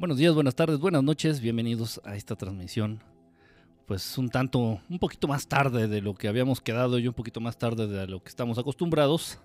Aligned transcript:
Buenos 0.00 0.16
días, 0.16 0.34
buenas 0.34 0.54
tardes, 0.54 0.78
buenas 0.78 1.02
noches, 1.02 1.42
bienvenidos 1.42 2.00
a 2.04 2.16
esta 2.16 2.34
transmisión. 2.34 3.02
Pues 3.84 4.16
un 4.16 4.30
tanto, 4.30 4.80
un 4.88 4.98
poquito 4.98 5.28
más 5.28 5.46
tarde 5.46 5.88
de 5.88 6.00
lo 6.00 6.14
que 6.14 6.26
habíamos 6.26 6.62
quedado 6.62 6.98
y 6.98 7.06
un 7.06 7.12
poquito 7.12 7.38
más 7.42 7.58
tarde 7.58 7.86
de 7.86 8.06
lo 8.06 8.22
que 8.22 8.30
estamos 8.30 8.56
acostumbrados. 8.56 9.38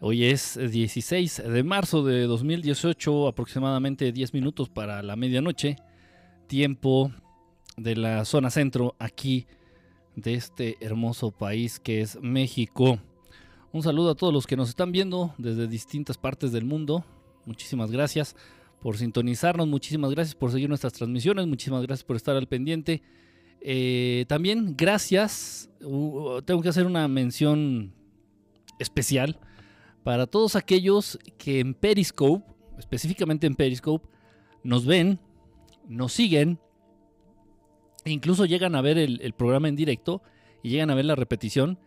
Hoy 0.00 0.24
es 0.24 0.58
16 0.58 1.42
de 1.46 1.62
marzo 1.64 2.02
de 2.02 2.22
2018, 2.22 3.28
aproximadamente 3.28 4.10
10 4.10 4.32
minutos 4.32 4.70
para 4.70 5.02
la 5.02 5.16
medianoche, 5.16 5.76
tiempo 6.46 7.12
de 7.76 7.94
la 7.94 8.24
zona 8.24 8.48
centro 8.48 8.96
aquí 8.98 9.46
de 10.16 10.32
este 10.32 10.78
hermoso 10.80 11.30
país 11.30 11.78
que 11.78 12.00
es 12.00 12.18
México. 12.22 13.00
Un 13.72 13.82
saludo 13.82 14.12
a 14.12 14.14
todos 14.14 14.32
los 14.32 14.46
que 14.46 14.56
nos 14.56 14.70
están 14.70 14.92
viendo 14.92 15.34
desde 15.36 15.68
distintas 15.68 16.16
partes 16.16 16.52
del 16.52 16.64
mundo. 16.64 17.04
Muchísimas 17.44 17.90
gracias 17.90 18.34
por 18.80 18.96
sintonizarnos, 18.96 19.66
muchísimas 19.66 20.10
gracias 20.10 20.34
por 20.34 20.52
seguir 20.52 20.68
nuestras 20.68 20.92
transmisiones, 20.92 21.46
muchísimas 21.46 21.82
gracias 21.82 22.04
por 22.04 22.16
estar 22.16 22.36
al 22.36 22.46
pendiente. 22.46 23.02
Eh, 23.60 24.24
también 24.28 24.74
gracias, 24.76 25.68
tengo 25.80 26.62
que 26.62 26.68
hacer 26.68 26.86
una 26.86 27.08
mención 27.08 27.92
especial 28.78 29.40
para 30.04 30.26
todos 30.26 30.54
aquellos 30.54 31.18
que 31.38 31.60
en 31.60 31.74
Periscope, 31.74 32.44
específicamente 32.78 33.46
en 33.46 33.56
Periscope, 33.56 34.08
nos 34.62 34.86
ven, 34.86 35.18
nos 35.88 36.12
siguen, 36.12 36.60
e 38.04 38.10
incluso 38.10 38.46
llegan 38.46 38.74
a 38.74 38.80
ver 38.80 38.96
el 38.98 39.32
programa 39.34 39.68
en 39.68 39.76
directo 39.76 40.22
y 40.62 40.70
llegan 40.70 40.90
a 40.90 40.94
ver 40.94 41.04
la 41.04 41.16
repetición 41.16 41.78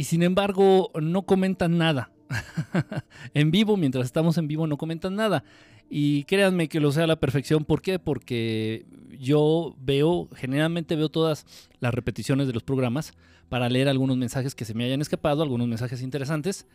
y 0.00 0.04
sin 0.04 0.22
embargo 0.22 0.90
no 0.98 1.22
comentan 1.22 1.76
nada. 1.76 2.10
en 3.34 3.50
vivo, 3.50 3.76
mientras 3.76 4.06
estamos 4.06 4.38
en 4.38 4.48
vivo, 4.48 4.66
no 4.66 4.78
comentan 4.78 5.14
nada. 5.14 5.44
Y 5.92 6.22
créanme 6.24 6.68
que 6.68 6.78
lo 6.78 6.92
sea 6.92 7.04
a 7.04 7.08
la 7.08 7.18
perfección. 7.18 7.64
¿Por 7.64 7.82
qué? 7.82 7.98
Porque 7.98 8.86
yo 9.18 9.74
veo, 9.80 10.28
generalmente 10.36 10.94
veo 10.94 11.08
todas 11.08 11.44
las 11.80 11.92
repeticiones 11.92 12.46
de 12.46 12.52
los 12.52 12.62
programas 12.62 13.12
para 13.48 13.68
leer 13.68 13.88
algunos 13.88 14.16
mensajes 14.16 14.54
que 14.54 14.64
se 14.64 14.72
me 14.72 14.84
hayan 14.84 15.00
escapado, 15.00 15.42
algunos 15.42 15.66
mensajes 15.66 16.00
interesantes. 16.02 16.68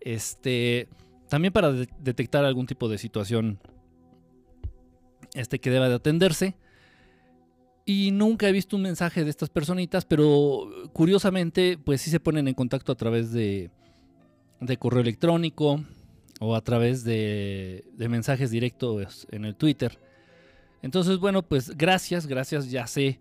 Este, 0.00 0.88
también 1.28 1.52
para 1.52 1.72
detectar 1.72 2.44
algún 2.44 2.66
tipo 2.66 2.88
de 2.88 2.98
situación 2.98 3.60
este, 5.34 5.60
que 5.60 5.70
deba 5.70 5.88
de 5.88 5.94
atenderse. 5.94 6.56
Y 7.84 8.10
nunca 8.10 8.48
he 8.48 8.52
visto 8.52 8.74
un 8.74 8.82
mensaje 8.82 9.22
de 9.22 9.30
estas 9.30 9.48
personitas, 9.48 10.04
pero 10.04 10.68
curiosamente, 10.92 11.78
pues 11.78 12.00
sí 12.00 12.10
se 12.10 12.18
ponen 12.18 12.48
en 12.48 12.54
contacto 12.54 12.90
a 12.90 12.96
través 12.96 13.30
de 13.30 13.70
correo 14.80 15.02
electrónico, 15.02 15.84
o 16.40 16.54
a 16.54 16.60
través 16.60 17.04
de, 17.04 17.84
mensajes 17.96 18.50
directos 18.50 19.26
en 19.30 19.44
el 19.44 19.54
Twitter. 19.56 19.98
Entonces, 20.82 21.18
bueno, 21.18 21.42
pues 21.42 21.76
gracias, 21.76 22.26
gracias, 22.26 22.70
ya 22.70 22.86
sé 22.86 23.18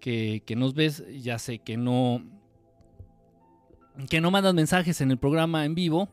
que, 0.00 0.42
nos 0.56 0.74
ves, 0.74 1.04
ya 1.22 1.38
sé 1.38 1.58
que 1.58 1.76
no, 1.76 2.22
que 4.08 4.20
no 4.20 4.30
mandas 4.30 4.54
mensajes 4.54 5.00
en 5.00 5.10
el 5.10 5.18
programa 5.18 5.64
en 5.64 5.74
vivo, 5.74 6.08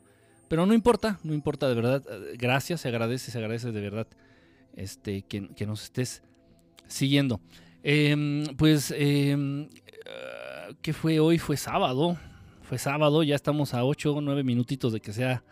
pero 0.48 0.66
no 0.66 0.74
importa, 0.74 1.20
no 1.24 1.34
importa 1.34 1.68
de 1.68 1.76
verdad, 1.76 2.04
gracias, 2.38 2.82
se 2.82 2.88
agradece, 2.88 3.32
se 3.32 3.38
agradece 3.38 3.72
de 3.72 3.82
verdad 3.82 4.08
este, 4.76 5.24
que, 5.24 5.66
nos 5.66 5.84
estés 5.84 6.24
siguiendo. 6.88 7.42
Em, 7.84 8.46
pues, 8.58 8.94
eh, 8.96 9.68
¿qué 10.82 10.94
fue 10.94 11.20
hoy? 11.20 11.38
Fue 11.38 11.58
sábado, 11.58 12.18
fue 12.62 12.78
sábado, 12.78 13.24
ya 13.24 13.36
estamos 13.36 13.74
a 13.74 13.84
8 13.84 14.16
o 14.16 14.22
9 14.22 14.44
minutitos 14.44 14.94
de 14.94 15.00
que 15.00 15.14
sea 15.14 15.44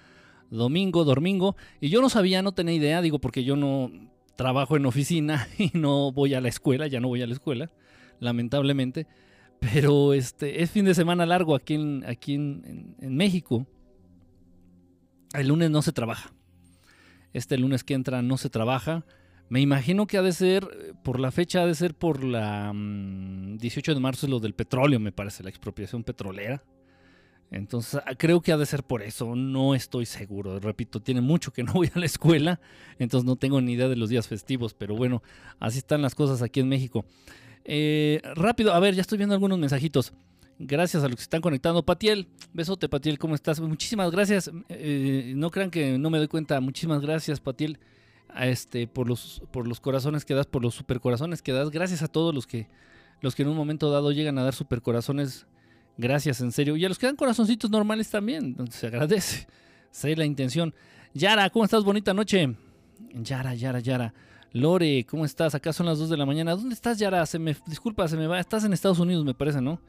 domingo, 0.50 1.04
domingo. 1.04 1.56
Y 1.82 1.90
yo 1.90 2.02
no 2.02 2.10
sabía, 2.10 2.42
no 2.42 2.54
tenía 2.54 2.76
idea, 2.76 3.02
digo, 3.02 3.20
porque 3.20 3.44
yo 3.44 3.56
no 3.56 3.92
trabajo 4.36 4.78
en 4.78 4.86
oficina 4.86 5.48
y 5.58 5.72
no 5.74 6.12
voy 6.12 6.34
a 6.34 6.42
la 6.42 6.50
escuela, 6.50 6.88
ya 6.88 7.00
no 7.00 7.08
voy 7.08 7.22
a 7.22 7.28
la 7.28 7.34
escuela, 7.34 7.72
lamentablemente. 8.20 9.08
Pero 9.60 10.14
este 10.14 10.62
es 10.62 10.72
fin 10.72 10.86
de 10.86 10.94
semana 10.94 11.26
largo 11.26 11.56
aquí 11.56 11.76
en, 11.76 12.04
aquí 12.06 12.36
en, 12.36 12.96
México. 13.00 13.66
El 15.34 15.48
lunes 15.48 15.72
no 15.72 15.82
se 15.82 15.92
trabaja. 15.92 16.34
Este 17.34 17.58
lunes 17.58 17.84
que 17.84 17.94
entra 17.94 18.22
no 18.22 18.38
se 18.38 18.50
trabaja. 18.50 19.06
Me 19.50 19.62
imagino 19.62 20.08
que 20.08 20.18
ha 20.18 20.22
de 20.22 20.34
ser, 20.34 20.68
por 21.04 21.20
la 21.20 21.32
fecha, 21.32 21.62
ha 21.62 21.66
de 21.66 21.76
ser 21.76 21.94
por 21.94 22.24
la 22.24 22.72
18 22.74 23.92
mm, 23.92 23.96
de 23.96 24.00
marzo, 24.00 24.26
es 24.26 24.30
lo 24.30 24.40
del 24.40 24.54
petróleo, 24.54 25.00
me 25.00 25.12
parece, 25.12 25.44
la 25.44 25.50
expropiación 25.50 26.04
petrolera. 26.04 26.64
Entonces 27.52 28.02
ah, 28.06 28.16
creo 28.16 28.42
que 28.42 28.52
ha 28.52 28.58
de 28.58 28.66
ser 28.66 28.84
por 28.84 29.02
eso, 29.02 29.36
no 29.36 29.76
estoy 29.76 30.06
seguro. 30.06 30.60
Repito, 30.60 31.00
tiene 31.02 31.22
mucho 31.22 31.54
que 31.54 31.64
no 31.64 31.74
voy 31.74 31.92
a 31.94 32.00
la 32.00 32.06
escuela, 32.06 32.60
entonces 33.00 33.26
no 33.26 33.36
tengo 33.36 33.62
ni 33.62 33.74
idea 33.74 33.88
de 33.88 33.96
los 33.96 34.10
días 34.10 34.28
festivos, 34.28 34.74
pero 34.74 34.96
bueno, 34.96 35.22
así 35.60 35.78
están 35.78 36.02
las 36.02 36.16
cosas 36.16 36.42
aquí 36.42 36.60
en 36.60 36.70
México. 36.70 37.06
Eh, 37.64 38.22
rápido, 38.36 38.74
a 38.74 38.80
ver, 38.80 38.94
ya 38.94 39.02
estoy 39.02 39.18
viendo 39.18 39.34
algunos 39.34 39.58
mensajitos. 39.58 40.14
Gracias 40.58 41.04
a 41.04 41.10
los 41.10 41.18
que 41.18 41.24
están 41.24 41.42
conectando. 41.42 41.84
Patiel, 41.84 42.28
besote 42.54 42.88
Patiel, 42.88 43.20
¿cómo 43.20 43.36
estás? 43.36 43.60
Muchísimas 43.60 44.10
gracias. 44.12 44.50
Eh, 44.70 45.34
no 45.36 45.52
crean 45.52 45.70
que 45.70 45.98
no 45.98 46.10
me 46.10 46.18
doy 46.18 46.30
cuenta. 46.30 46.62
Muchísimas 46.62 47.02
gracias 47.02 47.42
Patiel 47.42 47.78
a 48.30 48.48
este, 48.48 48.88
por, 48.88 49.08
los, 49.08 49.42
por 49.52 49.68
los 49.68 49.82
corazones 49.82 50.24
que 50.24 50.34
das, 50.34 50.46
por 50.46 50.62
los 50.62 50.76
supercorazones 50.76 51.42
que 51.42 51.52
das. 51.52 51.72
Gracias 51.72 52.04
a 52.04 52.08
todos 52.08 52.34
los 52.34 52.48
que, 52.48 52.70
los 53.20 53.36
que 53.36 53.44
en 53.44 53.50
un 53.50 53.58
momento 53.58 53.92
dado 53.92 54.14
llegan 54.14 54.38
a 54.38 54.44
dar 54.44 54.54
supercorazones 54.54 55.46
Gracias, 55.98 56.42
en 56.42 56.52
serio. 56.52 56.76
Y 56.76 56.86
a 56.86 56.90
los 56.90 57.00
que 57.00 57.06
dan 57.06 57.16
corazoncitos 57.16 57.70
normales 57.70 58.10
también, 58.10 58.56
se 58.70 58.88
agradece. 58.88 59.48
Sé 59.92 60.16
la 60.16 60.26
intención. 60.26 60.74
Yara, 61.14 61.50
¿cómo 61.50 61.64
estás? 61.64 61.84
Bonita 61.84 62.14
noche. 62.14 62.56
Yara, 63.14 63.56
Yara, 63.56 63.80
Yara. 63.80 64.14
Lore, 64.52 65.06
¿cómo 65.06 65.26
estás? 65.26 65.56
Acá 65.56 65.74
son 65.74 65.86
las 65.86 66.00
2 66.00 66.10
de 66.10 66.18
la 66.18 66.26
mañana. 66.26 66.56
¿Dónde 66.56 66.76
estás, 66.76 66.98
Yara? 66.98 67.26
Se 67.26 67.40
me, 67.40 67.56
disculpa, 67.68 68.08
se 68.08 68.18
me 68.18 68.28
va. 68.28 68.40
Estás 68.40 68.64
en 68.64 68.74
Estados 68.74 69.00
Unidos, 69.00 69.24
me 69.26 69.34
parece, 69.34 69.62
¿no? 69.62 69.82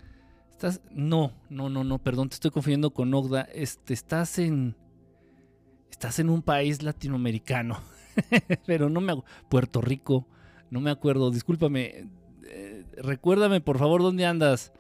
Estás. 0.51 0.81
No, 0.91 1.33
no, 1.51 1.69
no, 1.69 1.85
no, 1.85 1.99
perdón, 1.99 2.29
te 2.29 2.35
estoy 2.35 2.51
confundiendo 2.51 2.91
con 2.91 3.13
Ogda. 3.15 3.43
Este, 3.53 3.95
estás 3.95 4.39
en. 4.39 4.77
Estás 5.91 6.19
en 6.19 6.31
un 6.31 6.43
país 6.43 6.83
latinoamericano. 6.83 7.81
Pero 8.67 8.89
no 8.89 9.01
me. 9.01 9.15
Puerto 9.49 9.81
Rico. 9.81 10.27
No 10.71 10.81
me 10.81 10.91
acuerdo. 10.91 11.31
Discúlpame. 11.31 12.09
Eh, 12.45 12.85
recuérdame, 12.97 13.61
por 13.61 13.79
favor, 13.79 14.03
¿dónde 14.03 14.27
andas? 14.27 14.73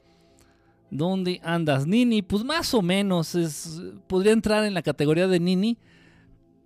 ¿Dónde 0.91 1.41
andas, 1.43 1.87
Nini? 1.87 2.23
Pues 2.23 2.45
más 2.45 2.73
o 2.75 2.83
menos. 2.83 3.35
Es, 3.35 3.83
podría 4.07 4.33
entrar 4.33 4.65
en 4.65 4.75
la 4.75 4.83
categoría 4.83 5.27
de 5.27 5.41
Nini. 5.41 5.79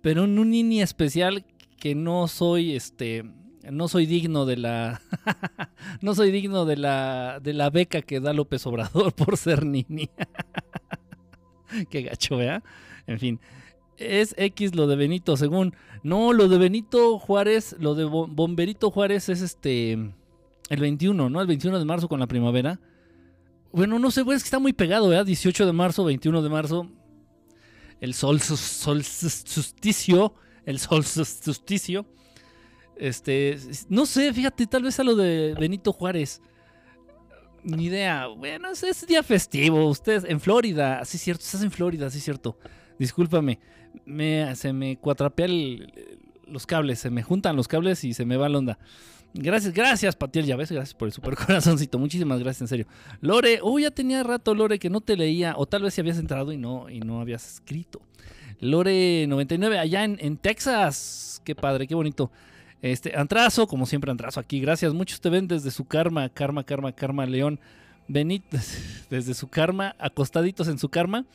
Pero 0.01 0.25
en 0.25 0.37
un 0.37 0.51
Nini 0.51 0.81
especial 0.81 1.45
que 1.79 1.95
no 1.95 2.27
soy 2.27 2.75
este. 2.75 3.25
No 3.69 3.87
soy 3.87 4.05
digno 4.05 4.45
de 4.45 4.57
la. 4.57 5.01
no 6.01 6.15
soy 6.15 6.31
digno 6.31 6.65
de 6.65 6.77
la. 6.77 7.39
de 7.41 7.53
la 7.53 7.69
beca 7.69 8.01
que 8.01 8.19
da 8.19 8.33
López 8.33 8.65
Obrador 8.67 9.13
por 9.15 9.37
ser 9.37 9.65
Nini. 9.65 10.09
Qué 11.89 12.03
gacho, 12.03 12.37
¿verdad? 12.37 12.63
En 13.07 13.19
fin. 13.19 13.39
Es 13.97 14.33
X 14.37 14.75
lo 14.75 14.87
de 14.87 14.95
Benito, 14.95 15.37
según. 15.37 15.75
No, 16.03 16.33
lo 16.33 16.47
de 16.47 16.57
Benito 16.57 17.19
Juárez, 17.19 17.75
lo 17.79 17.93
de 17.93 18.05
Bomberito 18.05 18.89
Juárez 18.91 19.29
es 19.29 19.41
este. 19.41 19.93
El 19.93 20.79
21, 20.79 21.29
¿no? 21.29 21.41
El 21.41 21.47
21 21.47 21.77
de 21.79 21.85
marzo 21.85 22.07
con 22.07 22.19
la 22.19 22.27
primavera. 22.27 22.79
Bueno, 23.73 23.99
no 23.99 24.11
sé, 24.11 24.21
es 24.21 24.25
que 24.27 24.47
está 24.47 24.59
muy 24.59 24.73
pegado, 24.73 25.07
¿verdad? 25.09 25.25
18 25.25 25.65
de 25.65 25.73
marzo, 25.73 26.03
21 26.03 26.41
de 26.41 26.49
marzo. 26.49 26.89
El 28.01 28.13
sol 28.13 28.41
solsticio. 28.41 30.33
El 30.65 30.79
sol 30.79 31.05
solsticio. 31.05 32.05
Este, 32.97 33.57
no 33.89 34.05
sé, 34.05 34.33
fíjate, 34.33 34.67
tal 34.67 34.83
vez 34.83 34.99
a 34.99 35.03
lo 35.03 35.15
de 35.15 35.55
Benito 35.59 35.93
Juárez. 35.93 36.41
Ni 37.63 37.85
idea. 37.85 38.27
Bueno, 38.27 38.69
es, 38.71 39.07
día 39.07 39.23
festivo. 39.23 39.87
Ustedes 39.87 40.25
en 40.27 40.39
Florida. 40.39 41.03
Sí, 41.05 41.17
cierto. 41.17 41.43
Estás 41.43 41.63
en 41.63 41.71
Florida, 41.71 42.09
sí, 42.09 42.19
cierto. 42.19 42.57
Discúlpame. 42.99 43.59
Me, 44.05 44.55
se 44.55 44.73
me 44.73 44.97
cuatrapea 44.97 45.47
los 46.45 46.65
cables. 46.65 46.99
Se 46.99 47.09
me 47.09 47.23
juntan 47.23 47.55
los 47.55 47.67
cables 47.67 48.03
y 48.03 48.13
se 48.13 48.25
me 48.25 48.37
va 48.37 48.49
la 48.49 48.57
onda. 48.57 48.79
Gracias, 49.33 49.73
gracias, 49.73 50.15
Patiel, 50.15 50.45
ya 50.45 50.57
ves, 50.57 50.71
gracias 50.71 50.93
por 50.93 51.07
el 51.07 51.13
super 51.13 51.35
corazoncito. 51.45 51.97
Muchísimas 51.97 52.39
gracias, 52.39 52.61
en 52.61 52.67
serio. 52.67 52.85
Lore, 53.21 53.59
oh, 53.61 53.79
ya 53.79 53.91
tenía 53.91 54.23
rato, 54.23 54.53
Lore, 54.53 54.77
que 54.77 54.89
no 54.89 54.99
te 54.99 55.15
leía, 55.15 55.53
o 55.57 55.65
tal 55.65 55.83
vez 55.83 55.93
si 55.93 56.01
habías 56.01 56.17
entrado 56.17 56.51
y 56.51 56.57
no, 56.57 56.89
y 56.89 56.99
no 56.99 57.21
habías 57.21 57.53
escrito. 57.53 58.01
Lore99, 58.59 59.77
allá 59.79 60.03
en, 60.03 60.37
Texas. 60.37 61.41
Qué 61.45 61.55
padre, 61.55 61.87
qué 61.87 61.95
bonito. 61.95 62.29
Este, 62.81 63.17
Antrazo, 63.17 63.67
como 63.67 63.85
siempre, 63.85 64.11
Antrazo 64.11 64.39
aquí. 64.39 64.59
Gracias, 64.59 64.93
muchos 64.93 65.21
te 65.21 65.29
ven 65.29 65.47
desde 65.47 65.71
su 65.71 65.85
karma, 65.85 66.27
karma, 66.29 66.63
karma, 66.63 66.91
karma, 66.91 67.25
León. 67.25 67.59
Benito, 68.07 68.57
desde 69.09 69.33
su 69.33 69.47
karma, 69.47 69.95
acostaditos 69.97 70.67
en 70.67 70.77
su 70.77 70.89
karma. 70.89 71.25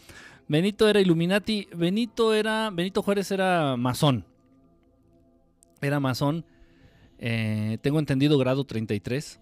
Benito 0.48 0.88
era 0.88 1.00
Illuminati. 1.00 1.66
Benito 1.74 2.34
era, 2.34 2.70
Benito 2.70 3.02
Juárez 3.02 3.30
era 3.30 3.76
masón. 3.76 4.24
Era 5.80 5.98
masón 5.98 6.44
eh, 7.18 7.78
tengo 7.82 7.98
entendido 7.98 8.38
grado 8.38 8.64
33. 8.64 9.40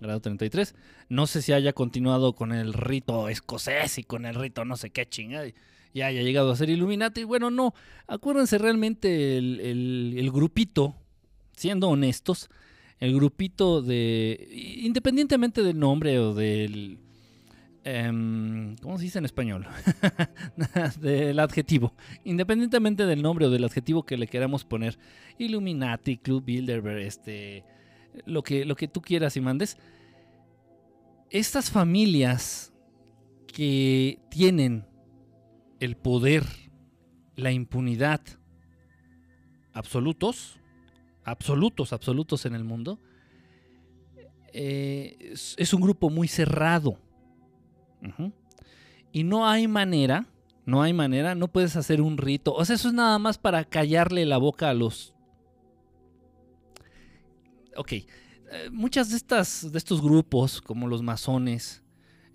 Grado 0.00 0.20
33. 0.20 0.74
No 1.08 1.26
sé 1.26 1.42
si 1.42 1.52
haya 1.52 1.72
continuado 1.72 2.34
con 2.34 2.52
el 2.52 2.72
rito 2.72 3.28
escocés 3.28 3.98
y 3.98 4.04
con 4.04 4.26
el 4.26 4.34
rito 4.34 4.64
no 4.64 4.76
sé 4.76 4.90
qué 4.90 5.06
chingada. 5.06 5.46
Y 5.92 6.02
haya 6.02 6.22
llegado 6.22 6.50
a 6.50 6.56
ser 6.56 6.70
Illuminati. 6.70 7.24
Bueno, 7.24 7.50
no. 7.50 7.74
Acuérdense 8.06 8.58
realmente 8.58 9.38
el, 9.38 10.30
grupito 10.32 10.96
siendo 11.56 11.88
honestos, 11.88 12.50
el 12.98 13.14
grupito 13.14 13.80
de, 13.80 14.48
independientemente 14.82 15.62
del 15.62 15.78
nombre 15.78 16.18
o 16.18 16.34
del, 16.34 16.98
em, 17.84 18.76
¿cómo 18.76 18.98
se 18.98 19.04
dice 19.04 19.18
en 19.18 19.24
español? 19.24 19.66
del 21.00 21.38
adjetivo, 21.38 21.94
independientemente 22.24 23.06
del 23.06 23.22
nombre 23.22 23.46
o 23.46 23.50
del 23.50 23.64
adjetivo 23.64 24.04
que 24.04 24.16
le 24.16 24.26
queramos 24.26 24.64
poner, 24.64 24.98
Illuminati, 25.38 26.16
Club 26.18 26.44
Bilderberg, 26.44 26.98
este, 26.98 27.64
lo 28.26 28.42
que, 28.42 28.64
lo 28.64 28.76
que 28.76 28.88
tú 28.88 29.00
quieras 29.00 29.36
y 29.36 29.40
mandes, 29.40 29.78
estas 31.30 31.70
familias 31.70 32.72
que 33.46 34.18
tienen 34.30 34.86
el 35.80 35.96
poder, 35.96 36.44
la 37.36 37.52
impunidad, 37.52 38.20
absolutos, 39.72 40.58
absolutos, 41.24 41.92
absolutos 41.92 42.46
en 42.46 42.54
el 42.54 42.64
mundo, 42.64 42.98
eh, 44.52 45.34
es, 45.56 45.74
un 45.74 45.80
grupo 45.80 46.10
muy 46.10 46.28
cerrado. 46.28 46.98
Y 49.12 49.24
no 49.24 49.46
hay 49.46 49.68
manera, 49.68 50.26
no 50.66 50.82
hay 50.82 50.92
manera, 50.92 51.34
no 51.34 51.48
puedes 51.48 51.76
hacer 51.76 52.00
un 52.00 52.16
rito. 52.16 52.54
O 52.54 52.64
sea, 52.64 52.76
eso 52.76 52.88
es 52.88 52.94
nada 52.94 53.18
más 53.18 53.38
para 53.38 53.64
callarle 53.64 54.26
la 54.26 54.38
boca 54.38 54.70
a 54.70 54.74
los... 54.74 55.14
Ok, 57.76 57.92
eh, 57.92 58.06
muchas 58.70 59.10
de 59.10 59.16
estas, 59.16 59.72
de 59.72 59.78
estos 59.78 60.00
grupos, 60.00 60.60
como 60.60 60.86
los 60.86 61.02
masones, 61.02 61.82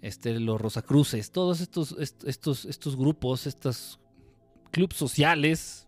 este, 0.01 0.39
los 0.39 0.60
Rosacruces, 0.60 1.31
todos 1.31 1.62
estos, 1.62 1.95
estos, 2.25 2.66
estos 2.66 2.95
grupos, 2.98 3.48
estos 3.48 4.00
clubes 4.71 4.98
sociales, 4.98 5.88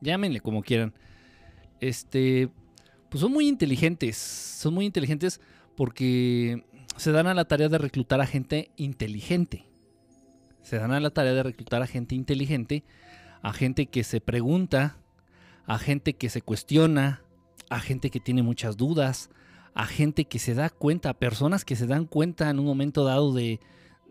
llámenle 0.00 0.40
como 0.40 0.62
quieran, 0.62 0.94
este, 1.80 2.50
pues 3.08 3.20
son 3.20 3.32
muy 3.32 3.48
inteligentes, 3.48 4.16
son 4.16 4.74
muy 4.74 4.86
inteligentes 4.86 5.40
porque 5.76 6.64
se 6.96 7.12
dan 7.12 7.26
a 7.26 7.34
la 7.34 7.44
tarea 7.44 7.68
de 7.68 7.78
reclutar 7.78 8.20
a 8.20 8.26
gente 8.26 8.70
inteligente. 8.76 9.66
Se 10.62 10.78
dan 10.78 10.92
a 10.92 11.00
la 11.00 11.10
tarea 11.10 11.32
de 11.34 11.42
reclutar 11.42 11.82
a 11.82 11.86
gente 11.86 12.14
inteligente, 12.14 12.84
a 13.42 13.52
gente 13.52 13.86
que 13.86 14.04
se 14.04 14.20
pregunta, 14.20 14.96
a 15.66 15.78
gente 15.78 16.14
que 16.14 16.28
se 16.28 16.42
cuestiona, 16.42 17.22
a 17.70 17.80
gente 17.80 18.10
que 18.10 18.20
tiene 18.20 18.42
muchas 18.42 18.76
dudas, 18.76 19.30
a 19.74 19.86
gente 19.86 20.26
que 20.26 20.38
se 20.38 20.54
da 20.54 20.70
cuenta, 20.70 21.10
a 21.10 21.14
personas 21.14 21.64
que 21.64 21.76
se 21.76 21.86
dan 21.86 22.06
cuenta 22.06 22.50
en 22.50 22.58
un 22.58 22.66
momento 22.66 23.04
dado 23.04 23.32
de, 23.32 23.60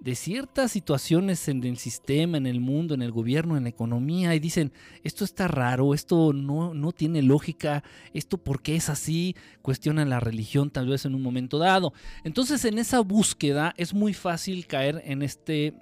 de 0.01 0.15
ciertas 0.15 0.71
situaciones 0.71 1.47
en 1.47 1.63
el 1.63 1.77
sistema, 1.77 2.35
en 2.35 2.47
el 2.47 2.59
mundo, 2.59 2.95
en 2.95 3.03
el 3.03 3.11
gobierno, 3.11 3.55
en 3.55 3.63
la 3.63 3.69
economía, 3.69 4.33
y 4.33 4.39
dicen, 4.39 4.73
esto 5.03 5.23
está 5.23 5.47
raro, 5.47 5.93
esto 5.93 6.33
no, 6.33 6.73
no 6.73 6.91
tiene 6.91 7.21
lógica, 7.21 7.83
esto 8.11 8.39
por 8.39 8.63
qué 8.63 8.75
es 8.75 8.89
así, 8.89 9.35
cuestionan 9.61 10.09
la 10.09 10.19
religión 10.19 10.71
tal 10.71 10.87
vez 10.87 11.05
en 11.05 11.13
un 11.13 11.21
momento 11.21 11.59
dado. 11.59 11.93
Entonces 12.23 12.65
en 12.65 12.79
esa 12.79 12.99
búsqueda 13.01 13.75
es 13.77 13.93
muy 13.93 14.15
fácil 14.15 14.65
caer 14.65 15.03
en 15.05 15.21
este, 15.21 15.75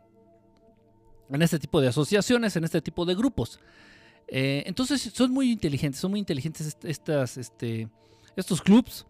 en 1.30 1.42
este 1.42 1.57
tipo 1.57 1.80
de 1.80 1.88
asociaciones, 1.88 2.57
en 2.57 2.65
este 2.65 2.81
tipo 2.81 3.06
de 3.06 3.15
grupos. 3.15 3.62
Eh, 4.27 4.63
entonces 4.65 5.01
son 5.01 5.31
muy 5.31 5.50
inteligentes, 5.50 6.01
son 6.01 6.12
muy 6.12 6.19
inteligentes 6.19 6.77
estas, 6.83 7.38
este, 7.38 7.88
estos 8.36 8.62
clubs 8.62 9.07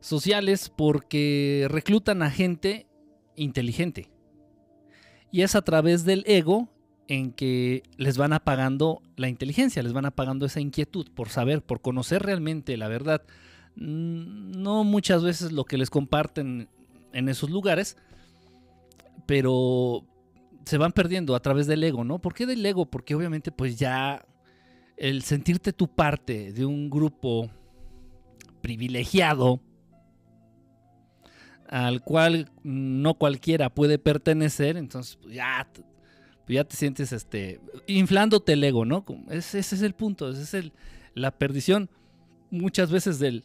sociales 0.00 0.70
porque 0.76 1.66
reclutan 1.70 2.22
a 2.22 2.30
gente 2.30 2.86
inteligente. 3.36 4.13
Y 5.34 5.42
es 5.42 5.56
a 5.56 5.62
través 5.62 6.04
del 6.04 6.22
ego 6.28 6.68
en 7.08 7.32
que 7.32 7.82
les 7.96 8.16
van 8.16 8.32
apagando 8.32 9.02
la 9.16 9.28
inteligencia, 9.28 9.82
les 9.82 9.92
van 9.92 10.06
apagando 10.06 10.46
esa 10.46 10.60
inquietud 10.60 11.08
por 11.12 11.28
saber, 11.28 11.60
por 11.60 11.80
conocer 11.80 12.22
realmente 12.22 12.76
la 12.76 12.86
verdad. 12.86 13.20
Mm, 13.74 14.52
no 14.62 14.84
muchas 14.84 15.24
veces 15.24 15.50
lo 15.50 15.64
que 15.64 15.76
les 15.76 15.90
comparten 15.90 16.68
en 17.12 17.28
esos 17.28 17.50
lugares, 17.50 17.96
pero 19.26 20.04
se 20.66 20.78
van 20.78 20.92
perdiendo 20.92 21.34
a 21.34 21.42
través 21.42 21.66
del 21.66 21.82
ego, 21.82 22.04
¿no? 22.04 22.20
¿Por 22.20 22.32
qué 22.32 22.46
del 22.46 22.64
ego? 22.64 22.86
Porque 22.86 23.16
obviamente 23.16 23.50
pues 23.50 23.76
ya 23.76 24.24
el 24.96 25.22
sentirte 25.22 25.72
tu 25.72 25.88
parte 25.88 26.52
de 26.52 26.64
un 26.64 26.88
grupo 26.90 27.50
privilegiado, 28.60 29.60
al 31.68 32.02
cual 32.02 32.50
no 32.62 33.14
cualquiera 33.14 33.70
puede 33.70 33.98
pertenecer, 33.98 34.76
entonces 34.76 35.16
pues, 35.22 35.34
ya, 35.34 35.66
pues, 35.74 36.54
ya 36.54 36.64
te 36.64 36.76
sientes 36.76 37.12
este, 37.12 37.60
inflándote 37.86 38.52
el 38.52 38.64
ego, 38.64 38.84
¿no? 38.84 39.04
Ese, 39.30 39.58
es 39.58 39.72
el 39.82 39.94
punto, 39.94 40.30
esa 40.30 40.42
es 40.42 40.54
el, 40.54 40.72
la 41.14 41.30
perdición 41.30 41.88
muchas 42.50 42.90
veces 42.90 43.18
del 43.18 43.44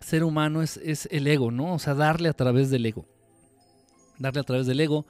ser 0.00 0.24
humano 0.24 0.62
es, 0.62 0.76
es, 0.78 1.08
el 1.10 1.26
ego, 1.26 1.50
¿no? 1.50 1.74
O 1.74 1.78
sea, 1.78 1.94
darle 1.94 2.28
a 2.28 2.34
través 2.34 2.70
del 2.70 2.84
ego. 2.86 3.06
Darle 4.18 4.40
a 4.40 4.44
través 4.44 4.66
del 4.66 4.80
ego. 4.80 5.06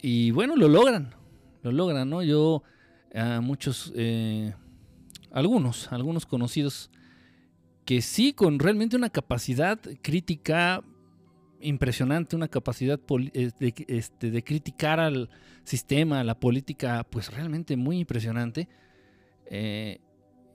Y 0.00 0.30
bueno, 0.30 0.56
lo 0.56 0.68
logran, 0.68 1.14
lo 1.62 1.72
logran, 1.72 2.08
¿no? 2.08 2.22
Yo, 2.22 2.62
a 3.14 3.40
muchos, 3.40 3.92
eh, 3.96 4.54
algunos, 5.32 5.90
algunos 5.92 6.26
conocidos 6.26 6.90
que 7.84 8.02
sí, 8.02 8.34
con 8.34 8.58
realmente 8.58 8.96
una 8.96 9.10
capacidad 9.10 9.80
crítica 10.02 10.84
impresionante, 11.60 12.36
una 12.36 12.48
capacidad 12.48 12.98
de, 12.98 13.74
este, 13.88 14.30
de, 14.30 14.44
criticar 14.44 15.00
al 15.00 15.30
sistema, 15.64 16.20
a 16.20 16.24
la 16.24 16.38
política, 16.38 17.06
pues 17.08 17.32
realmente 17.32 17.76
muy 17.76 17.98
impresionante. 18.00 18.68
Eh, 19.50 20.00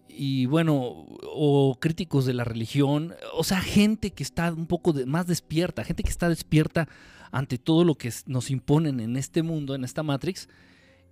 y 0.08 0.46
bueno, 0.46 0.78
o 1.24 1.78
críticos 1.80 2.26
de 2.26 2.34
la 2.34 2.44
religión, 2.44 3.16
o 3.34 3.44
sea, 3.44 3.62
gente 3.62 4.12
que 4.12 4.24
está 4.24 4.54
un 4.54 4.68
poco 4.68 4.94
más 5.08 5.26
despierta, 5.26 5.84
gente 5.84 6.04
que 6.04 6.10
está 6.10 6.30
despierta 6.30 6.88
ante 7.32 7.58
todo 7.58 7.84
lo 7.84 7.96
que 7.96 8.12
nos 8.28 8.52
imponen 8.52 9.00
en 9.00 9.18
este 9.18 9.42
mundo, 9.42 9.74
en 9.74 9.84
esta 9.84 10.04
Matrix, 10.04 10.48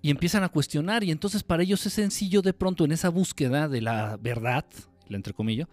y 0.03 0.11
empiezan 0.11 0.43
a 0.43 0.49
cuestionar, 0.49 1.03
y 1.03 1.11
entonces 1.11 1.43
para 1.43 1.63
ellos 1.63 1.85
es 1.85 1.93
sencillo 1.93 2.41
de 2.41 2.53
pronto 2.53 2.85
en 2.85 2.91
esa 2.91 3.09
búsqueda 3.09 3.67
de 3.67 3.81
la 3.81 4.17
verdad, 4.17 4.65
entre 5.09 5.33
comillas, 5.33 5.67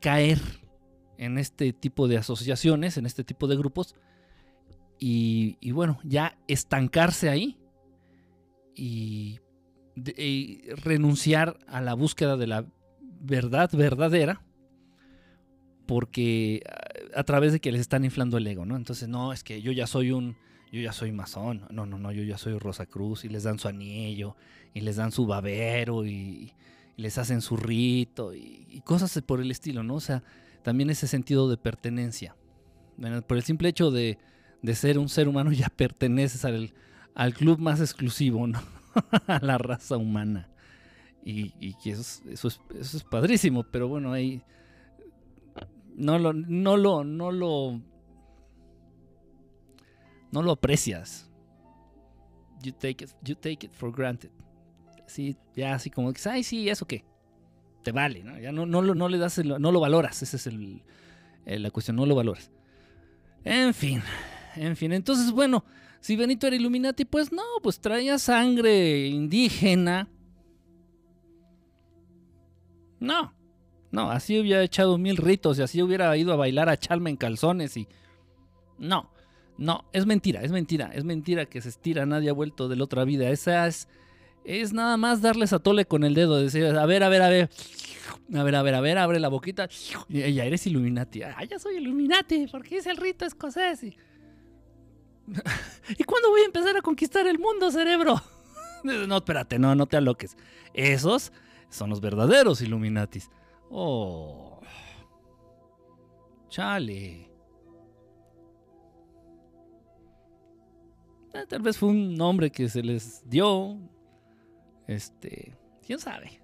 caer 0.00 0.38
en 1.18 1.38
este 1.38 1.72
tipo 1.72 2.08
de 2.08 2.18
asociaciones, 2.18 2.96
en 2.96 3.06
este 3.06 3.24
tipo 3.24 3.46
de 3.46 3.56
grupos, 3.56 3.94
y, 4.98 5.70
bueno, 5.72 5.98
ya 6.04 6.38
estancarse 6.48 7.28
ahí 7.28 7.58
y, 8.74 9.40
renunciar 10.84 11.58
a 11.66 11.80
la 11.80 11.94
búsqueda 11.94 12.36
de 12.36 12.46
la 12.46 12.66
verdad 13.00 13.70
verdadera, 13.72 14.42
porque 15.86 16.62
a, 17.14 17.24
través 17.24 17.52
de 17.52 17.60
que 17.60 17.72
les 17.72 17.80
están 17.80 18.04
inflando 18.04 18.36
el 18.36 18.46
ego, 18.46 18.66
¿no? 18.66 18.76
Entonces, 18.76 19.08
no, 19.08 19.32
es 19.32 19.42
que 19.42 19.62
yo 19.62 19.72
ya 19.72 19.86
soy 19.86 20.10
un, 20.10 20.36
yo 20.70 20.80
ya 20.80 20.92
soy 20.92 21.12
masón, 21.12 21.66
no, 21.70 21.86
no, 21.86 21.98
no, 21.98 22.12
yo 22.12 22.24
ya 22.24 22.36
soy 22.36 22.58
Rosa 22.58 22.84
Cruz 22.84 23.24
y 23.24 23.30
les 23.30 23.44
dan 23.44 23.58
su 23.58 23.68
anillo 23.68 24.36
y 24.74 24.80
les 24.80 24.96
dan 24.96 25.12
su 25.12 25.26
babero 25.26 26.04
y, 26.04 26.52
les 26.98 27.18
hacen 27.18 27.42
su 27.42 27.58
rito 27.58 28.34
y, 28.34 28.66
y, 28.70 28.80
cosas 28.80 29.20
por 29.26 29.40
el 29.40 29.50
estilo, 29.50 29.82
¿no? 29.82 29.96
O 29.96 30.00
sea, 30.00 30.22
también 30.66 30.90
ese 30.90 31.06
sentido 31.06 31.48
de 31.48 31.56
pertenencia. 31.56 32.34
Por 33.28 33.36
el 33.36 33.44
simple 33.44 33.68
hecho 33.68 33.92
de, 33.92 34.18
ser 34.74 34.98
un 34.98 35.08
ser 35.08 35.28
humano 35.28 35.52
ya 35.52 35.68
perteneces 35.68 36.44
al, 36.44 36.74
al 37.14 37.34
club 37.34 37.60
más 37.60 37.80
exclusivo, 37.80 38.48
¿no? 38.48 38.60
a 39.28 39.38
la 39.44 39.58
raza 39.58 39.96
humana. 39.96 40.50
Y, 41.24 41.74
que 41.74 41.92
eso, 41.92 42.20
eso, 42.28 42.48
es, 42.48 42.60
eso 42.80 42.96
es 42.96 43.04
padrísimo, 43.04 43.62
pero 43.62 43.86
bueno, 43.86 44.12
ahí 44.12 44.42
no 45.94 46.18
lo, 46.18 46.32
no 46.32 46.76
lo, 46.76 47.04
no 47.04 47.30
lo, 47.30 47.80
no 50.32 50.42
lo 50.42 50.50
aprecias. 50.50 51.30
You 52.60 52.72
take 52.72 53.04
it, 53.04 53.10
you 53.22 53.36
take 53.36 53.66
it 53.66 53.72
for 53.72 53.92
granted. 53.92 54.30
Sí, 55.06 55.36
ya 55.54 55.74
así 55.74 55.90
como 55.90 56.12
ay, 56.28 56.42
sí, 56.42 56.68
¿eso 56.68 56.86
qué? 56.86 57.04
Te 57.86 57.92
vale, 57.92 58.24
¿no? 58.24 58.36
Ya 58.36 58.50
no, 58.50 58.66
no, 58.66 59.08
le 59.08 59.16
das, 59.16 59.38
no 59.38 59.70
lo 59.70 59.78
valoras, 59.78 60.20
esa 60.20 60.36
es 60.36 60.48
el, 60.48 60.82
la 61.44 61.70
cuestión, 61.70 61.94
no 61.94 62.04
lo 62.04 62.16
valoras. 62.16 62.50
En 63.44 63.72
fin, 63.74 64.02
en 64.56 64.74
fin, 64.74 64.92
entonces 64.92 65.30
bueno, 65.30 65.64
si 66.00 66.16
Benito 66.16 66.48
era 66.48 66.56
Illuminati, 66.56 67.04
pues 67.04 67.30
no, 67.30 67.44
pues 67.62 67.78
traía 67.78 68.18
sangre 68.18 69.06
indígena. 69.06 70.08
No, 72.98 73.32
no, 73.92 74.10
así 74.10 74.40
hubiera 74.40 74.64
echado 74.64 74.98
mil 74.98 75.16
ritos 75.16 75.60
y 75.60 75.62
así 75.62 75.80
hubiera 75.80 76.16
ido 76.16 76.32
a 76.32 76.36
bailar 76.36 76.68
a 76.68 76.76
Chalma 76.76 77.08
en 77.08 77.16
calzones 77.16 77.76
y... 77.76 77.86
No, 78.78 79.12
no, 79.58 79.84
es 79.92 80.06
mentira, 80.06 80.42
es 80.42 80.50
mentira, 80.50 80.90
es 80.92 81.04
mentira 81.04 81.46
que 81.46 81.60
se 81.60 81.68
estira, 81.68 82.04
nadie 82.04 82.30
ha 82.30 82.32
vuelto 82.32 82.66
de 82.66 82.74
la 82.74 82.82
otra 82.82 83.04
vida. 83.04 83.30
Esa 83.30 83.64
es 83.68 83.86
es 84.46 84.72
nada 84.72 84.96
más 84.96 85.20
darles 85.20 85.52
a 85.52 85.58
tole 85.58 85.86
con 85.86 86.04
el 86.04 86.14
dedo, 86.14 86.38
decir, 86.38 86.64
a 86.64 86.86
ver, 86.86 87.02
a 87.02 87.08
ver, 87.08 87.22
a 87.22 87.28
ver, 87.28 87.50
a 88.32 88.42
ver, 88.44 88.54
a 88.54 88.62
ver, 88.62 88.74
a 88.74 88.80
ver, 88.80 88.98
abre 88.98 89.18
la 89.18 89.28
boquita, 89.28 89.68
ya 90.08 90.44
eres 90.44 90.66
Illuminati, 90.68 91.22
ah, 91.22 91.42
ya 91.44 91.58
soy 91.58 91.76
Illuminati, 91.76 92.46
porque 92.46 92.76
es 92.76 92.86
el 92.86 92.96
rito 92.96 93.24
escocés. 93.24 93.82
Y... 93.82 93.96
¿Y 95.98 96.04
cuándo 96.04 96.30
voy 96.30 96.42
a 96.42 96.44
empezar 96.44 96.76
a 96.76 96.80
conquistar 96.80 97.26
el 97.26 97.40
mundo, 97.40 97.72
cerebro? 97.72 98.22
no, 98.84 99.16
espérate, 99.16 99.58
no, 99.58 99.74
no 99.74 99.86
te 99.86 99.96
aloques. 99.96 100.36
Esos 100.72 101.32
son 101.68 101.90
los 101.90 102.00
verdaderos 102.00 102.60
Illuminatis. 102.60 103.28
Oh. 103.68 104.60
Chale. 106.48 107.28
Eh, 111.34 111.46
tal 111.48 111.62
vez 111.62 111.76
fue 111.76 111.88
un 111.88 112.14
nombre 112.14 112.50
que 112.50 112.68
se 112.68 112.82
les 112.82 113.28
dio. 113.28 113.76
Este, 114.86 115.56
quién 115.84 115.98
sabe. 115.98 116.40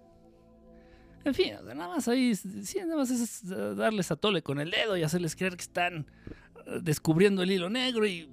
En 1.24 1.34
fin, 1.34 1.54
nada 1.64 1.88
más 1.88 2.08
ahí, 2.08 2.34
sí, 2.34 2.78
nada 2.80 2.96
más 2.96 3.10
es 3.10 3.48
darles 3.76 4.10
a 4.10 4.16
tole 4.16 4.42
con 4.42 4.58
el 4.58 4.70
dedo 4.70 4.96
y 4.96 5.04
hacerles 5.04 5.36
creer 5.36 5.56
que 5.56 5.62
están 5.62 6.06
eh, 6.66 6.80
descubriendo 6.82 7.42
el 7.42 7.52
hilo 7.52 7.70
negro 7.70 8.06
y 8.06 8.28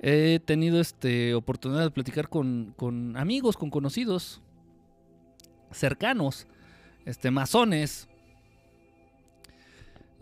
he 0.00 0.40
tenido 0.44 0.80
este 0.80 1.34
oportunidad 1.34 1.82
de 1.82 1.90
platicar 1.90 2.28
con, 2.28 2.74
con 2.76 3.16
amigos, 3.16 3.56
con 3.56 3.70
conocidos 3.70 4.42
cercanos, 5.70 6.46
este 7.04 7.30
masones, 7.30 8.08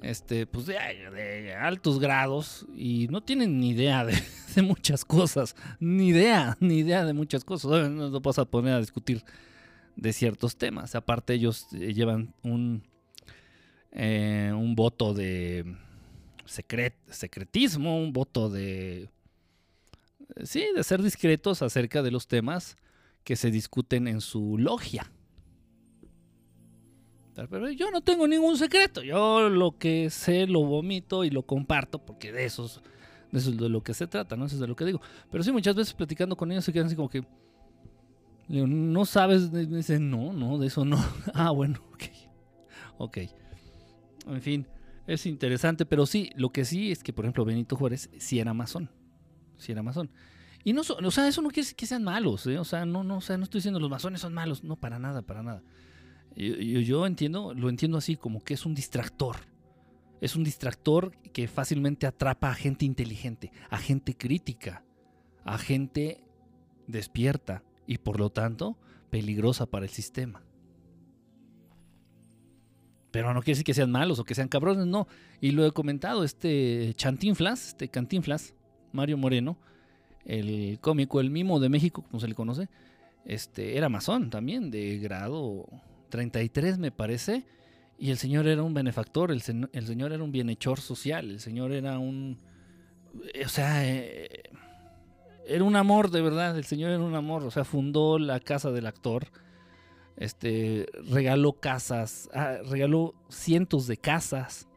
este, 0.02 0.46
pues 0.46 0.66
de, 0.66 1.54
altos 1.54 1.98
grados 1.98 2.66
y 2.76 3.08
no 3.08 3.20
tienen 3.20 3.58
ni 3.58 3.70
idea 3.70 4.04
de, 4.54 4.62
muchas 4.62 5.04
cosas, 5.04 5.56
ni 5.80 6.08
idea, 6.08 6.56
ni 6.60 6.78
idea 6.78 7.04
de 7.04 7.12
muchas 7.12 7.44
cosas. 7.44 7.70
No 7.90 8.10
nos 8.10 8.22
vas 8.22 8.38
a 8.38 8.44
poner 8.44 8.74
a 8.74 8.80
discutir 8.80 9.24
de 9.96 10.12
ciertos 10.12 10.56
temas. 10.56 10.94
Aparte 10.94 11.34
ellos 11.34 11.66
eh, 11.72 11.92
llevan 11.92 12.34
un, 12.42 12.82
eh, 13.92 14.52
un 14.54 14.74
voto 14.74 15.14
de 15.14 15.76
secret, 16.44 16.94
secretismo, 17.08 17.98
un 17.98 18.12
voto 18.12 18.48
de... 18.48 19.10
Sí, 20.44 20.64
de 20.74 20.84
ser 20.84 21.02
discretos 21.02 21.62
acerca 21.62 22.02
de 22.02 22.10
los 22.10 22.28
temas 22.28 22.76
que 23.24 23.34
se 23.34 23.50
discuten 23.50 24.06
en 24.06 24.20
su 24.20 24.56
logia. 24.58 25.10
Pero 27.46 27.70
yo 27.70 27.90
no 27.90 28.00
tengo 28.00 28.26
ningún 28.26 28.56
secreto. 28.56 29.02
Yo 29.02 29.48
lo 29.48 29.78
que 29.78 30.10
sé 30.10 30.46
lo 30.46 30.64
vomito 30.64 31.24
y 31.24 31.30
lo 31.30 31.42
comparto 31.42 32.04
porque 32.04 32.32
de 32.32 32.44
eso, 32.44 32.66
es 33.32 33.56
de 33.56 33.68
lo 33.68 33.82
que 33.82 33.94
se 33.94 34.06
trata, 34.06 34.36
¿no? 34.36 34.46
Eso 34.46 34.56
es 34.56 34.60
de 34.60 34.66
lo 34.66 34.74
que 34.74 34.84
digo. 34.84 35.00
Pero 35.30 35.44
sí, 35.44 35.52
muchas 35.52 35.74
veces 35.74 35.94
platicando 35.94 36.36
con 36.36 36.50
ellos 36.50 36.64
se 36.64 36.72
quedan 36.72 36.86
así 36.86 36.96
como 36.96 37.08
que... 37.08 37.24
no 38.48 39.04
sabes, 39.04 39.52
me 39.52 39.64
dicen, 39.66 40.10
no, 40.10 40.32
no, 40.32 40.58
de 40.58 40.66
eso 40.66 40.84
no. 40.84 40.98
ah, 41.34 41.50
bueno, 41.50 41.80
ok. 41.92 42.02
Ok. 42.98 43.18
En 44.26 44.42
fin, 44.42 44.66
es 45.06 45.24
interesante, 45.26 45.86
pero 45.86 46.04
sí, 46.06 46.30
lo 46.36 46.50
que 46.50 46.64
sí 46.64 46.92
es 46.92 47.02
que, 47.02 47.12
por 47.12 47.24
ejemplo, 47.24 47.44
Benito 47.44 47.76
Juárez 47.76 48.10
sí 48.18 48.40
era 48.40 48.52
masón. 48.52 48.90
Sí 49.56 49.72
era 49.72 49.82
masón. 49.82 50.10
Y 50.64 50.72
no, 50.72 50.82
o 50.82 51.10
sea, 51.10 51.28
eso 51.28 51.40
no 51.40 51.48
quiere 51.48 51.62
decir 51.62 51.76
que 51.76 51.86
sean 51.86 52.04
malos, 52.04 52.46
¿eh? 52.46 52.58
O 52.58 52.64
sea, 52.64 52.84
no, 52.84 53.04
no, 53.04 53.18
o 53.18 53.20
sea, 53.20 53.38
no 53.38 53.44
estoy 53.44 53.60
diciendo 53.60 53.80
los 53.80 53.88
masones 53.88 54.20
son 54.20 54.34
malos, 54.34 54.64
no, 54.64 54.76
para 54.76 54.98
nada, 54.98 55.22
para 55.22 55.42
nada. 55.42 55.62
Yo, 56.38 57.04
entiendo, 57.04 57.52
lo 57.52 57.68
entiendo 57.68 57.98
así, 57.98 58.14
como 58.14 58.44
que 58.44 58.54
es 58.54 58.64
un 58.64 58.72
distractor. 58.72 59.36
Es 60.20 60.36
un 60.36 60.44
distractor 60.44 61.16
que 61.32 61.48
fácilmente 61.48 62.06
atrapa 62.06 62.50
a 62.50 62.54
gente 62.54 62.84
inteligente, 62.84 63.50
a 63.70 63.78
gente 63.78 64.16
crítica, 64.16 64.84
a 65.44 65.58
gente 65.58 66.20
despierta 66.86 67.64
y 67.88 67.98
por 67.98 68.20
lo 68.20 68.30
tanto 68.30 68.78
peligrosa 69.10 69.66
para 69.66 69.84
el 69.84 69.90
sistema. 69.90 70.44
Pero 73.10 73.34
no 73.34 73.40
quiere 73.40 73.54
decir 73.54 73.64
que 73.64 73.74
sean 73.74 73.90
malos 73.90 74.20
o 74.20 74.24
que 74.24 74.34
sean 74.36 74.48
cabrones, 74.48 74.86
no. 74.86 75.08
Y 75.40 75.50
lo 75.52 75.66
he 75.66 75.72
comentado, 75.72 76.22
este 76.22 76.92
Chantinflas, 76.94 77.68
este 77.68 77.88
Cantinflas, 77.88 78.54
Mario 78.92 79.16
Moreno, 79.16 79.58
el 80.24 80.78
cómico, 80.80 81.20
el 81.20 81.30
mimo 81.30 81.58
de 81.58 81.68
México, 81.68 82.02
como 82.02 82.20
se 82.20 82.28
le 82.28 82.34
conoce, 82.34 82.68
este, 83.24 83.76
era 83.76 83.88
masón 83.88 84.30
también, 84.30 84.70
de 84.70 84.98
grado 84.98 85.66
33 86.08 86.78
me 86.78 86.90
parece, 86.90 87.44
y 87.98 88.10
el 88.10 88.18
Señor 88.18 88.46
era 88.46 88.62
un 88.62 88.74
benefactor, 88.74 89.32
el, 89.32 89.42
Señor 89.42 90.12
era 90.12 90.22
un 90.22 90.32
bienhechor 90.32 90.80
social, 90.80 91.30
el 91.30 91.40
Señor 91.40 91.72
era 91.72 91.98
un... 91.98 92.38
Eh, 93.34 93.44
o 93.44 93.48
sea, 93.48 93.86
eh, 93.86 94.50
era 95.46 95.64
un 95.64 95.76
amor 95.76 96.10
de 96.10 96.20
verdad, 96.20 96.56
el 96.56 96.64
Señor 96.64 96.90
era 96.90 97.02
un 97.02 97.14
amor, 97.14 97.44
o 97.44 97.50
sea, 97.50 97.64
fundó 97.64 98.18
la 98.18 98.38
casa 98.38 98.70
del 98.70 98.86
actor, 98.86 99.26
este, 100.16 100.86
regaló 101.10 101.54
casas, 101.54 102.28
ah, 102.34 102.58
regaló 102.68 103.14
cientos 103.28 103.86
de 103.86 103.96
casas, 103.96 104.68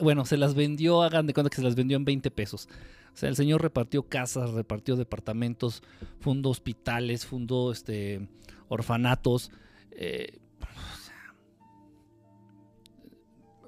bueno, 0.00 0.24
se 0.24 0.36
las 0.36 0.54
vendió, 0.54 1.02
hagan 1.02 1.26
de 1.26 1.34
cuenta 1.34 1.50
que 1.50 1.56
se 1.56 1.62
las 1.62 1.74
vendió 1.74 1.96
en 1.96 2.04
20 2.04 2.30
pesos. 2.30 2.68
O 3.12 3.16
sea, 3.16 3.28
el 3.28 3.36
señor 3.36 3.62
repartió 3.62 4.04
casas, 4.04 4.50
repartió 4.50 4.96
departamentos, 4.96 5.82
fundó 6.20 6.50
hospitales, 6.50 7.26
fundó 7.26 7.72
este, 7.72 8.28
orfanatos, 8.68 9.50
eh, 10.00 10.38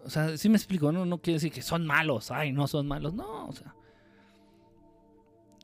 o 0.05 0.09
sea, 0.09 0.37
sí 0.39 0.49
me 0.49 0.57
explico, 0.57 0.93
¿no? 0.93 1.05
No 1.05 1.19
quiere 1.19 1.37
decir 1.37 1.51
que 1.51 1.61
son 1.61 1.85
malos, 1.85 2.31
ay, 2.31 2.53
no 2.53 2.69
son 2.69 2.87
malos, 2.87 3.15
no, 3.15 3.49
o 3.49 3.53
sea. 3.53 3.75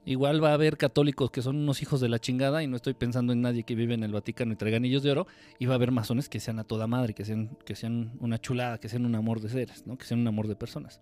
Igual 0.04 0.42
va 0.42 0.50
a 0.50 0.54
haber 0.54 0.76
católicos 0.76 1.30
que 1.30 1.40
son 1.42 1.56
unos 1.56 1.82
hijos 1.82 2.00
de 2.00 2.08
la 2.08 2.18
chingada 2.18 2.62
y 2.62 2.66
no 2.66 2.76
estoy 2.76 2.94
pensando 2.94 3.32
en 3.32 3.42
nadie 3.42 3.62
que 3.64 3.74
vive 3.74 3.94
en 3.94 4.02
el 4.02 4.12
Vaticano 4.12 4.52
y 4.52 4.56
traiga 4.56 4.76
anillos 4.76 5.02
de 5.02 5.10
oro. 5.10 5.26
Y 5.58 5.66
va 5.66 5.74
a 5.74 5.76
haber 5.76 5.90
masones 5.90 6.28
que 6.28 6.38
sean 6.38 6.60
a 6.60 6.64
toda 6.64 6.86
madre, 6.86 7.12
que 7.12 7.24
sean, 7.24 7.58
que 7.64 7.74
sean 7.74 8.12
una 8.20 8.40
chulada, 8.40 8.78
que 8.78 8.88
sean 8.88 9.04
un 9.04 9.16
amor 9.16 9.40
de 9.40 9.48
seres, 9.48 9.84
¿no? 9.84 9.98
Que 9.98 10.04
sean 10.04 10.20
un 10.20 10.28
amor 10.28 10.46
de 10.46 10.54
personas. 10.54 11.00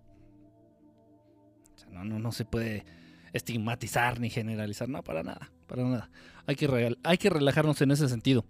O 1.75 1.77
sea, 1.77 1.89
no, 1.91 2.03
no, 2.03 2.17
no 2.17 2.31
se 2.31 2.45
puede 2.45 2.83
estigmatizar 3.31 4.19
ni 4.19 4.31
generalizar, 4.31 4.89
no, 4.89 5.03
para 5.03 5.21
nada, 5.21 5.51
para 5.67 5.83
nada. 5.83 6.09
Hay 6.47 6.55
que, 6.55 6.97
hay 7.03 7.17
que 7.17 7.29
relajarnos 7.29 7.79
en 7.81 7.91
ese 7.91 8.09
sentido. 8.09 8.45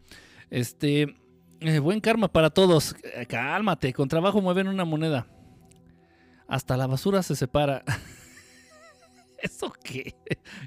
Este, 0.49 1.15
eh, 1.59 1.79
buen 1.79 1.99
karma 1.99 2.31
para 2.31 2.49
todos. 2.49 2.95
Eh, 3.03 3.25
cálmate, 3.25 3.93
con 3.93 4.07
trabajo 4.07 4.41
mueven 4.41 4.67
una 4.67 4.85
moneda. 4.85 5.27
Hasta 6.47 6.77
la 6.77 6.87
basura 6.87 7.23
se 7.23 7.35
separa. 7.35 7.83
¿Eso 9.39 9.73
qué? 9.83 10.15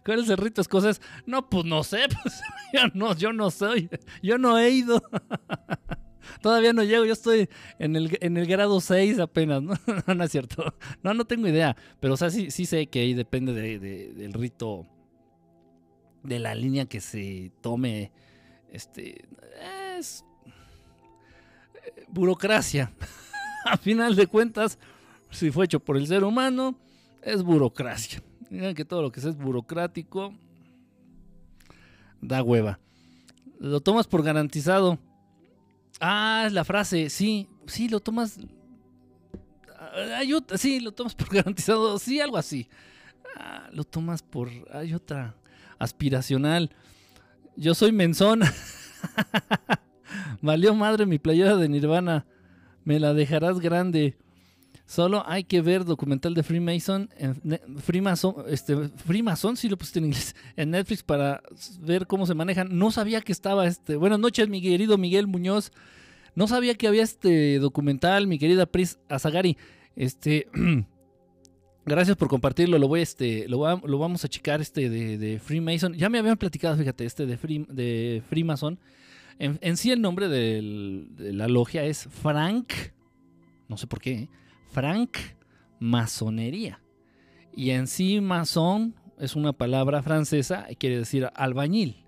¿Cuál 0.04 0.20
es 0.20 0.28
el 0.28 0.36
rito 0.36 0.60
escocés? 0.60 1.00
No, 1.26 1.48
pues 1.48 1.64
no 1.64 1.82
sé, 1.82 2.06
pues 2.22 2.40
yo 2.72 2.80
no, 2.94 3.14
yo 3.14 3.32
no 3.32 3.50
soy, 3.50 3.88
yo 4.22 4.38
no 4.38 4.58
he 4.58 4.70
ido. 4.70 5.02
Todavía 6.42 6.72
no 6.72 6.84
llego, 6.84 7.04
yo 7.04 7.12
estoy 7.12 7.48
en 7.78 7.96
el, 7.96 8.16
en 8.20 8.36
el 8.36 8.46
grado 8.46 8.80
6 8.80 9.18
apenas, 9.18 9.62
¿no? 9.62 9.74
es 10.22 10.30
cierto. 10.30 10.74
No, 11.02 11.14
no 11.14 11.24
tengo 11.24 11.48
idea, 11.48 11.76
pero 12.00 12.14
o 12.14 12.16
sea, 12.16 12.30
sí, 12.30 12.50
sí 12.50 12.66
sé 12.66 12.86
que 12.86 13.00
ahí 13.00 13.14
depende 13.14 13.52
del 13.52 14.32
rito, 14.34 14.86
de 16.22 16.38
la 16.38 16.54
línea 16.54 16.86
que 16.86 17.00
se 17.00 17.50
tome 17.62 18.12
este, 18.72 19.24
es 19.96 20.24
eh, 21.74 22.04
burocracia. 22.08 22.92
A 23.64 23.76
final 23.76 24.14
de 24.16 24.26
cuentas, 24.26 24.78
si 25.30 25.50
fue 25.50 25.66
hecho 25.66 25.80
por 25.80 25.96
el 25.96 26.06
ser 26.06 26.24
humano, 26.24 26.78
es 27.22 27.42
burocracia. 27.42 28.22
Digan 28.50 28.74
que 28.74 28.84
todo 28.84 29.02
lo 29.02 29.12
que 29.12 29.20
es 29.20 29.36
burocrático 29.36 30.32
da 32.20 32.42
hueva. 32.42 32.78
Lo 33.58 33.80
tomas 33.80 34.06
por 34.06 34.22
garantizado. 34.22 34.98
Ah, 36.00 36.44
es 36.46 36.52
la 36.52 36.64
frase. 36.64 37.10
Sí, 37.10 37.48
sí, 37.66 37.88
lo 37.88 38.00
tomas. 38.00 38.38
Hay 40.16 40.32
otra, 40.32 40.56
sí, 40.56 40.80
lo 40.80 40.92
tomas 40.92 41.14
por 41.14 41.28
garantizado. 41.34 41.98
Sí, 41.98 42.20
algo 42.20 42.36
así. 42.36 42.68
Ah, 43.36 43.68
lo 43.72 43.84
tomas 43.84 44.22
por. 44.22 44.48
Hay 44.72 44.94
otra. 44.94 45.34
Aspiracional. 45.78 46.70
Yo 47.58 47.74
soy 47.74 47.90
menzón. 47.90 48.42
Valió 50.42 50.74
madre 50.74 51.06
mi 51.06 51.18
playera 51.18 51.56
de 51.56 51.68
Nirvana. 51.68 52.24
Me 52.84 53.00
la 53.00 53.14
dejarás 53.14 53.58
grande. 53.58 54.16
Solo 54.86 55.24
hay 55.26 55.42
que 55.42 55.60
ver 55.60 55.84
documental 55.84 56.34
de 56.34 56.44
Freemason, 56.44 57.10
Freemason, 57.78 58.36
este, 58.48 58.88
Freemason, 58.88 59.56
sí 59.56 59.68
lo 59.68 59.76
pusiste 59.76 59.98
en 59.98 60.06
inglés, 60.06 60.34
en 60.56 60.70
Netflix 60.70 61.02
para 61.02 61.42
ver 61.80 62.06
cómo 62.06 62.26
se 62.26 62.34
manejan. 62.34 62.68
No 62.78 62.92
sabía 62.92 63.20
que 63.20 63.32
estaba 63.32 63.66
este. 63.66 63.96
Buenas 63.96 64.20
noches, 64.20 64.48
mi 64.48 64.62
querido 64.62 64.96
Miguel 64.96 65.26
Muñoz. 65.26 65.72
No 66.36 66.46
sabía 66.46 66.76
que 66.76 66.86
había 66.86 67.02
este 67.02 67.58
documental, 67.58 68.28
mi 68.28 68.38
querida 68.38 68.66
Pris 68.66 68.98
Azagari. 69.08 69.58
Este. 69.96 70.48
Gracias 71.88 72.16
por 72.16 72.28
compartirlo. 72.28 72.78
Lo 72.78 72.86
voy 72.86 73.00
este, 73.00 73.48
lo, 73.48 73.58
vamos 73.58 74.24
a 74.24 74.28
checar 74.28 74.60
este 74.60 74.90
de, 74.90 75.38
Freemason. 75.38 75.94
Ya 75.94 76.08
me 76.08 76.18
habían 76.18 76.36
platicado, 76.36 76.76
fíjate, 76.76 77.04
este 77.04 77.26
de 77.26 78.22
Freemason. 78.28 78.78
En, 79.38 79.76
sí 79.76 79.90
el 79.90 80.02
nombre 80.02 80.28
de 80.28 81.32
la 81.32 81.48
logia 81.48 81.84
es 81.84 82.08
Frank. 82.10 82.72
No 83.68 83.76
sé 83.76 83.86
por 83.86 84.00
qué. 84.00 84.12
¿eh? 84.12 84.28
Frank 84.70 85.16
Masonería. 85.78 86.80
Y 87.54 87.70
en 87.70 87.86
sí 87.86 88.20
masón 88.20 88.94
es 89.18 89.34
una 89.34 89.52
palabra 89.52 90.02
francesa 90.02 90.66
y 90.68 90.76
quiere 90.76 90.98
decir 90.98 91.28
albañil. 91.34 92.04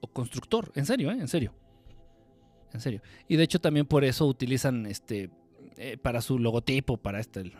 O 0.00 0.06
constructor. 0.06 0.70
En 0.74 0.84
serio, 0.84 1.10
¿eh? 1.10 1.18
En 1.18 1.28
serio. 1.28 1.54
En 2.72 2.80
serio. 2.80 3.00
Y 3.28 3.36
de 3.36 3.44
hecho 3.44 3.60
también 3.60 3.86
por 3.86 4.04
eso 4.04 4.26
utilizan 4.26 4.86
este 4.86 5.30
eh, 5.76 5.96
para 5.96 6.20
su 6.20 6.38
logotipo, 6.38 6.96
para 6.96 7.20
este 7.20 7.52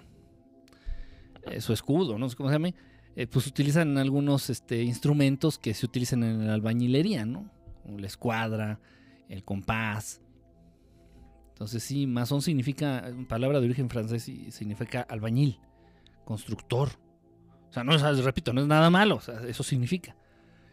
eh, 1.51 1.61
su 1.61 1.73
escudo, 1.73 2.19
no 2.19 2.29
sé 2.29 2.37
cómo 2.37 2.49
se 2.49 2.55
llama, 2.55 2.71
eh, 3.17 3.27
pues 3.27 3.47
utilizan 3.47 3.99
algunos 3.99 4.51
este, 4.51 4.83
instrumentos 4.83 5.59
que 5.59 5.75
se 5.75 5.87
utilizan 5.87 6.23
en 6.23 6.47
la 6.47 6.55
albañilería, 6.55 7.25
¿no? 7.25 7.51
la 7.97 8.07
escuadra, 8.07 8.81
el 9.29 9.45
compás. 9.45 10.21
Entonces 11.51 11.83
sí, 11.83 12.07
masón 12.07 12.43
significa, 12.43 13.13
palabra 13.29 13.61
de 13.61 13.67
origen 13.67 13.89
francés, 13.89 14.29
y 14.29 14.51
significa 14.51 15.03
albañil, 15.03 15.59
constructor. 16.25 16.91
O 17.69 17.73
sea, 17.73 17.85
no 17.85 17.95
es, 17.95 18.25
repito, 18.25 18.53
no 18.53 18.61
es 18.61 18.67
nada 18.67 18.91
malo, 18.91 19.21
eso 19.47 19.63
significa. 19.63 20.17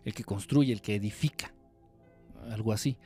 El 0.04 0.14
que 0.14 0.24
construye, 0.24 0.72
el 0.72 0.82
que 0.82 0.96
edifica. 0.96 1.52
Algo 2.52 2.72
así. 2.72 2.98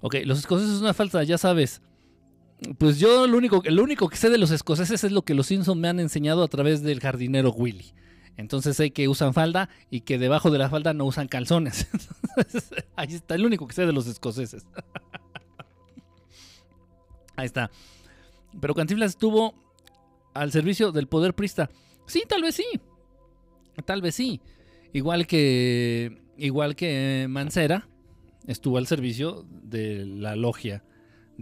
Ok, 0.00 0.16
los 0.24 0.40
escoceses 0.40 0.74
es 0.74 0.80
una 0.80 0.92
falta, 0.92 1.22
ya 1.22 1.38
sabes. 1.38 1.80
Pues 2.78 2.98
yo 2.98 3.26
lo 3.26 3.36
único, 3.36 3.62
lo 3.64 3.82
único 3.82 4.08
que 4.08 4.16
sé 4.16 4.30
de 4.30 4.38
los 4.38 4.50
escoceses 4.50 5.02
es 5.04 5.12
lo 5.12 5.22
que 5.22 5.34
los 5.34 5.46
Simpsons 5.46 5.80
me 5.80 5.88
han 5.88 6.00
enseñado 6.00 6.42
a 6.44 6.48
través 6.48 6.82
del 6.82 7.00
jardinero 7.00 7.50
Willy. 7.50 7.92
Entonces 8.36 8.76
sé 8.76 8.92
que 8.92 9.08
usan 9.08 9.34
falda 9.34 9.68
y 9.90 10.02
que 10.02 10.18
debajo 10.18 10.50
de 10.50 10.58
la 10.58 10.70
falda 10.70 10.94
no 10.94 11.04
usan 11.04 11.28
calzones. 11.28 11.88
ahí 12.96 13.14
está, 13.14 13.34
el 13.34 13.44
único 13.44 13.66
que 13.66 13.74
sé 13.74 13.84
de 13.84 13.92
los 13.92 14.06
escoceses. 14.06 14.66
ahí 17.36 17.46
está. 17.46 17.70
Pero 18.60 18.74
Cantinflas 18.74 19.10
estuvo 19.10 19.54
al 20.34 20.52
servicio 20.52 20.92
del 20.92 21.08
poder 21.08 21.34
prista. 21.34 21.70
Sí, 22.06 22.22
tal 22.28 22.42
vez 22.42 22.54
sí. 22.54 22.66
Tal 23.84 24.02
vez 24.02 24.14
sí. 24.14 24.40
Igual 24.92 25.26
que 25.26 26.22
igual 26.36 26.76
que 26.76 27.26
Mancera 27.28 27.88
estuvo 28.46 28.78
al 28.78 28.86
servicio 28.86 29.46
de 29.50 30.04
la 30.04 30.36
logia, 30.36 30.84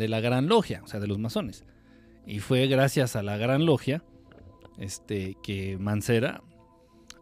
de 0.01 0.09
la 0.09 0.21
gran 0.21 0.49
logia, 0.49 0.81
o 0.83 0.89
sea, 0.89 0.99
de 0.99 1.07
los 1.07 1.19
masones. 1.19 1.65
Y 2.27 2.41
fue 2.41 2.67
gracias 2.67 3.17
a 3.17 3.23
la 3.23 3.37
gran 3.37 3.67
logia 3.67 4.03
este, 4.79 5.37
que 5.43 5.77
Mancera 5.79 6.43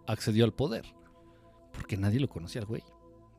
accedió 0.06 0.44
al 0.44 0.54
poder. 0.54 0.84
Porque 1.72 1.96
nadie 1.96 2.20
lo 2.20 2.28
conocía 2.28 2.60
al 2.60 2.66
güey. 2.66 2.82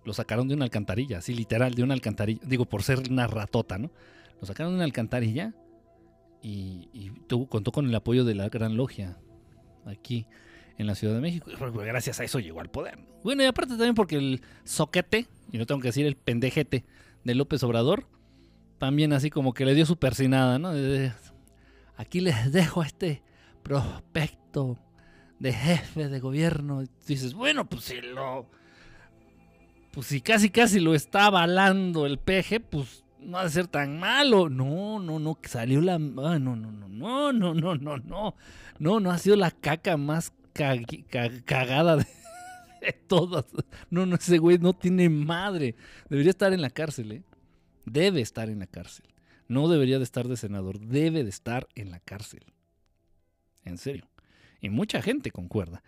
Lo 0.03 0.13
sacaron 0.13 0.47
de 0.47 0.55
una 0.55 0.65
alcantarilla, 0.65 1.19
así 1.19 1.33
literal, 1.33 1.73
de 1.73 1.83
una 1.83 1.93
alcantarilla. 1.93 2.41
Digo, 2.45 2.65
por 2.65 2.83
ser 2.83 2.99
una 3.09 3.27
ratota, 3.27 3.77
¿no? 3.77 3.91
Lo 4.41 4.45
sacaron 4.45 4.73
de 4.73 4.75
una 4.75 4.85
alcantarilla 4.85 5.53
y, 6.41 7.11
tuvo, 7.27 7.47
contó 7.47 7.71
con 7.71 7.87
el 7.87 7.95
apoyo 7.95 8.25
de 8.25 8.35
la 8.35 8.49
gran 8.49 8.75
logia 8.75 9.17
aquí 9.85 10.25
en 10.77 10.87
la 10.87 10.95
Ciudad 10.95 11.15
de 11.15 11.21
México. 11.21 11.49
Gracias 11.73 12.19
a 12.19 12.25
eso 12.25 12.39
llegó 12.39 12.59
al 12.59 12.69
poder. 12.69 12.99
Bueno, 13.23 13.43
y 13.43 13.45
aparte 13.45 13.71
también 13.71 13.95
porque 13.95 14.17
el 14.17 14.41
soquete, 14.65 15.27
y 15.51 15.57
no 15.57 15.65
tengo 15.65 15.81
que 15.81 15.89
decir 15.89 16.05
el 16.05 16.15
pendejete 16.15 16.85
de 17.23 17.35
López 17.35 17.63
Obrador, 17.63 18.07
también 18.79 19.13
así 19.13 19.29
como 19.29 19.53
que 19.53 19.65
le 19.65 19.75
dio 19.75 19.85
su 19.85 19.97
persinada, 19.97 20.57
¿no? 20.57 20.71
Aquí 21.97 22.21
les 22.21 22.51
dejo 22.51 22.81
este 22.81 23.21
prospecto 23.61 24.79
de 25.37 25.53
jefe 25.53 26.07
de 26.07 26.19
gobierno. 26.19 26.81
Y 26.83 26.89
dices, 27.05 27.33
bueno, 27.33 27.67
pues 27.67 27.83
si 27.83 28.01
lo. 28.01 28.49
Pues 29.91 30.07
si 30.07 30.21
casi 30.21 30.49
casi 30.49 30.79
lo 30.79 30.95
está 30.95 31.25
avalando 31.25 32.05
el 32.05 32.19
peje, 32.19 32.59
pues 32.59 33.03
no 33.19 33.37
ha 33.37 33.43
de 33.43 33.49
ser 33.49 33.67
tan 33.67 33.99
malo. 33.99 34.49
No, 34.49 34.99
no, 34.99 35.19
no, 35.19 35.37
salió 35.43 35.81
la. 35.81 35.99
no, 35.99 36.39
no, 36.39 36.55
no, 36.55 36.71
no, 36.71 37.33
no, 37.33 37.53
no, 37.53 37.75
no, 37.75 37.97
no. 37.97 38.35
No, 38.79 38.99
no 39.01 39.11
ha 39.11 39.17
sido 39.17 39.35
la 39.35 39.51
caca 39.51 39.97
más 39.97 40.31
cagada 40.53 41.97
de, 42.81 42.93
todas. 43.07 43.45
No, 43.89 44.05
no, 44.05 44.15
ese 44.15 44.37
güey 44.37 44.57
no 44.57 44.73
tiene 44.73 45.09
madre. 45.09 45.75
Debería 46.09 46.29
estar 46.29 46.53
en 46.53 46.61
la 46.61 46.69
cárcel, 46.69 47.11
¿eh? 47.11 47.23
Debe 47.91 48.21
estar 48.21 48.49
en 48.49 48.59
la 48.59 48.67
cárcel. 48.67 49.05
No 49.47 49.67
debería 49.67 49.97
de 49.97 50.03
estar 50.03 50.27
de 50.27 50.37
senador, 50.37 50.79
debe 50.79 51.23
de 51.23 51.29
estar 51.29 51.67
en 51.75 51.91
la 51.91 51.99
cárcel. 51.99 52.45
En 53.65 53.77
serio. 53.77 54.07
Y 54.61 54.69
mucha 54.69 55.01
gente 55.01 55.31
concuerda. 55.31 55.81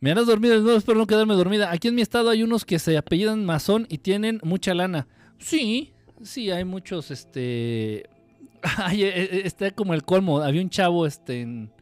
Me 0.00 0.10
harás 0.10 0.26
dormir, 0.26 0.60
no 0.60 0.72
espero 0.72 0.98
no 0.98 1.06
quedarme 1.06 1.34
dormida. 1.34 1.70
Aquí 1.70 1.88
en 1.88 1.94
mi 1.94 2.02
estado 2.02 2.28
hay 2.28 2.42
unos 2.42 2.64
que 2.64 2.78
se 2.78 2.98
apellidan 2.98 3.44
masón 3.44 3.86
y 3.88 3.98
tienen 3.98 4.40
mucha 4.42 4.74
lana. 4.74 5.06
Sí, 5.38 5.92
sí, 6.22 6.50
hay 6.50 6.64
muchos, 6.64 7.10
este... 7.10 8.08
Ay, 8.78 9.04
e, 9.04 9.08
e, 9.08 9.46
está 9.46 9.70
como 9.70 9.94
el 9.94 10.02
colmo. 10.02 10.40
Había 10.40 10.60
un 10.60 10.70
chavo, 10.70 11.06
este, 11.06 11.40
en, 11.40 11.72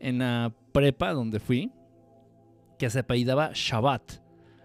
en 0.00 0.18
la 0.18 0.52
prepa 0.72 1.12
donde 1.12 1.38
fui, 1.40 1.70
que 2.78 2.90
se 2.90 2.98
apellidaba 2.98 3.52
Shabbat. 3.54 4.12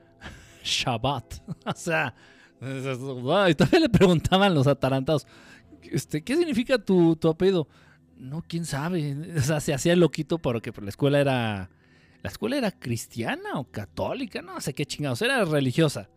Shabbat. 0.63 1.35
o 1.65 1.73
sea, 1.75 2.15
y 3.49 3.55
todavía 3.55 3.79
le 3.79 3.89
preguntaban 3.89 4.53
los 4.53 4.67
atarantados, 4.67 5.27
este, 5.83 6.23
¿qué 6.23 6.35
significa 6.35 6.77
tu, 6.77 7.15
tu 7.15 7.29
apellido? 7.29 7.67
No, 8.17 8.43
quién 8.47 8.65
sabe. 8.65 9.15
O 9.37 9.41
sea, 9.41 9.59
se 9.59 9.73
hacía 9.73 9.95
loquito 9.95 10.37
porque 10.37 10.71
la 10.81 10.89
escuela 10.89 11.19
era. 11.19 11.69
La 12.23 12.31
escuela 12.31 12.57
era 12.57 12.71
cristiana 12.71 13.59
o 13.59 13.65
católica, 13.65 14.41
no 14.41 14.59
sé 14.59 14.73
qué 14.73 14.85
chingados. 14.85 15.21
Era 15.21 15.45
religiosa. 15.45 16.09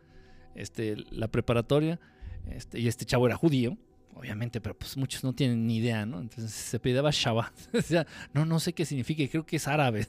Este, 0.54 0.96
la 1.10 1.28
preparatoria. 1.28 2.00
Este, 2.46 2.80
y 2.80 2.88
este 2.88 3.04
chavo 3.04 3.26
era 3.26 3.36
judío 3.36 3.76
obviamente, 4.20 4.60
pero 4.60 4.76
pues 4.76 4.96
muchos 4.98 5.24
no 5.24 5.32
tienen 5.32 5.66
ni 5.66 5.78
idea, 5.78 6.04
¿no? 6.04 6.20
Entonces 6.20 6.52
se 6.52 6.78
pedía 6.78 7.02
Shabbat. 7.10 7.52
no, 8.34 8.44
no 8.44 8.60
sé 8.60 8.74
qué 8.74 8.84
significa, 8.84 9.26
creo 9.30 9.46
que 9.46 9.56
es 9.56 9.66
árabe. 9.66 10.06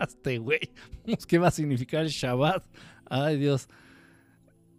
este 0.00 0.38
güey, 0.38 0.70
¿qué 1.26 1.38
va 1.38 1.48
a 1.48 1.50
significar 1.50 2.02
el 2.02 2.10
Shabbat? 2.10 2.64
Ay, 3.06 3.38
Dios. 3.38 3.68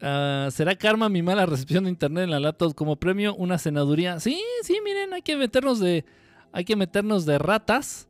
Ah, 0.05 0.49
¿Será 0.51 0.75
karma 0.75 1.07
mi 1.07 1.21
mala 1.21 1.45
recepción 1.45 1.85
de 1.85 1.89
internet 1.89 2.25
en 2.25 2.31
la 2.31 2.39
laptop 2.41 2.75
como 2.75 2.97
premio 2.97 3.33
una 3.35 3.57
senaduría? 3.57 4.19
Sí, 4.19 4.43
sí, 4.61 4.79
miren, 4.83 5.13
hay 5.13 5.21
que 5.21 5.37
meternos 5.37 5.79
de, 5.79 6.03
hay 6.51 6.65
que 6.65 6.75
meternos 6.75 7.25
de 7.25 7.37
ratas 7.37 8.09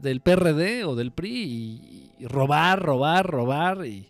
del 0.00 0.20
PRD 0.20 0.84
o 0.84 0.94
del 0.94 1.10
PRI 1.10 2.12
y, 2.20 2.26
robar, 2.28 2.80
robar, 2.80 3.26
robar 3.26 3.84
y, 3.84 4.08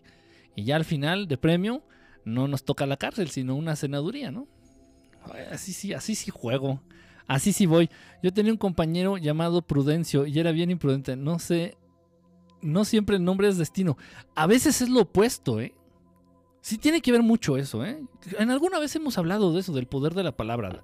y 0.55 0.63
ya 0.63 0.75
al 0.75 0.85
final 0.85 1.27
de 1.27 1.37
premio 1.37 1.81
no 2.23 2.47
nos 2.47 2.63
toca 2.63 2.85
la 2.85 2.97
cárcel, 2.97 3.29
sino 3.29 3.55
una 3.55 3.75
senaduría, 3.75 4.29
¿no? 4.29 4.47
Así 5.51 5.73
sí, 5.73 5.93
así 5.93 6.13
sí 6.13 6.29
juego. 6.29 6.81
Así 7.25 7.51
sí 7.51 7.65
voy. 7.65 7.89
Yo 8.21 8.31
tenía 8.31 8.51
un 8.51 8.57
compañero 8.57 9.17
llamado 9.17 9.61
Prudencio 9.61 10.27
y 10.27 10.39
era 10.39 10.51
bien 10.51 10.69
imprudente. 10.69 11.15
No 11.15 11.39
sé. 11.39 11.77
No 12.61 12.85
siempre 12.85 13.17
el 13.17 13.23
nombre 13.23 13.49
es 13.49 13.57
destino. 13.57 13.97
A 14.35 14.47
veces 14.47 14.81
es 14.81 14.89
lo 14.89 15.01
opuesto, 15.01 15.59
¿eh? 15.59 15.73
Sí 16.67 16.77
tiene 16.77 16.99
que 16.99 17.13
ver 17.13 17.23
mucho 17.23 17.55
eso, 17.55 17.85
¿eh? 17.85 18.03
En 18.37 18.51
alguna 18.51 18.77
vez 18.77 18.93
hemos 18.97 19.17
hablado 19.17 19.53
de 19.53 19.61
eso, 19.61 19.71
del 19.71 19.87
poder 19.87 20.13
de 20.13 20.23
la 20.23 20.35
palabra. 20.35 20.83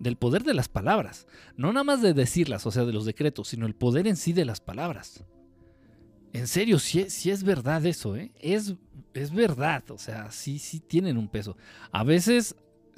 Del 0.00 0.16
poder 0.16 0.42
de 0.42 0.54
las 0.54 0.68
palabras. 0.68 1.28
No 1.56 1.72
nada 1.72 1.84
más 1.84 2.02
de 2.02 2.14
decirlas, 2.14 2.66
o 2.66 2.72
sea, 2.72 2.84
de 2.84 2.92
los 2.92 3.04
decretos, 3.04 3.46
sino 3.46 3.66
el 3.66 3.76
poder 3.76 4.08
en 4.08 4.16
sí 4.16 4.32
de 4.32 4.44
las 4.44 4.60
palabras. 4.60 5.22
En 6.32 6.48
serio, 6.48 6.80
sí, 6.80 7.06
es 7.30 7.44
verdad 7.44 7.86
eso, 7.86 8.16
¿eh? 8.16 8.32
Es, 8.40 8.74
es 9.14 9.32
verdad, 9.32 9.88
o 9.92 9.98
sea, 9.98 10.32
sí, 10.32 10.58
sí 10.58 10.80
tienen 10.80 11.16
un 11.16 11.28
peso. 11.28 11.56
A 11.92 12.02
veces 12.02 12.56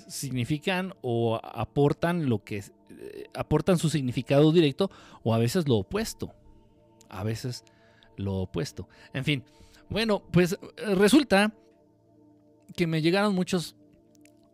significan 0.08 0.94
o 1.02 1.38
aportan 1.44 2.30
lo 2.30 2.42
que 2.42 2.64
eh, 2.88 3.26
aportan 3.34 3.76
su 3.76 3.90
significado 3.90 4.52
directo 4.52 4.90
o 5.22 5.34
a 5.34 5.38
veces 5.38 5.68
lo 5.68 5.76
opuesto. 5.76 6.32
A 7.10 7.24
veces 7.24 7.62
lo 8.16 8.36
opuesto. 8.36 8.88
En 9.12 9.22
fin, 9.22 9.44
bueno, 9.90 10.22
pues 10.30 10.54
eh, 10.54 10.94
resulta 10.94 11.52
que 12.72 12.86
me 12.86 13.02
llegaron 13.02 13.34
muchos 13.34 13.76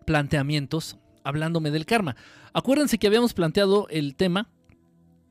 planteamientos 0.07 0.99
hablándome 1.25 1.71
del 1.71 1.87
karma. 1.87 2.17
Acuérdense 2.53 2.99
que 2.99 3.07
habíamos 3.07 3.35
planteado 3.35 3.87
el 3.91 4.15
tema 4.17 4.49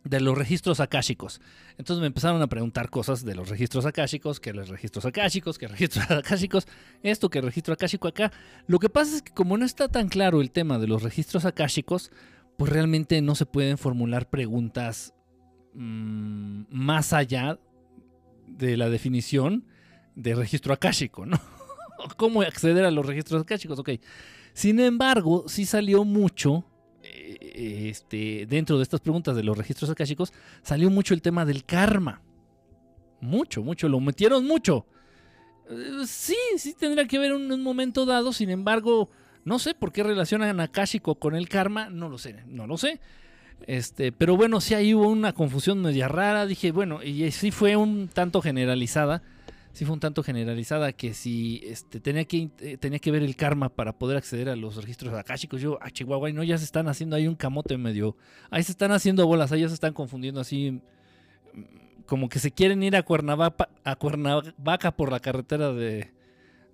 de 0.03 0.21
los 0.21 0.37
registros 0.37 0.79
akáshicos. 0.79 1.41
Entonces 1.77 2.01
me 2.01 2.07
empezaron 2.07 2.41
a 2.41 2.47
preguntar 2.47 2.89
cosas 2.89 3.25
de 3.25 3.35
los 3.35 3.49
registros 3.49 3.85
akáshicos, 3.85 4.39
que 4.39 4.53
los 4.53 4.69
registros 4.69 5.05
akáshicos, 5.05 5.57
que 5.57 5.67
registros 5.67 6.09
akáshicos, 6.11 6.67
esto, 7.03 7.29
que 7.29 7.41
registro 7.41 7.73
akáshico 7.73 8.07
acá. 8.07 8.31
Lo 8.67 8.79
que 8.79 8.89
pasa 8.89 9.17
es 9.17 9.21
que 9.21 9.33
como 9.33 9.57
no 9.57 9.65
está 9.65 9.87
tan 9.87 10.07
claro 10.07 10.41
el 10.41 10.51
tema 10.51 10.79
de 10.79 10.87
los 10.87 11.03
registros 11.03 11.45
akáshicos, 11.45 12.11
pues 12.57 12.71
realmente 12.71 13.21
no 13.21 13.35
se 13.35 13.45
pueden 13.45 13.77
formular 13.77 14.29
preguntas 14.29 15.13
mm, 15.73 16.63
más 16.69 17.13
allá 17.13 17.59
de 18.47 18.77
la 18.77 18.89
definición 18.89 19.65
de 20.15 20.33
registro 20.33 20.73
akáshico, 20.73 21.25
¿no? 21.25 21.39
¿Cómo 22.17 22.41
acceder 22.41 22.85
a 22.85 22.91
los 22.91 23.05
registros 23.05 23.41
akáshicos? 23.41 23.79
Ok. 23.79 23.91
Sin 24.53 24.79
embargo, 24.79 25.45
sí 25.47 25.65
salió 25.65 26.03
mucho 26.03 26.65
este, 27.57 28.45
dentro 28.47 28.77
de 28.77 28.83
estas 28.83 29.01
preguntas 29.01 29.35
de 29.35 29.43
los 29.43 29.57
registros 29.57 29.89
akáshicos, 29.89 30.31
salió 30.61 30.89
mucho 30.89 31.13
el 31.13 31.21
tema 31.21 31.45
del 31.45 31.65
karma. 31.65 32.21
Mucho, 33.19 33.63
mucho, 33.63 33.89
lo 33.89 33.99
metieron 33.99 34.45
mucho. 34.45 34.85
Eh, 35.69 36.05
sí, 36.05 36.37
sí 36.57 36.73
tendría 36.73 37.07
que 37.07 37.17
haber 37.17 37.33
un, 37.33 37.51
un, 37.51 37.63
momento 37.63 38.05
dado, 38.05 38.31
sin 38.31 38.49
embargo, 38.49 39.09
no 39.43 39.59
sé 39.59 39.73
por 39.73 39.91
qué 39.91 40.03
relacionan 40.03 40.59
akáshico 40.59 41.15
con 41.15 41.35
el 41.35 41.49
karma, 41.49 41.89
no 41.89 42.09
lo 42.09 42.17
sé, 42.17 42.43
no 42.47 42.67
lo 42.67 42.77
sé. 42.77 42.99
Este, 43.65 44.11
pero 44.11 44.37
bueno, 44.37 44.61
sí 44.61 44.75
ahí 44.75 44.93
hubo 44.93 45.07
una 45.09 45.33
confusión 45.33 45.81
media 45.81 46.07
rara, 46.07 46.45
dije, 46.45 46.71
bueno, 46.71 47.01
y 47.01 47.31
sí 47.31 47.49
fue 47.49 47.75
un 47.75 48.07
tanto 48.07 48.41
generalizada 48.41 49.23
sí 49.77 49.85
fue 49.85 49.93
un 49.93 49.99
tanto 49.99 50.23
generalizada 50.23 50.91
que 50.91 51.13
si 51.13 51.61
este, 51.63 51.99
tenía, 51.99 52.25
que, 52.25 52.49
eh, 52.61 52.77
tenía 52.77 52.97
que 52.97 53.11
ver 53.11 53.21
el 53.21 53.35
karma 53.35 53.69
para 53.69 53.93
poder 53.93 54.17
acceder 54.17 54.49
a 54.49 54.55
los 54.55 54.75
registros 54.75 55.13
akáshicos. 55.13 55.61
Yo, 55.61 55.77
a 55.83 55.91
Chihuahua, 55.91 56.31
no, 56.31 56.43
ya 56.43 56.57
se 56.57 56.63
están 56.63 56.87
haciendo 56.87 57.15
ahí 57.15 57.27
un 57.27 57.35
camote 57.35 57.77
medio. 57.77 58.17
Ahí 58.49 58.63
se 58.63 58.71
están 58.71 58.91
haciendo 58.91 59.27
bolas, 59.27 59.51
ahí 59.51 59.61
ya 59.61 59.67
se 59.67 59.75
están 59.75 59.93
confundiendo 59.93 60.41
así. 60.41 60.81
Mm, 61.53 61.61
como 62.07 62.27
que 62.27 62.39
se 62.39 62.49
quieren 62.49 62.81
ir 62.81 62.95
a 62.95 63.03
Cuernavaca, 63.03 63.69
a 63.83 63.95
Cuernavaca 63.95 64.97
por 64.97 65.11
la 65.11 65.19
carretera 65.19 65.71
de, 65.71 66.11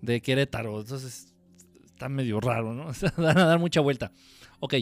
de 0.02 0.22
Querétaro. 0.22 0.80
Entonces 0.80 1.36
está 1.84 2.08
medio 2.08 2.40
raro, 2.40 2.74
¿no? 2.74 2.86
Van 3.18 3.38
a 3.38 3.46
dar 3.48 3.60
mucha 3.60 3.82
vuelta. 3.82 4.14
Ok. 4.62 4.76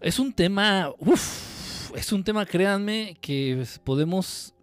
Es 0.00 0.20
un 0.20 0.32
tema, 0.32 0.92
uff, 1.00 1.96
es 1.96 2.12
un 2.12 2.22
tema, 2.22 2.46
créanme, 2.46 3.16
que 3.20 3.66
podemos 3.82 4.54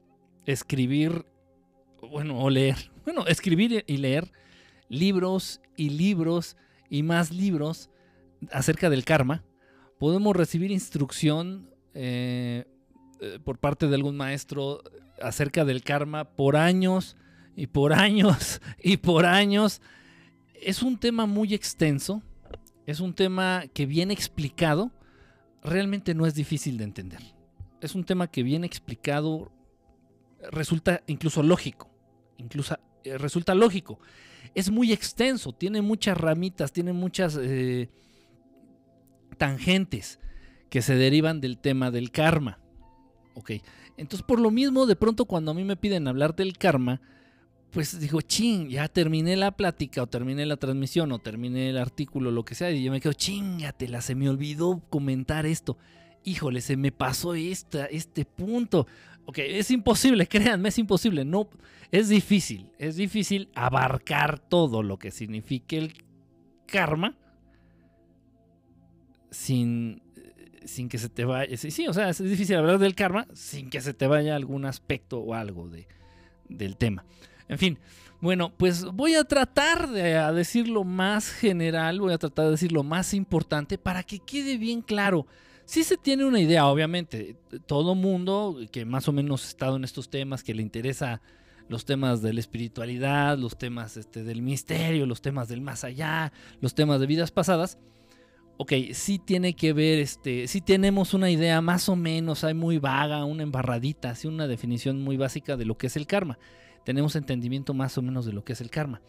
escribir, 0.46 1.26
bueno, 2.10 2.40
o 2.40 2.50
leer, 2.50 2.92
bueno, 3.06 3.26
escribir 3.28 3.84
y 3.88 3.98
leer 3.98 4.32
libros 4.90 5.62
y 5.76 5.90
libros 5.90 6.58
y 6.90 7.04
más 7.04 7.32
libros 7.32 7.90
acerca 8.52 8.90
del 8.90 9.06
karma. 9.06 9.44
Podemos 10.00 10.36
recibir 10.36 10.72
instrucción 10.72 11.70
eh, 11.94 12.66
eh, 13.22 13.40
por 13.44 13.58
parte 13.58 13.88
de 13.88 13.96
algún 13.96 14.18
maestro 14.18 14.84
acerca 15.22 15.66
del 15.66 15.84
karma 15.84 16.26
por 16.26 16.56
años 16.56 17.16
y 17.56 17.68
por 17.68 17.94
años 17.94 18.62
y 18.82 18.98
por 18.98 19.26
años. 19.26 19.82
Es 20.54 20.84
un 20.84 20.98
tema 20.98 21.26
muy 21.26 21.54
extenso, 21.54 22.22
es 22.86 23.00
un 23.00 23.14
tema 23.14 23.66
que 23.74 23.86
bien 23.86 24.12
explicado 24.12 24.92
realmente 25.64 26.14
no 26.14 26.26
es 26.26 26.36
difícil 26.36 26.78
de 26.78 26.84
entender. 26.84 27.22
Es 27.82 27.96
un 27.96 28.04
tema 28.04 28.28
que 28.28 28.44
bien 28.44 28.64
explicado 28.64 29.52
resulta 30.52 31.02
incluso 31.08 31.44
lógico, 31.44 31.93
incluso 32.44 32.78
eh, 33.04 33.18
resulta 33.18 33.56
lógico. 33.56 34.00
Es 34.56 34.70
muy 34.70 34.92
extenso, 34.92 35.54
tiene 35.54 35.82
muchas 35.82 36.18
ramitas, 36.18 36.72
tiene 36.72 36.94
muchas 36.94 37.40
eh, 37.42 37.90
tangentes 39.38 40.20
que 40.70 40.82
se 40.82 40.96
derivan 40.96 41.42
del 41.42 41.58
tema 41.58 41.92
del 41.92 42.12
karma. 42.12 42.60
Ok, 43.36 43.52
entonces 43.98 44.26
por 44.26 44.40
lo 44.40 44.52
mismo, 44.52 44.86
de 44.86 44.96
pronto 44.96 45.26
cuando 45.26 45.52
a 45.52 45.54
mí 45.54 45.64
me 45.64 45.76
piden 45.76 46.08
hablar 46.08 46.36
del 46.36 46.58
karma, 46.58 47.02
pues 47.74 48.00
digo, 48.00 48.22
ching, 48.22 48.70
ya 48.70 48.88
terminé 48.88 49.36
la 49.36 49.52
plática 49.52 50.04
o 50.04 50.08
terminé 50.08 50.46
la 50.46 50.58
transmisión 50.58 51.12
o 51.12 51.18
terminé 51.20 51.72
el 51.72 51.80
artículo, 51.80 52.30
lo 52.30 52.46
que 52.46 52.54
sea, 52.54 52.72
y 52.72 52.84
yo 52.84 52.92
me 52.92 53.02
quedo, 53.02 53.14
chingatela, 53.14 54.02
se 54.02 54.14
me 54.14 54.30
olvidó 54.30 54.84
comentar 54.92 55.48
esto. 55.48 55.78
Híjole, 56.24 56.62
se 56.62 56.78
me 56.78 56.92
pasó 56.92 57.34
esta, 57.34 57.86
este 57.88 58.26
punto. 58.26 58.86
Ok, 59.26 59.40
es 59.40 59.72
imposible, 59.72 60.28
créanme, 60.30 60.70
es 60.70 60.78
imposible. 60.78 61.26
No, 61.26 61.50
es 61.92 62.10
difícil, 62.10 62.72
es 62.78 62.96
difícil 62.96 63.50
abarcar 63.56 64.40
todo 64.40 64.84
lo 64.84 64.98
que 64.98 65.12
signifique 65.12 65.78
el 65.78 65.94
karma 66.66 67.18
sin 69.32 70.02
sin 70.66 70.90
que 70.90 70.98
se 70.98 71.10
te 71.10 71.26
vaya. 71.26 71.56
Sí, 71.58 71.88
o 71.88 71.94
sea, 71.94 72.10
es 72.10 72.20
difícil 72.20 72.56
hablar 72.56 72.80
del 72.80 72.96
karma 72.96 73.28
sin 73.34 73.70
que 73.70 73.82
se 73.82 73.94
te 73.94 74.08
vaya 74.08 74.36
algún 74.36 74.66
aspecto 74.66 75.20
o 75.20 75.34
algo 75.34 75.70
de, 75.70 75.88
del 76.48 76.78
tema. 76.78 77.06
En 77.48 77.58
fin, 77.58 77.80
bueno, 78.22 78.54
pues 78.56 78.86
voy 78.86 79.16
a 79.16 79.24
tratar 79.26 79.90
de 79.90 80.14
decirlo 80.34 80.84
más 80.84 81.30
general, 81.30 82.00
voy 82.00 82.14
a 82.14 82.18
tratar 82.18 82.46
de 82.46 82.52
decir 82.52 82.72
lo 82.72 82.84
más 82.84 83.14
importante 83.14 83.78
para 83.78 84.04
que 84.04 84.20
quede 84.20 84.58
bien 84.58 84.82
claro. 84.82 85.28
Si 85.66 85.84
se 85.84 85.98
tiene 85.98 86.26
una 86.26 86.40
idea, 86.40 86.68
obviamente, 86.68 87.38
todo 87.66 87.96
mundo 87.96 88.58
que 88.72 88.86
más 88.86 89.08
o 89.08 89.14
menos 89.14 89.46
ha 89.46 89.48
estado 89.48 89.76
en 89.78 89.84
estos 89.84 90.10
temas, 90.10 90.44
que 90.44 90.54
le 90.54 90.62
interesa 90.62 91.22
los 91.70 91.86
temas 91.86 92.22
de 92.22 92.34
la 92.34 92.40
espiritualidad, 92.40 93.38
los 93.38 93.58
temas 93.58 93.98
este, 93.98 94.24
del 94.24 94.42
misterio, 94.42 95.06
los 95.06 95.22
temas 95.22 95.48
del 95.48 95.62
más 95.62 95.84
allá, 95.84 96.34
los 96.60 96.76
temas 96.76 97.00
de 97.00 97.08
vidas 97.08 97.32
pasadas, 97.32 97.80
ok, 98.58 98.74
sí 98.94 99.20
tiene 99.20 99.56
que 99.56 99.74
ver, 99.74 100.00
este, 100.00 100.48
sí 100.48 100.62
tenemos 100.62 101.14
una 101.14 101.30
idea 101.30 101.62
más 101.62 101.90
o 101.90 101.96
menos, 101.96 102.44
hay 102.44 102.54
muy 102.54 102.78
vaga, 102.78 103.24
una 103.26 103.44
embarradita, 103.44 104.12
así 104.12 104.28
una 104.28 104.48
definición 104.48 105.02
muy 105.02 105.18
básica 105.18 105.58
de 105.58 105.66
lo 105.66 105.78
que 105.78 105.88
es 105.88 105.96
el 105.96 106.08
karma. 106.08 106.38
Tenemos 106.84 107.16
entendimiento 107.16 107.74
más 107.74 107.98
o 107.98 108.02
menos 108.02 108.26
de 108.26 108.34
lo 108.34 108.44
que 108.44 108.54
es 108.54 108.62
el 108.62 108.70
karma. 108.70 109.02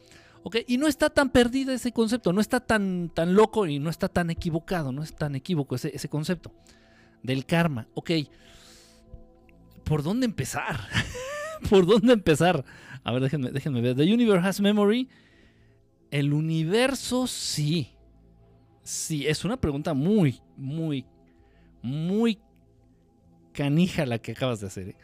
Ok, 0.45 0.59
y 0.67 0.79
no 0.79 0.87
está 0.87 1.11
tan 1.11 1.31
perdido 1.31 1.73
ese 1.73 1.91
concepto, 1.91 2.33
no 2.33 2.41
está 2.41 2.61
tan, 2.61 3.11
tan 3.13 3.35
loco 3.35 3.67
y 3.67 3.79
no 3.81 3.91
está 3.91 4.09
tan 4.09 4.31
equivocado, 4.31 4.93
no 4.93 5.03
es 5.03 5.17
tan 5.17 5.35
equívoco 5.35 5.75
ese, 5.75 5.91
ese 5.95 6.09
concepto 6.09 6.53
del 7.23 7.45
karma. 7.47 7.89
Ok, 7.95 8.11
¿por 9.83 10.03
dónde 10.03 10.27
empezar? 10.27 10.81
¿Por 11.71 11.87
dónde 11.87 12.13
empezar? 12.13 12.65
A 13.03 13.13
ver, 13.13 13.23
déjenme, 13.23 13.51
déjenme 13.51 13.81
ver. 13.81 13.97
The 13.97 14.05
Universe 14.05 14.47
has 14.47 14.61
memory. 14.61 15.09
El 16.11 16.33
universo 16.33 17.27
sí 17.27 17.95
Sí, 18.85 19.27
es 19.27 19.47
una 19.47 19.57
pregunta 19.57 19.95
muy, 19.95 20.43
muy, 20.59 21.07
muy 21.81 22.39
canija 23.55 24.05
la 24.05 24.19
que 24.19 24.33
acabas 24.33 24.61
de 24.61 24.67
hacer. 24.67 24.89
¿eh? 24.91 24.97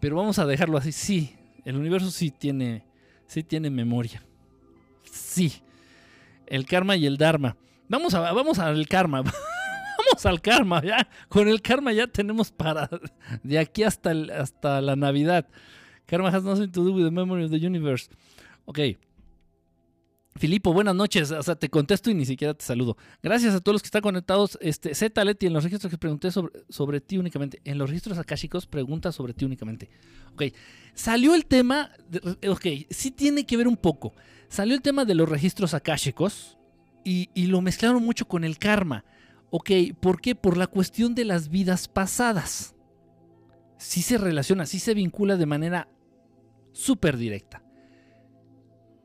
Pero 0.00 0.16
vamos 0.16 0.38
a 0.38 0.46
dejarlo 0.46 0.78
así. 0.78 0.90
Sí, 0.90 1.36
el 1.66 1.76
universo 1.76 2.10
sí 2.10 2.30
tiene, 2.30 2.86
sí 3.26 3.42
tiene 3.42 3.68
memoria. 3.68 4.25
Sí. 5.10 5.62
El 6.46 6.66
karma 6.66 6.96
y 6.96 7.06
el 7.06 7.16
dharma. 7.16 7.56
Vamos, 7.88 8.14
a, 8.14 8.32
vamos 8.32 8.58
al 8.58 8.86
karma. 8.88 9.22
vamos 9.22 10.26
al 10.26 10.40
karma. 10.40 10.82
Ya. 10.82 11.08
Con 11.28 11.48
el 11.48 11.62
karma 11.62 11.92
ya 11.92 12.06
tenemos 12.06 12.50
para 12.50 12.88
de 13.42 13.58
aquí 13.58 13.82
hasta, 13.82 14.12
hasta 14.38 14.80
la 14.80 14.96
Navidad. 14.96 15.46
Karma 16.06 16.28
has 16.28 16.44
nothing 16.44 16.70
to 16.70 16.84
do 16.84 16.92
with 16.92 17.04
the 17.04 17.10
memory 17.10 17.44
of 17.44 17.50
the 17.50 17.58
universe. 17.58 18.08
Ok. 18.64 18.78
Filipo, 20.36 20.72
buenas 20.72 20.94
noches. 20.94 21.30
O 21.32 21.42
sea, 21.42 21.56
te 21.56 21.68
contesto 21.68 22.10
y 22.10 22.14
ni 22.14 22.26
siquiera 22.26 22.54
te 22.54 22.64
saludo. 22.64 22.96
Gracias 23.22 23.54
a 23.54 23.60
todos 23.60 23.74
los 23.74 23.82
que 23.82 23.86
están 23.86 24.02
conectados. 24.02 24.58
Este, 24.60 24.94
Z 24.94 25.22
en 25.40 25.52
los 25.52 25.64
registros 25.64 25.90
que 25.90 25.98
pregunté 25.98 26.30
sobre, 26.30 26.52
sobre 26.68 27.00
ti 27.00 27.16
únicamente. 27.16 27.60
En 27.64 27.78
los 27.78 27.88
registros 27.88 28.18
akáshicos, 28.18 28.66
pregunta 28.66 29.12
sobre 29.12 29.32
ti 29.34 29.44
únicamente. 29.44 29.88
Ok. 30.34 30.44
Salió 30.94 31.34
el 31.34 31.46
tema. 31.46 31.90
ok, 32.46 32.66
sí 32.90 33.10
tiene 33.10 33.46
que 33.46 33.56
ver 33.56 33.66
un 33.66 33.76
poco. 33.76 34.14
Salió 34.48 34.74
el 34.74 34.82
tema 34.82 35.04
de 35.04 35.14
los 35.14 35.28
registros 35.28 35.74
akáshicos 35.74 36.56
y, 37.04 37.46
lo 37.46 37.60
mezclaron 37.60 38.04
mucho 38.04 38.26
con 38.26 38.42
el 38.42 38.58
karma. 38.58 39.04
Ok, 39.50 39.70
¿por 40.00 40.20
qué? 40.20 40.34
Por 40.34 40.56
la 40.56 40.66
cuestión 40.66 41.14
de 41.14 41.24
las 41.24 41.48
vidas 41.48 41.86
pasadas. 41.86 42.74
Sí 43.78 44.02
se 44.02 44.18
relaciona, 44.18 44.66
sí 44.66 44.80
se 44.80 44.94
vincula 44.94 45.36
de 45.36 45.46
manera 45.46 45.88
súper 46.72 47.16
directa. 47.16 47.62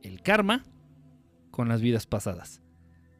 El 0.01 0.21
karma 0.21 0.63
con 1.51 1.67
las 1.67 1.81
vidas 1.81 2.07
pasadas. 2.07 2.61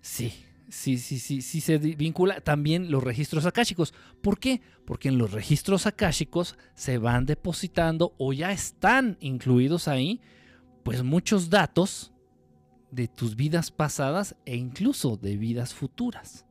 Sí, 0.02 0.34
sí, 0.70 0.98
sí, 0.98 1.20
sí, 1.20 1.44
sí 1.44 1.62
se 1.62 1.78
vincula 1.78 2.42
también 2.42 2.90
los 2.90 3.04
registros 3.04 3.46
akáshicos. 3.46 3.94
¿Por 4.22 4.40
qué? 4.40 4.62
Porque 4.86 5.10
en 5.10 5.20
los 5.20 5.32
registros 5.32 5.86
akáshicos 5.86 6.58
se 6.74 6.98
van 6.98 7.28
depositando 7.28 8.16
o 8.18 8.34
ya 8.34 8.52
están 8.52 9.18
incluidos 9.20 9.88
ahí, 9.88 10.22
pues 10.84 11.04
muchos 11.04 11.52
datos 11.52 12.11
de 12.92 13.08
tus 13.08 13.36
vidas 13.36 13.72
pasadas 13.72 14.36
e 14.46 14.56
incluso 14.56 15.18
de 15.18 15.38
vidas 15.38 15.74
futuras. 15.74 16.46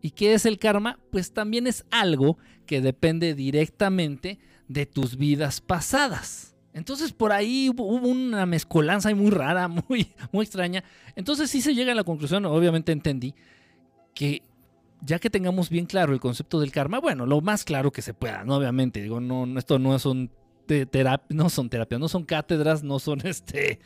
¿Y 0.00 0.10
qué 0.12 0.34
es 0.34 0.46
el 0.46 0.58
karma? 0.58 0.98
Pues 1.10 1.32
también 1.32 1.66
es 1.66 1.84
algo 1.90 2.38
que 2.66 2.80
depende 2.80 3.34
directamente 3.34 4.38
de 4.68 4.86
tus 4.86 5.16
vidas 5.16 5.60
pasadas. 5.60 6.54
Entonces 6.72 7.12
por 7.12 7.32
ahí 7.32 7.70
hubo, 7.70 7.84
una 7.84 8.46
mezcolanza 8.46 9.12
muy 9.14 9.30
rara, 9.30 9.66
muy, 9.88 10.12
muy 10.30 10.44
extraña. 10.44 10.84
Entonces 11.16 11.50
sí 11.50 11.60
se 11.60 11.74
llega 11.74 11.92
a 11.92 11.96
la 11.96 12.04
conclusión, 12.04 12.44
obviamente 12.44 12.92
entendí, 12.92 13.34
que 14.14 14.42
ya 15.00 15.18
que 15.18 15.30
tengamos 15.30 15.70
bien 15.70 15.86
claro 15.86 16.12
el 16.12 16.20
concepto 16.20 16.60
del 16.60 16.72
karma, 16.72 17.00
bueno, 17.00 17.26
lo 17.26 17.40
más 17.40 17.64
claro 17.64 17.92
que 17.92 18.02
se 18.02 18.14
pueda, 18.14 18.44
¿no? 18.44 18.56
Obviamente, 18.56 19.00
digo, 19.00 19.20
no, 19.20 19.58
esto 19.58 19.78
no 19.78 19.98
son, 19.98 20.30
no 21.28 21.50
son 21.50 21.70
terapias, 21.70 22.00
no 22.00 22.08
son 22.08 22.24
cátedras, 22.24 22.82
no 22.82 22.98
son 22.98 23.20
este, 23.26 23.78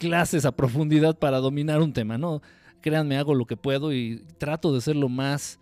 clases 0.00 0.44
a 0.46 0.56
profundidad 0.56 1.16
para 1.16 1.38
dominar 1.38 1.80
un 1.80 1.92
tema, 1.92 2.18
¿no? 2.18 2.42
Créanme, 2.80 3.18
hago 3.18 3.34
lo 3.34 3.46
que 3.46 3.56
puedo 3.56 3.92
y 3.92 4.24
trato 4.38 4.74
de 4.74 4.80
ser 4.80 4.96
lo 4.96 5.10
más 5.10 5.60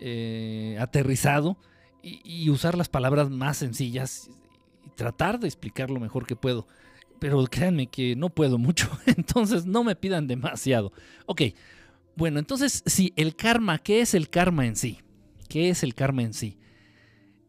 eh, 0.00 0.78
aterrizado 0.80 1.58
y, 2.02 2.20
y, 2.24 2.48
usar 2.48 2.76
las 2.76 2.88
palabras 2.88 3.28
más 3.28 3.58
sencillas 3.58 4.30
tratar 4.96 5.38
de 5.38 5.46
explicar 5.46 5.90
lo 5.90 6.00
mejor 6.00 6.26
que 6.26 6.36
puedo. 6.36 6.66
Pero 7.18 7.44
créanme 7.44 7.86
que 7.86 8.16
no 8.16 8.30
puedo 8.30 8.56
mucho, 8.58 8.88
entonces 9.06 9.66
no 9.66 9.84
me 9.84 9.94
pidan 9.94 10.26
demasiado. 10.26 10.92
Ok, 11.26 11.42
bueno, 12.16 12.38
entonces 12.38 12.82
sí, 12.86 13.12
el 13.16 13.36
karma, 13.36 13.78
¿qué 13.78 14.00
es 14.00 14.14
el 14.14 14.30
karma 14.30 14.66
en 14.66 14.76
sí? 14.76 15.00
¿Qué 15.48 15.70
es 15.70 15.82
el 15.82 15.94
karma 15.94 16.22
en 16.22 16.32
sí? 16.32 16.56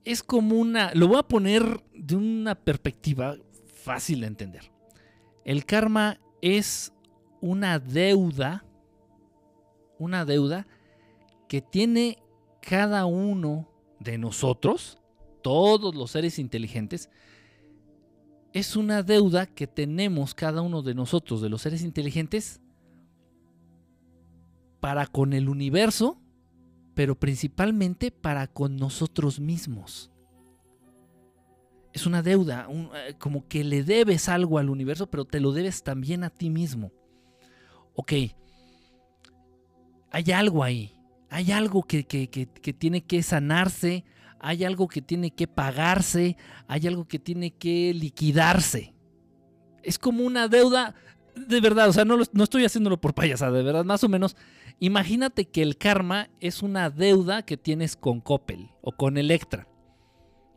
Es 0.04 0.24
como 0.24 0.56
una, 0.56 0.92
lo 0.94 1.08
voy 1.08 1.20
a 1.20 1.24
poner 1.24 1.82
de 1.94 2.16
una 2.16 2.56
perspectiva 2.56 3.38
fácil 3.84 4.22
de 4.22 4.28
entender. 4.28 4.71
El 5.44 5.66
karma 5.66 6.20
es 6.42 6.94
una 7.42 7.80
deuda, 7.80 8.64
una 9.98 10.26
deuda 10.26 10.68
que 11.48 11.62
tiene 11.62 12.18
cada 12.62 13.06
uno 13.06 13.68
de 14.00 14.18
nosotros, 14.18 14.98
todos 15.42 15.96
los 15.96 16.12
seres 16.12 16.40
inteligentes, 16.40 17.10
es 18.54 18.76
una 18.76 19.02
deuda 19.02 19.46
que 19.46 19.68
tenemos 19.68 20.36
cada 20.36 20.62
uno 20.62 20.82
de 20.82 20.94
nosotros, 20.94 21.42
de 21.42 21.50
los 21.50 21.62
seres 21.62 21.84
inteligentes, 21.84 22.62
para 24.80 25.08
con 25.08 25.34
el 25.34 25.48
universo, 25.48 26.20
pero 26.94 27.18
principalmente 27.18 28.12
para 28.12 28.48
con 28.48 28.76
nosotros 28.76 29.40
mismos. 29.40 30.12
Es 31.94 32.06
una 32.06 32.22
deuda, 32.22 32.68
eh, 32.70 33.16
como 33.20 33.48
que 33.48 33.64
le 33.64 33.84
debes 33.84 34.30
algo 34.30 34.58
al 34.58 34.70
universo, 34.70 35.10
pero 35.10 35.26
te 35.26 35.40
lo 35.40 35.52
debes 35.52 35.84
también 35.84 36.24
a 36.24 36.30
ti 36.30 36.50
mismo. 36.50 36.92
Ok, 37.94 38.14
hay 40.12 40.32
algo 40.32 40.64
ahí, 40.64 40.94
hay 41.30 41.52
algo 41.52 41.84
que, 41.84 42.06
que, 42.06 42.74
tiene 42.74 43.02
que 43.02 43.24
sanarse, 43.24 44.04
hay 44.40 44.66
algo 44.66 44.88
que 44.88 45.02
tiene 45.02 45.32
que 45.32 45.48
pagarse, 45.48 46.36
hay 46.68 46.88
algo 46.88 47.08
que 47.08 47.18
tiene 47.18 47.52
que 47.52 47.94
liquidarse. 47.94 48.94
Es 49.84 49.98
como 49.98 50.24
una 50.24 50.48
deuda, 50.48 50.96
de 51.36 51.62
verdad, 51.62 51.90
o 51.90 51.94
sea, 51.94 52.06
no, 52.06 52.18
no 52.18 52.44
estoy 52.44 52.66
haciéndolo 52.66 53.00
por 53.00 53.14
payasada, 53.14 53.54
de 53.54 53.64
verdad, 53.64 53.86
más 53.86 54.04
o 54.04 54.10
menos. 54.10 54.36
Imagínate 54.80 55.46
que 55.46 55.62
el 55.62 55.78
karma 55.78 56.30
es 56.40 56.62
una 56.62 56.90
deuda 56.90 57.44
que 57.44 57.56
tienes 57.56 57.96
con 57.96 58.20
Coppel 58.20 58.70
o 58.82 58.92
con 58.92 59.18
Electra. 59.18 59.68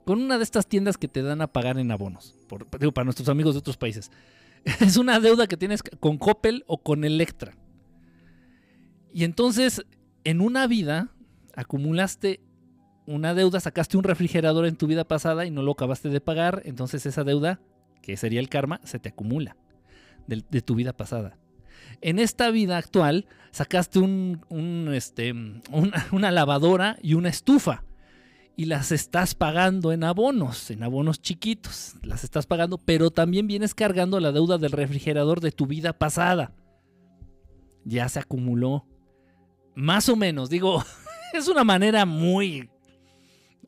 Con 0.05 0.21
una 0.21 0.39
de 0.39 0.45
estas 0.45 0.67
tiendas 0.67 0.99
que 0.99 1.09
te 1.09 1.23
dan 1.23 1.41
a 1.41 1.47
pagar 1.47 1.79
en 1.79 1.91
abonos. 1.91 2.35
Por, 2.49 2.69
digo, 2.79 2.93
para 2.93 3.05
nuestros 3.05 3.29
amigos 3.29 3.55
de 3.55 3.61
otros 3.61 3.77
países. 3.77 4.11
Es 4.81 4.97
una 4.97 5.21
deuda 5.21 5.47
que 5.47 5.57
tienes 5.57 5.83
con 5.83 6.19
Coppel 6.19 6.65
o 6.67 6.79
con 6.79 7.05
Electra. 7.05 7.57
Y 9.13 9.25
entonces, 9.25 9.85
en 10.25 10.41
una 10.41 10.67
vida, 10.67 11.11
acumulaste 11.55 12.41
una 13.07 13.35
deuda, 13.35 13.61
sacaste 13.61 13.97
un 13.97 14.05
refrigerador 14.05 14.67
en 14.67 14.77
tu 14.77 14.87
vida 14.87 15.05
pasada 15.05 15.45
y 15.47 15.51
no 15.51 15.63
lo 15.63 15.73
acabaste 15.73 16.09
de 16.09 16.21
pagar. 16.21 16.63
Entonces 16.65 17.07
esa 17.07 17.25
deuda, 17.25 17.61
que 18.03 18.17
sería 18.17 18.41
el 18.41 18.49
karma, 18.49 18.81
se 18.85 18.99
te 18.99 19.11
acumula 19.11 19.57
de, 20.27 20.41
tu 20.63 20.75
vida 20.75 20.97
pasada. 20.97 21.37
En 22.01 22.19
esta 22.19 22.51
vida 22.51 22.77
actual 22.77 23.27
sacaste 23.51 24.01
este, 24.93 25.33
una, 26.13 26.31
lavadora 26.31 26.97
y 27.03 27.15
una 27.15 27.29
estufa 27.29 27.85
y 28.57 28.67
las 28.67 28.93
estás 28.93 29.35
pagando 29.35 29.93
en 29.93 30.05
abonos, 30.05 30.71
en 30.71 30.83
abonos 30.83 31.21
chiquitos, 31.21 31.97
las 32.03 32.25
estás 32.25 32.47
pagando, 32.47 32.79
pero 32.79 33.11
también 33.11 33.47
vienes 33.47 33.75
cargando 33.75 34.21
la 34.21 34.33
deuda 34.33 34.59
del 34.59 34.73
refrigerador 34.73 35.41
de 35.41 35.53
tu 35.53 35.67
vida 35.67 35.93
pasada. 35.93 36.53
Ya 37.85 38.09
se 38.09 38.21
acumuló. 38.21 38.87
Más 39.75 40.09
o 40.09 40.17
menos, 40.17 40.51
digo, 40.51 40.85
es 41.33 41.49
una 41.49 41.65
manera 41.65 42.07
muy, 42.07 42.71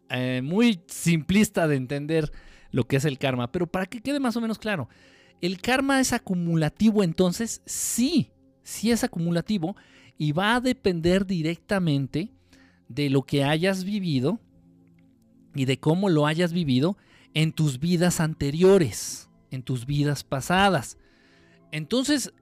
eh, 0.09 0.41
muy 0.43 0.81
simplista 0.87 1.67
de 1.67 1.77
entender 1.77 2.31
lo 2.71 2.85
que 2.85 2.97
es 2.97 3.05
el 3.05 3.19
karma, 3.19 3.51
pero 3.51 3.67
para 3.67 3.87
que 3.87 4.01
quede 4.01 4.21
más 4.21 4.37
o 4.37 4.41
menos 4.41 4.59
claro, 4.59 4.89
¿El 5.41 5.61
karma 5.61 6.01
es 6.01 6.13
acumulativo 6.13 7.03
entonces? 7.03 7.63
Sí, 7.67 8.31
sí 8.63 8.91
es 8.91 9.05
acumulativo 9.05 9.77
y 10.17 10.33
va 10.33 10.57
a 10.57 10.61
depender 10.61 11.27
directamente 11.27 12.33
de 12.89 13.11
lo 13.11 13.23
que 13.23 13.45
hayas 13.45 13.85
vivido 13.85 14.41
y 15.59 15.65
de 15.65 15.79
cómo 15.79 16.09
lo 16.09 16.27
hayas 16.27 16.53
vivido 16.53 16.97
en 17.35 17.53
tus 17.53 17.79
vidas 17.81 18.21
anteriores, 18.21 19.29
en 19.51 19.63
tus 19.63 19.87
vidas 19.87 20.25
pasadas. 20.25 20.99
Entonces, 21.73 22.33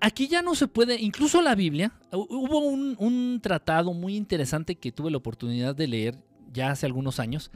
aquí 0.00 0.28
ya 0.28 0.42
no 0.42 0.54
se 0.54 0.68
puede, 0.68 1.00
incluso 1.00 1.42
la 1.42 1.54
Biblia, 1.54 1.92
hubo 2.12 2.58
un, 2.58 2.96
un, 2.98 3.40
tratado 3.42 3.92
muy 3.92 4.16
interesante 4.16 4.74
que 4.76 4.92
tuve 4.92 5.10
la 5.10 5.16
oportunidad 5.16 5.74
de 5.74 5.88
leer 5.88 6.18
ya 6.52 6.70
hace 6.70 6.86
algunos 6.86 7.20
años, 7.20 7.50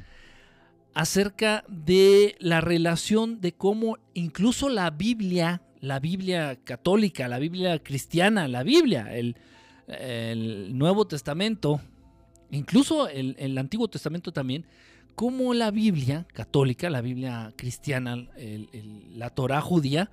acerca 0.94 1.64
de 1.68 2.36
la 2.38 2.60
relación 2.60 3.40
de 3.40 3.52
cómo 3.52 3.98
incluso 4.14 4.68
la 4.68 4.90
Biblia, 4.90 5.62
la 5.80 5.98
Biblia 6.00 6.58
católica, 6.64 7.28
la 7.28 7.38
Biblia 7.38 7.82
cristiana, 7.82 8.48
la 8.48 8.62
Biblia, 8.62 9.14
el, 9.14 9.36
Nuevo 10.72 11.06
Testamento, 11.06 11.80
incluso 12.50 13.08
el, 13.08 13.58
Antiguo 13.58 13.88
Testamento 13.88 14.32
también, 14.32 14.64
como 15.14 15.54
la 15.54 15.70
Biblia 15.70 16.26
católica, 16.32 16.90
la 16.90 17.00
Biblia 17.00 17.52
cristiana, 17.56 18.28
la 19.14 19.30
Torah 19.30 19.60
judía, 19.60 20.10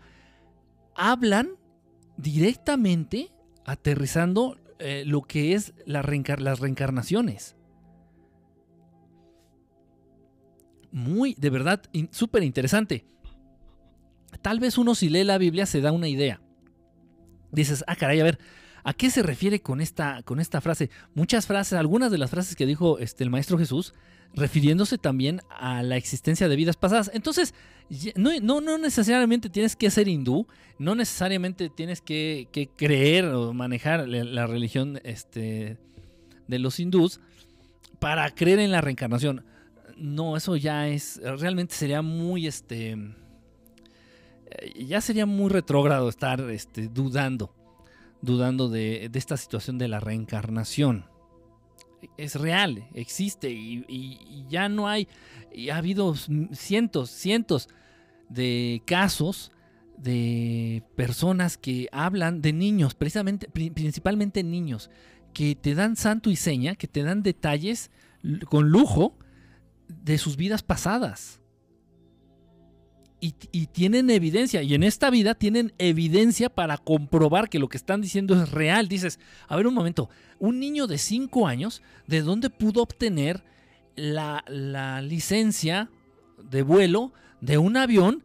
hablan 0.95 1.49
directamente 2.17 3.31
aterrizando 3.65 4.57
eh, 4.79 5.03
lo 5.05 5.21
que 5.21 5.53
es 5.53 5.73
las 5.85 6.05
reencarnaciones. 6.05 7.55
muy, 10.91 11.35
de 11.35 11.49
verdad, 11.49 11.81
súper 12.11 12.43
interesante. 12.43 13.05
Tal 14.41 14.59
vez 14.59 14.77
uno 14.77 14.95
si 14.95 15.09
lee 15.09 15.23
la 15.23 15.37
Biblia 15.37 15.65
se 15.65 15.81
da 15.81 15.91
una 15.91 16.07
idea. 16.07 16.41
Dices, 17.51 17.83
ah, 17.87 17.95
caray, 17.95 18.19
a 18.19 18.23
ver, 18.23 18.39
¿a 18.83 18.93
qué 18.93 19.09
se 19.09 19.23
refiere 19.23 19.61
con 19.61 19.81
esta, 19.81 20.23
con 20.23 20.39
esta 20.39 20.61
frase? 20.61 20.89
Muchas 21.13 21.47
frases, 21.47 21.73
algunas 21.73 22.11
de 22.11 22.17
las 22.17 22.29
frases 22.29 22.55
que 22.55 22.65
dijo 22.65 22.99
este, 22.99 23.23
el 23.23 23.29
Maestro 23.29 23.57
Jesús, 23.57 23.93
refiriéndose 24.35 24.97
también 24.97 25.41
a 25.49 25.83
la 25.83 25.97
existencia 25.97 26.47
de 26.47 26.55
vidas 26.55 26.77
pasadas. 26.77 27.09
Entonces, 27.13 27.53
no, 28.15 28.61
no, 28.61 28.77
necesariamente 28.77 29.49
tienes 29.49 29.75
que 29.75 29.89
ser 29.89 30.07
hindú, 30.07 30.47
no 30.77 30.95
necesariamente 30.95 31.69
tienes 31.69 32.01
que, 32.01 32.47
creer 32.77 33.25
o 33.25 33.53
manejar 33.53 34.07
la, 34.07 34.47
religión 34.47 34.99
este, 35.03 35.77
de 36.47 36.59
los 36.59 36.79
hindús 36.79 37.19
para 37.99 38.29
creer 38.29 38.59
en 38.59 38.71
la 38.71 38.81
reencarnación 38.81 39.43
no, 39.99 40.37
eso 40.37 40.55
ya 40.55 40.87
es, 40.87 41.19
realmente 41.23 41.75
sería 41.75 42.01
muy, 42.01 42.47
este, 42.47 42.91
eh, 42.91 44.85
ya 44.85 45.01
sería 45.01 45.25
muy 45.25 45.49
retrógrado 45.49 46.09
estar 46.09 46.39
este, 46.49 46.87
dudando, 46.87 47.53
dudando 48.21 48.69
de, 48.69 49.09
esta 49.13 49.37
situación 49.37 49.77
de 49.77 49.87
la 49.87 49.99
reencarnación. 49.99 51.05
Es 52.17 52.35
real, 52.35 52.87
existe 52.93 53.49
y, 53.51 54.45
ya 54.47 54.69
no 54.69 54.87
hay, 54.87 55.07
y 55.53 55.69
ha 55.69 55.77
habido 55.77 56.15
cientos, 56.53 57.09
cientos 57.09 57.67
de 58.29 58.81
casos 58.85 59.51
de 59.97 60.81
personas 60.95 61.57
que 61.57 61.89
hablan 61.91 62.41
de 62.41 62.53
niños, 62.53 62.95
precisamente, 62.95 63.49
principalmente 63.49 64.43
niños, 64.43 64.89
que 65.33 65.55
te 65.55 65.75
dan 65.75 65.97
santo 65.97 66.29
y 66.29 66.37
seña, 66.37 66.75
que 66.75 66.87
te 66.87 67.03
dan 67.03 67.21
detalles 67.21 67.91
con 68.49 68.69
lujo 68.69 69.17
de 69.87 70.17
sus 70.17 70.37
vidas 70.37 70.63
pasadas. 70.63 71.38
Y, 73.21 73.33
tienen 73.67 74.09
evidencia, 74.09 74.61
y 74.63 74.73
en 74.73 74.83
esta 74.83 75.09
vida 75.09 75.35
tienen 75.35 75.73
evidencia 75.77 76.49
para 76.49 76.77
comprobar 76.77 77.49
que 77.49 77.59
lo 77.59 77.67
que 77.67 77.75
están 77.75 77.99
diciendo 77.99 78.41
es 78.41 78.49
real. 78.49 78.87
Dices, 78.87 79.19
a 79.49 79.57
ver 79.57 79.67
un 79.67 79.73
momento, 79.73 80.09
un 80.39 80.59
niño 80.59 80.87
de 80.87 80.97
5 80.97 81.45
años, 81.45 81.81
¿de 82.07 82.21
dónde 82.21 82.49
pudo 82.49 82.81
obtener 82.81 83.43
la, 83.97 84.45
la 84.47 85.01
licencia 85.01 85.89
de 86.49 86.61
vuelo 86.61 87.11
de 87.41 87.57
un 87.57 87.75
avión? 87.75 88.23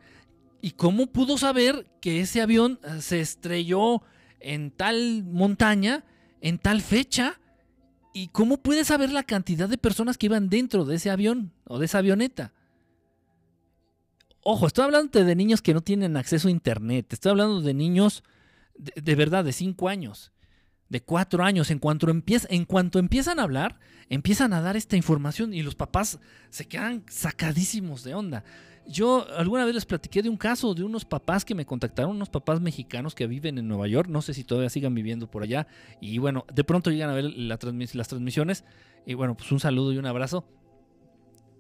¿Y 0.61 0.71
cómo 0.71 1.09
pudo 1.09 1.39
saber 1.39 1.87
que 2.01 2.21
ese 2.21 2.41
avión 2.41 2.79
eh, 2.85 3.03
se 3.03 3.21
estrelló 3.21 4.01
en 4.39 4.71
tal 4.71 5.25
montaña, 5.25 6.05
en 6.41 6.59
tal 6.59 6.81
fecha? 6.81 7.41
¿Y 8.13 8.29
cómo 8.29 8.59
puede 8.59 8.85
saber 8.85 9.11
la 9.11 9.25
cantidad 9.25 9.69
de 9.69 9.77
personas 9.77 10.17
que 10.17 10.27
iban 10.27 10.49
dentro 10.49 10.85
de 10.85 10.97
ese 10.97 11.11
avión 11.11 11.53
o 11.65 11.81
de 11.81 11.87
esa 11.87 11.99
avioneta? 11.99 12.53
Ojo, 14.47 14.67
estoy 14.67 14.85
hablando 14.85 15.25
de 15.25 15.35
niños 15.35 15.63
que 15.63 15.73
no 15.73 15.81
tienen 15.81 16.19
acceso 16.19 16.49
a 16.49 16.51
internet. 16.51 17.11
Estoy 17.11 17.31
hablando 17.31 17.63
de 17.63 17.73
niños 17.73 18.23
de, 18.77 19.15
verdad 19.15 19.43
de 19.43 19.55
5 19.55 19.89
años, 19.89 20.33
de 20.91 21.01
4 21.03 21.43
años. 21.43 21.71
En 21.71 21.79
cuanto, 21.79 22.11
empieza, 22.11 22.47
en 22.51 22.67
cuanto 22.67 22.99
empiezan 22.99 23.41
a 23.41 23.45
hablar, 23.45 23.81
empiezan 24.11 24.53
a 24.53 24.61
dar 24.61 24.77
esta 24.77 24.97
información 24.97 25.55
y 25.55 25.63
los 25.63 25.75
papás 25.75 26.21
se 26.51 26.69
quedan 26.69 27.05
sacadísimos 27.09 28.05
de 28.05 28.15
onda. 28.15 28.45
Yo 28.87 29.27
alguna 29.35 29.65
vez 29.65 29.75
les 29.77 29.87
platiqué 29.87 30.21
de 30.21 30.29
un 30.29 30.37
caso 30.37 30.75
de 30.75 30.85
unos 30.85 31.07
papás 31.07 31.47
que 31.47 31.55
me 31.55 31.65
contactaron, 31.65 32.11
unos 32.11 32.29
papás 32.29 32.61
mexicanos 32.61 33.15
que 33.15 33.27
viven 33.27 33.57
en 33.57 33.67
Nueva 33.67 33.89
York, 33.89 34.11
no 34.11 34.21
sé 34.21 34.35
si 34.35 34.45
todavía 34.45 34.69
sigan 34.69 34.95
viviendo 34.95 35.31
por 35.31 35.43
allá, 35.43 35.67
y 36.03 36.19
bueno, 36.19 36.45
de 36.53 36.65
pronto 36.65 36.91
llegan 36.91 37.09
a 37.09 37.15
ver 37.15 37.25
las 37.25 37.59
transmisiones, 37.59 38.63
y 39.07 39.15
bueno, 39.15 39.39
pues 39.39 39.51
un 39.53 39.61
saludo 39.61 39.91
y 39.95 39.97
un 39.97 40.05
abrazo, 40.05 40.47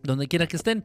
donde 0.03 0.29
quiera 0.29 0.47
que 0.47 0.57
estén. 0.57 0.85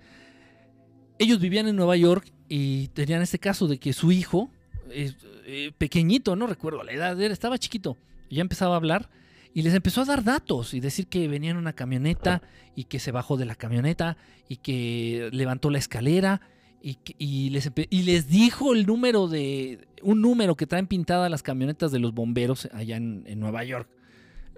Ellos 1.19 1.39
vivían 1.39 1.67
en 1.67 1.75
Nueva 1.75 1.97
York 1.97 2.31
y 2.47 2.87
tenían 2.87 3.21
este 3.21 3.39
caso 3.39 3.67
de 3.67 3.77
que 3.77 3.91
su 3.91 4.11
hijo, 4.13 4.49
eh, 4.89 5.71
pequeñito, 5.77 6.37
no 6.37 6.47
recuerdo 6.47 6.81
la 6.83 6.93
edad, 6.93 7.21
estaba 7.21 7.57
chiquito, 7.57 7.97
ya 8.29 8.41
empezaba 8.41 8.73
a 8.73 8.77
hablar 8.77 9.09
y 9.53 9.61
les 9.61 9.73
empezó 9.73 10.01
a 10.01 10.05
dar 10.05 10.23
datos 10.23 10.73
y 10.73 10.79
decir 10.79 11.07
que 11.07 11.27
venía 11.27 11.51
en 11.51 11.57
una 11.57 11.73
camioneta 11.73 12.41
y 12.73 12.85
que 12.85 12.99
se 12.99 13.11
bajó 13.11 13.35
de 13.35 13.45
la 13.45 13.55
camioneta 13.55 14.15
y 14.47 14.57
que 14.57 15.29
levantó 15.33 15.69
la 15.69 15.77
escalera 15.77 16.39
y, 16.81 17.49
les, 17.49 18.29
dijo 18.29 18.73
el 18.73 18.85
número 18.85 19.27
de 19.27 19.85
un 20.01 20.21
número 20.21 20.55
que 20.55 20.65
traen 20.65 20.87
pintadas 20.87 21.29
las 21.29 21.43
camionetas 21.43 21.91
de 21.91 21.99
los 21.99 22.13
bomberos 22.13 22.69
allá 22.71 22.95
en, 22.95 23.39
Nueva 23.39 23.65
York. 23.65 23.89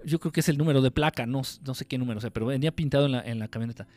Yo 0.04 0.20
creo 0.20 0.30
que 0.30 0.40
es 0.40 0.48
el 0.48 0.58
número 0.58 0.80
de 0.82 0.92
placa, 0.92 1.26
no, 1.26 1.42
no 1.66 1.74
sé 1.74 1.84
qué 1.86 1.98
número 1.98 2.20
sea, 2.20 2.30
pero 2.30 2.46
venía 2.46 2.70
pintado 2.70 3.06
en 3.06 3.12
la, 3.12 3.20
en 3.22 3.40
la 3.40 3.48
camioneta. 3.48 3.88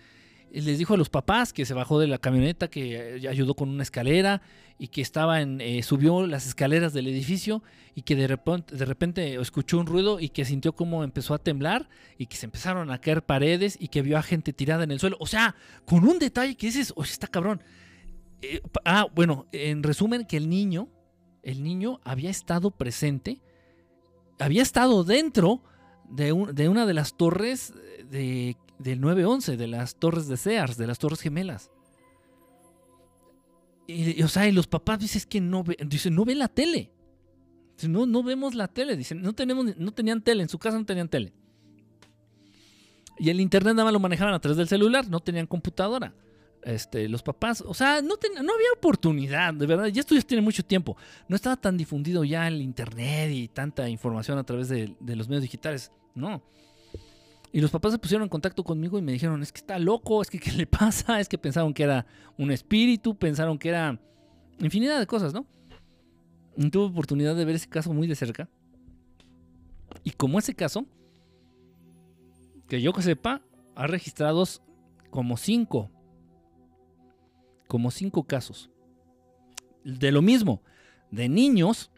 Les 0.51 0.77
dijo 0.77 0.93
a 0.93 0.97
los 0.97 1.10
papás 1.10 1.53
que 1.53 1.65
se 1.65 1.73
bajó 1.73 1.99
de 1.99 2.08
la 2.08 2.17
camioneta, 2.17 2.69
que 2.69 3.17
eh, 3.17 3.27
ayudó 3.27 3.55
con 3.55 3.69
una 3.69 3.84
escalera 3.84 4.41
y 4.77 4.88
que 4.88 5.01
estaba 5.01 5.41
en, 5.41 5.62
eh, 5.62 5.84
subió 5.84 6.25
las 6.27 6.47
escaleras 6.47 6.93
del 6.93 7.08
edificio 7.08 7.63
y 7.93 8.01
que 8.01 8.15
de 8.15 8.27
repente, 8.27 9.36
escuchó 9.39 9.79
un 9.79 9.86
ruido 9.86 10.19
y 10.19 10.29
que 10.29 10.45
sintió 10.45 10.73
como 10.73 11.03
empezó 11.03 11.34
a 11.34 11.39
temblar 11.39 11.89
y 12.17 12.27
que 12.27 12.36
se 12.36 12.45
empezaron 12.45 12.91
a 12.91 12.99
caer 12.99 13.23
paredes 13.23 13.77
y 13.79 13.88
que 13.88 14.01
vio 14.01 14.17
a 14.17 14.23
gente 14.23 14.53
tirada 14.53 14.84
en 14.84 14.91
el 14.91 14.99
suelo. 14.99 15.17
O 15.19 15.27
sea, 15.27 15.55
con 15.86 16.08
un 16.08 16.19
detalle 16.19 16.55
que 16.55 16.67
dices, 16.67 16.93
oye, 16.95 17.12
está 17.12 17.27
cabrón. 17.27 17.62
Eh, 18.41 18.62
ah, 18.84 19.08
bueno, 19.13 19.47
en 19.51 19.81
resumen, 19.81 20.25
que 20.25 20.38
el 20.38 20.49
niño, 20.49 20.89
el 21.43 21.63
niño 21.63 22.01
había 22.03 22.29
estado 22.29 22.71
presente, 22.71 23.41
había 24.39 24.62
estado 24.62 25.03
dentro 25.05 25.63
de, 26.10 26.34
de 26.53 26.69
una 26.69 26.86
de 26.86 26.93
las 26.93 27.15
torres 27.15 27.73
de 28.10 28.58
del 28.79 29.01
911, 29.01 29.57
de 29.57 29.67
las 29.67 29.95
torres 29.95 30.27
de 30.27 30.38
Sears, 30.38 30.77
de 30.77 30.88
las 30.88 30.99
torres 30.99 31.21
gemelas. 31.21 31.71
Y, 33.88 34.21
o 34.23 34.27
sea, 34.27 34.47
y 34.47 34.51
los 34.51 34.67
papás 34.67 34.99
dicen 34.99 35.23
que 35.29 35.39
no 35.41 35.63
ve, 35.63 35.77
dicen, 35.85 36.15
no 36.15 36.25
ve 36.25 36.35
la 36.35 36.47
tele. 36.47 36.91
no, 37.88 38.05
no 38.05 38.23
vemos 38.23 38.55
la 38.55 38.67
tele. 38.67 38.97
Dicen, 38.97 39.21
no, 39.21 39.33
tenemos, 39.33 39.77
no 39.77 39.91
tenían 39.91 40.21
tele, 40.21 40.43
en 40.43 40.49
su 40.49 40.57
casa 40.57 40.77
no 40.77 40.85
tenían 40.85 41.07
tele. 41.07 41.33
Y 43.17 43.29
el 43.29 43.39
internet 43.39 43.75
nada 43.75 43.85
más 43.85 43.93
lo 43.93 43.99
manejaban 43.99 44.33
a 44.33 44.39
través 44.39 44.57
del 44.57 44.67
celular, 44.67 45.07
no 45.07 45.19
tenían 45.19 45.47
computadora. 45.47 46.13
Este, 46.63 47.07
los 47.07 47.21
papás, 47.21 47.63
o 47.65 47.75
sea, 47.75 48.01
no, 48.01 48.15
no 48.43 48.53
había 48.53 48.71
oportunidad, 48.75 49.53
de 49.53 49.67
verdad. 49.67 49.85
Ya 49.85 49.99
esto 49.99 50.15
ya 50.15 50.21
tiene 50.21 50.41
mucho 50.41 50.65
tiempo. 50.65 50.97
No 51.27 51.35
estaba 51.35 51.55
tan 51.55 51.77
difundido 51.77 52.23
ya 52.23 52.47
el 52.47 52.61
internet 52.61 53.31
y 53.31 53.47
tanta 53.47 53.88
información 53.88 54.39
a 54.39 54.43
través 54.43 54.67
de, 54.67 54.95
de 54.99 55.15
los 55.15 55.29
medios 55.29 55.43
digitales. 55.43 55.91
No. 56.15 56.43
Y 57.55 57.61
los 57.61 57.71
papás 57.71 57.93
se 57.93 57.99
pusieron 57.99 58.23
en 58.23 58.29
contacto 58.29 58.65
conmigo 58.65 58.99
y 58.99 59.01
me 59.01 59.13
dijeron, 59.13 59.41
es 59.41 59.53
que 59.53 59.59
está 59.59 59.79
loco, 59.79 60.21
es 60.21 60.29
que 60.29 60.39
qué 60.39 60.51
le 60.51 60.67
pasa, 60.67 61.19
es 61.21 61.29
que 61.29 61.37
pensaron 61.37 61.73
que 61.73 61.83
era 61.83 62.05
un 62.37 62.51
espíritu, 62.51 63.15
pensaron 63.15 63.57
que 63.57 63.69
era 63.69 63.97
infinidad 64.59 64.99
de 64.99 65.07
cosas, 65.07 65.33
¿no? 65.33 65.47
Y 66.57 66.69
tuve 66.69 66.87
oportunidad 66.87 67.33
de 67.33 67.45
ver 67.45 67.55
ese 67.55 67.69
caso 67.69 67.93
muy 67.93 68.07
de 68.07 68.15
cerca. 68.15 68.49
Y 70.03 70.11
como 70.11 70.37
ese 70.37 70.53
caso, 70.53 70.85
que 72.67 72.81
yo 72.81 72.91
que 72.91 73.01
sepa, 73.01 73.41
ha 73.73 73.87
registrado 73.87 74.43
como 75.09 75.37
cinco, 75.37 75.89
como 77.69 77.89
cinco 77.89 78.25
casos. 78.25 78.69
De 79.85 80.11
lo 80.11 80.21
mismo, 80.21 80.61
de 81.09 81.29
niños 81.29 81.89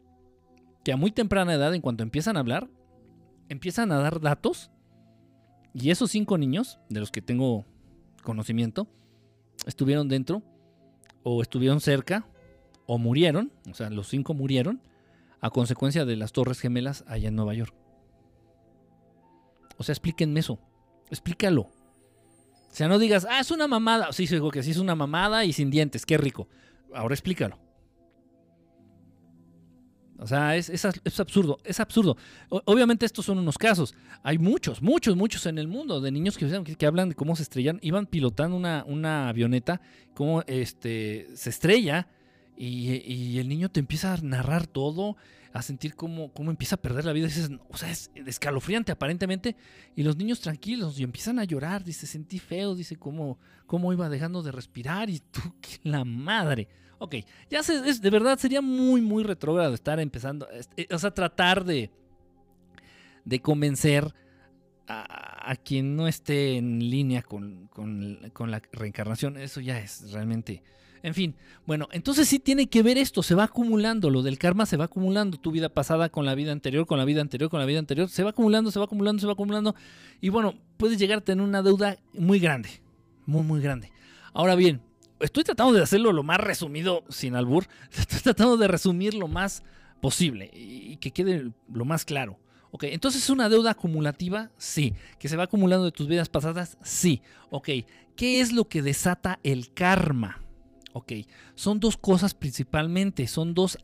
que 0.84 0.92
a 0.92 0.98
muy 0.98 1.10
temprana 1.10 1.56
edad, 1.56 1.74
en 1.74 1.82
cuanto 1.82 2.04
empiezan 2.04 2.38
a 2.38 2.42
hablar, 2.42 2.70
empiezan 3.50 3.92
a 3.92 3.98
dar 3.98 4.22
datos 4.22 4.70
y 5.80 5.92
esos 5.92 6.10
cinco 6.10 6.40
niños, 6.40 6.80
de 6.90 7.00
los 7.00 7.12
que 7.12 7.22
tengo 7.22 7.64
conocimiento, 8.24 8.88
estuvieron 9.68 10.08
dentro, 10.08 10.42
o 11.22 11.44
estuvieron 11.44 11.82
cerca, 11.82 12.28
o 12.88 12.98
murieron, 12.98 13.52
o 13.70 13.76
sea, 13.76 13.92
los 13.92 14.08
cinco 14.08 14.34
murieron, 14.34 14.82
a 15.40 15.52
consecuencia 15.52 16.04
de 16.04 16.16
las 16.16 16.32
Torres 16.32 16.60
Gemelas 16.60 17.04
allá 17.08 17.28
en 17.28 17.36
Nueva 17.36 17.54
York. 17.54 17.76
O 19.78 19.84
sea, 19.84 19.94
explíquenme 19.94 20.40
eso. 20.40 20.58
Explícalo. 21.12 21.62
O 21.62 21.72
sea, 22.72 22.88
no 22.88 22.98
digas, 22.98 23.28
ah, 23.30 23.40
es 23.40 23.52
una 23.52 23.68
mamada. 23.68 24.12
Sí, 24.14 24.26
digo 24.26 24.50
que 24.50 24.64
sí 24.64 24.72
es 24.72 24.78
una 24.78 24.96
mamada 24.96 25.46
y 25.46 25.54
sin 25.54 25.70
dientes, 25.70 26.08
qué 26.08 26.18
rico. 26.18 26.48
Ahora 26.92 27.14
explícalo. 27.14 27.60
O 30.20 30.26
sea, 30.26 30.56
es, 30.56 30.70
es, 30.70 30.86
absurdo, 31.20 31.60
es 31.64 31.80
absurdo. 31.80 32.18
obviamente 32.50 33.06
estos 33.06 33.26
son 33.26 33.38
unos 33.38 33.58
casos. 33.58 33.94
Hay 34.24 34.40
muchos, 34.40 34.82
muchos, 34.82 35.16
muchos 35.16 35.46
en 35.46 35.60
el 35.60 35.68
mundo 35.68 36.02
de 36.02 36.12
niños 36.12 36.38
que, 36.38 36.64
que 36.76 36.86
hablan 36.86 37.10
de 37.10 37.16
cómo 37.16 37.36
se 37.36 37.44
estrellan. 37.44 37.80
Iban 37.84 38.08
pilotando 38.08 38.58
una, 38.58 38.84
una 38.88 39.30
avioneta, 39.30 39.80
cómo 40.16 40.42
este, 40.48 41.28
se 41.36 41.52
estrella 41.52 42.08
y, 42.58 43.38
el 43.38 43.48
niño 43.48 43.70
te 43.70 43.80
empieza 43.80 44.14
a 44.14 44.18
narrar 44.18 44.66
todo, 44.66 45.16
a 45.54 45.62
sentir 45.62 45.96
cómo, 45.96 46.34
cómo 46.34 46.50
empieza 46.50 46.76
a 46.76 46.82
perder 46.82 47.06
la 47.06 47.14
vida. 47.14 47.28
o 47.70 47.78
sea, 47.78 47.92
es 47.92 48.10
escalofriante 48.26 48.92
aparentemente. 48.92 49.56
Y 49.96 50.04
los 50.04 50.18
niños 50.18 50.40
tranquilos 50.40 51.00
y 51.00 51.04
empiezan 51.04 51.38
a 51.38 51.44
llorar. 51.44 51.84
Dice, 51.84 52.08
sentí 52.08 52.40
feo, 52.40 52.74
dice 52.74 52.96
cómo, 52.96 53.38
cómo 53.68 53.94
iba 53.94 54.10
dejando 54.10 54.42
de 54.42 54.52
respirar 54.52 55.10
y 55.10 55.20
tú, 55.20 55.42
que 55.62 55.80
la 55.84 56.04
madre. 56.04 56.68
Ok, 57.00 57.16
ya 57.50 57.62
sé, 57.64 57.82
de 57.82 58.10
verdad 58.10 58.40
sería 58.40 58.62
muy, 58.62 59.02
muy 59.02 59.24
retrógrado 59.24 59.74
estar 59.74 60.00
empezando, 60.00 60.50
este, 60.50 60.88
o 60.92 60.98
sea, 60.98 61.12
tratar 61.12 61.64
de, 61.64 61.92
de 63.24 63.40
convencer 63.40 64.14
a, 64.88 65.56
quien 65.64 65.96
no 65.96 66.08
esté 66.08 66.58
en 66.58 66.80
línea 66.80 67.22
con, 67.22 67.70
la 68.48 68.62
reencarnación. 68.72 69.38
Eso 69.38 69.62
ya 69.62 69.80
es 69.80 70.12
realmente... 70.12 70.64
En 71.04 71.14
fin, 71.14 71.36
bueno, 71.68 71.88
entonces 71.92 72.28
sí 72.28 72.40
tiene 72.40 72.68
que 72.68 72.82
ver 72.82 72.98
esto, 72.98 73.22
se 73.22 73.36
va 73.36 73.44
acumulando, 73.44 74.10
lo 74.10 74.24
del 74.24 74.40
karma 74.40 74.66
se 74.66 74.78
va 74.78 74.86
acumulando, 74.86 75.38
tu 75.38 75.52
vida 75.52 75.70
pasada 75.70 76.10
con 76.10 76.26
la 76.26 76.34
vida 76.34 76.52
anterior, 76.52 76.88
con 76.88 76.98
la 76.98 77.06
vida 77.06 77.22
anterior, 77.22 77.52
con 77.52 77.60
la 77.60 77.68
vida 77.68 77.78
anterior, 77.78 78.10
se 78.10 78.24
va 78.24 78.32
acumulando, 78.32 78.72
se 78.72 78.80
va 78.80 78.86
acumulando, 78.86 79.22
se 79.22 79.28
va 79.28 79.34
acumulando. 79.34 79.76
Y 80.22 80.30
bueno, 80.30 80.56
puedes 80.76 80.98
llegar 80.98 81.20
a 81.20 81.22
tener 81.22 81.46
una 81.46 81.62
deuda 81.62 81.98
muy 82.14 82.40
grande, 82.40 82.70
muy, 83.28 83.44
muy 83.44 83.62
grande. 83.62 83.92
Ahora 84.34 84.56
bien, 84.56 84.82
estoy 85.20 85.44
tratando 85.44 85.74
de 85.74 85.82
hacerlo 85.82 86.12
lo 86.12 86.24
más 86.24 86.40
resumido 86.40 87.04
sin 87.10 87.36
albur. 87.36 87.68
Estoy 87.92 88.20
tratando 88.20 88.58
de 88.58 88.68
resumir 88.68 89.14
lo 89.14 89.28
más 89.28 89.64
posible 90.02 90.50
y 90.54 90.98
que 90.98 91.12
quede 91.12 91.52
lo 91.72 91.86
más 91.86 92.06
claro. 92.06 92.40
Ok, 92.72 92.84
entonces 92.84 93.24
es 93.24 93.30
una 93.30 93.50
deuda 93.50 93.72
acumulativa, 93.72 94.52
sí. 94.58 94.94
Que 95.20 95.30
se 95.30 95.38
va 95.38 95.44
acumulando 95.44 95.86
de 95.86 95.92
tus 95.92 96.08
vidas 96.08 96.30
pasadas, 96.30 96.78
sí. 96.84 97.22
Ok, 97.50 97.70
¿qué 98.16 98.42
es 98.42 98.52
lo 98.52 98.68
que 98.68 98.82
desata 98.82 99.40
el 99.44 99.74
karma? 99.74 100.44
Ok, 100.94 101.14
son 101.56 101.80
dos 101.80 101.98
cosas 101.98 102.34
principalmente, 102.34 103.28
son 103.28 103.54
dos 103.54 103.78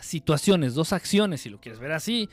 situaciones, 0.00 0.74
dos 0.74 0.92
acciones, 0.92 1.42
si 1.42 1.50
lo 1.50 1.60
quieres 1.60 1.80
ver 1.80 1.92
así, 1.92 2.28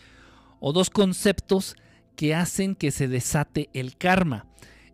o 0.60 0.72
dos 0.72 0.90
conceptos 0.90 1.76
que 2.16 2.34
hacen 2.34 2.76
que 2.76 2.92
se 2.92 3.08
desate 3.08 3.70
el 3.74 3.98
karma. 3.98 4.48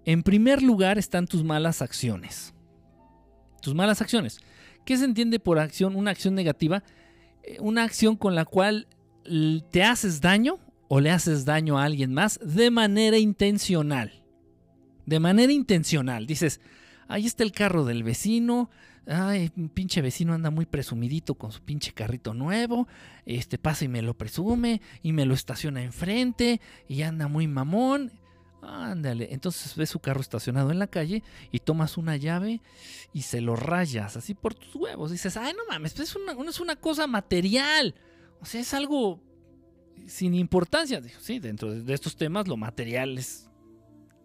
En 0.05 0.23
primer 0.23 0.61
lugar 0.61 0.97
están 0.97 1.27
tus 1.27 1.43
malas 1.43 1.81
acciones 1.81 2.52
tus 3.63 3.73
malas 3.73 4.01
acciones. 4.01 4.39
¿Qué 4.85 4.97
se 4.97 5.05
entiende 5.05 5.39
por 5.39 5.57
acción? 5.57 5.95
Una 5.95 6.11
acción 6.11 6.35
negativa, 6.35 6.83
eh, 7.43 7.57
una 7.59 7.83
acción 7.83 8.15
con 8.15 8.35
la 8.35 8.45
cual 8.45 8.87
te 9.71 9.83
haces 9.83 10.19
daño 10.19 10.59
o 10.89 10.99
le 10.99 11.09
haces 11.09 11.45
daño 11.45 11.79
a 11.79 11.85
alguien 11.85 12.13
más 12.13 12.39
de 12.43 12.69
manera 12.69 13.17
intencional. 13.17 14.21
De 15.05 15.19
manera 15.19 15.51
intencional. 15.53 16.27
Dices, 16.27 16.59
ahí 17.07 17.25
está 17.25 17.43
el 17.43 17.53
carro 17.53 17.85
del 17.85 18.03
vecino. 18.03 18.69
Ay, 19.07 19.49
un 19.55 19.69
pinche 19.69 20.01
vecino 20.01 20.33
anda 20.33 20.49
muy 20.49 20.65
presumidito 20.65 21.35
con 21.35 21.53
su 21.53 21.61
pinche 21.61 21.93
carrito 21.93 22.33
nuevo. 22.33 22.87
Este 23.25 23.57
pasa 23.57 23.85
y 23.85 23.87
me 23.87 24.01
lo 24.01 24.13
presume 24.13 24.81
y 25.01 25.13
me 25.13 25.25
lo 25.25 25.33
estaciona 25.33 25.83
enfrente 25.83 26.59
y 26.89 27.03
anda 27.03 27.29
muy 27.29 27.47
mamón. 27.47 28.11
Ándale, 28.65 29.27
entonces 29.31 29.75
ves 29.75 29.89
su 29.89 29.99
carro 29.99 30.21
estacionado 30.21 30.71
en 30.71 30.79
la 30.79 30.87
calle 30.87 31.21
y 31.51 31.59
tomas 31.59 31.97
una 31.97 32.15
llave 32.15 32.61
y 33.11 33.23
se 33.23 33.41
lo 33.41 33.55
rayas 33.55 34.15
así 34.15 34.33
por 34.33 34.53
tus 34.53 34.73
huevos. 34.75 35.11
Dices, 35.11 35.35
ay, 35.35 35.53
no 35.53 35.63
mames, 35.69 35.99
es 35.99 36.15
una, 36.15 36.33
es 36.49 36.59
una 36.59 36.75
cosa 36.75 37.05
material. 37.07 37.95
O 38.39 38.45
sea, 38.45 38.61
es 38.61 38.73
algo 38.73 39.21
sin 40.07 40.33
importancia. 40.33 41.01
Sí, 41.19 41.39
dentro 41.39 41.73
de 41.73 41.93
estos 41.93 42.15
temas 42.15 42.47
lo 42.47 42.57
material 42.57 43.17
es, 43.17 43.49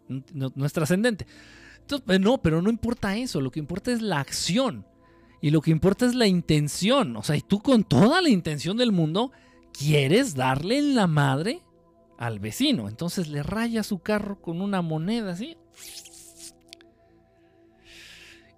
no, 0.08 0.52
es 0.64 0.72
trascendente. 0.72 1.26
Pues, 2.04 2.20
no, 2.20 2.38
pero 2.38 2.62
no 2.62 2.70
importa 2.70 3.16
eso, 3.16 3.40
lo 3.40 3.50
que 3.50 3.60
importa 3.60 3.92
es 3.92 4.02
la 4.02 4.20
acción. 4.20 4.86
Y 5.40 5.50
lo 5.50 5.60
que 5.60 5.70
importa 5.70 6.06
es 6.06 6.14
la 6.14 6.26
intención. 6.26 7.16
O 7.16 7.22
sea, 7.22 7.36
y 7.36 7.40
tú 7.40 7.60
con 7.60 7.84
toda 7.84 8.20
la 8.20 8.28
intención 8.28 8.76
del 8.76 8.92
mundo 8.92 9.32
quieres 9.72 10.34
darle 10.34 10.78
en 10.78 10.94
la 10.94 11.06
madre 11.06 11.62
al 12.18 12.40
vecino. 12.40 12.88
Entonces 12.88 13.28
le 13.28 13.42
raya 13.42 13.82
su 13.82 14.00
carro 14.00 14.42
con 14.42 14.60
una 14.60 14.82
moneda 14.82 15.32
así. 15.32 15.56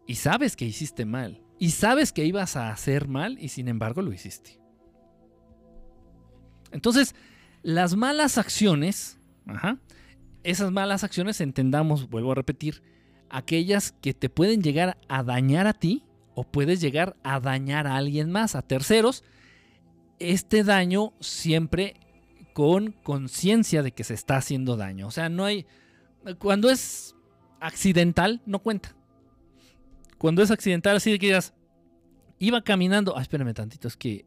Y 0.07 0.17
sabes 0.17 0.57
que 0.57 0.65
hiciste 0.65 1.05
mal. 1.05 1.41
Y 1.59 1.71
sabes 1.71 2.11
que 2.11 2.25
ibas 2.25 2.57
a 2.57 2.71
hacer 2.71 3.07
mal 3.07 3.39
y 3.39 3.51
sin 3.51 3.69
embargo 3.69 4.03
lo 4.03 4.13
hiciste. 4.13 4.59
Entonces, 6.73 7.15
las 7.63 7.95
malas 7.97 8.39
acciones, 8.39 9.19
esas 10.43 10.73
malas 10.73 11.05
acciones 11.05 11.41
entendamos, 11.41 12.09
vuelvo 12.09 12.33
a 12.33 12.37
repetir, 12.37 12.83
aquellas 13.29 13.93
que 13.93 14.15
te 14.15 14.31
pueden 14.31 14.63
llegar 14.63 14.97
a 15.09 15.23
dañar 15.23 15.67
a 15.67 15.75
ti 15.75 16.05
o 16.35 16.45
puedes 16.45 16.81
llegar 16.81 17.17
a 17.23 17.41
dañar 17.41 17.87
a 17.87 17.97
alguien 17.97 18.31
más, 18.31 18.55
a 18.55 18.63
terceros. 18.63 19.23
Este 20.19 20.65
daño 20.65 21.13
siempre 21.21 21.95
con 22.61 22.93
conciencia 22.93 23.83
de 23.83 23.91
que 23.91 24.05
se 24.05 24.13
está 24.13 24.37
haciendo 24.37 24.77
daño. 24.77 25.07
O 25.07 25.11
sea, 25.11 25.31
no 25.31 25.47
hay... 25.47 25.65
Cuando 26.39 26.69
es 26.69 27.17
accidental, 27.59 28.43
no 28.45 28.59
cuenta. 28.59 28.95
Cuando 30.19 30.43
es 30.43 30.51
accidental, 30.51 30.97
así 30.97 31.11
de 31.11 31.19
que 31.19 31.29
digas, 31.29 31.55
iba 32.39 32.61
caminando... 32.61 33.17
Ah, 33.17 33.23
espérame 33.23 33.55
tantito, 33.55 33.89
es 33.89 33.97
que... 33.97 34.27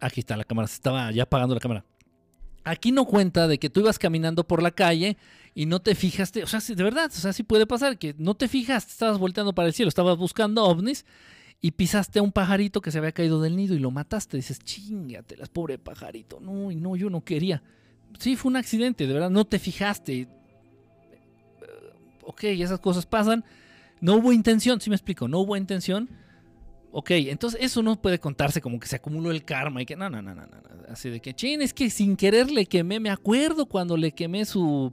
Aquí 0.00 0.18
está 0.18 0.36
la 0.36 0.42
cámara, 0.42 0.66
se 0.66 0.74
estaba 0.74 1.12
ya 1.12 1.22
apagando 1.22 1.54
la 1.54 1.60
cámara. 1.60 1.84
Aquí 2.64 2.90
no 2.90 3.04
cuenta 3.04 3.46
de 3.46 3.58
que 3.58 3.70
tú 3.70 3.78
ibas 3.78 4.00
caminando 4.00 4.48
por 4.48 4.64
la 4.64 4.72
calle 4.72 5.16
y 5.54 5.66
no 5.66 5.80
te 5.80 5.94
fijaste, 5.94 6.42
o 6.42 6.48
sea, 6.48 6.58
de 6.58 6.82
verdad, 6.82 7.08
o 7.14 7.20
sea, 7.20 7.32
sí 7.32 7.44
puede 7.44 7.68
pasar 7.68 7.98
que 7.98 8.16
no 8.18 8.34
te 8.34 8.48
fijaste, 8.48 8.90
estabas 8.90 9.18
volteando 9.18 9.54
para 9.54 9.68
el 9.68 9.74
cielo, 9.74 9.90
estabas 9.90 10.18
buscando 10.18 10.64
ovnis 10.64 11.06
y 11.64 11.70
pisaste 11.70 12.18
a 12.18 12.22
un 12.22 12.30
pajarito 12.30 12.82
que 12.82 12.90
se 12.90 12.98
había 12.98 13.12
caído 13.12 13.40
del 13.40 13.56
nido 13.56 13.74
y 13.74 13.78
lo 13.78 13.90
mataste. 13.90 14.36
Dices, 14.36 14.58
chingatelas, 14.58 15.48
pobre 15.48 15.78
pajarito. 15.78 16.38
No, 16.38 16.70
no, 16.70 16.94
yo 16.94 17.08
no 17.08 17.24
quería. 17.24 17.62
Sí, 18.18 18.36
fue 18.36 18.50
un 18.50 18.56
accidente, 18.56 19.06
de 19.06 19.14
verdad, 19.14 19.30
no 19.30 19.46
te 19.46 19.58
fijaste. 19.58 20.20
Eh, 20.20 20.28
ok, 22.22 22.44
esas 22.44 22.80
cosas 22.80 23.06
pasan. 23.06 23.46
No 24.02 24.16
hubo 24.16 24.30
intención, 24.34 24.78
sí 24.78 24.90
me 24.90 24.96
explico, 24.96 25.26
no 25.26 25.38
hubo 25.38 25.56
intención. 25.56 26.10
Ok, 26.92 27.12
entonces 27.12 27.58
eso 27.62 27.82
no 27.82 27.96
puede 27.96 28.18
contarse 28.18 28.60
como 28.60 28.78
que 28.78 28.86
se 28.86 28.96
acumuló 28.96 29.30
el 29.30 29.42
karma 29.42 29.80
y 29.80 29.86
que 29.86 29.96
no, 29.96 30.10
no, 30.10 30.20
no, 30.20 30.34
no, 30.34 30.42
no. 30.42 30.58
Así 30.90 31.08
de 31.08 31.20
que, 31.20 31.32
ching, 31.32 31.62
es 31.62 31.72
que 31.72 31.88
sin 31.88 32.18
querer 32.18 32.50
le 32.50 32.66
quemé, 32.66 33.00
me 33.00 33.08
acuerdo 33.08 33.64
cuando 33.64 33.96
le 33.96 34.12
quemé 34.12 34.44
su, 34.44 34.92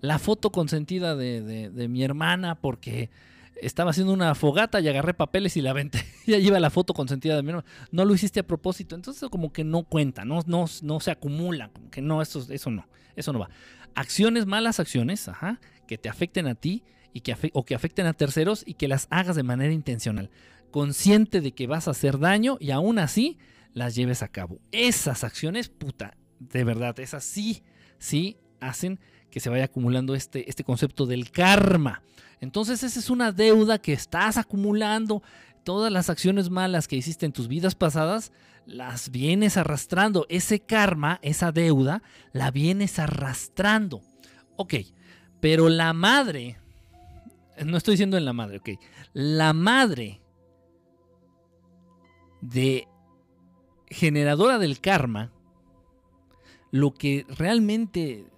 la 0.00 0.20
foto 0.20 0.52
consentida 0.52 1.16
de, 1.16 1.70
de, 1.70 1.88
mi 1.88 2.04
hermana 2.04 2.54
porque 2.54 3.10
estaba 3.56 3.90
haciendo 3.90 4.12
una 4.12 4.34
fogata 4.34 4.80
y 4.80 4.88
agarré 4.88 5.14
papeles 5.14 5.56
y 5.56 5.62
la 5.62 5.70
aventé. 5.70 6.04
ya 6.26 6.38
lleva 6.38 6.60
la 6.60 6.70
foto 6.70 6.94
consentida 6.94 7.36
de 7.36 7.42
mi 7.42 7.50
hermana. 7.50 7.68
No 7.90 8.04
lo 8.04 8.14
hiciste 8.14 8.40
a 8.40 8.46
propósito. 8.46 8.94
Entonces 8.94 9.28
como 9.30 9.52
que 9.52 9.64
no 9.64 9.84
cuenta, 9.84 10.24
no, 10.24 10.40
no, 10.46 10.66
no 10.82 11.00
se 11.00 11.10
acumula. 11.10 11.68
Como 11.68 11.90
que 11.90 12.02
no, 12.02 12.22
eso, 12.22 12.44
eso 12.50 12.70
no. 12.70 12.86
Eso 13.16 13.32
no 13.32 13.38
va. 13.38 13.50
Acciones, 13.94 14.46
malas 14.46 14.80
acciones, 14.80 15.28
ajá, 15.28 15.60
que 15.86 15.98
te 15.98 16.08
afecten 16.08 16.46
a 16.46 16.54
ti 16.54 16.82
y 17.12 17.20
que 17.20 17.36
o 17.52 17.64
que 17.64 17.74
afecten 17.74 18.06
a 18.06 18.12
terceros 18.12 18.64
y 18.66 18.74
que 18.74 18.88
las 18.88 19.06
hagas 19.10 19.36
de 19.36 19.44
manera 19.44 19.72
intencional. 19.72 20.30
Consciente 20.70 21.40
de 21.40 21.52
que 21.52 21.68
vas 21.68 21.86
a 21.86 21.92
hacer 21.92 22.18
daño 22.18 22.56
y 22.60 22.72
aún 22.72 22.98
así 22.98 23.38
las 23.72 23.94
lleves 23.94 24.22
a 24.22 24.28
cabo. 24.28 24.60
Esas 24.72 25.22
acciones, 25.22 25.68
puta, 25.68 26.16
de 26.40 26.64
verdad, 26.64 26.98
esas 26.98 27.24
sí, 27.24 27.62
sí 27.98 28.38
hacen 28.60 28.98
que 29.34 29.40
se 29.40 29.50
vaya 29.50 29.64
acumulando 29.64 30.14
este, 30.14 30.48
este 30.48 30.62
concepto 30.62 31.06
del 31.06 31.32
karma. 31.32 32.02
Entonces 32.38 32.84
esa 32.84 33.00
es 33.00 33.10
una 33.10 33.32
deuda 33.32 33.80
que 33.80 33.92
estás 33.92 34.36
acumulando. 34.36 35.24
Todas 35.64 35.90
las 35.90 36.08
acciones 36.08 36.50
malas 36.50 36.86
que 36.86 36.94
hiciste 36.94 37.26
en 37.26 37.32
tus 37.32 37.48
vidas 37.48 37.74
pasadas, 37.74 38.30
las 38.64 39.10
vienes 39.10 39.56
arrastrando. 39.56 40.24
Ese 40.28 40.60
karma, 40.60 41.18
esa 41.20 41.50
deuda, 41.50 42.04
la 42.32 42.52
vienes 42.52 43.00
arrastrando. 43.00 44.02
Ok, 44.54 44.74
pero 45.40 45.68
la 45.68 45.92
madre, 45.94 46.60
no 47.66 47.76
estoy 47.76 47.94
diciendo 47.94 48.16
en 48.16 48.26
la 48.26 48.34
madre, 48.34 48.58
ok, 48.58 48.68
la 49.14 49.52
madre 49.52 50.22
de 52.40 52.86
generadora 53.88 54.60
del 54.60 54.78
karma, 54.78 55.32
lo 56.70 56.94
que 56.94 57.26
realmente 57.30 58.28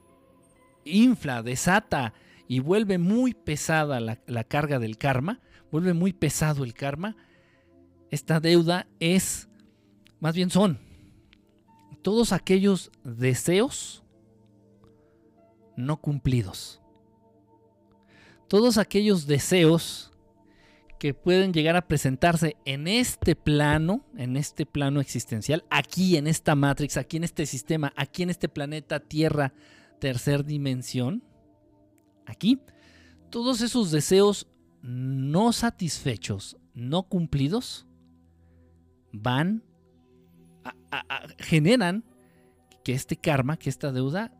infla, 0.87 1.43
desata 1.43 2.15
y 2.49 2.61
vuelve 2.61 2.99
muy 2.99 3.35
pesada 3.35 4.01
la, 4.01 4.45
carga 4.45 4.79
del 4.79 4.99
karma, 4.99 5.41
vuelve 5.71 5.95
muy 5.95 6.13
pesado 6.13 6.65
el 6.65 6.75
karma, 6.75 7.17
esta 8.11 8.41
deuda 8.41 8.87
es, 9.01 9.49
más 10.21 10.35
bien 10.35 10.51
son, 10.51 10.79
todos 12.03 12.33
aquellos 12.33 12.93
deseos 13.03 14.05
no 15.77 16.01
cumplidos. 16.01 16.81
Todos 18.49 18.79
aquellos 18.79 19.27
deseos 19.27 20.13
que 20.99 21.15
pueden 21.15 21.53
llegar 21.53 21.77
a 21.77 21.87
presentarse 21.87 22.57
en 22.65 22.89
este 22.89 23.37
plano, 23.37 24.05
en 24.17 24.37
este 24.37 24.65
plano 24.67 25.01
existencial, 25.01 25.65
aquí 25.69 26.17
en 26.17 26.27
esta 26.27 26.55
Matrix, 26.55 26.97
aquí 26.97 27.19
en 27.19 27.25
este 27.25 27.45
sistema, 27.45 27.93
aquí 27.97 28.23
en 28.23 28.31
este 28.31 28.49
planeta 28.49 29.01
Tierra 29.01 29.53
tercer 29.99 30.45
dimensión, 30.45 31.23
aquí, 32.27 32.61
todos 33.31 33.61
esos 33.61 33.91
deseos 33.91 34.47
no 34.83 35.53
satisfechos, 35.53 36.57
no 36.75 37.05
cumplidos, 37.05 37.87
van, 39.13 39.63
a, 40.91 41.27
generan 41.39 42.05
que 42.85 42.93
este 42.93 43.17
karma, 43.17 43.57
que 43.57 43.71
esta 43.71 43.93
deuda, 43.93 44.33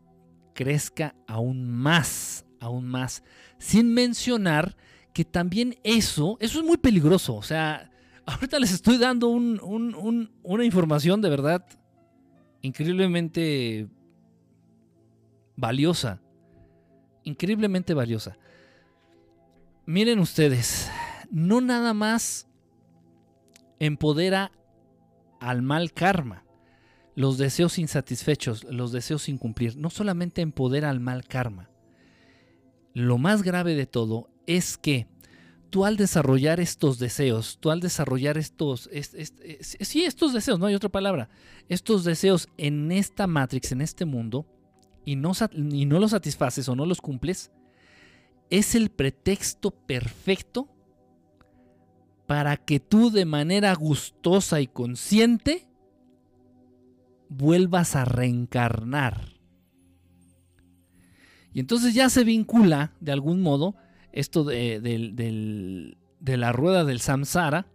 crezca 0.53 1.15
aún 1.27 1.69
más, 1.69 2.45
aún 2.59 2.87
más, 2.87 3.23
sin 3.57 3.93
mencionar 3.93 4.75
que 5.13 5.25
también 5.25 5.77
eso, 5.83 6.37
eso 6.39 6.59
es 6.59 6.65
muy 6.65 6.77
peligroso, 6.77 7.35
o 7.35 7.43
sea, 7.43 7.91
ahorita 8.25 8.59
les 8.59 8.71
estoy 8.71 8.97
dando 8.97 9.29
una 9.29 10.65
información 10.65 11.21
de 11.21 11.29
verdad 11.29 11.65
increíblemente 12.61 13.87
valiosa, 15.57 16.21
increíblemente 17.23 17.93
valiosa. 17.93 18.37
Miren 19.85 20.19
ustedes, 20.19 20.89
no 21.29 21.59
nada 21.59 21.93
más 21.93 22.47
empodera 23.79 24.51
al 25.41 25.61
mal 25.61 25.91
karma, 25.91 26.45
los 27.15 27.37
deseos 27.37 27.79
insatisfechos, 27.79 28.63
los 28.65 28.91
deseos 28.91 29.23
sin 29.23 29.37
cumplir, 29.37 29.75
no 29.75 29.89
solamente 29.89 30.41
empodera 30.41 30.89
al 30.89 30.99
mal 30.99 31.25
karma. 31.25 31.69
Lo 32.93 33.17
más 33.17 33.43
grave 33.43 33.75
de 33.75 33.87
todo 33.87 34.29
es 34.45 34.77
que 34.77 35.07
tú 35.69 35.85
al 35.85 35.97
desarrollar 35.97 36.59
estos 36.59 36.99
deseos, 36.99 37.57
tú 37.59 37.71
al 37.71 37.79
desarrollar 37.79 38.37
estos, 38.37 38.89
sí, 39.61 40.05
estos 40.05 40.33
deseos, 40.33 40.59
no 40.59 40.67
hay 40.67 40.75
otra 40.75 40.89
palabra, 40.89 41.29
estos 41.69 42.03
deseos 42.03 42.47
en 42.57 42.91
esta 42.91 43.25
Matrix, 43.25 43.71
en 43.71 43.81
este 43.81 44.05
mundo, 44.05 44.45
y 45.07 45.15
no, 45.15 45.31
y 45.53 45.85
no 45.85 45.99
los 45.99 46.11
satisfaces 46.11 46.67
o 46.67 46.75
no 46.75 46.85
los 46.85 46.99
cumples, 46.99 47.49
es 48.49 48.75
el 48.75 48.89
pretexto 48.89 49.71
perfecto 49.71 50.67
para 52.25 52.57
que 52.57 52.81
tú 52.81 53.09
de 53.09 53.23
manera 53.23 53.73
gustosa 53.73 54.59
y 54.59 54.67
consciente 54.67 55.65
vuelvas 57.29 57.95
a 57.95 58.03
reencarnar. 58.03 59.29
Y 61.53 61.61
entonces 61.61 61.93
ya 61.93 62.09
se 62.09 62.25
vincula 62.25 62.91
de 62.99 63.13
algún 63.13 63.41
modo 63.41 63.75
esto 64.11 64.43
de, 64.43 64.81
de 64.81 66.37
la 66.37 66.51
rueda 66.51 66.83
del 66.83 66.99
samsara, 66.99 67.67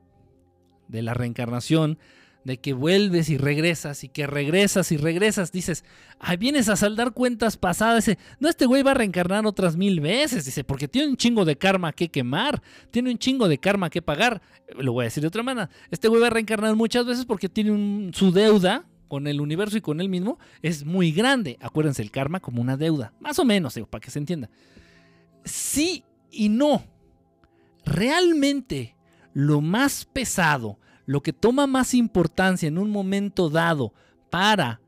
de 0.87 1.01
la 1.01 1.15
reencarnación, 1.15 1.99
de 2.45 2.59
que 2.59 2.73
vuelves 2.73 3.29
y 3.29 3.39
regresas 3.39 4.05
y 4.05 4.09
que 4.09 4.27
regresas 4.27 4.93
y 4.93 4.97
regresas, 4.97 5.53
dices, 5.53 5.85
ay, 6.19 6.37
vienes 6.37 6.69
a 6.69 6.77
saldar 6.77 7.13
cuentas 7.13 7.57
pasadas, 7.57 8.07
dice, 8.07 8.19
no, 8.41 8.49
este 8.49 8.67
güey 8.67 8.83
va 8.83 8.93
a 8.93 8.95
reencarnar 8.95 9.47
otras 9.47 9.77
mil 9.77 10.01
veces, 10.01 10.45
dice, 10.45 10.65
porque 10.65 10.89
tiene 10.89 11.09
un 11.09 11.17
chingo 11.17 11.45
de 11.45 11.57
karma 11.57 11.93
que 11.93 12.09
quemar, 12.09 12.63
tiene 12.91 13.11
un 13.11 13.19
chingo 13.19 13.49
de 13.49 13.59
karma 13.59 13.91
que 13.91 14.03
pagar, 14.03 14.43
lo 14.77 14.93
voy 14.93 15.05
a 15.05 15.07
decir 15.07 15.21
de 15.21 15.29
otra 15.29 15.43
manera, 15.43 15.71
este 15.91 16.09
güey 16.09 16.21
va 16.21 16.29
a 16.29 16.31
reencarnar 16.31 16.75
muchas 16.75 17.07
veces 17.07 17.25
porque 17.25 17.49
tiene 17.49 18.11
su 18.13 18.33
deuda 18.33 18.87
con 19.09 19.27
el 19.27 19.41
universo 19.41 19.77
y 19.77 19.83
con 19.83 20.01
él 20.01 20.09
mismo 20.09 20.39
es 20.63 20.85
muy 20.85 21.13
grande, 21.13 21.59
acuérdense, 21.61 22.03
el 22.03 22.11
karma 22.11 22.41
como 22.41 22.63
una 22.63 22.77
deuda, 22.77 23.13
más 23.21 23.39
o 23.39 23.45
menos, 23.45 23.79
para 23.91 24.01
que 24.01 24.11
se 24.11 24.19
entienda. 24.19 24.51
Sí 25.45 26.05
y 26.31 26.49
no, 26.49 26.85
realmente 27.85 28.97
lo 29.35 29.61
más 29.61 30.07
pesado, 30.07 30.79
lo 31.13 31.23
que 31.23 31.35
toma 31.35 31.67
más 31.67 31.93
importancia 31.93 32.67
en 32.67 32.79
un 32.79 32.89
momento 32.89 33.51
dado 33.51 33.93
para 34.31 34.81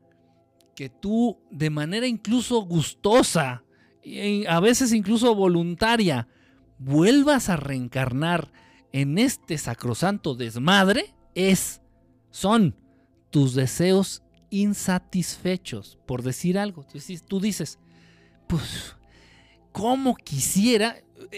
que 0.75 0.89
tú 0.89 1.37
de 1.51 1.69
manera 1.69 2.07
incluso 2.07 2.61
gustosa, 2.61 3.63
y 4.03 4.43
a 4.47 4.59
veces 4.59 4.91
incluso 4.91 5.35
voluntaria, 5.35 6.27
vuelvas 6.79 7.49
a 7.49 7.57
reencarnar 7.57 8.51
en 8.91 9.19
este 9.19 9.59
sacrosanto 9.59 10.33
desmadre 10.33 11.13
es, 11.35 11.81
son 12.31 12.75
tus 13.29 13.53
deseos 13.53 14.23
insatisfechos, 14.49 15.99
por 16.07 16.23
decir 16.23 16.57
algo. 16.57 16.87
Tú 17.27 17.39
dices, 17.39 17.77
pues, 18.47 18.95
¿cómo 19.71 20.15
quisiera? 20.15 20.95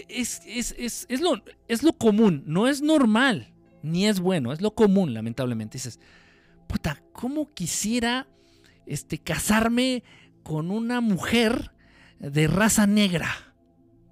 Es, 0.08 0.40
es, 0.46 1.20
lo, 1.20 1.42
es 1.68 1.82
lo 1.82 1.92
común, 1.92 2.42
no 2.46 2.68
es 2.68 2.80
normal 2.80 3.52
ni 3.82 4.06
es 4.06 4.20
bueno, 4.20 4.52
es 4.52 4.60
lo 4.60 4.74
común, 4.74 5.14
lamentablemente. 5.14 5.78
Dices, 5.78 6.00
puta, 6.66 7.02
¿cómo 7.12 7.52
quisiera 7.52 8.26
este, 8.86 9.18
casarme 9.18 10.02
con 10.42 10.70
una 10.70 11.00
mujer 11.00 11.72
de 12.18 12.46
raza 12.46 12.86
negra? 12.86 13.28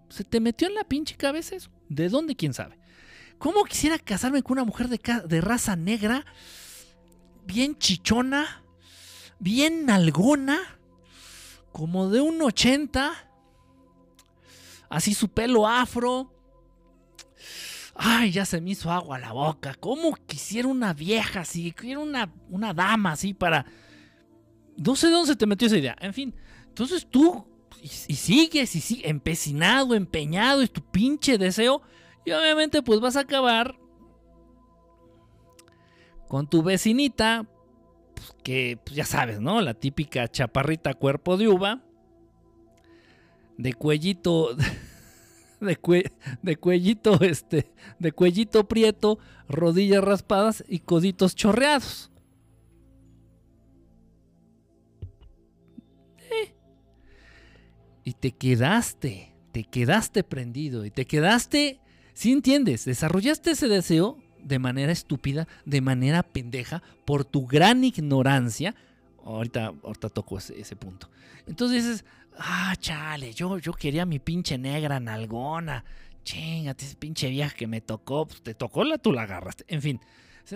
¿Se 0.08 0.24
te 0.24 0.40
metió 0.40 0.68
en 0.68 0.74
la 0.74 0.84
pinche 0.84 1.16
cabeza 1.16 1.56
eso? 1.56 1.70
¿De 1.88 2.08
dónde? 2.08 2.36
¿Quién 2.36 2.54
sabe? 2.54 2.78
¿Cómo 3.38 3.64
quisiera 3.64 3.98
casarme 3.98 4.42
con 4.42 4.58
una 4.58 4.64
mujer 4.64 4.88
de, 4.88 5.00
de 5.26 5.40
raza 5.40 5.76
negra? 5.76 6.24
Bien 7.44 7.76
chichona, 7.76 8.62
bien 9.38 9.86
nalgona, 9.86 10.58
como 11.72 12.08
de 12.08 12.20
un 12.20 12.40
80, 12.40 13.12
así 14.88 15.14
su 15.14 15.28
pelo 15.28 15.68
afro, 15.68 16.32
Ay, 17.98 18.30
ya 18.30 18.44
se 18.44 18.60
me 18.60 18.70
hizo 18.70 18.90
agua 18.90 19.16
a 19.16 19.20
la 19.20 19.32
boca. 19.32 19.74
¿Cómo 19.74 20.14
quisiera 20.26 20.68
una 20.68 20.92
vieja 20.92 21.40
así? 21.40 21.72
Quiero 21.72 22.02
una, 22.02 22.32
una 22.50 22.74
dama 22.74 23.12
así 23.12 23.32
para 23.32 23.64
No 24.76 24.94
sé 24.96 25.06
de 25.06 25.14
dónde 25.14 25.32
se 25.32 25.36
te 25.36 25.46
metió 25.46 25.66
esa 25.66 25.78
idea. 25.78 25.96
En 26.00 26.12
fin, 26.12 26.34
entonces 26.68 27.06
tú 27.08 27.46
y, 27.82 27.88
sigues 27.88 28.76
y 28.76 28.80
sigues 28.80 29.06
empecinado, 29.06 29.94
empeñado, 29.94 30.62
es 30.62 30.72
tu 30.72 30.82
pinche 30.82 31.38
deseo. 31.38 31.82
Y 32.24 32.32
obviamente 32.32 32.82
pues 32.82 33.00
vas 33.00 33.16
a 33.16 33.20
acabar 33.20 33.78
con 36.28 36.48
tu 36.48 36.62
vecinita, 36.62 37.46
pues, 38.14 38.34
que 38.42 38.78
pues, 38.84 38.96
ya 38.96 39.04
sabes, 39.04 39.40
¿no? 39.40 39.60
La 39.60 39.74
típica 39.74 40.28
chaparrita 40.28 40.94
cuerpo 40.94 41.36
de 41.36 41.48
uva, 41.48 41.82
de 43.56 43.72
cuellito, 43.72 44.56
de, 45.60 46.10
de 46.42 46.56
cuellito, 46.56 47.20
este, 47.20 47.70
de 47.98 48.12
cuellito 48.12 48.68
prieto, 48.68 49.18
rodillas 49.48 50.02
raspadas 50.02 50.64
y 50.68 50.80
coditos 50.80 51.34
chorreados. 51.34 52.10
Eh. 56.30 56.54
Y 58.04 58.12
te 58.14 58.32
quedaste, 58.32 59.34
te 59.52 59.64
quedaste 59.64 60.24
prendido 60.24 60.84
y 60.84 60.90
te 60.90 61.06
quedaste, 61.06 61.80
si 62.14 62.32
entiendes, 62.32 62.84
desarrollaste 62.84 63.52
ese 63.52 63.68
deseo 63.68 64.18
de 64.46 64.58
manera 64.58 64.92
estúpida, 64.92 65.48
de 65.64 65.80
manera 65.80 66.22
pendeja, 66.22 66.82
por 67.04 67.24
tu 67.24 67.46
gran 67.46 67.82
ignorancia. 67.82 68.74
Ahorita, 69.24 69.74
ahorita 69.82 70.08
toco 70.08 70.38
ese, 70.38 70.76
punto. 70.76 71.10
Entonces 71.46 71.84
dices, 71.84 72.04
ah, 72.38 72.74
chale, 72.78 73.32
yo, 73.32 73.58
yo 73.58 73.72
quería 73.72 74.06
mi 74.06 74.18
pinche 74.18 74.58
negra 74.58 75.00
nalgona. 75.00 75.84
Chingate, 76.24 76.84
ese 76.84 76.96
pinche 76.96 77.28
vieja 77.30 77.54
que 77.54 77.66
me 77.66 77.80
tocó, 77.80 78.26
pues 78.26 78.42
te 78.42 78.54
tocó 78.54 78.84
la, 78.84 78.98
tú 78.98 79.12
la 79.12 79.22
agarraste. 79.22 79.64
En 79.68 79.80
fin. 79.80 80.00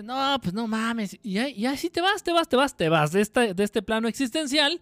no, 0.02 0.38
pues 0.42 0.52
no 0.52 0.66
mames. 0.66 1.18
Y, 1.22 1.64
así 1.66 1.90
te 1.90 2.00
vas, 2.00 2.22
te 2.22 2.32
vas, 2.32 2.48
te 2.48 2.56
vas, 2.56 2.76
te 2.76 2.88
vas 2.88 3.12
de 3.12 3.20
este, 3.20 3.54
de 3.54 3.64
este 3.64 3.82
plano 3.82 4.08
existencial. 4.08 4.80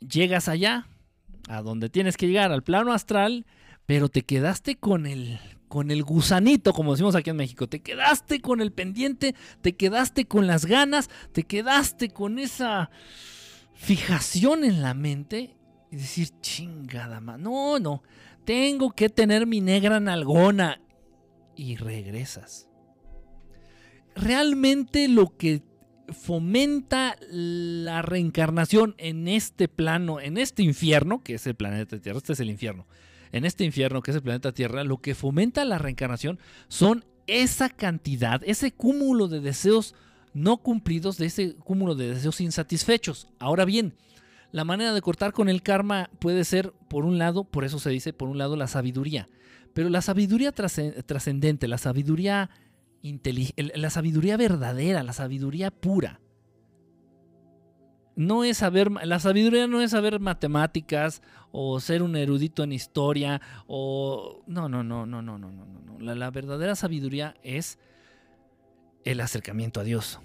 Llegas 0.00 0.48
allá, 0.48 0.86
a 1.48 1.62
donde 1.62 1.90
tienes 1.90 2.16
que 2.16 2.26
llegar, 2.26 2.52
al 2.52 2.62
plano 2.62 2.92
astral, 2.92 3.44
pero 3.84 4.08
te 4.08 4.22
quedaste 4.22 4.76
con 4.76 5.06
el, 5.06 5.38
con 5.68 5.90
el 5.90 6.02
gusanito, 6.04 6.72
como 6.72 6.92
decimos 6.92 7.14
aquí 7.14 7.30
en 7.30 7.36
México. 7.36 7.68
Te 7.68 7.80
quedaste 7.80 8.40
con 8.40 8.60
el 8.62 8.72
pendiente, 8.72 9.34
te 9.60 9.74
quedaste 9.74 10.26
con 10.26 10.46
las 10.46 10.64
ganas, 10.64 11.10
te 11.32 11.42
quedaste 11.42 12.10
con 12.10 12.38
esa 12.38 12.90
fijación 13.74 14.64
en 14.64 14.80
la 14.80 14.94
mente 14.94 15.55
y 15.90 15.96
decir, 15.96 16.28
chingada, 16.40 17.20
más. 17.20 17.38
no, 17.38 17.78
no, 17.78 18.02
tengo 18.44 18.90
que 18.90 19.08
tener 19.08 19.46
mi 19.46 19.60
negra 19.60 20.00
nalgona. 20.00 20.80
Y 21.54 21.76
regresas. 21.76 22.68
Realmente 24.14 25.08
lo 25.08 25.36
que 25.36 25.62
fomenta 26.08 27.16
la 27.30 28.02
reencarnación 28.02 28.94
en 28.98 29.26
este 29.26 29.68
plano, 29.68 30.20
en 30.20 30.36
este 30.38 30.62
infierno, 30.62 31.22
que 31.22 31.34
es 31.34 31.46
el 31.46 31.54
planeta 31.54 31.98
Tierra, 31.98 32.18
este 32.18 32.34
es 32.34 32.40
el 32.40 32.50
infierno 32.50 32.86
en 33.32 33.44
este 33.44 33.64
infierno 33.64 34.02
que 34.02 34.10
es 34.10 34.16
el 34.16 34.22
planeta 34.22 34.52
Tierra, 34.52 34.84
lo 34.84 34.98
que 34.98 35.14
fomenta 35.14 35.64
la 35.64 35.78
reencarnación 35.78 36.38
son 36.68 37.04
esa 37.26 37.68
cantidad, 37.68 38.40
ese 38.44 38.72
cúmulo 38.72 39.28
de 39.28 39.40
deseos 39.40 39.94
no 40.32 40.58
cumplidos, 40.58 41.16
de 41.18 41.26
ese 41.26 41.54
cúmulo 41.56 41.94
de 41.94 42.14
deseos 42.14 42.40
insatisfechos. 42.40 43.28
Ahora 43.38 43.64
bien, 43.64 43.94
la 44.56 44.64
manera 44.64 44.94
de 44.94 45.02
cortar 45.02 45.34
con 45.34 45.50
el 45.50 45.62
karma 45.62 46.08
puede 46.18 46.42
ser, 46.42 46.72
por 46.88 47.04
un 47.04 47.18
lado, 47.18 47.44
por 47.44 47.66
eso 47.66 47.78
se 47.78 47.90
dice, 47.90 48.14
por 48.14 48.30
un 48.30 48.38
lado, 48.38 48.56
la 48.56 48.68
sabiduría. 48.68 49.28
Pero 49.74 49.90
la 49.90 50.00
sabiduría 50.00 50.50
trascendente, 50.50 51.68
la 51.68 51.76
sabiduría 51.76 52.48
la 53.74 53.90
sabiduría 53.90 54.38
verdadera, 54.38 55.02
la 55.02 55.12
sabiduría 55.12 55.70
pura, 55.70 56.22
no 58.14 58.44
es 58.44 58.56
saber, 58.56 58.90
la 58.90 59.20
sabiduría 59.20 59.66
no 59.66 59.82
es 59.82 59.90
saber 59.90 60.20
matemáticas 60.20 61.20
o 61.52 61.78
ser 61.78 62.02
un 62.02 62.16
erudito 62.16 62.62
en 62.62 62.72
historia 62.72 63.42
o 63.66 64.42
no, 64.46 64.70
no, 64.70 64.82
no, 64.82 65.04
no, 65.04 65.20
no, 65.20 65.36
no, 65.36 65.50
no, 65.50 65.66
no. 65.66 66.14
La 66.14 66.30
verdadera 66.30 66.76
sabiduría 66.76 67.36
es 67.42 67.78
el 69.04 69.20
acercamiento 69.20 69.80
a 69.80 69.84
Dios. 69.84 70.18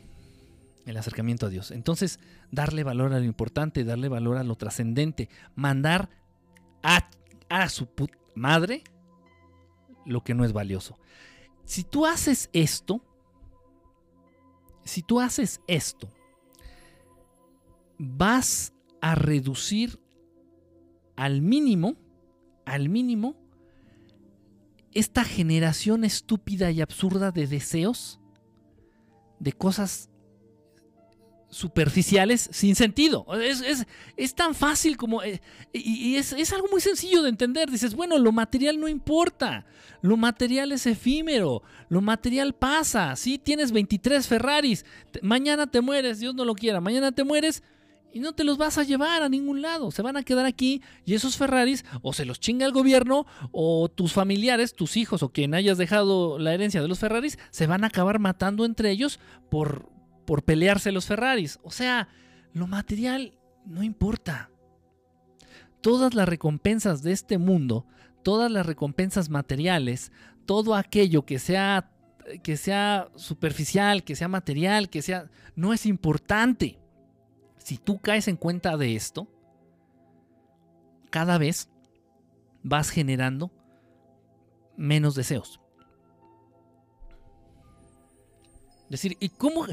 El 0.86 0.98
acercamiento 0.98 1.46
a 1.46 1.50
Dios. 1.50 1.72
Entonces, 1.72 2.20
darle 2.52 2.84
valor 2.84 3.14
a 3.14 3.20
lo 3.20 3.26
importante, 3.26 3.84
darle 3.84 4.10
valor 4.10 4.38
a 4.38 4.44
lo 4.44 4.56
trascendente, 4.56 5.30
mandar 5.56 6.10
a, 6.82 7.70
su 7.70 7.88
madre 8.36 8.84
lo 10.06 10.24
que 10.24 10.34
no 10.34 10.44
es 10.46 10.54
valioso. 10.54 10.98
Si 11.66 11.84
tú 11.84 12.06
haces 12.06 12.50
esto, 12.54 13.04
si 14.84 15.04
tú 15.04 15.20
haces 15.20 15.62
esto, 15.68 16.10
vas 17.98 18.74
a 19.00 19.16
reducir 19.16 20.00
al 21.16 21.42
mínimo, 21.42 21.96
al 22.66 22.90
mínimo, 22.90 23.36
esta 24.94 25.24
generación 25.24 26.04
estúpida 26.04 26.72
y 26.72 26.82
absurda 26.82 27.32
de 27.32 27.48
deseos, 27.48 28.20
de 29.40 29.54
cosas 29.54 30.11
superficiales 31.52 32.50
sin 32.52 32.76
sentido. 32.76 33.28
Es, 34.18 34.36
tan 34.36 34.56
fácil 34.56 34.98
como... 34.98 35.22
Eh, 35.22 35.42
y, 35.72 36.16
es, 36.16 36.34
es, 36.34 36.52
algo 36.54 36.68
muy 36.72 36.82
sencillo 36.82 37.22
de 37.22 37.30
entender. 37.30 37.70
Dices, 37.70 37.94
bueno, 37.94 38.18
lo 38.18 38.32
material 38.32 38.80
no 38.80 38.88
importa. 38.88 39.66
Lo 40.02 40.18
material 40.18 40.72
es 40.72 40.88
efímero. 40.88 41.62
Lo 41.90 42.02
material 42.02 42.54
pasa. 42.54 43.16
Si 43.16 43.38
tienes 43.38 43.72
23 43.72 44.26
Ferraris. 44.26 44.86
Mañana 45.22 45.68
te 45.68 45.82
mueres, 45.82 46.20
Dios 46.20 46.34
no 46.34 46.46
lo 46.46 46.56
quiera. 46.56 46.82
Mañana 46.82 47.12
te 47.12 47.24
mueres 47.24 47.62
y 48.14 48.20
no 48.20 48.34
te 48.34 48.44
los 48.44 48.58
vas 48.58 48.78
a 48.78 48.84
llevar 48.84 49.22
a 49.22 49.30
ningún 49.30 49.62
lado. 49.62 49.92
Se 49.92 50.02
van 50.02 50.18
a 50.18 50.24
quedar 50.24 50.46
aquí 50.46 50.82
y 51.06 51.14
esos 51.14 51.38
Ferraris 51.38 51.86
o 52.02 52.14
se 52.14 52.26
los 52.26 52.40
chinga 52.40 52.66
el 52.66 52.72
gobierno 52.72 53.26
o 53.52 53.90
tus 53.90 54.14
familiares, 54.14 54.74
tus 54.74 54.98
hijos 54.98 55.24
o 55.24 55.30
quien 55.30 55.54
hayas 55.54 55.78
dejado 55.78 56.40
la 56.40 56.54
herencia 56.54 56.82
de 56.82 56.88
los 56.88 57.00
Ferraris 57.00 57.38
se 57.52 57.68
van 57.68 57.84
a 57.84 57.88
acabar 57.88 58.20
matando 58.20 58.66
entre 58.66 58.92
ellos 58.92 59.20
por, 59.50 59.90
por 60.26 60.44
pelearse 60.44 60.92
los 60.92 61.06
Ferraris. 61.06 61.60
O 61.64 61.72
sea, 61.72 62.10
lo 62.54 62.68
material 62.68 63.38
no 63.66 63.84
importa. 63.84 64.50
Todas 65.82 66.14
las 66.14 66.28
recompensas 66.28 67.02
de 67.02 67.12
este 67.12 67.38
mundo, 67.38 67.86
todas 68.24 68.52
las 68.52 68.66
recompensas 68.66 69.30
materiales, 69.30 70.12
todo 70.46 70.76
aquello 70.76 71.26
que 71.26 71.40
sea 71.40 71.92
que 72.44 72.56
sea 72.56 73.10
superficial, 73.16 74.04
que 74.04 74.16
sea 74.16 74.28
material, 74.28 74.90
que 74.90 75.02
sea 75.02 75.30
no 75.56 75.74
es 75.74 75.88
importante 75.88 76.82
si 77.64 77.78
tú 77.78 78.00
caes 78.00 78.28
en 78.28 78.36
cuenta 78.36 78.78
de 78.78 78.96
esto, 78.96 79.28
cada 81.10 81.38
vez 81.38 81.70
vas 82.64 82.90
generando 82.90 83.52
menos 84.78 85.16
deseos. 85.16 85.61
Decir, 88.92 89.18
¿y 89.20 89.30
cómo, 89.30 89.66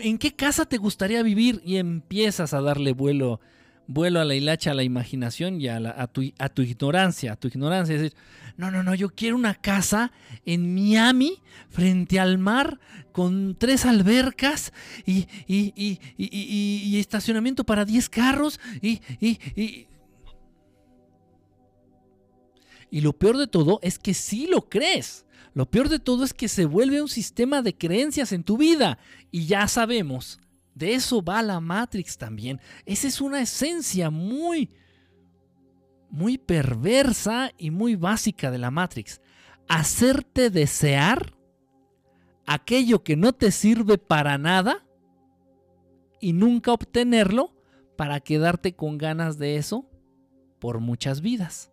en 0.00 0.18
qué 0.18 0.34
casa 0.34 0.66
te 0.66 0.76
gustaría 0.76 1.22
vivir? 1.22 1.62
Y 1.64 1.76
empiezas 1.76 2.52
a 2.52 2.60
darle 2.60 2.92
vuelo 2.92 3.40
vuelo 3.88 4.20
a 4.20 4.24
la 4.24 4.34
hilacha, 4.34 4.70
a 4.70 4.74
la 4.74 4.84
imaginación 4.84 5.60
y 5.60 5.68
a, 5.68 6.06
tu, 6.08 6.22
a 6.38 6.48
tu 6.50 6.62
ignorancia, 6.62 7.32
a 7.32 7.36
tu 7.36 7.48
ignorancia. 7.48 7.96
Es 7.96 8.02
decir, 8.02 8.18
no, 8.56 8.70
no, 8.70 8.82
no, 8.82 8.94
yo 8.94 9.08
quiero 9.08 9.34
una 9.34 9.54
casa 9.54 10.12
en 10.44 10.74
Miami, 10.74 11.40
frente 11.70 12.20
al 12.20 12.38
mar, 12.38 12.78
con 13.12 13.56
tres 13.58 13.86
albercas 13.86 14.72
y, 15.06 15.26
y, 15.46 16.98
estacionamiento 16.98 17.64
para 17.64 17.84
10 17.84 18.08
carros 18.10 18.60
y, 18.82 19.00
y 22.90 23.00
lo 23.00 23.12
peor 23.12 23.38
de 23.38 23.46
todo 23.46 23.80
es 23.82 23.98
que 23.98 24.14
sí 24.14 24.46
lo 24.46 24.68
crees. 24.68 25.24
Lo 25.54 25.70
peor 25.70 25.88
de 25.88 25.98
todo 25.98 26.24
es 26.24 26.34
que 26.34 26.48
se 26.48 26.64
vuelve 26.66 27.02
un 27.02 27.08
sistema 27.08 27.62
de 27.62 27.76
creencias 27.76 28.32
en 28.32 28.44
tu 28.44 28.56
vida. 28.56 28.98
Y 29.30 29.46
ya 29.46 29.66
sabemos 29.68 30.40
de 30.78 30.94
eso 30.94 31.22
va 31.22 31.42
la 31.42 31.60
Matrix 31.60 32.16
también. 32.16 32.60
Esa 32.86 33.08
es 33.08 33.20
una 33.20 33.40
esencia 33.40 34.10
muy, 34.10 34.70
muy 36.08 36.38
perversa 36.38 37.50
y 37.58 37.72
muy 37.72 37.96
básica 37.96 38.52
de 38.52 38.58
la 38.58 38.70
Matrix. 38.70 39.20
Hacerte 39.68 40.50
desear 40.50 41.34
aquello 42.46 43.02
que 43.02 43.16
no 43.16 43.32
te 43.32 43.50
sirve 43.50 43.98
para 43.98 44.38
nada 44.38 44.86
y 46.20 46.32
nunca 46.32 46.72
obtenerlo 46.72 47.56
para 47.96 48.20
quedarte 48.20 48.76
con 48.76 48.98
ganas 48.98 49.36
de 49.36 49.56
eso 49.56 49.90
por 50.60 50.78
muchas 50.78 51.20
vidas. 51.20 51.72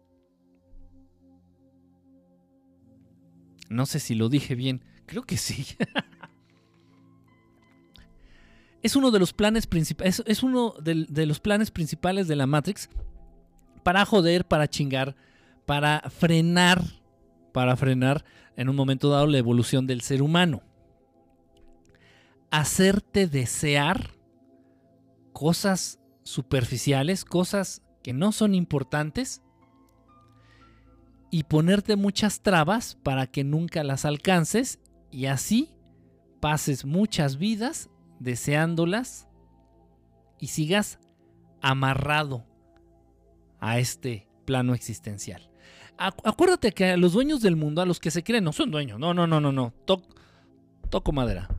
No 3.69 3.85
sé 3.85 3.99
si 3.99 4.15
lo 4.15 4.29
dije 4.29 4.55
bien, 4.55 4.83
creo 5.05 5.23
que 5.23 5.37
sí. 5.37 5.65
es 8.85 8.95
uno 8.95 9.09
de 9.09 9.17
los 9.17 9.33
planes 9.33 9.65
principales, 9.65 10.21
es, 10.27 10.43
uno 10.43 10.75
de, 10.79 11.25
los 11.25 11.39
planes 11.39 11.71
principales 11.71 12.27
de 12.27 12.35
la 12.35 12.45
Matrix 12.45 12.89
para 13.81 14.05
joder, 14.05 14.45
para 14.45 14.67
chingar, 14.67 15.15
para 15.65 16.01
frenar, 16.11 16.83
para 17.51 17.75
frenar 17.75 18.23
en 18.55 18.69
un 18.69 18.75
momento 18.75 19.09
dado 19.09 19.25
la 19.25 19.39
evolución 19.39 19.87
del 19.87 20.01
ser 20.01 20.21
humano. 20.21 20.61
Hacerte 22.51 23.25
desear 23.25 24.11
cosas 25.33 25.99
superficiales, 26.21 27.25
cosas 27.25 27.81
que 28.03 28.13
no 28.13 28.31
son 28.31 28.53
importantes, 28.53 29.41
y 31.31 31.43
ponerte 31.43 31.95
muchas 31.95 32.41
trabas 32.41 32.97
para 33.03 33.27
que 33.27 33.43
nunca 33.43 33.83
las 33.83 34.05
alcances 34.05 34.79
y 35.11 35.25
así 35.25 35.75
pases 36.39 36.85
muchas 36.85 37.37
vidas 37.37 37.89
deseándolas 38.19 39.27
y 40.39 40.47
sigas 40.47 40.99
amarrado 41.61 42.45
a 43.59 43.79
este 43.79 44.27
plano 44.45 44.73
existencial. 44.73 45.49
Acuérdate 45.97 46.71
que 46.73 46.91
a 46.91 46.97
los 46.97 47.13
dueños 47.13 47.41
del 47.41 47.55
mundo, 47.55 47.81
a 47.81 47.85
los 47.85 47.99
que 47.99 48.11
se 48.11 48.23
creen, 48.23 48.43
no 48.43 48.51
son 48.51 48.69
dueños, 48.69 48.99
no, 48.99 49.13
no, 49.13 49.27
no, 49.27 49.39
no, 49.39 49.51
no, 49.51 49.73
toco 50.89 51.11
madera. 51.11 51.49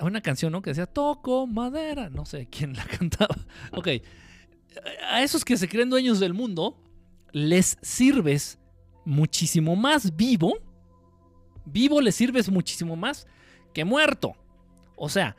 Una 0.00 0.20
canción, 0.20 0.52
¿no? 0.52 0.62
Que 0.62 0.70
decía, 0.70 0.86
toco 0.86 1.48
madera, 1.48 2.08
no 2.08 2.24
sé 2.24 2.46
quién 2.46 2.74
la 2.74 2.84
cantaba. 2.98 3.36
Ok, 3.72 3.88
a 5.08 5.22
esos 5.22 5.44
que 5.44 5.56
se 5.56 5.68
creen 5.68 5.90
dueños 5.90 6.20
del 6.20 6.34
mundo, 6.34 6.83
les 7.34 7.76
sirves 7.82 8.60
muchísimo 9.04 9.74
más 9.74 10.14
vivo, 10.14 10.54
vivo 11.66 12.00
les 12.00 12.14
sirves 12.14 12.48
muchísimo 12.48 12.94
más 12.94 13.26
que 13.74 13.84
muerto. 13.84 14.36
O 14.96 15.08
sea, 15.08 15.36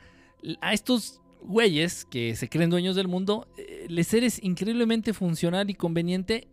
a 0.60 0.74
estos 0.74 1.22
güeyes 1.40 2.04
que 2.04 2.36
se 2.36 2.50
creen 2.50 2.68
dueños 2.68 2.96
del 2.96 3.08
mundo, 3.08 3.48
eh, 3.56 3.86
les 3.88 4.12
eres 4.12 4.42
increíblemente 4.44 5.14
funcional 5.14 5.70
y 5.70 5.74
conveniente 5.74 6.48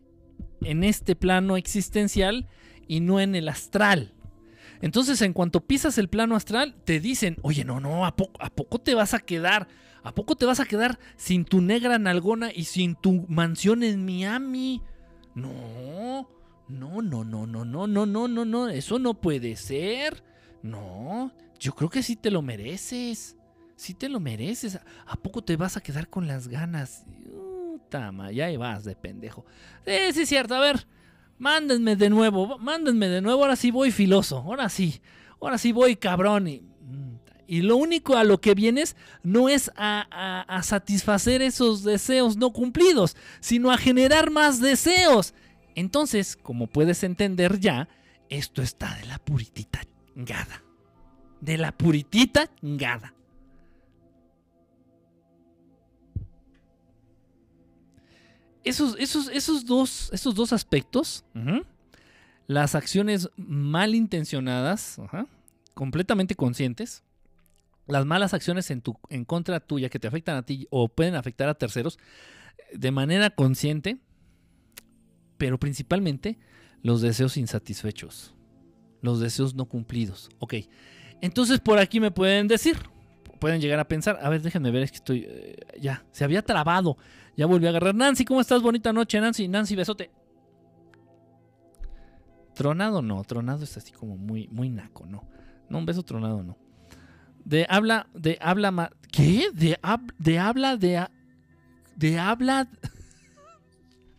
en 0.61 0.85
este 0.85 1.13
plano 1.13 1.57
existencial 1.57 2.47
y 2.87 3.01
no 3.01 3.19
en 3.19 3.35
el 3.35 3.49
astral. 3.49 4.13
Entonces, 4.81 5.21
en 5.21 5.33
cuanto 5.33 5.67
pisas 5.67 5.97
el 5.97 6.07
plano 6.07 6.37
astral, 6.37 6.73
te 6.85 7.01
dicen, 7.01 7.35
oye, 7.41 7.65
no, 7.65 7.81
no, 7.81 8.05
¿a 8.05 8.15
¿a 8.39 8.49
poco 8.49 8.79
te 8.79 8.95
vas 8.95 9.13
a 9.13 9.19
quedar? 9.19 9.67
¿A 10.03 10.15
poco 10.15 10.37
te 10.37 10.45
vas 10.45 10.61
a 10.61 10.65
quedar 10.65 10.99
sin 11.17 11.43
tu 11.43 11.59
negra 11.59 11.99
nalgona 11.99 12.49
y 12.53 12.63
sin 12.63 12.95
tu 12.95 13.25
mansión 13.27 13.83
en 13.83 14.05
Miami? 14.05 14.81
No, 15.35 16.29
no, 16.67 17.01
no, 17.01 17.23
no, 17.23 17.45
no, 17.45 17.65
no, 17.65 17.87
no, 17.87 18.05
no, 18.05 18.27
no, 18.27 18.45
no, 18.45 18.69
eso 18.69 18.99
no 18.99 19.13
puede 19.15 19.55
ser. 19.55 20.23
No, 20.61 21.31
yo 21.59 21.73
creo 21.73 21.89
que 21.89 22.03
sí 22.03 22.15
te 22.15 22.31
lo 22.31 22.41
mereces. 22.41 23.35
Sí 23.75 23.93
te 23.93 24.07
lo 24.07 24.19
mereces. 24.19 24.79
¿A 25.05 25.15
poco 25.15 25.43
te 25.43 25.55
vas 25.57 25.75
a 25.77 25.81
quedar 25.81 26.09
con 26.09 26.27
las 26.27 26.47
ganas? 26.47 27.05
tama, 27.93 28.31
ya 28.31 28.57
vas 28.57 28.85
de 28.85 28.95
pendejo. 28.95 29.45
Sí, 29.85 29.91
sí, 30.13 30.21
es 30.21 30.29
cierto. 30.29 30.55
A 30.55 30.59
ver, 30.59 30.87
mándenme 31.37 31.95
de 31.95 32.09
nuevo. 32.09 32.57
Mándenme 32.57 33.07
de 33.07 33.21
nuevo. 33.21 33.43
Ahora 33.43 33.55
sí 33.55 33.69
voy 33.69 33.91
filoso. 33.91 34.37
Ahora 34.37 34.67
sí. 34.67 34.99
Ahora 35.39 35.59
sí 35.59 35.71
voy 35.71 35.95
cabrón. 35.95 36.47
Y, 36.47 36.63
y 37.47 37.61
lo 37.61 37.77
único 37.77 38.15
a 38.15 38.23
lo 38.23 38.39
que 38.39 38.53
vienes 38.53 38.95
no 39.21 39.49
es 39.49 39.71
a, 39.75 40.61
satisfacer 40.63 41.41
esos 41.41 41.83
deseos 41.83 42.37
no 42.37 42.51
cumplidos, 42.51 43.15
sino 43.39 43.71
a 43.71 43.77
generar 43.77 44.31
más 44.31 44.61
deseos. 44.61 45.33
Entonces, 45.75 46.37
como 46.41 46.67
puedes 46.67 47.03
entender 47.03 47.59
ya, 47.59 47.89
esto 48.29 48.61
está 48.61 48.95
de 48.95 49.05
la 49.05 49.19
puritita 49.19 49.81
gada. 50.15 50.63
De 51.41 51.57
la 51.57 51.71
puritita 51.71 52.49
gada. 52.61 53.13
Esos, 58.63 58.95
esos, 58.97 59.27
esos, 59.27 59.65
dos, 59.65 60.09
esos 60.13 60.35
dos 60.35 60.53
aspectos, 60.53 61.25
las 62.47 62.75
acciones 62.75 63.29
malintencionadas, 63.35 65.01
completamente 65.73 66.35
conscientes, 66.35 67.03
las 67.87 68.05
malas 68.05 68.33
acciones 68.33 68.71
en, 68.71 68.81
tu, 68.81 68.97
en 69.09 69.25
contra 69.25 69.59
tuya 69.59 69.89
que 69.89 69.99
te 69.99 70.07
afectan 70.07 70.37
a 70.37 70.43
ti 70.43 70.67
o 70.69 70.87
pueden 70.87 71.15
afectar 71.15 71.49
a 71.49 71.55
terceros 71.55 71.99
de 72.73 72.91
manera 72.91 73.29
consciente, 73.29 73.99
pero 75.37 75.59
principalmente 75.59 76.39
los 76.81 77.01
deseos 77.01 77.37
insatisfechos, 77.37 78.35
los 79.01 79.19
deseos 79.19 79.55
no 79.55 79.65
cumplidos. 79.65 80.29
Ok, 80.39 80.55
entonces 81.21 81.59
por 81.59 81.79
aquí 81.79 81.99
me 81.99 82.11
pueden 82.11 82.47
decir, 82.47 82.77
pueden 83.39 83.61
llegar 83.61 83.79
a 83.79 83.87
pensar, 83.87 84.19
a 84.21 84.29
ver, 84.29 84.41
déjenme 84.41 84.71
ver, 84.71 84.83
es 84.83 84.91
que 84.91 84.97
estoy, 84.97 85.25
eh, 85.27 85.57
ya, 85.79 86.05
se 86.11 86.23
había 86.23 86.41
trabado, 86.41 86.97
ya 87.35 87.45
volví 87.45 87.65
a 87.65 87.69
agarrar. 87.69 87.95
Nancy, 87.95 88.25
¿cómo 88.25 88.41
estás? 88.41 88.61
Bonita 88.61 88.93
noche, 88.93 89.19
Nancy, 89.19 89.47
Nancy, 89.47 89.75
besote. 89.75 90.11
Tronado 92.53 93.01
no, 93.01 93.23
tronado 93.23 93.63
es 93.63 93.75
así 93.77 93.91
como 93.91 94.15
muy, 94.15 94.47
muy 94.49 94.69
naco, 94.69 95.05
no. 95.05 95.27
No, 95.69 95.79
un 95.79 95.85
beso 95.85 96.03
tronado 96.03 96.43
no. 96.43 96.62
De 97.45 97.65
habla, 97.69 98.07
de 98.13 98.37
habla, 98.41 98.91
¿qué? 99.11 99.49
De, 99.53 99.77
de 100.17 100.39
habla, 100.39 100.77
de, 100.77 101.07
de 101.95 102.19
habla. 102.19 102.69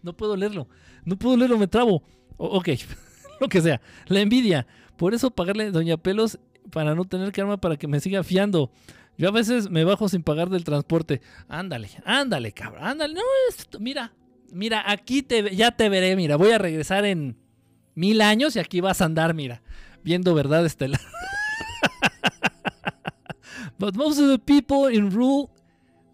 no 0.02 0.12
puedo 0.16 0.36
leerlo, 0.36 0.68
no 1.04 1.16
puedo 1.16 1.36
leerlo, 1.36 1.58
me 1.58 1.66
trabo. 1.66 2.02
ok, 2.36 2.68
lo 3.40 3.48
que 3.48 3.60
sea. 3.60 3.80
La 4.06 4.20
envidia. 4.20 4.66
Por 4.96 5.14
eso 5.14 5.30
pagarle 5.30 5.70
Doña 5.70 5.96
Pelos 5.96 6.38
para 6.70 6.94
no 6.94 7.04
tener 7.04 7.32
que 7.32 7.40
arma 7.40 7.56
para 7.56 7.76
que 7.76 7.88
me 7.88 8.00
siga 8.00 8.22
fiando. 8.22 8.70
Yo 9.16 9.28
a 9.28 9.32
veces 9.32 9.70
me 9.70 9.84
bajo 9.84 10.08
sin 10.08 10.22
pagar 10.22 10.50
del 10.50 10.64
transporte. 10.64 11.20
Ándale, 11.48 11.88
ándale, 12.04 12.52
cabrón, 12.52 12.84
ándale. 12.84 13.14
No, 13.14 13.20
mira, 13.78 14.12
mira, 14.52 14.90
aquí 14.90 15.22
te, 15.22 15.54
ya 15.54 15.70
te 15.70 15.88
veré, 15.88 16.16
mira, 16.16 16.36
voy 16.36 16.50
a 16.50 16.58
regresar 16.58 17.04
en 17.04 17.36
mil 17.94 18.20
años 18.20 18.56
y 18.56 18.58
aquí 18.58 18.80
vas 18.80 19.00
a 19.00 19.04
andar, 19.04 19.34
mira, 19.34 19.62
viendo 20.02 20.34
verdad 20.34 20.66
estelar. 20.66 21.00
But 23.84 23.96
most 23.96 24.18
of 24.18 24.28
the 24.28 24.38
people 24.38 24.86
in 24.86 25.10
rule, 25.10 25.50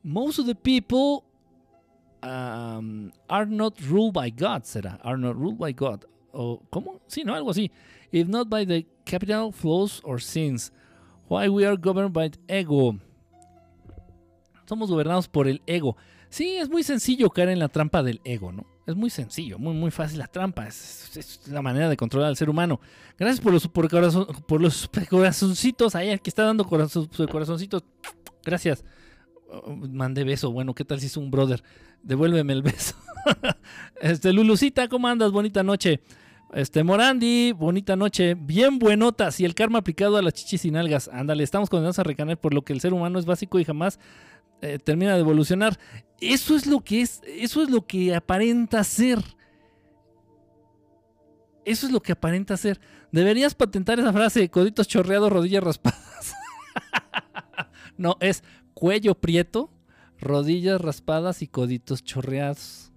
most 0.03 0.41
of 0.41 0.47
the 0.47 0.57
people 0.57 1.25
um, 2.21 3.13
are 3.31 3.47
not 3.47 3.81
ruled 3.83 4.13
by 4.13 4.31
God, 4.31 4.65
será, 4.65 4.99
are 5.05 5.17
not 5.17 5.39
ruled 5.39 5.57
by 5.57 5.71
God. 5.71 6.05
O, 6.35 6.61
¿Cómo? 6.73 6.99
Sí, 7.07 7.25
¿no? 7.25 7.33
Algo 7.33 7.51
así. 7.51 7.71
If 8.11 8.27
not 8.27 8.51
by 8.51 8.65
the 8.65 8.87
capital 9.05 9.53
flows 9.53 10.01
or 10.03 10.19
sins. 10.19 10.73
Why 11.29 11.49
we 11.49 11.65
are 11.65 11.77
governed 11.77 12.13
by 12.13 12.33
ego. 12.49 12.99
Somos 14.67 14.91
gobernados 14.91 15.29
por 15.29 15.47
el 15.47 15.63
ego. 15.65 15.97
Sí, 16.29 16.57
es 16.57 16.69
muy 16.69 16.83
sencillo 16.83 17.31
caer 17.31 17.51
en 17.51 17.61
la 17.61 17.69
trampa 17.69 18.03
del 18.03 18.21
ego, 18.25 18.51
¿no? 18.51 18.67
Es 18.87 18.97
muy 18.97 19.11
sencillo, 19.11 19.59
muy, 19.59 19.75
muy 19.75 19.91
fácil 19.91 20.19
la 20.19 20.27
trampa. 20.27 20.67
Es, 20.67 21.41
la 21.47 21.63
manera 21.63 21.89
de 21.89 21.97
controlar 21.97 22.29
al 22.29 22.37
ser 22.37 22.51
humano. 22.51 22.81
Gracias 23.19 23.41
por 23.41 23.53
los, 23.53 23.69
por, 23.69 23.89
por 24.47 24.61
los 24.61 24.91
corazoncitos 25.09 25.95
ahí, 25.95 26.19
que 26.19 26.31
está 26.31 26.45
dando 26.45 26.65
corazoncitos. 26.65 27.85
Gracias. 28.45 28.85
Oh, 29.51 29.71
mandé 29.71 30.25
beso. 30.25 30.51
Bueno, 30.51 30.75
¿qué 30.75 30.85
tal 30.85 31.01
si 31.01 31.07
es 31.07 31.17
un 31.17 31.31
brother? 31.31 31.63
Devuélveme 32.03 32.53
el 32.53 32.63
beso. 32.63 32.95
este, 34.01 34.33
Lulucita, 34.33 34.89
¿cómo 34.89 35.09
andas? 35.09 35.33
Bonita 35.33 35.63
noche. 35.63 36.01
Este, 36.53 36.83
Morandi, 36.83 37.53
bonita 37.53 37.97
noche. 37.97 38.35
Bien 38.35 38.79
buenotas. 38.79 39.39
Y 39.41 39.45
el 39.45 39.55
karma 39.55 39.79
aplicado 39.79 40.17
a 40.17 40.23
las 40.23 40.35
chichis 40.35 40.65
y 40.65 40.71
nalgas. 40.71 41.09
Ándale, 41.13 41.45
estamos 41.45 41.69
condenados 41.69 41.99
a 41.99 42.03
recaner 42.03 42.39
por 42.39 42.55
lo 42.55 42.63
que 42.63 42.73
el 42.73 42.81
ser 42.81 42.93
humano 42.93 43.19
es 43.19 43.27
básico 43.27 43.59
y 43.61 43.65
jamás 43.65 43.99
eh, 44.63 44.79
termina 44.79 45.15
de 45.15 45.21
evolucionar. 45.21 45.79
Eso 46.21 46.55
es 46.57 46.67
lo 46.67 46.81
que 46.81 47.03
es. 47.03 47.23
Eso 47.27 47.63
es 47.63 47.71
lo 47.71 47.87
que 47.87 48.15
aparenta 48.15 48.85
ser. 48.85 49.23
Eso 51.65 51.87
es 51.87 51.93
lo 51.93 52.01
que 52.01 52.13
aparenta 52.13 52.57
ser. 52.57 52.81
Deberías 53.13 53.55
patentar 53.55 53.99
esa 53.99 54.13
frase: 54.13 54.49
coditos 54.51 54.89
chorreados, 54.89 55.33
rodillas 55.33 55.65
raspadas. 55.65 56.35
no, 57.97 58.17
es 58.21 58.43
cuello 58.75 59.15
prieto, 59.15 59.71
rodillas 60.19 60.81
raspadas 60.81 61.43
y 61.43 61.49
coditos 61.49 62.05
chorreados. 62.05 62.91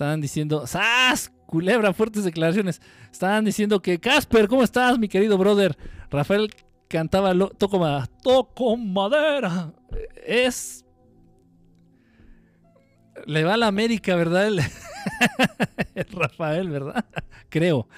Estaban 0.00 0.22
diciendo, 0.22 0.66
¡Sas! 0.66 1.30
Culebra, 1.44 1.92
fuertes 1.92 2.24
declaraciones. 2.24 2.80
Estaban 3.12 3.44
diciendo 3.44 3.82
que, 3.82 3.98
Casper, 3.98 4.48
¿cómo 4.48 4.62
estás, 4.62 4.98
mi 4.98 5.08
querido 5.08 5.36
brother? 5.36 5.76
Rafael 6.08 6.48
cantaba, 6.90 7.32
lo, 7.32 7.48
toco, 7.50 7.80
toco 8.22 8.76
madera. 8.76 9.72
Es. 10.26 10.84
Le 13.26 13.44
va 13.44 13.54
a 13.54 13.56
la 13.56 13.68
América, 13.68 14.16
¿verdad? 14.16 14.50
Rafael, 16.12 16.68
¿verdad? 16.68 17.04
Creo. 17.48 17.88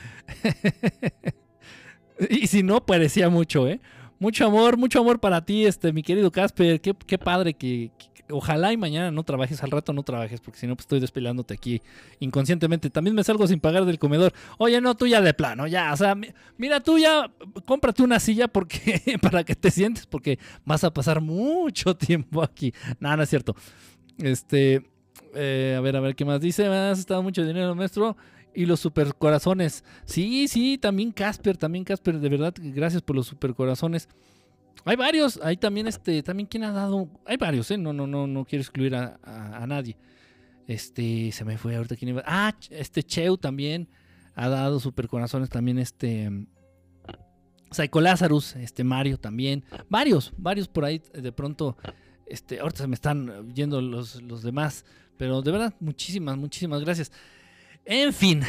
y 2.28 2.46
si 2.46 2.62
no, 2.62 2.84
parecía 2.84 3.30
mucho, 3.30 3.66
¿eh? 3.66 3.80
Mucho 4.18 4.46
amor, 4.46 4.76
mucho 4.76 5.00
amor 5.00 5.20
para 5.20 5.44
ti, 5.44 5.64
este, 5.64 5.92
mi 5.92 6.02
querido 6.02 6.30
Casper. 6.30 6.80
Qué 6.80 7.18
padre 7.18 7.54
que, 7.54 7.90
ojalá 8.32 8.72
y 8.72 8.76
mañana 8.76 9.10
no 9.10 9.22
trabajes, 9.22 9.62
al 9.62 9.70
rato 9.70 9.92
no 9.92 10.02
trabajes, 10.02 10.40
porque 10.40 10.58
si 10.58 10.66
no, 10.66 10.74
pues 10.74 10.84
estoy 10.84 11.00
despeleándote 11.00 11.54
aquí 11.54 11.82
inconscientemente. 12.20 12.90
También 12.90 13.14
me 13.14 13.24
salgo 13.24 13.46
sin 13.46 13.60
pagar 13.60 13.84
del 13.84 13.98
comedor. 13.98 14.32
Oye, 14.58 14.80
no, 14.80 14.96
tú 14.96 15.06
ya 15.06 15.20
de 15.20 15.34
plano, 15.34 15.66
ya, 15.66 15.92
o 15.92 15.96
sea, 15.96 16.16
mira, 16.56 16.80
tú 16.80 16.98
ya 16.98 17.30
cómprate 17.66 18.02
una 18.02 18.18
silla 18.18 18.48
porque 18.48 19.18
para 19.22 19.44
que 19.44 19.54
te 19.54 19.70
sientes, 19.70 20.06
porque 20.06 20.38
vas 20.64 20.84
a 20.84 20.92
pasar 20.92 21.20
mucho 21.20 21.96
tiempo 21.96 22.42
aquí. 22.42 22.72
Nada, 22.98 23.16
no 23.16 23.22
es 23.22 23.30
cierto. 23.30 23.54
Este, 24.18 24.82
eh, 25.34 25.74
a 25.76 25.80
ver, 25.80 25.96
a 25.96 26.00
ver, 26.00 26.14
¿qué 26.14 26.24
más 26.24 26.40
dice? 26.40 26.66
Has 26.66 26.98
estado 26.98 27.22
mucho 27.22 27.44
dinero, 27.44 27.74
maestro. 27.74 28.16
Y 28.54 28.66
los 28.66 28.80
supercorazones. 28.80 29.82
Sí, 30.04 30.46
sí, 30.46 30.76
también 30.76 31.10
Casper, 31.10 31.56
también 31.56 31.84
Casper, 31.84 32.18
de 32.18 32.28
verdad, 32.28 32.54
gracias 32.58 33.00
por 33.00 33.16
los 33.16 33.26
supercorazones. 33.26 34.08
Hay 34.84 34.96
varios, 34.96 35.38
hay 35.42 35.56
también 35.56 35.86
este, 35.86 36.22
también 36.22 36.46
quien 36.46 36.64
ha 36.64 36.72
dado, 36.72 37.08
hay 37.24 37.36
varios, 37.36 37.70
¿eh? 37.70 37.78
No, 37.78 37.92
no, 37.92 38.06
no, 38.06 38.26
no 38.26 38.44
quiero 38.44 38.62
excluir 38.62 38.94
a, 38.94 39.64
nadie. 39.66 39.96
Este, 40.66 41.30
se 41.32 41.44
me 41.44 41.58
fue 41.58 41.76
ahorita 41.76 41.96
quién 41.96 42.10
iba. 42.10 42.22
Ah, 42.26 42.56
este 42.70 43.02
Cheu 43.02 43.36
también 43.36 43.88
ha 44.34 44.48
dado 44.48 44.80
super 44.80 45.08
corazones 45.08 45.50
también 45.50 45.78
este 45.78 46.30
Psycho 47.70 48.00
Lazarus, 48.00 48.56
este 48.56 48.84
Mario 48.84 49.18
también, 49.18 49.64
varios, 49.88 50.32
varios 50.36 50.68
por 50.68 50.84
ahí 50.84 51.02
de 51.12 51.32
pronto 51.32 51.76
este 52.26 52.60
ahorita 52.60 52.82
se 52.82 52.88
me 52.88 52.94
están 52.94 53.52
yendo 53.54 53.80
los, 53.80 54.22
los 54.22 54.42
demás, 54.42 54.84
pero 55.16 55.42
de 55.42 55.50
verdad 55.50 55.74
muchísimas 55.80 56.36
muchísimas 56.36 56.80
gracias. 56.80 57.12
En 57.84 58.12
fin, 58.12 58.42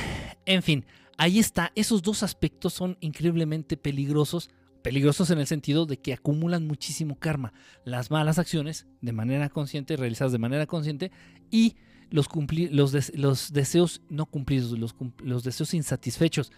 en 0.46 0.62
fin, 0.62 0.86
ahí 1.18 1.40
está, 1.40 1.72
esos 1.76 2.02
dos 2.02 2.24
aspectos 2.24 2.74
son 2.74 2.98
increíblemente 3.02 3.78
peligrosos 3.78 4.50
peligrosos 4.84 5.32
en 5.32 5.40
el 5.40 5.48
sentido 5.48 5.88
de 5.88 5.98
que 5.98 6.14
acumulan 6.14 6.68
muchísimo 6.68 7.18
karma. 7.18 7.54
Las 7.86 8.12
malas 8.12 8.38
acciones 8.38 8.86
de 9.02 9.14
manera 9.14 9.50
consciente, 9.50 9.96
realizadas 9.96 10.32
de 10.32 10.38
manera 10.38 10.68
consciente, 10.68 11.12
y 11.50 11.76
los, 12.12 12.30
los, 12.72 13.12
los 13.16 13.54
deseos 13.54 14.02
no 14.10 14.28
cumplidos, 14.28 14.78
los, 14.78 14.94
los 15.24 15.44
deseos 15.44 15.74
insatisfechos. 15.74 16.52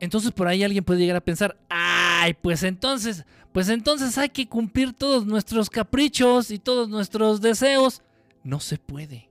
Entonces 0.00 0.32
por 0.32 0.48
ahí 0.48 0.64
alguien 0.64 0.84
puede 0.84 1.00
llegar 1.00 1.16
a 1.16 1.24
pensar, 1.24 1.56
ay, 1.68 2.34
pues 2.34 2.64
entonces, 2.64 3.24
pues 3.52 3.68
entonces 3.68 4.18
hay 4.18 4.30
que 4.30 4.48
cumplir 4.48 4.92
todos 4.92 5.24
nuestros 5.26 5.70
caprichos 5.70 6.50
y 6.50 6.58
todos 6.58 6.88
nuestros 6.88 7.40
deseos. 7.40 8.02
No 8.42 8.60
se 8.60 8.78
puede. 8.78 9.30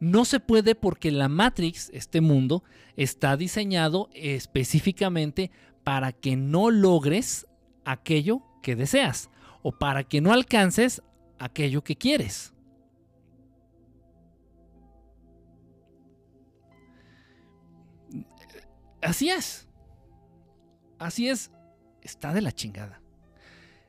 No 0.00 0.24
se 0.24 0.40
puede 0.40 0.74
porque 0.74 1.10
la 1.10 1.28
Matrix, 1.28 1.90
este 1.92 2.20
mundo, 2.20 2.64
está 2.96 3.36
diseñado 3.36 4.08
específicamente 4.14 5.50
para 5.84 6.12
que 6.12 6.36
no 6.36 6.70
logres 6.70 7.46
aquello 7.84 8.42
que 8.62 8.74
deseas 8.74 9.30
o 9.62 9.72
para 9.72 10.04
que 10.04 10.20
no 10.20 10.32
alcances 10.32 11.02
aquello 11.38 11.84
que 11.84 11.96
quieres. 11.96 12.52
Así 19.02 19.28
es. 19.28 19.68
Así 20.98 21.28
es. 21.28 21.50
Está 22.00 22.32
de 22.32 22.40
la 22.40 22.52
chingada. 22.52 23.00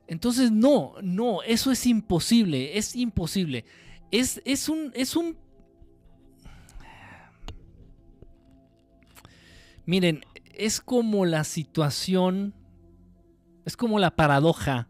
Entonces, 0.07 0.51
no, 0.51 0.93
no, 1.01 1.41
eso 1.41 1.71
es 1.71 1.85
imposible, 1.85 2.77
es 2.77 2.95
imposible. 2.95 3.65
Es, 4.11 4.41
es 4.45 4.69
un, 4.69 4.91
es 4.93 5.15
un... 5.15 5.37
Miren, 9.85 10.23
es 10.57 10.81
como 10.81 11.25
la 11.25 11.43
situación, 11.43 12.53
es 13.65 13.77
como 13.77 13.99
la 13.99 14.15
paradoja 14.15 14.89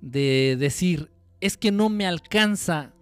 de 0.00 0.56
decir, 0.58 1.12
es 1.40 1.56
que 1.56 1.72
no 1.72 1.88
me 1.88 2.06
alcanza, 2.06 2.92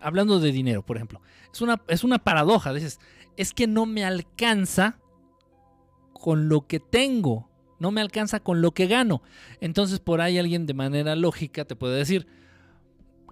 hablando 0.00 0.40
de 0.40 0.52
dinero, 0.52 0.84
por 0.84 0.96
ejemplo, 0.96 1.20
es 1.52 1.60
una, 1.60 1.82
es 1.88 2.04
una 2.04 2.18
paradoja, 2.18 2.72
dices, 2.72 3.00
es 3.36 3.52
que 3.52 3.66
no 3.66 3.86
me 3.86 4.04
alcanza 4.04 4.98
con 6.12 6.48
lo 6.48 6.66
que 6.66 6.80
tengo, 6.80 7.50
no 7.78 7.90
me 7.90 8.00
alcanza 8.00 8.40
con 8.40 8.62
lo 8.62 8.72
que 8.72 8.86
gano. 8.86 9.22
Entonces 9.60 10.00
por 10.00 10.20
ahí 10.20 10.38
alguien 10.38 10.66
de 10.66 10.74
manera 10.74 11.14
lógica 11.14 11.64
te 11.64 11.76
puede 11.76 11.96
decir, 11.96 12.26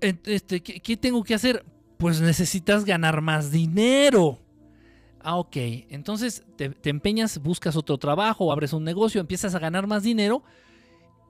este, 0.00 0.62
¿qué 0.62 0.96
tengo 0.96 1.24
que 1.24 1.34
hacer? 1.34 1.64
Pues 1.98 2.20
necesitas 2.20 2.84
ganar 2.84 3.22
más 3.22 3.50
dinero. 3.50 4.43
Ah, 5.24 5.36
ok. 5.36 5.56
Entonces 5.88 6.44
te, 6.56 6.70
empeñas, 6.84 7.38
buscas 7.38 7.76
otro 7.76 7.96
trabajo, 7.96 8.52
abres 8.52 8.74
un 8.74 8.84
negocio, 8.84 9.22
empiezas 9.22 9.54
a 9.54 9.58
ganar 9.58 9.86
más 9.86 10.02
dinero 10.02 10.44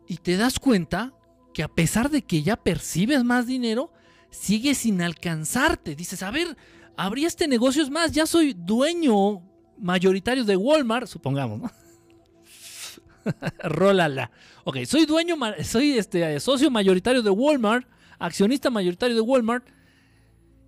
y 0.08 0.16
te 0.16 0.36
das 0.36 0.58
cuenta 0.58 1.14
que 1.54 1.62
a 1.62 1.68
pesar 1.68 2.10
de 2.10 2.22
que 2.22 2.42
ya 2.42 2.56
percibes 2.56 3.22
más 3.22 3.46
dinero, 3.46 3.92
sigue 4.30 4.74
sin 4.74 5.00
alcanzarte. 5.00 5.94
Dices, 5.94 6.24
a 6.24 6.32
ver, 6.32 6.56
abrí 6.96 7.24
este 7.24 7.46
negocio, 7.46 7.84
es 7.84 7.90
más, 7.90 8.10
ya 8.10 8.26
soy 8.26 8.52
dueño 8.52 9.42
mayoritario 9.78 10.42
de 10.42 10.56
Walmart, 10.56 11.06
supongamos, 11.06 11.60
¿no? 11.60 11.70
Rólala. 13.62 14.32
Ok, 14.64 14.78
soy 14.86 15.06
dueño, 15.06 15.36
soy 15.62 15.98
este, 15.98 16.40
socio 16.40 16.68
mayoritario 16.68 17.22
de 17.22 17.30
Walmart, 17.30 17.86
accionista 18.18 18.70
mayoritario 18.70 19.14
de 19.14 19.22
Walmart, 19.22 19.68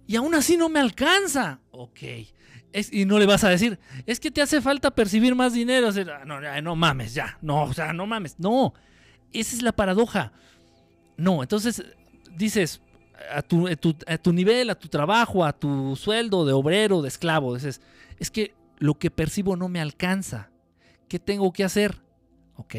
y 0.06 0.14
aún 0.14 0.32
así 0.36 0.56
no 0.56 0.68
me 0.68 0.78
alcanza. 0.78 1.58
Ok, 1.72 1.98
y 2.72 3.04
no 3.06 3.18
le 3.18 3.26
vas 3.26 3.44
a 3.44 3.48
decir, 3.48 3.78
es 4.04 4.20
que 4.20 4.30
te 4.30 4.42
hace 4.42 4.60
falta 4.60 4.90
percibir 4.90 5.34
más 5.34 5.52
dinero. 5.52 5.88
Ah, 6.12 6.24
no, 6.24 6.40
no 6.62 6.76
mames, 6.76 7.14
ya. 7.14 7.38
No, 7.40 7.64
o 7.64 7.72
sea, 7.72 7.92
no 7.92 8.06
mames. 8.06 8.38
No, 8.38 8.74
esa 9.32 9.56
es 9.56 9.62
la 9.62 9.72
paradoja. 9.72 10.32
No, 11.16 11.42
entonces 11.42 11.82
dices, 12.36 12.82
a 13.32 13.42
tu, 13.42 13.66
a 13.68 14.18
tu, 14.18 14.32
nivel, 14.32 14.70
a 14.70 14.74
tu 14.74 14.88
trabajo, 14.88 15.44
a 15.44 15.52
tu 15.52 15.96
sueldo 15.96 16.44
de 16.44 16.52
obrero, 16.52 17.02
de 17.02 17.08
esclavo, 17.08 17.54
dices, 17.54 17.80
es 18.18 18.30
que 18.30 18.54
lo 18.78 18.98
que 18.98 19.10
percibo 19.10 19.56
no 19.56 19.68
me 19.68 19.80
alcanza. 19.80 20.50
¿Qué 21.08 21.18
tengo 21.18 21.52
que 21.52 21.64
hacer? 21.64 22.02
Ok, 22.56 22.74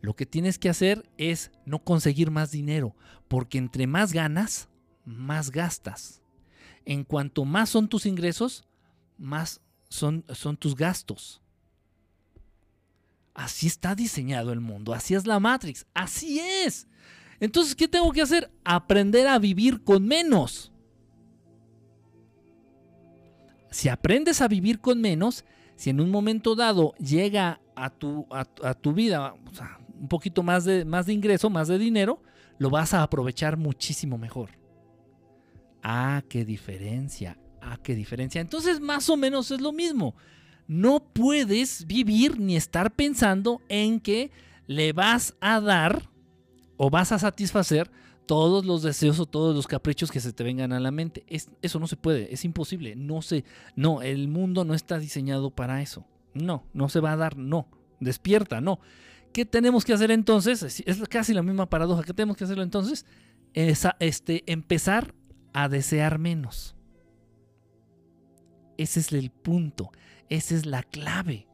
lo 0.00 0.14
que 0.14 0.26
tienes 0.26 0.58
que 0.58 0.68
hacer 0.68 1.08
es 1.16 1.50
no 1.64 1.80
conseguir 1.80 2.30
más 2.30 2.50
dinero, 2.50 2.96
porque 3.28 3.58
entre 3.58 3.86
más 3.86 4.12
ganas, 4.12 4.68
más 5.04 5.50
gastas. 5.50 6.22
En 6.84 7.04
cuanto 7.04 7.44
más 7.44 7.68
son 7.68 7.88
tus 7.88 8.06
ingresos, 8.06 8.67
más 9.18 9.60
son, 9.88 10.24
son 10.32 10.56
tus 10.56 10.74
gastos. 10.74 11.42
Así 13.34 13.66
está 13.66 13.94
diseñado 13.94 14.52
el 14.52 14.60
mundo, 14.60 14.92
así 14.92 15.14
es 15.14 15.26
la 15.26 15.38
Matrix, 15.38 15.86
así 15.94 16.40
es. 16.40 16.88
Entonces, 17.40 17.74
¿qué 17.76 17.86
tengo 17.86 18.10
que 18.12 18.22
hacer? 18.22 18.50
Aprender 18.64 19.28
a 19.28 19.38
vivir 19.38 19.84
con 19.84 20.06
menos. 20.06 20.72
Si 23.70 23.88
aprendes 23.88 24.40
a 24.40 24.48
vivir 24.48 24.80
con 24.80 25.00
menos, 25.00 25.44
si 25.76 25.90
en 25.90 26.00
un 26.00 26.10
momento 26.10 26.56
dado 26.56 26.94
llega 26.94 27.60
a 27.76 27.90
tu, 27.90 28.26
a, 28.30 28.74
tu 28.74 28.92
vida 28.92 29.34
un 30.00 30.08
poquito 30.08 30.42
más 30.42 30.64
de, 30.64 30.84
más 30.84 31.06
de 31.06 31.12
ingreso, 31.12 31.48
más 31.48 31.68
de 31.68 31.78
dinero, 31.78 32.20
lo 32.58 32.70
vas 32.70 32.92
a 32.94 33.02
aprovechar 33.02 33.56
muchísimo 33.56 34.18
mejor. 34.18 34.50
Ah, 35.82 36.24
qué 36.28 36.44
diferencia. 36.44 37.38
Ah, 37.70 37.78
qué 37.82 37.94
diferencia. 37.94 38.40
Entonces, 38.40 38.80
más 38.80 39.10
o 39.10 39.16
menos 39.16 39.50
es 39.50 39.60
lo 39.60 39.72
mismo. 39.72 40.14
No 40.66 41.00
puedes 41.00 41.86
vivir 41.86 42.40
ni 42.40 42.56
estar 42.56 42.94
pensando 42.94 43.60
en 43.68 44.00
que 44.00 44.30
le 44.66 44.94
vas 44.94 45.34
a 45.40 45.60
dar 45.60 46.08
o 46.78 46.88
vas 46.88 47.12
a 47.12 47.18
satisfacer 47.18 47.90
todos 48.24 48.64
los 48.64 48.82
deseos 48.82 49.20
o 49.20 49.26
todos 49.26 49.54
los 49.54 49.66
caprichos 49.66 50.10
que 50.10 50.20
se 50.20 50.32
te 50.32 50.44
vengan 50.44 50.72
a 50.72 50.80
la 50.80 50.90
mente. 50.90 51.26
eso 51.28 51.78
no 51.78 51.86
se 51.86 51.96
puede, 51.96 52.32
es 52.32 52.44
imposible. 52.44 52.96
No 52.96 53.20
se, 53.20 53.44
no, 53.76 54.00
el 54.00 54.28
mundo 54.28 54.64
no 54.64 54.72
está 54.72 54.98
diseñado 54.98 55.50
para 55.50 55.82
eso. 55.82 56.06
No, 56.32 56.64
no 56.72 56.88
se 56.88 57.00
va 57.00 57.12
a 57.12 57.16
dar, 57.16 57.36
no. 57.36 57.68
Despierta, 58.00 58.62
no. 58.62 58.80
¿Qué 59.32 59.44
tenemos 59.44 59.84
que 59.84 59.92
hacer 59.92 60.10
entonces? 60.10 60.82
Es 60.86 61.02
casi 61.08 61.34
la 61.34 61.42
misma 61.42 61.68
paradoja. 61.68 62.02
¿Qué 62.02 62.14
tenemos 62.14 62.36
que 62.36 62.44
hacerlo 62.44 62.62
entonces? 62.62 63.04
Es 63.52 63.86
este, 63.98 64.50
empezar 64.50 65.14
a 65.52 65.68
desear 65.68 66.18
menos. 66.18 66.77
Ese 68.78 69.00
es 69.00 69.12
el 69.12 69.30
punto, 69.30 69.90
esa 70.30 70.54
es 70.54 70.64
la 70.64 70.82
clave. 70.82 71.46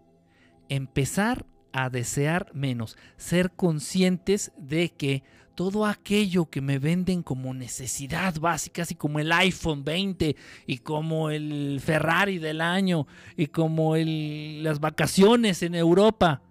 Empezar 0.68 1.46
a 1.72 1.90
desear 1.90 2.50
menos, 2.54 2.96
ser 3.16 3.50
conscientes 3.50 4.52
de 4.56 4.90
que 4.90 5.24
todo 5.54 5.86
aquello 5.86 6.46
que 6.46 6.60
me 6.60 6.78
venden 6.78 7.22
como 7.22 7.54
necesidad 7.54 8.38
básica, 8.38 8.82
así 8.82 8.94
como 8.94 9.18
el 9.18 9.32
iPhone 9.32 9.84
20 9.84 10.36
y 10.66 10.78
como 10.78 11.30
el 11.30 11.80
Ferrari 11.82 12.38
del 12.38 12.60
año 12.60 13.06
y 13.36 13.46
como 13.46 13.96
las 13.96 14.80
vacaciones 14.80 15.62
en 15.62 15.74
Europa, 15.74 16.42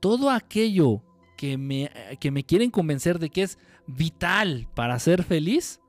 todo 0.00 0.30
aquello 0.30 1.02
que 1.36 1.58
me, 1.58 1.90
que 2.20 2.30
me 2.30 2.44
quieren 2.44 2.70
convencer 2.70 3.18
de 3.18 3.30
que 3.30 3.42
es 3.42 3.58
vital 3.86 4.68
para 4.74 4.98
ser 4.98 5.24
feliz, 5.24 5.80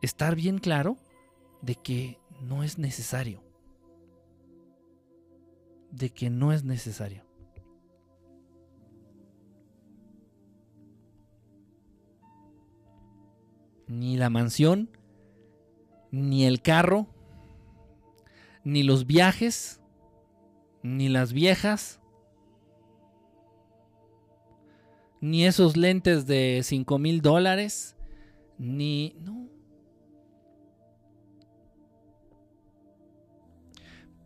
estar 0.00 0.34
bien 0.34 0.58
claro 0.58 0.96
de 1.60 1.74
que 1.76 2.21
no 2.42 2.62
es 2.62 2.78
necesario. 2.78 3.42
De 5.90 6.10
que 6.10 6.30
no 6.30 6.52
es 6.52 6.64
necesario. 6.64 7.24
Ni 13.86 14.16
la 14.16 14.30
mansión, 14.30 14.88
ni 16.10 16.46
el 16.46 16.62
carro, 16.62 17.08
ni 18.64 18.82
los 18.82 19.06
viajes, 19.06 19.80
ni 20.82 21.08
las 21.08 21.32
viejas, 21.32 22.00
ni 25.20 25.46
esos 25.46 25.76
lentes 25.76 26.26
de 26.26 26.60
5 26.64 26.98
mil 26.98 27.22
dólares, 27.22 27.96
ni... 28.58 29.16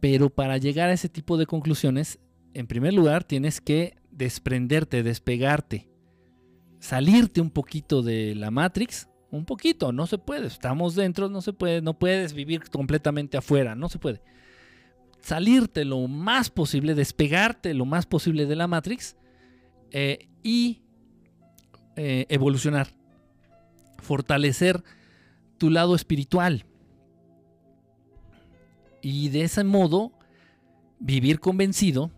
Pero 0.08 0.30
para 0.30 0.56
llegar 0.56 0.88
a 0.88 0.92
ese 0.92 1.08
tipo 1.08 1.36
de 1.36 1.46
conclusiones, 1.46 2.20
en 2.54 2.68
primer 2.68 2.94
lugar 2.94 3.24
tienes 3.24 3.60
que 3.60 3.96
desprenderte, 4.12 5.02
despegarte, 5.02 5.88
salirte 6.78 7.40
un 7.40 7.50
poquito 7.50 8.02
de 8.02 8.36
la 8.36 8.52
Matrix, 8.52 9.08
un 9.32 9.44
poquito, 9.44 9.90
no 9.90 10.06
se 10.06 10.16
puede, 10.16 10.46
estamos 10.46 10.94
dentro, 10.94 11.28
no 11.28 11.42
se 11.42 11.52
puede, 11.52 11.82
no 11.82 11.98
puedes 11.98 12.34
vivir 12.34 12.70
completamente 12.70 13.36
afuera, 13.36 13.74
no 13.74 13.88
se 13.88 13.98
puede. 13.98 14.22
Salirte 15.18 15.84
lo 15.84 16.06
más 16.06 16.50
posible, 16.50 16.94
despegarte 16.94 17.74
lo 17.74 17.84
más 17.84 18.06
posible 18.06 18.46
de 18.46 18.54
la 18.54 18.68
Matrix 18.68 19.16
eh, 19.90 20.28
y 20.44 20.82
eh, 21.96 22.26
evolucionar, 22.28 22.90
fortalecer 23.98 24.84
tu 25.58 25.68
lado 25.68 25.96
espiritual. 25.96 26.64
Y 29.08 29.28
de 29.28 29.44
ese 29.44 29.62
modo, 29.62 30.10
vivir 30.98 31.38
convencido 31.38 32.10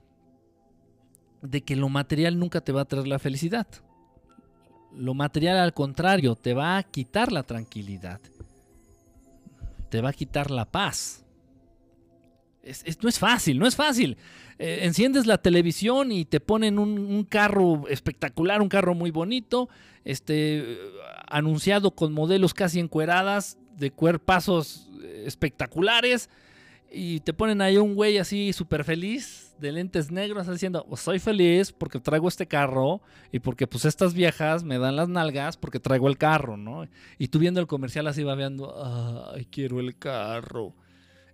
de 1.43 1.61
que 1.61 1.77
lo 1.77 1.91
material 1.91 2.39
nunca 2.39 2.63
te 2.63 2.73
va 2.73 2.81
a 2.81 2.85
traer 2.87 3.07
la 3.07 3.19
felicidad. 3.19 3.67
Lo 4.97 5.13
material 5.13 5.59
al 5.59 5.75
contrario, 5.75 6.35
te 6.35 6.55
va 6.55 6.79
a 6.79 6.83
quitar 6.83 7.31
la 7.31 7.43
tranquilidad. 7.43 8.23
Te 9.91 10.01
va 10.01 10.09
a 10.09 10.13
quitar 10.15 10.51
la 10.51 10.65
paz. 10.65 11.27
no 13.03 13.09
es 13.11 13.19
fácil, 13.19 13.59
no 13.59 13.67
es 13.67 13.77
fácil. 13.77 14.17
Eh, 14.59 14.79
enciendes 14.85 15.27
la 15.27 15.37
televisión 15.37 16.11
y 16.11 16.25
te 16.25 16.41
ponen 16.41 16.79
un, 16.79 17.23
carro 17.25 17.87
espectacular, 17.89 18.63
un 18.63 18.71
carro 18.71 18.95
muy 18.95 19.11
bonito, 19.11 19.69
este, 20.07 20.79
anunciado 21.27 21.91
con 21.91 22.15
modelos 22.15 22.55
casi 22.55 22.81
encueradas, 22.81 23.59
de 23.77 23.91
cuerpazos 23.91 24.89
espectaculares 25.27 26.31
y 26.91 27.21
te 27.21 27.33
ponen 27.33 27.61
ahí 27.61 27.77
un 27.77 27.95
güey 27.95 28.19
así 28.19 28.53
súper 28.53 28.85
feliz 28.85 29.55
de 29.59 29.73
lentes 29.73 30.11
negros 30.11 30.47
diciendo, 30.49 30.87
oh, 30.89 30.97
soy 30.97 31.19
feliz 31.19 31.73
porque 31.73 32.01
traigo 32.01 32.29
este 32.29 32.47
carro 32.47 33.03
y 33.33 33.41
porque 33.41 33.67
pues 33.67 33.85
estas 33.85 34.15
viejas 34.15 34.65
me 34.65 34.79
dan 34.79 34.97
las 34.97 35.09
nalgas 35.09 35.57
porque 35.57 35.81
traigo 35.81 36.09
el 36.09 36.17
carro, 36.17 36.57
¿no? 36.57 36.87
Y 37.19 37.29
tú 37.29 37.39
viendo 37.39 37.61
el 37.61 37.67
comercial 37.67 38.07
así 38.07 38.23
va 38.23 38.35
viendo, 38.35 39.33
ay, 39.35 39.47
quiero 39.51 39.81
el 39.81 39.97
carro. 39.99 40.75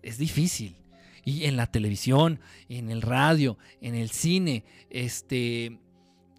Es 0.02 0.18
difícil. 0.18 0.76
Y 1.24 1.44
en 1.44 1.56
la 1.56 1.66
televisión, 1.66 2.40
en 2.68 2.90
el 2.90 3.00
radio, 3.00 3.56
en 3.80 3.94
el 3.94 4.10
cine, 4.10 4.64
este, 4.90 5.78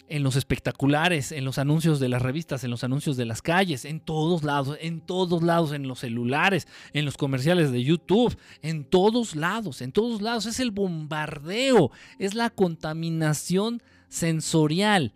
en 0.08 0.24
los 0.24 0.36
espectaculares, 0.36 1.32
en 1.32 1.46
los 1.46 1.58
anuncios 1.58 2.00
de 2.00 2.10
las 2.10 2.22
revistas, 2.22 2.64
en 2.64 2.72
los 2.72 2.84
anuncios 2.84 3.18
de 3.18 3.26
las 3.26 3.42
calles, 3.42 3.86
en 3.86 4.00
todos 4.00 4.44
lados, 4.44 4.78
en 4.82 5.02
todos 5.02 5.42
lados, 5.42 5.72
en 5.72 5.88
los 5.88 6.00
celulares, 6.00 6.68
en 6.94 7.06
los 7.06 7.18
comerciales 7.18 7.72
de 7.72 7.84
YouTube, 7.84 8.38
en 8.62 8.86
todos 8.86 9.36
lados, 9.36 9.82
en 9.82 9.92
todos 9.92 10.22
lados. 10.22 10.46
Es 10.46 10.60
el 10.60 10.72
bombardeo, 10.72 11.92
es 12.20 12.36
la 12.36 12.50
contaminación 12.50 13.82
sensorial. 14.08 15.14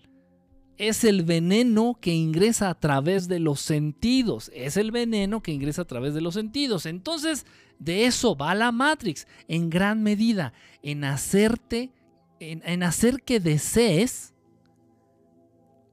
Es 0.77 1.03
el 1.03 1.23
veneno 1.23 1.97
que 1.99 2.13
ingresa 2.13 2.69
a 2.69 2.79
través 2.79 3.27
de 3.27 3.39
los 3.39 3.59
sentidos. 3.59 4.49
Es 4.55 4.77
el 4.77 4.91
veneno 4.91 5.43
que 5.43 5.51
ingresa 5.51 5.81
a 5.81 5.85
través 5.85 6.13
de 6.13 6.21
los 6.21 6.35
sentidos. 6.35 6.85
Entonces, 6.85 7.45
de 7.79 8.05
eso 8.05 8.35
va 8.35 8.55
la 8.55 8.71
Matrix, 8.71 9.27
en 9.47 9.69
gran 9.69 10.03
medida, 10.03 10.53
en 10.81 11.03
hacerte, 11.03 11.91
en, 12.39 12.83
hacer 12.83 13.23
que 13.23 13.39
desees 13.39 14.33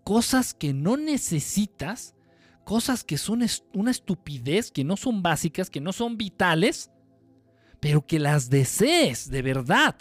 cosas 0.06 0.54
que 0.54 0.72
no 0.72 0.96
necesitas, 0.96 2.14
cosas 2.62 3.02
que 3.02 3.18
son 3.18 3.44
una 3.74 3.90
estupidez, 3.90 4.70
que 4.70 4.84
no 4.84 4.96
son 4.96 5.20
básicas, 5.20 5.68
que 5.68 5.80
no 5.80 5.92
son 5.92 6.16
vitales, 6.16 6.92
pero 7.80 8.06
que 8.06 8.20
las 8.20 8.48
desees 8.48 9.28
de 9.28 9.42
verdad. 9.42 9.96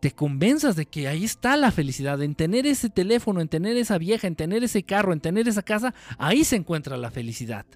Te 0.00 0.10
convenzas 0.10 0.74
de 0.74 0.86
que 0.86 1.06
ahí 1.06 1.24
está 1.24 1.56
la 1.56 1.70
felicidad, 1.70 2.20
en 2.22 2.34
tener 2.34 2.66
ese 2.66 2.90
teléfono, 2.90 3.40
en 3.40 3.46
tener 3.46 3.76
esa 3.76 3.98
vieja, 3.98 4.26
en 4.26 4.34
tener 4.34 4.64
ese 4.64 4.82
carro, 4.82 5.12
en 5.12 5.20
tener 5.20 5.46
esa 5.46 5.62
casa, 5.62 5.94
ahí 6.18 6.42
se 6.42 6.56
encuentra 6.56 6.96
la 6.96 7.12
felicidad. 7.12 7.66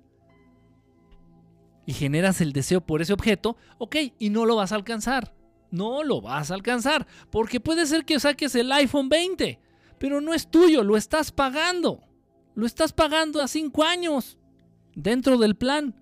Y 1.86 1.92
generas 1.92 2.40
el 2.40 2.52
deseo 2.52 2.80
por 2.80 3.00
ese 3.00 3.12
objeto, 3.12 3.56
ok, 3.78 3.94
y 4.18 4.30
no 4.30 4.44
lo 4.44 4.56
vas 4.56 4.72
a 4.72 4.74
alcanzar. 4.74 5.36
No 5.70 6.02
lo 6.02 6.20
vas 6.20 6.50
a 6.50 6.54
alcanzar, 6.54 7.06
porque 7.30 7.60
puede 7.60 7.86
ser 7.86 8.04
que 8.04 8.18
saques 8.18 8.56
el 8.56 8.72
iPhone 8.72 9.08
20 9.08 9.60
pero 10.02 10.20
no 10.20 10.34
es 10.34 10.48
tuyo, 10.48 10.82
lo 10.82 10.96
estás 10.96 11.30
pagando. 11.30 12.00
Lo 12.56 12.66
estás 12.66 12.92
pagando 12.92 13.40
a 13.40 13.46
cinco 13.46 13.84
años 13.84 14.36
dentro 14.96 15.38
del 15.38 15.54
plan. 15.54 15.94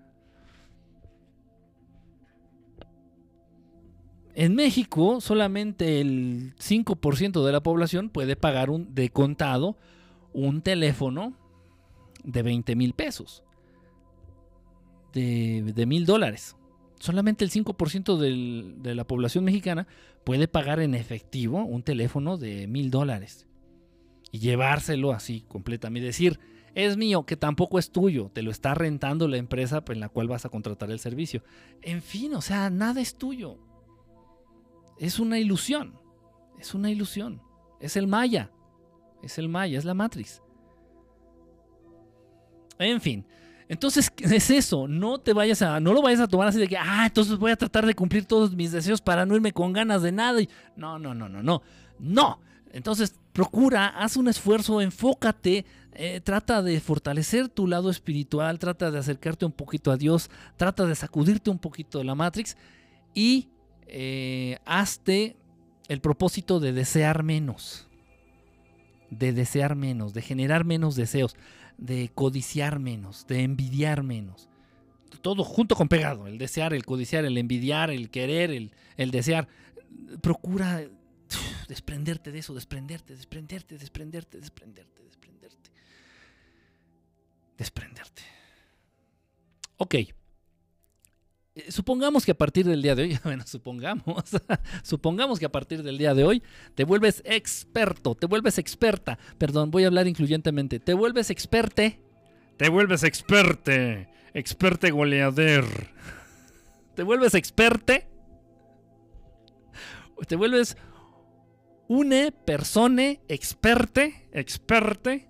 En 4.33 4.55
México, 4.55 5.21
solamente 5.21 6.01
el 6.01 6.55
5% 6.55 7.45
de 7.45 7.51
la 7.51 7.61
población 7.61 8.09
puede 8.09 8.35
pagar 8.35 8.71
de 8.71 9.09
contado 9.11 9.77
un 10.33 10.63
teléfono 10.63 11.37
de 12.23 12.41
20 12.41 12.75
mil 12.75 12.93
pesos, 12.93 13.43
de 15.13 15.85
mil 15.85 16.07
dólares. 16.07 16.55
Solamente 16.99 17.45
el 17.45 17.51
5% 17.51 18.17
de 18.81 18.95
la 18.95 19.05
población 19.05 19.43
mexicana 19.43 19.85
puede 20.23 20.47
pagar 20.47 20.79
en 20.79 20.95
efectivo 20.95 21.63
un 21.63 21.83
teléfono 21.83 22.37
de 22.37 22.65
mil 22.65 22.89
dólares 22.89 23.45
y 24.31 24.39
llevárselo 24.39 25.11
así 25.11 25.41
completamente. 25.47 26.05
Decir, 26.05 26.39
es 26.73 26.97
mío, 26.97 27.25
que 27.25 27.35
tampoco 27.35 27.79
es 27.79 27.91
tuyo, 27.91 28.31
te 28.33 28.41
lo 28.41 28.51
está 28.51 28.73
rentando 28.73 29.27
la 29.27 29.37
empresa 29.37 29.83
en 29.87 29.99
la 29.99 30.09
cual 30.09 30.27
vas 30.27 30.45
a 30.45 30.49
contratar 30.49 30.89
el 30.89 30.99
servicio. 30.99 31.43
En 31.81 32.01
fin, 32.01 32.33
o 32.33 32.41
sea, 32.41 32.69
nada 32.69 33.01
es 33.01 33.15
tuyo. 33.15 33.57
Es 34.97 35.19
una 35.19 35.39
ilusión, 35.39 35.99
es 36.59 36.73
una 36.73 36.89
ilusión. 36.89 37.41
Es 37.79 37.97
el 37.97 38.07
Maya, 38.07 38.51
es 39.23 39.37
el 39.37 39.49
Maya, 39.49 39.77
es 39.77 39.85
la 39.85 39.93
Matrix. 39.93 40.41
En 42.77 43.01
fin, 43.01 43.25
entonces 43.67 44.11
es 44.17 44.49
eso, 44.49 44.87
no 44.87 45.19
te 45.19 45.33
vayas 45.33 45.61
a, 45.61 45.79
no 45.79 45.93
lo 45.93 46.01
vayas 46.01 46.19
a 46.19 46.27
tomar 46.27 46.47
así 46.47 46.59
de 46.59 46.67
que, 46.67 46.77
ah, 46.77 47.05
entonces 47.05 47.37
voy 47.37 47.51
a 47.51 47.55
tratar 47.55 47.85
de 47.85 47.95
cumplir 47.95 48.25
todos 48.25 48.55
mis 48.55 48.71
deseos 48.71 49.01
para 49.01 49.25
no 49.25 49.35
irme 49.35 49.51
con 49.53 49.71
ganas 49.71 50.01
de 50.01 50.11
nada. 50.11 50.41
Y, 50.41 50.49
no, 50.75 50.99
no, 50.99 51.13
no, 51.13 51.29
no, 51.29 51.41
no, 51.41 51.61
no. 51.97 52.39
Entonces, 52.73 53.19
procura, 53.33 53.87
haz 53.87 54.17
un 54.17 54.27
esfuerzo, 54.27 54.81
enfócate, 54.81 55.65
eh, 55.93 56.21
trata 56.21 56.61
de 56.61 56.79
fortalecer 56.79 57.49
tu 57.49 57.67
lado 57.67 57.89
espiritual, 57.89 58.59
trata 58.59 58.91
de 58.91 58.99
acercarte 58.99 59.45
un 59.45 59.51
poquito 59.51 59.91
a 59.91 59.97
Dios, 59.97 60.29
trata 60.57 60.85
de 60.85 60.95
sacudirte 60.95 61.49
un 61.49 61.59
poquito 61.59 61.97
de 61.97 62.05
la 62.05 62.15
Matrix 62.15 62.57
y 63.13 63.49
eh, 63.87 64.57
hazte 64.65 65.35
el 65.87 65.99
propósito 65.99 66.59
de 66.59 66.71
desear 66.71 67.23
menos, 67.23 67.87
de 69.09 69.33
desear 69.33 69.75
menos, 69.75 70.13
de 70.13 70.21
generar 70.21 70.63
menos 70.63 70.95
deseos, 70.95 71.35
de 71.77 72.09
codiciar 72.13 72.79
menos, 72.79 73.27
de 73.27 73.43
envidiar 73.43 74.03
menos. 74.03 74.47
Todo 75.21 75.43
junto 75.43 75.75
con 75.75 75.89
pegado, 75.89 76.27
el 76.27 76.37
desear, 76.37 76.73
el 76.73 76.85
codiciar, 76.85 77.25
el 77.25 77.37
envidiar, 77.37 77.91
el 77.91 78.09
querer, 78.09 78.49
el, 78.51 78.71
el 78.95 79.11
desear. 79.11 79.47
Procura 80.21 80.85
desprenderte 81.71 82.33
de 82.33 82.39
eso, 82.39 82.53
desprenderte, 82.53 83.15
desprenderte, 83.15 83.77
desprenderte, 83.77 84.37
desprenderte, 84.37 85.03
desprenderte. 85.03 85.69
Desprenderte. 87.57 88.21
Ok. 89.77 89.95
Eh, 89.95 90.11
supongamos 91.69 92.25
que 92.25 92.31
a 92.31 92.37
partir 92.37 92.65
del 92.65 92.81
día 92.81 92.93
de 92.93 93.03
hoy, 93.03 93.19
bueno, 93.23 93.45
supongamos, 93.47 94.25
supongamos 94.83 95.39
que 95.39 95.45
a 95.45 95.51
partir 95.51 95.81
del 95.81 95.97
día 95.97 96.13
de 96.13 96.25
hoy 96.25 96.43
te 96.75 96.83
vuelves 96.83 97.23
experto, 97.23 98.15
te 98.15 98.25
vuelves 98.25 98.57
experta, 98.57 99.17
perdón, 99.37 99.71
voy 99.71 99.85
a 99.85 99.87
hablar 99.87 100.07
incluyentemente, 100.07 100.81
te 100.81 100.93
vuelves 100.93 101.29
experte, 101.29 102.01
te 102.57 102.67
vuelves 102.67 103.03
experte, 103.03 104.09
experte 104.33 104.91
goleader, 104.91 105.63
te 106.95 107.03
vuelves 107.03 107.33
experte, 107.33 108.09
te 110.27 110.35
vuelves 110.35 110.75
une 111.91 112.31
persone 112.31 113.19
experte, 113.27 114.29
experte 114.31 115.27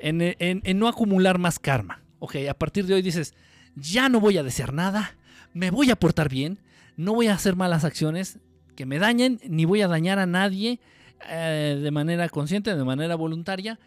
en, 0.00 0.78
no 0.80 0.88
acumular 0.88 1.38
más 1.38 1.60
karma. 1.60 2.02
Ok, 2.18 2.34
a 2.50 2.54
partir 2.54 2.84
de 2.86 2.94
hoy 2.94 3.02
dices, 3.02 3.32
ya 3.76 4.08
no 4.08 4.18
voy 4.18 4.38
a 4.38 4.42
desear 4.42 4.72
nada, 4.72 5.16
me 5.52 5.70
voy 5.70 5.92
a 5.92 5.96
portar 5.96 6.28
bien, 6.28 6.58
no 6.96 7.14
voy 7.14 7.28
a 7.28 7.34
hacer 7.34 7.54
malas 7.54 7.84
acciones 7.84 8.40
que 8.74 8.86
me 8.86 8.98
dañen, 8.98 9.38
ni 9.48 9.64
voy 9.66 9.82
a 9.82 9.88
dañar 9.88 10.18
a 10.18 10.26
nadie 10.26 10.80
eh, 11.28 11.78
de 11.80 11.90
manera 11.92 12.28
consciente, 12.28 12.74
de 12.74 12.84
manera 12.84 13.14
voluntaria. 13.14 13.78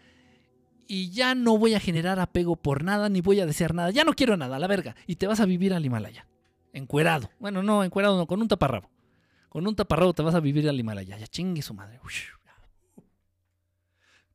Y 0.86 1.10
ya 1.10 1.34
no 1.34 1.58
voy 1.58 1.74
a 1.74 1.80
generar 1.80 2.20
apego 2.20 2.56
por 2.56 2.84
nada, 2.84 3.10
ni 3.10 3.20
voy 3.20 3.38
a 3.38 3.44
desear 3.44 3.74
nada. 3.74 3.90
Ya 3.90 4.04
no 4.04 4.14
quiero 4.14 4.38
nada, 4.38 4.58
la 4.58 4.66
verga. 4.66 4.96
Y 5.06 5.16
te 5.16 5.26
vas 5.26 5.40
a 5.40 5.44
vivir 5.44 5.74
al 5.74 5.84
Himalaya. 5.84 6.26
Encuerado. 6.72 7.28
Bueno, 7.38 7.62
no, 7.62 7.84
encuerado 7.84 8.16
no, 8.16 8.26
con 8.26 8.40
un 8.40 8.48
taparrabo. 8.48 8.88
Con 9.50 9.66
un 9.66 9.74
taparrabo 9.74 10.14
te 10.14 10.22
vas 10.22 10.34
a 10.36 10.40
vivir 10.40 10.68
al 10.68 10.78
Himalaya. 10.78 11.18
Ya 11.18 11.26
chingue 11.26 11.60
su 11.60 11.74
madre. 11.74 11.98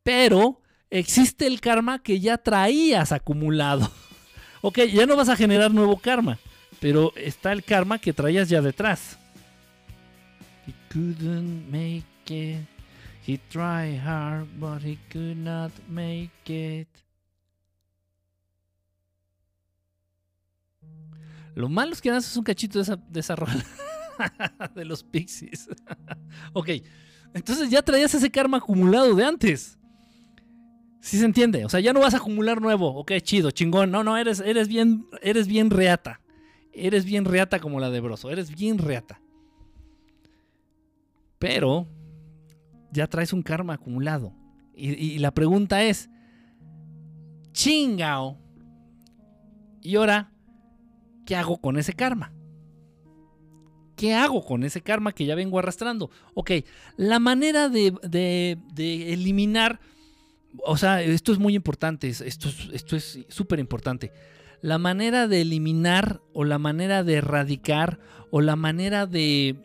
Pero 0.03 0.61
existe 0.89 1.47
el 1.47 1.61
karma 1.61 2.03
que 2.03 2.20
ya 2.20 2.38
traías 2.38 3.13
acumulado. 3.13 3.89
ok, 4.61 4.80
ya 4.93 5.05
no 5.05 5.16
vas 5.16 5.30
a 5.30 5.38
generar 5.38 5.74
nuevo 5.74 5.97
karma. 5.97 6.38
Pero 6.82 7.13
está 7.16 7.53
el 7.53 7.63
karma 7.63 7.97
que 7.97 8.11
traías 8.11 8.49
ya 8.49 8.61
detrás. 8.61 9.18
He 10.68 10.74
couldn't 10.91 11.72
make 11.72 12.03
it. 12.28 12.68
He 13.26 13.39
tried 13.49 14.01
hard, 14.05 14.47
but 14.59 14.84
he 14.84 14.99
could 15.11 15.38
not 15.38 15.72
make 15.88 16.30
it. 16.47 16.89
Lo 21.55 21.70
malo 21.70 21.93
es 21.93 22.01
que 22.01 22.11
haces 22.11 22.36
un 22.36 22.43
cachito 22.43 22.80
de 22.80 22.84
esa, 22.84 22.97
de 22.97 23.20
esa 23.22 23.34
rola 23.38 23.66
de 24.76 24.86
los 24.86 25.03
Pixies. 25.03 25.70
ok, 26.53 26.70
entonces 27.34 27.70
ya 27.70 27.82
traías 27.82 28.13
ese 28.13 28.32
karma 28.32 28.57
acumulado 28.57 29.13
de 29.16 29.26
antes. 29.26 29.78
Sí 31.01 31.20
se 31.20 31.26
entiende, 31.26 31.66
o 31.66 31.70
sea, 31.70 31.80
ya 31.80 31.93
no 31.93 31.99
vas 31.99 32.16
a 32.16 32.18
acumular 32.18 32.61
nuevo. 32.61 32.95
Ok, 32.95 33.11
chido, 33.22 33.51
chingón. 33.51 33.91
No, 33.91 34.03
no, 34.03 34.18
eres, 34.18 34.39
eres 34.39 34.68
bien, 34.68 35.05
eres 35.22 35.47
bien 35.47 35.70
reata. 35.70 36.20
Eres 36.74 37.05
bien 37.05 37.26
reata 37.26 37.59
como 37.59 37.80
la 37.80 37.89
de 37.89 38.01
Broso, 38.01 38.32
eres 38.32 38.49
bien 38.53 38.80
reata. 38.80 39.22
Pero 41.39 41.88
ya 42.91 43.07
traes 43.07 43.34
un 43.34 43.43
karma 43.43 43.74
acumulado. 43.76 44.34
Y, 44.74 45.20
la 45.20 45.32
pregunta 45.32 45.84
es, 45.84 46.09
chingao. 47.53 48.38
¿Y 49.82 49.95
ahora 49.95 50.32
qué 51.26 51.36
hago 51.36 51.61
con 51.61 51.78
ese 51.78 51.93
karma? 51.93 52.34
¿Qué 53.95 54.13
hago 54.13 54.45
con 54.45 54.63
ese 54.63 54.81
karma 54.81 55.13
que 55.13 55.25
ya 55.25 55.35
vengo 55.35 55.59
arrastrando? 55.59 56.09
Ok, 56.33 56.51
la 56.97 57.19
manera 57.19 57.69
de, 57.69 58.57
eliminar, 58.77 59.79
o 60.63 60.77
sea, 60.77 61.01
esto 61.01 61.31
es 61.31 61.39
muy 61.39 61.55
importante, 61.55 62.09
esto, 62.09 62.49
esto 62.73 62.95
es 62.95 63.19
súper 63.29 63.59
importante. 63.59 64.11
La 64.61 64.77
manera 64.77 65.27
de 65.27 65.41
eliminar 65.41 66.21
o 66.33 66.43
la 66.43 66.57
manera 66.57 67.03
de 67.03 67.15
erradicar 67.15 67.99
o 68.31 68.41
la 68.41 68.55
manera 68.55 69.05
de 69.05 69.55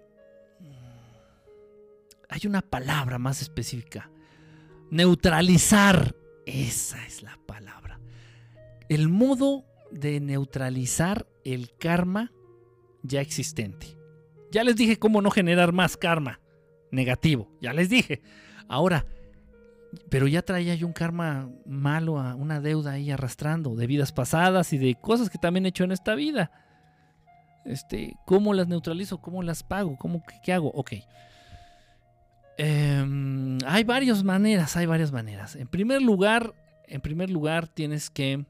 hay 2.31 2.47
una 2.47 2.63
palabra 2.63 3.19
más 3.19 3.43
específica. 3.43 4.11
Neutralizar. 4.91 6.15
Esa 6.47 7.05
es 7.07 7.23
la 7.23 7.39
palabra. 7.47 8.01
El 8.89 9.09
modo 9.09 9.65
de 9.91 10.21
neutralizar 10.21 11.27
el 11.45 11.77
karma 11.77 12.33
ya 13.03 13.21
existente. 13.21 14.00
Ya 14.51 14.65
les 14.65 14.77
dije 14.77 14.99
cómo 14.99 15.23
no 15.23 15.31
generar 15.31 15.73
más 15.73 15.97
karma 15.97 16.41
negativo. 16.91 17.51
Ya 17.61 17.73
les 17.73 17.89
dije. 17.89 18.23
Ahora, 18.69 19.07
pero 20.09 20.27
ya 20.27 20.43
traía 20.43 20.75
yo 20.75 20.87
un 20.87 20.93
karma 20.93 21.51
malo, 21.67 22.15
una 22.37 22.61
deuda 22.61 22.93
ahí 22.93 23.11
arrastrando 23.11 23.75
de 23.75 23.87
vidas 23.87 24.13
pasadas 24.13 24.73
y 24.73 24.79
de 24.79 24.95
cosas 24.95 25.31
que 25.31 25.39
también 25.39 25.67
he 25.67 25.71
hecho 25.71 25.85
en 25.85 25.93
esta 25.93 26.15
vida. 26.15 26.51
Este, 27.65 28.17
¿cómo 28.27 28.55
las 28.55 28.69
neutralizo? 28.69 29.21
¿Cómo 29.21 29.43
las 29.43 29.63
pago? 29.63 29.97
¿Cómo 29.97 30.23
qué 30.45 30.53
hago? 30.53 30.69
Ok. 30.69 30.93
Em, 32.57 33.59
hay 33.67 33.85
varias 33.85 34.23
maneras, 34.23 34.77
hay 34.77 34.87
varias 34.87 35.13
maneras. 35.13 35.57
En 35.57 35.67
primer 35.67 36.03
lugar, 36.03 36.55
en 36.87 37.01
primer 37.01 37.31
lugar 37.31 37.69
tienes 37.69 38.11
que 38.11 38.45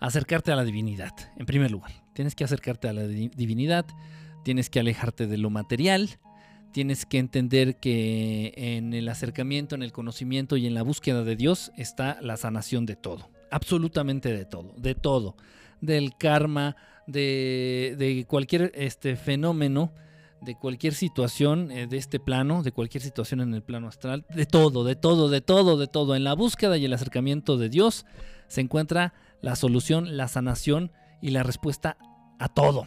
acercarte 0.00 0.52
a 0.52 0.56
la 0.56 0.64
divinidad. 0.64 1.12
En 1.36 1.46
primer 1.46 1.70
lugar, 1.70 1.92
tienes 2.12 2.34
que 2.34 2.44
acercarte 2.44 2.88
a 2.88 2.92
la 2.92 3.06
divinidad, 3.06 3.86
tienes 4.44 4.70
que 4.70 4.80
alejarte 4.80 5.26
de 5.26 5.38
lo 5.38 5.50
material, 5.50 6.10
tienes 6.72 7.06
que 7.06 7.18
entender 7.18 7.76
que 7.76 8.54
en 8.56 8.94
el 8.94 9.08
acercamiento, 9.08 9.74
en 9.74 9.82
el 9.82 9.92
conocimiento 9.92 10.56
y 10.56 10.66
en 10.66 10.74
la 10.74 10.82
búsqueda 10.82 11.22
de 11.24 11.36
Dios 11.36 11.72
está 11.76 12.18
la 12.20 12.36
sanación 12.36 12.86
de 12.86 12.96
todo, 12.96 13.30
absolutamente 13.50 14.32
de 14.32 14.44
todo, 14.44 14.74
de 14.76 14.94
todo, 14.94 15.36
del 15.80 16.16
karma, 16.16 16.76
de, 17.06 18.24
cualquier 18.28 18.72
este, 18.74 19.16
fenómeno 19.16 19.92
de 20.42 20.56
cualquier 20.56 20.94
situación 20.94 21.70
eh, 21.70 21.86
de 21.86 21.96
este 21.96 22.18
plano, 22.18 22.62
de 22.62 22.72
cualquier 22.72 23.02
situación 23.02 23.40
en 23.40 23.54
el 23.54 23.62
plano 23.62 23.88
astral, 23.88 24.26
de 24.34 24.44
todo, 24.44 24.84
de 24.84 24.96
todo, 24.96 25.28
de 25.28 25.40
todo, 25.40 25.78
de 25.78 25.86
todo. 25.86 26.16
En 26.16 26.24
la 26.24 26.34
búsqueda 26.34 26.76
y 26.76 26.84
el 26.84 26.92
acercamiento 26.92 27.56
de 27.56 27.68
Dios 27.68 28.04
se 28.48 28.60
encuentra 28.60 29.14
la 29.40 29.56
solución, 29.56 30.16
la 30.16 30.28
sanación 30.28 30.90
y 31.22 31.30
la 31.30 31.42
respuesta 31.42 31.96
a 32.38 32.48
todo. 32.48 32.86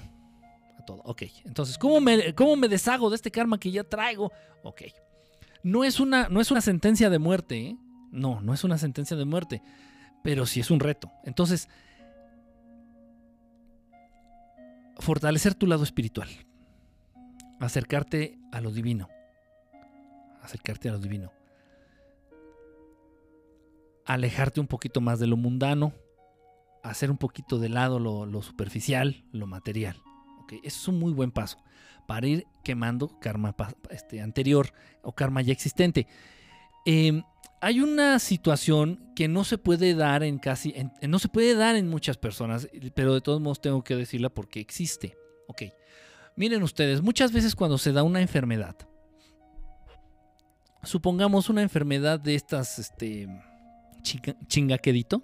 A 0.78 0.86
todo. 0.86 1.02
Ok. 1.06 1.24
Entonces, 1.46 1.80
¿cómo 1.80 2.00
me, 2.00 2.36
cómo 2.36 2.56
me 2.56 2.68
deshago 2.68 3.10
de 3.10 3.16
este 3.16 3.32
karma 3.32 3.60
que 3.60 3.72
ya 3.72 3.84
traigo? 3.84 4.32
Ok. 4.62 4.84
No 5.64 5.84
es 5.84 6.00
una, 6.00 6.30
no 6.30 6.40
es 6.40 6.52
una 6.52 6.62
sentencia 6.62 7.10
de 7.10 7.18
muerte, 7.18 7.58
¿eh? 7.58 7.78
No, 8.12 8.40
no 8.42 8.54
es 8.54 8.64
una 8.64 8.78
sentencia 8.78 9.18
de 9.18 9.26
muerte. 9.26 9.64
Pero 10.24 10.46
sí 10.46 10.60
es 10.60 10.70
un 10.70 10.80
reto. 10.80 11.12
Entonces, 11.24 11.70
fortalecer 15.00 15.56
tu 15.56 15.66
lado 15.66 15.84
espiritual 15.84 16.30
acercarte 17.60 18.38
a 18.52 18.62
lo 18.62 18.72
divino. 18.72 19.10
Acercarte 20.42 20.90
a 20.90 20.94
lo 20.94 21.00
divino. 21.00 21.32
Alejarte 24.06 24.60
un 24.60 24.68
poquito 24.68 25.02
más 25.02 25.20
de 25.20 25.28
lo 25.28 25.38
mundano. 25.38 25.94
Hacer 26.90 27.10
un 27.10 27.18
poquito 27.18 27.58
de 27.58 27.70
lado 27.70 28.00
lo, 28.00 28.42
superficial, 28.42 29.24
lo 29.32 29.48
material. 29.48 30.02
¿okay? 30.44 30.60
Eso 30.64 30.80
es 30.82 30.88
un 30.88 31.00
muy 31.00 31.14
buen 31.14 31.32
paso 31.32 31.58
para 32.08 32.28
ir 32.28 32.46
quemando 32.64 33.20
karma 33.20 33.56
este, 33.90 34.22
anterior 34.22 34.72
o 35.02 35.14
karma 35.14 35.42
ya 35.42 35.52
existente. 35.52 36.08
Em, 36.86 37.24
hay 37.62 37.82
una 37.82 38.20
situación 38.20 39.12
que 39.16 39.28
no 39.28 39.44
se 39.44 39.58
puede 39.58 39.96
dar 39.96 40.22
en 40.24 40.38
casi, 40.38 40.76
no 41.02 41.18
se 41.18 41.30
puede 41.30 41.56
dar 41.56 41.76
en 41.76 41.88
muchas 41.88 42.18
personas, 42.18 42.68
pero 42.94 43.14
de 43.14 43.22
todos 43.22 43.42
modos 43.42 43.60
tengo 43.60 43.84
que 43.84 43.96
decirla 43.96 44.30
porque 44.30 44.60
existe. 44.60 45.18
Ok. 45.48 45.64
Miren 46.36 46.64
ustedes, 46.64 47.02
muchas 47.02 47.32
veces 47.32 47.56
cuando 47.56 47.78
se 47.78 47.94
da 47.94 48.04
una 48.04 48.22
enfermedad, 48.22 48.76
supongamos 50.84 51.50
una 51.50 51.62
enfermedad 51.62 52.20
de 52.20 52.36
estas, 52.36 52.78
este, 52.78 53.28
chingaquedito, 54.48 55.24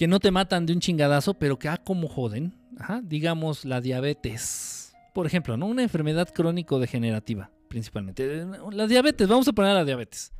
que 0.00 0.08
no 0.08 0.18
te 0.18 0.30
matan 0.30 0.64
de 0.64 0.72
un 0.72 0.80
chingadazo, 0.80 1.34
pero 1.34 1.58
que, 1.58 1.68
ah, 1.68 1.76
como 1.76 2.08
joden, 2.08 2.54
digamos 3.02 3.66
la 3.66 3.82
diabetes, 3.82 4.94
por 5.12 5.26
ejemplo, 5.26 5.58
¿no? 5.58 5.66
Una 5.66 5.82
enfermedad 5.82 6.26
crónico-degenerativa, 6.32 7.50
principalmente. 7.68 8.46
La 8.72 8.86
diabetes, 8.86 9.28
vamos 9.28 9.46
a 9.48 9.52
poner 9.52 9.74
la 9.74 9.84
diabetes. 9.84 10.32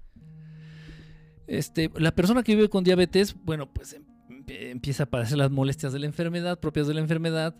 Este, 1.46 1.90
la 1.96 2.14
persona 2.14 2.42
que 2.42 2.54
vive 2.54 2.70
con 2.70 2.84
diabetes, 2.84 3.36
bueno, 3.44 3.70
pues 3.70 3.92
em, 3.92 4.02
empieza 4.46 5.02
a 5.02 5.06
padecer 5.10 5.36
las 5.36 5.50
molestias 5.50 5.92
de 5.92 5.98
la 5.98 6.06
enfermedad, 6.06 6.58
propias 6.58 6.86
de 6.86 6.94
la 6.94 7.00
enfermedad, 7.00 7.54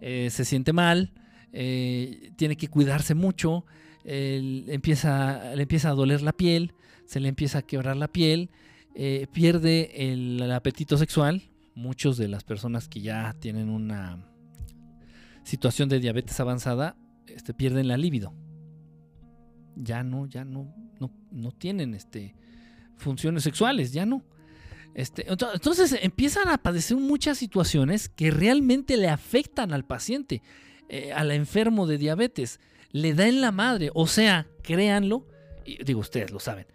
eh, 0.00 0.28
se 0.30 0.46
siente 0.46 0.72
mal, 0.72 1.12
eh, 1.52 2.32
tiene 2.36 2.56
que 2.56 2.68
cuidarse 2.68 3.14
mucho, 3.14 3.66
le 4.04 4.72
empieza 4.72 5.52
a 5.52 5.94
doler 5.94 6.22
la 6.22 6.32
piel, 6.32 6.72
se 7.04 7.20
le 7.20 7.28
empieza 7.28 7.58
a 7.58 7.62
quebrar 7.62 7.98
la 7.98 8.08
piel, 8.08 8.48
eh, 8.94 9.26
pierde 9.32 10.12
el, 10.12 10.50
apetito 10.52 10.96
sexual. 10.98 11.42
Muchos 11.74 12.16
de 12.18 12.28
las 12.28 12.44
personas 12.44 12.88
que 12.88 13.00
ya 13.00 13.34
tienen 13.38 13.70
una 13.70 14.28
situación 15.42 15.88
de 15.88 16.00
diabetes 16.00 16.38
avanzada 16.38 16.96
este, 17.26 17.54
pierden 17.54 17.88
la 17.88 17.96
libido. 17.96 18.34
Ya 19.76 20.02
no, 20.02 20.26
ya 20.26 20.44
no, 20.44 20.74
no, 21.00 21.10
no 21.30 21.52
tienen 21.52 21.94
este, 21.94 22.34
funciones 22.96 23.42
sexuales, 23.42 23.92
ya 23.92 24.04
no. 24.04 24.22
Este, 24.94 25.26
entonces 25.28 25.98
empiezan 26.02 26.48
a 26.48 26.58
padecer 26.58 26.98
muchas 26.98 27.38
situaciones 27.38 28.10
que 28.10 28.30
realmente 28.30 28.98
le 28.98 29.08
afectan 29.08 29.72
al 29.72 29.86
paciente, 29.86 30.42
eh, 30.90 31.12
al 31.12 31.30
enfermo 31.30 31.86
de 31.86 31.96
diabetes. 31.96 32.60
Le 32.90 33.14
da 33.14 33.26
en 33.26 33.40
la 33.40 33.52
madre. 33.52 33.90
O 33.94 34.06
sea, 34.06 34.46
créanlo, 34.62 35.26
y 35.64 35.82
digo, 35.82 36.00
ustedes 36.00 36.30
lo 36.30 36.40
saben. 36.40 36.66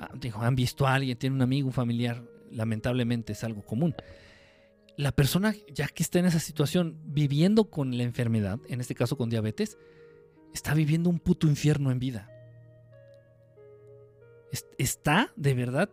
Ah, 0.00 0.10
digo, 0.18 0.40
han 0.40 0.56
visto 0.56 0.86
a 0.86 0.94
alguien, 0.94 1.18
tiene 1.18 1.36
un 1.36 1.42
amigo, 1.42 1.66
un 1.66 1.74
familiar, 1.74 2.24
lamentablemente 2.50 3.34
es 3.34 3.44
algo 3.44 3.62
común. 3.62 3.94
La 4.96 5.12
persona, 5.12 5.54
ya 5.72 5.88
que 5.88 6.02
está 6.02 6.18
en 6.18 6.24
esa 6.24 6.40
situación, 6.40 6.98
viviendo 7.04 7.68
con 7.68 7.96
la 7.98 8.02
enfermedad, 8.02 8.58
en 8.68 8.80
este 8.80 8.94
caso 8.94 9.18
con 9.18 9.28
diabetes, 9.28 9.76
está 10.54 10.72
viviendo 10.72 11.10
un 11.10 11.18
puto 11.18 11.46
infierno 11.48 11.90
en 11.90 11.98
vida. 11.98 12.30
Está, 14.78 15.32
de 15.36 15.52
verdad, 15.52 15.90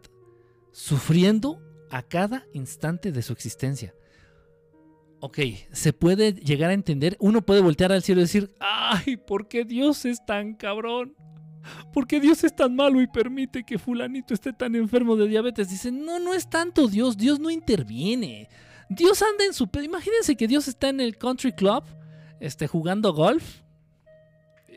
sufriendo 0.72 1.62
a 1.92 2.02
cada 2.02 2.46
instante 2.54 3.12
de 3.12 3.22
su 3.22 3.34
existencia. 3.34 3.94
Ok, 5.20 5.40
se 5.74 5.92
puede 5.92 6.32
llegar 6.34 6.70
a 6.70 6.74
entender, 6.74 7.18
uno 7.20 7.46
puede 7.46 7.62
voltear 7.62 7.92
al 7.92 8.04
cielo 8.04 8.22
y 8.22 8.24
decir, 8.24 8.56
ay, 8.60 9.18
¿por 9.18 9.50
qué 9.50 9.66
Dios 9.66 10.06
es 10.06 10.24
tan 10.26 10.56
cabrón? 10.56 11.16
¿Por 11.94 12.08
qué 12.08 12.20
Dios 12.20 12.44
es 12.44 12.56
tan 12.56 12.76
malo 12.76 13.02
y 13.02 13.08
permite 13.08 13.64
que 13.64 13.78
fulanito 13.78 14.34
esté 14.34 14.54
tan 14.54 14.76
enfermo 14.76 15.16
de 15.16 15.28
diabetes? 15.28 15.70
Dicen, 15.70 16.06
no, 16.06 16.20
no 16.20 16.34
es 16.34 16.50
tanto 16.50 16.88
Dios, 16.88 17.18
Dios 17.18 17.40
no 17.40 17.50
interviene. 17.50 18.50
Dios 18.90 19.22
anda 19.22 19.46
en 19.46 19.54
su... 19.54 19.70
Imagínense 19.84 20.36
que 20.36 20.48
Dios 20.48 20.68
está 20.68 20.90
en 20.90 21.02
el 21.02 21.18
country 21.18 21.52
club, 21.52 21.84
este, 22.40 22.68
jugando 22.68 23.14
golf. 23.14 23.62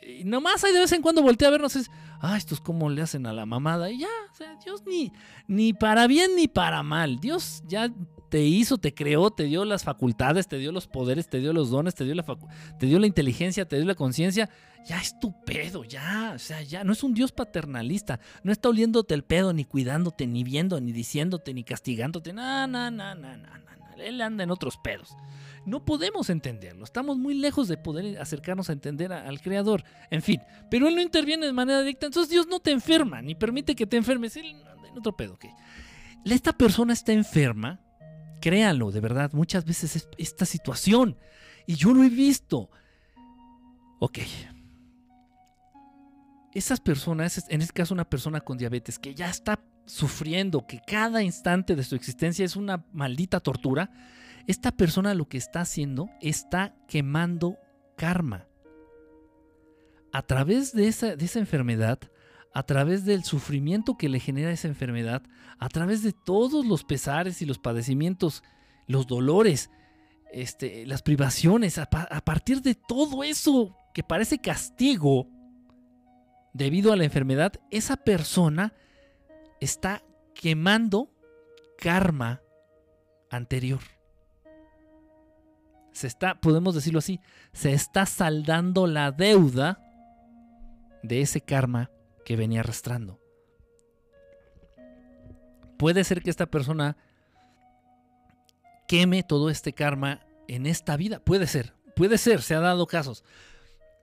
Y 0.03 0.25
nomás 0.25 0.65
hay 0.65 0.73
de 0.73 0.81
vez 0.81 0.93
en 0.93 1.03
cuando 1.03 1.23
voltea 1.23 1.49
a 1.49 1.53
vernos 1.53 1.75
y 1.77 1.81
dice, 1.81 1.91
ah, 2.21 2.37
estos 2.37 2.61
cómo 2.61 2.91
le 2.91 3.03
hacen 3.03 3.27
a 3.27 3.33
la 3.33 3.47
mamada. 3.47 3.91
Y 3.91 4.01
ya, 4.01 4.09
o 4.31 4.35
sea, 4.35 4.57
Dios 4.65 4.83
ni, 4.87 5.13
ni 5.47 5.73
para 5.73 6.07
bien 6.07 6.37
ni 6.37 6.49
para 6.49 6.83
mal. 6.83 7.21
Dios 7.21 7.63
ya 7.67 7.93
te 8.29 8.43
hizo, 8.43 8.79
te 8.79 8.95
creó, 8.95 9.31
te 9.31 9.45
dio 9.45 9.65
las 9.65 9.85
facultades, 9.85 10.47
te 10.47 10.59
dio 10.59 10.73
los 10.73 10.87
poderes, 10.87 11.29
te 11.29 11.41
dio 11.41 11.53
los 11.53 11.71
dones, 11.71 11.95
te 11.95 12.05
dio 12.05 12.15
la, 12.15 12.25
te 12.79 12.87
dio 12.87 12.99
la 12.99 13.07
inteligencia, 13.07 13.67
te 13.67 13.77
dio 13.77 13.85
la 13.85 13.95
conciencia. 13.95 14.49
Ya 14.87 15.01
es 15.01 15.19
tu 15.21 15.33
pedo, 15.45 15.85
ya. 15.85 16.33
O 16.35 16.39
sea, 16.39 16.63
ya 16.63 16.85
no 16.85 16.93
es 16.93 17.03
un 17.03 17.15
Dios 17.15 17.33
paternalista. 17.33 18.21
No 18.43 18.53
está 18.53 18.69
oliéndote 18.69 19.15
el 19.15 19.25
pedo, 19.25 19.53
ni 19.53 19.65
cuidándote, 19.65 20.27
ni 20.27 20.45
viendo, 20.45 20.81
ni 20.81 20.93
diciéndote, 20.93 21.55
ni 21.55 21.65
castigándote. 21.65 22.33
No, 22.33 22.67
no, 22.67 22.91
no, 22.91 23.15
no, 23.15 23.37
no, 23.37 23.59
no. 23.59 23.71
Él 23.99 24.21
anda 24.23 24.45
en 24.45 24.51
otros 24.51 24.79
pedos. 24.79 25.15
No 25.67 25.85
podemos 25.85 26.31
entenderlo. 26.31 26.85
Estamos 26.85 27.19
muy 27.19 27.35
lejos 27.35 27.69
de 27.69 27.77
poder 27.77 28.19
acercarnos 28.19 28.71
a 28.71 28.73
entender 28.73 29.13
al 29.13 29.43
Creador. 29.43 29.85
En 30.11 30.23
fin, 30.23 30.41
pero 30.71 30.89
Él 30.89 30.95
no 30.95 31.03
interviene 31.03 31.45
de 31.45 31.53
manera 31.53 31.81
directa. 31.81 32.07
Entonces 32.07 32.31
Dios 32.31 32.47
no 32.47 32.61
te 32.61 32.71
enferma, 32.71 33.21
ni 33.21 33.35
permite 33.35 33.75
que 33.75 33.87
te 33.87 33.99
enfermes. 33.99 34.37
Él 34.37 34.57
anda 34.67 34.89
en 34.89 34.97
otro 34.97 35.15
pedo, 35.15 35.35
ok. 35.35 35.45
Esta 36.25 36.53
persona 36.55 36.95
está 36.95 37.13
enferma 37.13 37.81
Créanlo, 38.41 38.91
de 38.91 39.01
verdad, 39.01 39.31
muchas 39.33 39.65
veces 39.65 39.97
es 39.97 40.09
esta 40.17 40.47
situación. 40.47 41.17
Y 41.67 41.75
yo 41.75 41.93
lo 41.93 42.03
he 42.03 42.09
visto. 42.09 42.71
Ok. 43.99 44.19
Esas 46.53 46.81
personas, 46.81 47.45
en 47.49 47.63
este 47.63 47.73
caso 47.73 47.95
una 47.95 48.09
persona 48.09 48.41
con 48.41 48.59
diabetes 48.59 48.99
que 48.99 49.15
ya 49.15 49.31
está 49.31 49.63
sufriendo, 49.87 50.67
que 50.67 50.81
cada 50.85 51.23
instante 51.23 51.77
de 51.77 51.85
su 51.85 51.95
existencia 51.95 52.45
es 52.45 52.57
una 52.57 52.85
maldita 52.93 53.41
tortura, 53.41 53.91
esta 54.47 54.73
persona 54.73 55.15
lo 55.15 55.29
que 55.29 55.39
está 55.39 55.61
haciendo 55.61 56.11
está 56.21 56.75
quemando 56.89 57.57
karma. 57.97 58.47
A 60.13 60.23
través 60.23 60.73
de 60.73 60.89
esa, 60.89 61.15
de 61.15 61.25
esa 61.25 61.39
enfermedad, 61.39 62.01
a 62.53 62.65
través 62.65 63.05
del 63.05 63.23
sufrimiento 63.23 63.97
que 63.97 64.09
le 64.09 64.19
genera 64.19 64.51
esa 64.51 64.67
enfermedad, 64.67 65.23
a 65.61 65.69
través 65.69 66.03
de 66.03 66.13
todos 66.13 66.67
los 66.67 66.83
pesares 66.83 67.43
y 67.43 67.47
los 67.47 67.59
padecimientos, 67.59 68.43
los 68.89 69.07
dolores, 69.07 69.71
este, 70.33 70.85
las 70.87 71.03
privaciones, 71.03 71.79
a, 71.79 71.83
a 71.83 72.25
partir 72.25 72.61
de 72.61 72.75
todo 72.75 73.23
eso 73.23 73.77
que 73.95 74.03
parece 74.03 74.39
castigo 74.39 75.29
debido 76.53 76.93
a 76.93 76.97
la 76.97 77.05
enfermedad, 77.05 77.53
esa 77.71 77.97
persona 77.97 78.73
está 79.61 80.03
quemando 80.35 81.11
karma 81.79 82.43
anterior. 83.31 83.81
Se 85.93 86.07
está, 86.07 86.41
podemos 86.41 86.75
decirlo 86.75 86.99
así, 86.99 87.21
se 87.53 87.73
está 87.73 88.07
saldando 88.07 88.87
la 88.87 89.13
deuda 89.13 89.83
de 91.03 91.21
ese 91.21 91.41
karma 91.41 91.91
que 92.25 92.37
venía 92.37 92.61
arrastrando. 92.61 93.21
Puede 95.79 96.05
ser 96.05 96.23
que 96.23 96.31
esta 96.31 96.47
persona 96.47 96.97
queme 98.87 99.23
todo 99.23 99.51
este 99.51 99.73
karma 99.73 100.21
en 100.47 100.67
esta 100.67 100.97
vida. 100.97 101.21
Puede 101.21 101.47
ser, 101.47 101.75
puede 101.97 102.19
ser, 102.19 102.43
se 102.43 102.55
ha 102.55 102.61
dado 102.61 102.87
casos. 102.87 103.25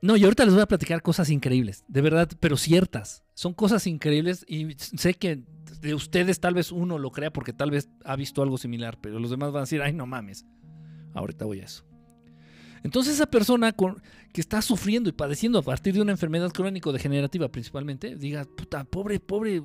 No, 0.01 0.15
y 0.15 0.23
ahorita 0.23 0.45
les 0.45 0.53
voy 0.53 0.61
a 0.61 0.67
platicar 0.67 1.01
cosas 1.01 1.29
increíbles, 1.29 1.83
de 1.87 2.01
verdad, 2.01 2.29
pero 2.39 2.55
ciertas. 2.55 3.23
Son 3.33 3.53
cosas 3.53 3.87
increíbles 3.87 4.45
y 4.47 4.75
sé 4.77 5.15
que 5.15 5.43
de 5.81 5.93
ustedes 5.93 6.39
tal 6.39 6.53
vez 6.53 6.71
uno 6.71 6.99
lo 6.99 7.11
crea 7.11 7.31
porque 7.31 7.53
tal 7.53 7.71
vez 7.71 7.89
ha 8.05 8.15
visto 8.15 8.41
algo 8.41 8.57
similar, 8.57 8.99
pero 9.01 9.19
los 9.19 9.31
demás 9.31 9.51
van 9.51 9.61
a 9.61 9.63
decir, 9.63 9.81
ay, 9.81 9.93
no 9.93 10.05
mames. 10.05 10.45
Ahorita 11.13 11.45
voy 11.45 11.61
a 11.61 11.65
eso. 11.65 11.83
Entonces 12.83 13.15
esa 13.15 13.25
persona 13.25 13.73
que 13.73 14.41
está 14.41 14.61
sufriendo 14.61 15.09
y 15.09 15.13
padeciendo 15.13 15.59
a 15.59 15.63
partir 15.63 15.95
de 15.95 16.01
una 16.01 16.11
enfermedad 16.11 16.51
crónico-degenerativa 16.51 17.49
principalmente, 17.49 18.15
diga, 18.15 18.45
puta, 18.45 18.83
pobre, 18.83 19.19
pobre, 19.19 19.63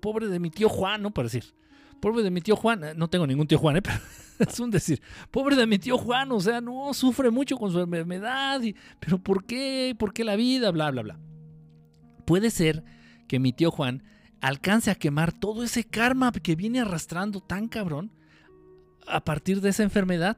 pobre 0.00 0.26
de 0.26 0.40
mi 0.40 0.50
tío 0.50 0.68
Juan, 0.68 1.02
¿no? 1.02 1.12
Para 1.12 1.26
decir, 1.26 1.54
pobre 2.00 2.22
de 2.22 2.30
mi 2.30 2.40
tío 2.40 2.56
Juan, 2.56 2.84
eh, 2.84 2.94
no 2.96 3.08
tengo 3.08 3.26
ningún 3.26 3.46
tío 3.46 3.58
Juan, 3.58 3.76
¿eh? 3.76 3.82
Pero 4.38 4.50
es 4.50 4.60
un 4.60 4.70
decir, 4.70 5.00
pobre 5.30 5.56
de 5.56 5.66
mi 5.66 5.78
tío 5.78 5.98
Juan, 5.98 6.30
o 6.32 6.40
sea, 6.40 6.60
no, 6.60 6.92
sufre 6.94 7.30
mucho 7.30 7.56
con 7.56 7.72
su 7.72 7.80
enfermedad, 7.80 8.60
pero 9.00 9.18
¿por 9.18 9.46
qué? 9.46 9.96
¿Por 9.98 10.12
qué 10.12 10.24
la 10.24 10.36
vida? 10.36 10.70
Bla, 10.70 10.90
bla, 10.90 11.02
bla. 11.02 11.18
Puede 12.26 12.50
ser 12.50 12.84
que 13.28 13.38
mi 13.38 13.54
tío 13.54 13.70
Juan 13.70 14.02
alcance 14.42 14.90
a 14.90 14.94
quemar 14.94 15.32
todo 15.32 15.62
ese 15.62 15.84
karma 15.84 16.32
que 16.32 16.54
viene 16.54 16.80
arrastrando 16.80 17.40
tan 17.40 17.68
cabrón 17.68 18.12
a 19.06 19.24
partir 19.24 19.60
de 19.60 19.70
esa 19.70 19.82
enfermedad 19.82 20.36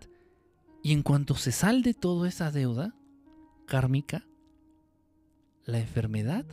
y 0.83 0.93
en 0.93 1.03
cuanto 1.03 1.35
se 1.35 1.53
salde 1.53 1.95
toda 1.95 2.29
esa 2.29 2.51
deuda 2.51 2.95
kármica, 3.67 4.27
la 5.65 5.81
enfermedad 5.81 6.47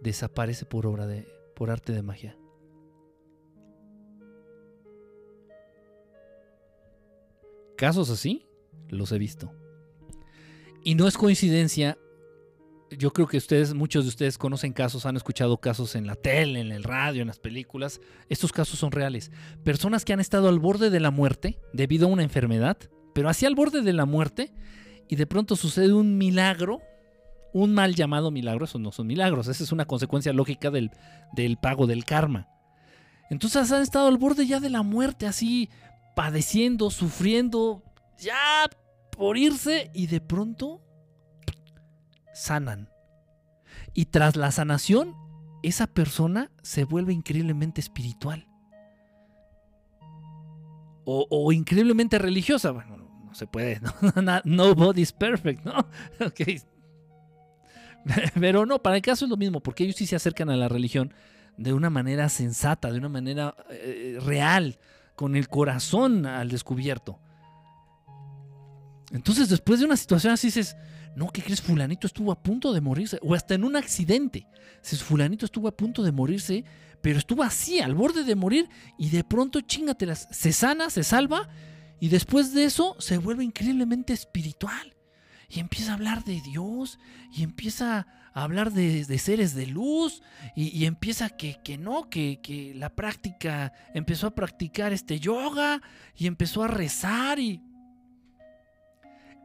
desaparece 0.00 0.64
por 0.66 0.86
obra 0.86 1.06
de 1.06 1.26
por 1.56 1.70
arte 1.70 1.92
de 1.92 2.02
magia. 2.02 2.36
Casos 7.76 8.10
así 8.10 8.46
los 8.88 9.12
he 9.12 9.18
visto. 9.18 9.52
Y 10.82 10.94
no 10.94 11.08
es 11.08 11.16
coincidencia. 11.16 11.98
Yo 12.90 13.12
creo 13.12 13.26
que 13.26 13.38
ustedes, 13.38 13.74
muchos 13.74 14.04
de 14.04 14.10
ustedes 14.10 14.38
conocen 14.38 14.72
casos, 14.72 15.06
han 15.06 15.16
escuchado 15.16 15.58
casos 15.58 15.96
en 15.96 16.06
la 16.06 16.14
tele, 16.14 16.60
en 16.60 16.70
el 16.70 16.84
radio, 16.84 17.22
en 17.22 17.28
las 17.28 17.38
películas. 17.38 18.00
Estos 18.28 18.52
casos 18.52 18.78
son 18.78 18.92
reales. 18.92 19.32
Personas 19.64 20.04
que 20.04 20.12
han 20.12 20.20
estado 20.20 20.48
al 20.48 20.58
borde 20.58 20.90
de 20.90 21.00
la 21.00 21.10
muerte 21.10 21.58
debido 21.72 22.06
a 22.06 22.10
una 22.10 22.22
enfermedad 22.22 22.78
pero 23.14 23.30
hacia 23.30 23.48
al 23.48 23.54
borde 23.54 23.80
de 23.80 23.94
la 23.94 24.04
muerte 24.04 24.52
y 25.08 25.16
de 25.16 25.26
pronto 25.26 25.56
sucede 25.56 25.94
un 25.94 26.18
milagro, 26.18 26.82
un 27.54 27.72
mal 27.72 27.94
llamado 27.94 28.30
milagro, 28.30 28.66
eso 28.66 28.78
no 28.78 28.92
son 28.92 29.06
milagros, 29.06 29.46
esa 29.46 29.62
es 29.62 29.72
una 29.72 29.86
consecuencia 29.86 30.32
lógica 30.32 30.70
del, 30.70 30.90
del 31.32 31.56
pago 31.56 31.86
del 31.86 32.04
karma. 32.04 32.48
Entonces 33.30 33.70
han 33.70 33.82
estado 33.82 34.08
al 34.08 34.18
borde 34.18 34.46
ya 34.46 34.60
de 34.60 34.68
la 34.68 34.82
muerte, 34.82 35.26
así 35.26 35.70
padeciendo, 36.14 36.90
sufriendo, 36.90 37.82
ya 38.18 38.68
por 39.10 39.36
irse 39.36 39.90
y 39.94 40.06
de 40.06 40.20
pronto 40.20 40.80
sanan. 42.32 42.88
Y 43.92 44.06
tras 44.06 44.36
la 44.36 44.50
sanación, 44.50 45.14
esa 45.62 45.86
persona 45.86 46.50
se 46.62 46.84
vuelve 46.84 47.12
increíblemente 47.12 47.80
espiritual. 47.80 48.46
O, 51.06 51.52
increíblemente 51.52 52.18
religiosa. 52.18 52.70
Bueno, 52.70 53.30
se 53.32 53.46
puede, 53.46 53.80
¿no? 53.80 53.92
Nobody's 54.44 55.12
perfect, 55.12 55.64
¿no? 55.64 55.86
Ok. 56.26 56.40
Pero 58.38 58.66
no, 58.66 58.82
para 58.82 58.96
el 58.96 59.02
caso 59.02 59.24
es 59.24 59.30
lo 59.30 59.36
mismo, 59.36 59.60
porque 59.60 59.84
ellos 59.84 59.96
sí 59.96 60.06
se 60.06 60.16
acercan 60.16 60.50
a 60.50 60.56
la 60.56 60.68
religión 60.68 61.12
de 61.56 61.72
una 61.72 61.90
manera 61.90 62.28
sensata, 62.28 62.90
de 62.90 62.98
una 62.98 63.08
manera 63.08 63.54
eh, 63.70 64.18
real, 64.20 64.78
con 65.14 65.36
el 65.36 65.48
corazón 65.48 66.26
al 66.26 66.48
descubierto. 66.48 67.18
Entonces, 69.12 69.48
después 69.48 69.80
de 69.80 69.86
una 69.86 69.96
situación 69.96 70.32
así 70.32 70.48
dices, 70.48 70.76
no, 71.14 71.28
¿qué 71.28 71.42
crees? 71.42 71.60
Fulanito 71.62 72.06
estuvo 72.06 72.32
a 72.32 72.42
punto 72.42 72.72
de 72.72 72.80
morirse, 72.80 73.18
o 73.22 73.34
hasta 73.34 73.54
en 73.54 73.64
un 73.64 73.76
accidente. 73.76 74.46
Si 74.82 74.96
Fulanito 74.96 75.44
estuvo 75.44 75.68
a 75.68 75.76
punto 75.76 76.02
de 76.02 76.12
morirse, 76.12 76.64
pero 77.00 77.18
estuvo 77.18 77.42
así, 77.42 77.80
al 77.80 77.94
borde 77.94 78.24
de 78.24 78.34
morir, 78.34 78.68
y 78.98 79.10
de 79.10 79.22
pronto, 79.22 79.60
chingatelas, 79.60 80.26
se 80.30 80.52
sana, 80.52 80.90
se 80.90 81.04
salva, 81.04 81.48
y 82.00 82.08
después 82.08 82.52
de 82.52 82.64
eso 82.64 82.96
se 82.98 83.18
vuelve 83.18 83.44
increíblemente 83.44 84.12
espiritual. 84.12 84.94
Y 85.48 85.60
empieza 85.60 85.92
a 85.92 85.94
hablar 85.94 86.24
de 86.24 86.40
Dios. 86.40 86.98
Y 87.32 87.42
empieza 87.42 88.06
hablar 88.34 88.72
de, 88.72 89.04
seres 89.18 89.54
de 89.54 89.66
luz. 89.66 90.22
Y, 90.54 90.84
empieza 90.84 91.30
que, 91.30 91.58
que 91.64 91.78
no, 91.78 92.10
que, 92.10 92.40
que, 92.42 92.74
la 92.74 92.90
práctica. 92.90 93.72
Empezó 93.94 94.26
a 94.26 94.34
practicar 94.34 94.92
este 94.92 95.20
yoga. 95.20 95.80
Y 96.16 96.26
empezó 96.26 96.62
a 96.62 96.68
rezar. 96.68 97.38
Y 97.38 97.62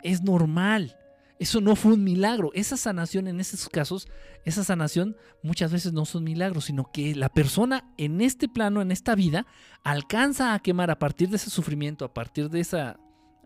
es 0.03 0.21
normal. 0.21 0.95
Eso 1.39 1.61
no 1.61 1.77
fue 1.77 1.93
un 1.93 2.03
milagro. 2.03 2.51
Esa 2.53 2.75
sanación 2.75 3.27
en 3.29 3.39
esos 3.39 3.69
casos, 3.69 4.09
esa 4.43 4.65
sanación 4.65 5.15
muchas 5.41 5.71
veces 5.71 5.93
no 5.93 6.03
son 6.05 6.25
milagros, 6.25 6.65
sino 6.65 6.91
que 6.91 7.15
la 7.15 7.29
persona 7.29 7.89
en 7.97 8.19
este 8.19 8.49
plano, 8.49 8.81
en 8.81 8.91
esta 8.91 9.15
vida, 9.15 9.47
alcanza 9.83 10.53
a 10.53 10.59
quemar 10.59 10.91
a 10.91 10.99
partir 10.99 11.29
de 11.29 11.37
ese 11.37 11.49
sufrimiento, 11.49 12.03
a 12.03 12.13
partir 12.13 12.49
de 12.49 12.59
esa, 12.59 12.99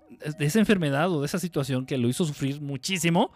de 0.10 0.46
esa 0.46 0.58
enfermedad 0.58 1.12
o 1.12 1.20
de 1.20 1.28
esa 1.28 1.38
situación 1.38 1.86
que 1.86 2.00
lo 2.00 2.10
hizo 2.10 2.26
sufrir 2.26 2.62
muchísimo, 2.62 3.32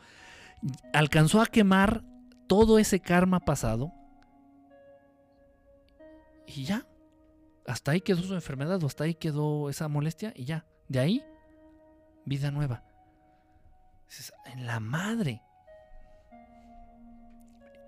alcanzó 0.93 1.41
a 1.41 1.45
quemar 1.45 2.03
todo 2.47 2.79
ese 2.79 2.99
karma 2.99 3.39
pasado 3.39 3.93
y 6.45 6.63
ya. 6.63 6.85
Hasta 7.65 7.91
ahí 7.91 8.01
quedó 8.01 8.21
su 8.21 8.34
enfermedad 8.34 8.81
o 8.81 8.88
hasta 8.88 9.03
ahí 9.03 9.13
quedó 9.13 9.69
esa 9.69 9.88
molestia 9.89 10.34
y 10.35 10.45
ya. 10.45 10.65
De 10.88 10.99
ahí, 10.99 11.25
vida 12.25 12.49
nueva 12.49 12.84
en 14.45 14.65
la 14.65 14.79
madre. 14.79 15.41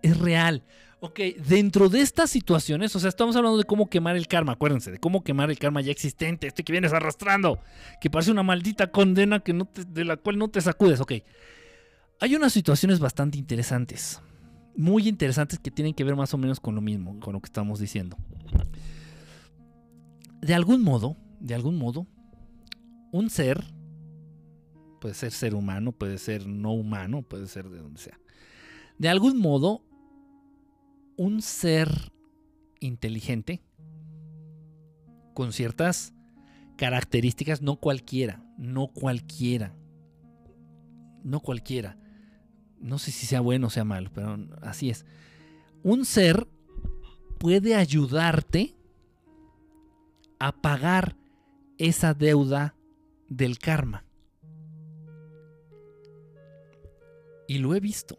Es 0.02 0.18
real. 0.18 0.64
Ok, 1.02 1.20
dentro 1.48 1.88
de 1.88 2.02
estas 2.02 2.30
situaciones, 2.30 2.94
o 2.96 3.00
sea, 3.00 3.08
estamos 3.08 3.36
hablando 3.36 3.58
de 3.58 3.64
cómo 3.64 3.90
quemar 3.90 4.18
el 4.18 4.28
karma, 4.28 4.54
acuérdense, 4.54 4.91
de 4.91 5.00
cómo 5.00 5.24
quemar 5.24 5.50
el 5.50 5.58
karma 5.58 5.80
ya 5.80 5.91
existente, 5.91 6.48
este 6.48 6.64
que 6.64 6.74
vienes 6.74 6.91
arrastrando, 6.91 7.60
que 8.02 8.10
parece 8.10 8.32
una 8.32 8.44
maldita 8.44 8.91
condena 8.91 9.40
que 9.40 9.54
no 9.54 9.70
de 9.74 10.04
la 10.04 10.18
cual 10.18 10.38
no 10.38 10.50
te 10.50 10.60
sacudes, 10.60 11.00
ok. 11.00 11.14
Hay 12.22 12.36
unas 12.36 12.52
situaciones 12.52 13.00
bastante 13.00 13.38
interesantes, 13.38 14.22
muy 14.76 15.08
interesantes 15.08 15.58
que 15.58 15.72
tienen 15.72 15.94
que 15.94 16.04
ver 16.04 16.18
más 16.18 16.34
o 16.34 16.38
menos 16.38 16.60
con 16.60 16.76
lo 16.76 16.82
mismo, 16.82 17.18
con 17.22 17.32
lo 17.34 17.40
que 17.40 17.48
estamos 17.48 17.80
diciendo. 17.80 18.18
De 20.41 20.54
algún 20.54 20.84
modo, 20.84 21.16
de 21.40 21.56
algún 21.56 21.78
modo, 21.78 22.08
un 23.14 23.30
ser, 23.30 23.64
puede 25.00 25.14
ser 25.14 25.32
ser 25.32 25.56
humano, 25.56 25.94
puede 25.94 26.18
ser 26.18 26.46
no 26.46 26.74
humano, 26.74 27.22
puede 27.22 27.48
ser 27.48 27.70
de 27.70 27.80
donde 27.80 28.02
sea, 28.02 28.20
de 28.98 29.08
algún 29.08 29.40
modo, 29.40 29.82
un 31.16 31.41
ser 31.41 32.12
inteligente, 32.82 33.62
con 35.34 35.54
ciertas 35.54 36.14
características, 36.76 37.62
no 37.62 37.78
cualquiera, 37.78 38.44
no 38.58 38.88
cualquiera, 38.88 39.74
no 41.24 41.40
cualquiera. 41.40 41.98
No 42.80 42.98
sé 42.98 43.12
si 43.12 43.26
sea 43.26 43.42
bueno 43.42 43.68
o 43.68 43.70
sea 43.70 43.84
malo, 43.84 44.10
pero 44.14 44.38
así 44.62 44.90
es. 44.90 45.06
Un 45.84 46.06
ser 46.06 46.48
puede 47.38 47.76
ayudarte 47.76 48.76
a 50.40 50.52
pagar 50.52 51.16
esa 51.78 52.14
deuda 52.14 52.76
del 53.28 53.60
karma. 53.60 54.06
Y 57.48 57.58
lo 57.58 57.74
he 57.74 57.80
visto. 57.80 58.18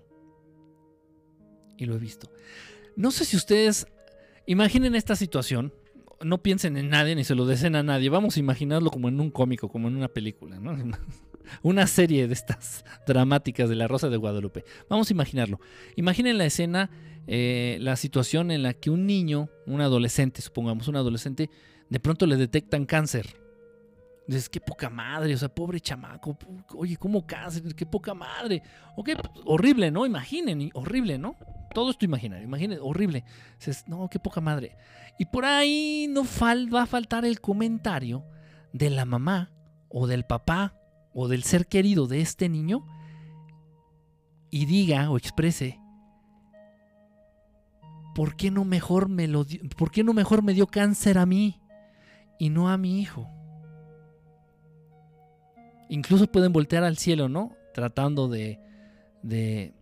Y 1.77 1.87
lo 1.87 1.95
he 1.95 1.99
visto. 1.99 2.31
No 2.97 3.11
sé 3.11 3.25
si 3.25 3.37
ustedes 3.37 3.87
imaginen 4.47 4.95
esta 4.95 5.17
situación. 5.17 5.73
No 6.23 6.43
piensen 6.43 6.77
en 6.77 6.91
nadie 6.91 7.15
ni 7.15 7.25
se 7.25 7.35
lo 7.35 7.47
deseen 7.47 7.77
a 7.77 7.83
nadie. 7.83 8.11
Vamos 8.11 8.37
a 8.37 8.41
imaginarlo 8.41 8.91
como 8.91 9.09
en 9.09 9.21
un 9.21 9.31
cómico, 9.31 9.69
como 9.69 9.89
en 9.89 9.97
una 9.97 10.09
película, 10.09 10.59
¿no? 10.59 10.77
Una 11.63 11.87
serie 11.87 12.27
de 12.27 12.35
estas 12.35 12.85
dramáticas 13.07 13.69
de 13.69 13.77
La 13.77 13.89
Rosa 13.89 14.09
de 14.09 14.17
Guadalupe. 14.17 14.65
Vamos 14.89 15.11
a 15.11 15.13
imaginarlo. 15.13 15.61
Imaginen 15.97 16.39
la 16.39 16.47
escena, 16.47 16.91
eh, 17.27 17.79
la 17.81 17.97
situación 17.97 18.51
en 18.51 18.63
la 18.63 18.75
que 18.75 18.91
un 18.91 19.07
niño, 19.07 19.49
un 19.67 19.81
adolescente, 19.81 20.43
supongamos 20.43 20.89
un 20.89 20.97
adolescente, 20.97 21.51
de 21.89 22.01
pronto 22.01 22.27
le 22.27 22.37
detectan 22.37 22.87
cáncer. 22.87 23.37
Dices, 24.27 24.49
qué 24.49 24.61
poca 24.61 24.89
madre, 24.89 25.35
o 25.35 25.37
sea, 25.37 25.49
pobre 25.49 25.81
chamaco, 25.81 26.39
oye, 26.77 26.97
¿cómo 26.97 27.27
cáncer? 27.27 27.75
Qué 27.75 27.85
poca 27.85 28.15
madre. 28.15 28.63
Ok, 28.97 29.11
horrible, 29.45 29.91
¿no? 29.91 30.07
Imaginen, 30.07 30.71
horrible, 30.75 31.19
¿no? 31.19 31.37
Todo 31.75 31.91
esto 31.91 32.05
imaginar, 32.05 32.41
imaginen, 32.41 32.79
horrible. 32.81 33.25
Dices, 33.59 33.85
no, 33.89 34.09
qué 34.09 34.21
poca 34.21 34.41
madre. 34.41 34.77
Y 35.19 35.27
por 35.27 35.45
ahí 35.45 36.07
no 36.09 36.23
va 36.73 36.83
a 36.83 36.87
faltar 36.87 37.25
el 37.25 37.41
comentario 37.41 38.25
de 38.73 38.91
la 38.91 39.05
mamá 39.05 39.51
o 39.89 40.07
del 40.07 40.25
papá 40.25 40.80
o 41.13 41.29
del 41.29 41.43
ser 41.43 41.67
querido 41.67 42.07
de 42.07 42.21
este 42.21 42.49
niño 42.49 42.87
y 44.51 44.67
diga 44.67 45.11
o 45.11 45.17
exprese, 45.17 45.81
¿por 48.15 48.37
qué 48.37 48.51
no 48.51 48.65
mejor 48.65 49.09
me 49.09 49.29
lo 49.29 49.47
¿por 49.77 49.91
qué 49.91 50.05
no 50.05 50.13
mejor 50.13 50.43
me 50.43 50.55
dio 50.55 50.67
cáncer 50.67 51.19
a 51.19 51.27
mí 51.27 51.61
y 52.39 52.51
no 52.51 52.69
a 52.69 52.77
mi 52.77 53.01
hijo? 53.01 53.29
Incluso 55.89 56.31
pueden 56.31 56.53
voltear 56.53 56.85
al 56.85 56.97
cielo, 56.97 57.29
¿no? 57.29 57.57
Tratando 57.75 58.29
de, 58.29 58.61
de, 59.23 59.75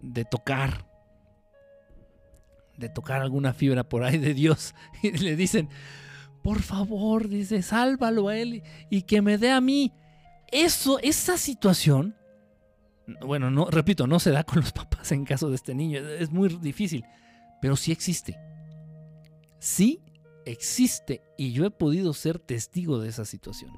de 0.00 0.24
tocar, 0.24 0.86
de 2.76 2.88
tocar 2.88 3.22
alguna 3.22 3.52
fibra 3.52 3.82
por 3.88 4.04
ahí 4.04 4.18
de 4.18 4.34
Dios. 4.34 4.74
Y 5.02 5.10
le 5.10 5.34
dicen, 5.34 5.68
por 6.42 6.60
favor, 6.60 7.28
dice, 7.28 7.62
sálvalo 7.62 8.28
a 8.28 8.36
él 8.36 8.62
y 8.88 9.02
que 9.02 9.20
me 9.20 9.38
dé 9.38 9.50
a 9.50 9.60
mí. 9.60 9.92
Eso, 10.52 10.98
esa 11.00 11.36
situación, 11.38 12.14
bueno, 13.22 13.50
no, 13.50 13.70
repito, 13.70 14.06
no 14.06 14.20
se 14.20 14.30
da 14.30 14.44
con 14.44 14.60
los 14.60 14.72
papás 14.72 15.10
en 15.12 15.24
caso 15.24 15.48
de 15.48 15.56
este 15.56 15.74
niño, 15.74 15.98
es 15.98 16.30
muy 16.30 16.48
difícil, 16.48 17.04
pero 17.60 17.76
sí 17.76 17.90
existe. 17.90 18.38
Sí 19.58 20.00
existe 20.44 21.22
y 21.36 21.52
yo 21.52 21.64
he 21.64 21.70
podido 21.70 22.12
ser 22.12 22.38
testigo 22.38 22.98
de 22.98 23.08
esa 23.08 23.24
situación 23.24 23.72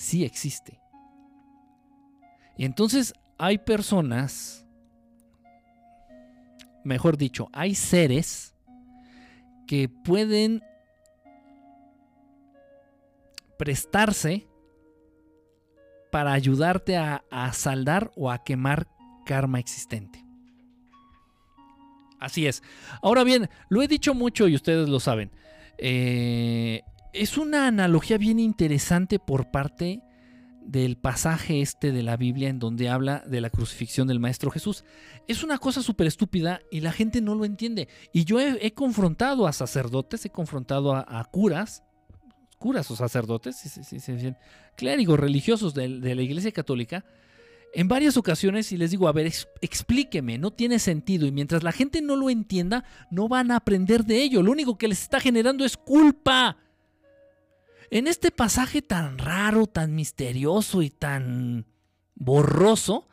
sí 0.00 0.24
existe. 0.24 0.80
Y 2.56 2.64
entonces 2.64 3.14
hay 3.38 3.58
personas, 3.58 4.66
mejor 6.84 7.16
dicho, 7.16 7.48
hay 7.52 7.74
seres 7.74 8.54
que 9.66 9.88
pueden 9.88 10.62
prestarse 13.56 14.46
para 16.10 16.32
ayudarte 16.32 16.96
a, 16.96 17.22
saldar 17.52 18.10
o 18.16 18.30
a 18.30 18.42
quemar 18.42 18.88
karma 19.26 19.58
existente. 19.58 20.24
Así 22.18 22.46
es. 22.46 22.62
Ahora 23.02 23.24
bien, 23.24 23.48
lo 23.68 23.82
he 23.82 23.88
dicho 23.88 24.14
mucho 24.14 24.46
y 24.46 24.54
ustedes 24.54 24.88
lo 24.88 25.00
saben. 25.00 25.30
Eh, 25.78 26.82
es 27.12 27.38
una 27.38 27.66
analogía 27.66 28.18
bien 28.18 28.38
interesante 28.38 29.18
por 29.18 29.50
parte 29.50 30.02
del 30.70 30.96
pasaje 30.96 31.60
este 31.60 31.90
de 31.90 32.02
la 32.02 32.16
Biblia 32.16 32.48
en 32.48 32.58
donde 32.58 32.88
habla 32.88 33.24
de 33.26 33.40
la 33.40 33.50
crucifixión 33.50 34.06
del 34.06 34.20
Maestro 34.20 34.50
Jesús. 34.50 34.84
Es 35.26 35.42
una 35.42 35.58
cosa 35.58 35.82
súper 35.82 36.06
estúpida 36.06 36.60
y 36.70 36.80
la 36.80 36.92
gente 36.92 37.20
no 37.20 37.34
lo 37.34 37.44
entiende. 37.44 37.88
Y 38.12 38.24
yo 38.24 38.40
he, 38.40 38.72
confrontado 38.72 39.46
a 39.46 39.52
sacerdotes, 39.52 40.24
he 40.24 40.30
confrontado 40.30 40.94
a, 40.94 41.24
curas, 41.30 41.82
curas 42.60 42.90
o 42.90 42.96
sacerdotes, 42.96 43.56
clérigos 44.76 45.18
religiosos 45.18 45.72
de, 45.72 45.88
la 45.88 46.22
Iglesia 46.22 46.52
Católica, 46.52 47.06
en 47.72 47.88
varias 47.88 48.18
ocasiones 48.18 48.70
y 48.70 48.76
les 48.76 48.90
digo, 48.90 49.08
a 49.08 49.12
ver, 49.12 49.32
explíqueme, 49.62 50.36
no 50.36 50.50
tiene 50.50 50.78
sentido. 50.78 51.26
Y 51.26 51.32
mientras 51.32 51.62
la 51.62 51.72
gente 51.72 52.02
no 52.02 52.16
lo 52.16 52.28
entienda, 52.28 52.84
no 53.10 53.28
van 53.28 53.50
a 53.50 53.56
aprender 53.56 54.04
de 54.04 54.22
ello. 54.22 54.42
Lo 54.42 54.52
único 54.52 54.76
que 54.76 54.88
les 54.88 55.00
está 55.00 55.20
generando 55.20 55.64
es 55.64 55.76
culpa. 55.76 56.58
En 57.90 58.06
este 58.06 58.30
pasaje 58.30 58.82
tan 58.82 59.16
raro, 59.16 59.66
tan 59.66 59.94
misterioso 59.94 60.82
y 60.82 60.90
tan 60.90 61.64
borroso 62.14 63.08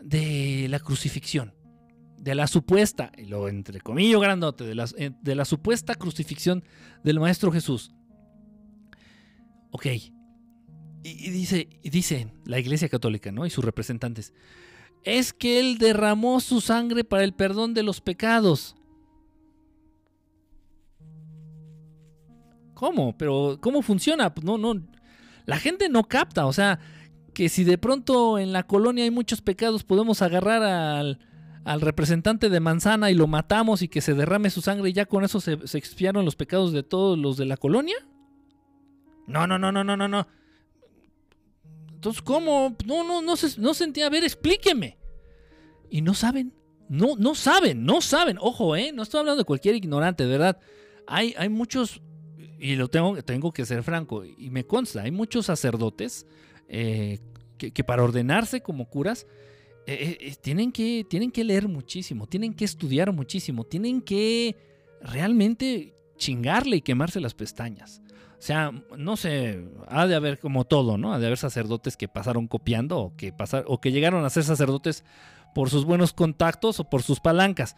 de 0.00 0.68
la 0.70 0.78
crucifixión, 0.78 1.54
de 2.18 2.36
la 2.36 2.46
supuesta, 2.46 3.10
y 3.16 3.24
lo 3.24 3.48
entre 3.48 3.80
comillas 3.80 4.20
grandote, 4.20 4.64
de 4.64 4.84
eh, 4.98 5.10
de 5.20 5.34
la 5.34 5.44
supuesta 5.44 5.96
crucifixión 5.96 6.62
del 7.02 7.18
Maestro 7.18 7.50
Jesús. 7.50 7.95
Ok, 9.70 9.86
y, 11.02 11.30
dice, 11.30 11.68
y 11.82 11.90
dice 11.90 12.32
la 12.44 12.58
Iglesia 12.58 12.88
Católica, 12.88 13.30
¿no? 13.30 13.46
Y 13.46 13.50
sus 13.50 13.64
representantes, 13.64 14.32
es 15.04 15.32
que 15.32 15.60
Él 15.60 15.78
derramó 15.78 16.40
su 16.40 16.60
sangre 16.60 17.04
para 17.04 17.22
el 17.22 17.32
perdón 17.32 17.74
de 17.74 17.84
los 17.84 18.00
pecados. 18.00 18.74
¿Cómo? 22.74 23.16
Pero 23.16 23.58
¿cómo 23.60 23.82
funciona? 23.82 24.34
Pues 24.34 24.44
no, 24.44 24.58
no. 24.58 24.74
La 25.46 25.58
gente 25.58 25.88
no 25.88 26.04
capta, 26.04 26.46
o 26.46 26.52
sea, 26.52 26.80
que 27.32 27.48
si 27.48 27.62
de 27.62 27.78
pronto 27.78 28.38
en 28.38 28.52
la 28.52 28.64
colonia 28.64 29.04
hay 29.04 29.10
muchos 29.10 29.40
pecados, 29.40 29.84
podemos 29.84 30.22
agarrar 30.22 30.62
al, 30.64 31.20
al 31.64 31.80
representante 31.80 32.50
de 32.50 32.60
manzana 32.60 33.10
y 33.10 33.14
lo 33.14 33.28
matamos 33.28 33.82
y 33.82 33.88
que 33.88 34.00
se 34.00 34.14
derrame 34.14 34.50
su 34.50 34.60
sangre 34.60 34.90
y 34.90 34.92
ya 34.92 35.06
con 35.06 35.22
eso 35.22 35.40
se, 35.40 35.66
se, 35.68 35.78
expiaron 35.78 36.24
los 36.24 36.34
pecados 36.34 36.72
de 36.72 36.82
todos 36.82 37.16
los 37.16 37.36
de 37.36 37.46
la 37.46 37.56
colonia? 37.56 37.96
No, 39.26 39.46
no, 39.46 39.58
no, 39.58 39.72
no, 39.72 39.84
no, 39.84 39.96
no, 39.96 40.08
no. 40.08 40.26
Entonces, 41.92 42.22
¿cómo? 42.22 42.76
No, 42.86 43.04
no, 43.04 43.22
no 43.22 43.36
se, 43.36 43.60
no 43.60 43.74
sentía. 43.74 44.06
A 44.06 44.10
ver, 44.10 44.24
explíqueme. 44.24 44.98
Y 45.90 46.02
no 46.02 46.14
saben. 46.14 46.52
No, 46.88 47.16
no 47.16 47.34
saben, 47.34 47.84
no 47.84 48.00
saben. 48.00 48.38
Ojo, 48.40 48.76
¿eh? 48.76 48.92
No 48.92 49.02
estoy 49.02 49.20
hablando 49.20 49.38
de 49.38 49.44
cualquier 49.44 49.74
ignorante, 49.74 50.24
de 50.24 50.30
verdad. 50.30 50.60
Hay, 51.06 51.34
hay 51.36 51.48
muchos 51.48 52.00
y 52.58 52.76
lo 52.76 52.88
tengo, 52.88 53.22
tengo 53.22 53.52
que 53.52 53.64
ser 53.64 53.82
franco, 53.82 54.24
y 54.24 54.50
me 54.50 54.64
consta, 54.64 55.02
hay 55.02 55.10
muchos 55.10 55.46
sacerdotes 55.46 56.26
eh, 56.68 57.18
que, 57.58 57.84
para 57.84 58.02
ordenarse 58.02 58.60
como 58.60 58.88
curas 58.88 59.26
eh, 59.86 60.16
eh, 60.20 60.34
tienen, 60.40 60.72
que, 60.72 61.06
tienen 61.08 61.30
que 61.30 61.44
leer 61.44 61.68
muchísimo, 61.68 62.26
tienen 62.26 62.54
que 62.54 62.64
estudiar 62.64 63.12
muchísimo, 63.12 63.64
tienen 63.64 64.00
que 64.02 64.56
realmente 65.00 65.94
chingarle 66.16 66.76
y 66.76 66.82
quemarse 66.82 67.20
las 67.20 67.34
pestañas. 67.34 68.02
O 68.38 68.42
sea, 68.42 68.72
no 68.96 69.16
sé, 69.16 69.64
ha 69.88 70.06
de 70.06 70.14
haber 70.14 70.38
como 70.38 70.64
todo, 70.64 70.98
¿no? 70.98 71.14
Ha 71.14 71.18
de 71.18 71.26
haber 71.26 71.38
sacerdotes 71.38 71.96
que 71.96 72.08
pasaron 72.08 72.48
copiando 72.48 72.98
o 72.98 73.16
que, 73.16 73.32
o 73.66 73.80
que 73.80 73.92
llegaron 73.92 74.24
a 74.24 74.30
ser 74.30 74.44
sacerdotes 74.44 75.04
por 75.54 75.70
sus 75.70 75.84
buenos 75.84 76.12
contactos 76.12 76.80
o 76.80 76.84
por 76.90 77.02
sus 77.02 77.18
palancas, 77.18 77.76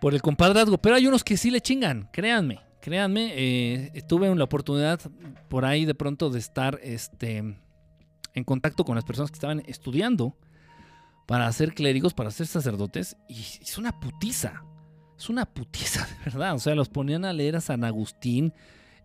por 0.00 0.14
el 0.14 0.22
compadrazgo. 0.22 0.78
Pero 0.78 0.96
hay 0.96 1.06
unos 1.06 1.22
que 1.22 1.36
sí 1.36 1.50
le 1.50 1.60
chingan, 1.60 2.08
créanme, 2.12 2.60
Créanme, 2.84 3.32
eh, 3.34 4.02
tuve 4.06 4.34
la 4.34 4.44
oportunidad 4.44 5.00
por 5.48 5.64
ahí 5.64 5.86
de 5.86 5.94
pronto 5.94 6.28
de 6.28 6.38
estar 6.38 6.78
este, 6.82 7.38
en 7.38 8.44
contacto 8.44 8.84
con 8.84 8.94
las 8.94 9.06
personas 9.06 9.30
que 9.30 9.36
estaban 9.36 9.62
estudiando 9.64 10.36
para 11.24 11.50
ser 11.52 11.72
clérigos, 11.72 12.12
para 12.12 12.30
ser 12.30 12.46
sacerdotes, 12.46 13.16
y 13.26 13.40
es 13.40 13.78
una 13.78 13.98
putiza. 13.98 14.64
Es 15.16 15.30
una 15.30 15.46
putiza, 15.46 16.06
de 16.24 16.30
verdad. 16.30 16.54
O 16.56 16.58
sea, 16.58 16.74
los 16.74 16.90
ponían 16.90 17.24
a 17.24 17.32
leer 17.32 17.56
a 17.56 17.62
San 17.62 17.84
Agustín. 17.84 18.52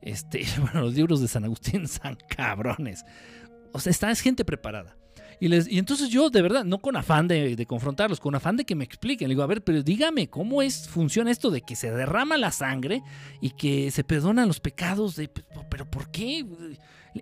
Este, 0.01 0.45
bueno, 0.61 0.81
los 0.81 0.93
libros 0.93 1.21
de 1.21 1.27
San 1.27 1.45
Agustín 1.45 1.87
son 1.87 2.17
cabrones. 2.27 3.03
O 3.71 3.79
sea, 3.79 4.11
es 4.11 4.21
gente 4.21 4.45
preparada. 4.45 4.95
Y, 5.41 5.47
les, 5.47 5.69
y 5.69 5.79
entonces 5.79 6.09
yo, 6.09 6.29
de 6.29 6.41
verdad, 6.41 6.65
no 6.65 6.79
con 6.79 6.97
afán 6.97 7.27
de, 7.27 7.65
confrontarlos, 7.65 8.19
con 8.19 8.35
afán 8.35 8.57
de 8.57 8.65
que 8.65 8.75
me 8.75 8.83
expliquen. 8.83 9.29
Le 9.29 9.35
digo, 9.35 9.43
a 9.43 9.47
ver, 9.47 9.63
pero 9.63 9.81
dígame, 9.81 10.29
¿cómo 10.29 10.61
es, 10.61 10.89
funciona 10.89 11.31
esto 11.31 11.49
de 11.49 11.61
que 11.61 11.77
se 11.77 11.91
derrama 11.91 12.37
la 12.37 12.51
sangre 12.51 13.01
y 13.39 13.51
que 13.51 13.89
se 13.91 14.03
perdonan 14.03 14.47
los 14.47 14.59
pecados? 14.59 15.15
¿Pero 15.69 15.89
por 15.89 16.11
qué? 16.11 16.45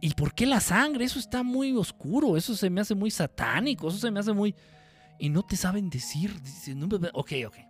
¿Y 0.02 0.14
por 0.16 0.34
qué 0.34 0.48
la 0.48 0.62
sangre? 0.62 1.06
Eso 1.06 1.20
está 1.20 1.44
muy 1.44 1.76
oscuro, 1.76 2.38
eso 2.38 2.56
se 2.56 2.72
me 2.72 2.82
hace 2.82 2.96
muy 2.96 3.12
satánico, 3.12 3.90
eso 3.90 4.00
se 4.00 4.10
me 4.10 4.20
hace 4.20 4.34
muy... 4.34 4.56
Y 5.20 5.30
no 5.30 5.44
te 5.44 5.56
saben 5.56 5.90
decir. 5.90 6.34
Ok, 7.14 7.34
ok. 7.46 7.67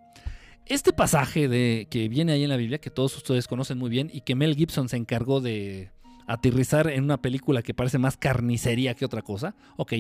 Este 0.70 0.92
pasaje 0.92 1.48
de, 1.48 1.88
que 1.90 2.10
viene 2.10 2.34
ahí 2.34 2.44
en 2.44 2.50
la 2.50 2.58
Biblia, 2.58 2.80
que 2.80 2.90
todos 2.90 3.16
ustedes 3.16 3.48
conocen 3.48 3.78
muy 3.78 3.90
bien 3.90 4.10
y 4.12 4.22
que 4.22 4.36
Mel 4.36 4.56
Gibson 4.56 4.90
se 4.90 4.98
encargó 4.98 5.40
de 5.40 5.92
aterrizar 6.28 6.90
en 6.90 7.06
una 7.06 7.22
película 7.22 7.62
que 7.62 7.74
parece 7.74 7.98
más 7.98 8.18
carnicería 8.18 8.94
que 8.94 9.06
otra 9.06 9.22
cosa. 9.22 9.56
Ok, 9.78 9.94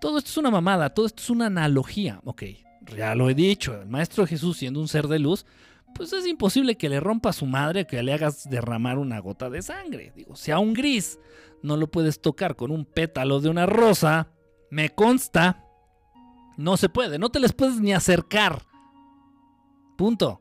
todo 0.00 0.18
esto 0.18 0.30
es 0.30 0.36
una 0.36 0.50
mamada, 0.50 0.90
todo 0.90 1.06
esto 1.06 1.22
es 1.22 1.30
una 1.30 1.46
analogía. 1.46 2.20
Ok, 2.24 2.42
ya 2.96 3.14
lo 3.14 3.30
he 3.30 3.34
dicho, 3.34 3.80
el 3.80 3.88
Maestro 3.88 4.26
Jesús 4.26 4.56
siendo 4.56 4.80
un 4.80 4.88
ser 4.88 5.06
de 5.06 5.20
luz, 5.20 5.46
pues 5.94 6.12
es 6.12 6.26
imposible 6.26 6.76
que 6.76 6.88
le 6.88 6.98
rompa 6.98 7.30
a 7.30 7.32
su 7.32 7.46
madre 7.46 7.86
que 7.86 8.02
le 8.02 8.12
hagas 8.12 8.50
derramar 8.50 8.98
una 8.98 9.20
gota 9.20 9.48
de 9.50 9.62
sangre. 9.62 10.12
Digo, 10.16 10.34
sea 10.34 10.58
un 10.58 10.74
gris, 10.74 11.20
no 11.62 11.76
lo 11.76 11.90
puedes 11.92 12.20
tocar 12.20 12.56
con 12.56 12.72
un 12.72 12.84
pétalo 12.84 13.40
de 13.40 13.50
una 13.50 13.66
rosa, 13.66 14.32
me 14.68 14.90
consta. 14.90 15.64
No 16.56 16.76
se 16.76 16.88
puede, 16.88 17.20
no 17.20 17.30
te 17.30 17.38
les 17.38 17.52
puedes 17.52 17.80
ni 17.80 17.92
acercar. 17.92 18.67
Punto. 19.98 20.40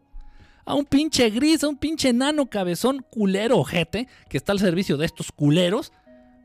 A 0.66 0.76
un 0.76 0.86
pinche 0.86 1.32
gris, 1.32 1.64
a 1.64 1.68
un 1.68 1.78
pinche 1.78 2.10
enano 2.10 2.48
cabezón 2.48 3.04
culero 3.10 3.58
ojete 3.58 4.08
que 4.30 4.38
está 4.38 4.52
al 4.52 4.60
servicio 4.60 4.98
de 4.98 5.08
estos 5.08 5.32
culeros, 5.32 5.92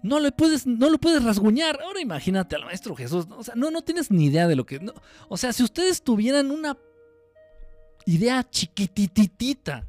no 0.03 0.19
puedes, 0.35 0.67
no 0.67 0.89
lo 0.89 0.99
puedes 0.99 1.23
rasguñar. 1.23 1.79
Ahora 1.83 2.01
imagínate 2.01 2.57
al 2.57 2.65
maestro 2.65 2.97
Jesús. 2.97 3.27
O 3.37 3.45
sea, 3.45 3.55
no, 3.55 3.71
no 3.71 3.83
tienes 3.83 4.11
ni 4.11 4.25
idea 4.25 4.49
de 4.49 4.57
lo 4.57 4.65
que. 4.65 4.81
o 5.29 5.37
sea, 5.37 5.53
si 5.53 5.63
ustedes 5.63 6.03
tuvieran 6.03 6.51
una 6.51 6.79
idea 8.07 8.43
chiquititita 8.49 9.87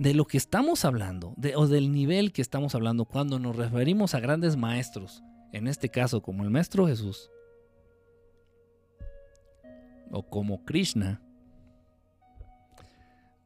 de 0.00 0.14
lo 0.14 0.24
que 0.24 0.36
estamos 0.36 0.84
hablando, 0.84 1.36
o 1.54 1.66
del 1.68 1.92
nivel 1.92 2.32
que 2.32 2.42
estamos 2.42 2.74
hablando 2.74 3.04
cuando 3.04 3.38
nos 3.38 3.54
referimos 3.54 4.14
a 4.16 4.20
grandes 4.20 4.56
maestros, 4.56 5.22
en 5.52 5.68
este 5.68 5.88
caso 5.88 6.20
como 6.20 6.42
el 6.42 6.50
maestro 6.50 6.88
Jesús, 6.88 7.30
o 10.10 10.28
como 10.28 10.64
Krishna. 10.64 11.22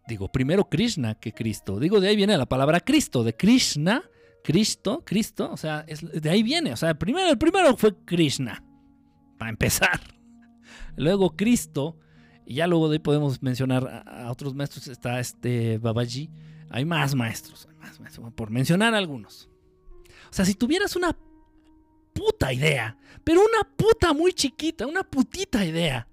Digo, 0.07 0.29
primero 0.29 0.69
Krishna 0.69 1.15
que 1.15 1.33
Cristo. 1.33 1.79
Digo, 1.81 2.01
de 2.01 2.09
ahí 2.09 2.17
viene 2.17 2.37
la 2.37 2.47
palabra 2.47 2.81
Cristo, 2.81 3.25
de 3.25 3.35
Krishna, 3.35 4.03
Cristo, 4.43 5.03
Cristo, 5.05 5.51
o 5.51 5.57
sea, 5.57 5.85
de 5.85 6.31
ahí 6.31 6.43
viene. 6.43 6.73
O 6.73 6.77
sea, 6.77 6.95
primero, 6.95 7.31
el 7.31 7.39
primero 7.39 7.77
fue 7.77 7.95
Krishna, 8.05 8.63
para 9.39 9.51
empezar. 9.51 10.01
Luego 10.97 11.35
Cristo, 11.37 11.99
y 12.47 12.57
ya 12.57 12.67
luego 12.67 12.89
de 12.89 12.97
ahí 12.97 12.99
podemos 12.99 13.43
mencionar 13.43 14.05
a, 14.07 14.31
otros 14.31 14.55
maestros. 14.55 14.87
Está 14.89 15.19
este 15.19 15.79
Babaji. 15.79 16.31
Hay 16.71 16.85
más 16.85 17.15
maestros, 17.15 17.67
más 17.79 17.99
maestros, 17.99 18.33
por 18.35 18.51
mencionar 18.51 18.95
algunos. 18.95 19.49
O 20.31 20.33
sea, 20.33 20.45
si 20.45 20.55
tuvieras 20.55 20.95
una 20.97 21.17
puta 22.13 22.53
idea, 22.53 22.99
pero 23.25 23.41
una 23.41 23.69
puta 23.77 24.13
muy 24.13 24.35
chiquita, 24.35 24.87
una 24.87 25.03
putita 25.03 25.65
idea 25.65 26.07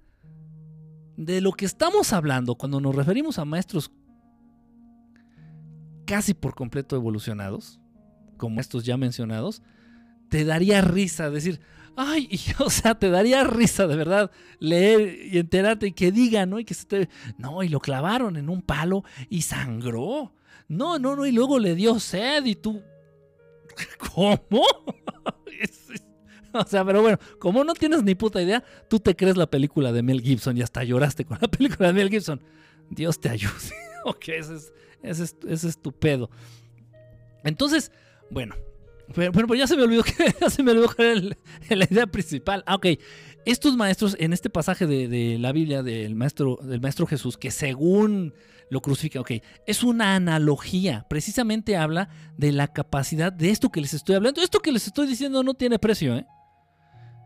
de 1.26 1.42
lo 1.42 1.52
que 1.52 1.66
estamos 1.66 2.14
hablando 2.14 2.56
cuando 2.56 2.80
nos 2.82 2.96
referimos 2.96 3.38
a 3.38 3.46
maestros 3.46 3.92
casi 6.06 6.34
por 6.34 6.56
completo 6.56 6.96
evolucionados, 6.96 7.80
como 8.38 8.60
estos 8.60 8.84
ya 8.84 8.98
mencionados, 8.98 9.62
te 10.30 10.46
daría 10.46 10.82
risa 10.82 11.30
decir, 11.30 11.62
Ay, 11.96 12.30
o 12.60 12.70
sea, 12.70 12.96
te 12.96 13.10
daría 13.10 13.44
risa 13.44 13.88
de 13.88 13.96
verdad 13.96 14.32
leer 14.60 15.28
y 15.32 15.38
enterarte 15.38 15.88
y 15.88 15.92
que 15.92 16.12
digan, 16.12 16.50
¿no? 16.50 16.60
Y 16.60 16.66
que 16.66 16.74
se 16.74 16.86
te... 16.86 17.10
No, 17.38 17.64
y 17.64 17.70
lo 17.70 17.80
clavaron 17.80 18.38
en 18.38 18.50
un 18.50 18.62
palo 18.62 19.04
y 19.30 19.42
sangró. 19.42 20.34
No, 20.68 21.00
no, 21.00 21.16
no, 21.16 21.26
y 21.26 21.32
luego 21.32 21.60
le 21.60 21.76
dio 21.76 22.00
sed 22.00 22.46
y 22.46 22.56
tú... 22.56 22.82
¿Cómo? 24.14 24.38
o 26.66 26.66
sea, 26.66 26.86
pero 26.86 27.02
bueno, 27.02 27.18
como 27.40 27.64
no 27.64 27.74
tienes 27.74 28.04
ni 28.04 28.16
puta 28.16 28.42
idea, 28.42 28.64
tú 28.90 29.00
te 29.00 29.16
crees 29.16 29.38
la 29.38 29.48
película 29.48 29.92
de 29.92 30.04
Mel 30.04 30.22
Gibson 30.22 30.58
y 30.58 30.62
hasta 30.62 30.84
lloraste 30.84 31.26
con 31.26 31.38
la 31.42 31.48
película 31.52 31.88
de 31.88 31.94
Mel 31.94 32.10
Gibson. 32.10 32.42
Dios 32.90 33.20
te 33.20 33.30
ayude. 33.30 33.52
ok, 34.06 34.30
ese 34.30 34.56
es, 35.04 35.36
ese. 35.48 35.80
Entonces, 37.44 37.92
bueno, 38.30 38.56
bueno, 39.16 39.48
pues 39.48 39.60
ya 39.60 39.68
se 39.68 39.76
me 39.76 39.84
olvidó 39.84 40.04
que 40.04 40.14
ya 40.40 40.50
se 40.50 40.64
me 40.64 40.72
olvidó 40.72 40.90
la 41.70 41.88
idea 41.90 42.08
principal. 42.08 42.64
Ah, 42.66 42.76
ok. 42.76 42.88
Estos 43.46 43.76
maestros, 43.76 44.16
en 44.20 44.34
este 44.34 44.50
pasaje 44.50 44.86
de, 44.86 45.38
la 45.40 45.52
Biblia 45.52 45.82
del 45.82 46.16
maestro, 46.16 46.60
del 46.62 46.80
maestro 46.80 47.08
Jesús, 47.08 47.38
que 47.38 47.50
según 47.52 48.34
lo 48.70 48.82
crucifica, 48.82 49.20
ok, 49.20 49.32
es 49.66 49.84
una 49.84 50.16
analogía. 50.16 51.06
Precisamente 51.10 51.76
habla 51.76 52.10
de 52.38 52.52
la 52.52 52.68
capacidad 52.68 53.34
de 53.34 53.50
esto 53.50 53.70
que 53.70 53.82
les 53.82 53.94
estoy 53.94 54.16
hablando. 54.16 54.42
Esto 54.42 54.60
que 54.60 54.72
les 54.72 54.88
estoy 54.88 55.08
diciendo 55.08 55.44
no 55.44 55.56
tiene 55.56 55.80
precio, 55.80 56.16
¿eh? 56.16 56.26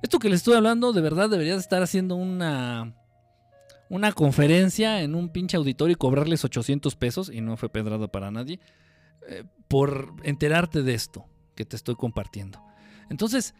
Esto 0.01 0.19
que 0.19 0.30
les 0.30 0.41
estoy 0.41 0.55
hablando, 0.55 0.93
de 0.93 1.01
verdad 1.01 1.30
deberías 1.30 1.59
estar 1.59 1.81
haciendo 1.81 2.15
una, 2.15 2.93
una 3.89 4.11
conferencia 4.11 5.01
en 5.01 5.15
un 5.15 5.30
pinche 5.30 5.57
auditorio 5.57 5.93
y 5.93 5.95
cobrarles 5.95 6.43
800 6.43 6.95
pesos, 6.95 7.31
y 7.34 7.41
no 7.41 7.57
fue 7.57 7.69
pedrada 7.69 8.07
para 8.07 8.31
nadie, 8.31 8.59
eh, 9.27 9.43
por 9.67 10.13
enterarte 10.23 10.84
de 10.84 10.93
esto 10.93 11.26
que 11.55 11.65
te 11.65 11.76
estoy 11.76 11.95
compartiendo. 11.95 12.61
Entonces, 13.09 13.55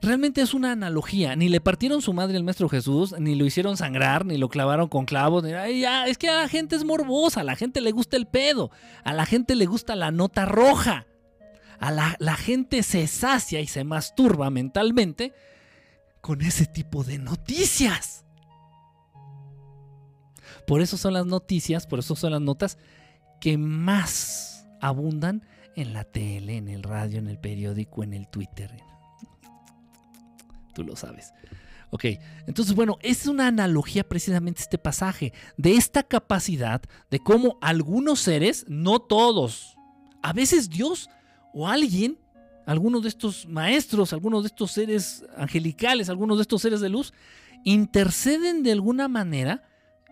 realmente 0.00 0.40
es 0.40 0.54
una 0.54 0.72
analogía. 0.72 1.36
Ni 1.36 1.48
le 1.48 1.60
partieron 1.60 2.02
su 2.02 2.12
madre 2.12 2.36
al 2.36 2.44
Maestro 2.44 2.68
Jesús, 2.68 3.14
ni 3.18 3.34
lo 3.34 3.44
hicieron 3.44 3.76
sangrar, 3.76 4.24
ni 4.24 4.38
lo 4.38 4.48
clavaron 4.48 4.88
con 4.88 5.04
clavos. 5.04 5.44
Ya, 5.44 6.06
es 6.06 6.18
que 6.18 6.28
a 6.28 6.42
la 6.42 6.48
gente 6.48 6.76
es 6.76 6.84
morbosa, 6.84 7.40
a 7.40 7.44
la 7.44 7.56
gente 7.56 7.80
le 7.80 7.92
gusta 7.92 8.16
el 8.16 8.26
pedo, 8.26 8.70
a 9.04 9.12
la 9.12 9.26
gente 9.26 9.54
le 9.54 9.66
gusta 9.66 9.96
la 9.96 10.10
nota 10.10 10.44
roja. 10.46 11.06
A 11.78 11.90
la, 11.90 12.14
la 12.18 12.36
gente 12.36 12.82
se 12.82 13.06
sacia 13.06 13.60
y 13.60 13.66
se 13.66 13.84
masturba 13.84 14.50
mentalmente 14.50 15.32
con 16.20 16.42
ese 16.42 16.66
tipo 16.66 17.04
de 17.04 17.18
noticias. 17.18 18.24
Por 20.66 20.82
eso 20.82 20.96
son 20.96 21.14
las 21.14 21.26
noticias, 21.26 21.86
por 21.86 21.98
eso 21.98 22.14
son 22.14 22.32
las 22.32 22.40
notas 22.40 22.78
que 23.40 23.56
más 23.58 24.66
abundan 24.80 25.46
en 25.76 25.92
la 25.92 26.04
tele, 26.04 26.56
en 26.56 26.68
el 26.68 26.82
radio, 26.82 27.18
en 27.18 27.28
el 27.28 27.38
periódico, 27.38 28.02
en 28.02 28.12
el 28.12 28.28
Twitter. 28.28 28.70
Tú 30.74 30.84
lo 30.84 30.96
sabes. 30.96 31.32
Ok, 31.90 32.04
entonces 32.46 32.74
bueno, 32.74 32.98
es 33.02 33.26
una 33.26 33.48
analogía 33.48 34.08
precisamente 34.08 34.62
este 34.62 34.78
pasaje 34.78 35.32
de 35.56 35.74
esta 35.74 36.04
capacidad 36.04 36.80
de 37.10 37.18
cómo 37.18 37.58
algunos 37.60 38.20
seres, 38.20 38.64
no 38.68 39.00
todos, 39.00 39.76
a 40.22 40.32
veces 40.32 40.70
Dios 40.70 41.08
o 41.52 41.66
alguien, 41.66 42.18
algunos 42.66 43.02
de 43.02 43.08
estos 43.08 43.46
maestros, 43.46 44.12
algunos 44.12 44.42
de 44.42 44.48
estos 44.48 44.72
seres 44.72 45.24
angelicales, 45.36 46.08
algunos 46.08 46.38
de 46.38 46.42
estos 46.42 46.62
seres 46.62 46.80
de 46.80 46.88
luz, 46.88 47.12
interceden 47.64 48.62
de 48.62 48.72
alguna 48.72 49.08
manera 49.08 49.64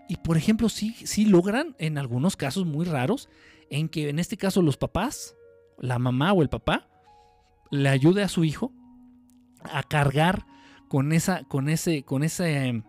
y 0.08 0.16
por 0.16 0.36
ejemplo 0.36 0.68
sí, 0.68 0.94
sí 1.04 1.24
logran 1.24 1.76
en 1.78 1.98
algunos 1.98 2.36
casos 2.36 2.66
muy 2.66 2.84
raros 2.84 3.28
en 3.70 3.88
que 3.88 4.08
en 4.08 4.18
este 4.18 4.36
caso 4.36 4.62
los 4.62 4.76
papás 4.76 5.34
la 5.78 5.98
mamá 5.98 6.32
o 6.32 6.42
el 6.42 6.48
papá 6.48 6.88
le 7.70 7.88
ayude 7.88 8.22
a 8.22 8.28
su 8.28 8.44
hijo 8.44 8.72
a 9.62 9.82
cargar 9.82 10.46
con 10.88 11.12
esa, 11.12 11.44
con 11.44 11.68
ese, 11.68 12.02
con 12.02 12.24
ese, 12.24 12.82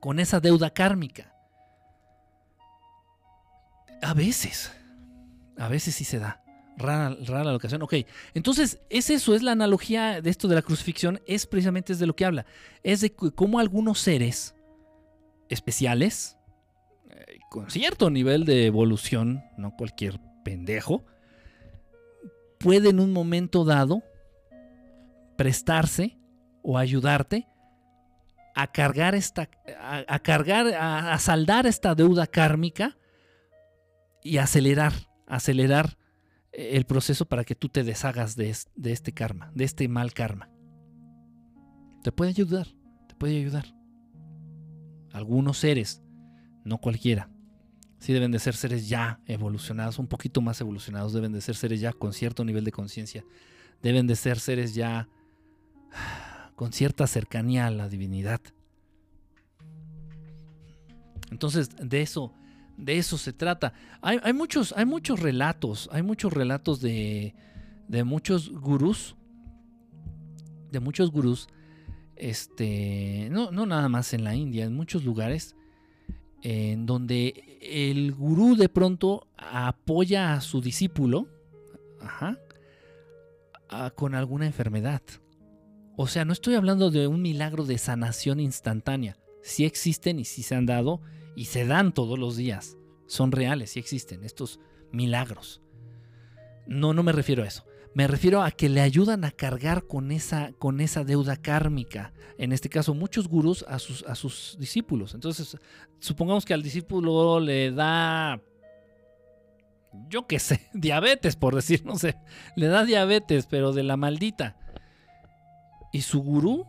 con 0.00 0.20
esa 0.20 0.40
deuda 0.40 0.70
kármica. 0.70 1.32
A 4.02 4.12
veces, 4.12 4.72
a 5.56 5.68
veces 5.68 5.94
sí 5.94 6.04
se 6.04 6.18
da. 6.18 6.42
Rara, 6.76 7.16
rara 7.26 7.44
la 7.44 7.56
ocasión. 7.56 7.82
Ok, 7.82 7.94
entonces 8.34 8.80
es 8.90 9.10
eso, 9.10 9.34
es 9.34 9.42
la 9.42 9.52
analogía 9.52 10.20
de 10.20 10.30
esto 10.30 10.46
de 10.48 10.56
la 10.56 10.62
crucifixión, 10.62 11.20
es 11.26 11.46
precisamente 11.46 11.92
es 11.92 11.98
de 11.98 12.06
lo 12.06 12.14
que 12.14 12.24
habla. 12.24 12.46
Es 12.82 13.00
de 13.00 13.14
cómo 13.14 13.58
algunos 13.58 13.98
seres 13.98 14.54
especiales, 15.48 16.36
eh, 17.10 17.38
con 17.50 17.70
cierto 17.70 18.10
nivel 18.10 18.44
de 18.44 18.66
evolución, 18.66 19.42
no 19.56 19.74
cualquier 19.76 20.20
pendejo, 20.44 21.04
puede 22.58 22.90
en 22.90 23.00
un 23.00 23.12
momento 23.12 23.64
dado 23.64 24.02
prestarse 25.36 26.18
o 26.62 26.78
ayudarte 26.78 27.46
a 28.54 28.66
cargar 28.72 29.14
esta, 29.14 29.50
a, 29.78 30.18
cargar, 30.20 30.66
a, 30.68 31.18
saldar 31.18 31.66
esta 31.66 31.94
deuda 31.94 32.26
kármica 32.26 32.96
y 34.22 34.38
acelerar, 34.38 34.94
acelerar 35.26 35.98
el 36.56 36.84
proceso 36.86 37.26
para 37.26 37.44
que 37.44 37.54
tú 37.54 37.68
te 37.68 37.84
deshagas 37.84 38.36
de, 38.36 38.56
de 38.74 38.92
este 38.92 39.12
karma, 39.12 39.50
de 39.54 39.64
este 39.64 39.88
mal 39.88 40.12
karma. 40.12 40.50
Te 42.02 42.12
puede 42.12 42.30
ayudar, 42.30 42.68
te 43.08 43.14
puede 43.14 43.38
ayudar. 43.38 43.74
Algunos 45.12 45.58
seres, 45.58 46.02
no 46.64 46.78
cualquiera 46.78 47.30
sí 47.98 48.12
deben 48.12 48.30
de 48.30 48.38
ser 48.38 48.54
seres 48.54 48.88
ya 48.88 49.20
evolucionados, 49.26 49.98
un 49.98 50.06
poquito 50.06 50.40
más 50.40 50.60
evolucionados, 50.60 51.12
deben 51.12 51.32
de 51.32 51.40
ser 51.40 51.56
seres 51.56 51.80
ya 51.80 51.92
con 51.92 52.12
cierto 52.12 52.44
nivel 52.44 52.64
de 52.64 52.72
conciencia, 52.72 53.24
deben 53.82 54.06
de 54.06 54.16
ser 54.16 54.38
seres 54.38 54.74
ya 54.74 55.08
con 56.54 56.72
cierta 56.72 57.06
cercanía 57.06 57.66
a 57.66 57.70
la 57.70 57.88
divinidad. 57.88 58.40
Entonces, 61.30 61.70
de 61.76 62.02
eso, 62.02 62.32
de 62.76 62.98
eso 62.98 63.18
se 63.18 63.32
trata. 63.32 63.72
Hay, 64.02 64.32
muchos, 64.32 64.74
hay 64.76 64.84
muchos 64.84 65.20
relatos, 65.20 65.88
hay 65.92 66.02
muchos 66.02 66.32
relatos 66.32 66.80
de, 66.80 67.34
muchos 68.04 68.50
gurús, 68.50 69.16
de 70.70 70.80
muchos 70.80 71.10
gurús, 71.10 71.48
este, 72.16 73.28
no, 73.30 73.50
no 73.50 73.66
nada 73.66 73.88
más 73.88 74.12
en 74.14 74.24
la 74.24 74.34
India, 74.34 74.64
en 74.64 74.74
muchos 74.74 75.04
lugares, 75.04 75.56
en 76.42 76.86
donde 76.86 77.58
el 77.60 78.12
gurú 78.12 78.56
de 78.56 78.68
pronto 78.68 79.26
apoya 79.36 80.34
a 80.34 80.40
su 80.40 80.60
discípulo 80.60 81.28
con 83.94 84.14
alguna 84.14 84.46
enfermedad. 84.46 85.02
O 85.96 86.06
sea, 86.06 86.24
no 86.24 86.32
estoy 86.32 86.54
hablando 86.54 86.90
de 86.90 87.06
un 87.06 87.22
milagro 87.22 87.64
de 87.64 87.78
sanación 87.78 88.38
instantánea. 88.38 89.16
Sí 89.42 89.64
existen 89.64 90.18
y 90.18 90.24
sí 90.24 90.42
se 90.42 90.54
han 90.54 90.66
dado 90.66 91.00
y 91.36 91.44
se 91.44 91.66
dan 91.66 91.92
todos 91.92 92.18
los 92.18 92.36
días. 92.36 92.76
Son 93.06 93.30
reales, 93.30 93.70
sí 93.70 93.78
existen 93.78 94.24
estos 94.24 94.58
milagros. 94.90 95.62
No, 96.66 96.92
no 96.94 97.04
me 97.04 97.12
refiero 97.12 97.44
a 97.44 97.46
eso. 97.46 97.64
Me 97.94 98.08
refiero 98.08 98.42
a 98.42 98.50
que 98.50 98.68
le 98.68 98.80
ayudan 98.80 99.24
a 99.24 99.30
cargar 99.30 99.86
con 99.86 100.10
esa, 100.10 100.52
con 100.58 100.80
esa 100.80 101.04
deuda 101.04 101.36
kármica. 101.36 102.12
En 102.36 102.52
este 102.52 102.68
caso, 102.68 102.94
muchos 102.94 103.28
gurús 103.28 103.64
a 103.68 103.78
sus, 103.78 104.02
a 104.04 104.14
sus 104.14 104.56
discípulos. 104.58 105.14
Entonces, 105.14 105.56
supongamos 105.98 106.44
que 106.44 106.52
al 106.52 106.62
discípulo 106.62 107.38
le 107.38 107.70
da, 107.70 108.42
yo 110.08 110.26
qué 110.26 110.38
sé, 110.38 110.68
diabetes, 110.74 111.36
por 111.36 111.54
decir, 111.54 111.84
no 111.84 111.96
sé. 111.96 112.16
Le 112.56 112.66
da 112.66 112.84
diabetes, 112.84 113.46
pero 113.46 113.72
de 113.72 113.82
la 113.82 113.96
maldita. 113.96 114.58
Y 115.92 116.02
su 116.02 116.22
gurú 116.22 116.66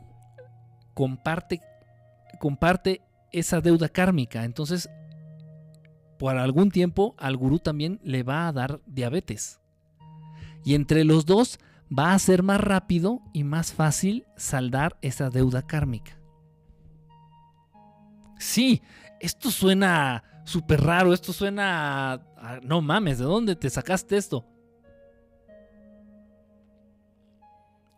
comparte, 0.93 1.61
comparte 2.39 3.01
esa 3.31 3.61
deuda 3.61 3.89
kármica. 3.89 4.43
Entonces, 4.43 4.89
por 6.17 6.37
algún 6.37 6.71
tiempo, 6.71 7.15
al 7.17 7.37
gurú 7.37 7.59
también 7.59 7.99
le 8.03 8.23
va 8.23 8.47
a 8.47 8.51
dar 8.51 8.81
diabetes. 8.85 9.59
Y 10.63 10.75
entre 10.75 11.03
los 11.03 11.25
dos 11.25 11.59
va 11.97 12.13
a 12.13 12.19
ser 12.19 12.43
más 12.43 12.59
rápido 12.59 13.21
y 13.33 13.43
más 13.43 13.73
fácil 13.73 14.25
saldar 14.35 14.97
esa 15.01 15.29
deuda 15.29 15.61
kármica. 15.61 16.19
Sí, 18.39 18.81
esto 19.19 19.49
suena 19.51 20.23
súper 20.43 20.81
raro, 20.81 21.13
esto 21.13 21.33
suena... 21.33 22.21
no 22.63 22.81
mames, 22.81 23.19
¿de 23.19 23.25
dónde 23.25 23.55
te 23.55 23.69
sacaste 23.69 24.17
esto? 24.17 24.45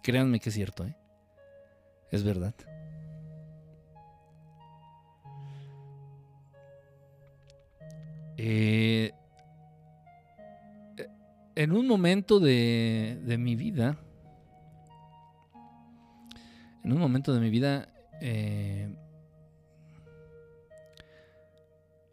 Créanme 0.02 0.40
que 0.40 0.50
es 0.50 0.56
cierto, 0.56 0.86
¿eh? 0.86 0.96
Es 2.12 2.24
verdad. 2.24 2.54
Eh, 8.42 9.12
en 11.56 11.74
un 11.74 11.86
momento 11.86 12.40
de, 12.40 13.36
mi 13.38 13.58
vida, 13.58 13.98
en 16.86 16.94
un 16.94 17.00
momento 17.00 17.34
de 17.34 17.42
mi 17.42 17.50
vida, 17.50 17.90
eh, 18.22 18.96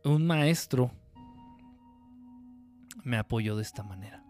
un 0.03 0.27
maestro 0.27 0.91
me 3.05 3.19
apoyó 3.19 3.55
de 3.55 3.63
esta 3.63 3.85
manera. 3.85 4.25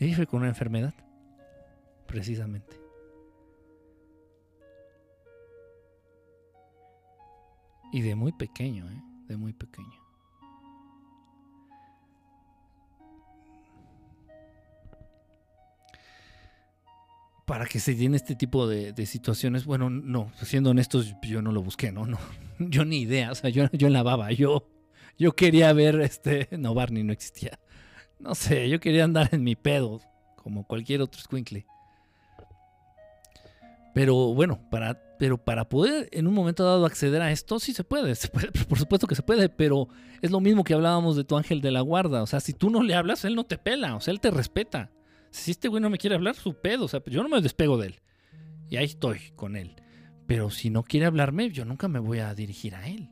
Y 0.00 0.14
fue 0.14 0.26
con 0.26 0.40
una 0.40 0.48
enfermedad, 0.48 0.94
precisamente. 2.12 2.78
Y 7.90 8.02
de 8.02 8.14
muy 8.14 8.32
pequeño, 8.32 8.86
¿eh? 8.90 9.02
De 9.28 9.36
muy 9.38 9.54
pequeño. 9.54 9.98
Para 17.46 17.64
que 17.64 17.80
se 17.80 17.94
den 17.94 18.14
este 18.14 18.34
tipo 18.34 18.66
de, 18.66 18.94
situaciones, 19.06 19.64
bueno, 19.64 19.88
no, 19.88 20.30
siendo 20.42 20.70
honestos, 20.70 21.14
yo 21.22 21.40
no 21.40 21.50
lo 21.50 21.62
busqué, 21.62 21.92
¿no? 21.92 22.04
no 22.04 22.18
yo 22.58 22.84
ni 22.84 23.00
idea, 23.00 23.32
o 23.32 23.34
sea, 23.34 23.48
yo, 23.48 23.70
yo 23.72 23.86
en 23.86 23.94
la 23.94 24.02
baba, 24.02 24.32
yo, 24.32 24.68
yo 25.18 25.32
quería 25.32 25.72
ver, 25.72 26.00
este, 26.02 26.48
no, 26.58 26.74
Barney 26.74 27.04
no 27.04 27.12
existía. 27.14 27.58
No 28.20 28.34
sé, 28.34 28.68
yo 28.68 28.80
quería 28.80 29.04
andar 29.04 29.30
en 29.32 29.42
mi 29.42 29.56
pedo, 29.56 30.00
como 30.36 30.66
cualquier 30.66 31.00
otro 31.00 31.20
squinkle. 31.20 31.66
Pero 33.94 34.34
bueno, 34.34 34.60
para, 34.70 35.00
pero 35.18 35.38
para 35.38 35.68
poder 35.68 36.08
en 36.12 36.26
un 36.26 36.34
momento 36.34 36.64
dado 36.64 36.86
acceder 36.86 37.20
a 37.20 37.30
esto, 37.30 37.58
sí 37.58 37.74
se 37.74 37.84
puede, 37.84 38.14
se 38.14 38.28
puede, 38.28 38.50
por 38.68 38.78
supuesto 38.78 39.06
que 39.06 39.14
se 39.14 39.22
puede, 39.22 39.48
pero 39.48 39.88
es 40.22 40.30
lo 40.30 40.40
mismo 40.40 40.64
que 40.64 40.74
hablábamos 40.74 41.16
de 41.16 41.24
tu 41.24 41.36
ángel 41.36 41.60
de 41.60 41.70
la 41.70 41.80
guarda. 41.80 42.22
O 42.22 42.26
sea, 42.26 42.40
si 42.40 42.52
tú 42.52 42.70
no 42.70 42.82
le 42.82 42.94
hablas, 42.94 43.24
él 43.24 43.34
no 43.34 43.44
te 43.44 43.58
pela, 43.58 43.96
o 43.96 44.00
sea, 44.00 44.12
él 44.12 44.20
te 44.20 44.30
respeta. 44.30 44.90
Si 45.30 45.50
este 45.50 45.68
güey 45.68 45.82
no 45.82 45.90
me 45.90 45.98
quiere 45.98 46.16
hablar, 46.16 46.34
su 46.34 46.54
pedo, 46.54 46.84
o 46.84 46.88
sea, 46.88 47.02
yo 47.06 47.22
no 47.22 47.28
me 47.28 47.40
despego 47.40 47.78
de 47.78 47.88
él. 47.88 48.00
Y 48.68 48.76
ahí 48.76 48.84
estoy 48.84 49.32
con 49.36 49.56
él. 49.56 49.76
Pero 50.26 50.50
si 50.50 50.70
no 50.70 50.82
quiere 50.82 51.06
hablarme, 51.06 51.50
yo 51.50 51.64
nunca 51.64 51.88
me 51.88 51.98
voy 51.98 52.20
a 52.20 52.34
dirigir 52.34 52.74
a 52.74 52.86
él. 52.86 53.10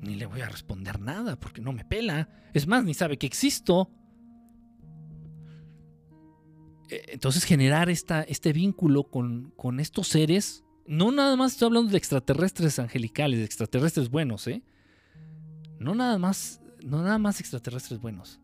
Ni 0.00 0.14
le 0.14 0.26
voy 0.26 0.40
a 0.40 0.48
responder 0.48 1.00
nada, 1.00 1.38
porque 1.38 1.60
no 1.60 1.72
me 1.72 1.84
pela. 1.84 2.28
Es 2.54 2.66
más, 2.66 2.84
ni 2.84 2.94
sabe 2.94 3.18
que 3.18 3.26
existo. 3.26 3.90
Eh, 6.90 7.04
entonces 7.08 7.44
generar 7.44 7.88
esta, 7.88 8.22
este 8.22 8.52
vínculo 8.52 9.04
con, 9.04 9.80
estos 9.80 10.08
seres, 10.08 10.64
no 10.86 11.12
nada 11.12 11.36
más 11.36 11.52
estoy 11.52 11.66
hablando 11.66 11.90
de 11.92 11.98
extraterrestres 11.98 12.78
angelicales, 12.78 13.38
de 13.38 13.44
extraterrestres 13.44 14.10
buenos, 14.10 14.46
¿eh? 14.48 14.62
No 15.78 15.94
nada 15.94 16.18
más, 16.18 16.60
no 16.82 17.02
nada 17.02 17.18
más 17.18 17.40
extraterrestres 17.40 18.00
buenos. 18.00 18.40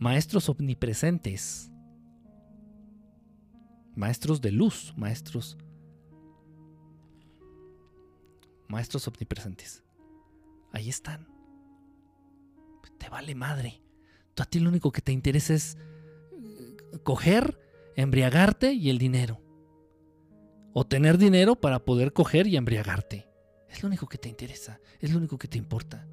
Maestros 0.00 0.48
omnipresentes. 0.48 1.70
Maestros 3.94 4.42
de 4.42 4.50
luz, 4.50 4.92
maestros. 4.96 5.56
Maestros 8.68 9.06
omnipresentes. 9.08 9.84
Ahí 10.72 10.88
están. 10.88 11.28
Te 12.98 13.08
vale 13.08 13.34
madre. 13.34 13.80
Tú 14.34 14.42
a 14.42 14.46
ti 14.46 14.58
lo 14.58 14.68
único 14.68 14.90
que 14.90 15.00
te 15.00 15.12
interesa 15.12 15.54
es 15.54 15.78
coger, 17.02 17.58
embriagarte 17.96 18.72
y 18.72 18.90
el 18.90 18.98
dinero. 18.98 19.40
O 20.72 20.86
tener 20.86 21.18
dinero 21.18 21.56
para 21.56 21.84
poder 21.84 22.12
coger 22.12 22.46
y 22.46 22.56
embriagarte. 22.56 23.26
Es 23.68 23.82
lo 23.82 23.88
único 23.88 24.06
que 24.06 24.18
te 24.18 24.28
interesa, 24.28 24.80
es 25.00 25.10
lo 25.10 25.18
único 25.18 25.38
que 25.38 25.48
te 25.48 25.58
importa. 25.58 26.06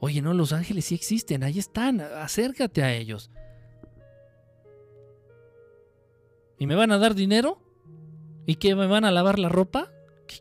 Oye, 0.00 0.20
no, 0.20 0.34
los 0.34 0.52
ángeles 0.52 0.84
sí 0.86 0.94
existen, 0.94 1.42
ahí 1.42 1.58
están, 1.58 2.00
acércate 2.00 2.82
a 2.82 2.94
ellos. 2.94 3.30
¿Y 6.58 6.66
me 6.66 6.74
van 6.74 6.92
a 6.92 6.98
dar 6.98 7.14
dinero? 7.14 7.62
¿Y 8.46 8.56
que 8.56 8.74
me 8.74 8.86
van 8.86 9.04
a 9.04 9.10
lavar 9.10 9.38
la 9.38 9.48
ropa? 9.48 9.90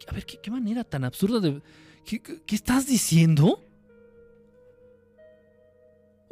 a 0.07 0.13
ver, 0.13 0.25
¿qué, 0.25 0.51
manera 0.51 0.83
tan 0.83 1.03
absurda 1.03 1.39
de... 1.39 1.61
¿Qué 2.05 2.55
estás 2.55 2.87
diciendo? 2.87 3.63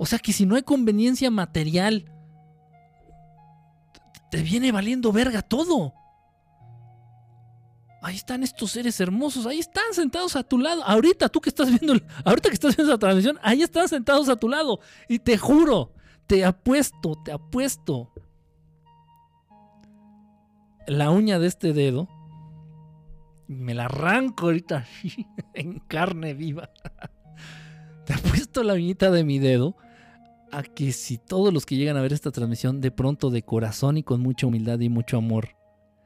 O 0.02 0.08
sea 0.08 0.18
que 0.18 0.34
si 0.34 0.48
no 0.48 0.56
hay 0.56 0.64
conveniencia 0.64 1.30
material 1.30 2.12
te 4.32 4.42
viene 4.42 4.72
valiendo 4.72 5.12
verga 5.12 5.44
todo. 5.44 5.94
Ahí 8.02 8.16
están 8.16 8.42
estos 8.42 8.72
seres 8.72 9.00
hermosos, 9.00 9.46
ahí 9.46 9.60
están 9.60 9.94
sentados 9.94 10.36
a 10.36 10.42
tu 10.42 10.58
lado. 10.58 10.84
Ahorita 10.86 11.30
tú 11.30 11.40
que 11.40 11.50
estás 11.50 11.70
viendo, 11.70 12.04
ahorita 12.26 12.50
que 12.50 12.56
estás 12.56 12.76
viendo 12.76 12.92
esa 12.92 12.98
transmisión, 12.98 13.38
ahí 13.44 13.62
están 13.62 13.88
sentados 13.88 14.28
a 14.30 14.38
tu 14.38 14.50
lado. 14.50 14.80
Y 15.08 15.20
te 15.20 15.38
juro, 15.38 15.94
te 16.26 16.46
apuesto, 16.46 17.22
te 17.24 17.32
apuesto. 17.32 18.12
La 20.88 21.12
uña 21.12 21.38
de 21.38 21.46
este 21.46 21.74
dedo, 21.74 22.10
me 23.48 23.76
la 23.76 23.86
arranco 23.86 24.48
ahorita 24.48 24.88
en 25.54 25.78
carne 25.82 26.34
viva. 26.34 26.72
Te 28.08 28.16
apuesto 28.16 28.64
la 28.64 28.74
uñita 28.74 29.12
de 29.12 29.24
mi 29.24 29.38
dedo 29.38 29.78
a 30.52 30.64
que 30.64 30.92
si 30.92 31.18
todos 31.18 31.54
los 31.54 31.66
que 31.66 31.76
llegan 31.76 31.98
a 31.98 32.02
ver 32.02 32.14
esta 32.14 32.32
transmisión 32.32 32.82
de 32.82 32.92
pronto 32.92 33.30
de 33.30 33.44
corazón 33.44 33.98
y 33.98 34.04
con 34.04 34.22
mucha 34.22 34.48
humildad 34.48 34.80
y 34.80 34.90
mucho 34.90 35.18
amor 35.18 35.56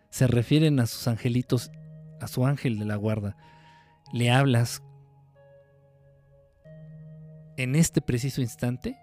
se 0.09 0.27
refieren 0.27 0.79
a 0.79 0.85
sus 0.85 1.07
angelitos, 1.07 1.71
a 2.21 2.27
su 2.27 2.45
ángel 2.45 2.79
de 2.79 2.85
la 2.85 2.95
guarda, 2.95 3.35
le 4.13 4.31
hablas 4.31 4.81
en 7.57 7.75
este 7.75 8.01
preciso 8.01 8.41
instante, 8.41 8.97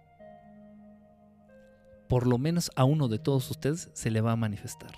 por 2.09 2.27
lo 2.27 2.39
menos 2.39 2.71
a 2.77 2.85
uno 2.85 3.09
de 3.09 3.19
todos 3.19 3.51
ustedes 3.51 3.91
se 3.93 4.11
le 4.11 4.21
va 4.21 4.33
a 4.33 4.37
manifestar. 4.37 4.93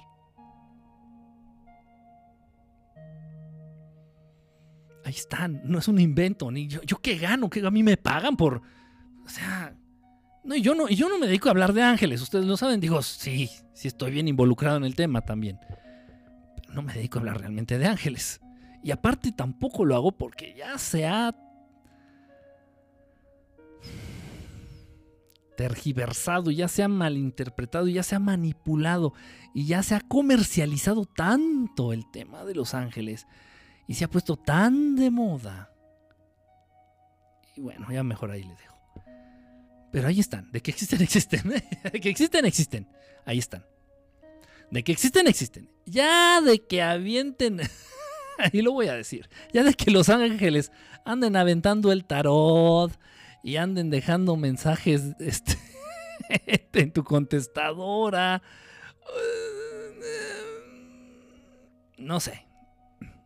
Ahí 5.05 5.12
están, 5.12 5.61
no 5.65 5.79
es 5.79 5.89
un 5.89 6.01
invento, 6.01 6.51
ni 6.51 6.66
yo, 6.66 6.81
yo 6.83 6.99
qué 6.99 7.19
gano, 7.19 7.51
que 7.51 7.65
a 7.65 7.71
mí 7.71 7.83
me 7.83 7.97
pagan 7.97 8.37
por, 8.37 8.62
o 9.25 9.29
sea, 9.29 9.77
no, 10.45 10.57
yo 10.57 10.75
no, 10.75 10.89
yo 10.89 11.09
no 11.09 11.19
me 11.19 11.27
dedico 11.27 11.49
a 11.49 11.53
hablar 11.53 11.73
de 11.73 11.83
ángeles, 11.83 12.21
ustedes 12.21 12.45
lo 12.45 12.57
saben, 12.57 12.81
digo, 12.81 13.03
sí, 13.03 13.51
sí 13.73 13.89
estoy 13.89 14.11
bien 14.11 14.29
involucrado 14.29 14.77
en 14.77 14.85
el 14.85 14.95
tema 14.95 15.23
también, 15.23 15.59
pero 16.57 16.75
no 16.75 16.83
me 16.83 16.93
dedico 16.93 17.19
a 17.19 17.21
hablar 17.21 17.41
realmente 17.41 17.79
de 17.79 17.87
ángeles. 17.87 18.41
Y 18.83 18.91
aparte 18.91 19.33
tampoco 19.33 19.87
lo 19.87 19.97
hago 19.97 20.12
porque 20.12 20.55
ya 20.55 20.77
se 20.77 21.07
ha 21.07 21.35
tergiversado, 25.57 26.51
ya 26.51 26.69
se 26.69 26.83
ha 26.83 26.89
malinterpretado, 26.89 27.89
ya 27.89 28.03
se 28.03 28.15
ha 28.15 28.19
manipulado 28.19 29.15
y 29.55 29.66
ya 29.66 29.83
se 29.83 29.95
ha 29.95 30.01
comercializado 30.01 31.07
tanto 31.07 31.93
el 31.93 32.11
tema 32.11 32.45
de 32.45 32.55
los 32.55 32.75
ángeles 32.75 33.27
y 33.87 33.95
se 33.95 34.05
ha 34.05 34.11
puesto 34.11 34.37
tan 34.37 34.97
de 34.97 35.11
moda. 35.11 35.73
Y 37.57 37.61
bueno, 37.61 37.87
ya 37.91 38.03
mejor 38.03 38.31
ahí 38.31 38.43
le 38.43 38.55
dejo. 38.55 38.73
Pero 39.95 40.09
ahí 40.09 40.19
están. 40.19 40.51
De 40.51 40.61
que 40.61 40.73
existen, 40.73 41.01
existen. 41.03 41.62
De 41.93 42.01
que 42.01 42.09
existen, 42.09 42.45
existen. 42.45 42.89
Ahí 43.25 43.39
están. 43.39 43.65
De 44.69 44.83
que 44.83 44.91
existen, 44.91 45.29
existen. 45.29 45.71
Ya 45.87 46.41
de 46.41 46.66
que 46.66 46.83
avienten. 46.83 47.61
Ahí 48.39 48.61
lo 48.61 48.73
voy 48.73 48.89
a 48.89 48.95
decir. 48.95 49.29
Ya 49.53 49.62
de 49.62 49.73
que 49.75 49.93
los 49.93 50.09
ángeles 50.09 50.73
anden 51.05 51.37
aventando 51.37 51.93
el 51.93 52.05
tarot 52.05 52.91
y 53.45 53.55
anden 53.55 53.91
dejando 53.91 54.35
mensajes 54.35 55.12
este, 55.21 55.57
en 56.73 56.91
tu 56.91 57.05
contestadora. 57.05 58.43
No 61.99 62.19
sé. 62.19 62.45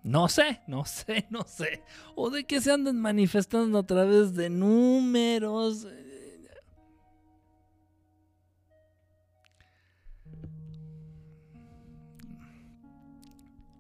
No 0.03 0.29
sé, 0.29 0.61
no 0.67 0.85
sé, 0.85 1.27
no 1.31 1.45
sé. 1.45 1.83
O 2.15 2.29
de 2.29 2.45
que 2.45 2.61
se 2.61 2.73
anden 2.73 3.01
manifestando 3.01 3.79
a 3.79 3.87
través 3.87 4.35
de 4.35 4.51
números. 4.51 5.87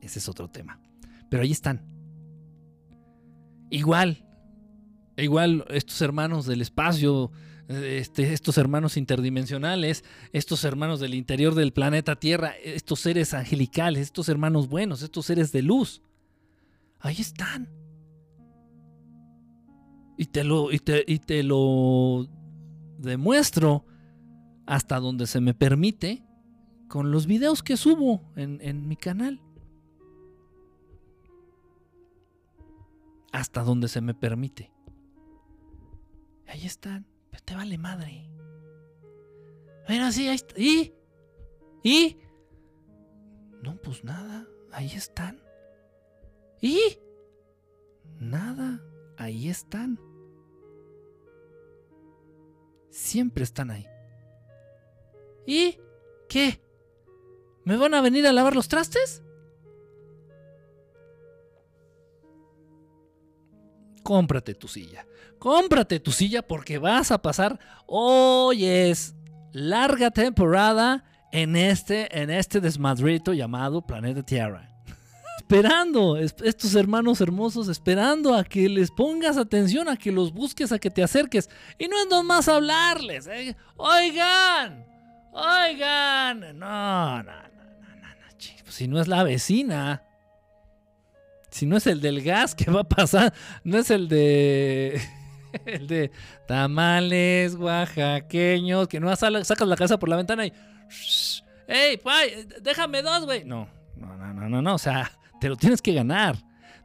Ese 0.08 0.20
es 0.20 0.28
otro 0.28 0.48
tema. 0.48 0.80
Pero 1.28 1.42
ahí 1.42 1.52
están. 1.52 1.84
Igual, 3.68 4.24
igual 5.18 5.66
estos 5.68 6.00
hermanos 6.00 6.46
del 6.46 6.62
espacio, 6.62 7.30
este, 7.68 8.32
estos 8.32 8.56
hermanos 8.56 8.96
interdimensionales, 8.96 10.02
estos 10.32 10.64
hermanos 10.64 10.98
del 11.00 11.12
interior 11.12 11.54
del 11.54 11.74
planeta 11.74 12.16
Tierra, 12.16 12.54
estos 12.64 13.00
seres 13.00 13.34
angelicales, 13.34 14.04
estos 14.04 14.30
hermanos 14.30 14.68
buenos, 14.68 15.02
estos 15.02 15.26
seres 15.26 15.52
de 15.52 15.60
luz. 15.60 16.00
Ahí 17.00 17.16
están. 17.18 17.68
Y 20.16 20.24
te 20.24 20.42
lo, 20.42 20.72
y 20.72 20.78
te, 20.78 21.04
y 21.06 21.18
te 21.18 21.42
lo 21.42 22.26
demuestro 22.96 23.84
hasta 24.66 24.98
donde 25.00 25.26
se 25.26 25.42
me 25.42 25.52
permite 25.52 26.24
con 26.88 27.10
los 27.10 27.26
videos 27.26 27.62
que 27.62 27.76
subo 27.76 28.22
en, 28.36 28.58
en 28.62 28.88
mi 28.88 28.96
canal. 28.96 29.42
Hasta 33.32 33.62
donde 33.62 33.88
se 33.88 34.00
me 34.00 34.14
permite. 34.14 34.72
Ahí 36.46 36.64
están, 36.64 37.06
pero 37.30 37.44
te 37.44 37.54
vale 37.54 37.78
madre. 37.78 38.28
Bueno, 39.86 40.10
sí, 40.12 40.28
ahí 40.28 40.36
está. 40.36 40.54
¿Y? 40.58 40.94
¿Y? 41.82 42.16
No, 43.62 43.76
pues 43.82 44.04
nada, 44.04 44.46
ahí 44.72 44.90
están. 44.92 45.42
¿Y? 46.60 46.98
Nada, 48.18 48.82
ahí 49.16 49.48
están. 49.48 50.00
Siempre 52.90 53.44
están 53.44 53.70
ahí. 53.70 53.86
¿Y? 55.46 55.78
¿Qué? 56.28 56.62
¿Me 57.64 57.76
van 57.76 57.94
a 57.94 58.00
venir 58.00 58.26
a 58.26 58.32
lavar 58.32 58.54
los 58.54 58.68
trastes? 58.68 59.22
Cómprate 64.08 64.54
tu 64.54 64.68
silla. 64.68 65.04
Cómprate 65.38 66.00
tu 66.00 66.12
silla 66.12 66.40
porque 66.40 66.78
vas 66.78 67.10
a 67.10 67.20
pasar, 67.20 67.60
hoy 67.86 68.64
es 68.64 69.14
larga 69.52 70.10
temporada 70.10 71.04
en 71.30 71.56
este, 71.56 72.18
en 72.18 72.30
este 72.30 72.62
desmadrito 72.62 73.34
llamado 73.34 73.82
Planeta 73.82 74.22
Tierra. 74.22 74.66
esperando, 75.36 76.16
estos 76.16 76.74
hermanos 76.74 77.20
hermosos, 77.20 77.68
esperando 77.68 78.34
a 78.34 78.44
que 78.44 78.66
les 78.70 78.90
pongas 78.90 79.36
atención, 79.36 79.90
a 79.90 79.98
que 79.98 80.10
los 80.10 80.32
busques, 80.32 80.72
a 80.72 80.78
que 80.78 80.88
te 80.88 81.02
acerques. 81.02 81.50
Y 81.78 81.86
no 81.86 82.00
es 82.00 82.08
nomás 82.08 82.48
hablarles. 82.48 83.26
¿eh? 83.26 83.54
Oigan, 83.76 84.86
oigan. 85.32 86.58
No, 86.58 87.22
no, 87.22 87.24
no, 87.24 87.24
no, 87.24 87.94
no, 87.94 88.36
pues 88.62 88.74
si 88.74 88.88
no 88.88 89.02
es 89.02 89.06
la 89.06 89.22
vecina. 89.22 90.07
Si 91.50 91.66
no 91.66 91.76
es 91.76 91.86
el 91.86 92.00
del 92.00 92.22
gas, 92.22 92.54
¿qué 92.56 92.70
va 92.70 92.80
a 92.80 92.88
pasar? 92.88 93.32
No 93.64 93.78
es 93.78 93.90
el 93.90 94.08
de. 94.08 95.00
El 95.64 95.86
de 95.86 96.10
tamales 96.46 97.54
oaxaqueños, 97.54 98.86
que 98.86 99.00
no 99.00 99.16
sacas 99.16 99.66
la 99.66 99.76
casa 99.76 99.98
por 99.98 100.10
la 100.10 100.16
ventana 100.16 100.44
y. 100.44 100.52
¡Ey, 101.66 101.98
déjame 102.60 103.00
dos, 103.00 103.24
güey! 103.24 103.44
No, 103.44 103.66
no, 103.96 104.14
no, 104.14 104.34
no, 104.34 104.48
no, 104.50 104.60
no. 104.60 104.74
O 104.74 104.78
sea, 104.78 105.10
te 105.40 105.48
lo 105.48 105.56
tienes 105.56 105.80
que 105.80 105.94
ganar. 105.94 106.36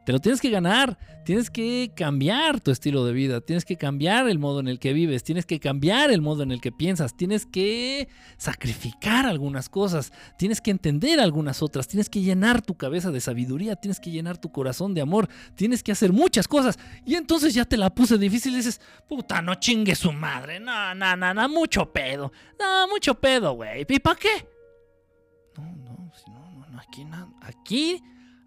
Te 0.04 0.12
lo 0.12 0.18
tienes 0.18 0.40
que 0.40 0.50
ganar. 0.50 0.98
Tienes 1.24 1.48
que 1.48 1.92
cambiar 1.96 2.60
tu 2.60 2.70
estilo 2.70 3.06
de 3.06 3.14
vida. 3.14 3.40
Tienes 3.40 3.64
que 3.64 3.76
cambiar 3.76 4.28
el 4.28 4.38
modo 4.38 4.60
en 4.60 4.68
el 4.68 4.78
que 4.78 4.92
vives. 4.92 5.24
Tienes 5.24 5.46
que 5.46 5.58
cambiar 5.58 6.10
el 6.10 6.20
modo 6.20 6.42
en 6.42 6.50
el 6.50 6.60
que 6.60 6.72
piensas. 6.72 7.16
Tienes 7.16 7.46
que 7.46 8.08
sacrificar 8.36 9.24
algunas 9.24 9.70
cosas. 9.70 10.12
Tienes 10.38 10.60
que 10.60 10.70
entender 10.70 11.20
algunas 11.20 11.62
otras. 11.62 11.88
Tienes 11.88 12.10
que 12.10 12.20
llenar 12.20 12.60
tu 12.60 12.76
cabeza 12.76 13.10
de 13.10 13.20
sabiduría. 13.20 13.76
Tienes 13.76 13.98
que 13.98 14.10
llenar 14.10 14.36
tu 14.36 14.52
corazón 14.52 14.92
de 14.92 15.00
amor. 15.00 15.28
Tienes 15.54 15.82
que 15.82 15.92
hacer 15.92 16.12
muchas 16.12 16.46
cosas. 16.46 16.78
Y 17.06 17.14
entonces 17.14 17.54
ya 17.54 17.64
te 17.64 17.78
la 17.78 17.88
puse 17.88 18.18
difícil 18.18 18.52
y 18.52 18.56
dices, 18.56 18.82
puta, 19.08 19.40
no 19.40 19.54
chingue 19.54 19.94
su 19.94 20.12
madre. 20.12 20.60
No, 20.60 20.94
no, 20.94 21.16
no, 21.16 21.32
no, 21.32 21.48
mucho 21.48 21.90
pedo. 21.90 22.30
No, 22.60 22.88
mucho 22.88 23.14
pedo, 23.14 23.54
güey. 23.54 23.86
¿Y 23.88 23.98
para 23.98 24.18
qué? 24.18 24.46
No, 25.56 25.64
no, 25.64 26.12
no, 26.26 26.66
no, 26.68 26.78
aquí. 26.78 27.06
Aquí, 27.40 28.02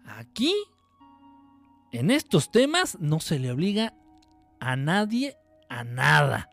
aquí 0.06 0.54
en 1.92 2.10
estos 2.10 2.50
temas 2.50 2.98
no 3.00 3.20
se 3.20 3.38
le 3.38 3.50
obliga 3.50 3.94
a 4.60 4.76
nadie 4.76 5.36
a 5.68 5.84
nada. 5.84 6.50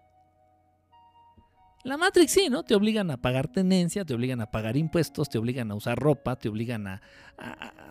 La 1.83 1.97
Matrix 1.97 2.31
sí, 2.31 2.49
¿no? 2.49 2.63
Te 2.63 2.73
obligan 2.73 3.11
a 3.11 3.17
pagar 3.17 3.47
tenencia, 3.47 4.05
te 4.05 4.15
obligan 4.15 4.41
a 4.41 4.49
pagar 4.49 4.75
impuestos, 4.75 5.29
te 5.29 5.37
obligan 5.37 5.69
a 5.69 5.75
usar 5.75 5.99
ropa, 5.99 6.35
te 6.35 6.49
obligan 6.49 6.87
a, 6.87 7.01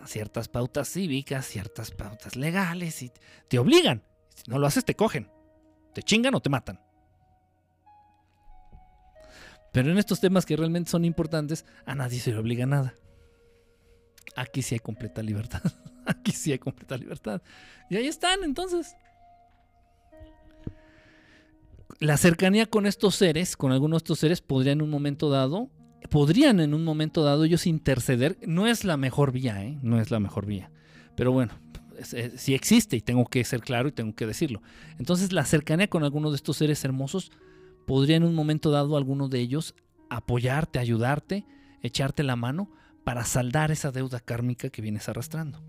ciertas 0.05 0.49
pautas 0.49 0.89
cívicas, 0.89 1.45
ciertas 1.45 1.91
pautas 1.91 2.35
legales, 2.35 3.01
y 3.01 3.11
te 3.47 3.57
obligan. 3.57 4.03
Si 4.35 4.51
no 4.51 4.59
lo 4.59 4.67
haces, 4.67 4.83
te 4.83 4.95
cogen. 4.95 5.31
Te 5.93 6.03
chingan 6.03 6.35
o 6.35 6.41
te 6.41 6.49
matan. 6.49 6.81
Pero 9.71 9.91
en 9.91 9.97
estos 9.97 10.19
temas 10.19 10.45
que 10.45 10.57
realmente 10.57 10.91
son 10.91 11.05
importantes, 11.05 11.65
a 11.85 11.95
nadie 11.95 12.19
se 12.19 12.31
le 12.31 12.37
obliga 12.37 12.65
nada. 12.65 12.95
Aquí 14.35 14.61
sí 14.61 14.75
hay 14.75 14.79
completa 14.79 15.23
libertad. 15.23 15.61
Aquí 16.07 16.31
sí 16.31 16.51
hay 16.51 16.59
completa 16.59 16.97
libertad. 16.97 17.41
Y 17.89 17.97
ahí 17.97 18.07
están, 18.07 18.43
entonces. 18.43 18.95
La 21.99 22.17
cercanía 22.17 22.65
con 22.65 22.85
estos 22.85 23.15
seres, 23.15 23.55
con 23.55 23.71
algunos 23.71 24.01
de 24.01 24.05
estos 24.05 24.19
seres, 24.19 24.41
podría 24.41 24.73
en 24.73 24.81
un 24.81 24.89
momento 24.89 25.29
dado, 25.29 25.69
podrían 26.09 26.59
en 26.59 26.73
un 26.73 26.83
momento 26.83 27.23
dado 27.23 27.43
ellos 27.45 27.65
interceder. 27.65 28.37
No 28.45 28.67
es 28.67 28.83
la 28.83 28.97
mejor 28.97 29.31
vía, 29.31 29.63
¿eh? 29.63 29.79
No 29.81 29.99
es 29.99 30.11
la 30.11 30.19
mejor 30.19 30.45
vía. 30.45 30.71
Pero 31.15 31.31
bueno, 31.31 31.53
sí 32.35 32.53
existe 32.53 32.97
y 32.97 33.01
tengo 33.01 33.25
que 33.25 33.43
ser 33.43 33.61
claro 33.61 33.87
y 33.87 33.93
tengo 33.93 34.13
que 34.13 34.27
decirlo. 34.27 34.61
Entonces 34.99 35.31
la 35.31 35.45
cercanía 35.45 35.87
con 35.87 36.03
algunos 36.03 36.33
de 36.33 36.37
estos 36.37 36.57
seres 36.57 36.83
hermosos 36.83 37.31
podría 37.87 38.17
en 38.17 38.23
un 38.23 38.35
momento 38.35 38.71
dado 38.71 38.97
alguno 38.97 39.29
de 39.29 39.39
ellos 39.39 39.73
apoyarte, 40.09 40.79
ayudarte, 40.79 41.45
echarte 41.81 42.23
la 42.23 42.35
mano 42.35 42.69
para 43.05 43.23
saldar 43.23 43.71
esa 43.71 43.91
deuda 43.91 44.19
kármica 44.19 44.69
que 44.69 44.81
vienes 44.81 45.07
arrastrando 45.07 45.63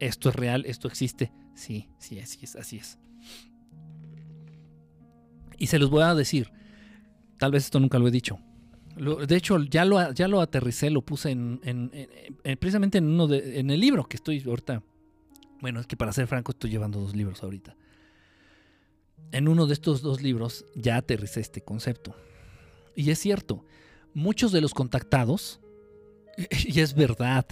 esto 0.00 0.28
es 0.28 0.36
real, 0.36 0.64
esto 0.66 0.88
existe. 0.88 1.32
Sí, 1.54 1.88
sí, 1.98 2.18
así 2.20 2.40
es, 2.42 2.56
así 2.56 2.76
es. 2.78 2.98
Y 5.58 5.68
se 5.68 5.78
los 5.78 5.90
voy 5.90 6.02
a 6.02 6.14
decir, 6.14 6.50
tal 7.38 7.52
vez 7.52 7.64
esto 7.64 7.80
nunca 7.80 7.98
lo 7.98 8.08
he 8.08 8.10
dicho. 8.10 8.38
de 8.96 9.36
hecho, 9.36 9.62
ya 9.64 9.84
lo, 9.84 10.12
ya 10.12 10.28
lo 10.28 10.40
aterricé, 10.40 10.90
lo 10.90 11.02
puse 11.02 11.30
en, 11.30 11.90
precisamente 12.58 12.98
en 12.98 13.06
uno 13.06 13.26
de, 13.26 13.58
en 13.58 13.70
el 13.70 13.80
libro 13.80 14.04
que 14.04 14.16
estoy 14.16 14.42
ahorita. 14.46 14.82
Bueno, 15.60 15.80
es 15.80 15.86
que 15.86 15.96
para 15.96 16.12
ser 16.12 16.26
franco 16.26 16.52
estoy 16.52 16.70
llevando 16.70 17.00
dos 17.00 17.16
libros 17.16 17.42
ahorita. 17.42 17.76
En 19.32 19.48
uno 19.48 19.66
de 19.66 19.72
estos 19.72 20.02
dos 20.02 20.22
libros 20.22 20.66
ya 20.74 20.96
aterricé 20.96 21.40
este 21.40 21.62
concepto. 21.62 22.14
Y 22.94 23.10
es 23.10 23.18
cierto, 23.18 23.64
muchos 24.14 24.52
de 24.52 24.60
los 24.60 24.74
contactados, 24.74 25.60
y 26.66 26.80
es 26.80 26.94
verdad, 26.94 27.46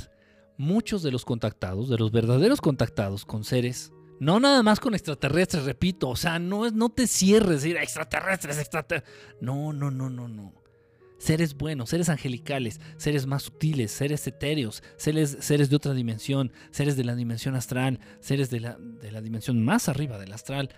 muchos 0.56 1.02
de 1.02 1.10
los 1.10 1.24
contactados, 1.24 1.88
de 1.88 1.98
los 1.98 2.10
verdaderos 2.10 2.60
contactados 2.60 3.24
con 3.24 3.44
seres 3.44 3.92
No 4.20 4.38
nada 4.40 4.62
más 4.62 4.80
con 4.80 4.94
extraterrestres, 4.94 5.64
repito. 5.64 6.08
O 6.08 6.16
sea, 6.16 6.38
no, 6.38 6.70
no 6.70 6.88
te 6.88 7.06
cierres, 7.06 7.62
decir 7.62 7.76
extraterrestres, 7.76 8.58
extraterrestres. 8.58 9.14
No, 9.40 9.72
no, 9.72 9.90
no, 9.90 10.08
no, 10.08 10.28
no. 10.28 10.52
Seres 11.18 11.54
buenos, 11.54 11.90
seres 11.90 12.08
angelicales, 12.08 12.80
seres 12.96 13.26
más 13.26 13.44
sutiles, 13.44 13.92
seres 13.92 14.26
etéreos, 14.26 14.82
seres, 14.96 15.38
seres 15.40 15.70
de 15.70 15.76
otra 15.76 15.94
dimensión, 15.94 16.52
seres 16.70 16.96
de 16.96 17.04
la 17.04 17.14
dimensión 17.14 17.54
astral, 17.54 17.98
seres 18.20 18.50
de 18.50 18.60
la, 18.60 18.76
de 18.78 19.10
la 19.10 19.22
dimensión 19.22 19.64
más 19.64 19.88
arriba 19.88 20.18
del 20.18 20.32
astral. 20.32 20.70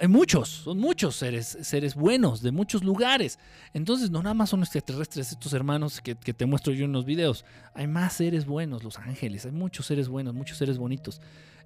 Hay 0.00 0.08
muchos, 0.08 0.48
son 0.48 0.78
muchos 0.78 1.16
seres, 1.16 1.56
seres 1.62 1.94
buenos 1.94 2.42
de 2.42 2.52
muchos 2.52 2.84
lugares. 2.84 3.38
Entonces, 3.72 4.10
no 4.10 4.22
nada 4.22 4.34
más 4.34 4.50
son 4.50 4.60
extraterrestres 4.60 5.32
estos 5.32 5.52
hermanos 5.54 6.00
que, 6.00 6.14
que 6.14 6.34
te 6.34 6.44
muestro 6.44 6.74
yo 6.74 6.84
en 6.84 6.92
los 6.92 7.06
videos. 7.06 7.44
Hay 7.74 7.86
más 7.86 8.12
seres 8.12 8.44
buenos, 8.44 8.84
los 8.84 8.98
ángeles, 8.98 9.46
hay 9.46 9.52
muchos 9.52 9.86
seres 9.86 10.08
buenos, 10.08 10.34
muchos 10.34 10.58
seres 10.58 10.76
bonitos. 10.76 11.20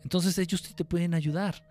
Entonces 0.04 0.38
ellos 0.38 0.60
sí 0.60 0.72
te 0.72 0.84
pueden 0.84 1.14
ayudar. 1.14 1.64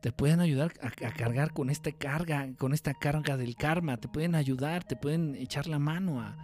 Te 0.00 0.12
pueden 0.12 0.40
ayudar 0.40 0.72
a, 0.80 0.90
cargar 0.90 1.52
con 1.52 1.68
esta 1.68 1.92
carga, 1.92 2.48
con 2.56 2.72
esta 2.72 2.94
carga 2.94 3.36
del 3.36 3.54
karma. 3.54 3.98
Te 3.98 4.08
pueden 4.08 4.34
ayudar, 4.34 4.84
te 4.84 4.96
pueden 4.96 5.34
echar 5.34 5.66
la 5.66 5.78
mano 5.78 6.22
a, 6.22 6.34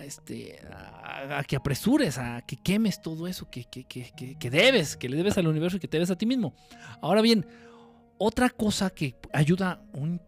este, 0.00 0.58
a, 0.68 1.44
que 1.44 1.54
apresures, 1.54 2.18
a 2.18 2.42
que 2.42 2.56
quemes 2.56 3.00
todo 3.00 3.28
eso 3.28 3.48
que, 3.48 3.64
que, 3.64 4.50
debes, 4.50 4.96
que 4.96 5.08
le 5.08 5.16
debes 5.16 5.38
al 5.38 5.46
universo 5.46 5.76
y 5.76 5.80
que 5.80 5.86
te 5.86 5.98
debes 5.98 6.10
a 6.10 6.18
ti 6.18 6.26
mismo. 6.26 6.52
Ahora 7.00 7.22
bien, 7.22 7.46
otra 8.18 8.50
cosa 8.50 8.90
que 8.90 9.16
ayuda 9.32 9.82
un, 9.92 10.20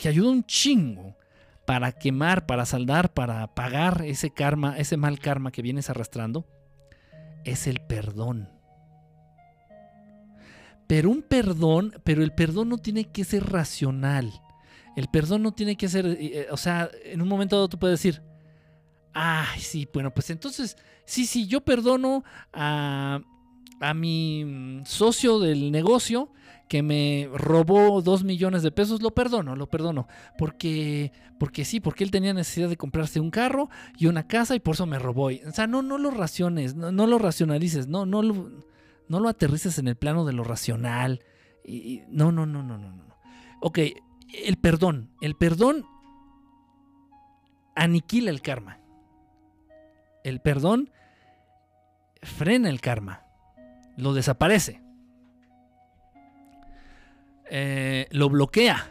que 0.00 0.08
ayuda 0.08 0.30
un 0.30 0.44
chingo 0.44 1.16
para 1.64 1.92
quemar, 1.92 2.46
para 2.46 2.66
saldar, 2.66 3.12
para 3.12 3.54
pagar 3.54 4.02
ese 4.04 4.30
karma, 4.30 4.76
ese 4.78 4.96
mal 4.96 5.18
karma 5.18 5.52
que 5.52 5.62
vienes 5.62 5.88
arrastrando, 5.90 6.46
es 7.44 7.66
el 7.66 7.80
perdón. 7.80 8.48
Pero 10.86 11.10
un 11.10 11.22
perdón, 11.22 11.94
pero 12.04 12.22
el 12.22 12.32
perdón 12.32 12.68
no 12.68 12.78
tiene 12.78 13.10
que 13.10 13.24
ser 13.24 13.50
racional. 13.50 14.30
El 14.96 15.08
perdón 15.08 15.42
no 15.42 15.52
tiene 15.52 15.76
que 15.76 15.88
ser, 15.88 16.04
eh, 16.04 16.16
eh, 16.20 16.46
o 16.50 16.56
sea, 16.56 16.90
en 17.04 17.22
un 17.22 17.28
momento 17.28 17.56
dado 17.56 17.68
tú 17.68 17.78
puedes 17.78 17.98
decir, 17.98 18.22
ay, 19.14 19.60
sí, 19.60 19.88
bueno, 19.92 20.12
pues 20.12 20.28
entonces, 20.30 20.76
sí, 21.06 21.24
sí, 21.24 21.46
yo 21.46 21.62
perdono 21.62 22.24
a, 22.52 23.20
a 23.82 23.94
mi 23.94 24.44
mm, 24.44 24.84
socio 24.86 25.40
del 25.40 25.72
negocio 25.72 26.30
que 26.68 26.82
me 26.82 27.28
robó 27.34 28.00
dos 28.00 28.24
millones 28.24 28.62
de 28.62 28.70
pesos, 28.70 29.02
lo 29.02 29.10
perdono, 29.10 29.56
lo 29.56 29.68
perdono. 29.68 30.08
Porque, 30.38 31.12
porque 31.38 31.66
sí, 31.66 31.80
porque 31.80 32.04
él 32.04 32.10
tenía 32.10 32.32
necesidad 32.32 32.70
de 32.70 32.78
comprarse 32.78 33.20
un 33.20 33.30
carro 33.30 33.68
y 33.98 34.06
una 34.06 34.26
casa 34.26 34.54
y 34.54 34.60
por 34.60 34.76
eso 34.76 34.86
me 34.86 34.98
robó. 34.98 35.26
O 35.26 35.52
sea, 35.52 35.66
no, 35.66 35.82
no 35.82 35.98
lo 35.98 36.10
raciones, 36.10 36.74
no, 36.74 36.90
lo 37.06 37.18
racionalices, 37.18 37.88
no, 37.88 38.06
no, 38.06 38.22
lo, 38.22 38.50
no 39.08 39.20
lo 39.20 39.28
aterrices 39.28 39.78
en 39.78 39.88
el 39.88 39.96
plano 39.96 40.24
de 40.24 40.32
lo 40.32 40.44
racional. 40.44 41.22
No, 42.08 42.32
no, 42.32 42.46
no, 42.46 42.62
no, 42.62 42.78
no, 42.78 42.90
no. 42.92 43.18
Ok, 43.60 43.80
el 44.32 44.56
perdón. 44.56 45.10
El 45.20 45.34
perdón 45.34 45.84
aniquila 47.74 48.30
el 48.30 48.40
karma. 48.40 48.78
El 50.24 50.40
perdón 50.40 50.90
frena 52.22 52.70
el 52.70 52.80
karma. 52.80 53.21
Lo 54.02 54.14
desaparece. 54.14 54.82
Eh, 57.48 58.08
lo 58.10 58.28
bloquea. 58.28 58.90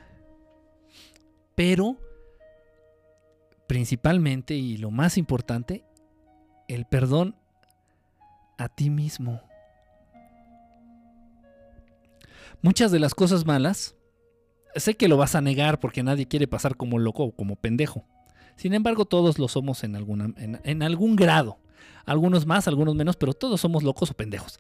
Pero, 1.54 1.98
principalmente 3.68 4.56
y 4.56 4.78
lo 4.78 4.90
más 4.90 5.18
importante, 5.18 5.84
el 6.70 6.86
perdón 6.86 7.36
a 8.58 8.70
ti 8.70 8.90
mismo. 8.90 9.42
Muchas 12.62 12.92
de 12.94 13.00
las 13.00 13.14
cosas 13.14 13.46
malas, 13.46 13.96
sé 14.76 14.96
que 14.96 15.10
lo 15.10 15.18
vas 15.18 15.36
a 15.36 15.42
negar 15.42 15.82
porque 15.82 16.04
nadie 16.04 16.28
quiere 16.28 16.48
pasar 16.48 16.78
como 16.78 17.00
loco 17.00 17.26
o 17.26 17.36
como 17.36 17.58
pendejo. 17.58 18.06
Sin 18.56 18.74
embargo, 18.74 19.04
todos 19.04 19.40
lo 19.40 19.50
somos 19.50 19.84
en, 19.84 19.96
en 20.64 20.84
algún 20.84 21.18
grado. 21.18 21.58
Algunos 22.06 22.46
más, 22.46 22.70
algunos 22.70 22.96
menos, 22.96 23.18
pero 23.18 23.34
todos 23.34 23.60
somos 23.60 23.84
locos 23.84 24.12
o 24.12 24.14
pendejos. 24.14 24.60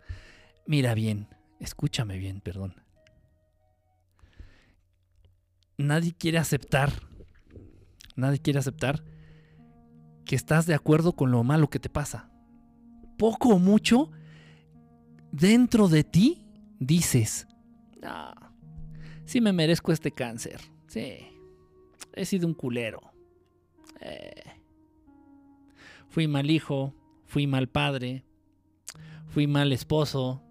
Mira 0.65 0.93
bien, 0.93 1.27
escúchame 1.59 2.17
bien, 2.17 2.41
perdón 2.41 2.81
nadie 5.81 6.13
quiere 6.13 6.37
aceptar, 6.37 6.91
nadie 8.15 8.39
quiere 8.39 8.59
aceptar 8.59 9.03
que 10.25 10.35
estás 10.35 10.65
de 10.65 10.73
acuerdo 10.73 11.13
con 11.13 11.31
lo 11.31 11.43
malo 11.43 11.69
que 11.69 11.79
te 11.79 11.89
pasa. 11.89 12.29
Poco 13.17 13.49
o 13.49 13.59
mucho, 13.59 14.11
dentro 15.31 15.87
de 15.87 16.03
ti 16.03 16.47
dices, 16.79 17.47
ah, 18.03 18.51
sí 19.25 19.41
me 19.41 19.53
merezco 19.53 19.91
este 19.91 20.11
cáncer, 20.11 20.61
sí, 20.87 21.27
he 22.13 22.25
sido 22.25 22.47
un 22.47 22.53
culero. 22.53 23.01
Eh, 23.99 24.43
fui 26.09 26.27
mal 26.27 26.49
hijo, 26.49 26.93
fui 27.25 27.45
mal 27.45 27.67
padre, 27.67 28.23
fui 29.27 29.47
mal 29.47 29.71
esposo, 29.71 30.41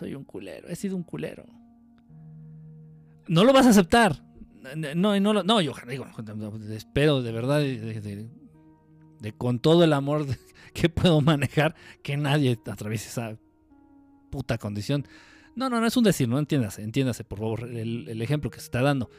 soy 0.00 0.14
un 0.14 0.24
culero, 0.24 0.68
he 0.68 0.76
sido 0.76 0.96
un 0.96 1.04
culero 1.04 1.46
no 3.30 3.44
lo 3.44 3.52
vas 3.52 3.66
a 3.66 3.70
aceptar. 3.70 4.24
No, 4.96 5.18
no, 5.18 5.42
no 5.42 5.60
yo 5.60 5.72
digo, 5.88 6.06
espero 6.72 7.22
de 7.22 7.32
verdad, 7.32 7.60
de, 7.60 8.28
con 9.38 9.60
todo 9.60 9.84
el 9.84 9.92
amor 9.92 10.26
que 10.74 10.88
puedo 10.88 11.20
manejar, 11.20 11.76
que 12.02 12.16
nadie 12.16 12.58
atraviese 12.66 13.08
esa 13.08 13.38
puta 14.30 14.58
condición. 14.58 15.06
No, 15.54 15.70
no, 15.70 15.80
no 15.80 15.86
es 15.86 15.96
un 15.96 16.04
decir, 16.04 16.28
no 16.28 16.40
entiéndase, 16.40 16.82
entiéndase, 16.82 17.22
por 17.22 17.38
favor, 17.38 17.70
el, 17.70 18.20
ejemplo 18.20 18.50
que 18.50 18.58
se 18.58 18.64
está 18.64 18.82
dando. 18.82 19.10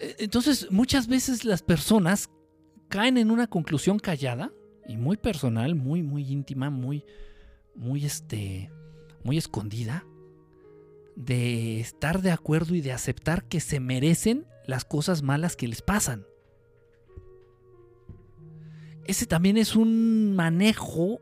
E, 0.00 0.16
entonces, 0.18 0.70
muchas 0.72 1.06
veces 1.06 1.44
las 1.44 1.62
personas 1.62 2.28
caen 2.88 3.16
en 3.16 3.30
una 3.30 3.46
conclusión 3.46 4.00
callada 4.00 4.50
y 4.88 4.96
muy 4.96 5.16
personal, 5.16 5.76
muy, 5.76 6.02
muy 6.02 6.30
íntima, 6.30 6.68
muy, 6.68 7.04
muy, 7.76 8.04
este, 8.04 8.72
muy 9.26 9.36
escondida 9.36 10.06
de 11.16 11.80
estar 11.80 12.22
de 12.22 12.30
acuerdo 12.30 12.74
y 12.74 12.80
de 12.80 12.92
aceptar 12.92 13.44
que 13.44 13.60
se 13.60 13.80
merecen 13.80 14.46
las 14.66 14.84
cosas 14.84 15.22
malas 15.22 15.56
que 15.56 15.66
les 15.66 15.82
pasan. 15.82 16.26
Ese 19.04 19.26
también 19.26 19.56
es 19.56 19.76
un 19.76 20.34
manejo 20.34 21.20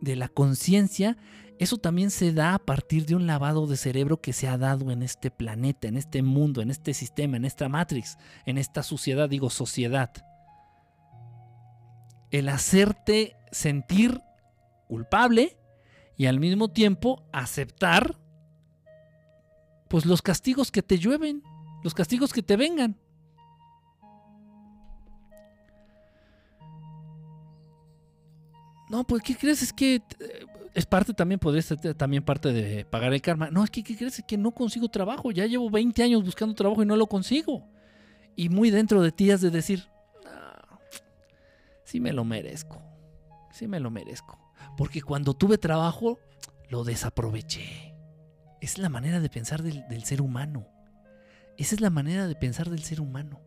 de 0.00 0.16
la 0.16 0.28
conciencia. 0.28 1.16
Eso 1.58 1.78
también 1.78 2.10
se 2.10 2.32
da 2.32 2.54
a 2.54 2.58
partir 2.58 3.06
de 3.06 3.14
un 3.14 3.26
lavado 3.26 3.66
de 3.66 3.76
cerebro 3.76 4.20
que 4.20 4.32
se 4.32 4.48
ha 4.48 4.58
dado 4.58 4.90
en 4.90 5.02
este 5.02 5.30
planeta, 5.30 5.88
en 5.88 5.96
este 5.96 6.22
mundo, 6.22 6.60
en 6.62 6.70
este 6.70 6.94
sistema, 6.94 7.36
en 7.36 7.44
esta 7.44 7.68
matrix, 7.68 8.16
en 8.46 8.58
esta 8.58 8.82
sociedad, 8.82 9.28
digo 9.28 9.50
sociedad. 9.50 10.10
El 12.30 12.48
hacerte 12.48 13.36
sentir 13.52 14.20
culpable 14.88 15.56
y 16.16 16.26
al 16.26 16.40
mismo 16.40 16.70
tiempo 16.70 17.24
aceptar 17.32 18.18
pues 19.88 20.06
los 20.06 20.22
castigos 20.22 20.70
que 20.70 20.82
te 20.82 20.98
llueven, 20.98 21.42
los 21.82 21.94
castigos 21.94 22.32
que 22.32 22.42
te 22.42 22.56
vengan. 22.56 22.96
No, 28.88 29.04
pues 29.04 29.22
¿qué 29.22 29.36
crees? 29.36 29.62
Es 29.62 29.72
que 29.72 29.96
eh, 29.96 30.02
es 30.74 30.86
parte 30.86 31.14
también, 31.14 31.38
podría 31.38 31.62
ser 31.62 31.94
también 31.94 32.22
parte 32.22 32.52
de 32.52 32.84
pagar 32.84 33.12
el 33.12 33.20
karma. 33.20 33.50
No, 33.50 33.64
es 33.64 33.70
que 33.70 33.82
¿qué 33.82 33.96
crees? 33.96 34.18
Es 34.18 34.24
que 34.24 34.36
no 34.36 34.52
consigo 34.52 34.88
trabajo. 34.88 35.30
Ya 35.30 35.46
llevo 35.46 35.70
20 35.70 36.02
años 36.02 36.24
buscando 36.24 36.54
trabajo 36.54 36.82
y 36.82 36.86
no 36.86 36.96
lo 36.96 37.06
consigo. 37.06 37.66
Y 38.36 38.48
muy 38.48 38.70
dentro 38.70 39.02
de 39.02 39.12
ti 39.12 39.30
has 39.30 39.40
de 39.40 39.50
decir, 39.50 39.84
sí 41.84 42.00
me 42.00 42.12
lo 42.12 42.24
merezco. 42.24 42.82
Sí 43.50 43.66
me 43.68 43.80
lo 43.80 43.90
merezco. 43.90 44.41
Porque 44.76 45.02
cuando 45.02 45.34
tuve 45.34 45.58
trabajo, 45.58 46.18
lo 46.68 46.84
desaproveché. 46.84 47.94
Es 48.60 48.78
la 48.78 48.88
manera 48.88 49.20
de 49.20 49.28
pensar 49.28 49.62
del, 49.62 50.04
ser 50.04 50.22
humano. 50.22 50.66
Esa 51.58 51.74
es 51.74 51.80
la 51.80 51.90
manera 51.90 52.26
de 52.26 52.34
pensar 52.34 52.70
del 52.70 52.82
ser 52.82 53.00
humano. 53.00 53.40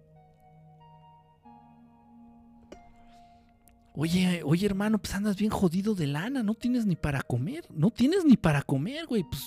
Oye, 3.98 4.42
oye 4.44 4.66
hermano, 4.66 5.00
pues 5.00 5.16
andas 5.16 5.38
bien 5.38 5.52
jodido 5.52 5.96
de 5.96 6.08
lana, 6.08 6.44
no 6.44 6.54
tienes 6.54 6.86
ni 6.86 6.98
para 6.98 7.22
comer, 7.22 7.66
no 7.70 7.92
tienes 7.92 8.26
ni 8.26 8.36
para 8.36 8.62
comer, 8.62 9.06
güey, 9.06 9.24
pues, 9.24 9.42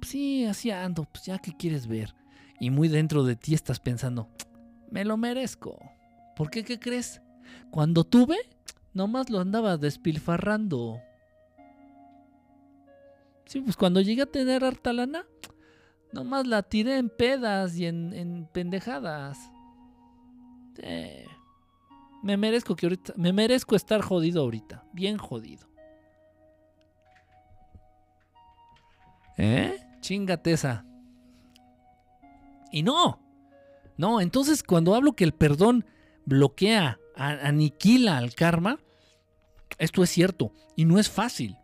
pues 0.00 0.10
sí, 0.10 0.44
así 0.46 0.72
ando, 0.72 1.04
pues 1.04 1.24
ya 1.26 1.38
que 1.38 1.56
quieres 1.56 1.86
ver. 1.86 2.12
Y 2.58 2.70
muy 2.70 2.88
dentro 2.88 3.22
de 3.22 3.36
ti 3.36 3.54
estás 3.54 3.78
pensando, 3.78 4.28
me 4.90 5.04
lo 5.04 5.16
merezco. 5.16 5.78
¿Por 6.34 6.50
qué? 6.50 6.64
¿Qué 6.64 6.80
crees? 6.80 7.22
Cuando 7.70 8.02
tuve, 8.02 8.36
nomás 8.96 9.28
lo 9.28 9.40
andaba 9.40 9.76
despilfarrando. 9.76 11.02
Sí, 13.44 13.60
pues 13.60 13.76
cuando 13.76 14.00
llegué 14.00 14.22
a 14.22 14.26
tener 14.26 14.64
harta 14.64 14.94
lana, 14.94 15.26
nomás 16.12 16.46
la 16.46 16.62
tiré 16.62 16.96
en 16.96 17.10
pedas 17.10 17.76
y 17.76 17.84
en, 17.84 18.48
pendejadas. 18.52 19.38
Me 22.22 22.38
merezco 22.38 22.74
que 22.74 22.86
ahorita, 22.86 23.12
me 23.16 23.34
merezco 23.34 23.76
estar 23.76 24.00
jodido 24.00 24.42
ahorita, 24.42 24.84
bien 24.94 25.18
jodido. 25.18 25.68
¿Eh? 29.36 29.78
Chingate 30.00 30.52
esa. 30.52 30.86
Y 32.72 32.82
no. 32.82 33.20
No, 33.98 34.22
entonces 34.22 34.62
cuando 34.62 34.94
hablo 34.94 35.12
que 35.12 35.24
el 35.24 35.32
perdón 35.32 35.84
bloquea, 36.24 36.98
aniquila 37.14 38.16
al 38.16 38.34
karma, 38.34 38.78
esto 39.78 40.02
es 40.02 40.10
cierto 40.10 40.52
y 40.76 40.84
no 40.84 40.98
es 40.98 41.08
fácil. 41.08 41.56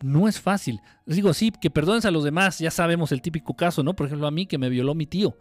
No 0.00 0.26
es 0.26 0.40
fácil. 0.40 0.80
Les 1.06 1.16
digo, 1.16 1.32
sí, 1.32 1.52
que 1.52 1.70
perdones 1.70 2.04
a 2.04 2.10
los 2.10 2.24
demás, 2.24 2.58
ya 2.58 2.70
sabemos 2.70 3.12
el 3.12 3.22
típico 3.22 3.54
caso, 3.54 3.82
¿no? 3.82 3.94
Por 3.94 4.06
ejemplo, 4.06 4.26
a 4.26 4.32
mí 4.32 4.46
que 4.46 4.58
me 4.58 4.68
violó 4.68 4.94
mi 4.94 5.06
tío. 5.06 5.36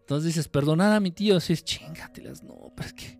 Entonces 0.00 0.28
dices, 0.28 0.48
perdonar 0.48 0.92
a 0.92 1.00
mi 1.00 1.10
tío, 1.10 1.36
así 1.36 1.52
es 1.52 1.64
chingatelas, 1.64 2.42
no, 2.42 2.72
pero 2.74 2.88
es 2.88 2.94
que. 2.94 3.18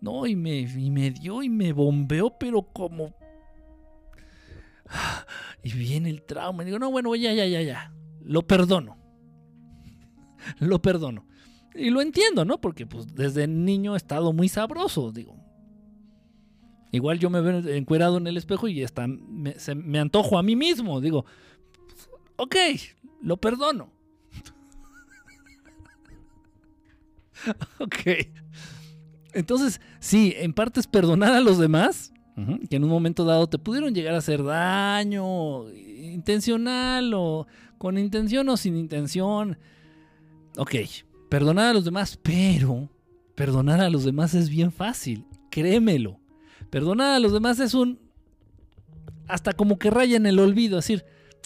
No, 0.00 0.26
y 0.26 0.34
me, 0.34 0.60
y 0.60 0.90
me 0.90 1.10
dio 1.10 1.42
y 1.42 1.48
me 1.48 1.72
bombeó, 1.72 2.38
pero 2.38 2.62
como. 2.62 3.14
Y 5.62 5.72
viene 5.72 6.10
el 6.10 6.22
trauma. 6.22 6.62
Y 6.62 6.66
digo, 6.66 6.78
no, 6.78 6.90
bueno, 6.90 7.14
ya, 7.14 7.32
ya, 7.32 7.46
ya, 7.46 7.62
ya. 7.62 7.92
Lo 8.20 8.42
perdono. 8.42 8.98
Lo 10.58 10.82
perdono. 10.82 11.26
Y 11.74 11.90
lo 11.90 12.00
entiendo, 12.00 12.44
¿no? 12.44 12.60
Porque 12.60 12.86
pues 12.86 13.14
desde 13.14 13.46
niño 13.46 13.94
he 13.94 13.96
estado 13.96 14.32
muy 14.32 14.48
sabroso, 14.48 15.12
digo. 15.12 15.41
Igual 16.92 17.18
yo 17.18 17.30
me 17.30 17.40
veo 17.40 17.58
encuerado 17.74 18.18
en 18.18 18.26
el 18.26 18.36
espejo 18.36 18.68
y 18.68 18.84
hasta 18.84 19.06
me, 19.06 19.56
me 19.76 19.98
antojo 19.98 20.38
a 20.38 20.42
mí 20.42 20.54
mismo. 20.54 21.00
Digo, 21.00 21.24
ok, 22.36 22.54
lo 23.22 23.38
perdono. 23.38 23.90
ok. 27.78 27.96
Entonces, 29.32 29.80
sí, 30.00 30.34
en 30.36 30.52
parte 30.52 30.80
es 30.80 30.86
perdonar 30.86 31.32
a 31.32 31.40
los 31.40 31.58
demás, 31.58 32.12
que 32.68 32.76
en 32.76 32.84
un 32.84 32.90
momento 32.90 33.24
dado 33.24 33.46
te 33.46 33.58
pudieron 33.58 33.94
llegar 33.94 34.14
a 34.14 34.18
hacer 34.18 34.42
daño, 34.42 35.70
intencional 35.70 37.12
o 37.14 37.46
con 37.78 37.98
intención 37.98 38.48
o 38.48 38.56
sin 38.56 38.76
intención. 38.76 39.58
Ok, 40.56 40.74
perdonar 41.30 41.68
a 41.68 41.72
los 41.72 41.84
demás, 41.84 42.18
pero 42.22 42.90
perdonar 43.34 43.80
a 43.80 43.88
los 43.88 44.04
demás 44.04 44.34
es 44.34 44.50
bien 44.50 44.70
fácil, 44.70 45.26
créemelo. 45.50 46.21
Perdonar 46.72 47.12
a 47.12 47.18
los 47.18 47.34
demás 47.34 47.60
es 47.60 47.74
un... 47.74 48.00
hasta 49.28 49.52
como 49.52 49.78
que 49.78 49.90
raya 49.90 50.16
en 50.16 50.24
el 50.24 50.38
olvido, 50.38 50.76
decir, 50.76 51.04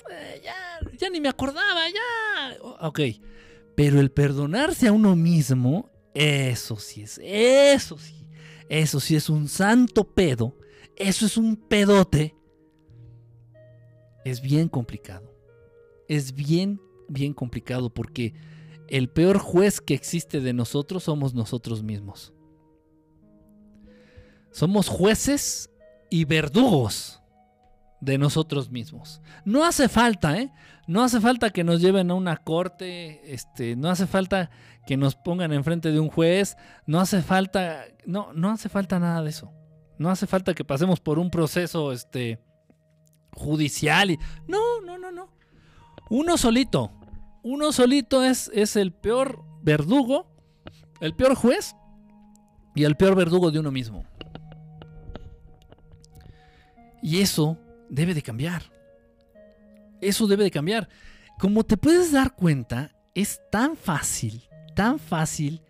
eh, 0.09 0.41
ya, 0.45 0.55
ya 0.97 1.11
ni 1.11 1.21
me 1.21 1.29
acordaba, 1.29 1.81
ya. 1.89 2.63
Ok, 2.81 3.01
pero 3.75 3.99
el 3.99 4.13
perdonarse 4.13 4.87
a 4.87 4.93
uno 4.93 5.17
mismo, 5.17 5.91
eso 6.15 6.77
sí 6.77 7.03
es, 7.03 7.21
eso 7.25 7.99
sí, 7.99 8.29
eso 8.69 9.01
sí 9.01 9.17
es 9.17 9.29
un 9.29 9.49
santo 9.49 10.05
pedo, 10.05 10.57
eso 10.95 11.27
es 11.27 11.37
un 11.37 11.57
pedote. 11.57 12.37
Es 14.25 14.41
bien 14.41 14.69
complicado. 14.69 15.37
Es 16.07 16.37
bien, 16.37 16.81
bien 17.09 17.35
complicado 17.35 17.91
porque 17.91 18.33
el 18.87 19.09
peor 19.09 19.39
juez 19.39 19.81
que 19.81 19.95
existe 19.95 20.41
de 20.41 20.53
nosotros 20.53 21.03
somos 21.03 21.35
nosotros 21.35 21.83
mismos. 21.83 22.33
Somos 24.57 24.89
jueces 24.89 25.69
y 26.09 26.25
verdugos 26.25 27.21
de 28.01 28.17
nosotros 28.17 28.71
mismos. 28.71 29.21
No 29.45 29.67
hace 29.67 29.87
falta, 29.87 30.39
¿eh? 30.39 30.51
No 30.87 31.03
hace 31.03 31.21
falta 31.21 31.51
que 31.51 31.63
nos 31.63 31.83
lleven 31.83 32.11
a 32.11 32.15
una 32.15 32.39
corte, 32.39 33.35
este, 33.35 33.77
no 33.77 33.91
hace 33.91 34.07
falta 34.07 34.49
que 34.87 34.97
nos 34.97 35.15
pongan 35.15 35.53
enfrente 35.53 35.93
de 35.93 36.01
un 36.01 36.09
juez, 36.09 36.57
no 36.87 37.01
hace 37.01 37.21
falta, 37.21 37.85
no, 38.07 38.33
no 38.33 38.51
hace 38.51 38.71
falta 38.71 38.99
nada 38.99 39.23
de 39.23 39.29
eso. 39.29 39.53
No 39.99 40.09
hace 40.09 40.27
falta 40.27 40.55
que 40.55 40.65
pasemos 40.65 41.01
por 41.01 41.19
un 41.19 41.31
proceso, 41.31 41.93
este, 41.93 42.43
judicial 43.35 44.13
y, 44.13 44.19
no, 44.49 44.81
no, 44.81 44.97
no, 44.97 45.13
no. 45.13 45.29
Uno 46.09 46.39
solito, 46.39 46.93
uno 47.43 47.73
solito 47.73 48.25
es, 48.25 48.51
es 48.55 48.77
el 48.77 48.95
peor 48.95 49.45
verdugo, 49.61 50.35
el 51.03 51.15
peor 51.15 51.35
juez 51.35 51.77
y 52.75 52.85
el 52.85 52.97
peor 52.97 53.17
verdugo 53.17 53.51
de 53.51 53.59
uno 53.59 53.71
mismo. 53.71 54.07
Y 57.07 57.21
eso 57.21 57.57
debe 57.89 58.15
de 58.15 58.23
cambiar. 58.23 58.65
Eso 60.01 60.27
debe 60.27 60.43
de 60.43 60.51
cambiar. 60.51 60.89
Como 61.39 61.63
te 61.63 61.77
puedes 61.77 62.11
dar 62.11 62.35
cuenta, 62.35 62.97
es 63.15 63.41
tan 63.53 63.77
fácil, 63.77 64.43
tan 64.75 64.99
fácil 64.99 65.63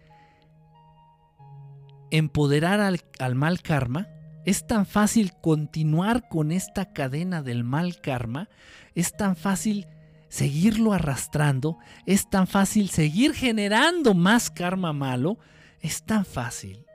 empoderar 2.11 2.81
al, 2.81 3.03
al, 3.19 3.35
mal 3.35 3.61
karma. 3.61 4.09
Es 4.47 4.67
tan 4.67 4.87
fácil 4.87 5.35
continuar 5.43 6.27
con 6.31 6.53
esta 6.53 6.95
cadena 6.95 7.43
del 7.43 7.65
mal 7.65 8.01
karma. 8.01 8.49
Es 8.95 9.15
tan 9.15 9.37
fácil 9.37 9.87
seguirlo 10.31 10.95
arrastrando, 10.95 11.77
es 12.07 12.31
tan 12.31 12.47
fácil 12.47 12.89
seguir 12.89 13.35
generando 13.35 14.15
más 14.15 14.51
karma 14.51 14.95
malo, 14.95 15.37
es 15.81 16.03
tan 16.03 16.25
fácil. 16.25 16.87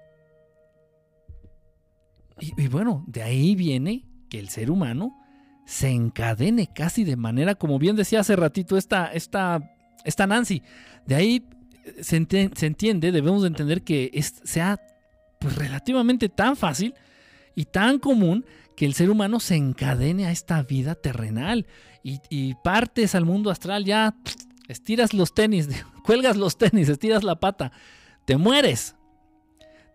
Y, 2.40 2.70
bueno, 2.70 3.06
de 3.08 3.22
ahí 3.22 3.54
viene 3.54 4.11
que 4.32 4.40
el 4.40 4.48
ser 4.48 4.72
humano 4.72 5.14
se 5.66 5.90
encadene 5.90 6.68
casi 6.74 7.04
de 7.04 7.18
manera, 7.18 7.54
como 7.56 7.78
bien 7.78 7.98
decía 7.98 8.22
hace 8.22 8.38
ratito 8.38 8.78
esta, 8.78 9.08
esta, 9.08 9.76
esta 10.06 10.26
Nancy, 10.26 10.64
de 11.06 11.16
ahí 11.16 11.46
se, 12.00 12.16
entiende, 12.16 13.12
debemos 13.12 13.42
de 13.42 13.50
entender 13.50 13.84
que 13.84 14.10
es, 14.14 14.42
sea 14.46 14.80
pues, 15.38 15.56
relativamente 15.56 16.30
tan 16.30 16.56
fácil 16.56 16.96
y 17.56 17.66
tan 17.66 18.00
común 18.00 18.46
que 18.78 18.86
el 18.86 18.94
ser 18.94 19.10
humano 19.10 19.42
se 19.42 19.56
encadene 19.56 20.28
a 20.28 20.32
esta 20.32 20.64
vida 20.64 20.96
terrenal 20.96 21.68
y, 22.04 22.56
partes 22.64 23.14
al 23.14 23.26
mundo 23.26 23.52
astral, 23.52 23.84
ya 23.86 24.16
estiras 24.70 25.14
los 25.14 25.36
tenis, 25.36 25.68
cuelgas 26.06 26.38
los 26.38 26.58
tenis, 26.58 26.88
estiras 26.88 27.24
la 27.24 27.40
pata, 27.40 27.74
te 28.26 28.38
mueres, 28.38 28.96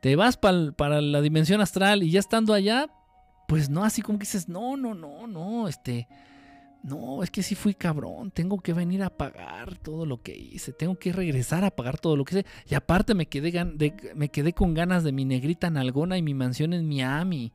te 0.02 0.14
vas 0.14 0.36
para 0.36 1.00
la 1.00 1.20
dimensión 1.22 1.62
astral 1.62 2.02
y 2.02 2.10
ya 2.10 2.20
estando 2.20 2.52
allá, 2.52 2.90
pues 3.46 3.70
no, 3.70 3.84
así 3.84 4.02
como 4.02 4.18
que 4.18 4.24
dices, 4.24 4.48
no, 4.48 4.76
no, 4.76 4.94
no, 4.94 5.26
no, 5.26 5.68
este, 5.68 6.08
no, 6.82 7.22
es 7.22 7.30
que 7.30 7.42
sí 7.42 7.54
fui 7.54 7.74
cabrón, 7.74 8.30
tengo 8.30 8.60
que 8.60 8.72
venir 8.72 9.02
a 9.02 9.10
pagar 9.10 9.76
todo 9.78 10.06
lo 10.06 10.22
que 10.22 10.36
hice, 10.36 10.72
tengo 10.72 10.98
que 10.98 11.12
regresar 11.12 11.64
a 11.64 11.70
pagar 11.70 11.98
todo 11.98 12.16
lo 12.16 12.24
que 12.24 12.38
hice. 12.38 12.46
Y 12.68 12.74
aparte 12.74 13.14
me 13.14 13.26
quedé, 13.26 13.64
me 14.14 14.28
quedé 14.28 14.52
con 14.52 14.74
ganas 14.74 15.02
de 15.02 15.12
mi 15.12 15.24
negrita 15.24 15.70
nalgona 15.70 16.16
y 16.16 16.22
mi 16.22 16.34
mansión 16.34 16.72
en 16.72 16.88
Miami. 16.88 17.52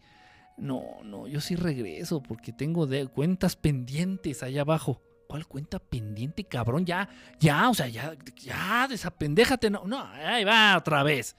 No, 0.58 1.02
no, 1.04 1.28
yo 1.28 1.42
sí 1.42 1.56
regreso 1.56 2.22
porque 2.22 2.52
tengo 2.52 2.88
de 2.88 3.08
cuentas 3.08 3.56
pendientes 3.56 4.44
allá 4.44 4.62
abajo. 4.62 5.02
¿Cuál 5.28 5.48
cuenta 5.48 5.80
pendiente, 5.80 6.44
cabrón? 6.44 6.86
Ya, 6.86 7.08
ya, 7.40 7.70
o 7.70 7.74
sea, 7.74 7.88
ya, 7.88 8.18
ya, 8.36 8.86
desapendéjate. 8.90 9.70
No, 9.70 9.86
no, 9.86 9.98
ahí 10.02 10.44
va 10.44 10.76
otra 10.78 11.04
vez. 11.04 11.38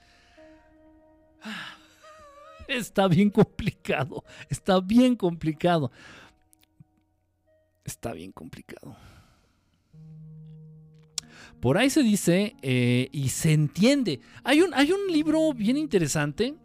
Está 2.73 3.07
bien 3.07 3.29
complicado. 3.29 4.23
Está 4.49 4.79
bien 4.79 5.15
complicado. 5.15 5.91
Está 7.83 8.13
bien 8.13 8.31
complicado. 8.31 8.95
Por 11.59 11.77
ahí 11.77 11.89
se 11.89 12.03
dice 12.03 12.55
eh, 12.61 13.07
y 13.11 13.29
se 13.29 13.53
entiende. 13.53 14.19
Hay 14.43 14.61
un, 14.61 14.73
hay 14.73 14.91
un 14.91 15.07
libro 15.11 15.53
bien 15.53 15.77
interesante 15.77 16.55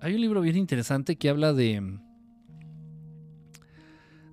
hay 0.00 0.14
un 0.14 0.20
libro 0.20 0.40
bien 0.40 0.56
interesante 0.56 1.16
que 1.16 1.28
habla 1.28 1.52
de, 1.52 1.98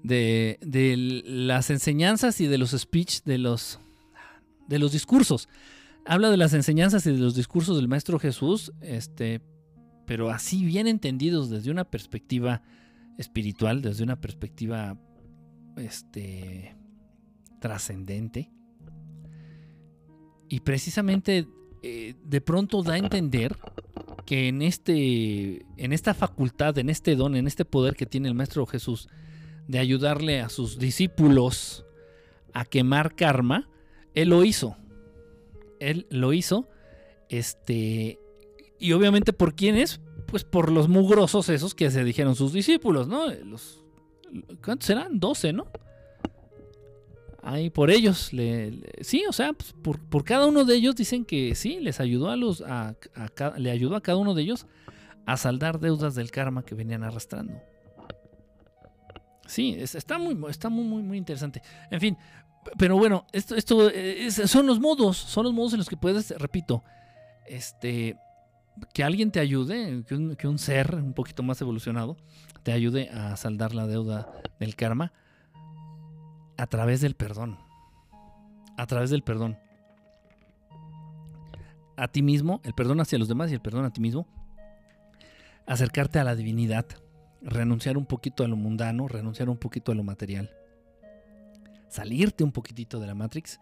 de, 0.04 1.24
las 1.26 1.70
enseñanzas 1.72 2.40
y 2.40 2.48
de 2.48 2.58
los 2.58 2.72
speech, 2.72 3.24
de 3.24 3.40
los, 3.40 3.80
de 4.68 4.78
los 4.78 4.92
discursos. 4.92 5.50
Habla 6.06 6.30
de 6.30 6.38
las 6.38 6.54
enseñanzas 6.54 7.08
y 7.08 7.12
de 7.12 7.18
los 7.18 7.34
discursos 7.34 7.78
del 7.78 7.88
Maestro 7.88 8.20
Jesús, 8.20 8.72
este, 8.82 9.42
pero 10.06 10.30
así 10.30 10.64
bien 10.65 10.88
entendidos 10.88 11.49
desde 11.49 11.72
una 11.72 11.86
perspectiva 11.86 12.61
espiritual, 13.18 13.82
desde 13.82 14.03
una 14.03 14.19
perspectiva 14.19 14.98
este, 15.77 16.76
trascendente. 17.60 18.52
Y 20.48 20.60
precisamente 20.60 21.48
eh, 21.82 22.15
de 22.23 22.41
pronto 22.41 22.84
da 22.84 22.94
a 22.94 22.98
entender 22.98 23.57
que 24.26 24.48
en, 24.48 24.61
este, 24.61 25.65
en 25.77 25.94
esta 25.94 26.14
facultad, 26.14 26.77
en 26.77 26.90
este 26.90 27.15
don, 27.15 27.36
en 27.36 27.48
este 27.48 27.65
poder 27.65 27.95
que 27.95 28.06
tiene 28.06 28.27
el 28.27 28.34
Maestro 28.34 28.65
Jesús 28.65 29.07
de 29.68 29.80
ayudarle 29.80 30.41
a 30.41 30.49
sus 30.49 30.77
discípulos 30.77 31.86
a 32.53 32.65
quemar 32.65 33.15
karma, 33.15 33.69
Él 34.14 34.30
lo 34.30 34.44
hizo. 34.44 34.77
Él 35.80 36.07
lo 36.10 36.34
hizo. 36.34 36.69
Este, 37.30 38.19
y 38.80 38.93
obviamente 38.93 39.34
por 39.34 39.56
quiénes? 39.56 40.02
Pues 40.27 40.43
por 40.43 40.72
los 40.72 40.89
mugrosos 40.89 41.49
esos 41.49 41.76
que 41.76 41.91
se 41.91 42.03
dijeron 42.03 42.35
sus 42.35 42.52
discípulos, 42.52 43.07
¿no? 43.07 43.27
Los, 43.31 43.84
¿Cuántos 44.64 44.89
eran? 44.89 45.19
12, 45.19 45.53
¿no? 45.53 45.68
ahí 47.45 47.69
por 47.69 47.91
ellos. 47.91 48.34
Le, 48.34 48.81
sí, 49.02 49.23
o 49.30 49.31
sea, 49.31 49.53
pues, 49.53 49.73
por, 49.73 50.23
cada 50.26 50.47
uno 50.47 50.65
de 50.65 50.76
ellos 50.76 50.95
dicen 50.95 51.23
que 51.23 51.56
sí, 51.56 51.80
les 51.80 51.99
ayudó 51.99 52.30
a 52.30 52.35
los, 52.35 52.61
a, 52.61 52.95
le 53.57 53.72
ayudó 53.72 53.95
a 53.95 54.02
cada 54.02 54.18
uno 54.18 54.34
de 54.34 54.41
ellos 54.41 54.65
a 55.26 55.38
saldar 55.38 55.80
deudas 55.80 56.15
del 56.15 56.31
karma 56.31 56.65
que 56.65 56.76
venían 56.76 57.03
arrastrando. 57.03 57.53
Sí, 59.47 59.76
está 59.80 60.18
muy, 60.18 60.38
está 60.49 60.69
muy, 60.69 60.84
muy, 60.84 61.03
muy 61.03 61.18
interesante. 61.18 61.61
En 61.91 62.02
fin, 62.02 62.18
pero 62.77 62.97
bueno, 62.97 63.27
esto, 63.31 63.56
esto 63.56 63.91
son 64.47 64.65
los 64.65 64.80
modos, 64.80 65.18
son 65.18 65.45
los 65.45 65.53
modos 65.53 65.73
en 65.73 65.80
los 65.80 65.88
que 65.88 65.97
puedes, 65.97 66.31
repito, 66.31 66.84
este, 67.45 68.18
que 68.93 69.03
alguien 69.03 69.31
te 69.31 69.39
ayude, 69.39 70.03
que 70.06 70.47
un, 70.47 70.60
ser 70.60 70.95
un 70.95 71.14
poquito 71.14 71.43
más 71.43 71.61
evolucionado 71.61 72.18
te 72.64 72.72
ayude 72.72 73.10
a 73.10 73.35
saldar 73.38 73.73
la 73.73 73.88
deuda 73.88 74.31
del 74.60 74.76
karma 74.76 75.14
a 76.57 76.68
través 76.68 77.02
del 77.02 77.15
perdón. 77.15 77.57
A 78.77 78.85
través 78.88 79.10
del 79.10 79.23
perdón. 79.23 79.57
A 81.97 82.07
ti 82.10 82.22
mismo, 82.22 82.60
el 82.64 82.73
perdón 82.73 82.99
hacia 82.99 83.18
los 83.18 83.27
demás 83.27 83.52
y 83.52 83.53
el 83.53 83.61
perdón 83.61 83.85
a 83.85 83.93
ti 83.93 84.02
mismo. 84.02 84.27
Acercarte 85.65 86.19
a 86.19 86.23
la 86.23 86.35
divinidad. 86.35 86.85
Renunciar 87.41 87.97
un 87.97 88.06
poquito 88.06 88.43
a 88.43 88.47
lo 88.47 88.56
mundano, 88.56 89.07
renunciar 89.07 89.49
un 89.49 89.57
poquito 89.57 89.91
a 89.91 89.95
lo 89.95 90.03
material. 90.03 90.52
Salirte 91.88 92.43
un 92.43 92.52
poquitito 92.52 92.99
de 92.99 93.07
la 93.07 93.15
Matrix 93.15 93.60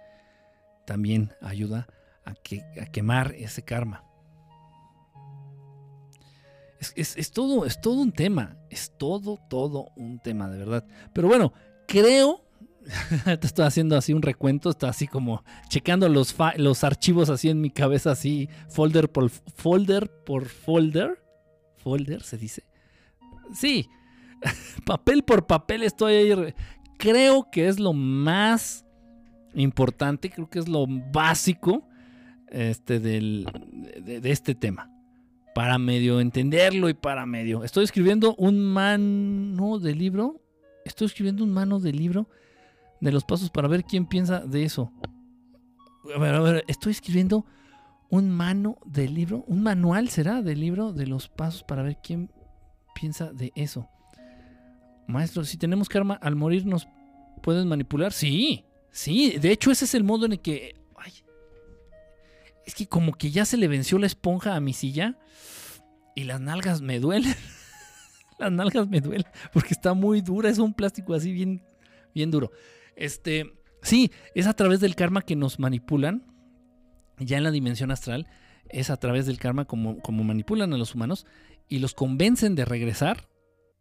también 0.85 1.34
ayuda 1.41 1.88
a, 2.26 2.34
que, 2.34 2.64
a 2.81 2.85
quemar 2.85 3.34
ese 3.35 3.64
karma. 3.64 4.03
Es, 6.96 7.16
es, 7.18 7.32
todo, 7.32 7.66
es 7.66 7.80
todo 7.80 8.02
un 8.02 8.12
tema. 8.12 8.58
Es 8.70 8.92
todo, 8.98 9.40
todo 9.50 9.92
un 9.96 10.20
tema, 10.20 10.50
de 10.50 10.58
verdad. 10.58 10.86
Pero 11.14 11.28
bueno, 11.28 11.54
creo 11.88 12.44
te 13.40 13.48
estoy 13.48 13.66
haciendo 13.66 13.98
así 13.98 14.14
un 14.14 14.22
recuento, 14.22 14.70
está 14.70 14.90
así 14.90 15.08
como 15.08 15.44
checando 15.70 16.10
los, 16.10 16.36
los 16.58 16.84
archivos 16.84 17.30
así 17.30 17.50
en 17.50 17.62
mi 17.62 17.70
cabeza, 17.70 18.12
así 18.12 18.50
folder 18.70 19.10
por 19.10 19.30
folder 19.30 20.10
por 20.26 20.46
folder. 20.46 21.22
Folder 21.78 22.24
se 22.24 22.38
dice. 22.38 22.64
Sí, 23.54 23.90
papel 24.86 25.24
por 25.24 25.48
papel 25.48 25.84
estoy 25.84 26.14
ahí. 26.14 26.54
Creo 26.98 27.50
que 27.52 27.68
es 27.68 27.80
lo 27.80 27.94
más 27.94 28.86
importante, 29.54 30.30
creo 30.30 30.50
que 30.50 30.60
es 30.60 30.68
lo 30.68 30.86
básico 30.88 31.88
este, 32.50 33.00
del, 33.00 33.46
de 34.02 34.32
este 34.32 34.56
tema. 34.56 34.93
Para 35.54 35.78
medio 35.78 36.20
entenderlo 36.20 36.90
y 36.90 36.94
para 36.94 37.26
medio. 37.26 37.64
Estoy 37.64 37.84
escribiendo 37.84 38.36
un 38.36 38.64
mano 38.64 39.80
de 39.80 39.96
libro. 39.96 40.42
Estoy 40.86 41.08
escribiendo 41.08 41.44
un 41.44 41.52
mano 41.52 41.80
de 41.80 41.94
libro 41.94 42.28
de 43.00 43.12
los 43.12 43.24
pasos 43.24 43.50
para 43.50 43.68
ver 43.68 43.84
quién 43.84 44.06
piensa 44.06 44.40
de 44.40 44.64
eso. 44.64 44.92
A 46.16 46.20
ver, 46.20 46.36
a 46.36 46.40
ver, 46.40 46.66
estoy 46.68 46.92
escribiendo 46.92 47.46
un 48.10 48.30
mano 48.30 48.78
del 48.86 49.14
libro, 49.14 49.44
un 49.48 49.64
manual 49.64 50.08
será 50.10 50.44
del 50.44 50.60
libro 50.60 50.94
de 50.94 51.08
los 51.08 51.30
pasos 51.30 51.64
para 51.64 51.82
ver 51.82 51.98
quién 52.04 52.30
piensa 52.94 53.34
de 53.34 53.52
eso. 53.56 53.90
Maestro, 55.08 55.44
si 55.44 55.58
tenemos 55.58 55.90
karma 55.90 56.14
al 56.22 56.36
morir 56.36 56.66
nos 56.66 56.88
pueden 57.42 57.68
manipular. 57.68 58.14
Sí, 58.14 58.66
sí, 58.92 59.38
de 59.40 59.52
hecho 59.52 59.72
ese 59.72 59.86
es 59.86 59.96
el 59.96 60.04
modo 60.04 60.26
en 60.26 60.34
el 60.34 60.40
que... 60.40 60.76
Es 62.66 62.76
que 62.76 62.88
como 62.88 63.14
que 63.14 63.30
ya 63.30 63.44
se 63.44 63.58
le 63.58 63.68
venció 63.68 64.00
la 64.00 64.06
esponja 64.06 64.56
a 64.56 64.62
mi 64.62 64.72
silla 64.72 65.18
y 66.15 66.23
las 66.23 66.41
nalgas 66.41 66.81
me 66.81 66.99
duelen. 66.99 67.35
las 68.40 68.52
nalgas 68.52 68.88
me 68.88 69.02
duelen 69.02 69.27
porque 69.52 69.73
está 69.73 69.94
muy 69.94 70.22
dura, 70.22 70.49
es 70.49 70.60
un 70.60 70.73
plástico 70.73 71.14
así 71.14 71.31
bien, 71.31 71.64
bien 72.14 72.31
duro. 72.31 72.52
Este, 72.95 73.53
sí, 73.81 74.11
es 74.35 74.48
a 74.48 74.53
través 74.53 74.80
del 74.80 74.95
karma 74.95 75.22
que 75.22 75.35
nos 75.35 75.60
manipulan. 75.60 76.26
Ya 77.19 77.38
en 77.38 77.44
la 77.44 77.52
dimensión 77.52 77.91
astral, 77.91 78.27
es 78.69 78.90
a 78.90 78.98
través 78.98 79.26
del 79.26 79.38
karma 79.38 79.65
como, 79.65 79.99
como 79.99 80.23
manipulan 80.23 80.73
a 80.73 80.77
los 80.77 80.95
humanos 80.95 81.26
y 81.69 81.80
los 81.80 81.94
convencen 81.94 82.56
de 82.56 82.65
regresar. 82.65 83.30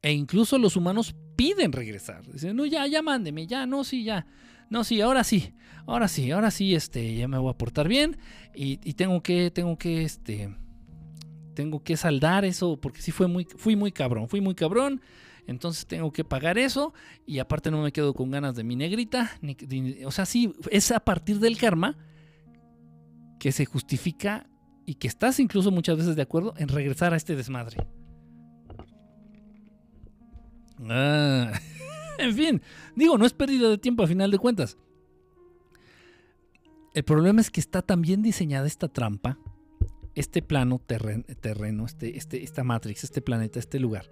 E 0.03 0.13
incluso 0.13 0.59
los 0.59 0.77
humanos 0.77 1.15
piden 1.37 1.73
regresar. 1.73 2.27
Dicen, 2.31 2.57
no, 2.57 2.67
ya, 2.67 2.87
ya 2.87 3.03
mándeme, 3.03 3.47
ya, 3.47 3.67
no, 3.67 3.85
sí, 3.85 4.05
ya. 4.05 4.27
No, 4.69 4.85
sí, 4.85 5.01
ahora 5.01 5.23
sí, 5.23 5.55
ahora 5.87 6.09
sí, 6.09 6.31
ahora 6.31 6.51
sí, 6.51 6.75
este, 6.75 7.15
ya 7.15 7.29
me 7.29 7.39
voy 7.39 7.51
a 7.51 7.59
portar 7.59 7.89
bien 7.89 8.17
y, 8.55 8.77
tengo 8.95 9.23
que, 9.23 9.51
tengo 9.51 9.77
que, 9.77 10.03
este, 10.03 10.57
tengo 11.55 11.83
que 11.83 11.97
saldar 11.97 12.45
eso 12.45 12.79
porque 12.81 13.03
sí 13.03 13.11
fue 13.11 13.29
muy, 13.29 13.45
fui 13.45 13.77
muy 13.77 13.93
cabrón, 13.93 14.29
fui 14.29 14.41
muy 14.41 14.55
cabrón 14.55 15.01
entonces 15.47 15.87
tengo 15.87 16.13
que 16.13 16.25
pagar 16.25 16.59
eso 16.59 16.93
y 17.27 17.39
aparte 17.39 17.71
no 17.71 17.83
me 17.83 17.93
quedo 17.93 18.15
con 18.15 18.31
ganas 18.31 18.55
de 18.55 18.65
mi 18.65 18.77
negrita. 18.77 19.39
o 20.05 20.11
sea, 20.11 20.27
sí, 20.27 20.55
es 20.71 20.91
a 20.93 21.01
partir 21.01 21.41
del 21.41 21.59
karma 21.59 21.97
que 23.39 23.53
se 23.53 23.65
justifica 23.65 24.49
y 24.87 24.95
que 24.95 25.09
estás 25.09 25.41
incluso 25.41 25.71
muchas 25.71 25.97
veces 25.97 26.17
de 26.17 26.23
acuerdo 26.23 26.55
en 26.59 26.69
regresar 26.69 27.13
a 27.13 27.17
este 27.17 27.35
desmadre. 27.35 27.87
Ah, 30.89 31.53
en 32.19 32.35
fin, 32.35 32.63
digo, 32.95 33.19
no 33.19 33.27
es 33.27 33.33
pérdida 33.33 33.69
de 33.69 33.79
tiempo 33.79 34.05
a 34.05 34.07
final 34.07 34.31
de 34.31 34.39
cuentas. 34.39 34.79
El 36.95 37.05
problema 37.05 37.41
es 37.41 37.51
que 37.51 37.61
está 37.61 37.83
tan 37.83 38.03
bien 38.03 38.23
diseñada 38.23 38.67
esta 38.67 38.87
trampa, 38.87 39.39
este 40.15 40.43
plano 40.43 40.81
terreno, 40.81 41.87
este, 41.87 42.17
este, 42.17 42.43
esta 42.43 42.65
matrix, 42.65 43.05
este 43.05 43.23
planeta, 43.23 43.59
este 43.59 43.81
lugar, 43.81 44.11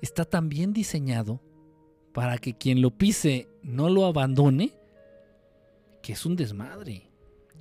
está 0.00 0.24
tan 0.24 0.48
bien 0.48 0.72
diseñado 0.72 1.40
para 2.12 2.38
que 2.38 2.54
quien 2.54 2.80
lo 2.82 2.90
pise 2.90 3.48
no 3.62 3.88
lo 3.88 4.06
abandone, 4.06 4.72
que 6.02 6.12
es 6.12 6.26
un 6.26 6.36
desmadre. 6.36 7.08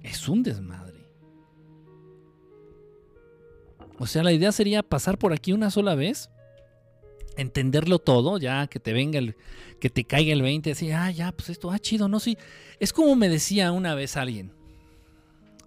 Es 0.04 0.28
un 0.28 0.44
desmadre. 0.44 1.02
O 4.00 4.08
sea, 4.08 4.24
la 4.24 4.34
idea 4.34 4.52
sería 4.52 4.82
pasar 4.82 5.20
por 5.20 5.32
aquí 5.32 5.54
una 5.54 5.70
sola 5.70 5.94
vez, 5.94 6.32
entenderlo 7.38 8.00
todo, 8.00 8.40
ya 8.40 8.66
que 8.68 8.80
te 8.80 8.94
venga 8.94 9.20
el, 9.20 9.36
que 9.80 9.92
te 9.92 10.06
caiga 10.06 10.34
el 10.34 10.42
20, 10.42 10.72
así, 10.72 10.92
ah, 10.92 11.12
ya, 11.12 11.32
pues 11.32 11.50
esto, 11.50 11.70
ah, 11.70 11.78
chido, 11.78 12.08
no, 12.08 12.20
sí. 12.20 12.38
Es 12.80 12.94
como 12.94 13.16
me 13.16 13.30
decía 13.30 13.72
una 13.72 13.94
vez 13.94 14.18
alguien. 14.18 14.54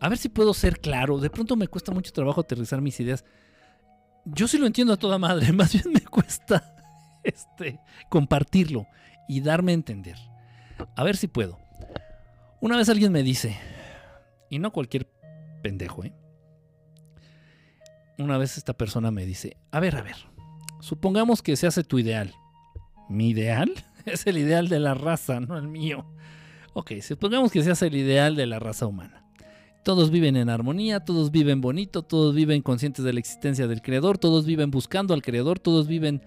A 0.04 0.08
ver 0.08 0.18
si 0.18 0.28
puedo 0.28 0.52
ser 0.52 0.80
claro. 0.80 1.18
De 1.18 1.30
pronto 1.30 1.56
me 1.56 1.68
cuesta 1.68 1.92
mucho 1.92 2.12
trabajo 2.12 2.40
aterrizar 2.40 2.80
mis 2.80 3.00
ideas 3.00 3.24
yo 4.24 4.48
sí 4.48 4.58
lo 4.58 4.66
entiendo 4.66 4.92
a 4.92 4.96
toda 4.96 5.18
madre, 5.18 5.52
más 5.52 5.72
bien 5.72 5.92
me 5.92 6.00
cuesta 6.00 6.74
este, 7.22 7.80
compartirlo 8.08 8.86
y 9.28 9.40
darme 9.40 9.72
a 9.72 9.74
entender. 9.74 10.16
A 10.96 11.04
ver 11.04 11.16
si 11.16 11.28
puedo. 11.28 11.58
Una 12.60 12.76
vez 12.76 12.88
alguien 12.88 13.12
me 13.12 13.22
dice, 13.22 13.56
y 14.50 14.58
no 14.58 14.72
cualquier 14.72 15.10
pendejo, 15.62 16.04
¿eh? 16.04 16.12
Una 18.16 18.38
vez 18.38 18.56
esta 18.56 18.74
persona 18.74 19.10
me 19.10 19.26
dice, 19.26 19.56
a 19.70 19.80
ver, 19.80 19.96
a 19.96 20.02
ver, 20.02 20.16
supongamos 20.80 21.42
que 21.42 21.56
se 21.56 21.66
hace 21.66 21.84
tu 21.84 21.98
ideal. 21.98 22.34
¿Mi 23.08 23.30
ideal? 23.30 23.72
Es 24.04 24.26
el 24.26 24.36
ideal 24.36 24.68
de 24.68 24.80
la 24.80 24.92
raza, 24.92 25.40
no 25.40 25.56
el 25.56 25.66
mío. 25.66 26.04
Ok, 26.74 26.92
supongamos 27.00 27.50
que 27.50 27.62
se 27.62 27.70
hace 27.70 27.86
el 27.86 27.96
ideal 27.96 28.36
de 28.36 28.44
la 28.44 28.58
raza 28.58 28.86
humana. 28.86 29.23
Todos 29.84 30.10
viven 30.10 30.36
en 30.36 30.48
armonía, 30.48 31.00
todos 31.00 31.30
viven 31.30 31.60
bonito, 31.60 32.02
todos 32.02 32.34
viven 32.34 32.62
conscientes 32.62 33.04
de 33.04 33.12
la 33.12 33.20
existencia 33.20 33.66
del 33.66 33.82
Creador, 33.82 34.16
todos 34.16 34.46
viven 34.46 34.70
buscando 34.70 35.12
al 35.12 35.20
Creador, 35.20 35.58
todos 35.58 35.86
viven 35.86 36.22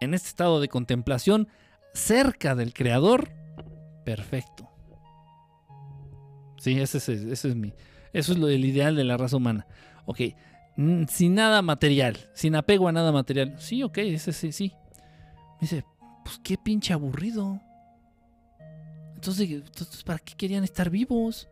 en 0.00 0.14
este 0.14 0.28
estado 0.28 0.58
de 0.58 0.68
contemplación 0.68 1.48
cerca 1.92 2.54
del 2.54 2.72
Creador. 2.72 3.30
Perfecto. 4.06 4.70
Sí, 6.56 6.80
ese 6.80 6.96
es, 6.98 7.44
mi. 7.54 7.74
Eso 8.14 8.32
es 8.32 8.38
lo, 8.38 8.48
el 8.48 8.64
ideal 8.64 8.96
de 8.96 9.04
la 9.04 9.18
raza 9.18 9.36
humana. 9.36 9.66
Ok, 10.06 10.20
sin 11.08 11.34
nada 11.34 11.60
material, 11.60 12.16
sin 12.32 12.54
apego 12.56 12.88
a 12.88 12.92
nada 12.92 13.12
material. 13.12 13.56
Sí, 13.58 13.82
ok, 13.82 13.98
ese 13.98 14.32
sí, 14.32 14.50
sí. 14.50 14.72
Dice, 15.60 15.84
pues 16.24 16.40
qué 16.42 16.56
pinche 16.56 16.94
aburrido. 16.94 17.60
Entonces, 19.14 19.62
¿para 20.04 20.18
qué 20.20 20.34
querían 20.34 20.64
estar 20.64 20.88
vivos? 20.88 21.48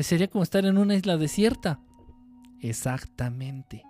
Sería 0.00 0.28
como 0.28 0.42
estar 0.42 0.64
en 0.64 0.78
una 0.78 0.94
isla 0.94 1.18
desierta. 1.18 1.80
Exactamente. 2.60 3.84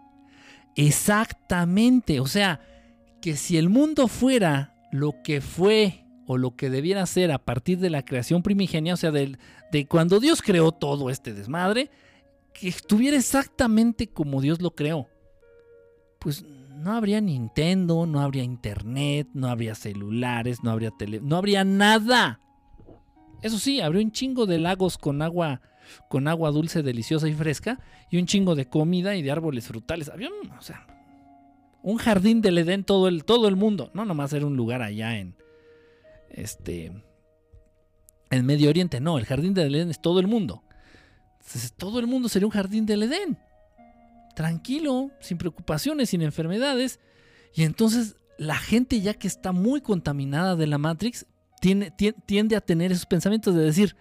Exactamente. 0.74 2.18
O 2.18 2.26
sea, 2.26 2.60
que 3.20 3.36
si 3.36 3.56
el 3.56 3.68
mundo 3.68 4.08
fuera 4.08 4.74
lo 4.90 5.22
que 5.22 5.40
fue 5.40 6.04
o 6.26 6.38
lo 6.38 6.56
que 6.56 6.70
debiera 6.70 7.06
ser 7.06 7.30
a 7.30 7.38
partir 7.38 7.78
de 7.78 7.90
la 7.90 8.04
creación 8.04 8.42
primigenia, 8.42 8.94
o 8.94 8.96
sea, 8.96 9.10
de, 9.10 9.38
de 9.70 9.86
cuando 9.86 10.18
Dios 10.18 10.42
creó 10.42 10.72
todo 10.72 11.10
este 11.10 11.34
desmadre, 11.34 11.90
que 12.52 12.68
estuviera 12.68 13.16
exactamente 13.16 14.08
como 14.08 14.40
Dios 14.40 14.60
lo 14.60 14.74
creó, 14.74 15.08
pues 16.18 16.44
no 16.76 16.92
habría 16.92 17.20
Nintendo, 17.20 18.06
no 18.06 18.20
habría 18.20 18.42
internet, 18.42 19.28
no 19.34 19.48
habría 19.48 19.74
celulares, 19.74 20.62
no 20.62 20.70
habría 20.70 20.90
tele, 20.90 21.20
no 21.20 21.36
habría 21.36 21.64
nada. 21.64 22.40
Eso 23.40 23.58
sí, 23.58 23.80
habría 23.80 24.04
un 24.04 24.12
chingo 24.12 24.46
de 24.46 24.58
lagos 24.58 24.98
con 24.98 25.22
agua 25.22 25.60
con 26.08 26.28
agua 26.28 26.50
dulce, 26.50 26.82
deliciosa 26.82 27.28
y 27.28 27.34
fresca, 27.34 27.80
y 28.10 28.18
un 28.18 28.26
chingo 28.26 28.54
de 28.54 28.66
comida 28.66 29.16
y 29.16 29.22
de 29.22 29.30
árboles 29.30 29.66
frutales. 29.66 30.08
Había 30.08 30.28
un, 31.82 31.98
jardín 31.98 32.40
del 32.40 32.58
Edén 32.58 32.84
todo 32.84 33.08
el, 33.08 33.56
mundo, 33.56 33.90
no 33.94 34.04
nomás 34.04 34.32
era 34.32 34.46
un 34.46 34.56
lugar 34.56 34.82
allá 34.82 35.18
en, 35.18 35.34
este, 36.30 36.92
en 38.30 38.46
Medio 38.46 38.70
Oriente. 38.70 39.00
No, 39.00 39.18
el 39.18 39.26
jardín 39.26 39.54
del 39.54 39.74
Edén 39.74 39.90
es 39.90 40.00
todo 40.00 40.20
el 40.20 40.26
mundo. 40.26 40.62
Todo 41.76 41.98
el 41.98 42.06
mundo 42.06 42.28
sería 42.28 42.46
un 42.46 42.52
jardín 42.52 42.86
del 42.86 43.02
Edén. 43.04 43.38
Tranquilo, 44.34 45.10
sin 45.20 45.38
preocupaciones, 45.38 46.10
sin 46.10 46.22
enfermedades. 46.22 47.00
Y 47.54 47.64
entonces 47.64 48.16
la 48.38 48.56
gente 48.56 49.00
ya 49.00 49.14
que 49.14 49.28
está 49.28 49.52
muy 49.52 49.80
contaminada 49.80 50.56
de 50.56 50.66
la 50.66 50.78
Matrix 50.78 51.26
tiene, 51.60 51.90
tiende 51.90 52.56
a 52.56 52.60
tener 52.60 52.90
esos 52.90 53.06
pensamientos 53.06 53.54
de 53.54 53.62
decir, 53.62 53.96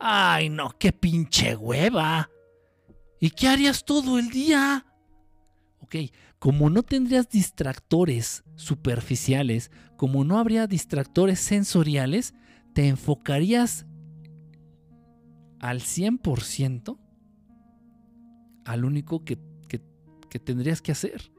ay 0.00 0.48
no, 0.48 0.70
qué 0.78 0.92
pinche 0.92 1.56
hueva. 1.56 2.30
¿Y 3.20 3.30
qué 3.30 3.48
harías 3.48 3.84
todo 3.84 4.18
el 4.18 4.30
día? 4.30 4.86
Ok, 5.80 5.96
como 6.38 6.70
no 6.70 6.82
tendrías 6.82 7.28
distractores 7.28 8.44
superficiales, 8.54 9.70
como 9.96 10.24
no 10.24 10.38
habría 10.38 10.66
distractores 10.66 11.40
sensoriales, 11.40 12.34
te 12.74 12.88
enfocarías 12.88 13.86
al 15.60 15.80
100% 15.80 16.98
al 18.64 18.84
único 18.84 19.24
que, 19.24 19.38
que 20.28 20.38
tendrías 20.38 20.82
que 20.82 20.92
hacer. 20.92 21.32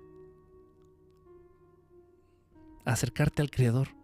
Acercarte 2.86 3.42
al 3.42 3.52
Creador. 3.52 3.99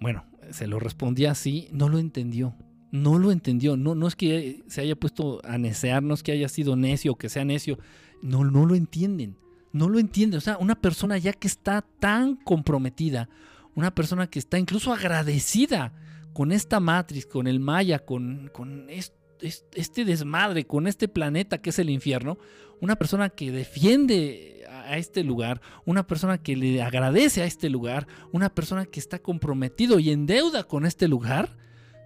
Bueno, 0.00 0.24
se 0.50 0.66
lo 0.66 0.78
respondía 0.78 1.32
así, 1.32 1.68
no 1.72 1.88
lo 1.88 1.98
entendió. 1.98 2.54
No 2.90 3.18
lo 3.18 3.32
entendió. 3.32 3.76
No, 3.76 3.94
no 3.94 4.06
es 4.06 4.16
que 4.16 4.62
se 4.68 4.80
haya 4.80 4.96
puesto 4.96 5.40
a 5.44 5.58
necear, 5.58 6.02
no 6.02 6.14
es 6.14 6.22
que 6.22 6.32
haya 6.32 6.48
sido 6.48 6.76
necio 6.76 7.16
que 7.16 7.28
sea 7.28 7.44
necio. 7.44 7.78
No, 8.22 8.44
no 8.44 8.66
lo 8.66 8.74
entienden. 8.74 9.36
No 9.72 9.88
lo 9.88 9.98
entienden. 9.98 10.38
O 10.38 10.40
sea, 10.40 10.56
una 10.58 10.80
persona 10.80 11.18
ya 11.18 11.32
que 11.32 11.48
está 11.48 11.82
tan 11.82 12.36
comprometida, 12.36 13.28
una 13.74 13.94
persona 13.94 14.28
que 14.28 14.38
está 14.38 14.58
incluso 14.58 14.92
agradecida 14.92 15.92
con 16.32 16.52
esta 16.52 16.80
matriz, 16.80 17.26
con 17.26 17.46
el 17.46 17.60
Maya, 17.60 17.98
con, 17.98 18.50
con 18.52 18.86
este 18.90 20.04
desmadre, 20.04 20.66
con 20.66 20.86
este 20.86 21.08
planeta 21.08 21.58
que 21.58 21.70
es 21.70 21.78
el 21.78 21.90
infierno, 21.90 22.38
una 22.80 22.96
persona 22.96 23.28
que 23.28 23.50
defiende 23.50 24.57
a 24.88 24.98
este 24.98 25.22
lugar, 25.22 25.60
una 25.84 26.06
persona 26.06 26.38
que 26.38 26.56
le 26.56 26.82
agradece 26.82 27.42
a 27.42 27.44
este 27.44 27.70
lugar, 27.70 28.06
una 28.32 28.54
persona 28.54 28.86
que 28.86 29.00
está 29.00 29.18
comprometido 29.18 29.98
y 29.98 30.10
en 30.10 30.26
deuda 30.26 30.64
con 30.64 30.86
este 30.86 31.08
lugar, 31.08 31.56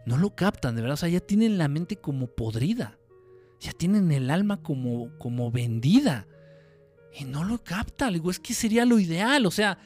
no 0.05 0.19
lo 0.19 0.35
captan, 0.35 0.75
de 0.75 0.83
verdad. 0.83 0.95
O 0.95 0.99
sea, 0.99 1.09
ya 1.09 1.21
tienen 1.21 1.59
la 1.59 1.69
mente 1.69 1.97
como 1.97 2.27
podrida, 2.27 2.99
ya 3.61 3.73
tienen 3.73 4.11
el 4.13 4.31
alma 4.31 4.63
como, 4.63 5.17
como 5.19 5.51
vendida 5.51 6.27
y 7.19 7.25
no 7.25 7.45
lo 7.45 7.63
captan. 7.63 8.13
Digo, 8.13 8.31
es 8.31 8.41
que 8.41 8.55
sería 8.55 8.85
lo 8.85 8.99
ideal, 8.99 9.47
o 9.47 9.51
sea, 9.51 9.79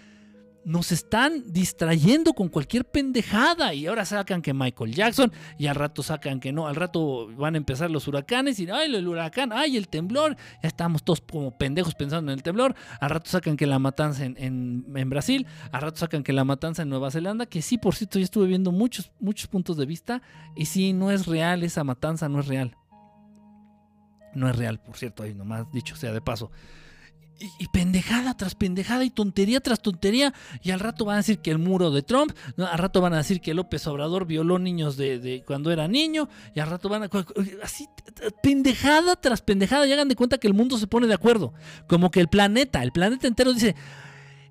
nos 0.67 0.91
están 0.91 1.45
distrayendo 1.47 2.33
con 2.33 2.49
cualquier 2.49 2.85
pendejada 2.85 3.73
y 3.73 3.87
ahora 3.87 4.05
sacan 4.05 4.43
que 4.43 4.53
Michael 4.53 4.93
Jackson 4.93 5.33
y 5.59 5.69
al 5.69 5.77
rato 5.77 6.03
sacan 6.03 6.41
que 6.41 6.53
no, 6.53 6.67
al 6.67 6.75
rato 6.75 7.29
van 7.37 7.55
a 7.55 7.57
empezar 7.57 7.89
los 7.89 8.09
huracanes 8.09 8.59
y 8.59 8.69
ay 8.69 8.93
el 8.93 9.07
huracán, 9.07 9.53
ay 9.53 9.77
el 9.77 9.87
temblor, 9.87 10.37
ya 10.61 10.69
estamos 10.69 11.05
todos 11.05 11.21
como 11.21 11.57
pendejos 11.57 11.95
pensando 11.95 12.33
en 12.33 12.39
el 12.39 12.43
temblor, 12.43 12.75
al 13.01 13.11
rato 13.11 13.31
sacan 13.31 13.57
que 13.57 13.65
la 13.65 13.79
matanza 13.79 14.25
en, 14.25 15.09
Brasil, 15.09 15.47
al 15.71 15.83
rato 15.83 15.99
sacan 15.99 16.25
que 16.25 16.33
la 16.33 16.43
matanza 16.43 16.83
en 16.83 16.89
Nueva 16.89 17.13
Zelanda, 17.13 17.47
que 17.47 17.63
sí, 17.63 17.79
por 17.79 17.95
cierto, 17.95 18.19
ya 18.19 18.25
estuve 18.25 18.49
viendo 18.49 18.73
muchos, 18.73 19.13
muchos 19.21 19.47
puntos 19.47 19.77
de 19.77 19.87
vista 19.87 20.21
y 20.57 20.67
sí, 20.67 20.93
no 20.93 21.13
es 21.13 21.27
real 21.27 21.63
esa 21.63 21.85
matanza, 21.85 22.29
no 22.29 22.41
es 22.41 22.49
real. 22.49 22.77
No 24.35 24.51
es 24.51 24.57
real, 24.57 24.81
por 24.81 24.97
cierto, 24.97 25.23
ahí 25.23 25.33
nomás 25.33 25.71
dicho 25.71 25.95
sea 25.95 26.13
de 26.13 26.21
paso. 26.21 26.51
Y, 27.59 27.69
pendejada 27.69 28.35
tras 28.35 28.55
pendejada 28.55 29.05
y 29.05 29.11
tontería 29.11 29.61
tras 29.61 29.81
tontería. 29.81 30.33
Y 30.63 30.71
al 30.71 30.81
rato 30.81 31.05
van 31.05 31.15
a 31.15 31.19
decir 31.19 31.41
que 31.41 31.51
el 31.51 31.59
muro 31.59 31.91
de 31.91 32.03
Trump, 32.03 32.33
al 32.57 32.79
rato 32.79 33.01
van 33.01 33.13
a 33.13 33.19
decir 33.19 33.41
que 33.41 33.53
López 33.53 33.87
Obrador 33.87 34.27
violó 34.27 34.59
niños 34.59 34.97
de, 34.97 35.45
cuando 35.47 35.71
era 35.71 35.87
niño, 35.87 36.29
y 36.55 36.61
al 36.61 36.71
rato 36.71 36.89
van 36.89 37.03
a... 37.03 37.11
Así, 37.63 37.89
pendejada 38.43 39.17
tras 39.17 39.43
pendejada, 39.43 39.87
y 39.87 39.93
hagan 39.93 40.09
de 40.09 40.17
cuenta 40.17 40.39
que 40.39 40.47
el 40.47 40.55
mundo 40.55 40.79
se 40.79 40.87
pone 40.87 41.07
de 41.07 41.15
acuerdo. 41.15 41.53
Como 41.87 42.11
que 42.11 42.21
el 42.21 42.29
planeta, 42.29 42.83
el 42.83 42.93
planeta 42.93 43.27
entero 43.27 43.53
dice, 43.53 43.77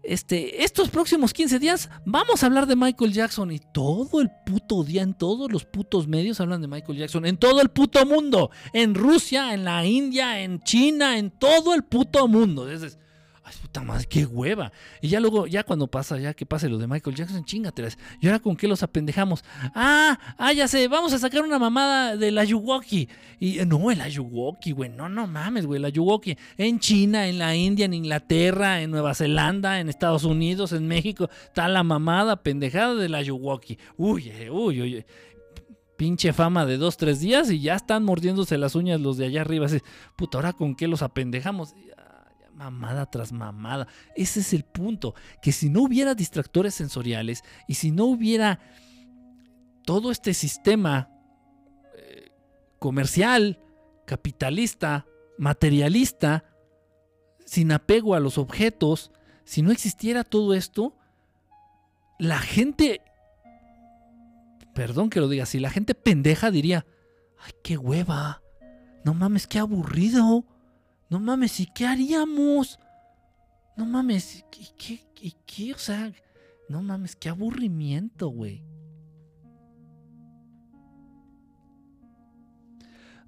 este, 0.08 0.64
estos 0.64 0.90
próximos 0.90 1.34
15 1.34 1.60
días 1.60 1.90
vamos 2.06 2.44
a 2.44 2.46
hablar 2.46 2.68
de 2.68 2.76
Michael 2.76 3.14
Jackson 3.14 3.52
y 3.52 3.60
todo 3.60 4.22
el 4.22 4.30
puto 4.46 4.84
día 4.84 5.02
en 5.02 5.14
todos 5.14 5.52
los 5.52 5.66
putos 5.66 6.08
medios 6.08 6.40
hablan 6.40 6.62
de 6.62 6.68
Michael 6.68 6.98
Jackson, 6.98 7.26
en 7.26 7.38
todo 7.38 7.62
el 7.62 7.70
puto 7.70 8.06
mundo, 8.06 8.52
en 8.74 8.96
Rusia, 8.96 9.54
en 9.54 9.64
la 9.64 9.86
India, 9.86 10.42
en 10.42 10.60
China, 10.60 11.18
en 11.18 11.32
todo 11.32 11.74
el 11.74 11.84
puto 11.84 12.28
mundo. 12.28 12.70
Entonces, 12.70 13.00
Ay, 13.48 13.54
puta 13.62 13.84
madre, 13.84 14.08
qué 14.10 14.26
hueva. 14.26 14.72
Y 15.02 15.10
ya 15.10 15.20
luego, 15.20 15.46
ya 15.46 15.64
cuando 15.64 15.86
pasa, 15.86 16.18
ya 16.18 16.34
que 16.34 16.48
pase 16.48 16.68
lo 16.68 16.80
de 16.80 16.88
Michael 16.88 17.16
Jackson, 17.16 17.46
chingatelas. 17.46 17.96
¿Y 18.20 18.26
ahora 18.26 18.40
con 18.40 18.56
qué 18.56 18.68
los 18.68 18.82
apendejamos? 18.82 19.44
Ah, 19.76 20.18
ah, 20.40 20.52
ya 20.52 20.68
sé, 20.68 20.88
vamos 20.88 21.14
a 21.14 21.20
sacar 21.20 21.44
una 21.44 21.60
mamada 21.60 22.18
de 22.18 22.32
la 22.32 22.42
Ayuwoki. 22.42 23.08
Y 23.40 23.60
eh, 23.60 23.66
no, 23.68 23.92
el 23.92 24.02
Ayuwoki, 24.02 24.72
güey, 24.72 24.90
no, 24.90 25.10
no 25.10 25.28
mames, 25.28 25.68
güey, 25.68 25.78
el 25.78 25.86
Ayuwoki. 25.86 26.36
En 26.58 26.80
China, 26.80 27.28
en 27.28 27.38
la 27.38 27.56
India, 27.56 27.86
en 27.86 27.94
Inglaterra, 27.94 28.82
en 28.82 28.90
Nueva 28.90 29.14
Zelanda, 29.14 29.80
en 29.80 29.90
Estados 29.90 30.24
Unidos, 30.24 30.74
en 30.74 30.88
México, 30.88 31.30
está 31.46 31.68
la 31.68 31.84
mamada 31.84 32.42
pendejada 32.42 32.96
de 32.96 33.10
la 33.10 33.20
Ayuwoki. 33.20 33.78
Uy, 33.96 34.28
eh, 34.30 34.50
uy, 34.50 34.82
uy 34.82 35.06
pinche 35.98 36.34
fama 36.34 36.66
de 36.66 36.78
dos, 36.78 36.98
tres 36.98 37.22
días 37.22 37.50
y 37.50 37.62
ya 37.62 37.76
están 37.76 38.04
mordiéndose 38.04 38.58
las 38.58 38.76
uñas 38.76 39.00
los 39.00 39.18
de 39.18 39.28
allá 39.28 39.42
arriba. 39.42 39.68
Así, 39.68 39.80
puta, 40.18 40.38
ahora 40.38 40.52
con 40.52 40.76
qué 40.76 40.88
los 40.88 41.02
apendejamos 41.02 41.74
mamada 42.56 43.06
tras 43.06 43.32
mamada. 43.32 43.88
Ese 44.16 44.40
es 44.40 44.54
el 44.54 44.64
punto, 44.64 45.14
que 45.42 45.52
si 45.52 45.70
no 45.70 45.84
hubiera 45.84 46.16
distractores 46.16 46.74
sensoriales 46.74 47.44
y 47.68 47.76
si 47.76 47.92
no 47.92 48.06
hubiera 48.06 48.60
todo 49.84 50.12
este 50.12 50.34
sistema 50.34 51.10
eh, 51.96 52.32
comercial, 52.80 53.60
capitalista, 54.06 55.06
materialista, 55.38 56.46
sin 57.46 57.72
apego 57.72 58.16
a 58.16 58.20
los 58.20 58.38
objetos, 58.38 59.12
si 59.44 59.62
no 59.62 59.72
existiera 59.72 60.24
todo 60.24 60.54
esto, 60.54 60.98
la 62.18 62.40
gente, 62.40 63.02
perdón 64.74 65.10
que 65.10 65.20
lo 65.20 65.28
diga 65.28 65.46
si 65.46 65.60
la 65.60 65.70
gente 65.70 65.94
pendeja 65.94 66.50
diría, 66.50 66.86
ay, 67.38 67.52
qué 67.64 67.78
hueva, 67.78 68.42
no 69.04 69.14
mames, 69.14 69.46
qué 69.46 69.60
aburrido. 69.60 70.46
No 71.10 71.20
mames, 71.20 71.60
¿y 71.60 71.68
qué 71.68 71.86
haríamos? 71.86 72.80
No 73.78 73.86
mames, 73.86 74.46
¿y 75.22 75.32
qué? 75.46 75.74
O 75.74 75.78
sea, 75.78 76.12
no 76.70 76.82
mames, 76.82 77.16
qué 77.16 77.30
aburrimiento, 77.30 78.30
güey. 78.30 78.64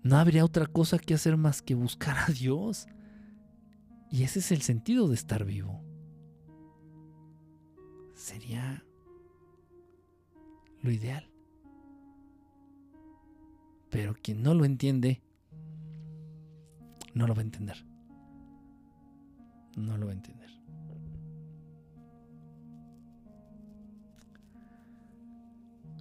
No 0.04 0.18
habría 0.18 0.46
otra 0.46 0.66
cosa 0.66 0.98
que 1.00 1.14
hacer 1.14 1.38
más 1.38 1.62
que 1.62 1.76
buscar 1.76 2.18
a 2.18 2.32
Dios. 2.32 2.88
Y 4.10 4.24
ese 4.24 4.40
es 4.40 4.52
el 4.52 4.62
sentido 4.62 5.08
de 5.10 5.16
estar 5.16 5.44
vivo. 5.44 5.84
Sería 8.16 8.86
lo 10.82 10.92
ideal. 10.92 11.30
Pero 13.90 14.16
quien 14.22 14.42
no 14.42 14.54
lo 14.54 14.66
entiende 14.66 15.22
no 17.18 17.28
lo 17.28 17.34
va 17.34 17.42
a 17.42 17.46
entender. 17.46 17.84
No 19.76 19.98
lo 19.98 20.06
va 20.06 20.12
a 20.12 20.16
entender. 20.16 20.50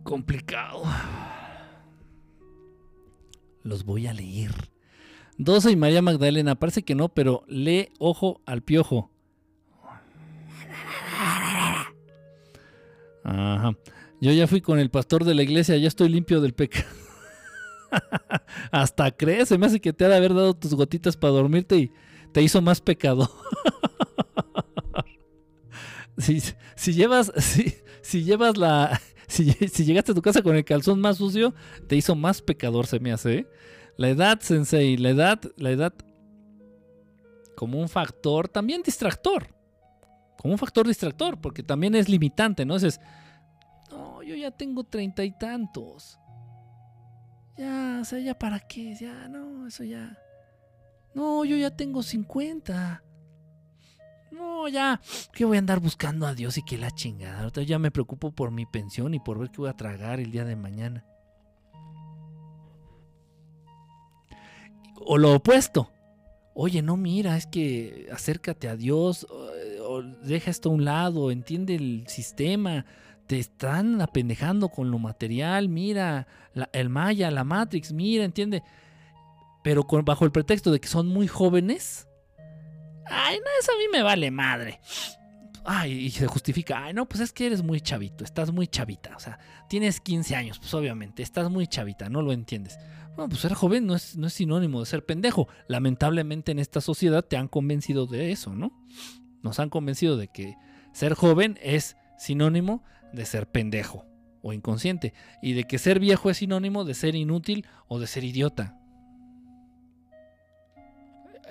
Complicado. 0.02 0.84
Los 3.62 3.84
voy 3.84 4.06
a 4.06 4.12
leer. 4.12 4.52
12 5.38 5.72
y 5.72 5.76
María 5.76 6.00
Magdalena, 6.00 6.54
parece 6.54 6.82
que 6.82 6.94
no, 6.94 7.08
pero 7.08 7.44
lee 7.48 7.90
ojo 7.98 8.40
al 8.46 8.62
piojo. 8.62 9.10
Ajá. 13.24 13.76
Yo 14.20 14.32
ya 14.32 14.46
fui 14.46 14.60
con 14.60 14.78
el 14.78 14.90
pastor 14.90 15.24
de 15.24 15.34
la 15.34 15.42
iglesia, 15.42 15.76
ya 15.76 15.88
estoy 15.88 16.08
limpio 16.08 16.40
del 16.40 16.54
pecado. 16.54 16.86
Hasta 18.70 19.10
crees, 19.10 19.48
se 19.48 19.58
me 19.58 19.66
hace 19.66 19.80
que 19.80 19.92
te 19.92 20.04
ha 20.04 20.08
de 20.08 20.16
haber 20.16 20.34
dado 20.34 20.54
tus 20.54 20.74
gotitas 20.74 21.16
para 21.16 21.32
dormirte 21.32 21.76
y 21.76 21.92
te 22.32 22.42
hizo 22.42 22.60
más 22.60 22.80
pecado. 22.80 23.30
si, 26.18 26.92
llevas, 26.92 27.32
si, 28.02 28.24
llevas 28.24 28.56
la. 28.56 29.00
Si, 29.26 29.52
llegaste 29.84 30.12
a 30.12 30.14
tu 30.14 30.22
casa 30.22 30.42
con 30.42 30.54
el 30.54 30.64
calzón 30.64 31.00
más 31.00 31.16
sucio, 31.16 31.54
te 31.88 31.96
hizo 31.96 32.14
más 32.14 32.42
pecador, 32.42 32.86
se 32.86 33.00
me 33.00 33.12
hace. 33.12 33.38
¿eh? 33.38 33.46
La 33.96 34.08
edad, 34.08 34.40
sensei, 34.40 34.96
la 34.96 35.10
edad, 35.10 35.40
la 35.56 35.70
edad 35.70 35.94
como 37.56 37.80
un 37.80 37.88
factor 37.88 38.48
también 38.48 38.82
distractor. 38.82 39.48
Como 40.38 40.52
un 40.52 40.58
factor 40.58 40.86
distractor, 40.86 41.40
porque 41.40 41.62
también 41.62 41.94
es 41.94 42.08
limitante, 42.08 42.64
¿no? 42.64 42.76
Es, 42.76 43.00
no, 43.90 44.22
yo 44.22 44.36
ya 44.36 44.50
tengo 44.50 44.84
treinta 44.84 45.24
y 45.24 45.36
tantos. 45.36 46.20
Ya, 47.56 47.98
o 48.02 48.04
sea, 48.04 48.18
ya 48.18 48.38
para 48.38 48.60
qué, 48.60 48.94
ya, 48.94 49.28
no, 49.28 49.66
eso 49.66 49.84
ya. 49.84 50.18
No, 51.14 51.44
yo 51.44 51.56
ya 51.56 51.74
tengo 51.74 52.02
50. 52.02 53.02
No, 54.32 54.68
ya, 54.68 55.00
que 55.32 55.46
voy 55.46 55.56
a 55.56 55.60
andar 55.60 55.80
buscando 55.80 56.26
a 56.26 56.34
Dios 56.34 56.58
y 56.58 56.62
que 56.62 56.76
la 56.76 56.90
chingada. 56.90 57.40
Ahorita 57.40 57.62
ya 57.62 57.78
me 57.78 57.90
preocupo 57.90 58.32
por 58.32 58.50
mi 58.50 58.66
pensión 58.66 59.14
y 59.14 59.20
por 59.20 59.38
ver 59.38 59.50
qué 59.50 59.58
voy 59.58 59.70
a 59.70 59.76
tragar 59.76 60.20
el 60.20 60.30
día 60.30 60.44
de 60.44 60.56
mañana. 60.56 61.04
O 64.96 65.16
lo 65.16 65.34
opuesto. 65.34 65.90
Oye, 66.54 66.82
no 66.82 66.96
mira, 66.96 67.36
es 67.36 67.46
que 67.46 68.08
acércate 68.10 68.68
a 68.68 68.76
Dios, 68.76 69.26
o, 69.30 70.02
deja 70.02 70.50
esto 70.50 70.70
a 70.70 70.72
un 70.72 70.84
lado, 70.84 71.30
entiende 71.30 71.74
el 71.74 72.04
sistema, 72.08 72.86
te 73.26 73.38
están 73.38 74.00
apendejando 74.00 74.68
con 74.68 74.90
lo 74.90 74.98
material, 74.98 75.68
mira, 75.68 76.26
el 76.72 76.88
Maya, 76.88 77.30
la 77.30 77.44
Matrix, 77.44 77.92
mira, 77.92 78.24
entiende. 78.24 78.62
Pero 79.62 79.84
bajo 80.04 80.24
el 80.24 80.32
pretexto 80.32 80.70
de 80.70 80.80
que 80.80 80.88
son 80.88 81.08
muy 81.08 81.26
jóvenes, 81.26 82.06
ay, 83.06 83.38
no, 83.38 83.46
eso 83.60 83.72
a 83.72 83.78
mí 83.78 83.84
me 83.92 84.02
vale 84.02 84.30
madre. 84.30 84.80
Ay, 85.64 85.92
y 85.92 86.10
se 86.10 86.28
justifica, 86.28 86.84
ay, 86.84 86.94
no, 86.94 87.08
pues 87.08 87.20
es 87.20 87.32
que 87.32 87.46
eres 87.46 87.62
muy 87.62 87.80
chavito, 87.80 88.22
estás 88.22 88.52
muy 88.52 88.68
chavita, 88.68 89.16
o 89.16 89.18
sea, 89.18 89.40
tienes 89.68 90.00
15 90.00 90.36
años, 90.36 90.60
pues 90.60 90.72
obviamente, 90.74 91.24
estás 91.24 91.50
muy 91.50 91.66
chavita, 91.66 92.08
no 92.08 92.22
lo 92.22 92.32
entiendes. 92.32 92.78
Bueno, 93.16 93.30
pues 93.30 93.40
ser 93.40 93.54
joven 93.54 93.86
no 93.86 93.96
es, 93.96 94.16
no 94.16 94.26
es 94.26 94.34
sinónimo 94.34 94.78
de 94.78 94.86
ser 94.86 95.04
pendejo. 95.04 95.48
Lamentablemente 95.68 96.52
en 96.52 96.58
esta 96.58 96.82
sociedad 96.82 97.24
te 97.24 97.38
han 97.38 97.48
convencido 97.48 98.06
de 98.06 98.30
eso, 98.30 98.54
¿no? 98.54 98.72
Nos 99.42 99.58
han 99.58 99.70
convencido 99.70 100.18
de 100.18 100.28
que 100.28 100.54
ser 100.92 101.14
joven 101.14 101.58
es 101.62 101.96
sinónimo 102.18 102.84
de 103.12 103.24
ser 103.24 103.46
pendejo 103.46 104.04
o 104.42 104.52
inconsciente 104.52 105.12
y 105.42 105.54
de 105.54 105.64
que 105.64 105.78
ser 105.78 105.98
viejo 105.98 106.30
es 106.30 106.38
sinónimo 106.38 106.84
de 106.84 106.94
ser 106.94 107.14
inútil 107.14 107.66
o 107.88 107.98
de 107.98 108.06
ser 108.06 108.24
idiota. 108.24 108.78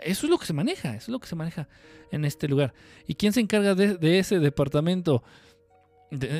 Eso 0.03 0.27
es 0.27 0.29
lo 0.29 0.37
que 0.37 0.45
se 0.45 0.53
maneja, 0.53 0.89
eso 0.89 1.05
es 1.05 1.09
lo 1.09 1.19
que 1.19 1.27
se 1.27 1.35
maneja 1.35 1.67
en 2.11 2.25
este 2.25 2.47
lugar. 2.47 2.73
¿Y 3.07 3.15
quién 3.15 3.33
se 3.33 3.39
encarga 3.39 3.75
de, 3.75 4.19
ese 4.19 4.39
departamento? 4.39 5.23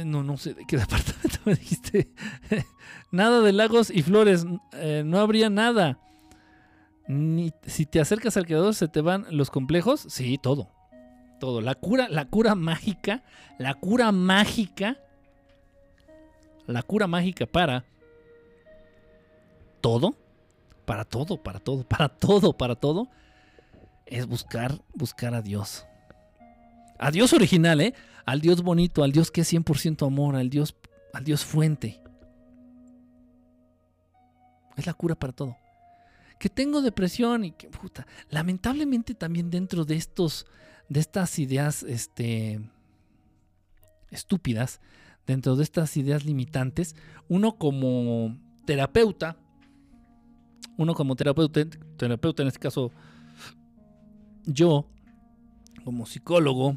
no, 0.05 0.23
no 0.23 0.37
sé 0.37 0.53
de 0.53 0.65
qué 0.65 0.77
departamento 0.77 1.39
me 1.45 1.55
dijiste. 1.55 2.11
nada 3.11 3.41
de 3.41 3.51
lagos 3.51 3.89
y 3.89 4.03
flores, 4.03 4.45
eh, 4.73 5.03
no 5.05 5.19
habría 5.19 5.49
nada. 5.49 5.99
Ni, 7.07 7.51
si 7.65 7.85
te 7.85 7.99
acercas 7.99 8.35
al 8.37 8.45
creador 8.45 8.73
se 8.73 8.87
te 8.87 9.01
van 9.01 9.25
los 9.29 9.49
complejos. 9.49 10.05
Sí, 10.09 10.37
todo. 10.41 10.69
Todo. 11.39 11.61
La 11.61 11.75
cura, 11.75 12.07
la 12.09 12.25
cura 12.25 12.55
mágica, 12.55 13.23
la 13.57 13.73
cura 13.73 14.11
mágica, 14.11 14.99
la 16.67 16.83
cura 16.83 17.07
mágica 17.07 17.45
para 17.45 17.85
todo, 19.81 20.15
para 20.85 21.05
todo, 21.05 21.41
para 21.41 21.59
todo, 21.59 21.83
para 21.87 22.09
todo, 22.09 22.53
para 22.53 22.75
todo, 22.75 23.09
es 24.05 24.25
buscar, 24.25 24.81
buscar 24.93 25.33
a 25.33 25.41
Dios. 25.41 25.85
A 26.97 27.11
Dios 27.11 27.33
original, 27.33 27.81
¿eh? 27.81 27.93
Al 28.25 28.41
Dios 28.41 28.63
bonito, 28.63 29.03
al 29.03 29.11
Dios 29.11 29.29
que 29.31 29.41
es 29.41 29.53
100% 29.53 30.05
amor, 30.05 30.35
al 30.35 30.49
Dios, 30.49 30.75
al 31.13 31.23
Dios 31.23 31.43
fuente. 31.43 32.01
Es 34.75 34.85
la 34.85 34.93
cura 34.93 35.15
para 35.15 35.33
todo. 35.33 35.57
Que 36.39 36.49
tengo 36.49 36.81
depresión 36.81 37.45
y 37.45 37.51
que 37.51 37.69
puta. 37.69 38.07
Lamentablemente 38.29 39.13
también 39.13 39.49
dentro 39.49 39.85
de 39.85 39.95
estos, 39.95 40.45
de 40.89 40.99
estas 40.99 41.37
ideas, 41.39 41.83
este, 41.83 42.59
estúpidas, 44.09 44.81
dentro 45.25 45.55
de 45.55 45.63
estas 45.63 45.95
ideas 45.97 46.25
limitantes, 46.25 46.95
uno 47.27 47.57
como 47.57 48.37
terapeuta, 48.65 49.37
uno 50.77 50.93
como 50.93 51.15
terapeuta, 51.15 51.65
terapeuta 51.97 52.41
en 52.41 52.47
este 52.47 52.59
caso 52.59 52.91
yo, 54.45 54.87
como 55.83 56.05
psicólogo, 56.05 56.75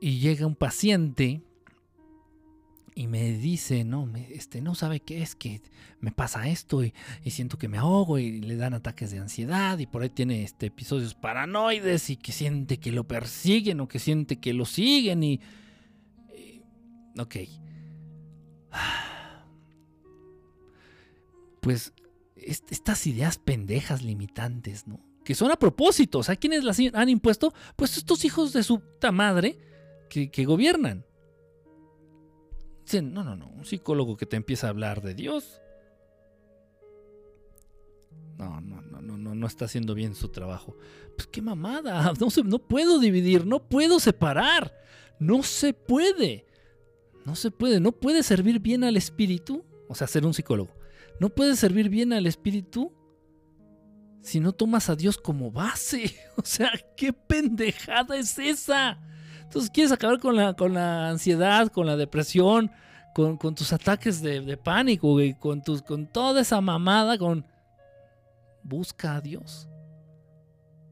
y 0.00 0.18
llega 0.18 0.46
un 0.46 0.56
paciente 0.56 1.42
y 2.94 3.06
me 3.06 3.32
dice, 3.32 3.84
no, 3.84 4.12
este, 4.30 4.60
no 4.60 4.74
sabe 4.74 5.00
qué 5.00 5.22
es, 5.22 5.34
que 5.34 5.62
me 6.00 6.10
pasa 6.10 6.48
esto 6.48 6.84
y, 6.84 6.92
siento 7.26 7.56
que 7.56 7.68
me 7.68 7.78
ahogo 7.78 8.18
y 8.18 8.40
le 8.40 8.56
dan 8.56 8.74
ataques 8.74 9.10
de 9.12 9.18
ansiedad 9.18 9.78
y 9.78 9.86
por 9.86 10.02
ahí 10.02 10.10
tiene 10.10 10.42
este, 10.42 10.66
episodios 10.66 11.14
paranoides 11.14 12.10
y 12.10 12.16
que 12.16 12.32
siente 12.32 12.78
que 12.78 12.92
lo 12.92 13.04
persiguen 13.04 13.80
o 13.80 13.88
que 13.88 13.98
siente 13.98 14.36
que 14.36 14.52
lo 14.52 14.64
siguen 14.64 15.22
y... 15.22 15.40
ok. 17.18 17.36
Pues 21.60 21.92
estas 22.34 23.06
ideas 23.06 23.38
pendejas 23.38 24.02
limitantes, 24.02 24.86
¿no? 24.86 25.00
Que 25.24 25.34
son 25.34 25.52
a 25.52 25.56
propósito, 25.56 26.18
o 26.18 26.22
sea, 26.22 26.34
¿quiénes 26.34 26.64
las 26.64 26.78
han 26.94 27.08
impuesto? 27.08 27.54
Pues 27.76 27.96
estos 27.96 28.24
hijos 28.24 28.52
de 28.52 28.64
su 28.64 28.80
puta 28.80 29.12
madre 29.12 29.58
que, 30.10 30.30
que 30.30 30.44
gobiernan. 30.44 31.06
Dicen, 32.84 33.12
no, 33.12 33.22
no, 33.22 33.36
no, 33.36 33.46
un 33.48 33.64
psicólogo 33.64 34.16
que 34.16 34.26
te 34.26 34.36
empieza 34.36 34.66
a 34.66 34.70
hablar 34.70 35.00
de 35.02 35.14
Dios. 35.14 35.60
No, 38.36 38.60
no, 38.60 38.82
no, 38.82 39.00
no, 39.00 39.16
no, 39.16 39.34
no 39.34 39.46
está 39.46 39.66
haciendo 39.66 39.94
bien 39.94 40.16
su 40.16 40.30
trabajo. 40.30 40.76
Pues 41.16 41.28
qué 41.28 41.40
mamada, 41.40 42.12
no, 42.20 42.28
no 42.44 42.58
puedo 42.58 42.98
dividir, 42.98 43.46
no 43.46 43.68
puedo 43.68 44.00
separar, 44.00 44.74
no 45.20 45.42
se 45.44 45.72
puede. 45.74 46.46
No 47.24 47.36
se 47.36 47.50
puede, 47.50 47.80
no 47.80 47.92
puede 47.92 48.22
servir 48.22 48.60
bien 48.60 48.84
al 48.84 48.96
espíritu, 48.96 49.64
o 49.88 49.94
sea, 49.94 50.06
ser 50.06 50.26
un 50.26 50.34
psicólogo 50.34 50.82
no 51.22 51.30
puedes 51.30 51.60
servir 51.60 51.88
bien 51.88 52.12
al 52.12 52.26
espíritu 52.26 52.92
si 54.20 54.40
no 54.40 54.52
tomas 54.52 54.90
a 54.90 54.96
Dios 54.96 55.18
como 55.18 55.52
base. 55.52 56.16
O 56.36 56.42
sea, 56.44 56.72
¿qué 56.96 57.12
pendejada 57.12 58.16
es 58.16 58.36
esa? 58.40 58.98
Entonces 59.42 59.70
quieres 59.70 59.92
acabar 59.92 60.18
con 60.18 60.34
la, 60.34 60.54
con 60.54 60.74
la 60.74 61.10
ansiedad, 61.10 61.68
con 61.68 61.86
la 61.86 61.96
depresión, 61.96 62.72
con, 63.14 63.38
tus 63.54 63.72
ataques 63.72 64.20
de, 64.20 64.56
pánico, 64.56 65.16
con, 65.38 65.62
tus, 65.62 65.82
con 65.82 66.06
toda 66.06 66.40
esa 66.40 66.60
mamada, 66.60 67.18
con... 67.18 67.46
Busca 68.64 69.16
a 69.16 69.20
Dios. 69.20 69.68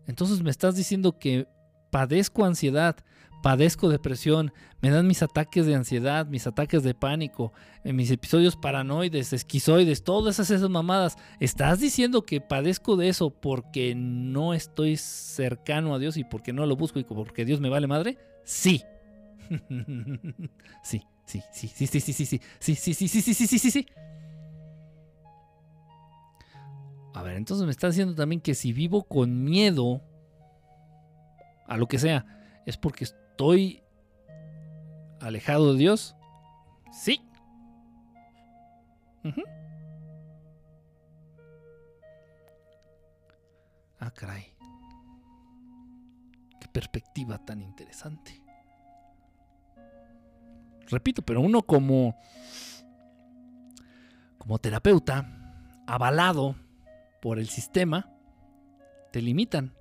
Entonces 0.06 0.42
me 0.42 0.50
estás 0.50 0.76
diciendo 0.76 1.18
que 1.18 1.48
padezco 1.90 2.44
ansiedad, 2.44 2.96
padezco 3.42 3.88
depresión, 3.88 4.52
me 4.80 4.90
dan 4.90 5.06
mis 5.06 5.22
ataques 5.22 5.66
de 5.66 5.74
ansiedad, 5.74 6.26
mis 6.26 6.46
ataques 6.46 6.82
de 6.82 6.94
pánico, 6.94 7.52
mis 7.84 8.10
episodios 8.10 8.56
paranoides, 8.56 9.32
esquizoides, 9.32 10.04
todas 10.04 10.38
esas, 10.38 10.68
mamadas. 10.68 11.16
¿Estás 11.38 11.80
diciendo 11.80 12.22
que 12.22 12.40
padezco 12.40 12.96
de 12.96 13.08
eso 13.08 13.30
porque 13.30 13.94
no 13.94 14.54
estoy 14.54 14.96
cercano 14.96 15.94
a 15.94 15.98
Dios 15.98 16.16
y 16.16 16.24
porque 16.24 16.52
no 16.52 16.66
lo 16.66 16.76
busco 16.76 16.98
y 16.98 17.04
porque 17.04 17.44
Dios 17.44 17.60
me 17.60 17.68
vale 17.68 17.86
madre? 17.86 18.18
Sí. 18.44 18.82
sí, 20.82 21.02
sí, 21.26 21.42
sí, 21.52 21.70
sí, 21.74 21.88
sí, 21.88 22.00
sí, 22.00 22.12
sí, 22.14 22.40
sí, 22.60 22.74
sí, 22.76 22.94
sí, 22.94 22.94
sí, 22.94 23.08
sí, 23.08 23.22
sí, 23.22 23.34
sí, 23.34 23.46
sí, 23.46 23.58
sí, 23.58 23.70
sí. 23.70 23.86
A 27.12 27.22
ver, 27.22 27.36
entonces 27.36 27.66
me 27.66 27.72
estás 27.72 27.94
diciendo 27.94 28.14
también 28.14 28.40
que 28.40 28.54
si 28.54 28.72
vivo 28.72 29.02
con 29.02 29.44
miedo 29.44 30.02
a 31.66 31.76
lo 31.76 31.86
que 31.86 31.98
sea, 31.98 32.24
es 32.66 32.76
porque 32.76 33.06
¿Estoy 33.40 33.82
alejado 35.18 35.72
de 35.72 35.78
Dios? 35.78 36.14
Sí. 36.92 37.22
Ah, 43.98 44.10
caray. 44.10 44.44
Qué 46.60 46.68
perspectiva 46.68 47.38
tan 47.38 47.62
interesante. 47.62 48.42
Repito, 50.88 51.22
pero 51.22 51.40
uno 51.40 51.62
como 51.62 52.18
como 54.36 54.58
terapeuta 54.58 55.82
avalado 55.86 56.56
por 57.22 57.38
el 57.38 57.48
sistema 57.48 58.06
te 59.10 59.22
limitan. 59.22 59.79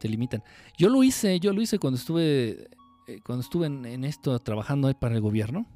Te 0.00 0.08
limitan. 0.08 0.42
Yo 0.76 0.88
lo 0.88 1.04
hice, 1.04 1.38
yo 1.40 1.52
lo 1.52 1.60
hice 1.60 1.78
cuando 1.78 1.98
estuve, 1.98 2.70
eh, 3.06 3.20
cuando 3.22 3.42
estuve 3.42 3.66
en, 3.66 4.04
esto 4.04 4.36
trabajando 4.38 4.92
para 4.98 5.14
el 5.14 5.20
gobierno, 5.20 5.66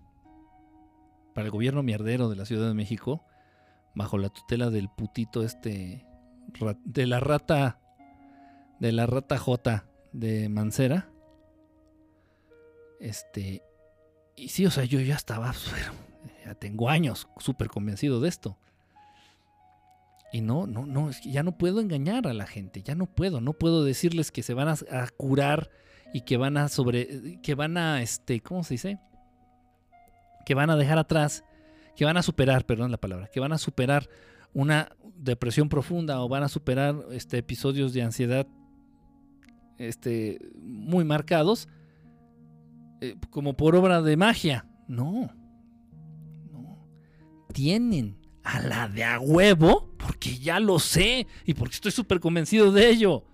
para 1.35 1.45
el 1.45 1.51
gobierno 1.51 1.83
mierdero 1.83 2.31
de 2.31 2.37
la 2.37 2.47
Ciudad 2.47 2.67
de 2.67 2.75
México, 2.75 3.23
bajo 3.95 4.17
la 4.17 4.31
tutela 4.31 4.71
del 4.71 4.89
putito 4.89 5.43
este, 5.43 6.07
de 6.85 7.07
la 7.07 7.21
rata, 7.21 7.79
de 8.81 8.93
la 8.93 9.07
rata 9.07 9.37
J 9.37 9.85
de 10.13 10.49
Mancera. 10.49 11.11
Este, 13.01 13.63
y 14.37 14.49
sí, 14.49 14.65
o 14.65 14.71
sea, 14.71 14.85
yo 14.85 15.01
ya 15.01 15.17
estaba, 15.17 15.53
ya 16.47 16.55
tengo 16.55 16.89
años 16.89 17.29
súper 17.37 17.69
convencido 17.69 18.21
de 18.21 18.31
esto. 18.31 18.57
Y 20.35 20.41
no, 20.41 20.67
no, 20.67 20.85
no, 20.85 21.11
es 21.11 21.21
que 21.21 21.31
ya 21.31 21.45
no 21.45 21.57
puedo 21.57 21.81
engañar 21.81 22.27
a 22.27 22.35
la 22.35 22.49
gente, 22.49 22.83
ya 22.83 22.97
no 22.97 23.07
puedo, 23.07 23.41
no 23.41 23.53
puedo 23.53 23.85
decirles 23.85 24.33
que 24.33 24.43
se 24.43 24.53
van 24.53 24.67
a, 24.67 25.07
curar 25.17 25.71
y 26.13 26.23
que 26.23 26.37
van 26.37 26.57
a 26.57 26.67
sobre, 26.67 27.41
que 27.41 27.55
van 27.55 27.77
a, 27.77 28.03
este, 28.03 28.41
¿cómo 28.41 28.65
se 28.65 28.75
dice? 28.75 28.99
Que 30.45 30.55
van 30.55 30.71
a 30.71 30.77
dejar 30.77 30.99
atrás, 30.99 31.45
que 31.95 32.05
van 32.05 32.17
a 32.17 32.23
superar, 32.25 32.67
perdón 32.67 32.91
la 32.91 32.97
palabra, 32.97 33.29
que 33.33 33.39
van 33.39 33.53
a 33.53 33.59
superar 33.59 34.09
una, 34.55 34.89
depresión 35.17 35.69
profunda 35.69 36.21
o 36.21 36.29
van 36.29 36.43
a 36.43 36.49
superar 36.49 36.97
este, 37.13 37.39
episodios 37.39 37.93
de 37.93 38.03
ansiedad 38.03 38.49
este, 39.79 40.41
muy 40.61 41.05
marcados, 41.05 41.69
eh, 43.01 43.15
como 43.31 43.57
por 43.57 43.77
obra 43.77 44.03
de 44.03 44.17
magia. 44.17 44.67
No, 44.89 45.31
no. 46.51 46.89
Tienen 47.53 48.24
a 48.45 48.61
la 48.61 48.89
de 48.89 49.03
a 49.05 49.19
huevo, 49.19 49.91
porque 49.97 50.39
ya 50.39 50.61
lo 50.61 50.79
sé 50.79 51.27
y 51.47 51.55
porque 51.55 51.75
estoy 51.75 51.91
súper 51.91 52.21
convencido 52.21 52.71
de 52.71 52.91
ello. 52.91 53.25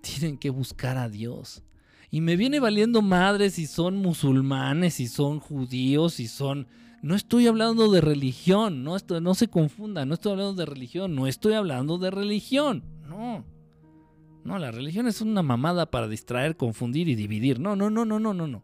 Tienen 0.00 0.36
que 0.36 0.50
buscar 0.50 0.98
a 0.98 1.08
Dios. 1.08 1.62
Y 2.10 2.20
me 2.20 2.36
viene 2.36 2.60
valiendo 2.60 3.00
madre 3.00 3.50
si 3.50 3.66
son 3.66 3.96
musulmanes, 3.96 4.94
si 4.94 5.06
son 5.06 5.40
judíos, 5.40 6.14
si 6.14 6.26
son... 6.26 6.66
No 7.00 7.14
estoy 7.14 7.46
hablando 7.46 7.90
de 7.90 8.00
religión, 8.00 8.84
no, 8.84 8.96
no 9.20 9.34
se 9.34 9.48
confunda, 9.48 10.04
no 10.04 10.14
estoy 10.14 10.32
hablando 10.32 10.54
de 10.54 10.66
religión, 10.66 11.14
no 11.16 11.26
estoy 11.26 11.54
hablando 11.54 11.98
de 11.98 12.10
religión, 12.10 12.84
no. 13.08 13.44
No, 14.44 14.58
la 14.58 14.70
religión 14.70 15.06
es 15.06 15.20
una 15.20 15.42
mamada 15.42 15.90
para 15.90 16.06
distraer, 16.06 16.56
confundir 16.56 17.08
y 17.08 17.14
dividir. 17.14 17.58
No, 17.58 17.74
no, 17.74 17.90
no, 17.90 18.04
no, 18.04 18.18
no, 18.18 18.34
no. 18.34 18.62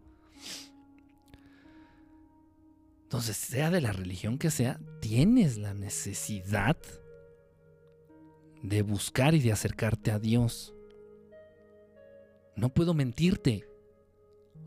Entonces, 3.09 3.39
sea 3.39 3.71
de 3.71 3.81
la 3.81 3.91
religión 3.93 4.37
que 4.37 4.51
sea, 4.51 4.79
tienes 5.01 5.57
la 5.57 5.73
necesidad 5.73 6.77
de 8.63 8.83
buscar 8.83 9.35
y 9.35 9.41
de 9.41 9.51
acercarte 9.51 10.11
a 10.11 10.19
Dios. 10.19 10.75
No 12.55 12.69
puedo 12.69 12.93
mentirte. 12.93 13.67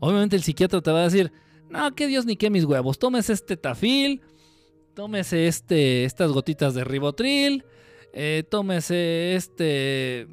Obviamente 0.00 0.34
el 0.34 0.42
psiquiatra 0.42 0.80
te 0.80 0.90
va 0.90 1.02
a 1.02 1.04
decir, 1.04 1.30
no, 1.70 1.94
que 1.94 2.08
Dios 2.08 2.26
ni 2.26 2.34
que 2.34 2.50
mis 2.50 2.64
huevos, 2.64 2.98
tómese 2.98 3.32
este 3.32 3.56
tafil, 3.56 4.22
tómese 4.94 5.46
este, 5.46 6.04
estas 6.04 6.32
gotitas 6.32 6.74
de 6.74 6.82
ribotril, 6.82 7.64
eh, 8.12 8.42
tómese 8.50 9.36
este 9.36 10.26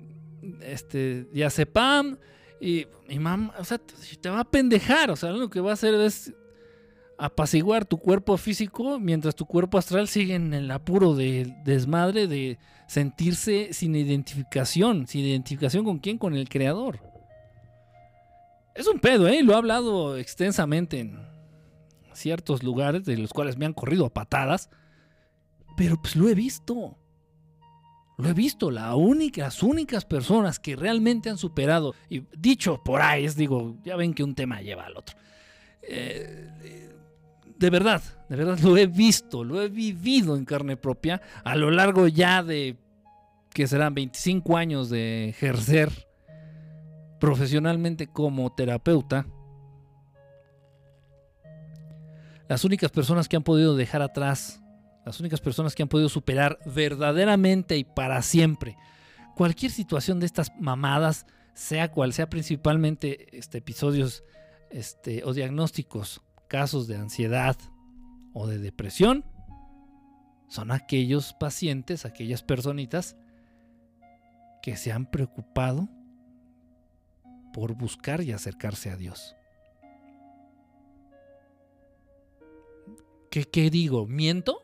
este, 0.61 1.25
diazepam 1.25 2.17
y, 2.59 2.87
y 3.07 3.19
mamá, 3.19 3.53
o 3.59 3.63
sea, 3.63 3.77
te 3.77 4.29
va 4.31 4.39
a 4.39 4.49
pendejar, 4.49 5.11
o 5.11 5.15
sea, 5.15 5.29
lo 5.29 5.47
que 5.47 5.59
va 5.59 5.69
a 5.69 5.73
hacer 5.73 5.93
es 5.93 6.33
apaciguar 7.19 7.85
tu 7.85 7.97
cuerpo 7.97 8.37
físico 8.37 8.97
mientras 8.97 9.35
tu 9.35 9.45
cuerpo 9.45 9.77
astral 9.77 10.07
sigue 10.07 10.35
en 10.35 10.53
el 10.53 10.71
apuro 10.71 11.15
de 11.15 11.53
desmadre 11.65 12.27
de 12.27 12.57
sentirse 12.87 13.73
sin 13.73 13.93
identificación, 13.95 15.05
sin 15.05 15.25
identificación 15.25 15.83
con 15.83 15.99
quién, 15.99 16.17
con 16.17 16.33
el 16.33 16.47
creador. 16.47 17.01
Es 18.73 18.87
un 18.87 18.99
pedo, 18.99 19.27
¿eh? 19.27 19.43
Lo 19.43 19.51
he 19.51 19.57
hablado 19.57 20.17
extensamente 20.17 21.01
en 21.01 21.19
ciertos 22.13 22.63
lugares 22.63 23.03
de 23.03 23.17
los 23.17 23.33
cuales 23.33 23.57
me 23.57 23.65
han 23.65 23.73
corrido 23.73 24.05
a 24.05 24.13
patadas, 24.13 24.69
pero 25.75 26.01
pues 26.01 26.15
lo 26.15 26.29
he 26.29 26.35
visto. 26.35 26.97
Lo 28.17 28.29
he 28.29 28.33
visto, 28.33 28.71
la 28.71 28.95
única, 28.95 29.43
las 29.43 29.61
únicas 29.61 30.05
personas 30.05 30.59
que 30.59 30.75
realmente 30.75 31.29
han 31.29 31.37
superado, 31.37 31.95
y 32.09 32.23
dicho 32.37 32.81
por 32.83 33.01
ahí, 33.01 33.25
es, 33.25 33.35
digo, 33.35 33.77
ya 33.83 33.95
ven 33.97 34.13
que 34.13 34.23
un 34.23 34.35
tema 34.35 34.61
lleva 34.61 34.85
al 34.85 34.97
otro. 34.97 35.17
Eh, 35.81 36.89
de 37.59 37.69
verdad, 37.69 38.01
de 38.29 38.35
verdad 38.35 38.59
lo 38.59 38.77
he 38.77 38.87
visto, 38.87 39.43
lo 39.43 39.61
he 39.61 39.69
vivido 39.69 40.35
en 40.35 40.45
carne 40.45 40.77
propia 40.77 41.21
a 41.43 41.55
lo 41.55 41.71
largo 41.71 42.07
ya 42.07 42.41
de, 42.41 42.77
que 43.53 43.67
serán 43.67 43.93
25 43.93 44.57
años 44.57 44.89
de 44.89 45.29
ejercer 45.29 46.07
profesionalmente 47.19 48.07
como 48.07 48.51
terapeuta. 48.53 49.27
Las 52.47 52.63
únicas 52.63 52.89
personas 52.89 53.27
que 53.27 53.35
han 53.35 53.43
podido 53.43 53.75
dejar 53.75 54.01
atrás 54.01 54.59
las 55.05 55.19
únicas 55.19 55.41
personas 55.41 55.73
que 55.73 55.81
han 55.81 55.89
podido 55.89 56.07
superar 56.07 56.59
verdaderamente 56.65 57.77
y 57.77 57.83
para 57.83 58.21
siempre 58.21 58.77
cualquier 59.35 59.71
situación 59.71 60.19
de 60.19 60.27
estas 60.27 60.51
mamadas, 60.59 61.25
sea 61.55 61.89
cual 61.89 62.13
sea 62.13 62.29
principalmente 62.29 63.35
este, 63.35 63.57
episodios 63.57 64.23
este, 64.69 65.23
o 65.23 65.33
diagnósticos, 65.33 66.21
casos 66.49 66.87
de 66.87 66.97
ansiedad 66.97 67.55
o 68.33 68.47
de 68.47 68.57
depresión, 68.57 69.23
son 70.49 70.71
aquellos 70.71 71.33
pacientes, 71.33 72.05
aquellas 72.05 72.43
personitas 72.43 73.15
que 74.61 74.75
se 74.75 74.91
han 74.91 75.05
preocupado 75.05 75.87
por 77.53 77.75
buscar 77.75 78.21
y 78.21 78.33
acercarse 78.33 78.89
a 78.89 78.97
Dios. 78.97 79.37
¿Qué, 83.31 83.45
qué 83.45 83.69
digo? 83.69 84.05
¿Miento? 84.07 84.63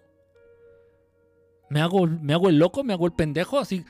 me 1.69 1.81
hago, 1.81 2.07
me 2.07 2.33
hago 2.33 2.49
el 2.49 2.57
loco, 2.59 2.83
me 2.83 2.93
hago 2.93 3.05
el 3.05 3.13
pendejo, 3.13 3.59
así 3.59 3.83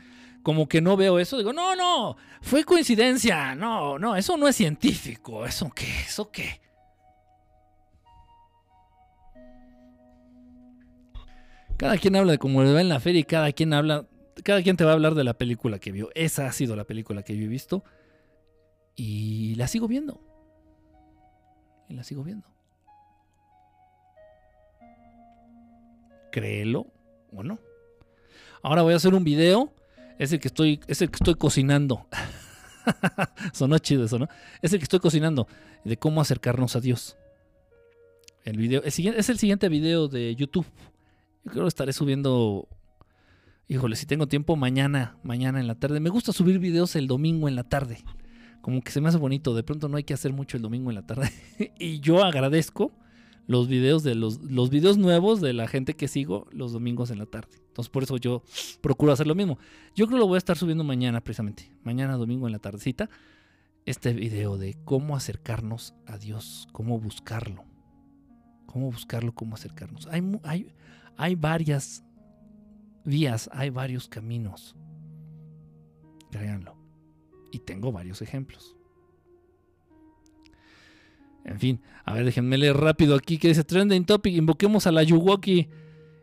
como 0.44 0.68
que 0.68 0.82
no 0.82 0.96
veo 0.96 1.20
eso. 1.20 1.38
Digo, 1.38 1.54
no, 1.54 1.76
no, 1.76 2.18
fue 2.42 2.64
coincidencia. 2.64 3.56
No, 3.56 3.98
no, 4.00 4.16
eso 4.16 4.38
no 4.38 4.48
es 4.48 4.56
científico. 4.56 5.46
¿Eso 5.46 5.72
qué? 5.74 6.02
¿Eso 6.02 6.32
qué? 6.32 6.62
Cada 11.77 11.97
quien 11.97 12.15
habla 12.15 12.31
de 12.34 12.38
cómo 12.38 12.64
le 12.64 12.73
va 12.73 12.81
en 12.81 12.89
la 12.89 12.99
feria 12.99 13.19
y 13.19 13.26
cada 13.26 13.52
quien 13.52 13.73
habla, 13.73 14.06
cada 14.43 14.61
quien 14.61 14.77
te 14.77 14.85
va 14.85 14.91
a 14.91 14.93
hablar 14.93 15.14
de 15.14 15.23
la 15.23 15.34
película 15.34 15.80
que 15.80 15.91
vio. 15.91 16.10
Esa 16.15 16.47
ha 16.47 16.52
sido 16.52 16.76
la 16.76 16.85
película 16.85 17.23
que 17.23 17.35
yo 17.35 17.43
he 17.43 17.47
visto 17.47 17.84
y 18.95 19.56
la 19.56 19.68
sigo 19.68 19.88
viendo. 19.88 20.22
Y 21.89 21.93
la 21.93 22.03
sigo 22.03 22.23
viendo. 22.23 22.47
Créelo 26.31 26.88
o 27.34 27.43
no. 27.43 27.60
Ahora 28.61 28.81
voy 28.81 28.93
a 28.93 28.97
hacer 28.97 29.14
un 29.14 29.23
video. 29.23 29.73
Es 30.18 30.31
el 30.31 30.39
que 30.39 30.47
estoy, 30.47 30.80
es 30.88 31.02
el 31.02 31.10
que 31.10 31.18
estoy 31.18 31.35
cocinando. 31.35 32.07
Sonó 33.53 33.77
chido 33.80 34.06
eso, 34.06 34.18
¿no? 34.18 34.30
Es 34.61 34.72
el 34.72 34.80
que 34.80 34.84
estoy 34.84 34.99
cocinando. 34.99 35.47
De 35.84 35.97
cómo 35.97 36.22
acercarnos 36.22 36.76
a 36.77 36.80
Dios. 36.80 37.18
El 38.45 38.57
video. 38.57 38.81
es 38.84 39.30
el 39.30 39.38
siguiente 39.38 39.68
video 39.69 40.07
de 40.07 40.34
YouTube. 40.35 40.65
Yo 41.46 41.52
creo 41.52 41.64
que 41.64 41.70
estaré 41.70 41.94
subiendo. 41.94 42.68
Híjole, 43.68 43.96
si 43.96 44.06
tengo 44.06 44.28
tiempo, 44.28 44.56
mañana, 44.56 45.18
mañana 45.24 45.60
en 45.60 45.68
la 45.68 45.76
tarde. 45.76 46.00
Me 46.00 46.10
gusta 46.10 46.34
subir 46.34 46.60
videos 46.60 46.96
el 46.96 47.08
domingo 47.08 47.48
en 47.48 47.56
la 47.56 47.64
tarde. 47.64 48.04
Como 48.62 48.82
que 48.82 48.92
se 48.92 49.00
me 49.00 49.10
hace 49.10 49.18
bonito. 49.18 49.56
De 49.56 49.64
pronto 49.64 49.88
no 49.88 49.98
hay 49.98 50.04
que 50.04 50.14
hacer 50.14 50.34
mucho 50.34 50.58
el 50.58 50.64
domingo 50.64 50.90
en 50.90 50.96
la 50.96 51.06
tarde. 51.06 51.32
y 51.80 52.00
yo 52.00 52.24
agradezco 52.24 52.92
los 53.48 53.68
videos 53.68 54.04
de 54.04 54.16
los, 54.16 54.42
los 54.42 54.70
videos 54.70 54.98
nuevos 54.98 55.40
de 55.40 55.54
la 55.54 55.68
gente 55.68 55.96
que 55.96 56.08
sigo 56.08 56.48
los 56.52 56.72
domingos 56.72 57.12
en 57.12 57.20
la 57.20 57.26
tarde. 57.26 57.58
Entonces 57.68 57.90
por 57.90 58.04
eso 58.04 58.18
yo 58.18 58.44
procuro 58.82 59.12
hacer 59.12 59.28
lo 59.28 59.36
mismo. 59.36 59.60
Yo 59.96 60.08
creo 60.08 60.18
que 60.18 60.22
lo 60.22 60.28
voy 60.28 60.36
a 60.36 60.40
estar 60.40 60.58
subiendo 60.58 60.84
mañana 60.84 61.22
precisamente. 61.22 61.72
Mañana 61.84 62.18
domingo 62.18 62.48
en 62.48 62.54
la 62.54 62.60
tardecita. 62.60 63.10
Este 63.86 64.14
video 64.14 64.58
de 64.58 64.76
cómo 64.84 65.16
acercarnos 65.16 65.94
a 66.08 66.18
Dios, 66.18 66.68
cómo 66.72 67.00
buscarlo. 67.00 67.66
Cómo 68.66 68.92
buscarlo, 68.92 69.34
cómo 69.34 69.56
acercarnos. 69.56 70.08
Hay, 70.08 70.24
hay, 70.44 70.74
hay 71.18 71.36
varias 71.36 72.04
vías, 73.04 73.50
hay 73.54 73.70
varios 73.70 74.08
caminos. 74.08 74.76
Créanlo. 76.32 76.76
Y 77.52 77.60
tengo 77.60 77.92
varios 77.92 78.22
ejemplos. 78.22 78.76
En 81.46 81.60
fin, 81.60 81.82
a 82.04 82.14
ver, 82.14 82.26
déjenme 82.26 82.58
leer 82.58 82.76
rápido 82.76 83.16
aquí 83.16 83.38
que 83.38 83.50
dice 83.50 83.64
Trending 83.64 84.06
Topic, 84.06 84.34
invoquemos 84.34 84.88
a 84.88 84.92
la 84.92 85.04
Yuwoki. 85.04 85.70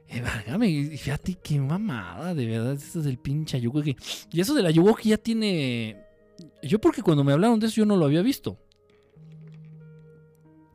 Eh, 0.08 0.96
fíjate 0.98 1.38
qué 1.42 1.60
mamada, 1.60 2.34
de 2.34 2.44
verdad, 2.44 2.72
esto 2.72 2.98
es 2.98 3.04
del 3.04 3.18
pinche 3.18 3.60
Yuwoki. 3.60 3.96
Y 4.32 4.40
eso 4.40 4.52
de 4.52 4.62
la 4.62 4.70
Yuwoki 4.70 5.10
ya 5.10 5.18
tiene... 5.18 6.04
Yo 6.62 6.80
porque 6.80 7.02
cuando 7.02 7.22
me 7.22 7.32
hablaron 7.32 7.60
de 7.60 7.68
eso 7.68 7.76
yo 7.76 7.86
no 7.86 7.96
lo 7.96 8.04
había 8.04 8.20
visto. 8.20 8.58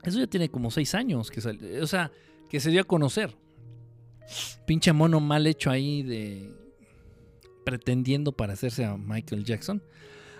Eso 0.01 0.17
ya 0.19 0.27
tiene 0.27 0.49
como 0.49 0.71
seis 0.71 0.95
años 0.95 1.29
que 1.29 1.41
o 1.81 1.87
sea, 1.87 2.09
que 2.49 2.61
se 2.61 2.71
dio 2.71 2.79
a 2.79 2.85
conocer. 2.85 3.35
Pinche 4.65 4.91
mono 4.93 5.19
mal 5.19 5.47
hecho 5.47 5.69
ahí 5.69 6.03
de 6.03 6.53
pretendiendo 7.65 8.31
parecerse 8.31 8.85
a 8.85 8.97
Michael 8.97 9.43
Jackson. 9.43 9.83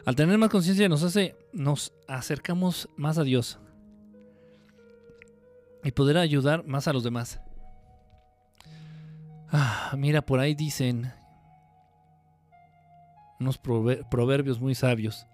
Al 0.05 0.15
tener 0.15 0.37
más 0.37 0.49
conciencia 0.49 0.87
nos 0.87 1.03
hace, 1.03 1.35
nos 1.51 1.93
acercamos 2.07 2.87
más 2.95 3.17
a 3.17 3.23
Dios 3.23 3.59
y 5.83 5.91
poder 5.91 6.17
ayudar 6.17 6.65
más 6.65 6.87
a 6.87 6.93
los 6.93 7.03
demás. 7.03 7.41
Ah, 9.51 9.93
mira, 9.97 10.21
por 10.21 10.39
ahí 10.39 10.55
dicen 10.55 11.11
unos 13.39 13.57
proverbios 13.57 14.59
muy 14.59 14.75
sabios 14.75 15.25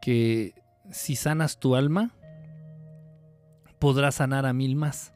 que 0.00 0.54
si 0.90 1.16
sanas 1.16 1.58
tu 1.58 1.74
alma, 1.74 2.14
podrás 3.78 4.16
sanar 4.16 4.46
a 4.46 4.52
mil 4.52 4.76
más. 4.76 5.11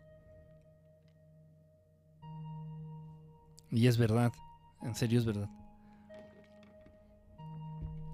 Y 3.70 3.86
es 3.86 3.98
verdad, 3.98 4.32
en 4.82 4.94
serio 4.94 5.18
es 5.18 5.26
verdad. 5.26 5.48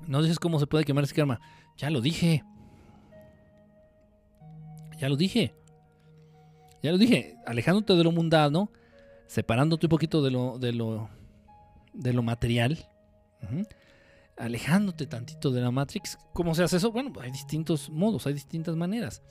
No 0.07 0.20
dices 0.23 0.39
cómo 0.39 0.59
se 0.59 0.66
puede 0.66 0.85
quemar 0.85 1.05
ese 1.05 1.15
karma. 1.15 1.41
Ya 1.77 1.91
lo 1.91 2.01
dije. 2.01 2.45
Ya 4.99 5.09
lo 5.09 5.16
dije. 5.16 5.55
Ya 6.83 6.91
lo 6.91 6.99
dije, 6.99 7.37
alejándote 7.47 7.95
de 7.95 8.03
lo 8.03 8.11
mundano, 8.11 8.70
separándote 9.29 9.87
un 9.87 9.91
poquito 9.91 10.20
de 10.20 10.33
lo, 10.33 10.59
de 10.59 10.73
lo, 10.73 11.09
de 11.93 12.12
lo 12.12 12.24
material, 12.24 12.89
alejándote 14.37 15.07
tantito 15.07 15.53
de 15.53 15.61
la 15.61 15.70
Matrix. 15.70 16.19
¿Cómo 16.33 16.57
se 16.57 16.65
hace 16.65 16.79
eso? 16.79 16.91
Bueno, 16.91 17.12
hay 17.20 17.31
distintos 17.31 17.89
modos, 17.89 18.27
hay 18.27 18.35
distintas 18.35 18.74
maneras. 18.74 19.23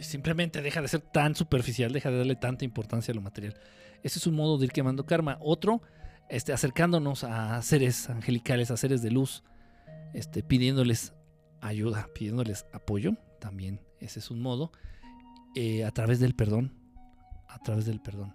Simplemente 0.00 0.60
deja 0.60 0.82
de 0.82 0.88
ser 0.88 1.02
tan 1.02 1.36
superficial, 1.36 1.92
deja 1.92 2.10
de 2.10 2.18
darle 2.18 2.34
tanta 2.34 2.64
importancia 2.64 3.12
a 3.12 3.14
lo 3.14 3.22
material. 3.22 3.54
Ese 4.02 4.18
es 4.18 4.26
un 4.26 4.34
modo 4.34 4.58
de 4.58 4.66
ir 4.66 4.72
quemando 4.72 5.04
karma. 5.06 5.38
Otro, 5.40 5.82
este, 6.28 6.52
acercándonos 6.52 7.24
a 7.24 7.60
seres 7.62 8.08
angelicales, 8.08 8.70
a 8.70 8.76
seres 8.76 9.02
de 9.02 9.10
luz, 9.10 9.42
este, 10.14 10.42
pidiéndoles 10.42 11.12
ayuda, 11.60 12.08
pidiéndoles 12.14 12.66
apoyo. 12.72 13.16
También 13.40 13.80
ese 14.00 14.18
es 14.18 14.30
un 14.30 14.40
modo. 14.40 14.72
Eh, 15.54 15.84
a 15.84 15.90
través 15.90 16.20
del 16.20 16.34
perdón. 16.34 16.72
A 17.48 17.58
través 17.58 17.86
del 17.86 18.00
perdón. 18.00 18.34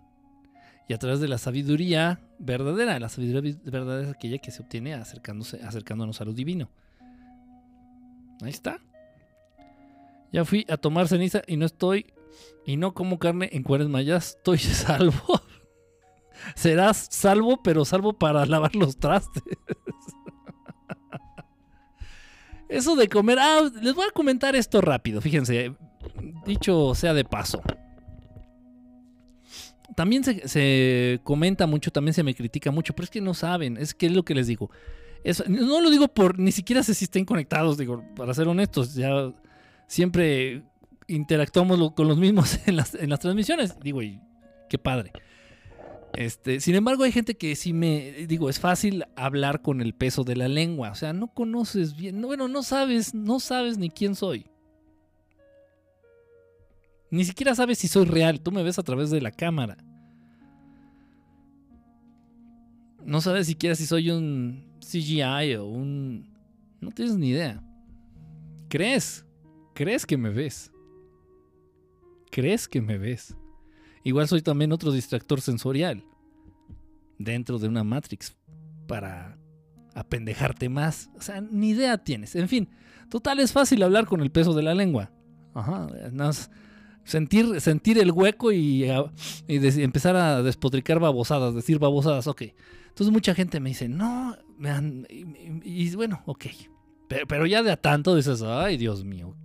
Y 0.87 0.93
a 0.93 0.99
través 0.99 1.19
de 1.19 1.27
la 1.27 1.37
sabiduría 1.37 2.21
verdadera. 2.37 2.99
La 2.99 3.09
sabiduría 3.09 3.57
verdadera 3.63 4.07
es 4.07 4.13
aquella 4.13 4.37
que 4.37 4.51
se 4.51 4.61
obtiene 4.61 4.93
acercándose, 4.93 5.61
acercándonos 5.63 6.21
a 6.21 6.25
lo 6.25 6.33
divino. 6.33 6.69
Ahí 8.41 8.51
está. 8.51 8.79
Ya 10.31 10.45
fui 10.45 10.65
a 10.69 10.77
tomar 10.77 11.07
ceniza 11.07 11.41
y 11.47 11.57
no 11.57 11.65
estoy. 11.65 12.13
Y 12.65 12.77
no 12.77 12.93
como 12.93 13.19
carne 13.19 13.49
en 13.53 13.63
cuaresma. 13.63 14.01
Ya 14.01 14.17
estoy 14.17 14.57
salvo. 14.59 15.41
Serás 16.53 17.07
salvo, 17.09 17.61
pero 17.63 17.85
salvo 17.85 18.13
para 18.13 18.45
lavar 18.45 18.75
los 18.75 18.97
trastes. 18.97 19.43
Eso 22.69 22.95
de 22.95 23.07
comer. 23.07 23.37
Ah, 23.39 23.69
les 23.81 23.93
voy 23.93 24.05
a 24.07 24.11
comentar 24.11 24.55
esto 24.55 24.81
rápido. 24.81 25.21
Fíjense. 25.21 25.73
Dicho 26.45 26.93
sea 26.95 27.13
de 27.13 27.25
paso. 27.25 27.61
También 29.95 30.23
se, 30.23 31.21
comenta 31.23 31.67
mucho, 31.67 31.91
también 31.91 32.13
se 32.13 32.23
me 32.23 32.35
critica 32.35 32.69
mucho, 32.71 32.93
pero 32.93 33.05
es 33.05 33.09
que 33.09 33.21
no 33.21 33.33
saben. 33.33 33.77
Es 33.77 33.93
que 33.93 34.07
es 34.07 34.11
lo 34.11 34.25
que 34.25 34.35
les 34.35 34.47
digo. 34.47 34.69
no 35.47 35.79
lo 35.81 35.89
digo 35.89 36.07
por. 36.07 36.39
Ni 36.39 36.51
siquiera 36.51 36.83
sé 36.83 36.93
si 36.93 37.05
estén 37.05 37.25
conectados, 37.25 37.77
digo, 37.77 38.03
para 38.15 38.33
ser 38.33 38.47
honestos. 38.47 38.95
Ya 38.95 39.33
siempre 39.87 40.63
interactuamos 41.07 41.93
con 41.93 42.07
los 42.07 42.17
mismos 42.17 42.59
en 42.67 42.75
las, 42.75 42.95
en 42.95 43.09
las 43.09 43.19
transmisiones. 43.19 43.79
Digo, 43.79 44.01
y 44.01 44.19
qué 44.69 44.77
padre. 44.77 45.11
Este, 46.17 46.59
sin 46.61 46.75
embargo, 46.75 47.03
hay 47.03 47.11
gente 47.11 47.35
que 47.35 47.55
sí 47.55 47.73
me, 47.73 48.25
digo, 48.27 48.49
es 48.49 48.59
fácil 48.59 49.03
hablar 49.15 49.61
con 49.61 49.81
el 49.81 49.93
peso 49.93 50.23
de 50.23 50.35
la 50.35 50.47
lengua. 50.47 50.91
O 50.91 50.95
sea, 50.95 51.13
no 51.13 51.27
conoces 51.27 51.95
bien, 51.95 52.21
bueno, 52.21 52.47
no 52.47 52.63
sabes, 52.63 53.13
no 53.13 53.39
sabes 53.39 53.77
ni 53.77 53.89
quién 53.89 54.15
soy. 54.15 54.45
Ni 57.11 57.23
siquiera 57.25 57.55
sabes 57.55 57.77
si 57.77 57.87
soy 57.87 58.05
real. 58.05 58.41
Tú 58.41 58.51
me 58.51 58.63
ves 58.63 58.79
a 58.79 58.83
través 58.83 59.09
de 59.09 59.21
la 59.21 59.31
cámara. 59.31 59.77
No 63.03 63.21
sabes 63.21 63.47
siquiera 63.47 63.75
si 63.75 63.85
soy 63.85 64.09
un 64.09 64.65
CGI 64.79 65.55
o 65.55 65.65
un... 65.65 66.33
No 66.81 66.91
tienes 66.91 67.15
ni 67.15 67.29
idea. 67.29 67.63
¿Crees? 68.69 69.25
¿Crees 69.73 70.05
que 70.05 70.17
me 70.17 70.29
ves? 70.29 70.71
¿Crees 72.31 72.67
que 72.67 72.81
me 72.81 72.97
ves? 72.97 73.35
Igual 74.05 74.27
soy 74.27 74.43
también 74.43 74.71
otro 74.71 74.91
distractor 74.91 75.41
sensorial 75.41 76.05
dentro 77.17 77.57
de 77.57 77.67
una 77.67 77.83
Matrix 77.83 78.37
para 78.87 79.35
apendejarte 79.95 80.69
más. 80.69 81.09
O 81.17 81.21
sea, 81.21 81.41
ni 81.41 81.71
idea 81.71 81.97
tienes. 81.97 82.35
En 82.35 82.47
fin, 82.47 82.69
total 83.09 83.39
es 83.39 83.51
fácil 83.51 83.81
hablar 83.81 84.05
con 84.05 84.21
el 84.21 84.29
peso 84.29 84.53
de 84.53 84.61
la 84.61 84.75
lengua. 84.75 85.11
Ajá, 85.55 85.87
sentir, 87.03 87.59
sentir 87.59 87.97
el 87.97 88.11
hueco 88.11 88.51
y, 88.51 88.85
empezar 89.47 90.15
a 90.15 90.43
despotricar 90.43 90.99
babosadas, 90.99 91.55
decir 91.55 91.79
babosadas, 91.79 92.27
ok. 92.27 92.43
Entonces 92.89 93.11
mucha 93.11 93.33
gente 93.33 93.59
me 93.59 93.69
dice, 93.69 93.89
no, 93.89 94.37
y, 95.09 95.95
bueno, 95.95 96.21
ok. 96.27 96.45
Pero, 97.07 97.47
ya 97.47 97.63
de 97.63 97.71
a 97.71 97.77
tanto 97.77 98.15
dices, 98.15 98.43
ay 98.43 98.77
Dios 98.77 99.03
mío. 99.03 99.35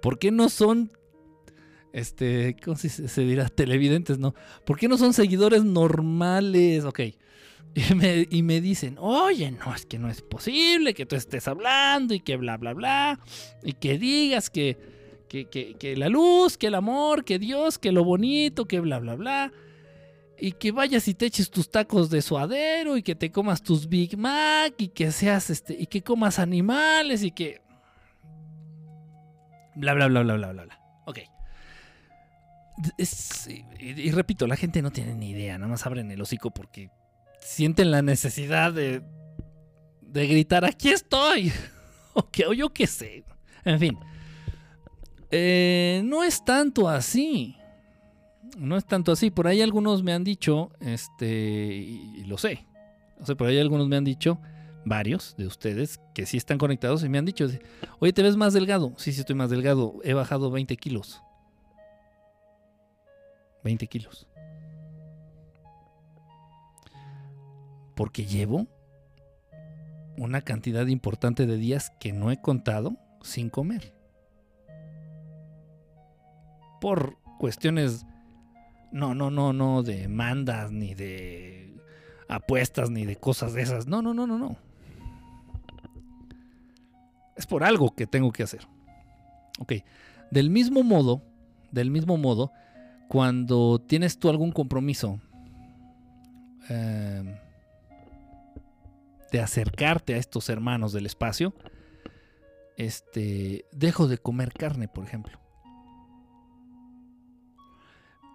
¿Por 0.00 0.20
qué 0.20 0.30
no 0.30 0.48
son 0.48 0.92
este, 1.92 2.56
¿cómo 2.64 2.76
se, 2.76 3.24
dirá? 3.24 3.48
Televidentes, 3.48 4.18
¿no? 4.18 4.34
¿Por 4.64 4.78
qué 4.78 4.88
no 4.88 4.96
son 4.96 5.12
seguidores 5.12 5.64
normales? 5.64 6.84
Ok. 6.84 7.00
Y 8.30 8.42
me, 8.42 8.60
dicen, 8.60 8.96
oye, 8.98 9.50
no, 9.50 9.74
es 9.74 9.86
que 9.86 9.98
no 9.98 10.10
es 10.10 10.20
posible 10.20 10.92
que 10.92 11.06
tú 11.06 11.16
estés 11.16 11.48
hablando 11.48 12.12
y 12.12 12.20
que 12.20 12.36
bla, 12.36 12.58
bla, 12.58 12.74
bla. 12.74 13.18
Y 13.62 13.72
que 13.72 13.96
digas 13.96 14.50
que, 14.50 14.76
que, 15.26 15.46
que, 15.46 15.96
la 15.96 16.10
luz, 16.10 16.58
que 16.58 16.66
el 16.66 16.74
amor, 16.74 17.24
que 17.24 17.38
Dios, 17.38 17.78
que 17.78 17.90
lo 17.90 18.04
bonito, 18.04 18.66
que 18.66 18.78
bla, 18.80 18.98
bla, 18.98 19.14
bla. 19.14 19.52
Y 20.38 20.52
que 20.52 20.70
vayas 20.70 21.08
y 21.08 21.14
te 21.14 21.24
eches 21.24 21.50
tus 21.50 21.70
tacos 21.70 22.10
de 22.10 22.20
suadero 22.20 22.98
y 22.98 23.02
que 23.02 23.14
te 23.14 23.32
comas 23.32 23.62
tus 23.62 23.88
Big 23.88 24.18
Mac 24.18 24.74
y 24.76 24.88
que 24.88 25.10
seas 25.10 25.48
este 25.48 25.74
y 25.78 25.86
que 25.86 26.02
comas 26.02 26.38
animales 26.38 27.22
y 27.22 27.30
que 27.30 27.62
bla 29.76 29.94
bla 29.94 30.08
bla 30.08 30.22
bla 30.22 30.34
bla 30.36 30.52
bla 30.52 30.64
bla. 30.64 30.81
Ok 32.98 33.48
y, 33.78 34.10
repito, 34.10 34.46
la 34.46 34.56
gente 34.56 34.82
no 34.82 34.90
tiene 34.90 35.14
ni 35.14 35.30
idea, 35.30 35.58
nada 35.58 35.70
más 35.70 35.86
abren 35.86 36.10
el 36.10 36.20
hocico 36.20 36.50
porque 36.50 36.90
sienten 37.40 37.90
la 37.90 38.02
necesidad 38.02 38.72
de, 38.72 39.02
de 40.00 40.26
gritar, 40.26 40.64
aquí 40.64 40.90
estoy. 40.90 41.52
o, 42.14 42.52
yo 42.52 42.70
qué 42.70 42.86
sé. 42.86 43.24
En 43.64 43.78
fin. 43.78 43.98
Eh, 45.30 46.02
no 46.04 46.22
es 46.22 46.44
tanto 46.44 46.88
así. 46.88 47.56
No 48.56 48.76
es 48.76 48.84
tanto 48.84 49.12
así. 49.12 49.30
Por 49.30 49.46
ahí 49.46 49.62
algunos 49.62 50.02
me 50.02 50.12
han 50.12 50.24
dicho, 50.24 50.70
este, 50.80 51.74
y, 51.74 52.24
lo 52.24 52.38
sé. 52.38 52.66
O 53.20 53.26
sea, 53.26 53.34
por 53.34 53.48
ahí 53.48 53.58
algunos 53.58 53.88
me 53.88 53.96
han 53.96 54.04
dicho, 54.04 54.40
varios 54.84 55.34
de 55.36 55.46
ustedes, 55.46 56.00
que 56.14 56.26
sí 56.26 56.36
están 56.36 56.58
conectados 56.58 57.04
y 57.04 57.08
me 57.08 57.18
han 57.18 57.24
dicho, 57.24 57.46
oye, 58.00 58.12
¿te 58.12 58.22
ves 58.22 58.36
más 58.36 58.52
delgado? 58.52 58.92
Sí, 58.96 59.12
sí, 59.12 59.20
estoy 59.20 59.36
más 59.36 59.50
delgado. 59.50 60.00
He 60.04 60.12
bajado 60.12 60.50
20 60.50 60.76
kilos. 60.76 61.22
20 63.64 63.86
kilos. 63.86 64.28
Porque 67.94 68.24
llevo 68.24 68.66
una 70.16 70.42
cantidad 70.42 70.86
importante 70.86 71.46
de 71.46 71.56
días 71.56 71.90
que 72.00 72.12
no 72.12 72.30
he 72.30 72.40
contado 72.40 72.96
sin 73.22 73.50
comer. 73.50 73.94
Por 76.80 77.18
cuestiones, 77.38 78.06
no, 78.90 79.14
no, 79.14 79.30
no, 79.30 79.52
no, 79.52 79.82
de 79.82 80.08
mandas, 80.08 80.72
ni 80.72 80.94
de 80.94 81.76
apuestas, 82.28 82.90
ni 82.90 83.04
de 83.04 83.16
cosas 83.16 83.52
de 83.54 83.62
esas. 83.62 83.86
No, 83.86 84.02
no, 84.02 84.14
no, 84.14 84.26
no, 84.26 84.38
no. 84.38 84.56
Es 87.36 87.46
por 87.46 87.64
algo 87.64 87.94
que 87.94 88.06
tengo 88.06 88.32
que 88.32 88.42
hacer. 88.42 88.66
Ok. 89.58 89.74
Del 90.30 90.50
mismo 90.50 90.82
modo, 90.82 91.22
del 91.70 91.90
mismo 91.90 92.16
modo, 92.16 92.52
cuando 93.08 93.78
tienes 93.78 94.18
tú 94.18 94.28
algún 94.28 94.52
compromiso 94.52 95.20
em, 96.68 97.34
de 99.30 99.40
acercarte 99.40 100.14
a 100.14 100.18
estos 100.18 100.48
hermanos 100.48 100.92
del 100.92 101.06
espacio, 101.06 101.54
este, 102.76 103.66
dejo 103.72 104.08
de 104.08 104.18
comer 104.18 104.52
carne, 104.52 104.88
por 104.88 105.04
ejemplo. 105.04 105.38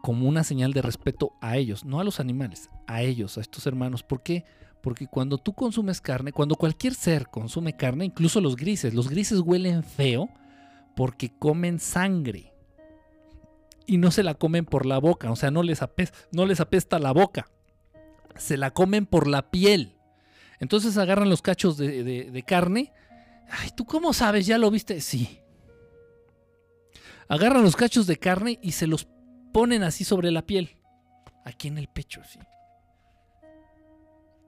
Como 0.02 0.28
una 0.28 0.44
señal 0.44 0.74
de 0.74 0.82
respeto 0.82 1.34
a 1.42 1.58
ellos, 1.58 1.84
no 1.84 2.00
a 2.00 2.04
los 2.04 2.20
animales, 2.20 2.70
a 2.88 3.02
ellos, 3.02 3.38
a 3.38 3.42
estos 3.42 3.66
hermanos. 3.68 4.04
¿Por 4.04 4.24
qué? 4.24 4.46
Porque 4.82 5.08
cuando 5.08 5.38
tú 5.38 5.54
consumes 5.54 6.02
carne, 6.02 6.32
cuando 6.32 6.56
cualquier 6.56 6.94
ser 6.94 7.28
consume 7.28 7.76
carne, 7.76 8.06
incluso 8.06 8.40
los 8.42 8.56
grises, 8.56 8.94
los 8.94 9.10
grises 9.10 9.40
huelen 9.40 9.84
feo 9.84 10.30
porque 10.96 11.30
comen 11.30 11.80
sangre 11.80 12.54
y 13.88 13.98
no 13.98 14.12
se 14.12 14.22
la 14.22 14.36
comen 14.36 14.66
por 14.66 14.86
la 14.86 15.00
boca, 15.00 15.32
o 15.32 15.36
sea, 15.36 15.50
no 15.50 15.64
les, 15.64 15.82
apesta, 15.82 16.18
no 16.32 16.46
les 16.46 16.60
apesta 16.60 17.00
la 17.00 17.14
boca, 17.14 17.50
se 18.36 18.58
la 18.58 18.72
comen 18.72 19.06
por 19.06 19.28
la 19.28 19.50
piel. 19.50 19.96
Entonces 20.60 20.98
agarran 20.98 21.30
los 21.30 21.42
cachos 21.42 21.78
de, 21.78 22.44
carne. 22.46 22.92
Ay, 23.50 23.70
¿tú 23.76 23.86
cómo 23.86 24.12
sabes? 24.14 24.46
¿Ya 24.46 24.58
lo 24.58 24.70
viste? 24.70 25.02
Sí. 25.02 25.40
Agarran 27.30 27.64
los 27.64 27.76
cachos 27.76 28.08
de 28.08 28.18
carne 28.18 28.60
y 28.62 28.72
se 28.72 28.88
los 28.88 29.08
ponen 29.54 29.84
así 29.84 30.04
sobre 30.04 30.32
la 30.32 30.46
piel. 30.46 30.78
Aquí 31.46 31.68
en 31.68 31.78
el 31.78 31.88
pecho, 31.88 32.22
sí. 32.28 32.40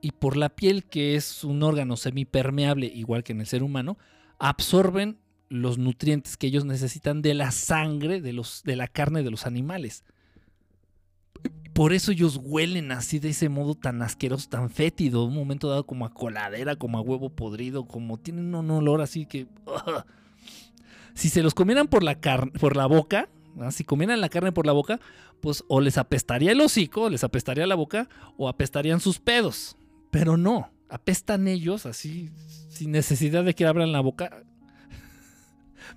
Y 0.02 0.12
por 0.12 0.36
la 0.36 0.48
piel, 0.48 0.84
que 0.84 1.14
es 1.14 1.44
un 1.44 1.62
órgano 1.62 1.96
semipermeable, 1.96 2.86
igual 2.86 3.22
que 3.22 3.32
en 3.32 3.40
el 3.40 3.46
ser 3.46 3.62
humano, 3.62 3.98
absorben 4.38 5.18
los 5.50 5.78
nutrientes 5.78 6.36
que 6.36 6.46
ellos 6.46 6.64
necesitan 6.64 7.20
de 7.20 7.34
la 7.34 7.50
sangre, 7.50 8.22
de, 8.22 8.32
los, 8.32 8.62
de 8.64 8.76
la 8.76 8.88
carne 8.88 9.22
de 9.22 9.30
los 9.30 9.46
animales. 9.46 10.04
Por 11.74 11.92
eso 11.92 12.12
ellos 12.12 12.40
huelen 12.42 12.92
así 12.92 13.18
de 13.18 13.30
ese 13.30 13.48
modo 13.48 13.74
tan 13.74 14.00
asqueroso, 14.00 14.48
tan 14.48 14.70
fétido, 14.70 15.24
un 15.24 15.34
momento 15.34 15.68
dado 15.68 15.84
como 15.86 16.06
a 16.06 16.14
coladera, 16.14 16.76
como 16.76 16.98
a 16.98 17.00
huevo 17.00 17.30
podrido, 17.30 17.84
como 17.84 18.18
tienen 18.18 18.54
un 18.54 18.70
olor 18.70 19.02
así 19.02 19.26
que... 19.26 19.46
Si 21.14 21.28
se 21.28 21.42
los 21.42 21.54
comieran 21.54 21.88
por 21.88 22.04
la, 22.04 22.18
por 22.60 22.76
la 22.76 22.86
boca, 22.86 23.28
Si 23.72 23.84
comieran 23.84 24.20
la 24.20 24.28
carne 24.28 24.52
por 24.52 24.64
la 24.64 24.72
boca, 24.72 25.00
pues 25.40 25.64
o 25.68 25.80
les 25.80 25.98
apestaría 25.98 26.52
el 26.52 26.60
hocico, 26.60 27.10
les 27.10 27.24
apestaría 27.24 27.66
la 27.66 27.74
boca, 27.74 28.08
o 28.36 28.48
apestarían 28.48 29.00
sus 29.00 29.18
pedos. 29.18 29.76
Pero 30.10 30.36
no, 30.36 30.70
apestan 30.88 31.48
ellos 31.48 31.84
así, 31.84 32.30
sin 32.68 32.92
necesidad 32.92 33.44
de 33.44 33.54
que 33.54 33.66
abran 33.66 33.92
la 33.92 34.00
boca, 34.00 34.44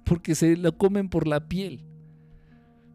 porque 0.04 0.36
se 0.36 0.58
lo 0.58 0.78
comen 0.78 1.10
por 1.10 1.28
la 1.28 1.48
piel. 1.48 1.84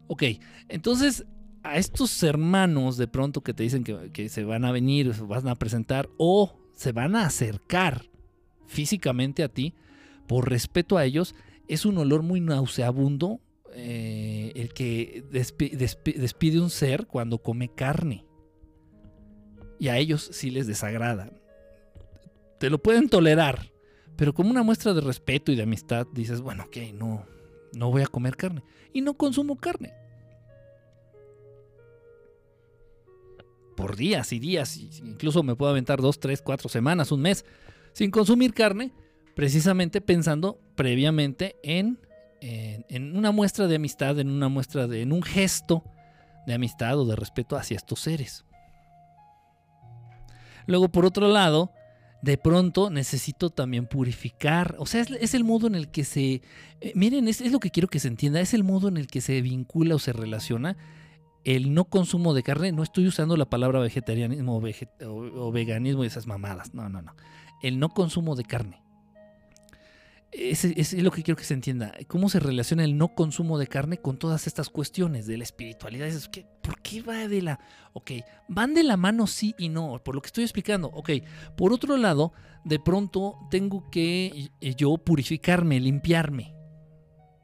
Ok, 0.07 0.23
entonces 0.67 1.25
a 1.63 1.77
estos 1.77 2.23
hermanos 2.23 2.97
de 2.97 3.07
pronto 3.07 3.41
que 3.41 3.53
te 3.53 3.63
dicen 3.63 3.83
que, 3.83 4.29
se 4.29 4.43
van 4.43 4.65
a 4.65 4.71
venir, 4.71 5.13
se 5.13 5.23
van 5.23 5.47
a 5.47 5.55
presentar 5.55 6.09
o 6.17 6.57
se 6.73 6.91
van 6.91 7.15
a 7.15 7.25
acercar 7.25 8.09
físicamente 8.67 9.43
a 9.43 9.49
ti, 9.49 9.75
por 10.27 10.49
respeto 10.49 10.97
a 10.97 11.05
ellos, 11.05 11.35
es 11.67 11.85
un 11.85 11.97
olor 11.97 12.23
muy 12.23 12.39
nauseabundo 12.39 13.41
eh, 13.73 14.51
el 14.55 14.73
que 14.73 15.23
despide 15.31 16.59
un 16.59 16.69
ser 16.69 17.07
cuando 17.07 17.39
come 17.39 17.69
carne. 17.69 18.25
Y 19.79 19.87
a 19.87 19.97
ellos 19.97 20.29
sí 20.31 20.51
les 20.51 20.67
desagrada. 20.67 21.31
Te 22.59 22.69
lo 22.69 22.81
pueden 22.81 23.09
tolerar, 23.09 23.71
pero 24.19 24.33
como 24.33 24.49
una 24.49 24.63
muestra 24.63 24.93
de 24.93 24.99
respeto 24.99 25.49
y 25.49 25.55
de 25.55 25.63
amistad 25.63 26.05
dices, 26.11 26.41
bueno, 26.41 26.65
ok, 26.65 26.75
no, 26.93 27.25
no 27.71 27.89
voy 27.89 28.01
a 28.01 28.07
comer 28.07 28.35
carne. 28.35 28.61
Y 28.91 28.99
no 28.99 29.13
consumo 29.13 29.55
carne. 29.55 29.93
Por 33.77 33.95
días 33.95 34.33
y 34.33 34.39
días, 34.39 34.75
incluso 34.75 35.41
me 35.41 35.55
puedo 35.55 35.71
aventar 35.71 36.01
dos, 36.01 36.19
tres, 36.19 36.41
cuatro 36.41 36.67
semanas, 36.67 37.13
un 37.13 37.21
mes, 37.21 37.45
sin 37.93 38.11
consumir 38.11 38.53
carne, 38.53 38.91
precisamente 39.35 40.01
pensando 40.01 40.59
previamente 40.75 41.55
en 41.63 41.97
en, 42.41 43.15
una 43.15 43.31
muestra 43.31 43.67
de 43.67 43.77
amistad, 43.77 44.19
en 44.19 44.29
una 44.29 44.49
muestra 44.49 44.87
de, 44.87 45.01
en 45.01 45.13
un 45.13 45.23
gesto 45.23 45.85
de 46.45 46.55
amistad 46.55 46.99
o 46.99 47.05
de 47.05 47.15
respeto 47.15 47.55
hacia 47.55 47.77
estos 47.77 48.01
seres. 48.01 48.43
Luego, 50.65 50.89
por 50.89 51.05
otro 51.05 51.29
lado, 51.29 51.71
de 52.21 52.37
pronto 52.37 52.89
necesito 52.89 53.49
también 53.49 53.87
purificar. 53.87 54.75
O 54.79 54.85
sea, 54.85 55.01
es, 55.01 55.33
el 55.33 55.43
modo 55.43 55.67
en 55.67 55.75
el 55.75 55.89
que 55.89 56.03
se... 56.03 56.41
Eh, 56.81 56.91
miren, 56.95 57.27
es, 57.27 57.51
lo 57.51 57.59
que 57.59 57.71
quiero 57.71 57.87
que 57.87 57.99
se 57.99 58.07
entienda. 58.07 58.41
Es 58.41 58.53
el 58.53 58.63
modo 58.63 58.87
en 58.87 58.97
el 58.97 59.07
que 59.07 59.21
se 59.21 59.41
vincula 59.41 59.95
o 59.95 59.99
se 59.99 60.13
relaciona 60.13 60.77
el 61.43 61.73
no 61.73 61.85
consumo 61.85 62.33
de 62.33 62.43
carne. 62.43 62.71
No 62.71 62.83
estoy 62.83 63.07
usando 63.07 63.37
la 63.37 63.49
palabra 63.49 63.79
vegetarianismo 63.79 64.61
o 65.01 65.51
veganismo 65.51 66.03
y 66.03 66.07
esas 66.07 66.27
mamadas. 66.27 66.73
No, 66.73 66.89
no, 66.89 67.01
no. 67.01 67.15
El 67.61 67.79
no 67.79 67.89
consumo 67.89 68.35
de 68.35 68.43
carne 68.43 68.88
es, 70.31 70.63
es, 70.63 70.93
lo 70.93 71.11
que 71.11 71.23
quiero 71.23 71.37
que 71.37 71.43
se 71.43 71.53
entienda. 71.53 71.93
¿Cómo 72.07 72.29
se 72.29 72.39
relaciona 72.39 72.83
el 72.83 72.97
no 72.97 73.09
consumo 73.15 73.57
de 73.57 73.67
carne 73.67 73.97
con 73.97 74.17
todas 74.17 74.47
estas 74.47 74.69
cuestiones 74.69 75.25
de 75.25 75.37
la 75.37 75.43
espiritualidad? 75.43 76.09
¿Por 76.61 76.81
qué 76.81 77.01
va 77.01 77.27
de 77.27 77.41
la... 77.41 77.59
Ok, 77.93 78.11
van 78.47 78.73
de 78.73 78.83
la 78.83 78.97
mano 78.97 79.27
sí 79.27 79.55
y 79.57 79.69
no, 79.69 79.99
por 80.03 80.15
lo 80.15 80.21
que 80.21 80.27
estoy 80.27 80.43
explicando. 80.43 80.89
Ok, 80.89 81.11
por 81.57 81.73
otro 81.73 81.97
lado, 81.97 82.33
de 82.63 82.79
pronto 82.79 83.35
tengo 83.49 83.89
que 83.89 84.51
eh, 84.61 84.75
yo 84.75 84.97
purificarme, 84.97 85.79
limpiarme. 85.79 86.55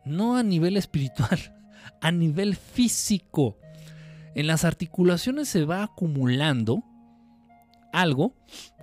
No 0.05 0.37
a 0.37 0.43
nivel 0.43 0.77
espiritual, 0.77 1.39
a 2.01 2.11
nivel 2.11 2.55
físico. 2.55 3.57
En 4.35 4.47
las 4.47 4.63
articulaciones 4.63 5.49
se 5.49 5.65
va 5.65 5.83
acumulando 5.83 6.83
algo 7.91 8.35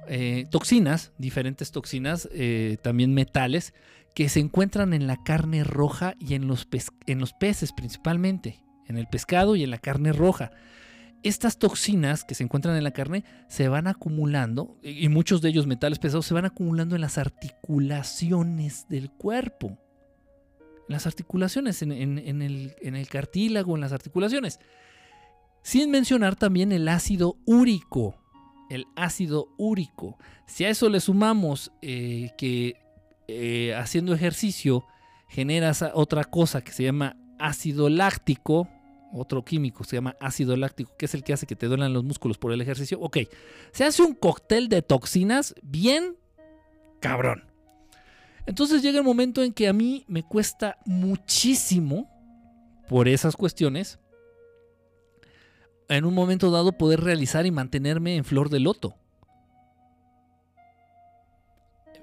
eh, 0.08 0.46
toxinas, 0.50 1.12
diferentes 1.18 1.70
toxinas, 1.70 2.28
eh, 2.32 2.76
también 2.82 3.14
metales, 3.14 3.74
que 4.14 4.28
se 4.28 4.40
encuentran 4.40 4.92
en 4.92 5.06
la 5.06 5.22
carne 5.22 5.64
roja 5.64 6.14
y 6.18 6.34
en 6.34 6.46
los, 6.46 6.68
en 7.06 7.18
los 7.18 7.32
peces 7.32 7.72
principalmente, 7.72 8.62
en 8.86 8.98
el 8.98 9.06
pescado 9.06 9.56
y 9.56 9.62
en 9.62 9.70
la 9.70 9.78
carne 9.78 10.12
roja. 10.12 10.50
Estas 11.22 11.58
toxinas 11.58 12.24
que 12.24 12.34
se 12.34 12.42
encuentran 12.42 12.76
en 12.76 12.84
la 12.84 12.90
carne 12.90 13.24
se 13.48 13.68
van 13.68 13.86
acumulando, 13.86 14.76
y 14.82 15.08
muchos 15.08 15.40
de 15.40 15.50
ellos 15.50 15.66
metales 15.66 15.98
pesados, 15.98 16.26
se 16.26 16.34
van 16.34 16.44
acumulando 16.44 16.96
en 16.96 17.00
las 17.00 17.16
articulaciones 17.16 18.86
del 18.88 19.08
cuerpo. 19.10 19.78
En 20.88 20.94
las 20.94 21.06
articulaciones, 21.06 21.80
en, 21.82 21.92
el, 21.92 22.74
en 22.80 22.96
el 22.96 23.08
cartílago, 23.08 23.76
en 23.76 23.80
las 23.80 23.92
articulaciones. 23.92 24.58
Sin 25.62 25.92
mencionar 25.92 26.34
también 26.34 26.72
el 26.72 26.88
ácido 26.88 27.36
úrico, 27.46 28.16
el 28.70 28.86
ácido 28.96 29.48
úrico. 29.58 30.18
Si 30.46 30.64
a 30.64 30.70
eso 30.70 30.88
le 30.88 31.00
sumamos 31.00 31.72
eh, 31.82 32.30
que 32.36 32.76
eh, 33.28 33.74
haciendo 33.74 34.14
ejercicio 34.14 34.84
generas 35.28 35.84
otra 35.94 36.24
cosa 36.24 36.62
que 36.62 36.72
se 36.72 36.84
llama 36.84 37.16
ácido 37.38 37.88
láctico, 37.88 38.68
otro 39.12 39.44
químico 39.44 39.84
se 39.84 39.96
llama 39.96 40.16
ácido 40.20 40.56
láctico, 40.56 40.92
que 40.96 41.06
es 41.06 41.14
el 41.14 41.22
que 41.22 41.32
hace 41.32 41.46
que 41.46 41.56
te 41.56 41.66
duelan 41.66 41.92
los 41.92 42.04
músculos 42.04 42.38
por 42.38 42.52
el 42.52 42.60
ejercicio. 42.60 42.98
Ok, 43.00 43.18
se 43.72 43.84
hace 43.84 44.02
un 44.02 44.14
cóctel 44.14 44.68
de 44.68 44.82
toxinas 44.82 45.54
bien 45.62 46.16
cabrón. 47.00 47.44
Entonces 48.46 48.82
llega 48.82 48.98
el 48.98 49.04
momento 49.04 49.42
en 49.42 49.52
que 49.52 49.68
a 49.68 49.72
mí 49.72 50.04
me 50.08 50.22
cuesta 50.22 50.78
muchísimo, 50.84 52.08
por 52.88 53.08
esas 53.08 53.36
cuestiones, 53.36 53.98
en 55.88 56.04
un 56.04 56.14
momento 56.14 56.50
dado 56.50 56.72
poder 56.72 57.00
realizar 57.00 57.46
y 57.46 57.50
mantenerme 57.50 58.16
en 58.16 58.24
flor 58.24 58.48
de 58.48 58.60
loto. 58.60 58.94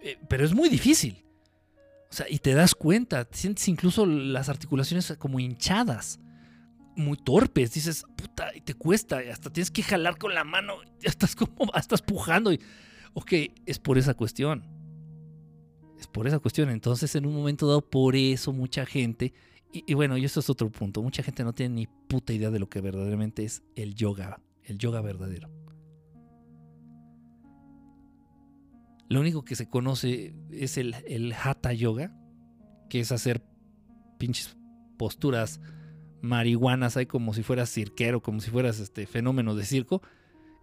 Eh, 0.02 0.18
pero 0.28 0.46
es 0.46 0.54
muy 0.54 0.70
difícil. 0.70 1.26
O 2.10 2.14
sea, 2.14 2.26
y 2.30 2.40
te 2.40 2.54
das 2.54 2.74
cuenta, 2.74 3.28
sientes 3.32 3.68
incluso 3.68 4.06
las 4.06 4.50
articulaciones 4.50 5.14
como 5.20 5.40
hinchadas, 5.40 6.20
muy 6.96 7.18
torpes. 7.18 7.74
Dices, 7.74 8.04
puta, 8.16 8.56
y 8.56 8.62
te 8.62 8.74
cuesta, 8.74 9.20
hasta 9.32 9.52
tienes 9.52 9.70
que 9.70 9.84
jalar 9.84 10.18
con 10.18 10.34
la 10.34 10.44
mano, 10.44 10.76
ya 11.00 11.10
estás 11.10 11.36
como, 11.36 11.72
estás 11.76 12.02
pujando. 12.02 12.52
Y, 12.52 12.60
ok, 13.14 13.34
es 13.66 13.80
por 13.80 13.98
esa 13.98 14.14
cuestión. 14.14 14.66
Es 16.00 16.08
por 16.08 16.28
esa 16.28 16.40
cuestión. 16.40 16.70
Entonces, 16.70 17.14
en 17.16 17.26
un 17.26 17.36
momento 17.36 17.68
dado, 17.68 17.82
por 17.82 18.16
eso 18.16 18.54
mucha 18.54 18.86
gente 18.86 19.34
y, 19.72 19.94
bueno, 19.94 20.18
y 20.18 20.26
eso 20.26 20.40
es 20.40 20.50
otro 20.50 20.72
punto. 20.72 21.04
Mucha 21.04 21.22
gente 21.22 21.44
no 21.44 21.54
tiene 21.54 21.76
ni 21.76 21.88
puta 21.88 22.34
idea 22.34 22.50
de 22.50 22.60
lo 22.60 22.70
que 22.70 22.82
verdaderamente 22.82 23.44
es 23.44 23.62
el 23.76 23.94
yoga, 23.94 24.42
el 24.64 24.80
yoga 24.80 25.02
verdadero. 25.02 25.50
Lo 29.10 29.20
único 29.20 29.44
que 29.44 29.56
se 29.56 29.70
conoce 29.70 30.34
es 30.52 30.78
el, 30.78 30.96
el 31.08 31.34
hatha 31.34 31.74
yoga, 31.74 32.16
que 32.90 33.00
es 33.00 33.12
hacer 33.12 33.44
pinches 34.18 34.58
posturas 34.98 35.62
marihuanas 36.22 36.98
ahí 36.98 37.06
como 37.06 37.34
si 37.34 37.44
fueras 37.44 37.72
cirquero, 37.72 38.22
como 38.22 38.42
si 38.42 38.50
fueras 38.50 38.80
este 38.80 39.06
fenómeno 39.06 39.56
de 39.56 39.66
circo. 39.66 40.02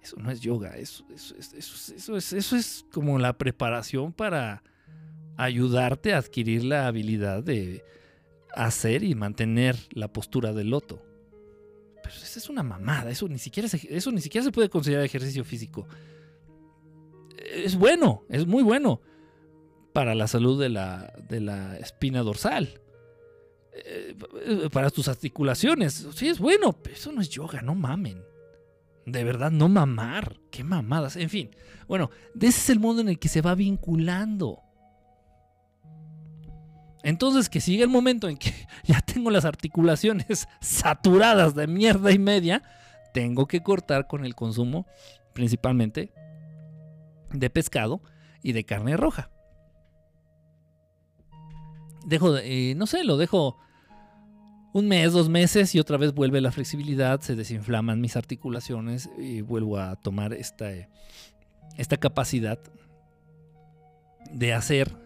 Eso 0.02 0.16
no 0.16 0.30
es 0.30 0.40
yoga, 0.40 0.76
eso, 0.76 1.04
eso, 1.12 1.34
eso, 1.36 2.16
es, 2.16 2.32
eso 2.32 2.56
es 2.56 2.84
como 2.92 3.18
la 3.18 3.38
preparación 3.38 4.12
para 4.12 4.62
ayudarte 5.36 6.12
a 6.12 6.18
adquirir 6.18 6.64
la 6.64 6.86
habilidad 6.86 7.42
de, 7.42 7.82
hacer 8.64 9.04
y 9.04 9.14
mantener 9.14 9.76
la 9.90 10.12
postura 10.12 10.52
del 10.52 10.70
loto. 10.70 11.02
Pero 12.02 12.14
eso 12.14 12.38
es 12.38 12.48
una 12.48 12.62
mamada, 12.62 13.10
eso 13.10 13.28
ni 13.28 13.38
siquiera 13.38 13.68
se, 13.68 13.80
eso 13.94 14.12
ni 14.12 14.20
siquiera 14.20 14.44
se 14.44 14.52
puede 14.52 14.68
considerar 14.68 15.04
ejercicio 15.04 15.44
físico. 15.44 15.86
Es 17.36 17.76
bueno, 17.76 18.24
es 18.28 18.46
muy 18.46 18.62
bueno 18.62 19.00
para 19.92 20.14
la 20.14 20.26
salud 20.26 20.60
de 20.60 20.68
la, 20.68 21.12
de 21.28 21.40
la 21.40 21.76
espina 21.78 22.22
dorsal. 22.22 22.80
Eh, 23.84 24.16
para 24.72 24.90
tus 24.90 25.08
articulaciones. 25.08 26.06
Sí, 26.14 26.28
es 26.28 26.38
bueno, 26.38 26.72
pero 26.72 26.94
eso 26.94 27.12
no 27.12 27.20
es 27.20 27.28
yoga, 27.28 27.60
no 27.60 27.74
mamen. 27.74 28.22
De 29.04 29.22
verdad, 29.22 29.50
no 29.50 29.68
mamar. 29.68 30.40
Qué 30.50 30.64
mamadas. 30.64 31.16
En 31.16 31.28
fin, 31.28 31.50
bueno, 31.86 32.10
ese 32.34 32.48
es 32.48 32.70
el 32.70 32.80
modo 32.80 33.00
en 33.00 33.08
el 33.08 33.18
que 33.18 33.28
se 33.28 33.42
va 33.42 33.54
vinculando. 33.54 34.62
Entonces 37.06 37.48
que 37.48 37.60
sigue 37.60 37.84
el 37.84 37.88
momento 37.88 38.28
en 38.28 38.36
que 38.36 38.52
ya 38.84 39.00
tengo 39.00 39.30
las 39.30 39.44
articulaciones 39.44 40.48
saturadas 40.60 41.54
de 41.54 41.68
mierda 41.68 42.10
y 42.10 42.18
media, 42.18 42.64
tengo 43.14 43.46
que 43.46 43.62
cortar 43.62 44.08
con 44.08 44.24
el 44.24 44.34
consumo 44.34 44.86
principalmente 45.32 46.12
de 47.30 47.48
pescado 47.48 48.02
y 48.42 48.54
de 48.54 48.64
carne 48.64 48.96
roja. 48.96 49.30
Dejo, 52.04 52.38
eh, 52.38 52.74
no 52.76 52.88
sé, 52.88 53.04
lo 53.04 53.16
dejo 53.16 53.56
un 54.72 54.88
mes, 54.88 55.12
dos 55.12 55.28
meses 55.28 55.76
y 55.76 55.78
otra 55.78 55.98
vez 55.98 56.12
vuelve 56.12 56.40
la 56.40 56.50
flexibilidad, 56.50 57.20
se 57.20 57.36
desinflaman 57.36 58.00
mis 58.00 58.16
articulaciones 58.16 59.08
y 59.16 59.42
vuelvo 59.42 59.78
a 59.78 59.94
tomar 59.94 60.32
esta, 60.32 60.72
esta 61.76 61.98
capacidad 61.98 62.58
de 64.32 64.54
hacer 64.54 65.05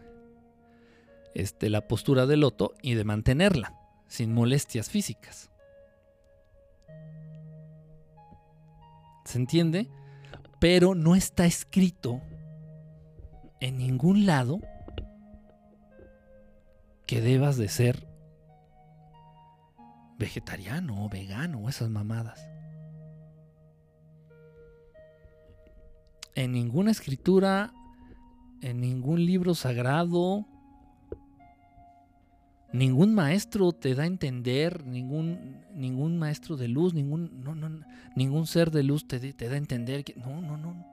este, 1.35 1.71
la 1.71 1.87
postura 1.87 2.27
del 2.27 2.41
loto 2.41 2.75
y 2.83 2.95
de 2.95 3.05
mantenerla 3.05 3.75
sin 4.09 4.35
molestias 4.35 4.91
físicas. 4.91 5.51
¿Se 9.25 9.39
entiende? 9.39 9.89
Pero 10.59 10.95
no 10.95 11.15
está 11.15 11.47
escrito 11.47 12.21
en 13.61 13.79
ningún 13.79 14.27
lado 14.27 14.61
que 17.07 17.21
debas 17.21 17.57
de 17.57 17.69
ser 17.69 18.09
vegetariano 20.19 21.05
o 21.05 21.09
vegano, 21.09 21.69
esas 21.69 21.91
mamadas. 21.91 22.49
En 26.35 26.53
ninguna 26.53 26.91
escritura, 26.91 27.73
en 28.63 28.81
ningún 28.81 29.25
libro 29.25 29.55
sagrado, 29.55 30.47
ningún 32.73 33.15
maestro 33.15 33.73
te 33.73 33.95
da 33.95 34.05
a 34.05 34.07
entender, 34.07 34.87
ningún, 34.87 35.59
ningún 35.75 36.19
maestro 36.19 36.57
de 36.57 36.69
luz, 36.69 36.95
ningún, 36.95 37.43
no, 37.43 37.55
no, 37.55 37.85
ningún 38.17 38.47
ser 38.47 38.71
de 38.71 38.83
luz 38.83 39.07
te, 39.07 39.19
da 39.19 39.55
a 39.55 39.59
entender 39.59 40.05
que 40.05 40.15
no, 40.15 40.41
no, 40.41 40.57
no. 40.57 40.87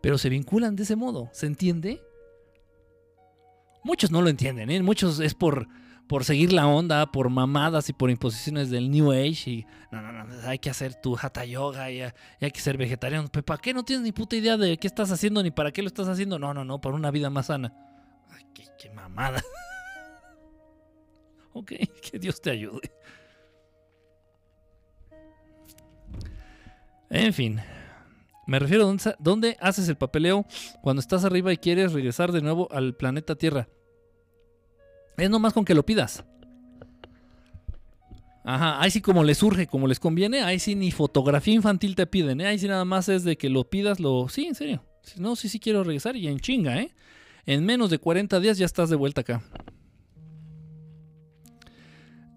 Pero 0.00 0.18
se 0.18 0.28
vinculan 0.28 0.76
de 0.76 0.82
ese 0.82 0.96
modo, 0.96 1.30
¿se 1.32 1.46
entiende? 1.46 2.02
Muchos 3.82 4.10
no 4.10 4.20
lo 4.20 4.28
entienden, 4.28 4.70
¿eh? 4.70 4.82
muchos 4.82 5.20
es 5.20 5.34
por, 5.34 5.66
por 6.06 6.24
seguir 6.24 6.52
la 6.52 6.66
onda, 6.66 7.10
por 7.10 7.30
mamadas 7.30 7.88
y 7.88 7.94
por 7.94 8.10
imposiciones 8.10 8.68
del 8.68 8.90
New 8.90 9.12
Age. 9.12 9.50
Y 9.50 9.66
no, 9.90 10.02
no, 10.02 10.12
no, 10.12 10.26
hay 10.46 10.58
que 10.58 10.68
hacer 10.68 10.94
tu 11.00 11.16
hatha 11.16 11.46
yoga 11.46 11.90
y, 11.90 12.02
hay 12.02 12.50
que 12.50 12.60
ser 12.60 12.76
vegetariano. 12.76 13.28
¿Para 13.28 13.60
qué 13.60 13.72
no 13.72 13.82
tienes 13.82 14.04
ni 14.04 14.12
puta 14.12 14.36
idea 14.36 14.58
de 14.58 14.76
qué 14.76 14.86
estás 14.86 15.10
haciendo 15.10 15.42
ni 15.42 15.50
para 15.50 15.72
qué 15.72 15.80
lo 15.80 15.88
estás 15.88 16.08
haciendo? 16.08 16.38
No, 16.38 16.52
no, 16.52 16.64
no, 16.64 16.80
para 16.82 16.94
una 16.94 17.10
vida 17.10 17.30
más 17.30 17.46
sana. 17.46 17.72
Qué, 18.54 18.64
qué 18.78 18.90
mamada. 18.90 19.42
ok, 21.52 21.72
que 22.10 22.18
Dios 22.18 22.40
te 22.40 22.50
ayude. 22.50 22.90
En 27.10 27.34
fin, 27.34 27.60
me 28.46 28.58
refiero 28.58 28.88
a 28.88 29.16
dónde, 29.18 29.56
haces 29.60 29.88
el 29.88 29.96
papeleo 29.96 30.44
cuando 30.80 31.00
estás 31.00 31.24
arriba 31.24 31.52
y 31.52 31.56
quieres 31.56 31.92
regresar 31.92 32.32
de 32.32 32.40
nuevo 32.40 32.68
al 32.72 32.94
planeta 32.94 33.36
Tierra. 33.36 33.68
Es 35.16 35.28
nomás 35.28 35.52
con 35.52 35.64
que 35.64 35.74
lo 35.74 35.84
pidas. 35.84 36.24
Ajá, 38.42 38.80
ahí 38.80 38.90
sí 38.90 39.00
como 39.00 39.22
les 39.22 39.38
surge, 39.38 39.66
como 39.66 39.86
les 39.86 40.00
conviene, 40.00 40.42
ahí 40.42 40.58
sí 40.58 40.74
ni 40.74 40.90
fotografía 40.92 41.54
infantil 41.54 41.94
te 41.94 42.06
piden, 42.06 42.40
¿eh? 42.40 42.46
Ahí 42.46 42.58
sí 42.58 42.66
nada 42.66 42.84
más 42.84 43.08
es 43.08 43.22
de 43.22 43.36
que 43.36 43.50
lo 43.50 43.70
pidas, 43.70 44.00
lo... 44.00 44.28
Sí, 44.28 44.46
en 44.46 44.54
serio. 44.54 44.84
No, 45.16 45.36
sí, 45.36 45.48
sí 45.48 45.60
quiero 45.60 45.84
regresar 45.84 46.16
y 46.16 46.26
en 46.26 46.40
chinga, 46.40 46.80
¿eh? 46.80 46.90
En 47.50 47.66
menos 47.66 47.90
de 47.90 47.98
40 47.98 48.38
días 48.38 48.58
ya 48.58 48.64
estás 48.64 48.90
de 48.90 48.94
vuelta 48.94 49.22
acá. 49.22 49.42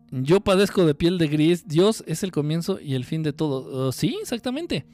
Yo 0.09 0.41
padezco 0.41 0.87
de 0.87 0.95
piel 0.95 1.19
de 1.19 1.27
gris. 1.27 1.67
Dios 1.67 2.03
es 2.07 2.23
el 2.23 2.31
comienzo 2.31 2.79
y 2.81 2.95
el 2.95 3.05
fin 3.05 3.21
de 3.21 3.31
todo. 3.31 3.89
Uh, 3.89 3.91
sí, 3.91 4.17
exactamente 4.19 4.87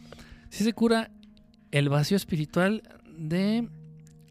si 0.50 0.66
se 0.66 0.74
cura 0.74 1.10
el 1.72 1.88
vacío 1.88 2.18
espiritual 2.18 2.84
de 3.18 3.70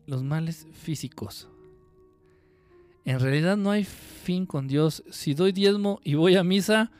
los 0.04 0.22
males 0.22 0.66
físicos. 0.74 1.48
En 3.06 3.18
realidad 3.18 3.56
no 3.56 3.70
hay 3.70 3.84
fin 3.84 4.44
con 4.44 4.68
Dios. 4.68 5.02
Si 5.10 5.32
doy 5.32 5.52
diezmo 5.52 6.00
y 6.04 6.16
voy 6.16 6.36
a 6.36 6.44
misa, 6.44 6.90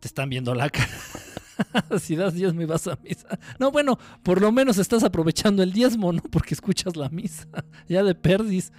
te 0.00 0.08
están 0.08 0.30
viendo 0.30 0.52
la 0.56 0.68
cara. 0.68 0.90
si 2.00 2.16
das 2.16 2.34
diezmo 2.34 2.62
y 2.62 2.66
vas 2.66 2.86
a 2.86 2.98
misa. 3.02 3.38
No, 3.58 3.70
bueno, 3.70 3.98
por 4.22 4.40
lo 4.40 4.52
menos 4.52 4.78
estás 4.78 5.04
aprovechando 5.04 5.62
el 5.62 5.72
diezmo, 5.72 6.12
¿no? 6.12 6.22
Porque 6.22 6.54
escuchas 6.54 6.96
la 6.96 7.08
misa. 7.08 7.46
ya 7.88 8.02
de 8.02 8.14
perdis. 8.14 8.72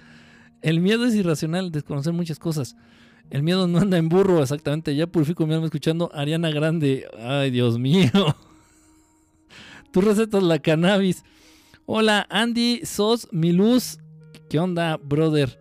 El 0.62 0.80
miedo 0.80 1.04
es 1.04 1.14
irracional, 1.14 1.70
desconocer 1.70 2.12
muchas 2.12 2.38
cosas. 2.38 2.76
El 3.30 3.42
miedo 3.42 3.66
no 3.66 3.78
anda 3.78 3.98
en 3.98 4.08
burro, 4.08 4.42
exactamente. 4.42 4.94
Ya 4.94 5.06
purifico 5.06 5.46
mi 5.46 5.54
alma 5.54 5.66
escuchando 5.66 6.10
Ariana 6.14 6.50
Grande. 6.50 7.06
Ay, 7.18 7.50
Dios 7.50 7.78
mío. 7.78 8.10
Tú 9.92 10.00
recetas 10.00 10.42
la 10.42 10.58
cannabis. 10.58 11.24
Hola, 11.86 12.26
Andy 12.30 12.80
Sos 12.84 13.28
Miluz. 13.30 13.98
¿Qué 14.48 14.58
onda, 14.58 14.96
brother? 14.96 15.58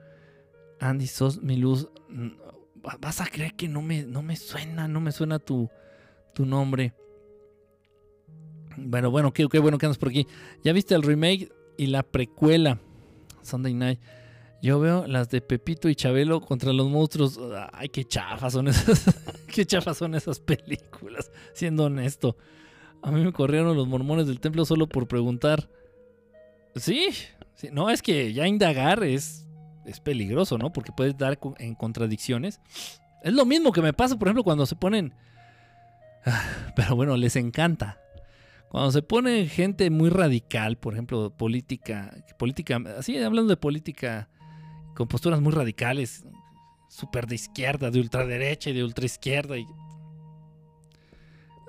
Andy 0.79 1.07
Sos 1.07 1.41
Miluz. 1.41 1.87
Mm, 2.09 2.29
vas 2.99 3.21
a 3.21 3.25
creer 3.27 3.53
que 3.55 3.67
no 3.67 3.81
me, 3.81 4.03
no 4.03 4.21
me 4.21 4.35
suena, 4.35 4.87
no 4.87 4.99
me 4.99 5.11
suena 5.11 5.39
tu, 5.39 5.69
tu 6.33 6.45
nombre. 6.45 6.93
Bueno, 8.77 9.11
bueno, 9.11 9.33
qué, 9.33 9.45
bueno 9.59 9.77
que 9.77 9.85
andas 9.85 9.97
por 9.97 10.09
aquí. 10.09 10.27
¿Ya 10.63 10.73
viste 10.73 10.95
el 10.95 11.03
remake 11.03 11.51
y 11.77 11.87
la 11.87 12.03
precuela? 12.03 12.79
Sunday 13.41 13.73
Night. 13.73 13.99
Yo 14.61 14.79
veo 14.79 15.05
las 15.07 15.29
de 15.29 15.41
Pepito 15.41 15.89
y 15.89 15.95
Chabelo 15.95 16.39
contra 16.39 16.71
los 16.71 16.89
monstruos. 16.89 17.39
Ay, 17.73 17.89
qué 17.89 18.05
chafas 18.05 18.53
son 18.53 18.69
esas. 18.69 19.03
qué 19.53 19.65
chafas 19.65 19.97
son 19.97 20.15
esas 20.15 20.39
películas, 20.39 21.31
siendo 21.53 21.85
honesto. 21.85 22.37
A 23.01 23.11
mí 23.11 23.21
me 23.23 23.33
corrieron 23.33 23.75
los 23.75 23.87
mormones 23.87 24.27
del 24.27 24.39
templo 24.39 24.63
solo 24.63 24.87
por 24.87 25.07
preguntar. 25.07 25.69
Sí, 26.75 27.09
no, 27.71 27.89
es 27.89 28.01
que 28.01 28.33
ya 28.33 28.47
indagar 28.47 29.03
es, 29.03 29.45
es 29.85 29.99
peligroso, 29.99 30.57
¿no? 30.57 30.71
Porque 30.71 30.93
puedes 30.95 31.17
dar 31.17 31.37
en 31.59 31.75
contradicciones. 31.75 32.61
Es 33.21 33.33
lo 33.33 33.45
mismo 33.45 33.71
que 33.71 33.81
me 33.81 33.93
pasa, 33.93 34.17
por 34.17 34.27
ejemplo, 34.27 34.43
cuando 34.43 34.65
se 34.65 34.75
ponen... 34.75 35.13
Pero 36.75 36.95
bueno, 36.95 37.17
les 37.17 37.35
encanta. 37.35 37.99
Cuando 38.73 38.91
se 38.91 39.03
pone 39.03 39.45
gente 39.45 39.91
muy 39.91 40.09
radical, 40.09 40.79
por 40.79 40.93
ejemplo, 40.93 41.29
política, 41.29 42.11
política, 42.39 42.81
así 42.97 43.15
hablando 43.19 43.51
de 43.51 43.57
política 43.57 44.29
con 44.95 45.07
posturas 45.07 45.39
muy 45.41 45.51
radicales, 45.51 46.25
súper 46.89 47.27
de 47.27 47.35
izquierda, 47.35 47.91
de 47.91 47.99
ultraderecha 47.99 48.71
y 48.71 48.73
de 48.73 48.83
ultraizquierda. 48.83 49.57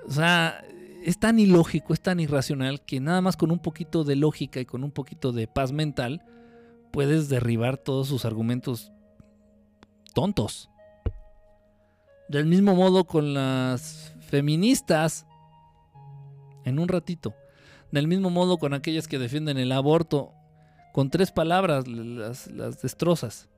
O 0.07 0.11
sea, 0.11 0.65
es 1.03 1.19
tan 1.19 1.37
ilógico, 1.37 1.93
es 1.93 2.01
tan 2.01 2.19
irracional 2.19 2.81
que 2.81 2.99
nada 2.99 3.21
más 3.21 3.37
con 3.37 3.51
un 3.51 3.59
poquito 3.59 4.03
de 4.03 4.15
lógica 4.15 4.59
y 4.59 4.65
con 4.65 4.83
un 4.83 4.89
poquito 4.89 5.31
de 5.31 5.45
paz 5.45 5.71
mental 5.71 6.25
puedes 6.91 7.29
derribar 7.29 7.77
todos 7.77 8.07
sus 8.07 8.25
argumentos 8.25 8.91
tontos. 10.15 10.71
Del 12.29 12.47
mismo 12.47 12.73
modo 12.73 13.03
con 13.03 13.35
las 13.35 14.15
feministas, 14.21 15.24
en 16.65 16.79
un 16.79 16.87
ratito. 16.87 17.33
Del 17.91 18.07
mismo 18.07 18.29
modo 18.29 18.57
con 18.57 18.73
aquellas 18.73 19.07
que 19.07 19.19
defienden 19.19 19.57
el 19.57 19.71
aborto, 19.71 20.33
con 20.91 21.09
tres 21.09 21.31
palabras 21.31 21.87
las, 21.87 22.47
las 22.47 22.81
destrozas. 22.81 23.49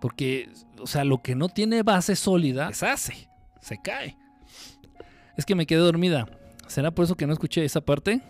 Porque, 0.00 0.50
o 0.80 0.86
sea, 0.86 1.04
lo 1.04 1.22
que 1.22 1.34
no 1.34 1.48
tiene 1.48 1.82
base 1.82 2.14
sólida, 2.16 2.72
se 2.72 2.86
hace, 2.86 3.28
se 3.60 3.80
cae. 3.80 4.16
Es 5.36 5.44
que 5.44 5.54
me 5.54 5.66
quedé 5.66 5.80
dormida. 5.80 6.26
¿Será 6.66 6.90
por 6.90 7.04
eso 7.04 7.16
que 7.16 7.26
no 7.26 7.32
escuché 7.32 7.64
esa 7.64 7.80
parte? 7.80 8.20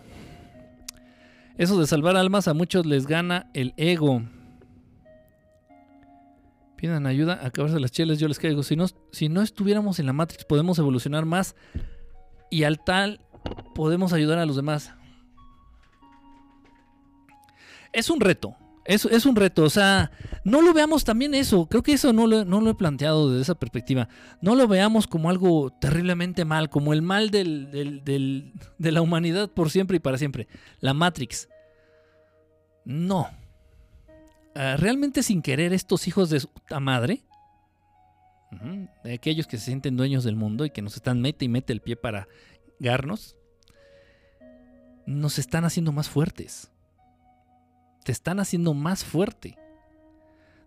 Eso 1.57 1.79
de 1.79 1.87
salvar 1.87 2.15
almas 2.15 2.47
a 2.47 2.53
muchos 2.53 2.85
les 2.85 3.05
gana 3.05 3.49
el 3.53 3.73
ego. 3.75 4.23
Pidan 6.79 7.07
ayuda 7.07 7.33
a 7.33 7.47
acabarse 7.47 7.77
las 7.77 7.91
chelas, 7.91 8.19
yo 8.19 8.29
les 8.29 8.39
caigo. 8.39 8.63
Si 8.63 8.77
no, 8.77 8.85
si 9.11 9.27
no 9.27 9.41
estuviéramos 9.41 9.99
en 9.99 10.05
la 10.05 10.13
Matrix, 10.13 10.45
podemos 10.45 10.79
evolucionar 10.79 11.25
más 11.25 11.53
y 12.49 12.63
al 12.63 12.81
tal 12.81 13.19
podemos 13.75 14.13
ayudar 14.13 14.39
a 14.39 14.45
los 14.45 14.55
demás. 14.55 14.93
Es 17.91 18.09
un 18.09 18.21
reto. 18.21 18.55
Es, 18.85 19.03
es, 19.03 19.25
un 19.25 19.35
reto, 19.35 19.63
o 19.63 19.69
sea, 19.69 20.09
no 20.43 20.61
lo 20.61 20.73
veamos 20.73 21.03
también 21.03 21.35
eso, 21.35 21.67
creo 21.67 21.83
que 21.83 21.93
eso 21.93 22.11
no 22.11 22.25
lo, 22.25 22.43
no 22.43 22.59
lo 22.59 22.71
he 22.71 22.75
planteado 22.75 23.29
desde 23.29 23.43
esa 23.43 23.53
perspectiva, 23.53 24.09
no 24.41 24.55
lo 24.55 24.67
veamos 24.67 25.05
como 25.05 25.29
algo 25.29 25.69
terriblemente 25.79 26.43
mal, 26.43 26.71
como 26.71 26.91
el 26.91 27.03
mal 27.03 27.29
del, 27.29 28.01
de 28.03 28.91
la 28.91 29.01
humanidad 29.01 29.47
por 29.51 29.69
siempre 29.69 29.97
y 29.97 29.99
para 29.99 30.17
siempre, 30.17 30.47
la 30.79 30.95
Matrix. 30.95 31.49
No. 32.83 33.27
Ah, 34.61 34.75
realmente 34.77 35.23
sin 35.23 35.41
querer 35.41 35.71
estos 35.71 36.07
hijos 36.07 36.29
de 36.29 36.41
su 36.41 36.49
madre, 36.81 37.23
de 39.03 39.13
aquellos 39.13 39.47
que 39.47 39.57
se 39.57 39.65
sienten 39.65 39.95
dueños 39.95 40.23
del 40.23 40.35
mundo 40.35 40.65
y 40.65 40.69
que 40.69 40.81
nos 40.81 40.95
están 40.95 41.21
mete 41.21 41.45
y 41.45 41.49
mete 41.49 41.71
el 41.71 41.81
pie 41.81 41.95
para 41.95 42.27
garnos, 42.79 43.37
nos 45.05 45.39
están 45.39 45.63
haciendo 45.63 45.91
más 45.91 46.09
fuertes 46.09 46.71
te 48.09 48.11
están 48.11 48.39
haciendo 48.39 48.73
más 48.73 49.03
fuerte. 49.03 49.55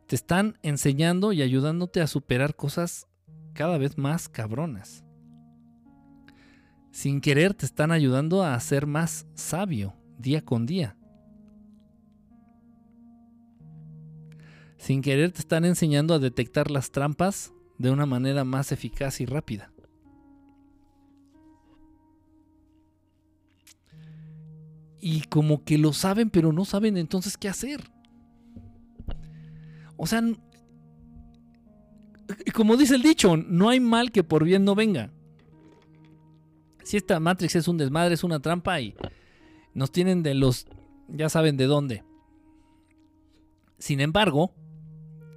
Te 0.07 0.15
están 0.15 0.59
enseñando 0.63 1.33
y 1.33 1.43
ayudándote 1.43 2.01
a 2.01 2.07
superar 2.07 2.55
cosas 2.55 3.09
cada 3.53 3.79
vez 3.79 3.99
más 3.99 4.29
cabronas. 4.29 5.05
Sin 6.93 7.21
querer 7.21 7.53
te 7.55 7.67
están 7.67 7.91
ayudando 7.91 8.45
a 8.45 8.61
ser 8.61 8.87
más 8.87 9.27
sabio 9.35 9.95
día 10.19 10.45
con 10.45 10.67
día. 10.67 10.97
Sin 14.83 15.01
querer 15.01 15.33
te 15.33 15.39
están 15.39 15.65
enseñando 15.65 16.13
a 16.13 16.19
detectar 16.19 16.71
las 16.71 16.91
trampas 16.91 17.53
de 17.79 17.91
una 17.91 18.05
manera 18.05 18.45
más 18.45 18.73
eficaz 18.73 19.21
y 19.21 19.27
rápida. 19.27 19.73
y 25.05 25.23
como 25.23 25.65
que 25.65 25.79
lo 25.79 25.93
saben, 25.93 26.31
pero 26.31 26.53
no 26.53 26.65
saben 26.65 26.97
entonces 26.97 27.37
qué 27.37 27.49
hacer. 27.49 27.91
O 29.97 30.07
sea, 30.07 30.23
como 32.55 32.77
dice 32.77 32.95
el 32.95 33.03
dicho, 33.03 33.37
no 33.37 33.69
hay 33.69 33.81
mal 33.81 34.13
que 34.13 34.23
por 34.23 34.45
bien 34.45 34.65
no 34.65 34.77
venga. 34.77 35.13
Si 36.85 36.97
esta 36.97 37.19
Matrix 37.19 37.57
es 37.57 37.67
un 37.67 37.79
desmadre, 37.79 38.15
es 38.15 38.23
una 38.23 38.39
trampa 38.39 38.81
y 38.81 38.95
nos 39.75 39.91
tienen 39.91 40.23
de 40.23 40.35
los, 40.35 40.69
ya 41.09 41.29
saben 41.29 41.57
de 41.57 41.65
dónde. 41.65 42.05
Sin 43.79 44.01
embargo, 44.01 44.55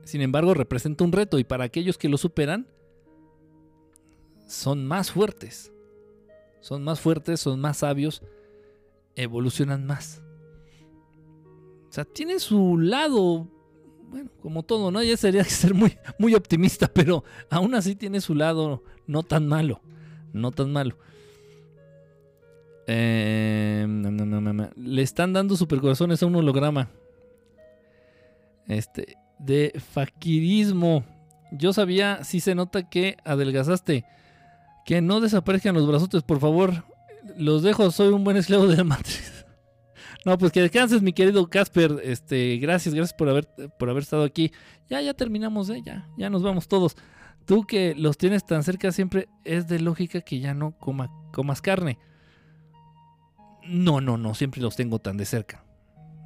Sin 0.06 0.22
embargo, 0.22 0.54
representa 0.54 1.04
un 1.04 1.12
reto 1.12 1.40
y 1.40 1.44
para 1.44 1.66
aquellos 1.66 1.98
que 1.98 2.08
lo 2.08 2.18
superan, 2.18 2.68
son 4.46 4.86
más 4.86 5.12
fuertes. 5.12 5.74
Son 6.62 6.84
más 6.84 7.00
fuertes, 7.00 7.42
son 7.42 7.60
más 7.60 7.78
sabios, 7.78 8.22
evolucionan 9.16 9.86
más. 9.86 10.22
O 11.90 11.92
sea, 11.92 12.06
tiene 12.06 12.40
su 12.40 12.78
lado, 12.78 13.48
bueno, 14.10 14.30
como 14.42 14.64
todo, 14.64 14.92
¿no? 14.92 15.02
Ya 15.02 15.18
sería 15.18 15.44
ser 15.46 15.74
muy, 15.74 15.98
muy 16.20 16.36
optimista, 16.36 16.88
pero 16.88 17.24
aún 17.50 17.74
así 17.74 17.96
tiene 17.96 18.22
su 18.22 18.36
lado 18.36 18.84
no 19.08 19.24
tan 19.24 19.48
malo. 19.48 19.82
No 20.34 20.52
tan 20.52 20.72
malo. 20.72 20.98
Eh, 22.88 23.88
le 24.76 25.02
están 25.02 25.34
dando 25.34 25.56
supercorazones 25.56 26.22
a 26.22 26.26
un 26.28 26.36
holograma. 26.36 26.90
Este, 28.68 29.16
de 29.40 29.74
faquirismo. 29.94 31.04
Yo 31.52 31.74
sabía, 31.74 32.24
si 32.24 32.40
se 32.40 32.56
nota 32.56 32.90
que 32.90 33.18
adelgazaste. 33.24 34.06
Que 34.86 35.02
no 35.02 35.20
desaparezcan 35.20 35.76
los 35.76 35.88
brazotes, 35.88 36.24
por 36.24 36.40
favor. 36.40 36.86
Los 37.38 37.64
dejo, 37.64 37.90
soy 37.92 38.10
un 38.10 38.24
buen 38.24 38.38
esclavo 38.38 38.68
de 38.68 38.78
la 38.78 38.84
matriz. 38.84 39.32
No, 40.26 40.40
pues 40.40 40.52
que 40.52 40.60
descanses, 40.60 41.04
mi 41.04 41.14
querido 41.14 41.48
Casper. 41.48 42.02
Este, 42.04 42.58
gracias, 42.58 42.96
gracias 42.96 43.16
por 43.16 43.30
haber, 43.30 43.48
por 43.78 43.92
haber 43.92 44.02
estado 44.02 44.24
aquí. 44.24 44.52
Ya, 44.90 45.00
ya 45.00 45.14
terminamos, 45.14 45.70
¿eh? 45.70 45.84
ya, 45.86 46.10
ya 46.18 46.32
nos 46.32 46.42
vamos 46.42 46.68
todos. 46.68 46.96
Tú 47.46 47.66
que 47.68 47.94
los 47.94 48.18
tienes 48.18 48.44
tan 48.44 48.64
cerca 48.64 48.92
siempre 48.92 49.30
es 49.44 49.68
de 49.68 49.80
lógica 49.80 50.22
que 50.22 50.40
ya 50.40 50.56
no 50.56 50.72
coma, 50.72 51.12
comas 51.32 51.62
carne. 51.62 52.00
No, 53.68 54.02
no, 54.02 54.18
no, 54.18 54.34
siempre 54.34 54.62
los 54.62 54.76
tengo 54.76 54.98
tan 54.98 55.16
de 55.18 55.26
cerca. 55.26 55.64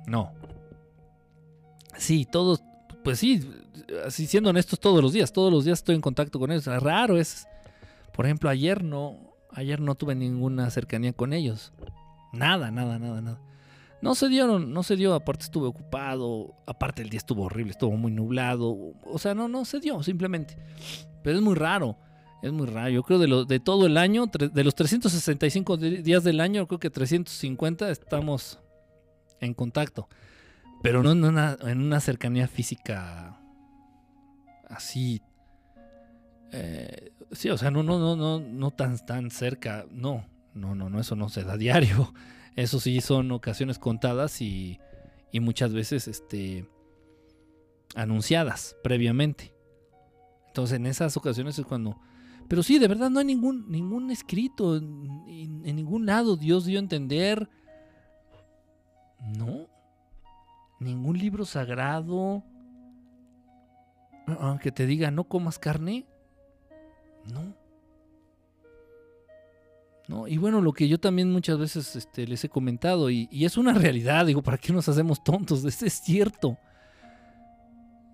No. 0.08 0.32
Sí, 1.98 2.26
todos, 2.30 2.64
pues 3.04 3.20
sí, 3.20 3.48
así 4.06 4.28
siendo 4.28 4.50
honestos 4.50 4.80
todos 4.80 5.02
los 5.02 5.14
días, 5.14 5.32
todos 5.32 5.52
los 5.52 5.66
días 5.66 5.80
estoy 5.80 5.96
en 5.96 6.02
contacto 6.02 6.40
con 6.40 6.52
ellos. 6.52 6.66
Raro 6.66 7.18
es, 7.18 7.48
por 8.14 8.26
ejemplo, 8.26 8.50
ayer 8.50 8.84
no, 8.84 9.36
ayer 9.52 9.80
no 9.80 9.96
tuve 9.96 10.16
ninguna 10.16 10.70
cercanía 10.70 11.14
con 11.14 11.34
ellos. 11.34 11.74
Nada, 12.34 12.72
nada, 12.72 13.00
nada, 13.00 13.22
nada. 13.22 13.42
No 14.02 14.16
se 14.16 14.30
dio, 14.30 14.60
no, 14.60 14.84
se 14.84 14.96
dio, 14.96 15.14
aparte 15.14 15.44
estuve 15.44 15.68
ocupado, 15.68 16.54
aparte 16.66 17.02
el 17.02 17.10
día 17.10 17.18
estuvo 17.18 17.44
horrible, 17.44 17.72
estuvo 17.72 17.92
muy 17.98 18.12
nublado, 18.12 18.94
o 19.04 19.18
sea, 19.18 19.36
no, 19.36 19.50
no 19.50 19.66
se 19.66 19.82
dio, 19.82 20.02
simplemente. 20.04 20.56
Pero 21.22 21.38
es 21.38 21.44
muy 21.44 21.56
raro. 21.56 21.98
Es 22.42 22.54
muy 22.54 22.68
raro. 22.68 22.90
Yo 22.90 23.04
creo 23.04 23.20
de, 23.20 23.28
lo, 23.28 23.44
de 23.44 23.60
todo 23.60 23.86
el 23.86 23.98
año, 23.98 24.28
de 24.28 24.64
los 24.64 24.74
365 24.74 25.76
días 25.76 26.24
del 26.24 26.40
año, 26.40 26.66
creo 26.68 26.80
que 26.80 26.90
350 26.90 27.90
estamos 27.90 28.60
en 29.42 29.54
contacto. 29.54 30.08
Pero 30.82 31.04
no 31.04 31.12
en 31.12 31.24
una, 31.24 31.58
en 31.62 31.82
una 31.82 32.00
cercanía 32.00 32.48
física 32.48 33.40
así. 34.68 35.22
Eh, 36.52 37.12
sí, 37.32 37.50
o 37.50 37.58
sea, 37.58 37.70
no, 37.72 37.84
no, 37.84 38.00
no, 38.00 38.16
no, 38.16 38.40
no 38.40 38.72
tan, 38.72 38.98
tan 39.06 39.30
cerca. 39.30 39.86
No, 39.92 40.26
no, 40.54 40.76
no, 40.76 40.90
no, 40.90 41.00
eso 41.00 41.16
no 41.16 41.30
se 41.30 41.44
da 41.44 41.58
diario. 41.58 42.14
Eso 42.56 42.82
sí 42.82 43.00
son 43.00 43.32
ocasiones 43.32 43.80
contadas 43.80 44.42
y, 44.42 44.80
y 45.32 45.40
muchas 45.40 45.72
veces 45.72 46.10
este, 46.10 46.68
anunciadas 47.96 48.76
previamente. 48.84 49.54
Entonces 50.48 50.76
en 50.76 50.86
esas 50.86 51.16
ocasiones 51.16 51.58
es 51.58 51.66
cuando 51.66 52.02
pero 52.50 52.64
sí, 52.64 52.80
de 52.80 52.88
verdad 52.88 53.12
no 53.12 53.20
hay 53.20 53.26
ningún, 53.26 53.70
ningún 53.70 54.10
escrito 54.10 54.76
en, 54.76 55.62
ningún 55.62 56.08
lado. 56.08 56.36
Dios 56.36 56.66
dio 56.66 56.80
a 56.80 56.82
entender. 56.82 57.48
No. 59.38 59.68
Ningún 60.80 61.18
libro 61.18 61.46
sagrado. 61.46 62.44
Aunque 64.40 64.72
te 64.72 64.86
diga 64.86 65.12
no 65.12 65.26
comas 65.26 65.60
carne. 65.60 66.06
No. 67.32 67.56
No, 70.08 70.28
y 70.28 70.38
bueno, 70.38 70.62
lo 70.62 70.74
que 70.74 70.88
yo 70.88 71.00
también 71.00 71.32
muchas 71.32 71.60
veces 71.60 71.96
este, 71.96 72.26
les 72.26 72.44
he 72.44 72.50
comentado, 72.50 73.12
y, 73.12 73.28
y, 73.32 73.46
es 73.46 73.58
una 73.58 73.74
realidad, 73.74 74.26
digo, 74.26 74.42
¿para 74.42 74.58
qué 74.58 74.74
nos 74.74 74.90
hacemos 74.90 75.24
tontos? 75.24 75.64
Esto 75.66 75.86
es 75.86 75.94
cierto. 75.94 76.58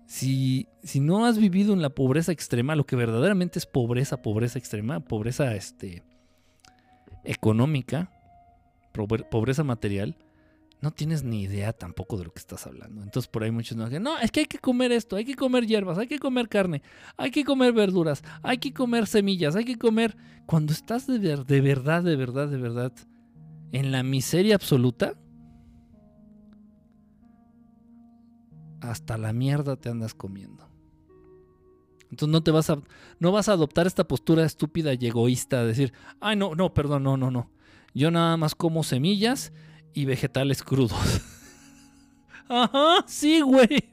Si, 0.06 0.68
no 0.94 1.26
has 1.26 1.36
vivido 1.36 1.72
en 1.72 1.82
la 1.82 1.90
pobreza 1.90 2.32
extrema, 2.32 2.76
lo 2.76 2.86
que 2.86 2.96
verdaderamente 2.96 3.58
es 3.58 3.66
pobreza, 3.66 4.22
pobreza 4.22 4.58
extrema, 4.58 5.00
pobreza 5.00 5.54
este, 5.54 6.04
económica, 7.24 8.10
pobreza 8.92 9.64
material, 9.64 10.16
no 10.86 10.92
tienes 10.92 11.24
ni 11.24 11.42
idea 11.42 11.72
tampoco 11.72 12.16
de 12.16 12.26
lo 12.26 12.32
que 12.32 12.38
estás 12.38 12.64
hablando. 12.64 13.02
Entonces 13.02 13.26
por 13.26 13.42
ahí 13.42 13.50
muchos 13.50 13.76
nos 13.76 13.90
dicen, 13.90 14.04
no, 14.04 14.20
es 14.20 14.30
que 14.30 14.40
hay 14.40 14.46
que 14.46 14.60
comer 14.60 14.92
esto, 14.92 15.16
hay 15.16 15.24
que 15.24 15.34
comer 15.34 15.66
hierbas, 15.66 15.98
hay 15.98 16.06
que 16.06 16.20
comer 16.20 16.48
carne, 16.48 16.80
hay 17.16 17.32
que 17.32 17.44
comer 17.44 17.72
verduras, 17.72 18.22
hay 18.44 18.58
que 18.58 18.72
comer 18.72 19.08
semillas, 19.08 19.56
hay 19.56 19.64
que 19.64 19.76
comer... 19.78 20.16
Cuando 20.46 20.72
estás 20.72 21.08
de, 21.08 21.18
de 21.18 21.60
verdad, 21.60 22.04
de 22.04 22.14
verdad, 22.14 22.46
de 22.46 22.58
verdad, 22.58 22.92
en 23.72 23.90
la 23.90 24.04
miseria 24.04 24.54
absoluta, 24.54 25.14
hasta 28.80 29.18
la 29.18 29.32
mierda 29.32 29.74
te 29.74 29.88
andas 29.88 30.14
comiendo. 30.14 30.70
Entonces 32.12 32.28
no 32.28 32.44
te 32.44 32.52
vas 32.52 32.70
a 32.70 32.80
no 33.18 33.32
vas 33.32 33.48
a 33.48 33.54
adoptar 33.54 33.88
esta 33.88 34.06
postura 34.06 34.44
estúpida 34.44 34.94
y 34.94 35.04
egoísta 35.04 35.62
de 35.62 35.66
decir, 35.66 35.92
"Ay, 36.20 36.36
no, 36.36 36.54
no, 36.54 36.72
perdón, 36.72 37.02
no, 37.02 37.16
no, 37.16 37.32
no. 37.32 37.50
Yo 37.92 38.12
nada 38.12 38.36
más 38.36 38.54
como 38.54 38.84
semillas 38.84 39.52
y 39.96 40.04
vegetales 40.04 40.62
crudos." 40.62 41.22
Ajá, 42.48 43.04
sí, 43.08 43.40
güey. 43.40 43.66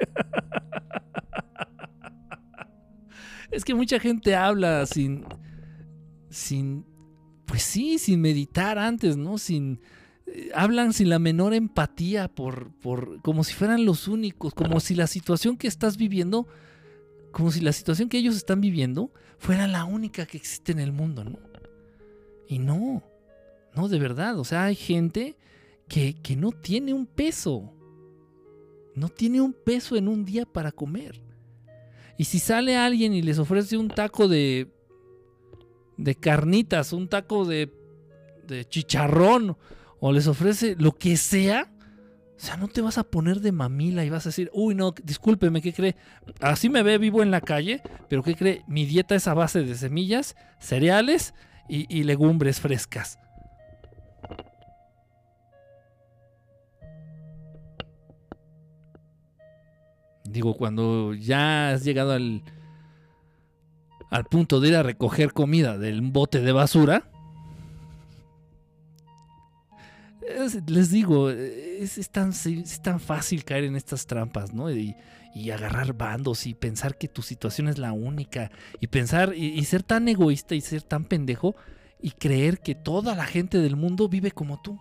es 3.51 3.65
que 3.65 3.73
mucha 3.73 3.99
gente 3.99 4.35
habla 4.35 4.85
sin 4.85 5.25
sin 6.29 6.85
pues 7.45 7.63
sí, 7.63 7.97
sin 7.97 8.21
meditar 8.21 8.77
antes, 8.77 9.17
¿no? 9.17 9.37
Sin 9.37 9.79
hablan 10.53 10.93
sin 10.93 11.09
la 11.09 11.19
menor 11.19 11.53
empatía 11.53 12.27
por, 12.27 12.71
por, 12.79 13.21
como 13.21 13.43
si 13.43 13.53
fueran 13.53 13.85
los 13.85 14.07
únicos, 14.07 14.53
como 14.53 14.79
si 14.79 14.95
la 14.95 15.07
situación 15.07 15.57
que 15.57 15.67
estás 15.67 15.97
viviendo, 15.97 16.47
como 17.31 17.51
si 17.51 17.61
la 17.61 17.71
situación 17.71 18.09
que 18.09 18.17
ellos 18.17 18.35
están 18.35 18.61
viviendo 18.61 19.11
fuera 19.37 19.67
la 19.67 19.85
única 19.85 20.25
que 20.25 20.37
existe 20.37 20.71
en 20.71 20.79
el 20.79 20.91
mundo, 20.91 21.23
¿no? 21.23 21.39
Y 22.47 22.59
no, 22.59 23.03
no, 23.75 23.87
de 23.87 23.99
verdad, 23.99 24.39
o 24.39 24.43
sea, 24.43 24.65
hay 24.65 24.75
gente 24.75 25.37
que, 25.93 26.35
no 26.35 26.51
tiene 26.51 26.91
un 26.91 27.05
peso, 27.05 27.71
no 28.95 29.09
tiene 29.09 29.41
un 29.41 29.53
peso 29.53 29.95
en 29.95 30.07
un 30.07 30.25
día 30.25 30.43
para 30.45 30.71
comer. 30.71 31.21
Y 32.17 32.25
si 32.25 32.39
sale 32.39 32.75
alguien 32.75 33.13
y 33.13 33.21
les 33.21 33.37
ofrece 33.37 33.77
un 33.77 33.89
taco 33.89 34.27
de, 34.27 34.71
de 35.97 36.15
carnitas, 36.15 36.93
un 36.93 37.07
taco 37.07 37.45
de, 37.45 37.71
de 38.47 38.65
chicharrón, 38.65 39.55
o 39.99 40.11
les 40.11 40.25
ofrece 40.25 40.75
lo 40.79 40.93
que 40.93 41.15
sea, 41.15 41.71
o 42.35 42.39
sea, 42.39 42.57
no 42.57 42.67
te 42.67 42.81
vas 42.81 42.97
a 42.97 43.03
poner 43.03 43.39
de 43.39 43.51
mamila 43.51 44.03
y 44.03 44.09
vas 44.09 44.25
a 44.25 44.29
decir, 44.29 44.49
uy, 44.51 44.73
no, 44.73 44.95
discúlpeme, 45.03 45.61
¿qué 45.61 45.73
cree? 45.73 45.95
Así 46.39 46.69
me 46.69 46.81
ve 46.81 46.97
vivo 46.97 47.21
en 47.21 47.29
la 47.29 47.39
calle, 47.39 47.81
pero 48.09 48.23
¿qué 48.23 48.35
cree? 48.35 48.63
Mi 48.67 48.85
dieta 48.85 49.13
es 49.13 49.27
a 49.27 49.35
base 49.35 49.61
de 49.61 49.75
semillas, 49.75 50.35
cereales 50.59 51.35
y, 51.69 52.03
legumbres 52.03 52.59
frescas. 52.59 53.19
Digo, 60.33 60.55
cuando 60.55 61.13
ya 61.13 61.69
has 61.69 61.83
llegado 61.83 62.11
al, 62.11 62.43
al 64.09 64.25
punto 64.25 64.59
de 64.59 64.69
ir 64.69 64.75
a 64.75 64.83
recoger 64.83 65.31
comida 65.31 65.77
del 65.77 66.01
bote 66.01 66.41
de 66.41 66.51
basura, 66.51 67.09
les 70.67 70.91
digo, 70.91 71.29
es, 71.29 72.09
tan, 72.09 72.29
es, 72.29 72.81
tan, 72.81 72.99
fácil 72.99 73.43
caer 73.43 73.65
en 73.65 73.75
estas 73.75 74.05
trampas, 74.07 74.53
¿no? 74.53 74.71
Y, 74.71 74.95
agarrar 75.51 75.93
bandos 75.93 76.45
y 76.45 76.53
pensar 76.53 76.95
que 76.97 77.07
tu 77.07 77.23
situación 77.23 77.67
es 77.67 77.79
la 77.79 77.91
única. 77.91 78.51
Y 78.79 78.87
pensar 78.87 79.33
y, 79.35 79.63
ser 79.65 79.83
tan 79.83 80.07
egoísta 80.07 80.55
y 80.55 80.61
ser 80.61 80.83
tan 80.83 81.05
pendejo 81.05 81.55
y 81.99 82.11
creer 82.11 82.59
que 82.59 82.75
toda 82.75 83.15
la 83.15 83.25
gente 83.25 83.57
del 83.57 83.75
mundo 83.75 84.07
vive 84.07 84.31
como 84.31 84.61
tú. 84.61 84.79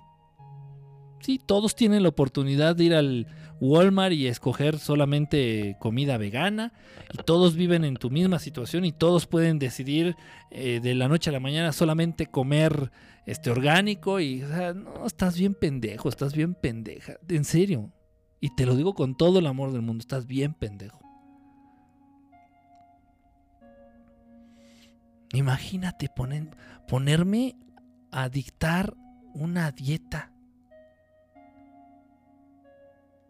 Sí, 1.21 1.41
todos 1.45 1.75
tienen 1.75 2.03
la 2.03 2.11
oportunidad 2.11 2.77
de 2.77 2.85
ir 2.85 2.95
al 2.95 3.27
Walmart 3.63 4.13
y 4.13 4.27
escoger 4.27 4.81
solamente 4.81 5.77
comida 5.79 6.19
vegana. 6.19 6.73
Y 7.13 7.19
todos 7.19 7.55
viven 7.55 7.85
en 7.85 7.95
tu 7.95 8.11
misma 8.11 8.41
situación 8.41 8.85
y 8.85 8.91
todos 8.91 9.27
pueden 9.27 9.61
decidir 9.61 10.17
eh, 10.51 10.81
de 10.83 10.97
la 10.97 11.07
noche 11.07 11.31
a 11.31 11.33
la 11.33 11.39
mañana 11.39 11.73
solamente 11.73 12.27
comer 12.27 12.91
este 13.25 13.51
orgánico 13.51 14.19
y 14.19 14.43
no, 14.75 15.07
estás 15.07 15.39
bien 15.39 15.55
pendejo, 15.55 16.09
estás 16.09 16.35
bien 16.35 16.55
pendeja, 16.55 17.15
en 17.29 17.45
serio. 17.45 17.93
Y 18.41 18.53
te 18.57 18.67
lo 18.67 18.75
digo 18.75 18.95
con 18.95 19.17
todo 19.17 19.39
el 19.39 19.47
amor 19.47 19.71
del 19.71 19.83
mundo, 19.83 20.01
estás 20.01 20.27
bien 20.27 20.55
pendejo. 20.55 20.99
Imagínate 25.35 26.11
ponerme 26.89 27.55
a 28.11 28.29
dictar 28.29 28.95
una 29.35 29.71
dieta. 29.71 30.32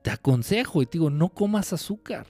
Te 0.03 0.11
aconsejo 0.11 0.83
y 0.83 0.87
te 0.87 0.99
digo, 0.99 1.11
no 1.11 1.29
comas 1.29 1.73
azúcar. 1.73 2.27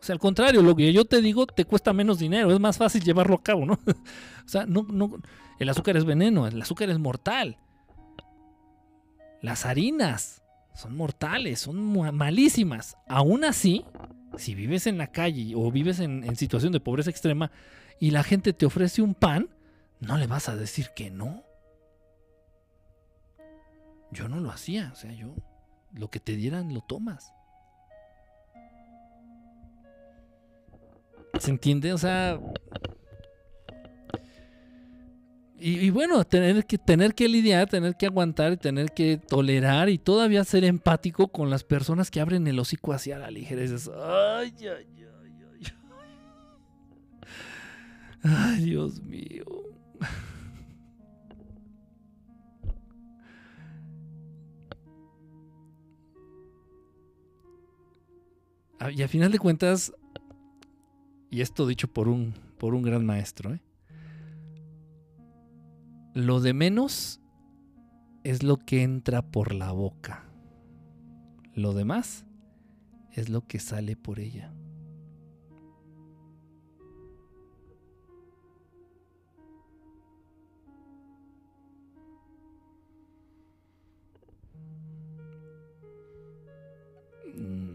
O 0.00 0.04
sea, 0.06 0.12
al 0.12 0.18
contrario, 0.18 0.62
lo 0.62 0.76
que 0.76 0.92
yo 0.92 1.04
te 1.04 1.20
digo 1.20 1.46
te 1.46 1.64
cuesta 1.64 1.92
menos 1.92 2.18
dinero, 2.18 2.52
es 2.52 2.60
más 2.60 2.76
fácil 2.76 3.02
llevarlo 3.02 3.36
a 3.36 3.42
cabo, 3.42 3.64
¿no? 3.64 3.74
o 3.86 4.48
sea, 4.48 4.66
no, 4.66 4.86
no, 4.88 5.16
el 5.58 5.68
azúcar 5.68 5.96
es 5.96 6.04
veneno, 6.04 6.46
el 6.46 6.60
azúcar 6.60 6.90
es 6.90 6.98
mortal. 6.98 7.58
Las 9.40 9.64
harinas 9.66 10.42
son 10.74 10.96
mortales, 10.96 11.60
son 11.60 12.14
malísimas. 12.14 12.96
Aún 13.08 13.44
así, 13.44 13.84
si 14.36 14.54
vives 14.54 14.86
en 14.86 14.98
la 14.98 15.06
calle 15.08 15.54
o 15.56 15.70
vives 15.70 16.00
en, 16.00 16.24
en 16.24 16.36
situación 16.36 16.72
de 16.72 16.80
pobreza 16.80 17.10
extrema 17.10 17.50
y 17.98 18.10
la 18.10 18.22
gente 18.22 18.52
te 18.52 18.66
ofrece 18.66 19.02
un 19.02 19.14
pan, 19.14 19.48
no 20.00 20.18
le 20.18 20.26
vas 20.26 20.48
a 20.48 20.56
decir 20.56 20.90
que 20.94 21.10
no. 21.10 21.44
Yo 24.12 24.28
no 24.28 24.40
lo 24.40 24.50
hacía, 24.50 24.90
o 24.92 24.96
sea, 24.96 25.12
yo 25.12 25.34
lo 25.92 26.08
que 26.08 26.20
te 26.20 26.36
dieran 26.36 26.72
lo 26.74 26.80
tomas. 26.80 27.32
¿Se 31.38 31.50
entiende? 31.50 31.92
O 31.92 31.98
sea. 31.98 32.40
Y, 35.58 35.88
bueno, 35.88 36.22
tener 36.22 36.66
que, 36.66 36.76
tener 36.76 37.14
que 37.14 37.28
lidiar, 37.28 37.66
tener 37.68 37.96
que 37.96 38.04
aguantar 38.04 38.52
y 38.52 38.56
tener 38.58 38.92
que 38.92 39.16
tolerar 39.16 39.88
y 39.88 39.96
todavía 39.96 40.44
ser 40.44 40.64
empático 40.64 41.28
con 41.28 41.48
las 41.48 41.64
personas 41.64 42.10
que 42.10 42.20
abren 42.20 42.46
el 42.46 42.58
hocico 42.58 42.92
hacia 42.92 43.18
la 43.18 43.30
ligera. 43.30 43.62
ay, 43.62 44.52
ay, 44.60 44.68
ay, 44.68 45.32
ay. 45.54 45.72
Ay, 48.22 48.64
Dios 48.64 49.00
mío. 49.02 49.65
Y 58.94 59.02
a 59.02 59.08
final 59.08 59.32
de 59.32 59.38
cuentas, 59.38 59.92
y 61.30 61.40
esto 61.40 61.66
dicho 61.66 61.88
por 61.88 62.08
un, 62.08 62.34
por 62.58 62.74
un 62.74 62.82
gran 62.82 63.04
maestro, 63.04 63.54
¿eh? 63.54 63.60
lo 66.14 66.40
de 66.40 66.54
menos 66.54 67.20
es 68.24 68.42
lo 68.42 68.56
que 68.56 68.82
entra 68.82 69.22
por 69.22 69.54
la 69.54 69.72
boca. 69.72 70.24
Lo 71.54 71.74
demás 71.74 72.24
es 73.12 73.28
lo 73.28 73.46
que 73.46 73.60
sale 73.60 73.96
por 73.96 74.18
ella. 74.18 74.55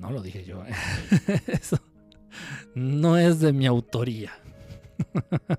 No 0.02 0.12
lo 0.12 0.22
dije 0.22 0.44
yo. 0.44 0.66
¿eh? 0.66 0.74
Eso 1.48 1.78
no 2.76 3.18
es 3.18 3.40
de 3.40 3.54
mi 3.54 3.66
autoría. 3.66 4.32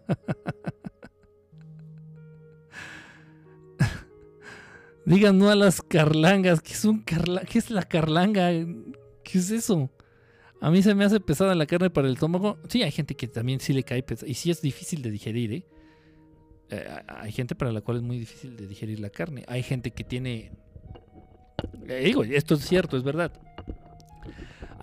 Digan 5.04 5.36
no 5.38 5.50
a 5.50 5.56
las 5.56 5.82
carlangas. 5.82 6.60
¿Qué 6.60 6.72
es, 6.72 6.84
un 6.84 7.04
¿Qué 7.04 7.58
es 7.58 7.70
la 7.70 7.82
carlanga? 7.82 8.50
¿Qué 8.50 9.38
es 9.38 9.50
eso? 9.50 9.90
A 10.60 10.70
mí 10.70 10.80
se 10.82 10.94
me 10.94 11.04
hace 11.04 11.18
pesada 11.18 11.56
la 11.56 11.66
carne 11.66 11.90
para 11.90 12.06
el 12.06 12.14
estómago. 12.14 12.58
Sí, 12.68 12.84
hay 12.84 12.92
gente 12.92 13.16
que 13.16 13.26
también 13.26 13.58
sí 13.58 13.72
le 13.72 13.82
cae 13.82 14.04
pesada. 14.04 14.30
Y 14.30 14.34
sí 14.34 14.52
es 14.52 14.62
difícil 14.62 15.02
de 15.02 15.10
digerir, 15.10 15.52
¿eh? 15.52 15.66
¿eh? 16.70 16.86
hay 17.08 17.32
gente 17.32 17.56
para 17.56 17.72
la 17.72 17.80
cual 17.80 17.96
es 17.96 18.04
muy 18.04 18.20
difícil 18.20 18.56
de 18.56 18.68
digerir 18.68 19.00
la 19.00 19.10
carne. 19.10 19.44
Hay 19.48 19.64
gente 19.64 19.90
que 19.90 20.04
tiene... 20.04 20.52
Eh, 21.88 22.04
digo, 22.04 22.22
esto 22.22 22.54
es 22.54 22.60
cierto, 22.60 22.96
es 22.96 23.02
verdad 23.02 23.32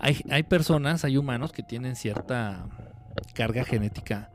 hay, 0.00 0.42
personas, 0.44 1.04
hay 1.04 1.16
humanos 1.16 1.52
que 1.52 1.62
tienen 1.62 1.94
cierta 1.94 2.66
carga 3.34 3.64
genética 3.64 4.30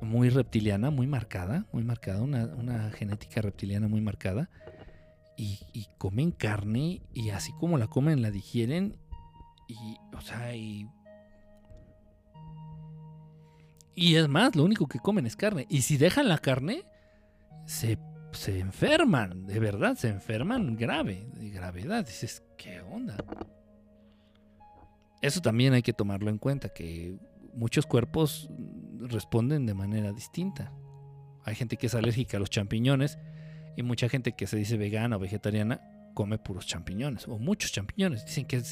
muy 0.00 0.30
reptiliana, 0.30 0.90
muy 0.90 1.06
marcada, 1.06 1.66
muy 1.72 1.82
marcada, 1.82 2.22
una, 2.22 2.90
genética 2.92 3.42
reptiliana 3.42 3.88
muy 3.88 4.00
marcada, 4.00 4.48
y, 5.36 5.86
comen 5.98 6.32
carne 6.32 7.02
y 7.12 7.30
así 7.30 7.52
como 7.52 7.78
la 7.78 7.86
comen, 7.86 8.22
la 8.22 8.30
digieren, 8.30 8.96
y, 9.66 9.96
o 10.16 10.20
sea, 10.20 10.54
y, 10.54 10.88
y 13.94 14.16
es 14.16 14.28
más, 14.28 14.54
lo 14.56 14.64
único 14.64 14.86
que 14.86 14.98
comen 14.98 15.26
es 15.26 15.36
carne, 15.36 15.66
y 15.68 15.82
si 15.82 15.96
dejan 15.96 16.28
la 16.28 16.38
carne, 16.38 16.84
se, 17.66 17.98
se 18.32 18.60
enferman, 18.60 19.46
de 19.46 19.58
verdad, 19.58 19.96
se 19.96 20.08
enferman 20.08 20.76
grave, 20.76 21.28
de 21.34 21.50
gravedad, 21.50 22.06
dices, 22.06 22.44
¿qué 22.56 22.80
onda? 22.80 23.16
Eso 25.20 25.40
también 25.40 25.72
hay 25.72 25.82
que 25.82 25.92
tomarlo 25.92 26.30
en 26.30 26.38
cuenta, 26.38 26.68
que 26.68 27.16
muchos 27.54 27.86
cuerpos 27.86 28.48
responden 29.00 29.66
de 29.66 29.74
manera 29.74 30.12
distinta. 30.12 30.72
Hay 31.44 31.54
gente 31.54 31.76
que 31.76 31.86
es 31.86 31.94
alérgica 31.94 32.36
a 32.36 32.40
los 32.40 32.50
champiñones 32.50 33.18
y 33.76 33.82
mucha 33.82 34.08
gente 34.08 34.32
que 34.32 34.46
se 34.46 34.56
dice 34.56 34.76
vegana 34.76 35.16
o 35.16 35.18
vegetariana 35.18 35.80
come 36.14 36.38
puros 36.38 36.66
champiñones 36.66 37.28
o 37.28 37.38
muchos 37.38 37.72
champiñones. 37.72 38.24
Dicen 38.24 38.44
que 38.44 38.62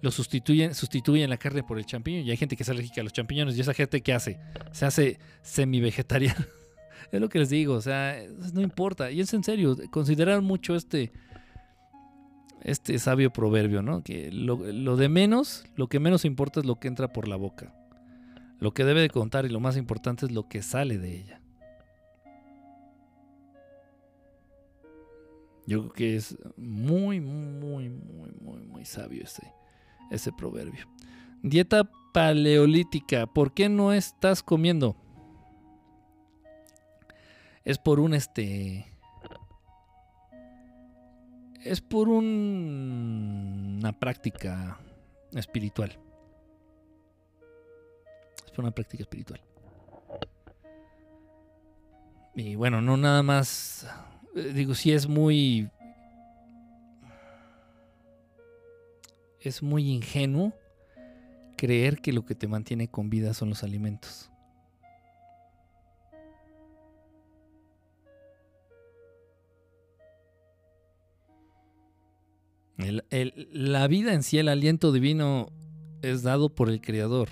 lo 0.00 0.10
sustituyen, 0.10 0.74
sustituyen 0.74 1.30
la 1.30 1.36
carne 1.36 1.62
por 1.62 1.78
el 1.78 1.86
champiñón 1.86 2.26
y 2.26 2.30
hay 2.30 2.36
gente 2.36 2.56
que 2.56 2.62
es 2.62 2.68
alérgica 2.68 3.00
a 3.00 3.04
los 3.04 3.12
champiñones 3.12 3.56
y 3.56 3.60
esa 3.60 3.74
gente 3.74 4.02
que 4.02 4.12
hace 4.12 4.38
se 4.72 4.86
hace 4.86 5.18
semi-vegetariana. 5.42 6.46
es 7.12 7.20
lo 7.20 7.28
que 7.28 7.38
les 7.38 7.50
digo, 7.50 7.74
o 7.74 7.80
sea, 7.80 8.20
no 8.52 8.60
importa. 8.60 9.10
Y 9.10 9.20
es 9.20 9.32
en 9.34 9.44
serio, 9.44 9.76
considerar 9.90 10.42
mucho 10.42 10.74
este, 10.74 11.12
este 12.66 12.98
sabio 12.98 13.32
proverbio, 13.32 13.80
¿no? 13.80 14.02
Que 14.02 14.32
lo, 14.32 14.56
de 14.96 15.08
menos, 15.08 15.64
lo 15.76 15.86
que 15.86 16.00
menos 16.00 16.24
importa 16.24 16.58
es 16.58 16.66
lo 16.66 16.80
que 16.80 16.88
entra 16.88 17.12
por 17.12 17.28
la 17.28 17.36
boca. 17.36 17.72
Lo 18.58 18.74
que 18.74 18.84
debe 18.84 19.02
de 19.02 19.08
contar 19.08 19.46
y 19.46 19.50
lo 19.50 19.60
más 19.60 19.76
importante 19.76 20.26
es 20.26 20.32
lo 20.32 20.48
que 20.48 20.62
sale 20.62 20.98
de 20.98 21.16
ella. 21.16 21.40
Yo 25.68 25.82
creo 25.82 25.92
que 25.92 26.16
es 26.16 26.36
muy, 26.56 27.20
muy, 27.20 27.88
muy, 27.88 28.32
muy, 28.40 28.60
muy 28.62 28.84
sabio 28.84 29.22
ese, 29.22 29.52
ese 30.10 30.32
proverbio. 30.32 30.86
Dieta 31.44 31.88
paleolítica. 32.12 33.28
¿Por 33.28 33.54
qué 33.54 33.68
no 33.68 33.92
estás 33.92 34.42
comiendo? 34.42 34.96
Es 37.64 37.78
por 37.78 38.00
un 38.00 38.12
este 38.12 38.86
es 41.66 41.80
por 41.80 42.08
una 42.08 43.92
práctica 43.98 44.78
espiritual. 45.32 45.98
Es 48.44 48.50
por 48.52 48.64
una 48.64 48.70
práctica 48.70 49.02
espiritual. 49.02 49.40
Y 52.34 52.54
bueno, 52.54 52.80
no 52.80 52.96
nada 52.96 53.22
más, 53.22 53.86
eh, 54.34 54.52
digo, 54.54 54.74
sí 54.74 54.92
es 54.92 55.08
muy... 55.08 55.70
Es 59.40 59.62
muy 59.62 59.90
ingenuo 59.90 60.52
creer 61.56 62.00
que 62.00 62.12
lo 62.12 62.24
que 62.24 62.34
te 62.34 62.48
mantiene 62.48 62.88
con 62.88 63.10
vida 63.10 63.32
son 63.32 63.50
los 63.50 63.62
alimentos. 63.62 64.30
La 72.78 73.88
vida 73.88 74.12
en 74.12 74.22
sí, 74.22 74.38
el 74.38 74.48
aliento 74.48 74.92
divino, 74.92 75.52
es 76.02 76.22
dado 76.22 76.54
por 76.54 76.68
el 76.68 76.80
Creador. 76.80 77.28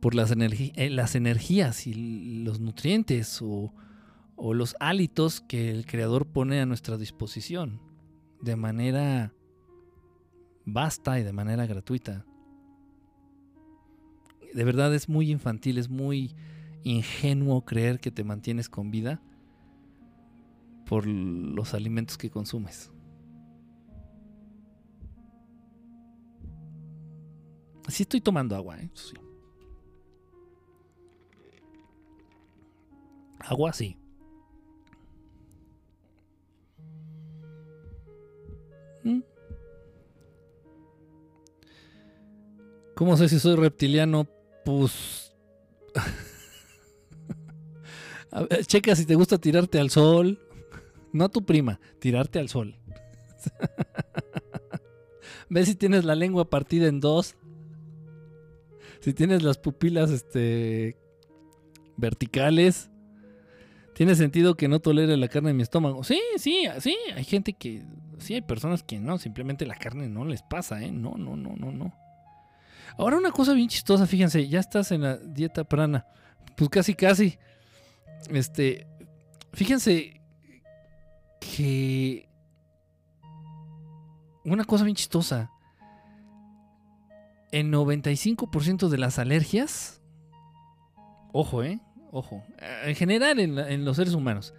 Por 0.00 0.14
las, 0.14 0.32
eh, 0.32 0.90
las 0.90 1.14
energías 1.14 1.86
y 1.86 2.42
los 2.42 2.58
nutrientes 2.58 3.40
o, 3.42 3.74
o 4.36 4.54
los 4.54 4.74
hálitos 4.80 5.42
que 5.42 5.70
el 5.70 5.84
Creador 5.84 6.26
pone 6.26 6.60
a 6.60 6.66
nuestra 6.66 6.96
disposición 6.96 7.80
de 8.40 8.56
manera 8.56 9.34
vasta 10.64 11.20
y 11.20 11.22
de 11.22 11.32
manera 11.32 11.66
gratuita. 11.66 12.24
De 14.54 14.64
verdad 14.64 14.94
es 14.94 15.08
muy 15.08 15.30
infantil, 15.30 15.76
es 15.76 15.90
muy 15.90 16.34
ingenuo 16.82 17.64
creer 17.66 18.00
que 18.00 18.10
te 18.10 18.24
mantienes 18.24 18.70
con 18.70 18.90
vida 18.90 19.20
por 20.90 21.06
los 21.06 21.72
alimentos 21.72 22.18
que 22.18 22.30
consumes. 22.30 22.90
Sí 27.86 28.02
estoy 28.02 28.20
tomando 28.20 28.56
agua, 28.56 28.80
¿eh? 28.80 28.90
sí. 28.92 29.14
Agua 33.38 33.72
sí. 33.72 33.96
¿Mm? 39.04 39.20
¿Cómo 42.96 43.16
sé 43.16 43.28
si 43.28 43.38
soy 43.38 43.54
reptiliano? 43.54 44.26
Pues... 44.64 45.36
checa 48.66 48.96
si 48.96 49.06
te 49.06 49.14
gusta 49.14 49.38
tirarte 49.38 49.78
al 49.78 49.90
sol, 49.90 50.49
no 51.12 51.24
a 51.24 51.28
tu 51.28 51.44
prima, 51.44 51.80
tirarte 51.98 52.38
al 52.38 52.48
sol. 52.48 52.76
Ve 55.48 55.66
si 55.66 55.74
tienes 55.74 56.04
la 56.04 56.14
lengua 56.14 56.48
partida 56.48 56.86
en 56.86 57.00
dos. 57.00 57.36
Si 59.00 59.12
tienes 59.12 59.42
las 59.42 59.58
pupilas 59.58 60.10
este, 60.10 60.96
verticales. 61.96 62.90
Tiene 63.94 64.14
sentido 64.14 64.54
que 64.54 64.68
no 64.68 64.80
tolere 64.80 65.16
la 65.16 65.28
carne 65.28 65.50
en 65.50 65.56
mi 65.56 65.62
estómago. 65.62 66.04
Sí, 66.04 66.20
sí, 66.36 66.66
sí. 66.78 66.96
Hay 67.14 67.24
gente 67.24 67.52
que. 67.52 67.82
Sí, 68.18 68.34
hay 68.34 68.42
personas 68.42 68.82
que 68.82 69.00
no. 69.00 69.18
Simplemente 69.18 69.66
la 69.66 69.74
carne 69.74 70.08
no 70.08 70.24
les 70.24 70.42
pasa, 70.42 70.82
¿eh? 70.82 70.92
No, 70.92 71.16
no, 71.16 71.36
no, 71.36 71.56
no, 71.56 71.72
no. 71.72 71.94
Ahora 72.96 73.16
una 73.16 73.32
cosa 73.32 73.52
bien 73.52 73.68
chistosa, 73.68 74.06
fíjense. 74.06 74.46
Ya 74.48 74.60
estás 74.60 74.92
en 74.92 75.02
la 75.02 75.16
dieta 75.16 75.64
prana. 75.64 76.06
Pues 76.56 76.70
casi, 76.70 76.94
casi. 76.94 77.38
Este. 78.30 78.86
Fíjense 79.52 80.19
que. 81.40 82.28
Una 84.44 84.64
cosa 84.64 84.84
bien 84.84 84.96
chistosa. 84.96 85.50
El 87.50 87.72
95% 87.72 88.88
de 88.88 88.98
las 88.98 89.18
alergias. 89.18 90.00
Ojo, 91.32 91.64
¿eh? 91.64 91.80
Ojo. 92.12 92.44
En 92.84 92.94
general, 92.94 93.40
en, 93.40 93.58
en 93.58 93.84
los 93.84 93.96
seres 93.96 94.14
humanos. 94.14 94.54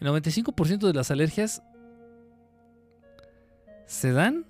El 0.00 0.08
95% 0.08 0.86
de 0.86 0.92
las 0.92 1.10
alergias 1.10 1.62
se 3.86 4.12
dan 4.12 4.46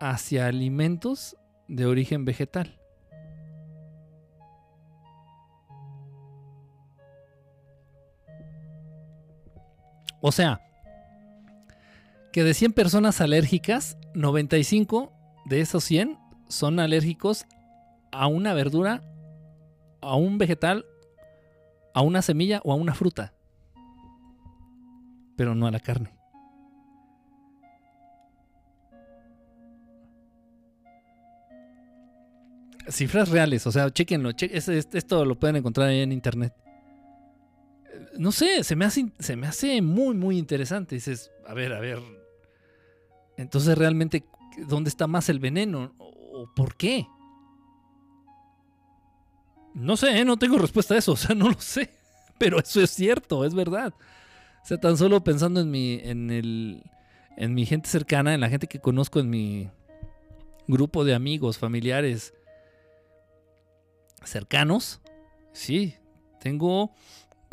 hacia 0.00 0.46
alimentos 0.46 1.36
de 1.68 1.86
origen 1.86 2.24
vegetal. 2.24 2.80
O 10.26 10.32
sea, 10.32 10.62
que 12.32 12.44
de 12.44 12.54
100 12.54 12.72
personas 12.72 13.20
alérgicas, 13.20 13.98
95 14.14 15.12
de 15.44 15.60
esos 15.60 15.84
100 15.84 16.18
son 16.48 16.80
alérgicos 16.80 17.44
a 18.10 18.26
una 18.26 18.54
verdura, 18.54 19.02
a 20.00 20.16
un 20.16 20.38
vegetal, 20.38 20.86
a 21.92 22.00
una 22.00 22.22
semilla 22.22 22.62
o 22.64 22.72
a 22.72 22.74
una 22.74 22.94
fruta. 22.94 23.34
Pero 25.36 25.54
no 25.54 25.66
a 25.66 25.70
la 25.70 25.80
carne. 25.80 26.16
Cifras 32.88 33.28
reales, 33.28 33.66
o 33.66 33.72
sea, 33.72 33.90
chequenlo. 33.90 34.30
esto 34.30 35.24
lo 35.26 35.38
pueden 35.38 35.56
encontrar 35.56 35.88
ahí 35.88 36.00
en 36.00 36.12
internet 36.12 36.63
no 38.18 38.32
sé, 38.32 38.64
se 38.64 38.76
me 38.76 38.84
hace, 38.84 39.12
se 39.18 39.36
me 39.36 39.46
hace 39.46 39.82
muy, 39.82 40.14
muy 40.14 40.38
interesante. 40.38 40.94
Dices, 40.94 41.30
a 41.46 41.54
ver, 41.54 41.72
a 41.72 41.80
ver. 41.80 42.00
Entonces, 43.36 43.76
realmente, 43.76 44.24
¿dónde 44.68 44.88
está 44.88 45.06
más 45.06 45.28
el 45.28 45.38
veneno? 45.38 45.94
¿O 45.98 46.52
por 46.54 46.76
qué? 46.76 47.06
No 49.74 49.96
sé, 49.96 50.20
¿eh? 50.20 50.24
no 50.24 50.36
tengo 50.36 50.58
respuesta 50.58 50.94
a 50.94 50.98
eso, 50.98 51.12
o 51.12 51.16
sea, 51.16 51.34
no 51.34 51.48
lo 51.50 51.60
sé. 51.60 51.90
Pero 52.38 52.58
eso 52.58 52.80
es 52.80 52.90
cierto, 52.90 53.44
es 53.44 53.54
verdad. 53.54 53.94
O 54.62 54.66
sea, 54.66 54.78
tan 54.78 54.96
solo 54.96 55.22
pensando 55.22 55.60
en 55.60 55.70
mi, 55.70 56.00
en 56.02 56.30
el, 56.30 56.82
en 57.36 57.54
mi 57.54 57.66
gente 57.66 57.88
cercana, 57.88 58.34
en 58.34 58.40
la 58.40 58.48
gente 58.48 58.66
que 58.66 58.80
conozco, 58.80 59.20
en 59.20 59.30
mi 59.30 59.70
grupo 60.66 61.04
de 61.04 61.14
amigos, 61.14 61.58
familiares 61.58 62.32
cercanos, 64.24 65.02
sí, 65.52 65.96
tengo 66.40 66.94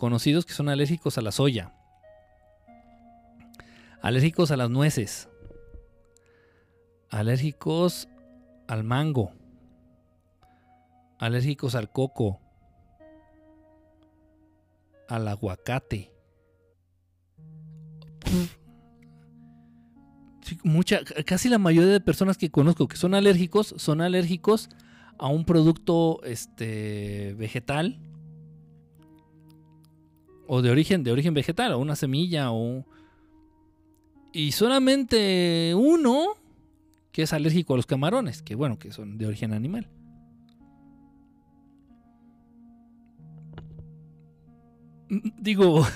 conocidos 0.01 0.47
que 0.47 0.53
son 0.53 0.67
alérgicos 0.67 1.19
a 1.19 1.21
la 1.21 1.31
soya, 1.31 1.75
alérgicos 4.01 4.49
a 4.49 4.57
las 4.57 4.67
nueces, 4.67 5.29
alérgicos 7.11 8.07
al 8.67 8.83
mango, 8.83 9.31
alérgicos 11.19 11.75
al 11.75 11.91
coco, 11.91 12.39
al 15.07 15.27
aguacate. 15.27 16.11
Mucha, 20.63 21.01
casi 21.27 21.47
la 21.47 21.59
mayoría 21.59 21.91
de 21.91 22.01
personas 22.01 22.39
que 22.39 22.49
conozco 22.49 22.87
que 22.87 22.97
son 22.97 23.13
alérgicos 23.13 23.75
son 23.77 24.01
alérgicos 24.01 24.67
a 25.19 25.27
un 25.27 25.45
producto 25.45 26.23
este, 26.23 27.35
vegetal 27.37 27.99
o 30.53 30.61
de 30.61 30.69
origen, 30.69 31.01
de 31.01 31.13
origen 31.13 31.33
vegetal, 31.33 31.71
o 31.71 31.79
una 31.79 31.95
semilla, 31.95 32.51
o... 32.51 32.85
Y 34.33 34.51
solamente 34.51 35.73
uno 35.77 36.35
que 37.13 37.21
es 37.21 37.31
alérgico 37.31 37.73
a 37.73 37.77
los 37.77 37.85
camarones, 37.85 38.41
que 38.41 38.55
bueno, 38.55 38.77
que 38.77 38.91
son 38.91 39.17
de 39.17 39.27
origen 39.27 39.53
animal. 39.53 39.87
Digo, 45.07 45.87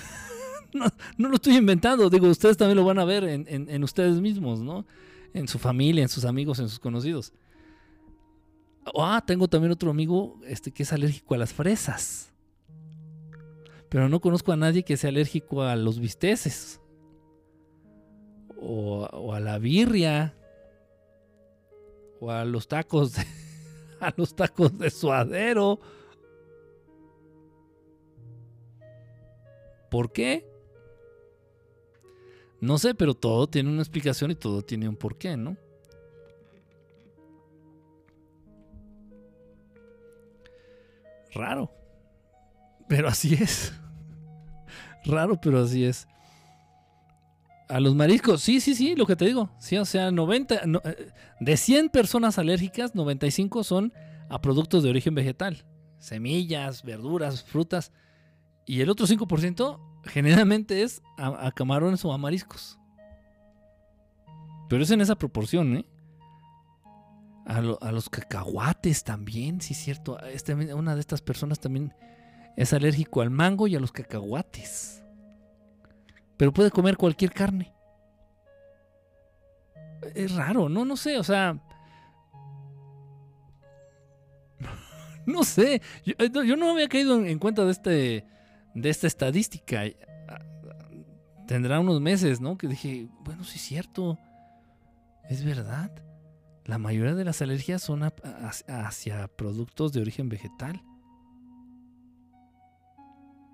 no, 1.18 1.28
lo 1.28 1.36
estoy 1.36 1.58
inventando, 1.58 2.10
digo, 2.10 2.30
ustedes 2.30 2.56
también 2.56 2.78
lo 2.78 2.86
van 2.86 3.00
a 3.00 3.04
ver 3.04 3.26
en, 3.26 3.46
en, 3.50 3.84
ustedes 3.84 4.22
mismos, 4.22 4.62
¿no? 4.62 4.86
En 5.34 5.50
su 5.50 5.60
familia, 5.60 6.02
en 6.02 6.10
sus 6.10 6.24
amigos, 6.24 6.60
en 6.60 6.70
sus 6.70 6.80
conocidos. 6.80 7.34
Ah, 8.98 9.22
tengo 9.28 9.50
también 9.50 9.74
otro 9.74 9.92
amigo 9.92 10.40
este, 10.48 10.72
que 10.72 10.84
es 10.84 10.94
alérgico 10.94 11.36
a 11.36 11.40
las 11.40 11.52
fresas. 11.52 12.32
Pero 13.90 14.10
no 14.10 14.20
conozco 14.20 14.52
a 14.52 14.58
nadie 14.58 14.84
que 14.84 14.98
sea 14.98 15.10
alérgico 15.10 15.62
a 15.62 15.76
los 15.76 16.00
bisteces. 16.00 16.82
O, 18.58 19.34
a 19.34 19.40
la 19.40 19.60
birria. 19.60 20.36
O 22.20 22.32
a 22.32 22.46
los 22.46 22.68
tacos 22.68 23.14
de, 23.14 23.24
a 24.00 24.14
los 24.18 24.36
tacos 24.36 24.78
de 24.78 24.90
suadero. 24.90 25.80
¿Por 29.90 30.12
qué? 30.12 30.46
No 32.60 32.78
sé, 32.78 32.96
pero 32.96 33.14
todo 33.14 33.48
tiene 33.48 33.70
una 33.70 33.82
explicación 33.82 34.32
y 34.32 34.36
todo 34.36 34.62
tiene 34.62 34.90
un 34.90 34.96
porqué, 34.96 35.38
¿no? 35.38 35.56
Raro. 41.34 41.75
Pero 42.88 43.08
así 43.08 43.34
es. 43.34 43.74
Raro, 45.06 45.40
pero 45.40 45.62
así 45.62 45.86
es. 45.86 46.08
A 47.68 47.80
los 47.80 47.96
mariscos, 47.96 48.42
sí, 48.42 48.60
sí, 48.60 48.76
sí, 48.76 48.96
lo 48.96 49.06
que 49.06 49.16
te 49.16 49.26
digo. 49.26 49.50
Sí, 49.58 49.78
o 49.78 49.86
sea, 49.86 50.12
90, 50.12 50.56
eh, 50.56 51.12
de 51.40 51.58
100 51.58 51.90
personas 51.90 52.38
alérgicas, 52.38 52.94
95 52.94 53.64
son 53.64 53.94
a 54.30 54.40
productos 54.42 54.84
de 54.84 54.90
origen 54.90 55.16
vegetal. 55.16 55.66
Semillas, 55.98 56.84
verduras, 56.84 57.44
frutas. 57.44 57.92
Y 58.68 58.82
el 58.82 58.90
otro 58.90 59.08
5% 59.08 59.80
generalmente 60.06 60.84
es 60.84 61.02
a, 61.18 61.52
camarones 61.52 62.06
o 62.06 62.14
a 62.14 62.18
mariscos. 62.18 62.78
Pero 64.70 64.84
es 64.84 64.92
en 64.92 65.02
esa 65.02 65.16
proporción, 65.16 65.78
¿eh? 65.78 65.86
A, 67.48 67.58
a 67.58 67.92
los 67.92 68.10
cacahuates 68.10 69.04
también, 69.04 69.62
sí 69.62 69.76
cierto. 69.76 70.20
Este, 70.20 70.54
una 70.54 70.96
de 70.96 71.02
estas 71.02 71.22
personas 71.22 71.60
también 71.60 71.94
es 72.56 72.74
alérgico 72.74 73.22
al 73.22 73.30
mango 73.30 73.68
y 73.68 73.76
a 73.76 73.80
los 73.80 73.92
cacahuates. 73.92 75.04
Pero 76.38 76.54
puede 76.54 76.72
comer 76.72 76.98
cualquier 76.98 77.32
carne. 77.32 77.74
Es 80.14 80.36
raro, 80.36 80.70
no, 80.70 80.86
no 80.86 80.96
sé, 80.98 81.18
o 81.18 81.24
sea... 81.24 81.60
no 85.26 85.44
sé, 85.44 85.82
yo, 86.06 86.14
eh, 86.20 86.30
yo, 86.32 86.56
no 86.56 86.72
había 86.72 86.88
caído 86.88 87.24
en 87.26 87.40
cuenta 87.40 87.66
de, 87.66 87.72
este, 87.72 88.26
de 88.74 88.90
esta 88.90 89.08
estadística. 89.08 89.84
Tendrá 91.48 91.80
unos 91.80 92.02
meses, 92.02 92.42
¿no? 92.42 92.58
Que 92.58 92.68
dije, 92.68 93.08
bueno, 93.22 93.44
sí 93.44 93.58
es 93.58 93.62
cierto, 93.64 94.18
es 95.30 95.44
verdad. 95.44 95.92
La 96.66 96.78
mayoría 96.78 97.14
de 97.14 97.26
las 97.26 97.42
alergias 97.42 97.84
son 97.84 98.02
hacia 98.68 99.28
productos 99.28 99.94
de 99.94 100.02
origen 100.02 100.30
vegetal 100.30 100.82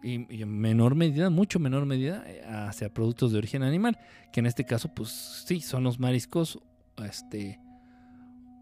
y, 0.03 0.41
en 0.41 0.59
menor 0.59 0.95
medida, 0.95 1.29
mucho 1.29 1.59
menor 1.59 1.85
medida, 1.85 2.23
eh, 2.25 2.43
hacia 2.45 2.93
productos 2.93 3.31
de 3.31 3.37
origen 3.37 3.63
animal, 3.63 3.99
que 4.31 4.39
en 4.39 4.45
este 4.45 4.65
caso, 4.65 4.89
pues 4.93 5.09
sí, 5.45 5.61
son 5.61 5.83
los 5.83 5.99
mariscos 5.99 6.59
este, 7.05 7.59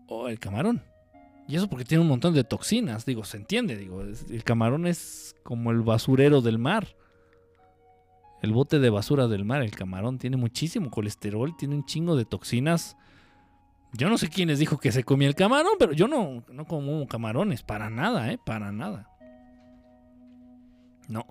o 0.07 0.27
el 0.27 0.39
camarón. 0.39 0.83
Y 1.47 1.55
eso 1.55 1.67
porque 1.67 1.85
tiene 1.85 2.01
un 2.03 2.09
montón 2.09 2.33
de 2.33 2.43
toxinas, 2.43 3.05
digo, 3.05 3.23
se 3.23 3.37
entiende, 3.37 3.75
digo, 3.75 4.01
el 4.01 4.43
camarón 4.43 4.85
es 4.85 5.35
como 5.43 5.71
el 5.71 5.81
basurero 5.81 6.41
del 6.41 6.59
mar. 6.59 6.95
El 8.41 8.53
bote 8.53 8.79
de 8.79 8.89
basura 8.89 9.27
del 9.27 9.45
mar, 9.45 9.63
el 9.63 9.71
camarón 9.71 10.17
tiene 10.17 10.37
muchísimo 10.37 10.91
colesterol, 10.91 11.57
tiene 11.57 11.75
un 11.75 11.85
chingo 11.85 12.15
de 12.15 12.25
toxinas. 12.25 12.95
Yo 13.93 14.09
no 14.09 14.17
sé 14.17 14.29
quién 14.29 14.49
les 14.49 14.59
dijo 14.59 14.77
que 14.77 14.91
se 14.91 15.03
comía 15.03 15.27
el 15.27 15.35
camarón, 15.35 15.73
pero 15.79 15.93
yo 15.93 16.07
no, 16.07 16.43
no 16.51 16.65
como 16.65 17.05
camarones, 17.07 17.63
para 17.63 17.89
nada, 17.89 18.31
¿eh? 18.31 18.39
Para 18.45 18.71
nada. 18.71 19.08
No. 21.09 21.25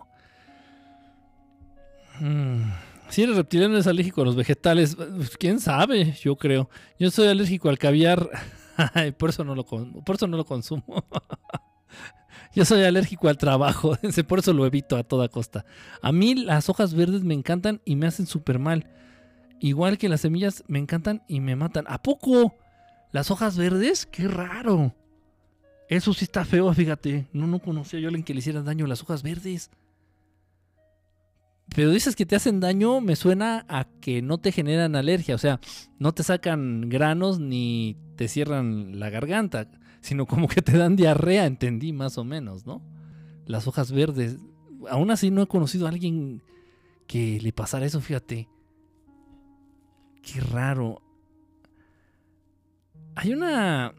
Mm, 2.20 2.62
Si 3.08 3.22
eres 3.22 3.36
reptiliano, 3.36 3.74
eres 3.74 3.86
alérgico 3.86 4.20
a 4.20 4.24
los 4.26 4.36
vegetales. 4.36 4.96
Pues, 4.96 5.36
¿Quién 5.38 5.60
sabe? 5.60 6.12
Yo 6.20 6.36
creo. 6.36 6.68
Yo 6.98 7.10
soy 7.10 7.28
alérgico 7.28 7.70
al 7.70 7.78
caviar. 7.78 8.28
por, 9.18 9.30
eso 9.30 9.44
no 9.44 9.54
lo, 9.54 9.64
por 9.64 10.16
eso 10.16 10.26
no 10.26 10.36
lo 10.36 10.44
consumo. 10.44 10.84
Yo 12.54 12.64
soy 12.64 12.82
alérgico 12.82 13.28
al 13.28 13.38
trabajo. 13.38 13.96
Por 14.26 14.38
eso 14.38 14.52
lo 14.52 14.66
evito 14.66 14.96
a 14.96 15.04
toda 15.04 15.28
costa. 15.28 15.64
A 16.02 16.12
mí 16.12 16.34
las 16.34 16.68
hojas 16.68 16.94
verdes 16.94 17.22
me 17.22 17.34
encantan 17.34 17.80
y 17.84 17.94
me 17.94 18.06
hacen 18.06 18.26
súper 18.26 18.58
mal. 18.58 18.86
Igual 19.60 19.98
que 19.98 20.08
las 20.08 20.22
semillas 20.22 20.64
me 20.66 20.78
encantan 20.78 21.22
y 21.28 21.40
me 21.40 21.56
matan. 21.56 21.84
¿A 21.88 22.02
poco? 22.02 22.54
¿Las 23.12 23.30
hojas 23.30 23.56
verdes? 23.56 24.06
¡Qué 24.06 24.26
raro! 24.28 24.94
Eso 25.88 26.12
sí 26.12 26.24
está 26.24 26.44
feo, 26.44 26.72
fíjate. 26.74 27.26
No, 27.32 27.46
no 27.46 27.58
conocía 27.60 27.98
yo 27.98 28.06
a 28.06 28.10
alguien 28.10 28.24
que 28.24 28.34
le 28.34 28.40
hiciera 28.40 28.62
daño 28.62 28.86
las 28.86 29.02
hojas 29.02 29.22
verdes. 29.22 29.70
Pero 31.74 31.90
dices 31.90 32.16
que 32.16 32.26
te 32.26 32.36
hacen 32.36 32.60
daño, 32.60 33.00
me 33.00 33.16
suena 33.16 33.64
a 33.68 33.84
que 34.00 34.22
no 34.22 34.38
te 34.38 34.52
generan 34.52 34.96
alergia. 34.96 35.34
O 35.34 35.38
sea, 35.38 35.60
no 35.98 36.12
te 36.12 36.22
sacan 36.22 36.88
granos 36.88 37.40
ni 37.40 37.96
te 38.16 38.28
cierran 38.28 38.98
la 38.98 39.10
garganta, 39.10 39.70
sino 40.00 40.26
como 40.26 40.48
que 40.48 40.62
te 40.62 40.76
dan 40.76 40.96
diarrea, 40.96 41.46
entendí 41.46 41.92
más 41.92 42.18
o 42.18 42.24
menos, 42.24 42.66
¿no? 42.66 42.82
Las 43.46 43.66
hojas 43.66 43.92
verdes. 43.92 44.38
Aún 44.88 45.10
así 45.10 45.30
no 45.30 45.42
he 45.42 45.46
conocido 45.46 45.86
a 45.86 45.90
alguien 45.90 46.42
que 47.06 47.40
le 47.40 47.52
pasara 47.52 47.86
eso, 47.86 48.00
fíjate. 48.00 48.48
Qué 50.22 50.40
raro. 50.40 51.02
Hay 53.14 53.32
una... 53.32 53.94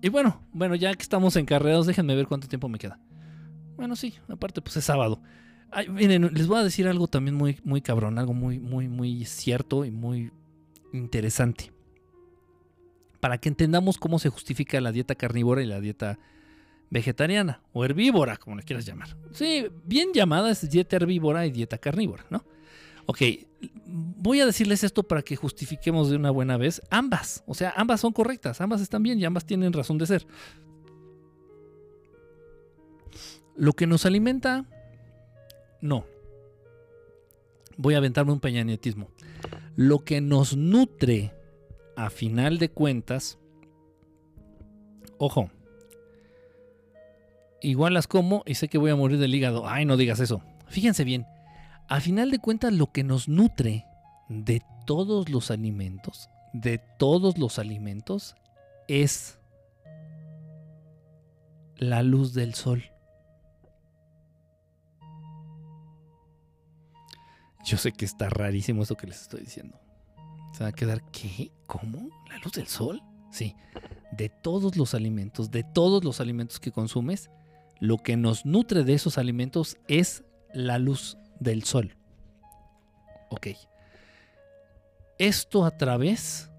Y 0.00 0.08
bueno, 0.08 0.40
bueno, 0.52 0.74
ya 0.74 0.94
que 0.94 1.02
estamos 1.02 1.36
encarreados, 1.36 1.86
déjenme 1.86 2.14
ver 2.14 2.26
cuánto 2.26 2.48
tiempo 2.48 2.68
me 2.68 2.78
queda. 2.78 3.00
Bueno, 3.76 3.96
sí, 3.96 4.14
aparte 4.28 4.60
pues 4.60 4.76
es 4.76 4.84
sábado. 4.84 5.20
miren, 5.88 6.30
les 6.34 6.46
voy 6.46 6.58
a 6.58 6.64
decir 6.64 6.86
algo 6.88 7.08
también 7.08 7.36
muy, 7.36 7.60
muy 7.64 7.80
cabrón, 7.80 8.18
algo 8.18 8.34
muy, 8.34 8.58
muy, 8.58 8.88
muy 8.88 9.24
cierto 9.24 9.84
y 9.84 9.90
muy 9.90 10.32
interesante. 10.92 11.72
Para 13.20 13.38
que 13.38 13.48
entendamos 13.48 13.98
cómo 13.98 14.18
se 14.18 14.28
justifica 14.28 14.80
la 14.80 14.92
dieta 14.92 15.14
carnívora 15.16 15.62
y 15.62 15.66
la 15.66 15.80
dieta 15.80 16.18
vegetariana 16.90 17.62
o 17.72 17.84
herbívora, 17.84 18.36
como 18.36 18.56
le 18.56 18.62
quieras 18.62 18.86
llamar. 18.86 19.16
Sí, 19.32 19.66
bien 19.84 20.10
llamada 20.14 20.50
es 20.50 20.68
dieta 20.70 20.96
herbívora 20.96 21.44
y 21.46 21.50
dieta 21.50 21.78
carnívora, 21.78 22.24
¿no? 22.30 22.44
Ok, 23.10 23.22
voy 23.86 24.40
a 24.40 24.44
decirles 24.44 24.84
esto 24.84 25.02
para 25.02 25.22
que 25.22 25.34
justifiquemos 25.34 26.10
de 26.10 26.16
una 26.16 26.30
buena 26.30 26.58
vez 26.58 26.82
ambas. 26.90 27.42
O 27.46 27.54
sea, 27.54 27.72
ambas 27.74 28.02
son 28.02 28.12
correctas, 28.12 28.60
ambas 28.60 28.82
están 28.82 29.02
bien 29.02 29.18
y 29.18 29.24
ambas 29.24 29.46
tienen 29.46 29.72
razón 29.72 29.96
de 29.96 30.06
ser. 30.06 30.26
Lo 33.56 33.72
que 33.72 33.86
nos 33.86 34.04
alimenta, 34.04 34.66
no. 35.80 36.04
Voy 37.78 37.94
a 37.94 37.96
aventarme 37.96 38.32
un 38.32 38.40
peñanietismo. 38.40 39.08
Lo 39.74 40.00
que 40.00 40.20
nos 40.20 40.54
nutre, 40.54 41.32
a 41.96 42.10
final 42.10 42.58
de 42.58 42.68
cuentas, 42.68 43.38
ojo, 45.16 45.50
igual 47.62 47.94
las 47.94 48.06
como 48.06 48.42
y 48.44 48.56
sé 48.56 48.68
que 48.68 48.76
voy 48.76 48.90
a 48.90 48.96
morir 48.96 49.16
del 49.16 49.34
hígado. 49.34 49.66
Ay, 49.66 49.86
no 49.86 49.96
digas 49.96 50.20
eso. 50.20 50.42
Fíjense 50.68 51.04
bien, 51.04 51.24
a 51.88 52.00
final 52.00 52.30
de 52.30 52.38
cuentas 52.38 52.72
lo 52.72 52.92
que 52.92 53.02
nos 53.02 53.28
nutre 53.28 53.86
de 54.28 54.62
todos 54.86 55.30
los 55.30 55.50
alimentos, 55.50 56.28
de 56.52 56.78
todos 56.78 57.38
los 57.38 57.58
alimentos, 57.58 58.36
es 58.88 59.38
la 61.76 62.02
luz 62.02 62.34
del 62.34 62.54
sol. 62.54 62.84
Yo 67.64 67.76
sé 67.76 67.92
que 67.92 68.04
está 68.04 68.28
rarísimo 68.28 68.82
eso 68.82 68.96
que 68.96 69.06
les 69.06 69.22
estoy 69.22 69.40
diciendo. 69.40 69.78
Se 70.52 70.64
va 70.64 70.70
a 70.70 70.72
quedar, 70.72 71.02
¿qué? 71.10 71.52
¿Cómo? 71.66 72.08
¿La 72.28 72.38
luz 72.38 72.52
del 72.52 72.66
sol? 72.66 73.02
Sí. 73.30 73.54
De 74.12 74.28
todos 74.28 74.76
los 74.76 74.94
alimentos, 74.94 75.50
de 75.50 75.64
todos 75.64 76.04
los 76.04 76.20
alimentos 76.20 76.60
que 76.60 76.72
consumes, 76.72 77.30
lo 77.80 77.98
que 77.98 78.16
nos 78.16 78.44
nutre 78.44 78.84
de 78.84 78.94
esos 78.94 79.18
alimentos 79.18 79.76
es 79.86 80.24
la 80.52 80.78
luz 80.78 81.18
del 81.40 81.64
sol. 81.64 81.94
Ok. 83.30 83.48
Esto 85.18 85.64
a 85.64 85.76
través 85.76 86.50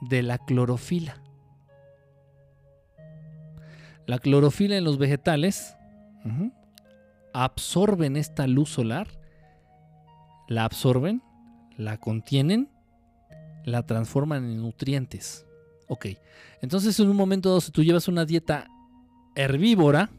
de 0.00 0.22
la 0.22 0.38
clorofila. 0.38 1.20
La 4.06 4.18
clorofila 4.18 4.76
en 4.76 4.84
los 4.84 4.98
vegetales 4.98 5.76
absorben 7.32 8.16
esta 8.16 8.46
luz 8.46 8.70
solar, 8.70 9.08
la 10.48 10.64
absorben, 10.64 11.22
la 11.76 11.98
contienen, 11.98 12.70
la 13.64 13.84
transforman 13.84 14.44
en 14.44 14.62
nutrientes. 14.62 15.46
Ok, 15.88 16.06
entonces 16.60 16.98
en 17.00 17.08
un 17.08 17.16
momento 17.16 17.48
dado, 17.48 17.60
si 17.60 17.72
tú 17.72 17.82
llevas 17.82 18.08
una 18.08 18.24
dieta 18.24 18.68
herbívora, 19.34 20.10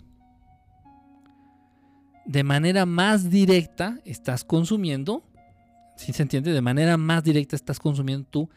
de 2.26 2.44
manera 2.44 2.86
más 2.86 3.30
directa 3.30 4.00
estás 4.04 4.44
consumiendo, 4.44 5.24
si 5.96 6.12
se 6.14 6.24
entiende, 6.24 6.52
de 6.52 6.62
manera 6.62 6.98
más 6.98 7.24
directa 7.24 7.56
estás 7.56 7.80
consumiendo 7.80 8.28
tú 8.30 8.50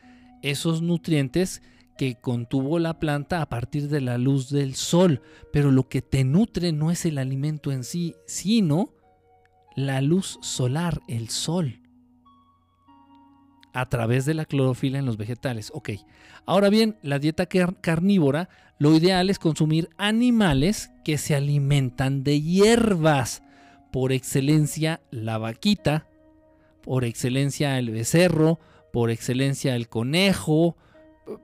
esos 0.43 0.83
nutrientes 0.83 1.63
que 1.97 2.15
contuvo 2.15 2.79
la 2.79 2.99
planta 3.01 3.43
a 3.43 3.49
partir 3.49 3.89
de 3.89 4.01
la 4.01 4.19
luz 4.19 4.51
del 4.51 4.75
sol. 4.75 5.21
Pero 5.53 5.71
lo 5.71 5.89
que 5.89 6.01
te 6.01 6.25
nutre 6.25 6.73
no 6.73 6.91
es 6.91 7.05
el 7.05 7.19
alimento 7.19 7.73
en 7.73 7.85
sí, 7.85 8.15
sino 8.27 8.95
la 9.75 10.01
luz 10.01 10.39
solar, 10.41 11.01
el 11.09 11.29
sol. 11.29 11.81
A 13.75 13.87
través 13.87 14.25
de 14.25 14.35
la 14.35 14.45
clorofila 14.45 14.99
en 14.99 15.07
los 15.07 15.17
vegetales. 15.17 15.71
Ok. 15.75 15.91
Ahora 16.47 16.71
bien, 16.71 16.97
la 17.03 17.19
dieta 17.19 17.47
carnívora, 17.47 18.49
lo 18.79 18.95
ideal 18.95 19.29
es 19.29 19.39
consumir 19.39 19.91
animales 19.99 20.91
que 21.05 21.19
se 21.19 21.35
alimentan 21.35 22.23
de 22.23 22.41
hierbas 22.41 23.43
por 23.91 24.12
excelencia 24.12 25.00
la 25.10 25.39
vaquita, 25.39 26.07
por 26.83 27.05
excelencia 27.05 27.78
el 27.78 27.91
becerro, 27.91 28.58
por 28.92 29.10
excelencia 29.10 29.76
el 29.76 29.89
conejo. 29.89 30.76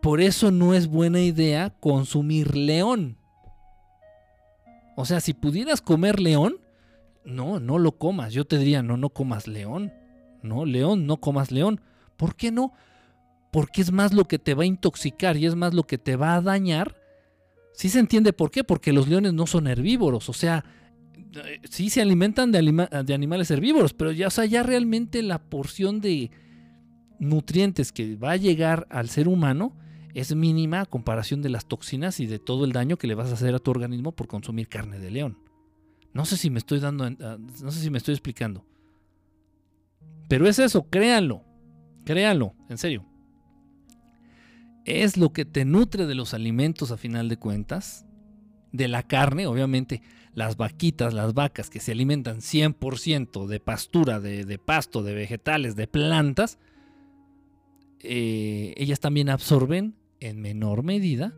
Por 0.00 0.20
eso 0.20 0.50
no 0.50 0.74
es 0.74 0.86
buena 0.86 1.20
idea 1.20 1.70
consumir 1.80 2.56
león. 2.56 3.18
O 4.96 5.04
sea, 5.04 5.20
si 5.20 5.34
pudieras 5.34 5.80
comer 5.82 6.20
león, 6.20 6.56
no, 7.24 7.60
no 7.60 7.78
lo 7.78 7.92
comas. 7.92 8.32
Yo 8.32 8.44
te 8.44 8.58
diría, 8.58 8.82
no, 8.82 8.96
no 8.96 9.10
comas 9.10 9.46
león. 9.48 9.92
No, 10.42 10.64
león, 10.64 11.06
no 11.06 11.18
comas 11.18 11.50
león. 11.50 11.80
¿Por 12.16 12.36
qué 12.36 12.52
no? 12.52 12.72
Porque 13.50 13.82
es 13.82 13.92
más 13.92 14.12
lo 14.12 14.24
que 14.24 14.38
te 14.38 14.54
va 14.54 14.62
a 14.62 14.66
intoxicar 14.66 15.36
y 15.36 15.46
es 15.46 15.54
más 15.54 15.74
lo 15.74 15.84
que 15.84 15.98
te 15.98 16.16
va 16.16 16.34
a 16.34 16.40
dañar. 16.40 16.96
Sí 17.72 17.88
se 17.88 17.98
entiende 17.98 18.32
por 18.32 18.50
qué, 18.50 18.62
porque 18.62 18.92
los 18.92 19.08
leones 19.08 19.32
no 19.32 19.46
son 19.46 19.66
herbívoros. 19.66 20.28
O 20.28 20.32
sea, 20.32 20.64
sí 21.68 21.90
se 21.90 22.00
alimentan 22.00 22.52
de, 22.52 22.58
animales 23.14 23.50
herbívoros, 23.50 23.94
pero 23.94 24.12
ya, 24.12 24.30
sea, 24.30 24.44
ya 24.44 24.62
realmente 24.62 25.22
la 25.22 25.38
porción 25.38 26.00
de 26.00 26.30
nutrientes 27.18 27.92
que 27.92 28.16
va 28.16 28.32
a 28.32 28.36
llegar 28.36 28.86
al 28.90 29.08
ser 29.08 29.28
humano 29.28 29.76
es 30.14 30.34
mínima 30.34 30.80
a 30.80 30.86
comparación 30.86 31.42
de 31.42 31.48
las 31.48 31.66
toxinas 31.66 32.20
y 32.20 32.26
de 32.26 32.38
todo 32.38 32.64
el 32.64 32.72
daño 32.72 32.96
que 32.96 33.06
le 33.06 33.14
vas 33.14 33.30
a 33.30 33.34
hacer 33.34 33.54
a 33.54 33.58
tu 33.58 33.70
organismo 33.70 34.12
por 34.12 34.28
consumir 34.28 34.68
carne 34.68 34.98
de 34.98 35.10
león. 35.10 35.38
No 36.12 36.24
sé 36.24 36.36
si 36.36 36.50
me 36.50 36.58
estoy 36.58 36.78
dando, 36.78 37.04
ah, 37.04 37.38
no 37.38 37.70
sé 37.72 37.80
si 37.80 37.90
me 37.90 37.98
estoy 37.98 38.14
explicando. 38.14 38.64
Pero 40.28 40.46
es 40.46 40.58
eso, 40.58 40.88
créanlo, 40.88 41.42
créanlo, 42.04 42.54
en 42.68 42.78
serio. 42.78 43.04
Es 44.84 45.16
lo 45.16 45.32
que 45.32 45.44
te 45.44 45.64
nutre 45.64 46.06
de 46.06 46.14
los 46.14 46.34
alimentos 46.34 46.92
a 46.92 46.96
final 46.96 47.28
de 47.28 47.38
cuentas, 47.38 48.06
de 48.70 48.86
la 48.86 49.02
carne, 49.02 49.46
obviamente 49.46 50.02
las 50.34 50.56
vaquitas, 50.56 51.14
las 51.14 51.34
vacas 51.34 51.70
que 51.70 51.80
se 51.80 51.92
alimentan 51.92 52.38
100% 52.40 53.46
de 53.46 53.60
pastura, 53.60 54.20
de, 54.20 54.58
pasto, 54.58 55.02
de 55.02 55.14
vegetales, 55.14 55.76
de 55.76 55.86
plantas, 55.86 56.58
eh, 58.00 58.74
ellas 58.76 59.00
también 59.00 59.30
absorben 59.30 59.96
en 60.20 60.40
menor 60.40 60.82
medida 60.82 61.34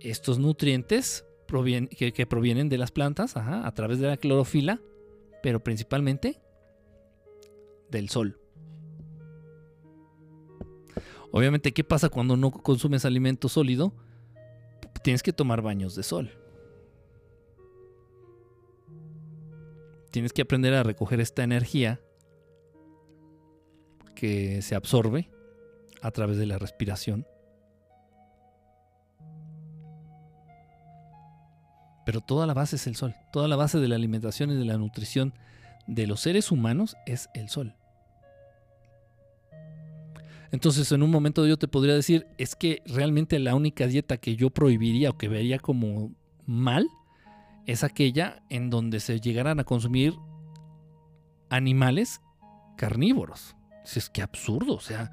estos 0.00 0.38
nutrientes 0.38 1.24
que, 1.46 2.26
provienen 2.28 2.68
de 2.68 2.78
las 2.78 2.90
plantas 2.90 3.36
a 3.36 3.70
través 3.74 4.00
de 4.00 4.08
la 4.08 4.16
clorofila, 4.16 4.80
pero 5.42 5.62
principalmente 5.62 6.40
del 7.90 8.08
sol. 8.08 8.40
Obviamente, 11.30 11.72
¿qué 11.72 11.84
pasa 11.84 12.08
cuando 12.08 12.36
no 12.36 12.50
consumes 12.50 13.04
alimento 13.04 13.48
sólido? 13.48 13.92
Tienes 15.02 15.22
que 15.22 15.32
tomar 15.32 15.62
baños 15.62 15.94
de 15.94 16.02
sol. 16.02 16.43
Tienes 20.14 20.32
que 20.32 20.42
aprender 20.42 20.72
a 20.74 20.84
recoger 20.84 21.18
esta 21.18 21.42
energía 21.42 22.00
que 24.14 24.62
se 24.62 24.76
absorbe 24.76 25.28
a 26.02 26.12
través 26.12 26.36
de 26.36 26.46
la 26.46 26.56
respiración. 26.56 27.26
Pero 32.06 32.20
toda 32.20 32.46
la 32.46 32.54
base 32.54 32.76
es 32.76 32.86
el 32.86 32.94
sol, 32.94 33.16
toda 33.32 33.48
la 33.48 33.56
base 33.56 33.80
de 33.80 33.88
la 33.88 33.96
alimentación 33.96 34.52
y 34.52 34.54
de 34.54 34.64
la 34.64 34.78
nutrición 34.78 35.34
de 35.88 36.06
los 36.06 36.20
seres 36.20 36.52
humanos 36.52 36.94
es 37.06 37.28
el 37.34 37.48
sol. 37.48 37.74
Entonces, 40.52 40.92
en 40.92 41.02
un 41.02 41.10
momento 41.10 41.44
yo 41.44 41.56
te 41.56 41.66
podría 41.66 41.96
decir, 41.96 42.28
es 42.38 42.54
que 42.54 42.84
realmente 42.86 43.40
la 43.40 43.56
única 43.56 43.88
dieta 43.88 44.18
que 44.18 44.36
yo 44.36 44.50
prohibiría 44.50 45.10
o 45.10 45.18
que 45.18 45.26
vería 45.26 45.58
como 45.58 46.14
mal 46.46 46.86
es 47.66 47.84
aquella 47.84 48.42
en 48.48 48.70
donde 48.70 49.00
se 49.00 49.20
llegaran 49.20 49.60
a 49.60 49.64
consumir 49.64 50.14
animales 51.50 52.20
carnívoros. 52.76 53.56
Es 53.84 54.10
que 54.10 54.22
absurdo, 54.22 54.74
o 54.74 54.80
sea, 54.80 55.12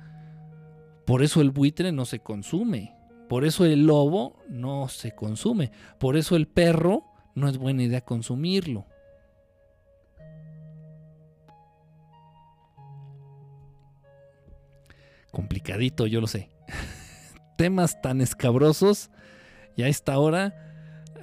por 1.05 1.23
eso 1.23 1.41
el 1.41 1.51
buitre 1.51 1.91
no 1.91 2.05
se 2.05 2.19
consume, 2.19 2.95
por 3.29 3.45
eso 3.45 3.65
el 3.65 3.85
lobo 3.85 4.39
no 4.49 4.87
se 4.87 5.13
consume, 5.13 5.71
por 5.99 6.17
eso 6.17 6.35
el 6.35 6.47
perro 6.47 7.05
no 7.35 7.47
es 7.47 7.57
buena 7.57 7.83
idea 7.83 8.01
consumirlo. 8.01 8.85
Complicadito, 15.31 16.07
yo 16.07 16.19
lo 16.19 16.27
sé. 16.27 16.49
Temas 17.57 18.01
tan 18.01 18.19
escabrosos 18.19 19.11
y 19.77 19.83
a 19.83 19.87
esta 19.87 20.17
hora 20.17 20.70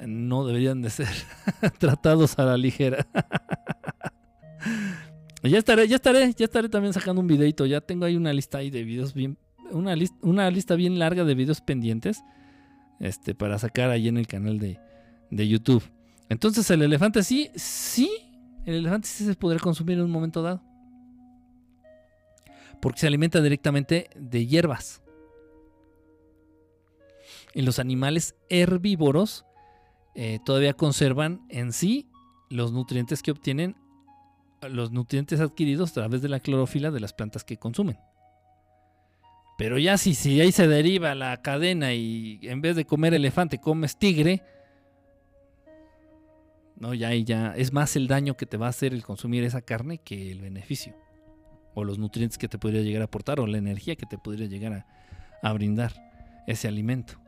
no 0.07 0.47
deberían 0.47 0.83
de 0.83 0.91
ser 0.91 1.09
tratados 1.78 2.39
a 2.39 2.44
la 2.44 2.57
ligera. 2.57 3.07
ya 5.43 5.59
estaré, 5.59 5.89
ya 5.89 5.97
estaré, 5.97 6.33
ya 6.33 6.44
estaré 6.44 6.68
también 6.68 6.93
sacando 6.93 7.20
un 7.20 7.27
videito. 7.27 7.67
Ya 7.67 7.81
tengo 7.81 8.05
ahí 8.05 8.17
una 8.17 8.33
lista 8.33 8.59
ahí 8.59 8.70
de 8.70 8.85
videos 8.85 9.15
bien, 9.15 9.39
una, 9.70 9.94
una 10.23 10.51
lista 10.51 10.75
bien 10.75 10.99
larga 10.99 11.25
de 11.25 11.35
videos 11.35 11.60
pendientes, 11.60 12.23
este, 13.01 13.35
para 13.35 13.59
sacar 13.59 13.91
ahí 13.91 14.09
en 14.09 14.17
el 14.17 14.27
canal 14.27 14.59
de, 14.59 14.78
de 15.31 15.49
YouTube. 15.49 15.85
Entonces 16.28 16.70
el 16.70 16.83
elefante 16.83 17.23
sí, 17.23 17.51
sí, 17.55 18.10
el 18.67 18.75
elefante 18.75 19.09
sí 19.09 19.25
se 19.25 19.35
podría 19.35 19.60
consumir 19.60 19.99
en 19.99 20.05
un 20.05 20.10
momento 20.10 20.43
dado 20.43 20.62
porque 22.81 23.01
se 23.01 23.07
alimenta 23.07 23.41
directamente 23.41 24.10
de 24.15 24.47
hierbas. 24.47 25.02
Y 27.55 27.62
los 27.62 27.78
animales 27.78 28.36
herbívoros 28.49 29.44
eh, 30.20 30.40
todavía 30.44 30.74
conservan 30.74 31.47
en 31.48 31.72
sí 31.72 32.10
los 32.50 32.72
nutrientes 32.72 33.22
que 33.22 33.30
obtienen, 33.30 33.76
los 34.68 34.90
nutrientes 34.90 35.38
adquiridos 35.38 35.92
a 35.92 35.94
través 35.94 36.22
de 36.22 36.28
la 36.28 36.40
clorofila 36.40 36.90
de 36.90 36.98
las 36.98 37.12
plantas 37.12 37.44
que 37.44 37.56
consumen. 37.56 37.97
Pero 39.56 39.78
ya 39.78 39.97
si, 39.97 40.40
ahí 40.40 40.50
se 40.50 40.66
deriva 40.66 41.14
la 41.14 41.40
cadena 41.40 41.94
y 41.94 42.40
en 42.42 42.60
vez 42.60 42.74
de 42.74 42.84
comer 42.84 43.14
elefante 43.14 43.60
comes 43.60 43.97
tigre, 43.97 44.42
no, 46.74 46.94
ya, 46.94 47.14
ya 47.14 47.55
es 47.56 47.72
más 47.72 47.94
el 47.94 48.08
daño 48.08 48.36
que 48.36 48.47
te 48.47 48.56
va 48.56 48.66
a 48.66 48.70
hacer 48.70 48.94
el 48.94 49.05
consumir 49.05 49.44
esa 49.44 49.62
carne 49.62 49.98
que 49.98 50.32
el 50.32 50.40
beneficio 50.40 50.97
o 51.74 51.84
los 51.84 51.97
nutrientes 51.97 52.38
que 52.38 52.48
te 52.48 52.58
podría 52.58 52.82
llegar 52.82 53.02
a 53.02 53.05
aportar 53.05 53.38
o 53.38 53.47
la 53.47 53.58
energía 53.58 53.94
que 53.94 54.06
te 54.06 54.18
podría 54.18 54.48
llegar 54.48 54.84
a, 55.42 55.52
brindar 55.52 55.92
ese 56.48 56.66
alimento. 56.66 57.20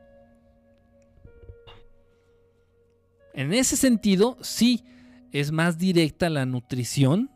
En 3.40 3.54
ese 3.54 3.78
sentido, 3.78 4.36
sí 4.42 4.84
es 5.32 5.50
más 5.50 5.78
directa 5.78 6.28
la 6.28 6.44
nutrición 6.44 7.30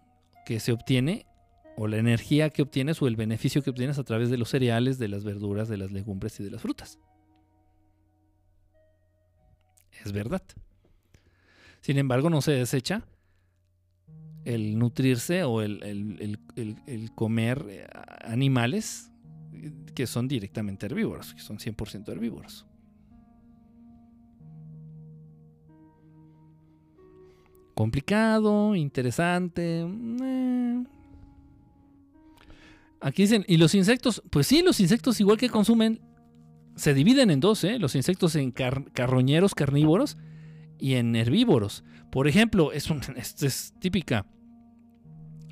que 0.45 0.61
se 0.61 0.71
obtiene 0.71 1.25
o 1.79 1.89
la 1.89 1.97
energía 1.97 2.51
que 2.51 2.61
obtienes 2.61 3.01
o 3.01 3.07
el 3.07 3.17
beneficio 3.17 3.63
que 3.63 3.71
obtienes 3.71 3.99
a 3.99 4.05
través 4.05 4.29
de 4.29 4.37
los 4.37 4.51
cereales, 4.51 4.99
de 4.99 5.09
las 5.09 5.25
verduras, 5.25 5.67
de 5.67 5.79
las 5.79 5.93
legumbres 5.93 6.39
y 6.41 6.45
de 6.45 6.51
las 6.51 6.61
frutas. 6.61 6.99
Es 10.05 10.13
verdad. 10.13 10.43
Sin 11.81 11.97
embargo, 11.97 12.29
no 12.29 12.43
se 12.43 12.53
desecha 12.53 13.07
el 14.45 14.79
nutrirse 14.79 15.43
o 15.45 15.63
el, 15.63 16.39
comer 17.15 17.65
eh, 17.67 17.87
animales 18.21 19.11
que 19.95 20.07
son 20.07 20.29
directamente 20.29 20.85
herbívoros, 20.85 21.33
que 21.33 21.41
son 21.41 21.57
100% 21.57 22.11
herbívoros. 22.11 22.67
Complicado, 27.75 28.75
interesante. 28.75 29.87
Eh. 30.23 30.85
Aquí 33.01 33.23
dicen, 33.23 33.45
¿y 33.49 33.57
los 33.57 33.75
insectos? 33.75 34.23
Pues 34.31 34.47
sí, 34.47 34.63
los 34.63 34.81
insectos 34.81 35.21
igual 35.21 35.39
que 35.39 35.51
consumen, 35.51 36.01
se 36.77 36.95
dividen 36.95 37.31
en 37.31 37.41
dos, 37.41 37.63
¿eh? 37.65 37.79
los 37.79 37.95
insectos 37.95 38.37
en 38.37 38.51
carroñeros, 38.51 39.55
carnívoros, 39.55 40.17
y 40.79 40.95
en 40.95 41.15
herbívoros. 41.17 41.85
Por 42.11 42.29
ejemplo, 42.29 42.73
es, 42.73 42.89
es 43.43 43.75
típica. 43.79 44.27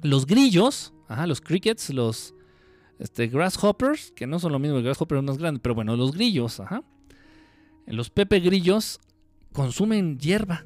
Los 0.03 0.27
grillos, 0.27 0.93
los 1.27 1.41
crickets, 1.41 1.91
los 1.91 2.35
este, 2.99 3.29
grasshoppers, 3.29 4.13
que 4.13 4.27
no 4.27 4.39
son 4.39 4.53
lo 4.53 4.59
mismo, 4.59 4.79
el 4.79 4.85
grasshopper 4.85 5.19
es 5.19 5.25
más 5.25 5.39
grande, 5.39 5.61
pero 5.63 5.75
bueno, 5.75 5.97
los 5.97 6.13
grillos, 6.13 6.61
ajá. 6.61 6.83
Los 7.87 8.11
pepe 8.11 8.41
grillos 8.41 9.01
consumen 9.53 10.19
hierba, 10.19 10.65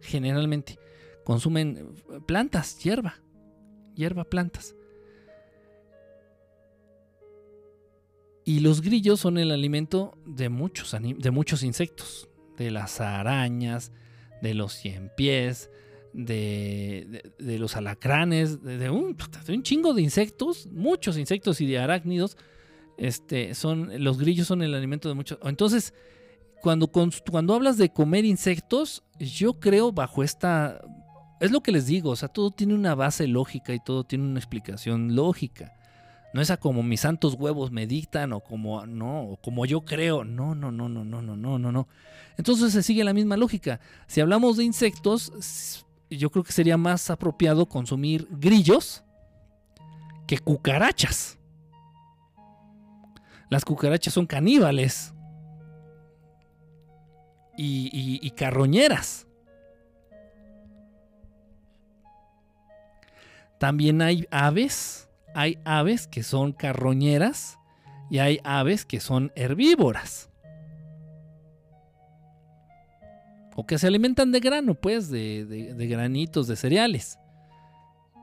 generalmente. 0.00 0.78
Consumen 1.24 1.94
plantas, 2.26 2.78
hierba, 2.78 3.20
hierba, 3.94 4.24
plantas. 4.24 4.74
Y 8.44 8.60
los 8.60 8.80
grillos 8.80 9.20
son 9.20 9.36
el 9.36 9.50
alimento 9.50 10.16
de 10.24 10.48
muchos, 10.48 10.96
de 11.00 11.30
muchos 11.30 11.62
insectos, 11.62 12.30
de 12.56 12.70
las 12.70 13.00
arañas, 13.00 13.92
de 14.40 14.54
los 14.54 14.72
cien 14.72 15.10
pies, 15.16 15.70
de, 16.12 17.22
los 17.38 17.76
alacranes, 17.76 18.62
de, 18.62 18.88
un, 18.90 19.16
chingo 19.62 19.92
de 19.94 20.02
insectos, 20.02 20.66
muchos 20.72 21.18
insectos 21.18 21.60
y 21.60 21.66
de 21.66 21.78
arácnidos. 21.78 22.36
Este, 22.96 23.54
son, 23.54 24.02
los 24.02 24.18
grillos 24.18 24.46
son 24.46 24.62
el 24.62 24.74
alimento 24.74 25.08
de 25.08 25.14
muchos. 25.14 25.38
Entonces, 25.42 25.94
cuando, 26.60 26.90
cuando 27.30 27.54
hablas 27.54 27.76
de 27.76 27.90
comer 27.90 28.24
insectos, 28.24 29.02
yo 29.18 29.54
creo 29.54 29.92
bajo 29.92 30.22
esta... 30.22 30.80
Es 31.40 31.52
lo 31.52 31.62
que 31.62 31.70
les 31.70 31.86
digo, 31.86 32.10
o 32.10 32.16
sea, 32.16 32.28
todo 32.28 32.50
tiene 32.50 32.74
una 32.74 32.94
base 32.96 33.28
lógica 33.28 33.72
y 33.72 33.78
todo 33.78 34.04
tiene 34.04 34.24
una 34.24 34.40
explicación 34.40 35.14
lógica. 35.14 35.72
No 36.34 36.42
es 36.42 36.50
a 36.50 36.56
como 36.56 36.82
mis 36.82 37.00
santos 37.00 37.34
huevos 37.34 37.70
me 37.70 37.86
dictan 37.86 38.32
o 38.32 38.40
como 38.40 38.84
no, 38.86 39.22
o 39.22 39.36
como 39.36 39.64
yo 39.64 39.82
creo. 39.82 40.24
No, 40.24 40.54
no, 40.54 40.72
no, 40.72 40.88
no, 40.88 41.04
no, 41.04 41.22
no, 41.22 41.36
no, 41.36 41.58
no, 41.58 41.72
no. 41.72 41.88
Entonces 42.36 42.72
se 42.72 42.82
sigue 42.82 43.04
la 43.04 43.14
misma 43.14 43.36
lógica. 43.36 43.80
Si 44.06 44.20
hablamos 44.20 44.56
de 44.56 44.64
insectos, 44.64 45.86
yo 46.10 46.30
creo 46.30 46.44
que 46.44 46.52
sería 46.52 46.76
más 46.76 47.08
apropiado 47.08 47.66
consumir 47.66 48.28
grillos 48.30 49.04
que 50.26 50.38
cucarachas. 50.38 51.38
Las 53.48 53.64
cucarachas 53.64 54.12
son 54.12 54.26
caníbales 54.26 55.14
y, 57.58 58.30
carroñeras. 58.36 59.26
También 63.58 64.00
hay 64.02 64.26
aves, 64.30 65.08
hay 65.34 65.58
aves 65.64 66.06
que 66.06 66.22
son 66.22 66.52
carroñeras 66.52 67.58
y 68.08 68.18
hay 68.18 68.38
aves 68.44 68.84
que 68.84 69.00
son 69.00 69.32
herbívoras. 69.34 70.28
o 73.60 73.66
que 73.66 73.76
se 73.76 73.88
alimentan 73.88 74.30
de 74.30 74.38
grano, 74.38 74.76
pues, 74.76 75.10
de, 75.10 75.74
granitos, 75.90 76.46
de 76.46 76.54
cereales. 76.54 77.18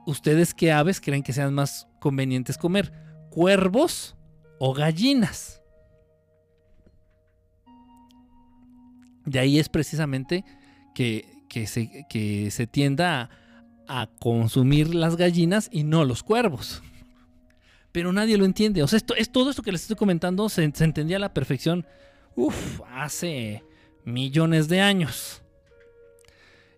¿Ustedes 0.05 0.53
qué 0.53 0.71
aves 0.71 1.01
creen 1.01 1.23
que 1.23 1.33
sean 1.33 1.53
más 1.53 1.89
convenientes 1.99 2.57
comer? 2.57 2.93
¿Cuervos 3.31 4.15
o 4.59 4.73
gallinas? 4.73 5.61
De 9.25 9.39
ahí 9.39 9.59
es 9.59 9.69
precisamente 9.69 10.43
que, 10.93 11.25
se, 11.67 12.05
que 12.09 12.51
se, 12.51 12.67
tienda 12.67 13.29
a, 13.87 14.07
consumir 14.19 14.93
las 14.93 15.15
gallinas 15.15 15.69
y 15.71 15.83
no 15.83 16.05
los 16.05 16.23
cuervos. 16.23 16.81
Pero 17.91 18.11
nadie 18.11 18.37
lo 18.37 18.45
entiende. 18.45 18.83
O 18.83 18.87
sea, 18.87 18.97
esto, 18.97 19.15
es 19.15 19.31
todo 19.31 19.49
esto 19.49 19.61
que 19.61 19.71
les 19.71 19.81
estoy 19.81 19.95
comentando 19.95 20.49
se, 20.49 20.69
se 20.73 20.83
entendía 20.83 21.17
a 21.17 21.21
la 21.21 21.33
perfección. 21.33 21.85
Uf, 22.35 22.81
hace 22.91 23.63
millones 24.03 24.67
de 24.67 24.81
años. 24.81 25.41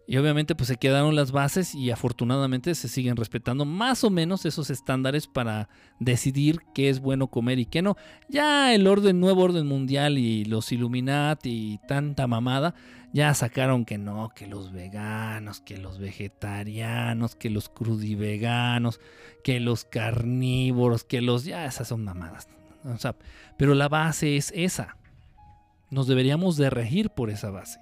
Y 0.09 0.15
obviamente 0.15 0.55
pues 0.55 0.69
se 0.69 0.77
quedaron 0.77 1.15
las 1.17 1.33
bases 1.33 1.75
y 1.75 1.91
afortunadamente 1.91 2.73
se 2.75 2.87
siguen 2.87 3.17
respetando 3.17 3.65
más 3.65 4.05
o 4.05 4.09
menos 4.09 4.45
esos 4.45 4.69
estándares 4.69 5.27
para 5.27 5.67
decidir 5.99 6.61
qué 6.73 6.87
es 6.87 7.01
bueno 7.01 7.27
comer 7.27 7.59
y 7.59 7.65
qué 7.65 7.81
no. 7.81 7.97
Ya 8.29 8.73
el 8.73 8.87
orden, 8.87 9.19
nuevo 9.19 9.41
orden 9.43 9.67
mundial 9.67 10.17
y 10.17 10.45
los 10.45 10.71
Illuminati 10.71 11.73
y 11.73 11.87
tanta 11.89 12.25
mamada 12.25 12.73
ya 13.11 13.33
sacaron 13.33 13.83
que 13.83 13.97
no, 13.97 14.29
que 14.33 14.47
los 14.47 14.71
veganos, 14.71 15.59
que 15.59 15.77
los 15.77 15.99
vegetarianos, 15.99 17.35
que 17.35 17.49
los 17.49 17.67
crudiveganos, 17.67 19.01
que 19.43 19.59
los 19.59 19.83
carnívoros, 19.83 21.03
que 21.03 21.21
los... 21.21 21.43
Ya 21.43 21.65
esas 21.65 21.89
son 21.89 22.05
mamadas. 22.05 22.47
pero 23.57 23.75
la 23.75 23.89
base 23.89 24.37
es 24.37 24.53
esa. 24.55 24.95
Nos 25.89 26.07
deberíamos 26.07 26.55
de 26.55 26.69
regir 26.69 27.09
por 27.09 27.29
esa 27.29 27.49
base. 27.49 27.79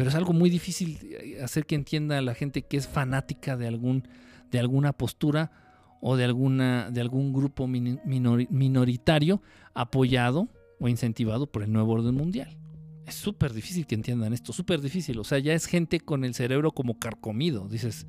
Pero 0.00 0.08
es 0.08 0.16
algo 0.16 0.32
muy 0.32 0.48
difícil 0.48 0.98
eh, 1.02 1.42
hacer 1.44 1.66
que 1.66 1.74
entienda 1.74 2.22
la 2.22 2.34
gente 2.34 2.62
que 2.62 2.78
es 2.78 2.88
fanática 2.88 3.58
de, 3.58 3.66
algún, 3.66 4.08
de 4.50 4.58
alguna 4.58 4.94
postura 4.94 5.52
o 6.00 6.16
de, 6.16 6.24
alguna, 6.24 6.90
de 6.90 7.02
algún 7.02 7.34
grupo 7.34 7.68
minoritario 7.68 9.42
apoyado 9.74 10.48
o 10.78 10.88
incentivado 10.88 11.52
por 11.52 11.62
el 11.62 11.70
nuevo 11.70 11.92
orden 11.92 12.14
mundial. 12.14 12.56
Es 13.04 13.16
súper 13.16 13.52
difícil 13.52 13.86
que 13.86 13.94
entiendan 13.94 14.32
esto, 14.32 14.54
súper 14.54 14.80
difícil. 14.80 15.18
O 15.18 15.24
sea, 15.24 15.38
ya 15.38 15.52
es 15.52 15.66
gente 15.66 16.00
con 16.00 16.24
el 16.24 16.32
cerebro 16.32 16.72
como 16.72 16.98
carcomido. 16.98 17.68
Dices, 17.68 18.06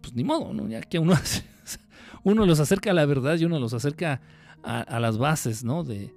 pues 0.00 0.14
ni 0.14 0.22
modo, 0.22 0.54
¿no? 0.54 0.68
Ya 0.68 0.80
que 0.80 1.00
uno, 1.00 1.14
uno 2.22 2.46
los 2.46 2.60
acerca 2.60 2.92
a 2.92 2.94
la 2.94 3.04
verdad 3.04 3.36
y 3.36 3.46
uno 3.46 3.58
los 3.58 3.74
acerca 3.74 4.20
a, 4.62 5.00
las 5.00 5.18
bases, 5.18 5.64
¿no? 5.64 5.82
De, 5.82 6.14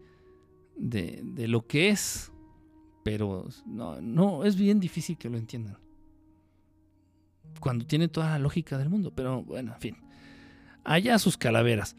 de, 0.78 1.48
lo 1.48 1.66
que 1.66 1.90
es. 1.90 2.32
Pero 3.06 3.48
no, 3.68 4.02
no, 4.02 4.46
es 4.46 4.56
bien 4.56 4.80
difícil 4.80 5.16
que 5.16 5.30
lo 5.30 5.38
entiendan. 5.38 5.78
Cuando 7.60 7.86
tiene 7.86 8.08
toda 8.08 8.32
la 8.32 8.40
lógica 8.40 8.80
del 8.80 8.90
mundo. 8.90 9.12
Pero 9.14 9.44
bueno, 9.44 9.74
en 9.76 9.80
fin. 9.80 9.98
Allá 10.84 11.20
sus 11.20 11.38
calaveras. 11.38 11.96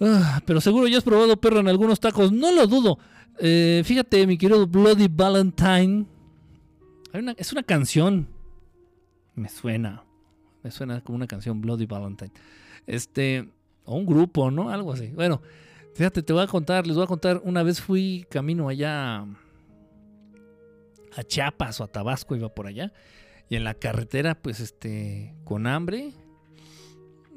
Ah, 0.00 0.40
pero 0.46 0.62
seguro 0.62 0.88
ya 0.88 0.96
has 0.96 1.04
probado 1.04 1.38
perro 1.38 1.60
en 1.60 1.68
algunos 1.68 2.00
tacos. 2.00 2.32
No 2.32 2.50
lo 2.50 2.66
dudo. 2.66 2.98
Eh, 3.38 3.82
fíjate, 3.84 4.26
mi 4.26 4.38
querido 4.38 4.66
Bloody 4.66 5.08
Valentine. 5.08 6.06
es 7.36 7.52
una 7.52 7.62
canción. 7.62 8.28
Me 9.34 9.50
suena. 9.50 10.02
Me 10.62 10.70
suena 10.70 11.02
como 11.02 11.16
una 11.16 11.26
canción 11.26 11.60
Bloody 11.60 11.84
Valentine. 11.84 12.32
Este. 12.86 13.50
O 13.84 13.96
un 13.96 14.06
grupo, 14.06 14.50
¿no? 14.50 14.70
Algo 14.70 14.94
así. 14.94 15.08
Bueno, 15.08 15.42
fíjate, 15.94 16.22
te 16.22 16.32
voy 16.32 16.42
a 16.42 16.46
contar. 16.46 16.86
Les 16.86 16.96
voy 16.96 17.04
a 17.04 17.08
contar. 17.08 17.40
Una 17.44 17.62
vez 17.62 17.80
fui 17.80 18.26
camino 18.30 18.68
allá. 18.68 19.26
A 21.14 21.22
Chiapas 21.24 21.80
o 21.80 21.84
a 21.84 21.88
Tabasco, 21.88 22.36
iba 22.36 22.48
por 22.54 22.66
allá. 22.66 22.92
Y 23.48 23.56
en 23.56 23.64
la 23.64 23.74
carretera, 23.74 24.34
pues 24.34 24.60
este. 24.60 25.34
Con 25.44 25.66
hambre. 25.66 26.12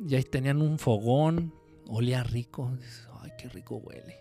Y 0.07 0.15
ahí 0.15 0.23
tenían 0.23 0.61
un 0.61 0.79
fogón 0.79 1.53
olía 1.87 2.23
rico. 2.23 2.71
Ay, 3.21 3.31
qué 3.37 3.49
rico 3.49 3.77
huele. 3.77 4.17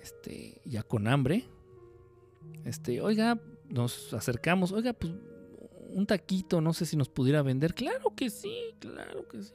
Este, 0.00 0.60
ya 0.64 0.82
con 0.82 1.08
hambre. 1.08 1.44
Este, 2.64 3.00
oiga, 3.00 3.40
nos 3.68 4.12
acercamos. 4.14 4.72
Oiga, 4.72 4.92
pues 4.92 5.12
un 5.88 6.06
taquito, 6.06 6.60
no 6.60 6.72
sé 6.72 6.86
si 6.86 6.96
nos 6.96 7.08
pudiera 7.08 7.42
vender. 7.42 7.74
Claro 7.74 8.14
que 8.14 8.30
sí, 8.30 8.74
claro 8.78 9.26
que 9.28 9.42
sí. 9.42 9.52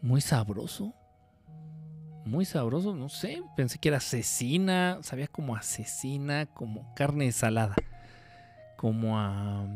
Muy 0.00 0.20
sabroso. 0.20 0.94
Muy 2.24 2.44
sabroso, 2.44 2.94
no 2.94 3.08
sé. 3.08 3.42
Pensé 3.56 3.78
que 3.78 3.88
era 3.88 3.98
asesina. 3.98 4.98
Sabía 5.02 5.26
como 5.26 5.56
asesina, 5.56 6.46
como 6.46 6.94
carne 6.94 7.32
salada. 7.32 7.76
Como 8.76 9.18
a 9.18 9.66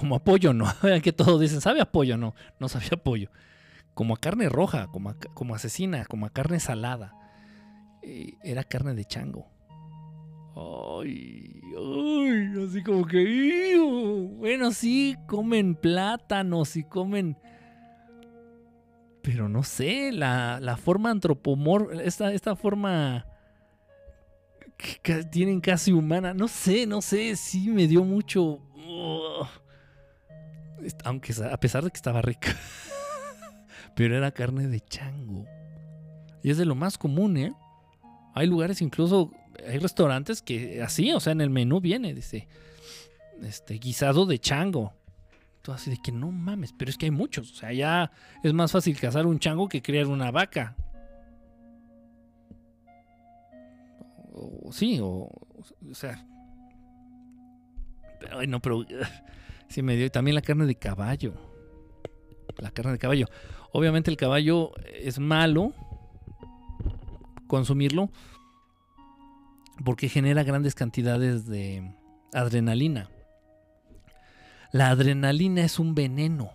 como 0.00 0.14
apoyo, 0.16 0.52
no. 0.52 0.66
que 1.02 1.12
todos 1.12 1.40
dicen, 1.40 1.60
sabe 1.60 1.80
apoyo, 1.80 2.16
no, 2.16 2.34
no 2.58 2.68
sabía 2.68 2.90
apoyo. 2.94 3.30
Como 3.94 4.14
a 4.14 4.16
carne 4.16 4.48
roja, 4.48 4.86
como 4.86 5.10
a, 5.10 5.14
como 5.34 5.54
asesina, 5.54 6.04
como 6.06 6.26
a 6.26 6.30
carne 6.30 6.60
salada. 6.60 7.14
Era 8.02 8.64
carne 8.64 8.94
de 8.94 9.04
chango. 9.04 9.46
Ay, 10.56 11.60
ay, 11.76 12.64
así 12.66 12.82
como 12.82 13.06
que, 13.06 13.78
bueno, 14.36 14.72
sí, 14.72 15.16
comen 15.26 15.74
plátanos 15.74 16.76
y 16.76 16.84
comen... 16.84 17.36
Pero 19.22 19.48
no 19.48 19.62
sé, 19.62 20.12
la, 20.12 20.60
la 20.60 20.76
forma 20.76 21.10
antropomor, 21.10 22.00
esta, 22.02 22.32
esta 22.32 22.56
forma 22.56 23.26
que 25.02 25.24
tienen 25.24 25.60
casi 25.60 25.92
humana, 25.92 26.34
no 26.34 26.48
sé, 26.48 26.86
no 26.86 27.02
sé, 27.02 27.36
sí 27.36 27.68
me 27.68 27.86
dio 27.86 28.04
mucho... 28.04 28.60
Aunque 31.04 31.34
a 31.44 31.60
pesar 31.60 31.84
de 31.84 31.90
que 31.90 31.96
estaba 31.96 32.22
rica. 32.22 32.56
Pero 33.94 34.16
era 34.16 34.30
carne 34.30 34.66
de 34.66 34.80
chango. 34.80 35.44
Y 36.42 36.50
es 36.50 36.56
de 36.56 36.64
lo 36.64 36.74
más 36.74 36.96
común, 36.96 37.36
¿eh? 37.36 37.52
Hay 38.34 38.46
lugares 38.46 38.80
incluso, 38.80 39.30
hay 39.68 39.78
restaurantes 39.78 40.40
que 40.40 40.82
así, 40.82 41.12
o 41.12 41.20
sea, 41.20 41.32
en 41.32 41.42
el 41.42 41.50
menú 41.50 41.80
viene, 41.80 42.14
dice, 42.14 42.48
este, 43.42 43.74
guisado 43.74 44.24
de 44.24 44.38
chango. 44.38 44.94
Todo 45.62 45.74
así 45.74 45.90
de 45.90 45.98
que 45.98 46.12
no 46.12 46.30
mames, 46.30 46.72
pero 46.72 46.90
es 46.90 46.96
que 46.96 47.06
hay 47.06 47.10
muchos. 47.10 47.50
O 47.52 47.54
sea, 47.54 47.72
ya 47.72 48.10
es 48.42 48.52
más 48.52 48.72
fácil 48.72 48.98
cazar 48.98 49.26
un 49.26 49.38
chango 49.38 49.68
que 49.68 49.82
criar 49.82 50.06
una 50.06 50.30
vaca. 50.30 50.74
O, 54.32 54.72
sí, 54.72 54.98
o, 55.02 55.28
o 55.90 55.94
sea. 55.94 56.26
Pero, 58.20 58.46
no, 58.46 58.60
pero 58.60 58.84
Sí, 59.70 59.82
me 59.82 59.94
dio. 59.94 60.10
también 60.10 60.34
la 60.34 60.42
carne 60.42 60.66
de 60.66 60.74
caballo. 60.74 61.32
La 62.58 62.72
carne 62.72 62.92
de 62.92 62.98
caballo. 62.98 63.26
Obviamente 63.72 64.10
el 64.10 64.16
caballo 64.16 64.72
es 64.92 65.20
malo 65.20 65.72
consumirlo 67.46 68.10
porque 69.84 70.08
genera 70.08 70.42
grandes 70.42 70.74
cantidades 70.74 71.46
de 71.46 71.94
adrenalina. 72.32 73.08
La 74.72 74.90
adrenalina 74.90 75.62
es 75.62 75.78
un 75.78 75.94
veneno. 75.94 76.52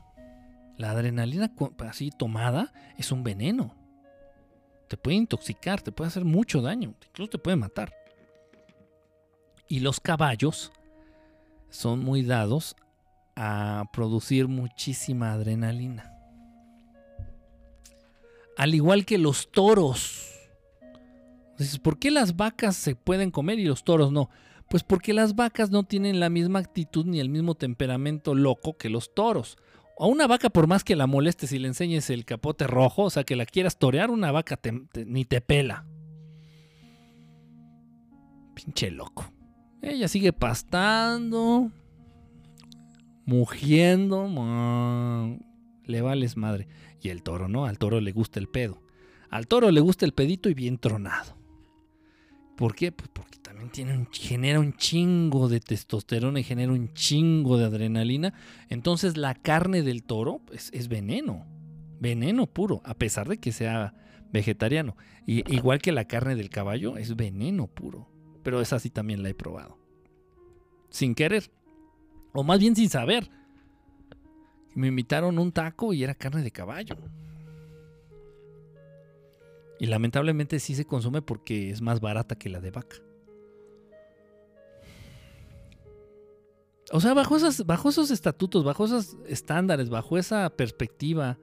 La 0.77 0.91
adrenalina 0.91 1.51
así 1.79 2.11
tomada 2.11 2.73
es 2.97 3.11
un 3.11 3.23
veneno. 3.23 3.75
Te 4.87 4.97
puede 4.97 5.17
intoxicar, 5.17 5.81
te 5.81 5.91
puede 5.91 6.09
hacer 6.09 6.25
mucho 6.25 6.61
daño, 6.61 6.93
incluso 7.07 7.31
te 7.31 7.37
puede 7.37 7.57
matar. 7.57 7.93
Y 9.67 9.79
los 9.79 9.99
caballos 9.99 10.71
son 11.69 11.99
muy 11.99 12.23
dados 12.23 12.75
a 13.35 13.83
producir 13.91 14.47
muchísima 14.47 15.33
adrenalina. 15.33 16.13
Al 18.57 18.73
igual 18.73 19.05
que 19.05 19.17
los 19.17 19.51
toros. 19.51 20.31
¿por 21.81 21.99
qué 21.99 22.11
las 22.11 22.35
vacas 22.35 22.75
se 22.75 22.95
pueden 22.95 23.31
comer 23.31 23.59
y 23.59 23.65
los 23.65 23.83
toros 23.83 24.11
no? 24.11 24.29
Pues 24.75 24.83
porque 24.83 25.13
las 25.13 25.37
vacas 25.37 25.71
no 25.71 25.83
tienen 25.83 26.19
la 26.19 26.29
misma 26.29 26.59
actitud 26.59 27.05
ni 27.05 27.21
el 27.21 27.29
mismo 27.29 27.55
temperamento 27.55 28.35
loco 28.35 28.75
que 28.75 28.89
los 28.89 29.13
toros. 29.15 29.55
A 29.97 30.05
una 30.05 30.27
vaca, 30.27 30.49
por 30.49 30.67
más 30.67 30.83
que 30.83 30.97
la 30.97 31.07
molestes 31.07 31.53
y 31.53 31.59
le 31.59 31.69
enseñes 31.69 32.09
el 32.09 32.25
capote 32.25 32.67
rojo, 32.67 33.03
o 33.03 33.09
sea, 33.09 33.23
que 33.23 33.37
la 33.37 33.45
quieras 33.45 33.79
torear, 33.79 34.11
una 34.11 34.33
vaca 34.33 34.59
ni 35.05 35.23
te 35.23 35.39
pela. 35.39 35.85
Pinche 38.53 38.91
loco. 38.91 39.31
Ella 39.81 40.09
sigue 40.09 40.33
pastando, 40.33 41.71
mugiendo, 43.25 44.27
le 45.85 46.01
vales 46.01 46.35
madre. 46.35 46.67
Y 46.99 47.07
el 47.07 47.23
toro, 47.23 47.47
¿no? 47.47 47.65
Al 47.65 47.77
toro 47.77 48.01
le 48.01 48.11
gusta 48.11 48.41
el 48.41 48.49
pedo. 48.49 48.81
Al 49.29 49.47
toro 49.47 49.71
le 49.71 49.79
gusta 49.79 50.03
el 50.05 50.11
pedito 50.11 50.49
y 50.49 50.53
bien 50.53 50.77
tronado. 50.79 51.34
¿Por 52.55 52.75
qué? 52.75 52.91
Pues 52.91 53.09
porque 53.13 53.37
también 53.39 53.69
genera 54.11 54.59
un 54.59 54.73
chingo 54.73 55.49
de 55.49 55.59
testosterona 55.59 56.39
y 56.39 56.43
genera 56.43 56.71
un 56.71 56.93
chingo 56.93 57.57
de 57.57 57.65
adrenalina. 57.65 58.33
Entonces 58.69 59.17
la 59.17 59.35
carne 59.35 59.81
del 59.81 60.03
toro 60.03 60.41
es, 60.51 60.69
es 60.73 60.87
veneno. 60.87 61.45
Veneno 61.99 62.47
puro, 62.47 62.81
a 62.85 62.93
pesar 62.93 63.27
de 63.27 63.37
que 63.37 63.51
sea 63.51 63.93
vegetariano. 64.31 64.95
Y, 65.25 65.51
igual 65.53 65.81
que 65.81 65.91
la 65.91 66.05
carne 66.05 66.35
del 66.35 66.49
caballo, 66.49 66.97
es 66.97 67.15
veneno 67.15 67.67
puro. 67.67 68.07
Pero 68.43 68.61
esa 68.61 68.79
sí 68.79 68.89
también 68.89 69.23
la 69.23 69.29
he 69.29 69.33
probado. 69.33 69.77
Sin 70.89 71.15
querer. 71.15 71.51
O 72.33 72.43
más 72.43 72.59
bien 72.59 72.75
sin 72.75 72.89
saber. 72.89 73.29
Me 74.75 74.87
invitaron 74.87 75.39
un 75.39 75.51
taco 75.51 75.93
y 75.93 76.03
era 76.03 76.13
carne 76.13 76.43
de 76.43 76.51
caballo. 76.51 76.97
Y 79.79 79.87
lamentablemente 79.87 80.59
sí 80.59 80.75
se 80.75 80.85
consume 80.85 81.21
porque 81.21 81.69
es 81.69 81.81
más 81.81 81.99
barata 81.99 82.35
que 82.35 82.49
la 82.49 82.61
de 82.61 82.71
vaca. 82.71 82.97
O 86.91 87.01
sea, 87.01 87.13
bajo, 87.13 87.35
esas, 87.35 87.65
bajo 87.65 87.89
esos 87.89 88.11
estatutos, 88.11 88.63
bajo 88.63 88.85
esos 88.85 89.17
estándares, 89.27 89.89
bajo 89.89 90.17
esa 90.17 90.49
perspectiva, 90.51 91.39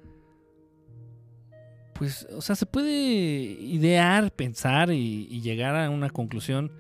pues, 1.95 2.27
o 2.35 2.41
sea, 2.41 2.55
se 2.55 2.65
puede 2.65 2.91
idear, 2.91 4.33
pensar 4.33 4.93
y, 4.93 5.27
y 5.29 5.41
llegar 5.41 5.75
a 5.75 5.91
una 5.91 6.11
conclusión 6.11 6.73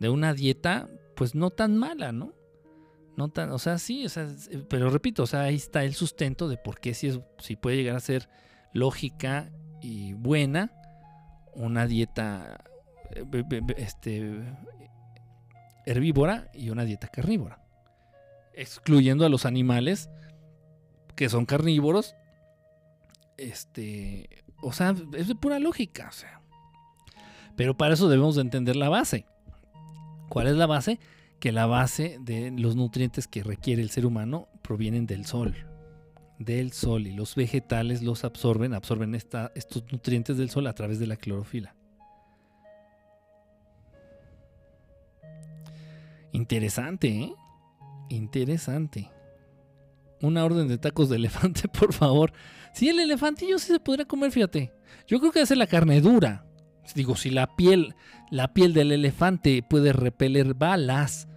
de 0.00 0.08
una 0.08 0.32
dieta, 0.32 0.88
pues 1.14 1.34
no 1.34 1.50
tan 1.50 1.76
mala, 1.76 2.12
¿no? 2.12 2.32
No 3.16 3.28
tan, 3.28 3.50
o 3.52 3.58
sea, 3.58 3.78
sí, 3.78 4.04
o 4.04 4.08
sea, 4.08 4.28
eh, 4.50 4.62
pero 4.68 4.90
repito, 4.90 5.22
o 5.22 5.26
sea, 5.26 5.42
ahí 5.42 5.54
está 5.54 5.84
el 5.84 5.94
sustento 5.94 6.48
de 6.48 6.56
por 6.58 6.80
qué 6.80 6.94
si, 6.94 7.08
es, 7.08 7.20
si 7.38 7.56
puede 7.56 7.76
llegar 7.76 7.96
a 7.96 8.00
ser 8.00 8.28
lógica 8.72 9.50
y 9.80 10.14
buena 10.14 10.72
una 11.56 11.86
dieta 11.86 12.58
eh, 13.10 13.24
este, 13.76 14.42
herbívora 15.84 16.50
y 16.54 16.70
una 16.70 16.84
dieta 16.84 17.08
carnívora. 17.08 17.60
Excluyendo 18.54 19.26
a 19.26 19.28
los 19.28 19.44
animales 19.46 20.08
que 21.14 21.28
son 21.28 21.46
carnívoros. 21.46 22.14
Este, 23.36 24.44
o 24.62 24.72
sea, 24.72 24.94
es 25.14 25.28
de 25.28 25.34
pura 25.34 25.58
lógica, 25.58 26.08
o 26.08 26.12
sea. 26.12 26.40
Pero 27.56 27.76
para 27.76 27.94
eso 27.94 28.08
debemos 28.08 28.36
de 28.36 28.42
entender 28.42 28.76
la 28.76 28.88
base. 28.88 29.26
¿Cuál 30.28 30.46
es 30.48 30.56
la 30.56 30.66
base? 30.66 30.98
Que 31.40 31.52
la 31.52 31.66
base 31.66 32.18
de 32.20 32.50
los 32.50 32.76
nutrientes 32.76 33.28
que 33.28 33.42
requiere 33.42 33.82
el 33.82 33.90
ser 33.90 34.06
humano 34.06 34.48
provienen 34.62 35.06
del 35.06 35.26
sol. 35.26 35.54
Del 36.38 36.72
sol. 36.72 37.06
Y 37.06 37.12
los 37.12 37.34
vegetales 37.34 38.02
los 38.02 38.24
absorben, 38.24 38.74
absorben 38.74 39.14
estos 39.14 39.84
nutrientes 39.90 40.36
del 40.36 40.50
sol 40.50 40.66
a 40.66 40.74
través 40.74 40.98
de 40.98 41.06
la 41.06 41.16
clorofila. 41.16 41.74
Interesante, 46.32 47.08
¿eh? 47.08 47.34
Interesante. 48.10 49.10
Una 50.20 50.44
orden 50.44 50.68
de 50.68 50.78
tacos 50.78 51.08
de 51.08 51.16
elefante, 51.16 51.68
por 51.80 51.92
favor. 51.92 52.32
Sí, 52.72 52.88
el 52.88 53.00
elefantillo 53.00 53.58
sí 53.58 53.68
se 53.68 53.80
podría 53.80 54.06
comer, 54.06 54.32
fíjate. 54.32 54.72
Yo 55.06 55.18
creo 55.18 55.32
que 55.32 55.40
hace 55.40 55.56
la 55.56 55.66
carne 55.66 56.00
dura. 56.00 56.44
Digo, 56.94 57.16
si 57.16 57.30
la 57.30 57.56
piel, 57.56 57.94
la 58.30 58.52
piel 58.52 58.72
del 58.72 58.92
elefante 58.92 59.62
puede 59.62 59.92
repeler 59.92 60.54
balas. 60.54 61.28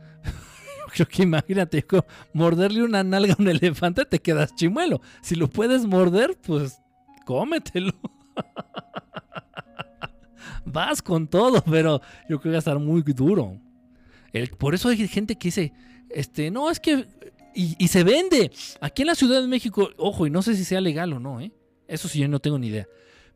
Creo 0.90 1.08
que 1.08 1.24
imagínate, 1.30 1.85
morderle 2.34 2.84
una 2.84 3.03
nalga 3.03 3.34
a 3.34 3.42
un 3.42 3.48
elefante 3.48 4.06
te 4.06 4.19
quedas 4.19 4.56
chimuelo. 4.56 5.01
Si 5.22 5.35
lo 5.35 5.50
puedes 5.50 5.85
morder, 5.85 6.38
pues 6.42 6.82
cómetelo. 7.26 7.93
Vas 10.66 11.01
con 11.01 11.27
todo, 11.27 11.64
pero 11.64 12.01
yo 12.30 12.40
creo 12.40 12.42
que 12.42 12.50
va 12.50 12.56
a 12.56 12.59
estar 12.59 12.80
muy 12.80 13.01
duro. 13.01 13.59
por 14.58 14.76
eso 14.76 14.90
hay 14.90 15.08
gente 15.08 15.35
que 15.35 15.48
dice, 15.48 15.74
este, 16.09 16.51
no, 16.51 16.69
es 16.69 16.80
que 16.80 17.08
y, 17.53 17.88
se 17.88 18.03
vende. 18.03 18.51
Aquí 18.80 19.01
en 19.01 19.08
la 19.08 19.16
Ciudad 19.16 19.42
de 19.42 19.48
México, 19.48 19.90
ojo, 19.98 20.26
y 20.26 20.30
no 20.30 20.42
sé 20.42 20.56
si 20.56 20.64
sea 20.64 20.80
legal 20.80 21.11
o 21.11 21.19
no, 21.19 21.42
¿eh? 21.42 21.51
Eso 21.88 22.08
sí, 22.08 22.19
yo 22.19 22.27
no 22.27 22.40
tengo 22.40 22.58
ni 22.58 22.68
idea. 22.68 22.88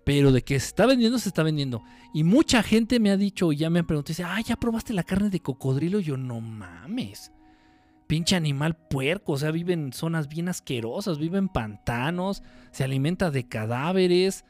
Pero 0.05 0.31
de 0.31 0.43
que 0.43 0.59
se 0.59 0.67
está 0.67 0.85
vendiendo, 0.85 1.19
se 1.19 1.29
está 1.29 1.43
vendiendo. 1.43 1.83
Y 2.13 2.23
mucha 2.23 2.63
gente 2.63 2.99
me 2.99 3.11
ha 3.11 3.17
dicho, 3.17 3.51
y 3.51 3.57
ya 3.57 3.69
me 3.69 3.79
han 3.79 3.85
preguntado, 3.85 4.11
dice, 4.11 4.23
ah, 4.23 4.39
¿ya 4.45 4.55
probaste 4.55 4.93
la 4.93 5.03
carne 5.03 5.29
de 5.29 5.41
cocodrilo? 5.41 5.99
yo, 5.99 6.15
no 6.15 6.39
mames. 6.39 7.32
Pinche 8.07 8.35
animal 8.35 8.75
puerco, 8.75 9.33
o 9.33 9.37
sea, 9.37 9.51
vive 9.51 9.73
en 9.73 9.93
zonas 9.93 10.27
bien 10.27 10.49
asquerosas, 10.49 11.17
vive 11.17 11.37
en 11.37 11.49
pantanos, 11.49 12.43
se 12.71 12.83
alimenta 12.83 13.31
de 13.31 13.47
cadáveres. 13.47 14.45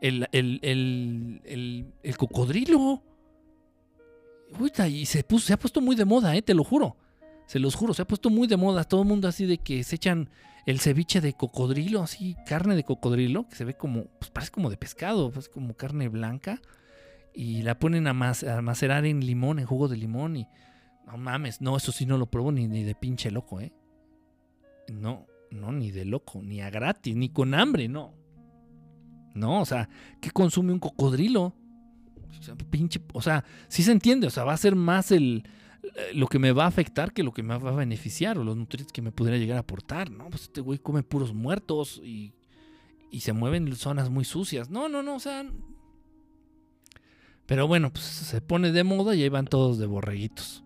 El, 0.00 0.28
el, 0.32 0.60
el, 0.62 1.86
el 2.02 2.16
cocodrilo. 2.18 3.02
Uy, 4.58 4.70
y 4.90 5.06
se, 5.06 5.24
puso, 5.24 5.46
se 5.46 5.52
ha 5.52 5.58
puesto 5.58 5.80
muy 5.80 5.96
de 5.96 6.04
moda, 6.04 6.36
¿eh? 6.36 6.42
te 6.42 6.54
lo 6.54 6.64
juro. 6.64 6.96
Se 7.46 7.58
los 7.58 7.74
juro, 7.74 7.92
se 7.94 8.02
ha 8.02 8.06
puesto 8.06 8.30
muy 8.30 8.46
de 8.46 8.56
moda. 8.56 8.84
Todo 8.84 9.02
el 9.02 9.08
mundo 9.08 9.28
así 9.28 9.46
de 9.46 9.58
que 9.58 9.82
se 9.84 9.96
echan 9.96 10.30
el 10.66 10.80
ceviche 10.80 11.20
de 11.20 11.34
cocodrilo, 11.34 12.02
así, 12.02 12.36
carne 12.46 12.74
de 12.74 12.84
cocodrilo, 12.84 13.48
que 13.48 13.56
se 13.56 13.64
ve 13.64 13.74
como, 13.74 14.04
pues 14.18 14.30
parece 14.30 14.52
como 14.52 14.70
de 14.70 14.76
pescado, 14.76 15.30
pues 15.30 15.48
como 15.48 15.74
carne 15.74 16.08
blanca. 16.08 16.60
Y 17.34 17.62
la 17.62 17.78
ponen 17.78 18.06
a, 18.06 18.14
macerar 18.14 19.04
en 19.04 19.26
limón, 19.26 19.58
en 19.58 19.66
jugo 19.66 19.88
de 19.88 19.96
limón. 19.96 20.36
Y 20.36 20.46
no 21.06 21.16
mames, 21.16 21.60
no, 21.60 21.76
eso 21.76 21.92
sí 21.92 22.06
no 22.06 22.18
lo 22.18 22.26
pruebo 22.26 22.52
ni, 22.52 22.66
ni 22.66 22.82
de 22.82 22.94
pinche 22.94 23.30
loco, 23.30 23.60
¿eh? 23.60 23.72
No, 24.92 25.26
no, 25.50 25.72
ni 25.72 25.90
de 25.90 26.04
loco, 26.04 26.42
ni 26.42 26.60
a 26.60 26.70
gratis, 26.70 27.16
ni 27.16 27.28
con 27.28 27.54
hambre, 27.54 27.88
no. 27.88 28.14
No, 29.34 29.60
o 29.60 29.64
sea, 29.64 29.88
¿qué 30.20 30.30
consume 30.30 30.72
un 30.72 30.78
cocodrilo? 30.78 31.54
Pinche, 32.70 33.00
o 33.12 33.22
sea, 33.22 33.44
sí 33.68 33.82
se 33.82 33.92
entiende, 33.92 34.26
o 34.26 34.30
sea, 34.30 34.44
va 34.44 34.52
a 34.52 34.58
ser 34.58 34.76
más 34.76 35.10
el, 35.12 35.44
eh, 35.96 36.12
lo 36.14 36.26
que 36.26 36.38
me 36.38 36.52
va 36.52 36.64
a 36.64 36.68
afectar 36.68 37.12
que 37.12 37.22
lo 37.22 37.32
que 37.32 37.42
me 37.42 37.56
va 37.56 37.70
a 37.70 37.74
beneficiar 37.74 38.38
o 38.38 38.44
los 38.44 38.56
nutrientes 38.56 38.92
que 38.92 39.02
me 39.02 39.12
pudiera 39.12 39.38
llegar 39.38 39.56
a 39.56 39.60
aportar. 39.60 40.10
No, 40.10 40.28
pues 40.30 40.42
este 40.42 40.60
güey 40.60 40.78
come 40.78 41.02
puros 41.02 41.34
muertos 41.34 42.00
y, 42.02 42.32
y 43.10 43.20
se 43.20 43.32
mueven 43.32 43.68
en 43.68 43.76
zonas 43.76 44.10
muy 44.10 44.24
sucias. 44.24 44.70
No, 44.70 44.88
no, 44.88 45.02
no, 45.02 45.16
o 45.16 45.20
sea. 45.20 45.44
Pero 47.46 47.66
bueno, 47.68 47.92
pues 47.92 48.04
se 48.04 48.40
pone 48.40 48.72
de 48.72 48.84
moda 48.84 49.14
y 49.14 49.22
ahí 49.22 49.28
van 49.28 49.46
todos 49.46 49.78
de 49.78 49.86
borreguitos. 49.86 50.63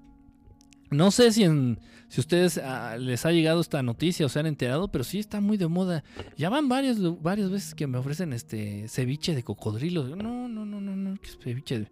No 0.90 1.10
sé 1.10 1.32
si, 1.32 1.44
en, 1.44 1.78
si 2.08 2.20
ustedes 2.20 2.58
ah, 2.58 2.96
les 2.98 3.26
ha 3.26 3.32
llegado 3.32 3.60
esta 3.60 3.82
noticia 3.82 4.24
o 4.24 4.28
se 4.28 4.38
han 4.38 4.46
enterado, 4.46 4.88
pero 4.88 5.04
sí 5.04 5.18
está 5.18 5.40
muy 5.40 5.56
de 5.56 5.68
moda. 5.68 6.02
Ya 6.36 6.48
van 6.48 6.68
varias, 6.68 6.98
varias 7.22 7.50
veces 7.50 7.74
que 7.74 7.86
me 7.86 7.98
ofrecen 7.98 8.32
este 8.32 8.88
ceviche 8.88 9.34
de 9.34 9.42
cocodrilo. 9.42 10.04
No, 10.16 10.48
no, 10.48 10.64
no, 10.64 10.80
no, 10.80 10.96
no, 10.96 11.16
ceviche, 11.42 11.90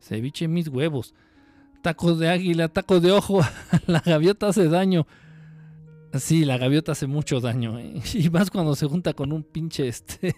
ceviche 0.00 0.48
mis 0.48 0.68
huevos. 0.68 1.14
Tacos 1.82 2.18
de 2.18 2.28
águila, 2.28 2.68
tacos 2.68 3.02
de 3.02 3.12
ojo. 3.12 3.40
la 3.86 4.00
gaviota 4.00 4.48
hace 4.48 4.68
daño. 4.68 5.06
Sí, 6.18 6.44
la 6.44 6.58
gaviota 6.58 6.92
hace 6.92 7.06
mucho 7.06 7.40
daño. 7.40 7.78
¿eh? 7.78 8.00
Y 8.14 8.30
más 8.30 8.50
cuando 8.50 8.74
se 8.74 8.86
junta 8.86 9.12
con 9.12 9.32
un 9.32 9.42
pinche 9.42 9.88
este. 9.88 10.34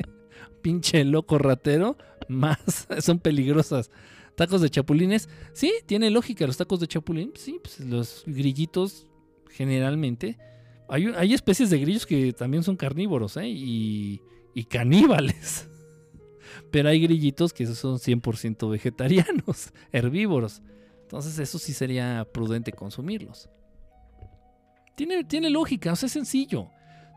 pinche 0.62 1.04
loco 1.04 1.38
ratero. 1.38 1.96
Más 2.28 2.88
son 3.00 3.20
peligrosas. 3.20 3.90
Tacos 4.36 4.60
de 4.60 4.70
chapulines. 4.70 5.28
Sí, 5.54 5.72
tiene 5.86 6.10
lógica. 6.10 6.46
Los 6.46 6.58
tacos 6.58 6.78
de 6.78 6.86
chapulín. 6.86 7.32
Sí, 7.36 7.58
pues 7.62 7.80
los 7.80 8.22
grillitos 8.26 9.06
generalmente. 9.50 10.38
Hay, 10.88 11.06
hay 11.16 11.34
especies 11.34 11.70
de 11.70 11.78
grillos 11.78 12.06
que 12.06 12.32
también 12.32 12.62
son 12.62 12.76
carnívoros 12.76 13.36
¿eh? 13.38 13.48
y, 13.48 14.22
y 14.54 14.64
caníbales. 14.64 15.68
Pero 16.70 16.90
hay 16.90 17.00
grillitos 17.00 17.52
que 17.52 17.66
son 17.66 17.96
100% 17.96 18.70
vegetarianos, 18.70 19.72
herbívoros. 19.92 20.62
Entonces 21.02 21.38
eso 21.38 21.58
sí 21.58 21.72
sería 21.72 22.26
prudente 22.32 22.72
consumirlos. 22.72 23.48
Tiene, 24.96 25.24
tiene 25.24 25.50
lógica, 25.50 25.92
es 25.92 26.00
sencillo. 26.00 26.68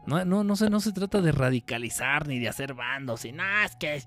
No, 0.07 0.23
no, 0.25 0.43
no, 0.43 0.55
se, 0.55 0.69
no 0.69 0.79
se 0.79 0.91
trata 0.91 1.21
de 1.21 1.31
radicalizar 1.31 2.27
ni 2.27 2.39
de 2.39 2.47
hacer 2.47 2.73
bandos 2.73 3.25
y 3.25 3.33
nada, 3.33 3.65
es 3.65 3.75
que... 3.75 4.03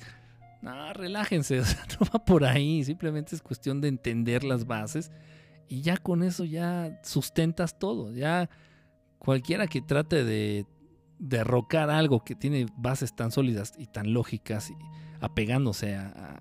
No, 0.63 0.93
relájense, 0.93 1.61
o 1.61 1.65
sea, 1.65 1.85
no 1.99 2.07
va 2.07 2.25
por 2.25 2.45
ahí, 2.45 2.85
simplemente 2.85 3.35
es 3.35 3.43
cuestión 3.43 3.81
de 3.81 3.89
entender 3.89 4.45
las 4.45 4.67
bases 4.67 5.11
y 5.69 5.83
ya 5.83 5.97
con 5.97 6.23
eso 6.23 6.45
ya 6.45 7.01
sustentas 7.03 7.79
todo, 7.79 8.13
ya 8.13 8.49
cualquiera 9.19 9.67
que 9.67 9.83
trate 9.83 10.25
de 10.25 10.67
derrocar 11.19 11.91
algo 11.91 12.25
que 12.25 12.35
tiene 12.35 12.67
bases 12.77 13.15
tan 13.15 13.31
sólidas 13.31 13.75
y 13.79 13.87
tan 13.87 14.13
lógicas 14.13 14.71
y 14.71 14.75
apegándose 15.21 15.95
a, 15.95 16.41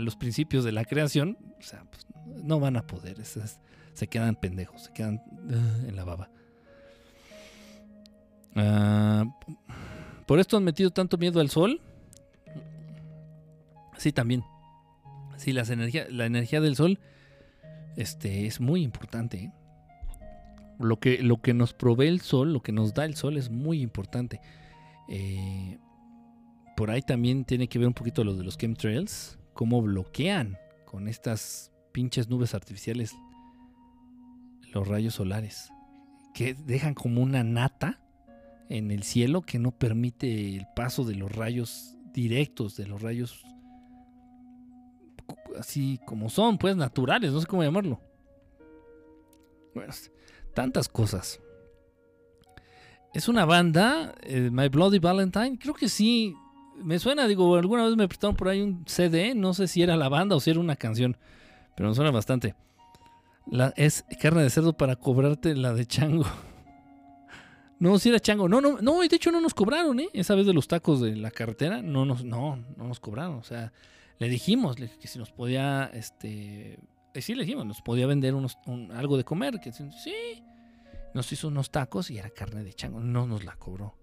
los 0.00 0.14
principios 0.16 0.62
de 0.62 0.72
la 0.72 0.84
creación, 0.84 1.38
o 1.58 1.62
sea, 1.62 1.84
pues 1.90 2.06
no 2.44 2.60
van 2.60 2.76
a 2.76 2.86
poder. 2.86 3.16
se 3.24 4.06
quedan 4.08 4.36
pendejos, 4.36 4.82
se 4.84 4.92
quedan 4.92 5.16
uh, 5.16 5.88
en 5.88 5.96
la 5.96 6.04
baba. 6.04 6.30
Ah, 8.54 9.24
¿Por 10.26 10.38
esto 10.38 10.56
han 10.56 10.64
metido 10.64 10.90
tanto 10.90 11.18
miedo 11.18 11.40
al 11.40 11.50
sol? 11.50 11.80
Sí, 14.02 14.10
también. 14.10 14.42
Sí, 15.36 15.52
las 15.52 15.70
energía, 15.70 16.08
la 16.10 16.26
energía 16.26 16.60
del 16.60 16.74
sol 16.74 16.98
este, 17.96 18.48
es 18.48 18.60
muy 18.60 18.82
importante. 18.82 19.36
¿eh? 19.36 19.52
Lo, 20.80 20.98
que, 20.98 21.22
lo 21.22 21.40
que 21.40 21.54
nos 21.54 21.72
provee 21.72 22.08
el 22.08 22.20
sol, 22.20 22.52
lo 22.52 22.64
que 22.64 22.72
nos 22.72 22.94
da 22.94 23.04
el 23.04 23.14
sol 23.14 23.36
es 23.36 23.48
muy 23.48 23.80
importante. 23.80 24.40
Eh, 25.08 25.78
por 26.76 26.90
ahí 26.90 27.02
también 27.02 27.44
tiene 27.44 27.68
que 27.68 27.78
ver 27.78 27.86
un 27.86 27.94
poquito 27.94 28.24
lo 28.24 28.34
de 28.34 28.42
los 28.42 28.58
chemtrails, 28.58 29.38
cómo 29.52 29.80
bloquean 29.80 30.58
con 30.84 31.06
estas 31.06 31.70
pinches 31.92 32.28
nubes 32.28 32.54
artificiales, 32.56 33.14
los 34.72 34.88
rayos 34.88 35.14
solares, 35.14 35.70
que 36.34 36.54
dejan 36.54 36.94
como 36.94 37.22
una 37.22 37.44
nata 37.44 38.00
en 38.68 38.90
el 38.90 39.04
cielo 39.04 39.42
que 39.42 39.60
no 39.60 39.70
permite 39.70 40.56
el 40.56 40.66
paso 40.74 41.04
de 41.04 41.14
los 41.14 41.30
rayos 41.30 41.94
directos, 42.12 42.76
de 42.76 42.88
los 42.88 43.00
rayos 43.00 43.44
así 45.58 46.00
como 46.06 46.28
son, 46.28 46.58
pues 46.58 46.76
naturales, 46.76 47.32
no 47.32 47.40
sé 47.40 47.46
cómo 47.46 47.62
llamarlo. 47.62 48.00
Bueno, 49.74 49.92
tantas 50.54 50.88
cosas. 50.88 51.40
Es 53.14 53.28
una 53.28 53.44
banda, 53.44 54.14
eh, 54.22 54.50
My 54.50 54.68
Bloody 54.68 54.98
Valentine, 54.98 55.58
creo 55.58 55.74
que 55.74 55.88
sí, 55.88 56.34
me 56.82 56.98
suena, 56.98 57.26
digo, 57.26 57.56
alguna 57.56 57.84
vez 57.84 57.96
me 57.96 58.08
prestaron 58.08 58.36
por 58.36 58.48
ahí 58.48 58.60
un 58.60 58.84
CD, 58.86 59.34
no 59.34 59.54
sé 59.54 59.68
si 59.68 59.82
era 59.82 59.96
la 59.96 60.08
banda 60.08 60.36
o 60.36 60.40
si 60.40 60.50
era 60.50 60.60
una 60.60 60.76
canción. 60.76 61.16
Pero 61.76 61.88
me 61.88 61.94
suena 61.94 62.10
bastante. 62.10 62.54
La, 63.46 63.72
es 63.76 64.04
carne 64.20 64.42
de 64.42 64.50
cerdo 64.50 64.74
para 64.74 64.96
cobrarte 64.96 65.54
la 65.54 65.72
de 65.74 65.86
chango. 65.86 66.24
No, 67.78 67.98
si 67.98 68.10
era 68.10 68.20
chango. 68.20 68.48
No, 68.48 68.60
no, 68.60 68.78
no, 68.80 69.00
de 69.00 69.06
hecho 69.06 69.32
no 69.32 69.40
nos 69.40 69.54
cobraron, 69.54 69.98
¿eh? 69.98 70.08
Esa 70.12 70.36
vez 70.36 70.46
de 70.46 70.52
los 70.52 70.68
tacos 70.68 71.00
de 71.00 71.16
la 71.16 71.32
carretera, 71.32 71.82
no 71.82 72.04
nos, 72.04 72.22
no, 72.22 72.54
no 72.76 72.86
nos 72.86 73.00
cobraron. 73.00 73.34
O 73.34 73.42
sea, 73.42 73.72
le 74.22 74.28
dijimos 74.28 74.76
que 74.76 75.08
si 75.08 75.18
nos 75.18 75.32
podía, 75.32 75.90
este, 75.92 76.78
eh, 77.12 77.20
sí 77.20 77.34
le 77.34 77.42
dijimos, 77.42 77.66
nos 77.66 77.82
podía 77.82 78.06
vender 78.06 78.36
unos, 78.36 78.56
algo 78.94 79.16
de 79.16 79.24
comer. 79.24 79.58
Que 79.58 79.72
sí, 79.72 80.44
nos 81.12 81.32
hizo 81.32 81.48
unos 81.48 81.72
tacos 81.72 82.08
y 82.08 82.18
era 82.18 82.30
carne 82.30 82.62
de 82.62 82.72
chango. 82.72 83.00
No 83.00 83.26
nos 83.26 83.44
la 83.44 83.56
cobró. 83.56 83.96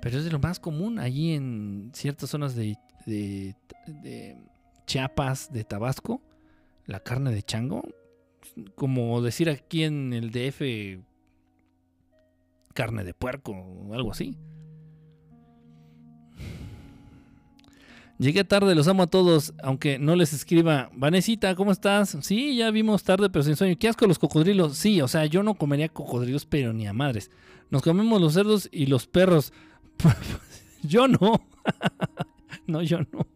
Pero 0.00 0.16
es 0.16 0.24
de 0.24 0.30
lo 0.30 0.38
más 0.38 0.58
común 0.58 0.98
allí 0.98 1.34
en 1.34 1.90
ciertas 1.92 2.30
zonas 2.30 2.54
de, 2.54 2.78
de, 3.04 3.54
de 3.86 4.38
Chiapas, 4.86 5.52
de 5.52 5.64
Tabasco 5.64 6.22
la 6.86 7.00
carne 7.00 7.30
de 7.30 7.42
chango. 7.42 7.82
Como 8.74 9.20
decir 9.20 9.50
aquí 9.50 9.84
en 9.84 10.14
el 10.14 10.30
DF 10.30 11.04
carne 12.72 13.04
de 13.04 13.12
puerco 13.12 13.52
o 13.52 13.92
algo 13.92 14.12
así. 14.12 14.38
Llegué 18.18 18.44
tarde, 18.44 18.74
los 18.74 18.88
amo 18.88 19.02
a 19.02 19.06
todos, 19.08 19.52
aunque 19.62 19.98
no 19.98 20.16
les 20.16 20.32
escriba. 20.32 20.90
Vanesita, 20.94 21.54
¿cómo 21.54 21.70
estás? 21.70 22.16
Sí, 22.22 22.56
ya 22.56 22.70
vimos 22.70 23.04
tarde, 23.04 23.28
pero 23.28 23.42
sin 23.42 23.56
sueño. 23.56 23.76
¿Qué 23.78 23.88
asco 23.88 24.06
los 24.06 24.18
cocodrilos? 24.18 24.78
Sí, 24.78 25.02
o 25.02 25.08
sea, 25.08 25.26
yo 25.26 25.42
no 25.42 25.54
comería 25.54 25.90
cocodrilos, 25.90 26.46
pero 26.46 26.72
ni 26.72 26.86
a 26.86 26.94
madres. 26.94 27.30
Nos 27.68 27.82
comemos 27.82 28.18
los 28.20 28.32
cerdos 28.32 28.70
y 28.72 28.86
los 28.86 29.06
perros. 29.06 29.52
yo 30.82 31.08
no. 31.08 31.46
no, 32.66 32.82
yo 32.82 33.00
no. 33.00 33.26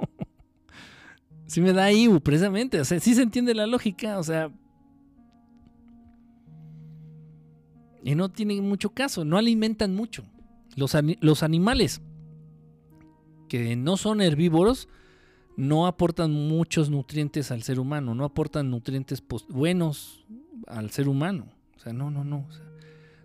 Sí 1.47 1.61
me 1.61 1.75
da 1.75 1.93
IU, 1.93 2.21
precisamente. 2.21 2.81
O 2.81 2.85
sea, 2.87 3.01
sí 3.01 3.15
se 3.15 3.23
entiende 3.23 3.55
la 3.55 3.67
lógica, 3.67 4.19
o 4.19 4.23
sea. 4.23 4.51
Y 8.03 8.15
no 8.15 8.31
tienen 8.31 8.67
mucho 8.67 8.91
caso, 8.91 9.27
no 9.27 9.37
alimentan 9.37 9.95
mucho. 9.95 10.25
Los 10.75 11.43
animales 11.43 12.01
que 13.51 13.75
no 13.75 13.97
son 13.97 14.23
herbívoros 14.23 14.89
no 15.57 15.87
aportan 15.89 16.33
muchos 16.33 16.89
nutrientes 16.89 17.51
al 17.51 17.65
ser 17.65 17.81
humano, 17.81 18.15
no 18.15 18.25
aportan 18.25 18.71
nutrientes 18.71 19.23
buenos 19.49 20.25
al 20.69 20.91
ser 20.91 21.09
humano. 21.09 21.49
O 21.77 21.81
sea, 21.81 21.93
no, 21.93 22.11
no, 22.11 22.25
no. 22.25 22.49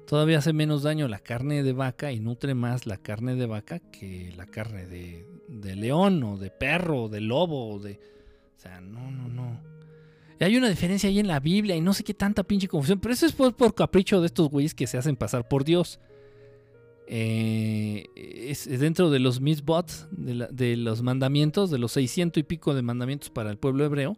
todavía 0.07 0.39
hace 0.39 0.51
menos 0.51 0.83
daño 0.83 1.07
la 1.07 1.19
carne 1.19 1.61
de 1.61 1.73
vaca 1.73 2.11
y 2.11 2.19
nutre 2.19 2.55
más 2.55 2.87
la 2.87 2.97
carne 2.97 3.35
de 3.35 3.45
vaca 3.45 3.79
que 3.79 4.33
la 4.35 4.47
carne 4.47 4.87
de, 4.87 5.27
de 5.47 5.75
león 5.75 6.23
o 6.23 6.37
de 6.37 6.49
perro 6.49 7.03
o 7.03 7.09
de 7.09 7.21
lobo. 7.21 7.69
O, 7.69 7.79
de, 7.79 7.93
o 7.93 8.59
sea, 8.59 8.81
no, 8.81 9.11
no, 9.11 9.29
no. 9.29 9.61
Y 10.39 10.43
hay 10.43 10.57
una 10.57 10.69
diferencia 10.69 11.07
ahí 11.07 11.19
en 11.19 11.27
la 11.27 11.39
Biblia 11.39 11.75
y 11.75 11.81
no 11.81 11.93
sé 11.93 12.03
qué 12.03 12.15
tanta 12.15 12.43
pinche 12.43 12.67
confusión, 12.67 12.99
pero 12.99 13.13
eso 13.13 13.27
es 13.27 13.31
por, 13.31 13.55
por 13.55 13.75
capricho 13.75 14.19
de 14.19 14.27
estos 14.27 14.49
güeyes 14.49 14.73
que 14.73 14.87
se 14.87 14.97
hacen 14.97 15.15
pasar 15.15 15.47
por 15.47 15.63
Dios. 15.63 15.99
Eh, 17.07 18.07
es 18.49 18.67
dentro 18.79 19.09
de 19.09 19.19
los 19.19 19.41
mitzvot, 19.41 20.09
de, 20.11 20.47
de, 20.51 20.77
los 20.77 21.01
mandamientos, 21.01 21.69
de 21.69 21.77
los 21.77 21.91
600 21.91 22.41
y 22.41 22.43
pico 22.43 22.73
de 22.73 22.81
mandamientos 22.81 23.29
para 23.29 23.51
el 23.51 23.57
pueblo 23.57 23.85
hebreo, 23.85 24.17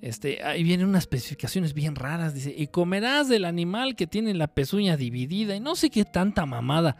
este, 0.00 0.42
ahí 0.42 0.62
vienen 0.62 0.88
unas 0.88 1.04
especificaciones 1.04 1.74
bien 1.74 1.94
raras. 1.94 2.34
Dice, 2.34 2.54
y 2.56 2.68
comerás 2.68 3.28
del 3.28 3.44
animal 3.44 3.96
que 3.96 4.06
tiene 4.06 4.34
la 4.34 4.48
pezuña 4.48 4.96
dividida 4.96 5.56
y 5.56 5.60
no 5.60 5.74
sé 5.74 5.90
qué 5.90 6.04
tanta 6.04 6.46
mamada. 6.46 6.96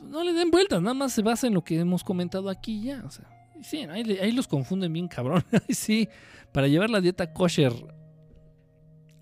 No 0.00 0.24
le 0.24 0.32
den 0.32 0.50
vueltas, 0.50 0.80
nada 0.82 0.94
más 0.94 1.12
se 1.12 1.22
basa 1.22 1.46
en 1.46 1.54
lo 1.54 1.62
que 1.62 1.78
hemos 1.78 2.02
comentado 2.02 2.48
aquí 2.48 2.82
ya. 2.82 3.04
Sí, 3.62 3.78
ahí, 3.78 4.32
los 4.32 4.48
confunden 4.48 4.92
bien 4.92 5.08
cabrón. 5.08 5.44
sí, 5.68 6.08
para 6.52 6.68
llevar 6.68 6.90
la 6.90 7.00
dieta 7.00 7.32
kosher 7.32 7.72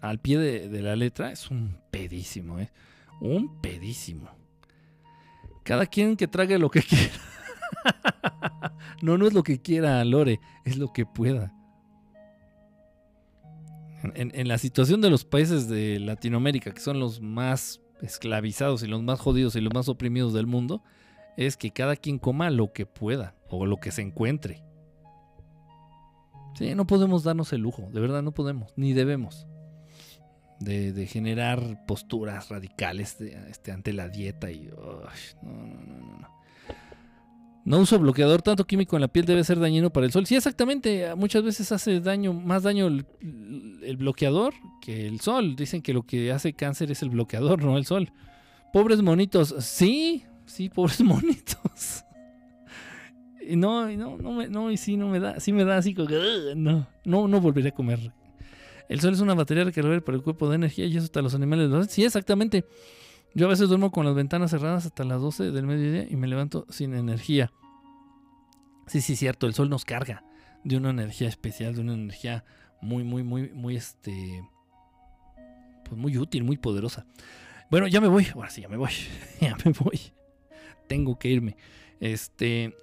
al 0.00 0.20
pie 0.20 0.38
de, 0.38 0.68
de 0.68 0.82
la 0.82 0.96
letra 0.96 1.32
es 1.32 1.50
un 1.50 1.78
pedísimo, 1.90 2.58
¿eh? 2.58 2.70
Un 3.20 3.60
pedísimo. 3.60 4.43
Cada 5.64 5.86
quien 5.86 6.16
que 6.16 6.28
trague 6.28 6.58
lo 6.58 6.70
que 6.70 6.82
quiera. 6.88 7.14
no, 9.02 9.18
no 9.18 9.26
es 9.26 9.32
lo 9.32 9.42
que 9.42 9.60
quiera, 9.60 10.04
Lore, 10.04 10.38
es 10.64 10.76
lo 10.76 10.92
que 10.92 11.06
pueda. 11.06 11.52
En, 14.14 14.48
la 14.48 14.58
situación 14.58 15.00
de 15.00 15.08
los 15.08 15.24
países 15.24 15.66
de 15.66 15.98
Latinoamérica, 15.98 16.72
que 16.72 16.80
son 16.80 17.00
los 17.00 17.22
más 17.22 17.80
esclavizados 18.02 18.82
y 18.82 18.86
los 18.86 19.02
más 19.02 19.18
jodidos 19.18 19.56
y 19.56 19.62
los 19.62 19.72
más 19.72 19.88
oprimidos 19.88 20.34
del 20.34 20.46
mundo, 20.46 20.82
es 21.38 21.56
que 21.56 21.70
cada 21.70 21.96
quien 21.96 22.18
coma 22.18 22.50
lo 22.50 22.74
que 22.74 22.84
pueda 22.84 23.34
o 23.48 23.64
lo 23.64 23.78
que 23.78 23.90
se 23.92 24.02
encuentre. 24.02 24.62
Sí, 26.54 26.74
no 26.74 26.86
podemos 26.86 27.24
darnos 27.24 27.50
el 27.54 27.62
lujo, 27.62 27.88
de 27.90 28.00
verdad 28.00 28.22
no 28.22 28.32
podemos, 28.32 28.74
ni 28.76 28.92
debemos 28.92 29.46
de, 30.60 31.06
generar 31.06 31.84
posturas 31.86 32.48
radicales 32.48 33.20
este, 33.20 33.72
ante 33.72 33.92
la 33.92 34.08
dieta 34.08 34.50
y 34.50 34.68
no, 34.68 35.02
no, 35.42 35.76
no, 35.76 36.18
no. 36.20 36.34
No 37.64 37.78
uso 37.78 37.98
bloqueador, 37.98 38.42
tanto 38.42 38.66
químico 38.66 38.96
en 38.96 39.00
la 39.00 39.08
piel 39.08 39.24
debe 39.24 39.42
ser 39.42 39.58
dañino 39.58 39.90
para 39.90 40.04
el 40.04 40.12
sol. 40.12 40.26
Sí, 40.26 40.36
exactamente, 40.36 41.14
muchas 41.16 41.42
veces 41.42 41.72
hace 41.72 41.98
daño, 42.00 42.34
más 42.34 42.62
daño 42.62 42.86
el, 42.88 43.96
bloqueador 43.96 44.52
que 44.82 45.06
el 45.06 45.20
sol. 45.20 45.56
Dicen 45.56 45.80
que 45.80 45.94
lo 45.94 46.02
que 46.02 46.30
hace 46.30 46.52
cáncer 46.52 46.90
es 46.90 47.02
el 47.02 47.08
bloqueador, 47.08 47.64
no 47.64 47.78
el 47.78 47.86
sol. 47.86 48.12
Pobres 48.70 49.00
monitos, 49.00 49.54
sí, 49.60 50.24
sí, 50.44 50.68
pobres 50.68 51.00
monitos. 51.02 52.04
Y 53.48 53.56
no, 53.56 53.88
no, 53.96 54.18
no, 54.18 54.46
no, 54.46 54.70
y 54.70 54.76
sí, 54.76 54.98
no 54.98 55.08
me 55.08 55.20
da, 55.20 55.40
sí 55.40 55.52
me 55.54 55.64
da 55.64 55.78
así 55.78 55.94
como, 55.94 56.08
no, 56.56 56.86
no, 57.04 57.28
no 57.28 57.40
volveré 57.40 57.70
a 57.70 57.74
comer 57.74 58.12
el 58.88 59.00
sol 59.00 59.14
es 59.14 59.20
una 59.20 59.34
batería 59.34 59.64
recargable 59.64 60.00
para 60.00 60.16
el 60.16 60.22
cuerpo 60.22 60.48
de 60.48 60.56
energía 60.56 60.86
y 60.86 60.96
eso 60.96 61.04
hasta 61.04 61.22
los 61.22 61.34
animales. 61.34 61.70
Sí, 61.90 62.04
exactamente. 62.04 62.64
Yo 63.34 63.46
a 63.46 63.48
veces 63.48 63.68
duermo 63.68 63.90
con 63.90 64.04
las 64.04 64.14
ventanas 64.14 64.50
cerradas 64.50 64.86
hasta 64.86 65.02
las 65.04 65.20
12 65.20 65.50
del 65.50 65.66
mediodía 65.66 66.06
y 66.08 66.16
me 66.16 66.28
levanto 66.28 66.66
sin 66.68 66.94
energía. 66.94 67.52
Sí, 68.86 69.00
sí, 69.00 69.16
cierto. 69.16 69.46
El 69.46 69.54
sol 69.54 69.70
nos 69.70 69.84
carga 69.84 70.24
de 70.62 70.76
una 70.76 70.90
energía 70.90 71.28
especial, 71.28 71.74
de 71.74 71.80
una 71.80 71.94
energía 71.94 72.44
muy, 72.80 73.02
muy, 73.02 73.22
muy, 73.22 73.50
muy, 73.50 73.76
este, 73.76 74.46
pues 75.84 76.00
muy 76.00 76.16
útil, 76.16 76.44
muy 76.44 76.58
poderosa. 76.58 77.06
Bueno, 77.70 77.88
ya 77.88 78.00
me 78.00 78.08
voy. 78.08 78.26
Ahora 78.34 78.50
sí, 78.50 78.60
ya 78.60 78.68
me 78.68 78.76
voy. 78.76 78.92
ya 79.40 79.56
me 79.64 79.72
voy. 79.72 80.00
Tengo 80.86 81.18
que 81.18 81.28
irme. 81.28 81.56
Este, 81.98 82.76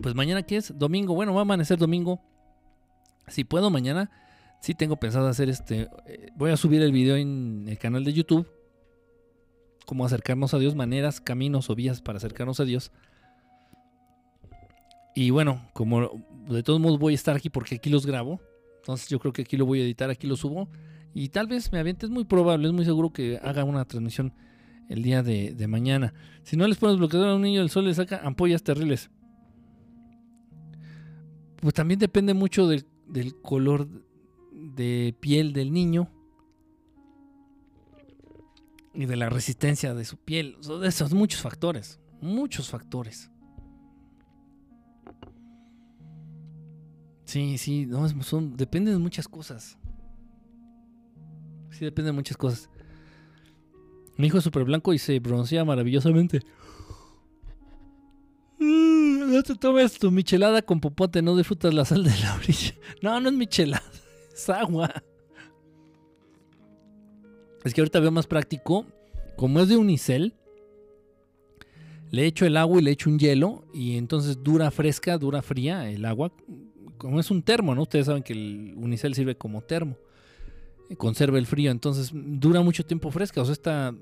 pues 0.00 0.14
mañana 0.14 0.42
qué 0.42 0.56
es? 0.56 0.76
Domingo. 0.78 1.14
Bueno, 1.14 1.34
va 1.34 1.40
a 1.40 1.42
amanecer 1.42 1.76
domingo. 1.76 2.22
Si 3.30 3.44
puedo 3.44 3.70
mañana, 3.70 4.10
sí 4.60 4.74
tengo 4.74 4.96
pensado 4.96 5.28
hacer 5.28 5.48
este. 5.48 5.88
Eh, 6.06 6.30
voy 6.36 6.50
a 6.50 6.56
subir 6.56 6.82
el 6.82 6.92
video 6.92 7.16
en 7.16 7.64
el 7.68 7.78
canal 7.78 8.04
de 8.04 8.12
YouTube. 8.12 8.46
Cómo 9.86 10.04
acercarnos 10.04 10.52
a 10.54 10.58
Dios, 10.58 10.74
maneras, 10.74 11.20
caminos 11.20 11.70
o 11.70 11.74
vías 11.74 12.02
para 12.02 12.18
acercarnos 12.18 12.60
a 12.60 12.64
Dios. 12.64 12.92
Y 15.14 15.30
bueno, 15.30 15.68
como 15.72 16.10
de 16.48 16.62
todos 16.62 16.80
modos 16.80 16.98
voy 16.98 17.14
a 17.14 17.16
estar 17.16 17.36
aquí 17.36 17.50
porque 17.50 17.76
aquí 17.76 17.90
los 17.90 18.06
grabo. 18.06 18.40
Entonces 18.76 19.08
yo 19.08 19.18
creo 19.18 19.32
que 19.32 19.42
aquí 19.42 19.56
lo 19.56 19.66
voy 19.66 19.80
a 19.80 19.84
editar, 19.84 20.10
aquí 20.10 20.26
lo 20.26 20.36
subo. 20.36 20.68
Y 21.14 21.28
tal 21.30 21.46
vez 21.46 21.72
me 21.72 21.78
aviente, 21.78 22.06
es 22.06 22.10
muy 22.10 22.24
probable, 22.24 22.68
es 22.68 22.72
muy 22.72 22.84
seguro 22.84 23.12
que 23.12 23.38
haga 23.42 23.64
una 23.64 23.84
transmisión 23.84 24.32
el 24.88 25.02
día 25.02 25.22
de, 25.22 25.54
de 25.54 25.66
mañana. 25.66 26.14
Si 26.42 26.56
no 26.56 26.66
les 26.66 26.78
pones 26.78 26.98
bloqueador 26.98 27.28
a 27.30 27.34
un 27.34 27.42
niño, 27.42 27.62
el 27.62 27.70
sol 27.70 27.84
le 27.84 27.94
saca 27.94 28.20
ampollas 28.24 28.62
terribles. 28.62 29.10
Pues 31.60 31.74
también 31.74 31.98
depende 31.98 32.32
mucho 32.32 32.66
del 32.68 32.86
del 33.10 33.40
color 33.40 33.88
de 34.52 35.14
piel 35.20 35.52
del 35.52 35.72
niño 35.72 36.10
y 38.94 39.06
de 39.06 39.16
la 39.16 39.28
resistencia 39.28 39.94
de 39.94 40.04
su 40.04 40.16
piel. 40.16 40.56
Son 40.60 40.84
esos 40.84 41.12
muchos 41.12 41.40
factores, 41.40 42.00
muchos 42.20 42.68
factores. 42.68 43.30
Sí, 47.24 47.58
sí, 47.58 47.86
no, 47.86 48.08
son, 48.22 48.56
depende 48.56 48.90
de 48.90 48.98
muchas 48.98 49.28
cosas. 49.28 49.78
Sí, 51.70 51.84
depende 51.84 52.08
de 52.10 52.12
muchas 52.12 52.36
cosas. 52.36 52.68
Mi 54.16 54.26
hijo 54.26 54.38
es 54.38 54.44
súper 54.44 54.64
blanco 54.64 54.92
y 54.92 54.98
se 54.98 55.18
broncea 55.20 55.64
maravillosamente. 55.64 56.40
Mm, 58.62 58.99
no 59.30 59.42
te 59.42 59.54
tomes 59.54 59.98
tu 59.98 60.10
michelada 60.10 60.62
con 60.62 60.80
popote, 60.80 61.22
no 61.22 61.36
disfrutas 61.36 61.72
la 61.74 61.84
sal 61.84 62.04
de 62.04 62.16
la 62.18 62.34
orilla. 62.34 62.74
No, 63.02 63.18
no 63.20 63.28
es 63.28 63.34
michelada, 63.34 63.82
es 64.34 64.50
agua. 64.50 64.92
Es 67.64 67.72
que 67.72 67.80
ahorita 67.80 68.00
veo 68.00 68.10
más 68.10 68.26
práctico. 68.26 68.86
Como 69.36 69.60
es 69.60 69.68
de 69.68 69.76
unicel, 69.76 70.34
le 72.10 72.26
echo 72.26 72.44
el 72.44 72.56
agua 72.56 72.80
y 72.80 72.84
le 72.84 72.90
echo 72.90 73.08
un 73.08 73.18
hielo. 73.18 73.64
Y 73.72 73.96
entonces 73.96 74.42
dura 74.42 74.70
fresca, 74.70 75.16
dura 75.16 75.40
fría 75.40 75.90
el 75.90 76.04
agua. 76.04 76.32
Como 76.98 77.20
es 77.20 77.30
un 77.30 77.42
termo, 77.42 77.74
¿no? 77.74 77.82
Ustedes 77.82 78.06
saben 78.06 78.22
que 78.22 78.34
el 78.34 78.74
unicel 78.76 79.14
sirve 79.14 79.36
como 79.36 79.62
termo. 79.62 79.96
Conserva 80.98 81.38
el 81.38 81.46
frío, 81.46 81.70
entonces 81.70 82.10
dura 82.12 82.60
mucho 82.60 82.84
tiempo 82.84 83.10
fresca. 83.10 83.40
O 83.40 83.44
sea, 83.44 83.52
esta 83.52 83.94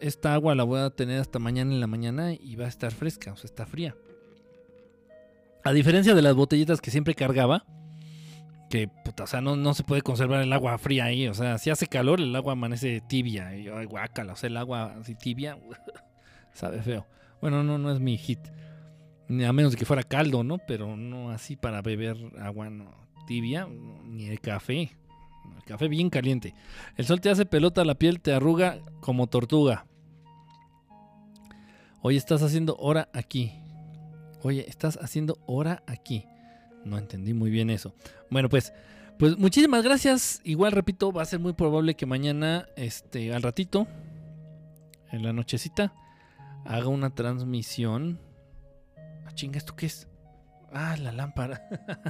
esta 0.00 0.34
agua 0.34 0.54
la 0.54 0.64
voy 0.64 0.80
a 0.80 0.90
tener 0.90 1.20
hasta 1.20 1.38
mañana 1.38 1.72
en 1.72 1.80
la 1.80 1.86
mañana 1.86 2.32
y 2.34 2.56
va 2.56 2.66
a 2.66 2.68
estar 2.68 2.92
fresca, 2.92 3.32
o 3.32 3.36
sea, 3.36 3.46
está 3.46 3.66
fría. 3.66 3.96
A 5.68 5.72
diferencia 5.74 6.14
de 6.14 6.22
las 6.22 6.34
botellitas 6.34 6.80
que 6.80 6.90
siempre 6.90 7.14
cargaba, 7.14 7.66
que 8.70 8.88
puta, 8.88 9.24
o 9.24 9.26
sea, 9.26 9.42
no, 9.42 9.54
no 9.54 9.74
se 9.74 9.84
puede 9.84 10.00
conservar 10.00 10.40
el 10.40 10.50
agua 10.54 10.78
fría 10.78 11.04
ahí, 11.04 11.28
o 11.28 11.34
sea, 11.34 11.58
si 11.58 11.68
hace 11.68 11.86
calor 11.86 12.22
el 12.22 12.34
agua 12.34 12.54
amanece 12.54 13.02
tibia, 13.06 13.54
y 13.54 13.68
ay, 13.68 13.84
guácala, 13.84 14.32
o 14.32 14.36
sea, 14.36 14.46
el 14.46 14.56
agua 14.56 14.94
así 14.98 15.14
tibia, 15.14 15.58
sabe 16.54 16.80
feo. 16.80 17.06
Bueno, 17.42 17.62
no, 17.64 17.76
no 17.76 17.92
es 17.92 18.00
mi 18.00 18.16
hit. 18.16 18.38
A 19.28 19.52
menos 19.52 19.72
de 19.72 19.76
que 19.76 19.84
fuera 19.84 20.02
caldo, 20.02 20.42
¿no? 20.42 20.56
Pero 20.56 20.96
no 20.96 21.32
así 21.32 21.54
para 21.54 21.82
beber 21.82 22.16
agua 22.40 22.70
no, 22.70 22.90
tibia, 23.26 23.68
ni 24.06 24.24
el 24.24 24.40
café. 24.40 24.96
El 25.54 25.64
café 25.66 25.88
bien 25.88 26.08
caliente. 26.08 26.54
El 26.96 27.04
sol 27.04 27.20
te 27.20 27.28
hace 27.28 27.44
pelota, 27.44 27.84
la 27.84 27.94
piel 27.94 28.22
te 28.22 28.32
arruga 28.32 28.78
como 29.00 29.26
tortuga. 29.26 29.84
Hoy 32.00 32.16
estás 32.16 32.42
haciendo 32.42 32.74
hora 32.76 33.10
aquí. 33.12 33.52
Oye, 34.42 34.64
estás 34.68 34.98
haciendo 35.02 35.38
hora 35.46 35.82
aquí. 35.86 36.24
No 36.84 36.98
entendí 36.98 37.34
muy 37.34 37.50
bien 37.50 37.70
eso. 37.70 37.94
Bueno, 38.30 38.48
pues, 38.48 38.72
pues 39.18 39.36
muchísimas 39.36 39.82
gracias. 39.82 40.40
Igual 40.44 40.72
repito, 40.72 41.12
va 41.12 41.22
a 41.22 41.26
ser 41.26 41.40
muy 41.40 41.52
probable 41.52 41.94
que 41.94 42.06
mañana, 42.06 42.66
este, 42.76 43.34
al 43.34 43.42
ratito, 43.42 43.86
en 45.10 45.22
la 45.22 45.32
nochecita, 45.32 45.92
haga 46.64 46.88
una 46.88 47.10
transmisión. 47.10 48.20
Ah, 49.26 49.32
chinga, 49.34 49.58
¿esto 49.58 49.74
qué 49.74 49.86
es? 49.86 50.08
Ah, 50.72 50.96
la 50.96 51.12
lámpara. 51.12 51.68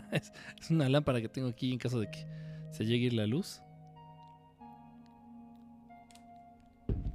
es, 0.13 0.33
una 0.71 0.89
lámpara 0.89 1.21
que 1.21 1.29
tengo 1.29 1.49
aquí 1.49 1.73
en 1.73 1.79
caso 1.79 2.01
de 2.01 2.11
que 2.11 2.27
se 2.73 2.85
llegue 2.85 3.11
la 3.11 3.27
luz. 3.27 3.63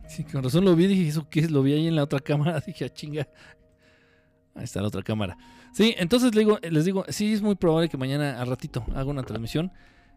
Sí, 0.07 0.23
con 0.23 0.43
razón 0.43 0.65
lo 0.65 0.75
vi, 0.75 0.87
dije, 0.87 1.07
¿eso 1.07 1.27
qué 1.29 1.41
es? 1.41 1.51
Lo 1.51 1.63
vi 1.63 1.73
ahí 1.73 1.87
en 1.87 1.95
la 1.95 2.03
otra 2.03 2.19
cámara, 2.21 2.61
dije, 2.65 2.85
ah, 2.85 2.89
chinga. 2.89 3.27
Ahí 4.55 4.63
está 4.65 4.81
la 4.81 4.87
otra 4.87 5.01
cámara. 5.01 5.37
Sí, 5.71 5.95
entonces 5.97 6.35
les 6.35 6.45
digo, 6.45 6.59
les 6.61 6.85
digo, 6.85 7.05
sí 7.09 7.33
es 7.33 7.41
muy 7.41 7.55
probable 7.55 7.89
que 7.89 7.97
mañana 7.97 8.39
a 8.39 8.45
ratito 8.45 8.85
haga 8.93 9.05
una 9.05 9.23
transmisión. 9.23 9.71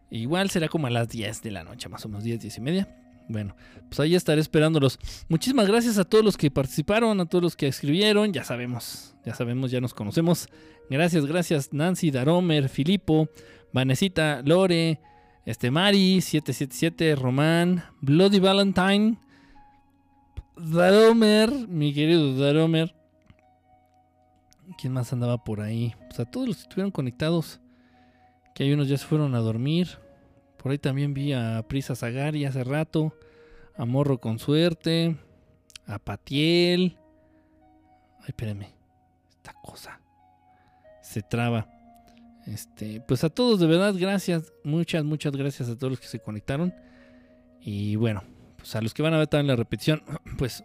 Igual 0.09 0.49
será 0.49 0.67
como 0.67 0.87
a 0.87 0.89
las 0.89 1.09
10 1.09 1.41
de 1.41 1.51
la 1.51 1.63
noche, 1.63 1.89
más 1.89 2.05
o 2.05 2.09
menos 2.09 2.23
10, 2.23 2.39
10 2.39 2.57
y 2.57 2.61
media. 2.61 2.87
Bueno, 3.29 3.55
pues 3.89 3.99
ahí 3.99 4.15
estaré 4.15 4.39
esperándolos. 4.39 4.99
Muchísimas 5.27 5.67
gracias 5.67 5.97
a 5.97 6.05
todos 6.05 6.23
los 6.23 6.37
que 6.37 6.49
participaron, 6.49 7.19
a 7.19 7.25
todos 7.25 7.43
los 7.43 7.55
que 7.55 7.67
escribieron. 7.67 8.31
Ya 8.31 8.43
sabemos, 8.43 9.15
ya 9.25 9.35
sabemos, 9.35 9.71
ya 9.71 9.81
nos 9.81 9.93
conocemos. 9.93 10.47
Gracias, 10.89 11.25
gracias 11.25 11.73
Nancy, 11.73 12.11
Daromer, 12.11 12.69
Filipo, 12.69 13.27
Vanesita, 13.73 14.41
Lore, 14.45 15.01
este 15.45 15.71
Mari, 15.71 16.21
777, 16.21 17.15
Román, 17.15 17.83
Bloody 17.99 18.39
Valentine, 18.39 19.17
Daromer, 20.55 21.51
mi 21.67 21.93
querido 21.93 22.37
Daromer. 22.37 22.96
¿Quién 24.77 24.93
más 24.93 25.13
andaba 25.13 25.43
por 25.43 25.61
ahí? 25.61 25.95
Pues 26.07 26.19
a 26.19 26.25
todos 26.25 26.47
los 26.47 26.57
que 26.57 26.63
estuvieron 26.63 26.91
conectados. 26.91 27.59
Que 28.53 28.63
hay 28.63 28.73
unos 28.73 28.87
ya 28.87 28.97
se 28.97 29.05
fueron 29.05 29.35
a 29.35 29.39
dormir. 29.39 29.87
Por 30.57 30.71
ahí 30.71 30.77
también 30.77 31.13
vi 31.13 31.33
a 31.33 31.63
Prisa 31.67 31.95
Zagari 31.95 32.45
hace 32.45 32.63
rato. 32.63 33.13
A 33.75 33.85
Morro 33.85 34.19
con 34.19 34.39
suerte. 34.39 35.15
A 35.85 35.99
Patiel. 35.99 36.97
Ay, 38.19 38.25
espérenme. 38.27 38.73
Esta 39.29 39.53
cosa. 39.61 40.01
Se 41.01 41.21
traba. 41.21 41.67
Este, 42.45 43.01
pues 43.01 43.23
a 43.23 43.29
todos 43.29 43.59
de 43.59 43.67
verdad, 43.67 43.93
gracias. 43.97 44.53
Muchas, 44.63 45.03
muchas 45.03 45.35
gracias 45.35 45.69
a 45.69 45.77
todos 45.77 45.91
los 45.91 45.99
que 45.99 46.07
se 46.07 46.19
conectaron. 46.19 46.73
Y 47.61 47.95
bueno, 47.97 48.23
pues 48.57 48.75
a 48.75 48.81
los 48.81 48.93
que 48.93 49.03
van 49.03 49.13
a 49.13 49.17
ver 49.17 49.27
también 49.27 49.47
la 49.47 49.55
repetición, 49.55 50.01
pues, 50.37 50.63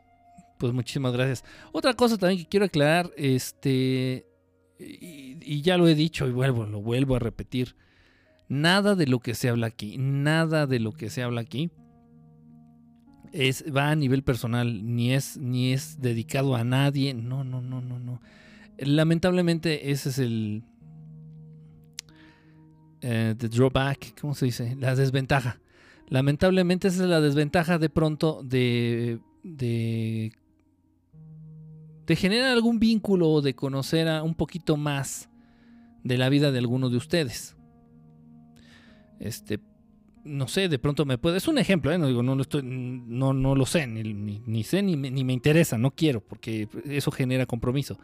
pues 0.62 0.72
muchísimas 0.72 1.12
gracias. 1.12 1.44
Otra 1.72 1.92
cosa 1.94 2.16
también 2.16 2.38
que 2.38 2.48
quiero 2.48 2.66
aclarar, 2.66 3.10
este, 3.16 4.28
y, 4.78 5.60
ya 5.60 5.76
lo 5.76 5.88
he 5.88 5.96
dicho 5.96 6.28
y 6.28 6.30
vuelvo, 6.30 6.66
lo 6.66 6.80
vuelvo 6.80 7.16
a 7.16 7.18
repetir. 7.18 7.74
Nada 8.48 8.94
de 8.94 9.08
lo 9.08 9.18
que 9.18 9.34
se 9.34 9.48
habla 9.48 9.66
aquí, 9.66 9.98
nada 9.98 10.68
de 10.68 10.78
lo 10.78 10.92
que 10.92 11.10
se 11.10 11.24
habla 11.24 11.40
aquí 11.40 11.72
es, 13.32 13.64
va 13.76 13.90
a 13.90 13.96
nivel 13.96 14.22
personal, 14.22 14.86
ni 14.94 15.12
es, 15.12 15.36
ni 15.36 15.72
es 15.72 16.00
dedicado 16.00 16.54
a 16.54 16.62
nadie. 16.62 17.12
No, 17.12 17.42
no, 17.42 17.60
no, 17.60 17.80
no, 17.80 17.98
no. 17.98 18.20
Lamentablemente 18.78 19.90
ese 19.90 20.10
es 20.10 20.18
el... 20.20 20.62
Eh, 23.00 23.34
the 23.36 23.48
drawback, 23.48 24.20
¿cómo 24.20 24.36
se 24.36 24.44
dice? 24.44 24.76
La 24.78 24.94
desventaja. 24.94 25.60
Lamentablemente 26.06 26.86
esa 26.86 27.02
es 27.02 27.08
la 27.08 27.20
desventaja 27.20 27.78
de 27.78 27.90
pronto 27.90 28.44
de, 28.44 29.18
de 29.42 30.32
de 32.12 32.16
generar 32.16 32.52
algún 32.52 32.78
vínculo 32.78 33.30
o 33.30 33.40
de 33.40 33.54
conocer 33.54 34.06
a 34.06 34.22
un 34.22 34.34
poquito 34.34 34.76
más 34.76 35.30
de 36.04 36.18
la 36.18 36.28
vida 36.28 36.52
de 36.52 36.58
alguno 36.58 36.90
de 36.90 36.98
ustedes. 36.98 37.56
Este, 39.18 39.60
no 40.22 40.46
sé, 40.46 40.68
de 40.68 40.78
pronto 40.78 41.06
me 41.06 41.16
puede. 41.16 41.38
Es 41.38 41.48
un 41.48 41.56
ejemplo, 41.56 41.90
¿eh? 41.90 41.96
no, 41.96 42.08
digo, 42.08 42.22
no, 42.22 42.38
estoy, 42.38 42.60
no, 42.64 43.32
no 43.32 43.54
lo 43.54 43.64
sé, 43.64 43.86
ni, 43.86 44.02
ni, 44.12 44.62
sé, 44.62 44.82
ni 44.82 44.94
me, 44.94 45.10
ni 45.10 45.24
me, 45.24 45.32
interesa, 45.32 45.78
no 45.78 45.92
quiero, 45.92 46.20
porque 46.20 46.68
eso 46.84 47.10
genera 47.10 47.46
compromiso. 47.46 47.98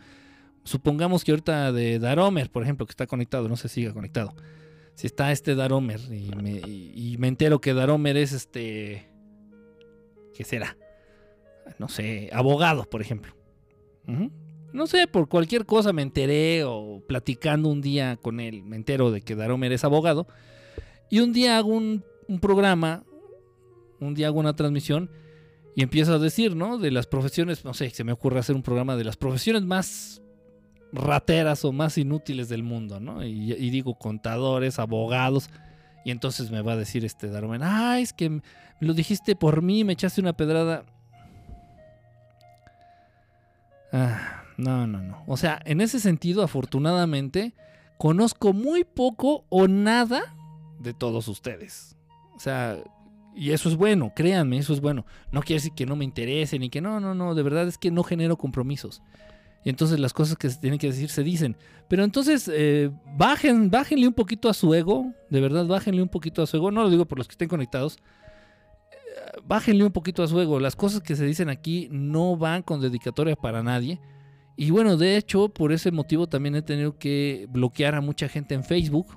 Supongamos 0.64 1.22
que 1.22 1.32
ahorita 1.32 1.70
de 1.72 1.98
Daromer, 1.98 2.50
por 2.50 2.62
ejemplo, 2.62 2.86
que 2.86 2.92
está 2.92 3.06
conectado, 3.06 3.46
no 3.46 3.56
si 3.56 3.68
siga 3.68 3.92
conectado. 3.92 4.34
Si 4.94 5.06
está 5.06 5.32
este 5.32 5.54
Daromer 5.54 6.00
y 6.10 6.94
y 6.94 7.18
me 7.18 7.28
entero 7.28 7.60
que 7.60 7.74
Daromer 7.74 8.16
es 8.16 8.32
este. 8.32 9.06
¿Qué 10.34 10.44
será? 10.44 10.78
No 11.78 11.90
sé, 11.90 12.30
abogado, 12.32 12.84
por 12.84 13.02
ejemplo. 13.02 13.37
No 14.72 14.86
sé, 14.86 15.06
por 15.06 15.28
cualquier 15.28 15.64
cosa 15.64 15.92
me 15.92 16.02
enteré 16.02 16.64
o 16.64 17.02
platicando 17.06 17.68
un 17.68 17.80
día 17.80 18.16
con 18.16 18.40
él, 18.40 18.62
me 18.62 18.76
entero 18.76 19.10
de 19.10 19.22
que 19.22 19.34
Daromer 19.34 19.72
es 19.72 19.84
abogado. 19.84 20.26
Y 21.10 21.20
un 21.20 21.32
día 21.32 21.56
hago 21.56 21.70
un, 21.70 22.04
programa, 22.40 23.04
un 24.00 24.14
día 24.14 24.26
hago 24.26 24.40
una 24.40 24.54
transmisión 24.54 25.10
y 25.74 25.82
empiezo 25.82 26.14
a 26.14 26.18
decir, 26.18 26.54
¿no? 26.54 26.76
De 26.78 26.90
las 26.90 27.06
profesiones, 27.06 27.64
no 27.64 27.72
sé, 27.72 27.90
se 27.90 28.04
me 28.04 28.12
ocurre 28.12 28.40
hacer 28.40 28.54
un 28.54 28.62
programa 28.62 28.96
de 28.96 29.04
las 29.04 29.16
profesiones 29.16 29.64
más 29.64 30.22
rateras 30.92 31.64
o 31.64 31.72
más 31.72 31.96
inútiles 31.96 32.48
del 32.48 32.62
mundo, 32.62 33.00
¿no? 33.00 33.24
Y, 33.24 33.70
digo 33.70 33.94
contadores, 33.94 34.78
abogados. 34.78 35.48
Y 36.04 36.10
entonces 36.10 36.50
me 36.50 36.62
va 36.62 36.72
a 36.72 36.76
decir 36.76 37.04
este 37.04 37.28
Daromer, 37.28 37.60
ah, 37.64 38.00
es 38.00 38.12
que 38.12 38.40
lo 38.80 38.94
dijiste 38.94 39.34
por 39.34 39.62
mí, 39.62 39.84
me 39.84 39.94
echaste 39.94 40.20
una 40.20 40.34
pedrada. 40.34 40.84
Ah, 43.92 44.44
no, 44.56 44.86
no, 44.86 45.00
no. 45.00 45.22
O 45.26 45.36
sea, 45.36 45.60
en 45.64 45.80
ese 45.80 46.00
sentido, 46.00 46.42
afortunadamente, 46.42 47.54
conozco 47.96 48.52
muy 48.52 48.84
poco 48.84 49.44
o 49.48 49.68
nada 49.68 50.34
de 50.78 50.94
todos 50.94 51.28
ustedes. 51.28 51.96
O 52.36 52.40
sea, 52.40 52.78
y 53.34 53.52
eso 53.52 53.68
es 53.68 53.76
bueno, 53.76 54.12
créanme, 54.14 54.58
eso 54.58 54.72
es 54.72 54.80
bueno. 54.80 55.06
No 55.30 55.42
quiere 55.42 55.58
decir 55.58 55.72
que 55.74 55.86
no 55.86 55.96
me 55.96 56.04
interese 56.04 56.58
ni 56.58 56.70
que 56.70 56.80
no, 56.80 57.00
no, 57.00 57.14
no, 57.14 57.34
de 57.34 57.42
verdad 57.42 57.68
es 57.68 57.78
que 57.78 57.90
no 57.90 58.02
genero 58.02 58.36
compromisos. 58.36 59.02
Y 59.64 59.70
entonces 59.70 59.98
las 60.00 60.12
cosas 60.12 60.36
que 60.36 60.48
se 60.50 60.58
tienen 60.58 60.78
que 60.78 60.88
decir 60.88 61.08
se 61.08 61.22
dicen. 61.22 61.56
Pero 61.88 62.04
entonces 62.04 62.50
eh, 62.52 62.90
bajen, 63.16 63.70
bájenle 63.70 64.06
un 64.08 64.14
poquito 64.14 64.48
a 64.48 64.54
su 64.54 64.72
ego, 64.74 65.12
de 65.30 65.40
verdad, 65.40 65.66
bájenle 65.66 66.02
un 66.02 66.08
poquito 66.08 66.42
a 66.42 66.46
su 66.46 66.56
ego. 66.56 66.70
No 66.70 66.82
lo 66.82 66.90
digo 66.90 67.06
por 67.06 67.18
los 67.18 67.28
que 67.28 67.32
estén 67.32 67.48
conectados, 67.48 67.98
bájenle 69.44 69.84
un 69.84 69.92
poquito 69.92 70.22
a 70.22 70.28
su 70.28 70.40
ego. 70.40 70.60
Las 70.60 70.76
cosas 70.76 71.00
que 71.00 71.16
se 71.16 71.24
dicen 71.24 71.48
aquí 71.48 71.88
no 71.90 72.36
van 72.36 72.62
con 72.62 72.80
dedicatoria 72.80 73.36
para 73.36 73.62
nadie. 73.62 74.00
Y 74.56 74.70
bueno, 74.70 74.96
de 74.96 75.16
hecho, 75.16 75.48
por 75.48 75.72
ese 75.72 75.92
motivo 75.92 76.26
también 76.26 76.56
he 76.56 76.62
tenido 76.62 76.98
que 76.98 77.46
bloquear 77.50 77.94
a 77.94 78.00
mucha 78.00 78.28
gente 78.28 78.54
en 78.54 78.64
Facebook. 78.64 79.16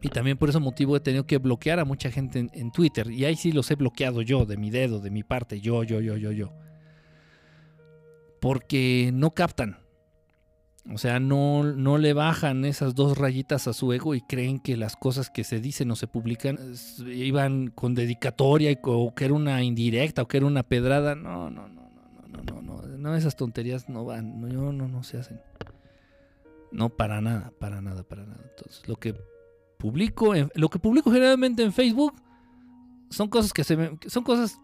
Y 0.00 0.08
también 0.08 0.36
por 0.36 0.50
ese 0.50 0.58
motivo 0.58 0.96
he 0.96 1.00
tenido 1.00 1.26
que 1.26 1.38
bloquear 1.38 1.80
a 1.80 1.84
mucha 1.84 2.10
gente 2.10 2.48
en, 2.52 2.70
Twitter. 2.70 3.10
Y 3.10 3.24
ahí 3.24 3.36
sí 3.36 3.52
los 3.52 3.70
he 3.70 3.74
bloqueado 3.74 4.22
yo, 4.22 4.44
de 4.44 4.56
mi 4.56 4.70
dedo, 4.70 5.00
de 5.00 5.10
mi 5.10 5.22
parte, 5.22 5.60
yo, 5.60 5.82
yo, 5.82 6.00
yo, 6.00 6.16
yo, 6.16 6.30
yo. 6.30 6.52
Porque 8.40 9.10
no 9.14 9.30
captan. 9.30 9.78
O 10.92 10.98
sea, 10.98 11.18
no, 11.18 11.62
no 11.64 11.96
le 11.96 12.12
bajan 12.12 12.66
esas 12.66 12.94
dos 12.94 13.16
rayitas 13.16 13.66
a 13.68 13.72
su 13.72 13.92
ego 13.94 14.14
y 14.14 14.20
creen 14.20 14.58
que 14.58 14.76
las 14.76 14.96
cosas 14.96 15.30
que 15.30 15.42
se 15.42 15.58
dicen 15.58 15.90
o 15.90 15.96
se 15.96 16.06
publican 16.06 16.58
iban 17.06 17.68
con 17.68 17.94
dedicatoria 17.94 18.78
o 18.82 19.14
que 19.14 19.24
era 19.24 19.34
una 19.34 19.62
indirecta 19.62 20.22
o 20.22 20.28
que 20.28 20.36
era 20.36 20.46
una 20.46 20.62
pedrada. 20.62 21.14
No, 21.14 21.48
no, 21.48 21.68
no, 21.68 21.88
no, 21.90 22.42
no, 22.42 22.60
no, 22.60 22.82
no, 22.82 22.98
no, 22.98 23.16
esas 23.16 23.34
tonterías 23.34 23.88
no 23.88 24.04
van, 24.04 24.40
no, 24.42 24.72
no, 24.72 24.86
no 24.86 25.02
se 25.02 25.18
hacen. 25.18 25.40
No, 26.70 26.90
para 26.90 27.22
nada, 27.22 27.50
para 27.58 27.80
nada, 27.80 28.02
para 28.02 28.26
nada. 28.26 28.42
Entonces, 28.50 28.86
lo 28.86 28.96
que 28.96 29.14
publico, 29.78 30.34
lo 30.54 30.68
que 30.68 30.78
publico 30.78 31.10
generalmente 31.10 31.62
en 31.62 31.72
Facebook 31.72 32.14
son 33.08 33.28
cosas 33.28 33.54
que 33.54 33.64
se 33.64 33.76
me, 33.76 33.98
son 34.06 34.22
cosas 34.22 34.58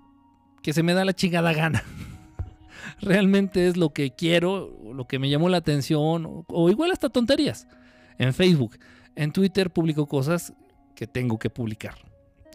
que 0.63 0.75
se 0.75 0.83
me 0.83 0.93
da 0.93 1.05
la 1.07 1.15
chingada 1.15 1.55
gana. 1.55 1.83
realmente 3.01 3.69
es 3.69 3.77
lo 3.77 3.91
que 3.91 4.12
quiero, 4.15 4.77
lo 4.95 5.07
que 5.07 5.19
me 5.19 5.29
llamó 5.29 5.49
la 5.49 5.59
atención, 5.59 6.45
o, 6.47 6.70
igual 6.70 6.91
hasta 6.93 7.09
tonterías. 7.09 7.67
En 8.19 8.35
Facebook, 8.35 8.79
en 9.17 9.33
Twitter 9.33 9.70
publico 9.70 10.07
cosas 10.07 10.53
que 10.95 11.07
tengo 11.07 11.39
que 11.39 11.51
publicar. 11.51 11.95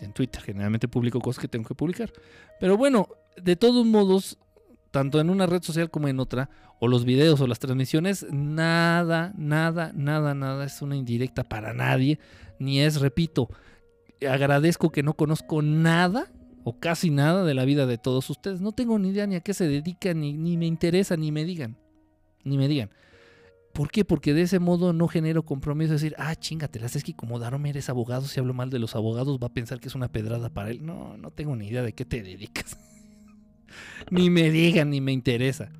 En 0.01 0.13
Twitter 0.13 0.41
generalmente 0.41 0.87
publico 0.87 1.19
cosas 1.19 1.41
que 1.41 1.47
tengo 1.47 1.67
que 1.67 1.75
publicar. 1.75 2.11
Pero 2.59 2.77
bueno, 2.77 3.07
de 3.41 3.55
todos 3.55 3.85
modos, 3.85 4.37
tanto 4.91 5.19
en 5.19 5.29
una 5.29 5.45
red 5.45 5.63
social 5.63 5.89
como 5.89 6.07
en 6.07 6.19
otra, 6.19 6.49
o 6.79 6.87
los 6.87 7.05
videos 7.05 7.41
o 7.41 7.47
las 7.47 7.59
transmisiones, 7.59 8.25
nada, 8.31 9.33
nada, 9.37 9.91
nada, 9.95 10.33
nada 10.35 10.65
es 10.65 10.81
una 10.81 10.95
indirecta 10.95 11.43
para 11.43 11.73
nadie, 11.73 12.19
ni 12.59 12.81
es, 12.81 12.99
repito, 12.99 13.49
agradezco 14.29 14.91
que 14.91 15.03
no 15.03 15.13
conozco 15.13 15.61
nada 15.61 16.31
o 16.67 16.79
casi 16.79 17.11
nada 17.11 17.45
de 17.45 17.53
la 17.53 17.63
vida 17.63 17.85
de 17.85 17.99
todos 17.99 18.27
ustedes. 18.31 18.59
No 18.59 18.71
tengo 18.71 18.97
ni 18.97 19.09
idea 19.09 19.27
ni 19.27 19.35
a 19.35 19.39
qué 19.39 19.53
se 19.53 19.67
dedican, 19.67 20.19
ni, 20.19 20.33
ni 20.33 20.57
me 20.57 20.65
interesa, 20.65 21.15
ni 21.15 21.31
me 21.31 21.45
digan. 21.45 21.77
Ni 22.43 22.57
me 22.57 22.67
digan. 22.67 22.89
¿Por 23.71 23.91
qué? 23.91 24.03
Porque 24.03 24.33
de 24.33 24.41
ese 24.41 24.57
modo 24.57 24.91
no 24.91 25.07
genero 25.07 25.45
compromiso. 25.45 25.93
Es 25.93 26.01
decir, 26.01 26.15
ah, 26.17 26.35
chingatelas, 26.35 26.95
es 26.95 27.03
que 27.03 27.15
como 27.15 27.37
Darome 27.37 27.69
eres 27.69 27.87
abogado, 27.89 28.25
si 28.25 28.39
hablo 28.39 28.55
mal 28.55 28.71
de 28.71 28.79
los 28.79 28.95
abogados, 28.95 29.37
va 29.37 29.47
a 29.47 29.53
pensar 29.53 29.79
que 29.79 29.89
es 29.89 29.95
una 29.95 30.11
pedrada 30.11 30.49
para 30.49 30.71
él. 30.71 30.83
No, 30.83 31.15
no 31.17 31.29
tengo 31.29 31.55
ni 31.55 31.67
idea 31.67 31.83
de 31.83 31.93
qué 31.93 32.03
te 32.03 32.23
dedicas. 32.23 32.75
ni 34.09 34.31
me 34.31 34.49
digan, 34.49 34.89
ni 34.89 35.01
me 35.01 35.11
interesa. 35.11 35.71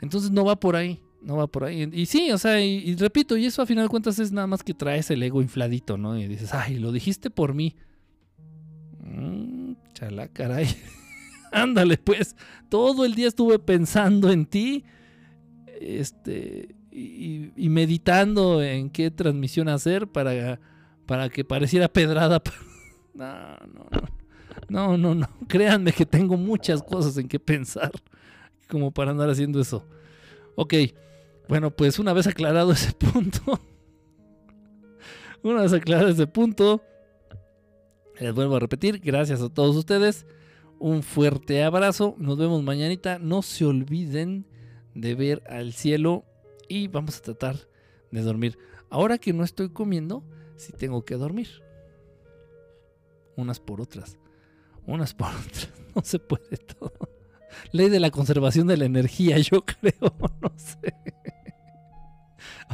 Entonces 0.00 0.32
no 0.32 0.44
va 0.44 0.58
por 0.58 0.74
ahí, 0.74 1.00
no 1.22 1.36
va 1.36 1.46
por 1.46 1.62
ahí. 1.62 1.88
Y, 1.92 2.06
sí, 2.06 2.32
o 2.32 2.38
sea, 2.38 2.60
y, 2.60 2.78
y, 2.78 2.96
repito, 2.96 3.36
y 3.36 3.46
eso 3.46 3.62
a 3.62 3.66
final 3.66 3.84
de 3.84 3.90
cuentas 3.90 4.18
es 4.18 4.32
nada 4.32 4.48
más 4.48 4.64
que 4.64 4.74
traes 4.74 5.08
el 5.12 5.22
ego 5.22 5.40
infladito, 5.40 5.96
¿no? 5.96 6.18
Y 6.18 6.26
dices, 6.26 6.52
ay, 6.52 6.80
lo 6.80 6.90
dijiste 6.90 7.30
por 7.30 7.54
mí. 7.54 7.76
Mm, 9.06 9.74
chala, 9.94 10.28
caray. 10.28 10.68
Ándale, 11.52 11.98
pues. 11.98 12.36
Todo 12.68 13.04
el 13.04 13.14
día 13.14 13.28
estuve 13.28 13.58
pensando 13.58 14.30
en 14.30 14.46
ti. 14.46 14.84
este, 15.80 16.74
y, 16.90 17.68
meditando 17.68 18.62
en 18.62 18.90
qué 18.90 19.10
transmisión 19.10 19.68
hacer 19.68 20.08
para, 20.08 20.58
para 21.06 21.28
que 21.28 21.44
pareciera 21.44 21.88
pedrada. 21.88 22.42
No, 23.14 23.56
no, 23.72 23.86
no. 23.90 24.16
No, 24.68 24.98
no, 24.98 25.14
no. 25.14 25.28
Créanme 25.48 25.92
que 25.92 26.04
tengo 26.04 26.36
muchas 26.36 26.82
cosas 26.82 27.16
en 27.16 27.28
que 27.28 27.40
pensar 27.40 27.90
como 28.68 28.90
para 28.90 29.12
andar 29.12 29.30
haciendo 29.30 29.58
eso. 29.58 29.86
Ok, 30.54 30.74
bueno, 31.48 31.70
pues 31.70 31.98
una 31.98 32.12
vez 32.12 32.26
aclarado 32.26 32.72
ese 32.72 32.92
punto, 32.98 33.60
una 35.42 35.62
vez 35.62 35.72
aclarado 35.72 36.08
ese 36.08 36.26
punto, 36.26 36.82
les 38.20 38.34
vuelvo 38.34 38.56
a 38.56 38.60
repetir, 38.60 39.00
gracias 39.00 39.42
a 39.42 39.48
todos 39.48 39.76
ustedes, 39.76 40.26
un 40.78 41.02
fuerte 41.02 41.62
abrazo, 41.62 42.14
nos 42.18 42.38
vemos 42.38 42.62
mañanita, 42.62 43.18
no 43.18 43.42
se 43.42 43.64
olviden 43.64 44.46
de 44.94 45.14
ver 45.14 45.42
al 45.48 45.72
cielo 45.72 46.24
y 46.68 46.88
vamos 46.88 47.18
a 47.18 47.22
tratar 47.22 47.56
de 48.10 48.22
dormir. 48.22 48.58
Ahora 48.88 49.18
que 49.18 49.32
no 49.32 49.44
estoy 49.44 49.70
comiendo, 49.70 50.24
sí 50.56 50.72
tengo 50.72 51.04
que 51.04 51.16
dormir. 51.16 51.48
Unas 53.36 53.60
por 53.60 53.80
otras, 53.80 54.18
unas 54.86 55.14
por 55.14 55.28
otras, 55.46 55.70
no 55.94 56.02
se 56.02 56.18
puede 56.18 56.56
todo. 56.56 56.92
Ley 57.72 57.88
de 57.88 58.00
la 58.00 58.10
conservación 58.10 58.66
de 58.66 58.76
la 58.76 58.86
energía, 58.86 59.38
yo 59.50 59.64
creo, 59.64 60.14
no 60.40 60.52
sé. 60.56 60.94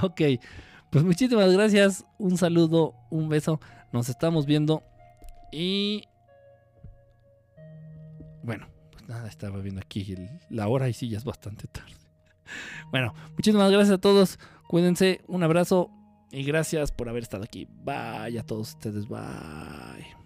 ok, 0.02 0.40
pues 0.90 1.04
muchísimas 1.04 1.52
gracias, 1.52 2.04
un 2.18 2.36
saludo, 2.36 2.94
un 3.10 3.28
beso, 3.28 3.60
nos 3.92 4.08
estamos 4.08 4.46
viendo 4.46 4.82
y... 5.52 6.04
Bueno, 8.42 8.66
pues 8.90 9.06
nada, 9.08 9.28
estaba 9.28 9.58
viendo 9.60 9.80
aquí 9.80 10.16
la 10.50 10.66
hora 10.66 10.88
y 10.88 10.92
sí, 10.92 11.08
ya 11.08 11.18
es 11.18 11.24
bastante 11.24 11.68
tarde. 11.68 11.92
Bueno, 12.90 13.14
muchísimas 13.30 13.70
gracias 13.70 13.94
a 13.96 14.00
todos, 14.00 14.38
cuídense, 14.68 15.22
un 15.26 15.42
abrazo 15.42 15.90
y 16.32 16.42
gracias 16.44 16.90
por 16.92 17.08
haber 17.08 17.22
estado 17.22 17.44
aquí. 17.44 17.66
Bye 17.84 18.38
a 18.38 18.42
todos 18.42 18.70
ustedes, 18.70 19.06
bye. 19.06 20.21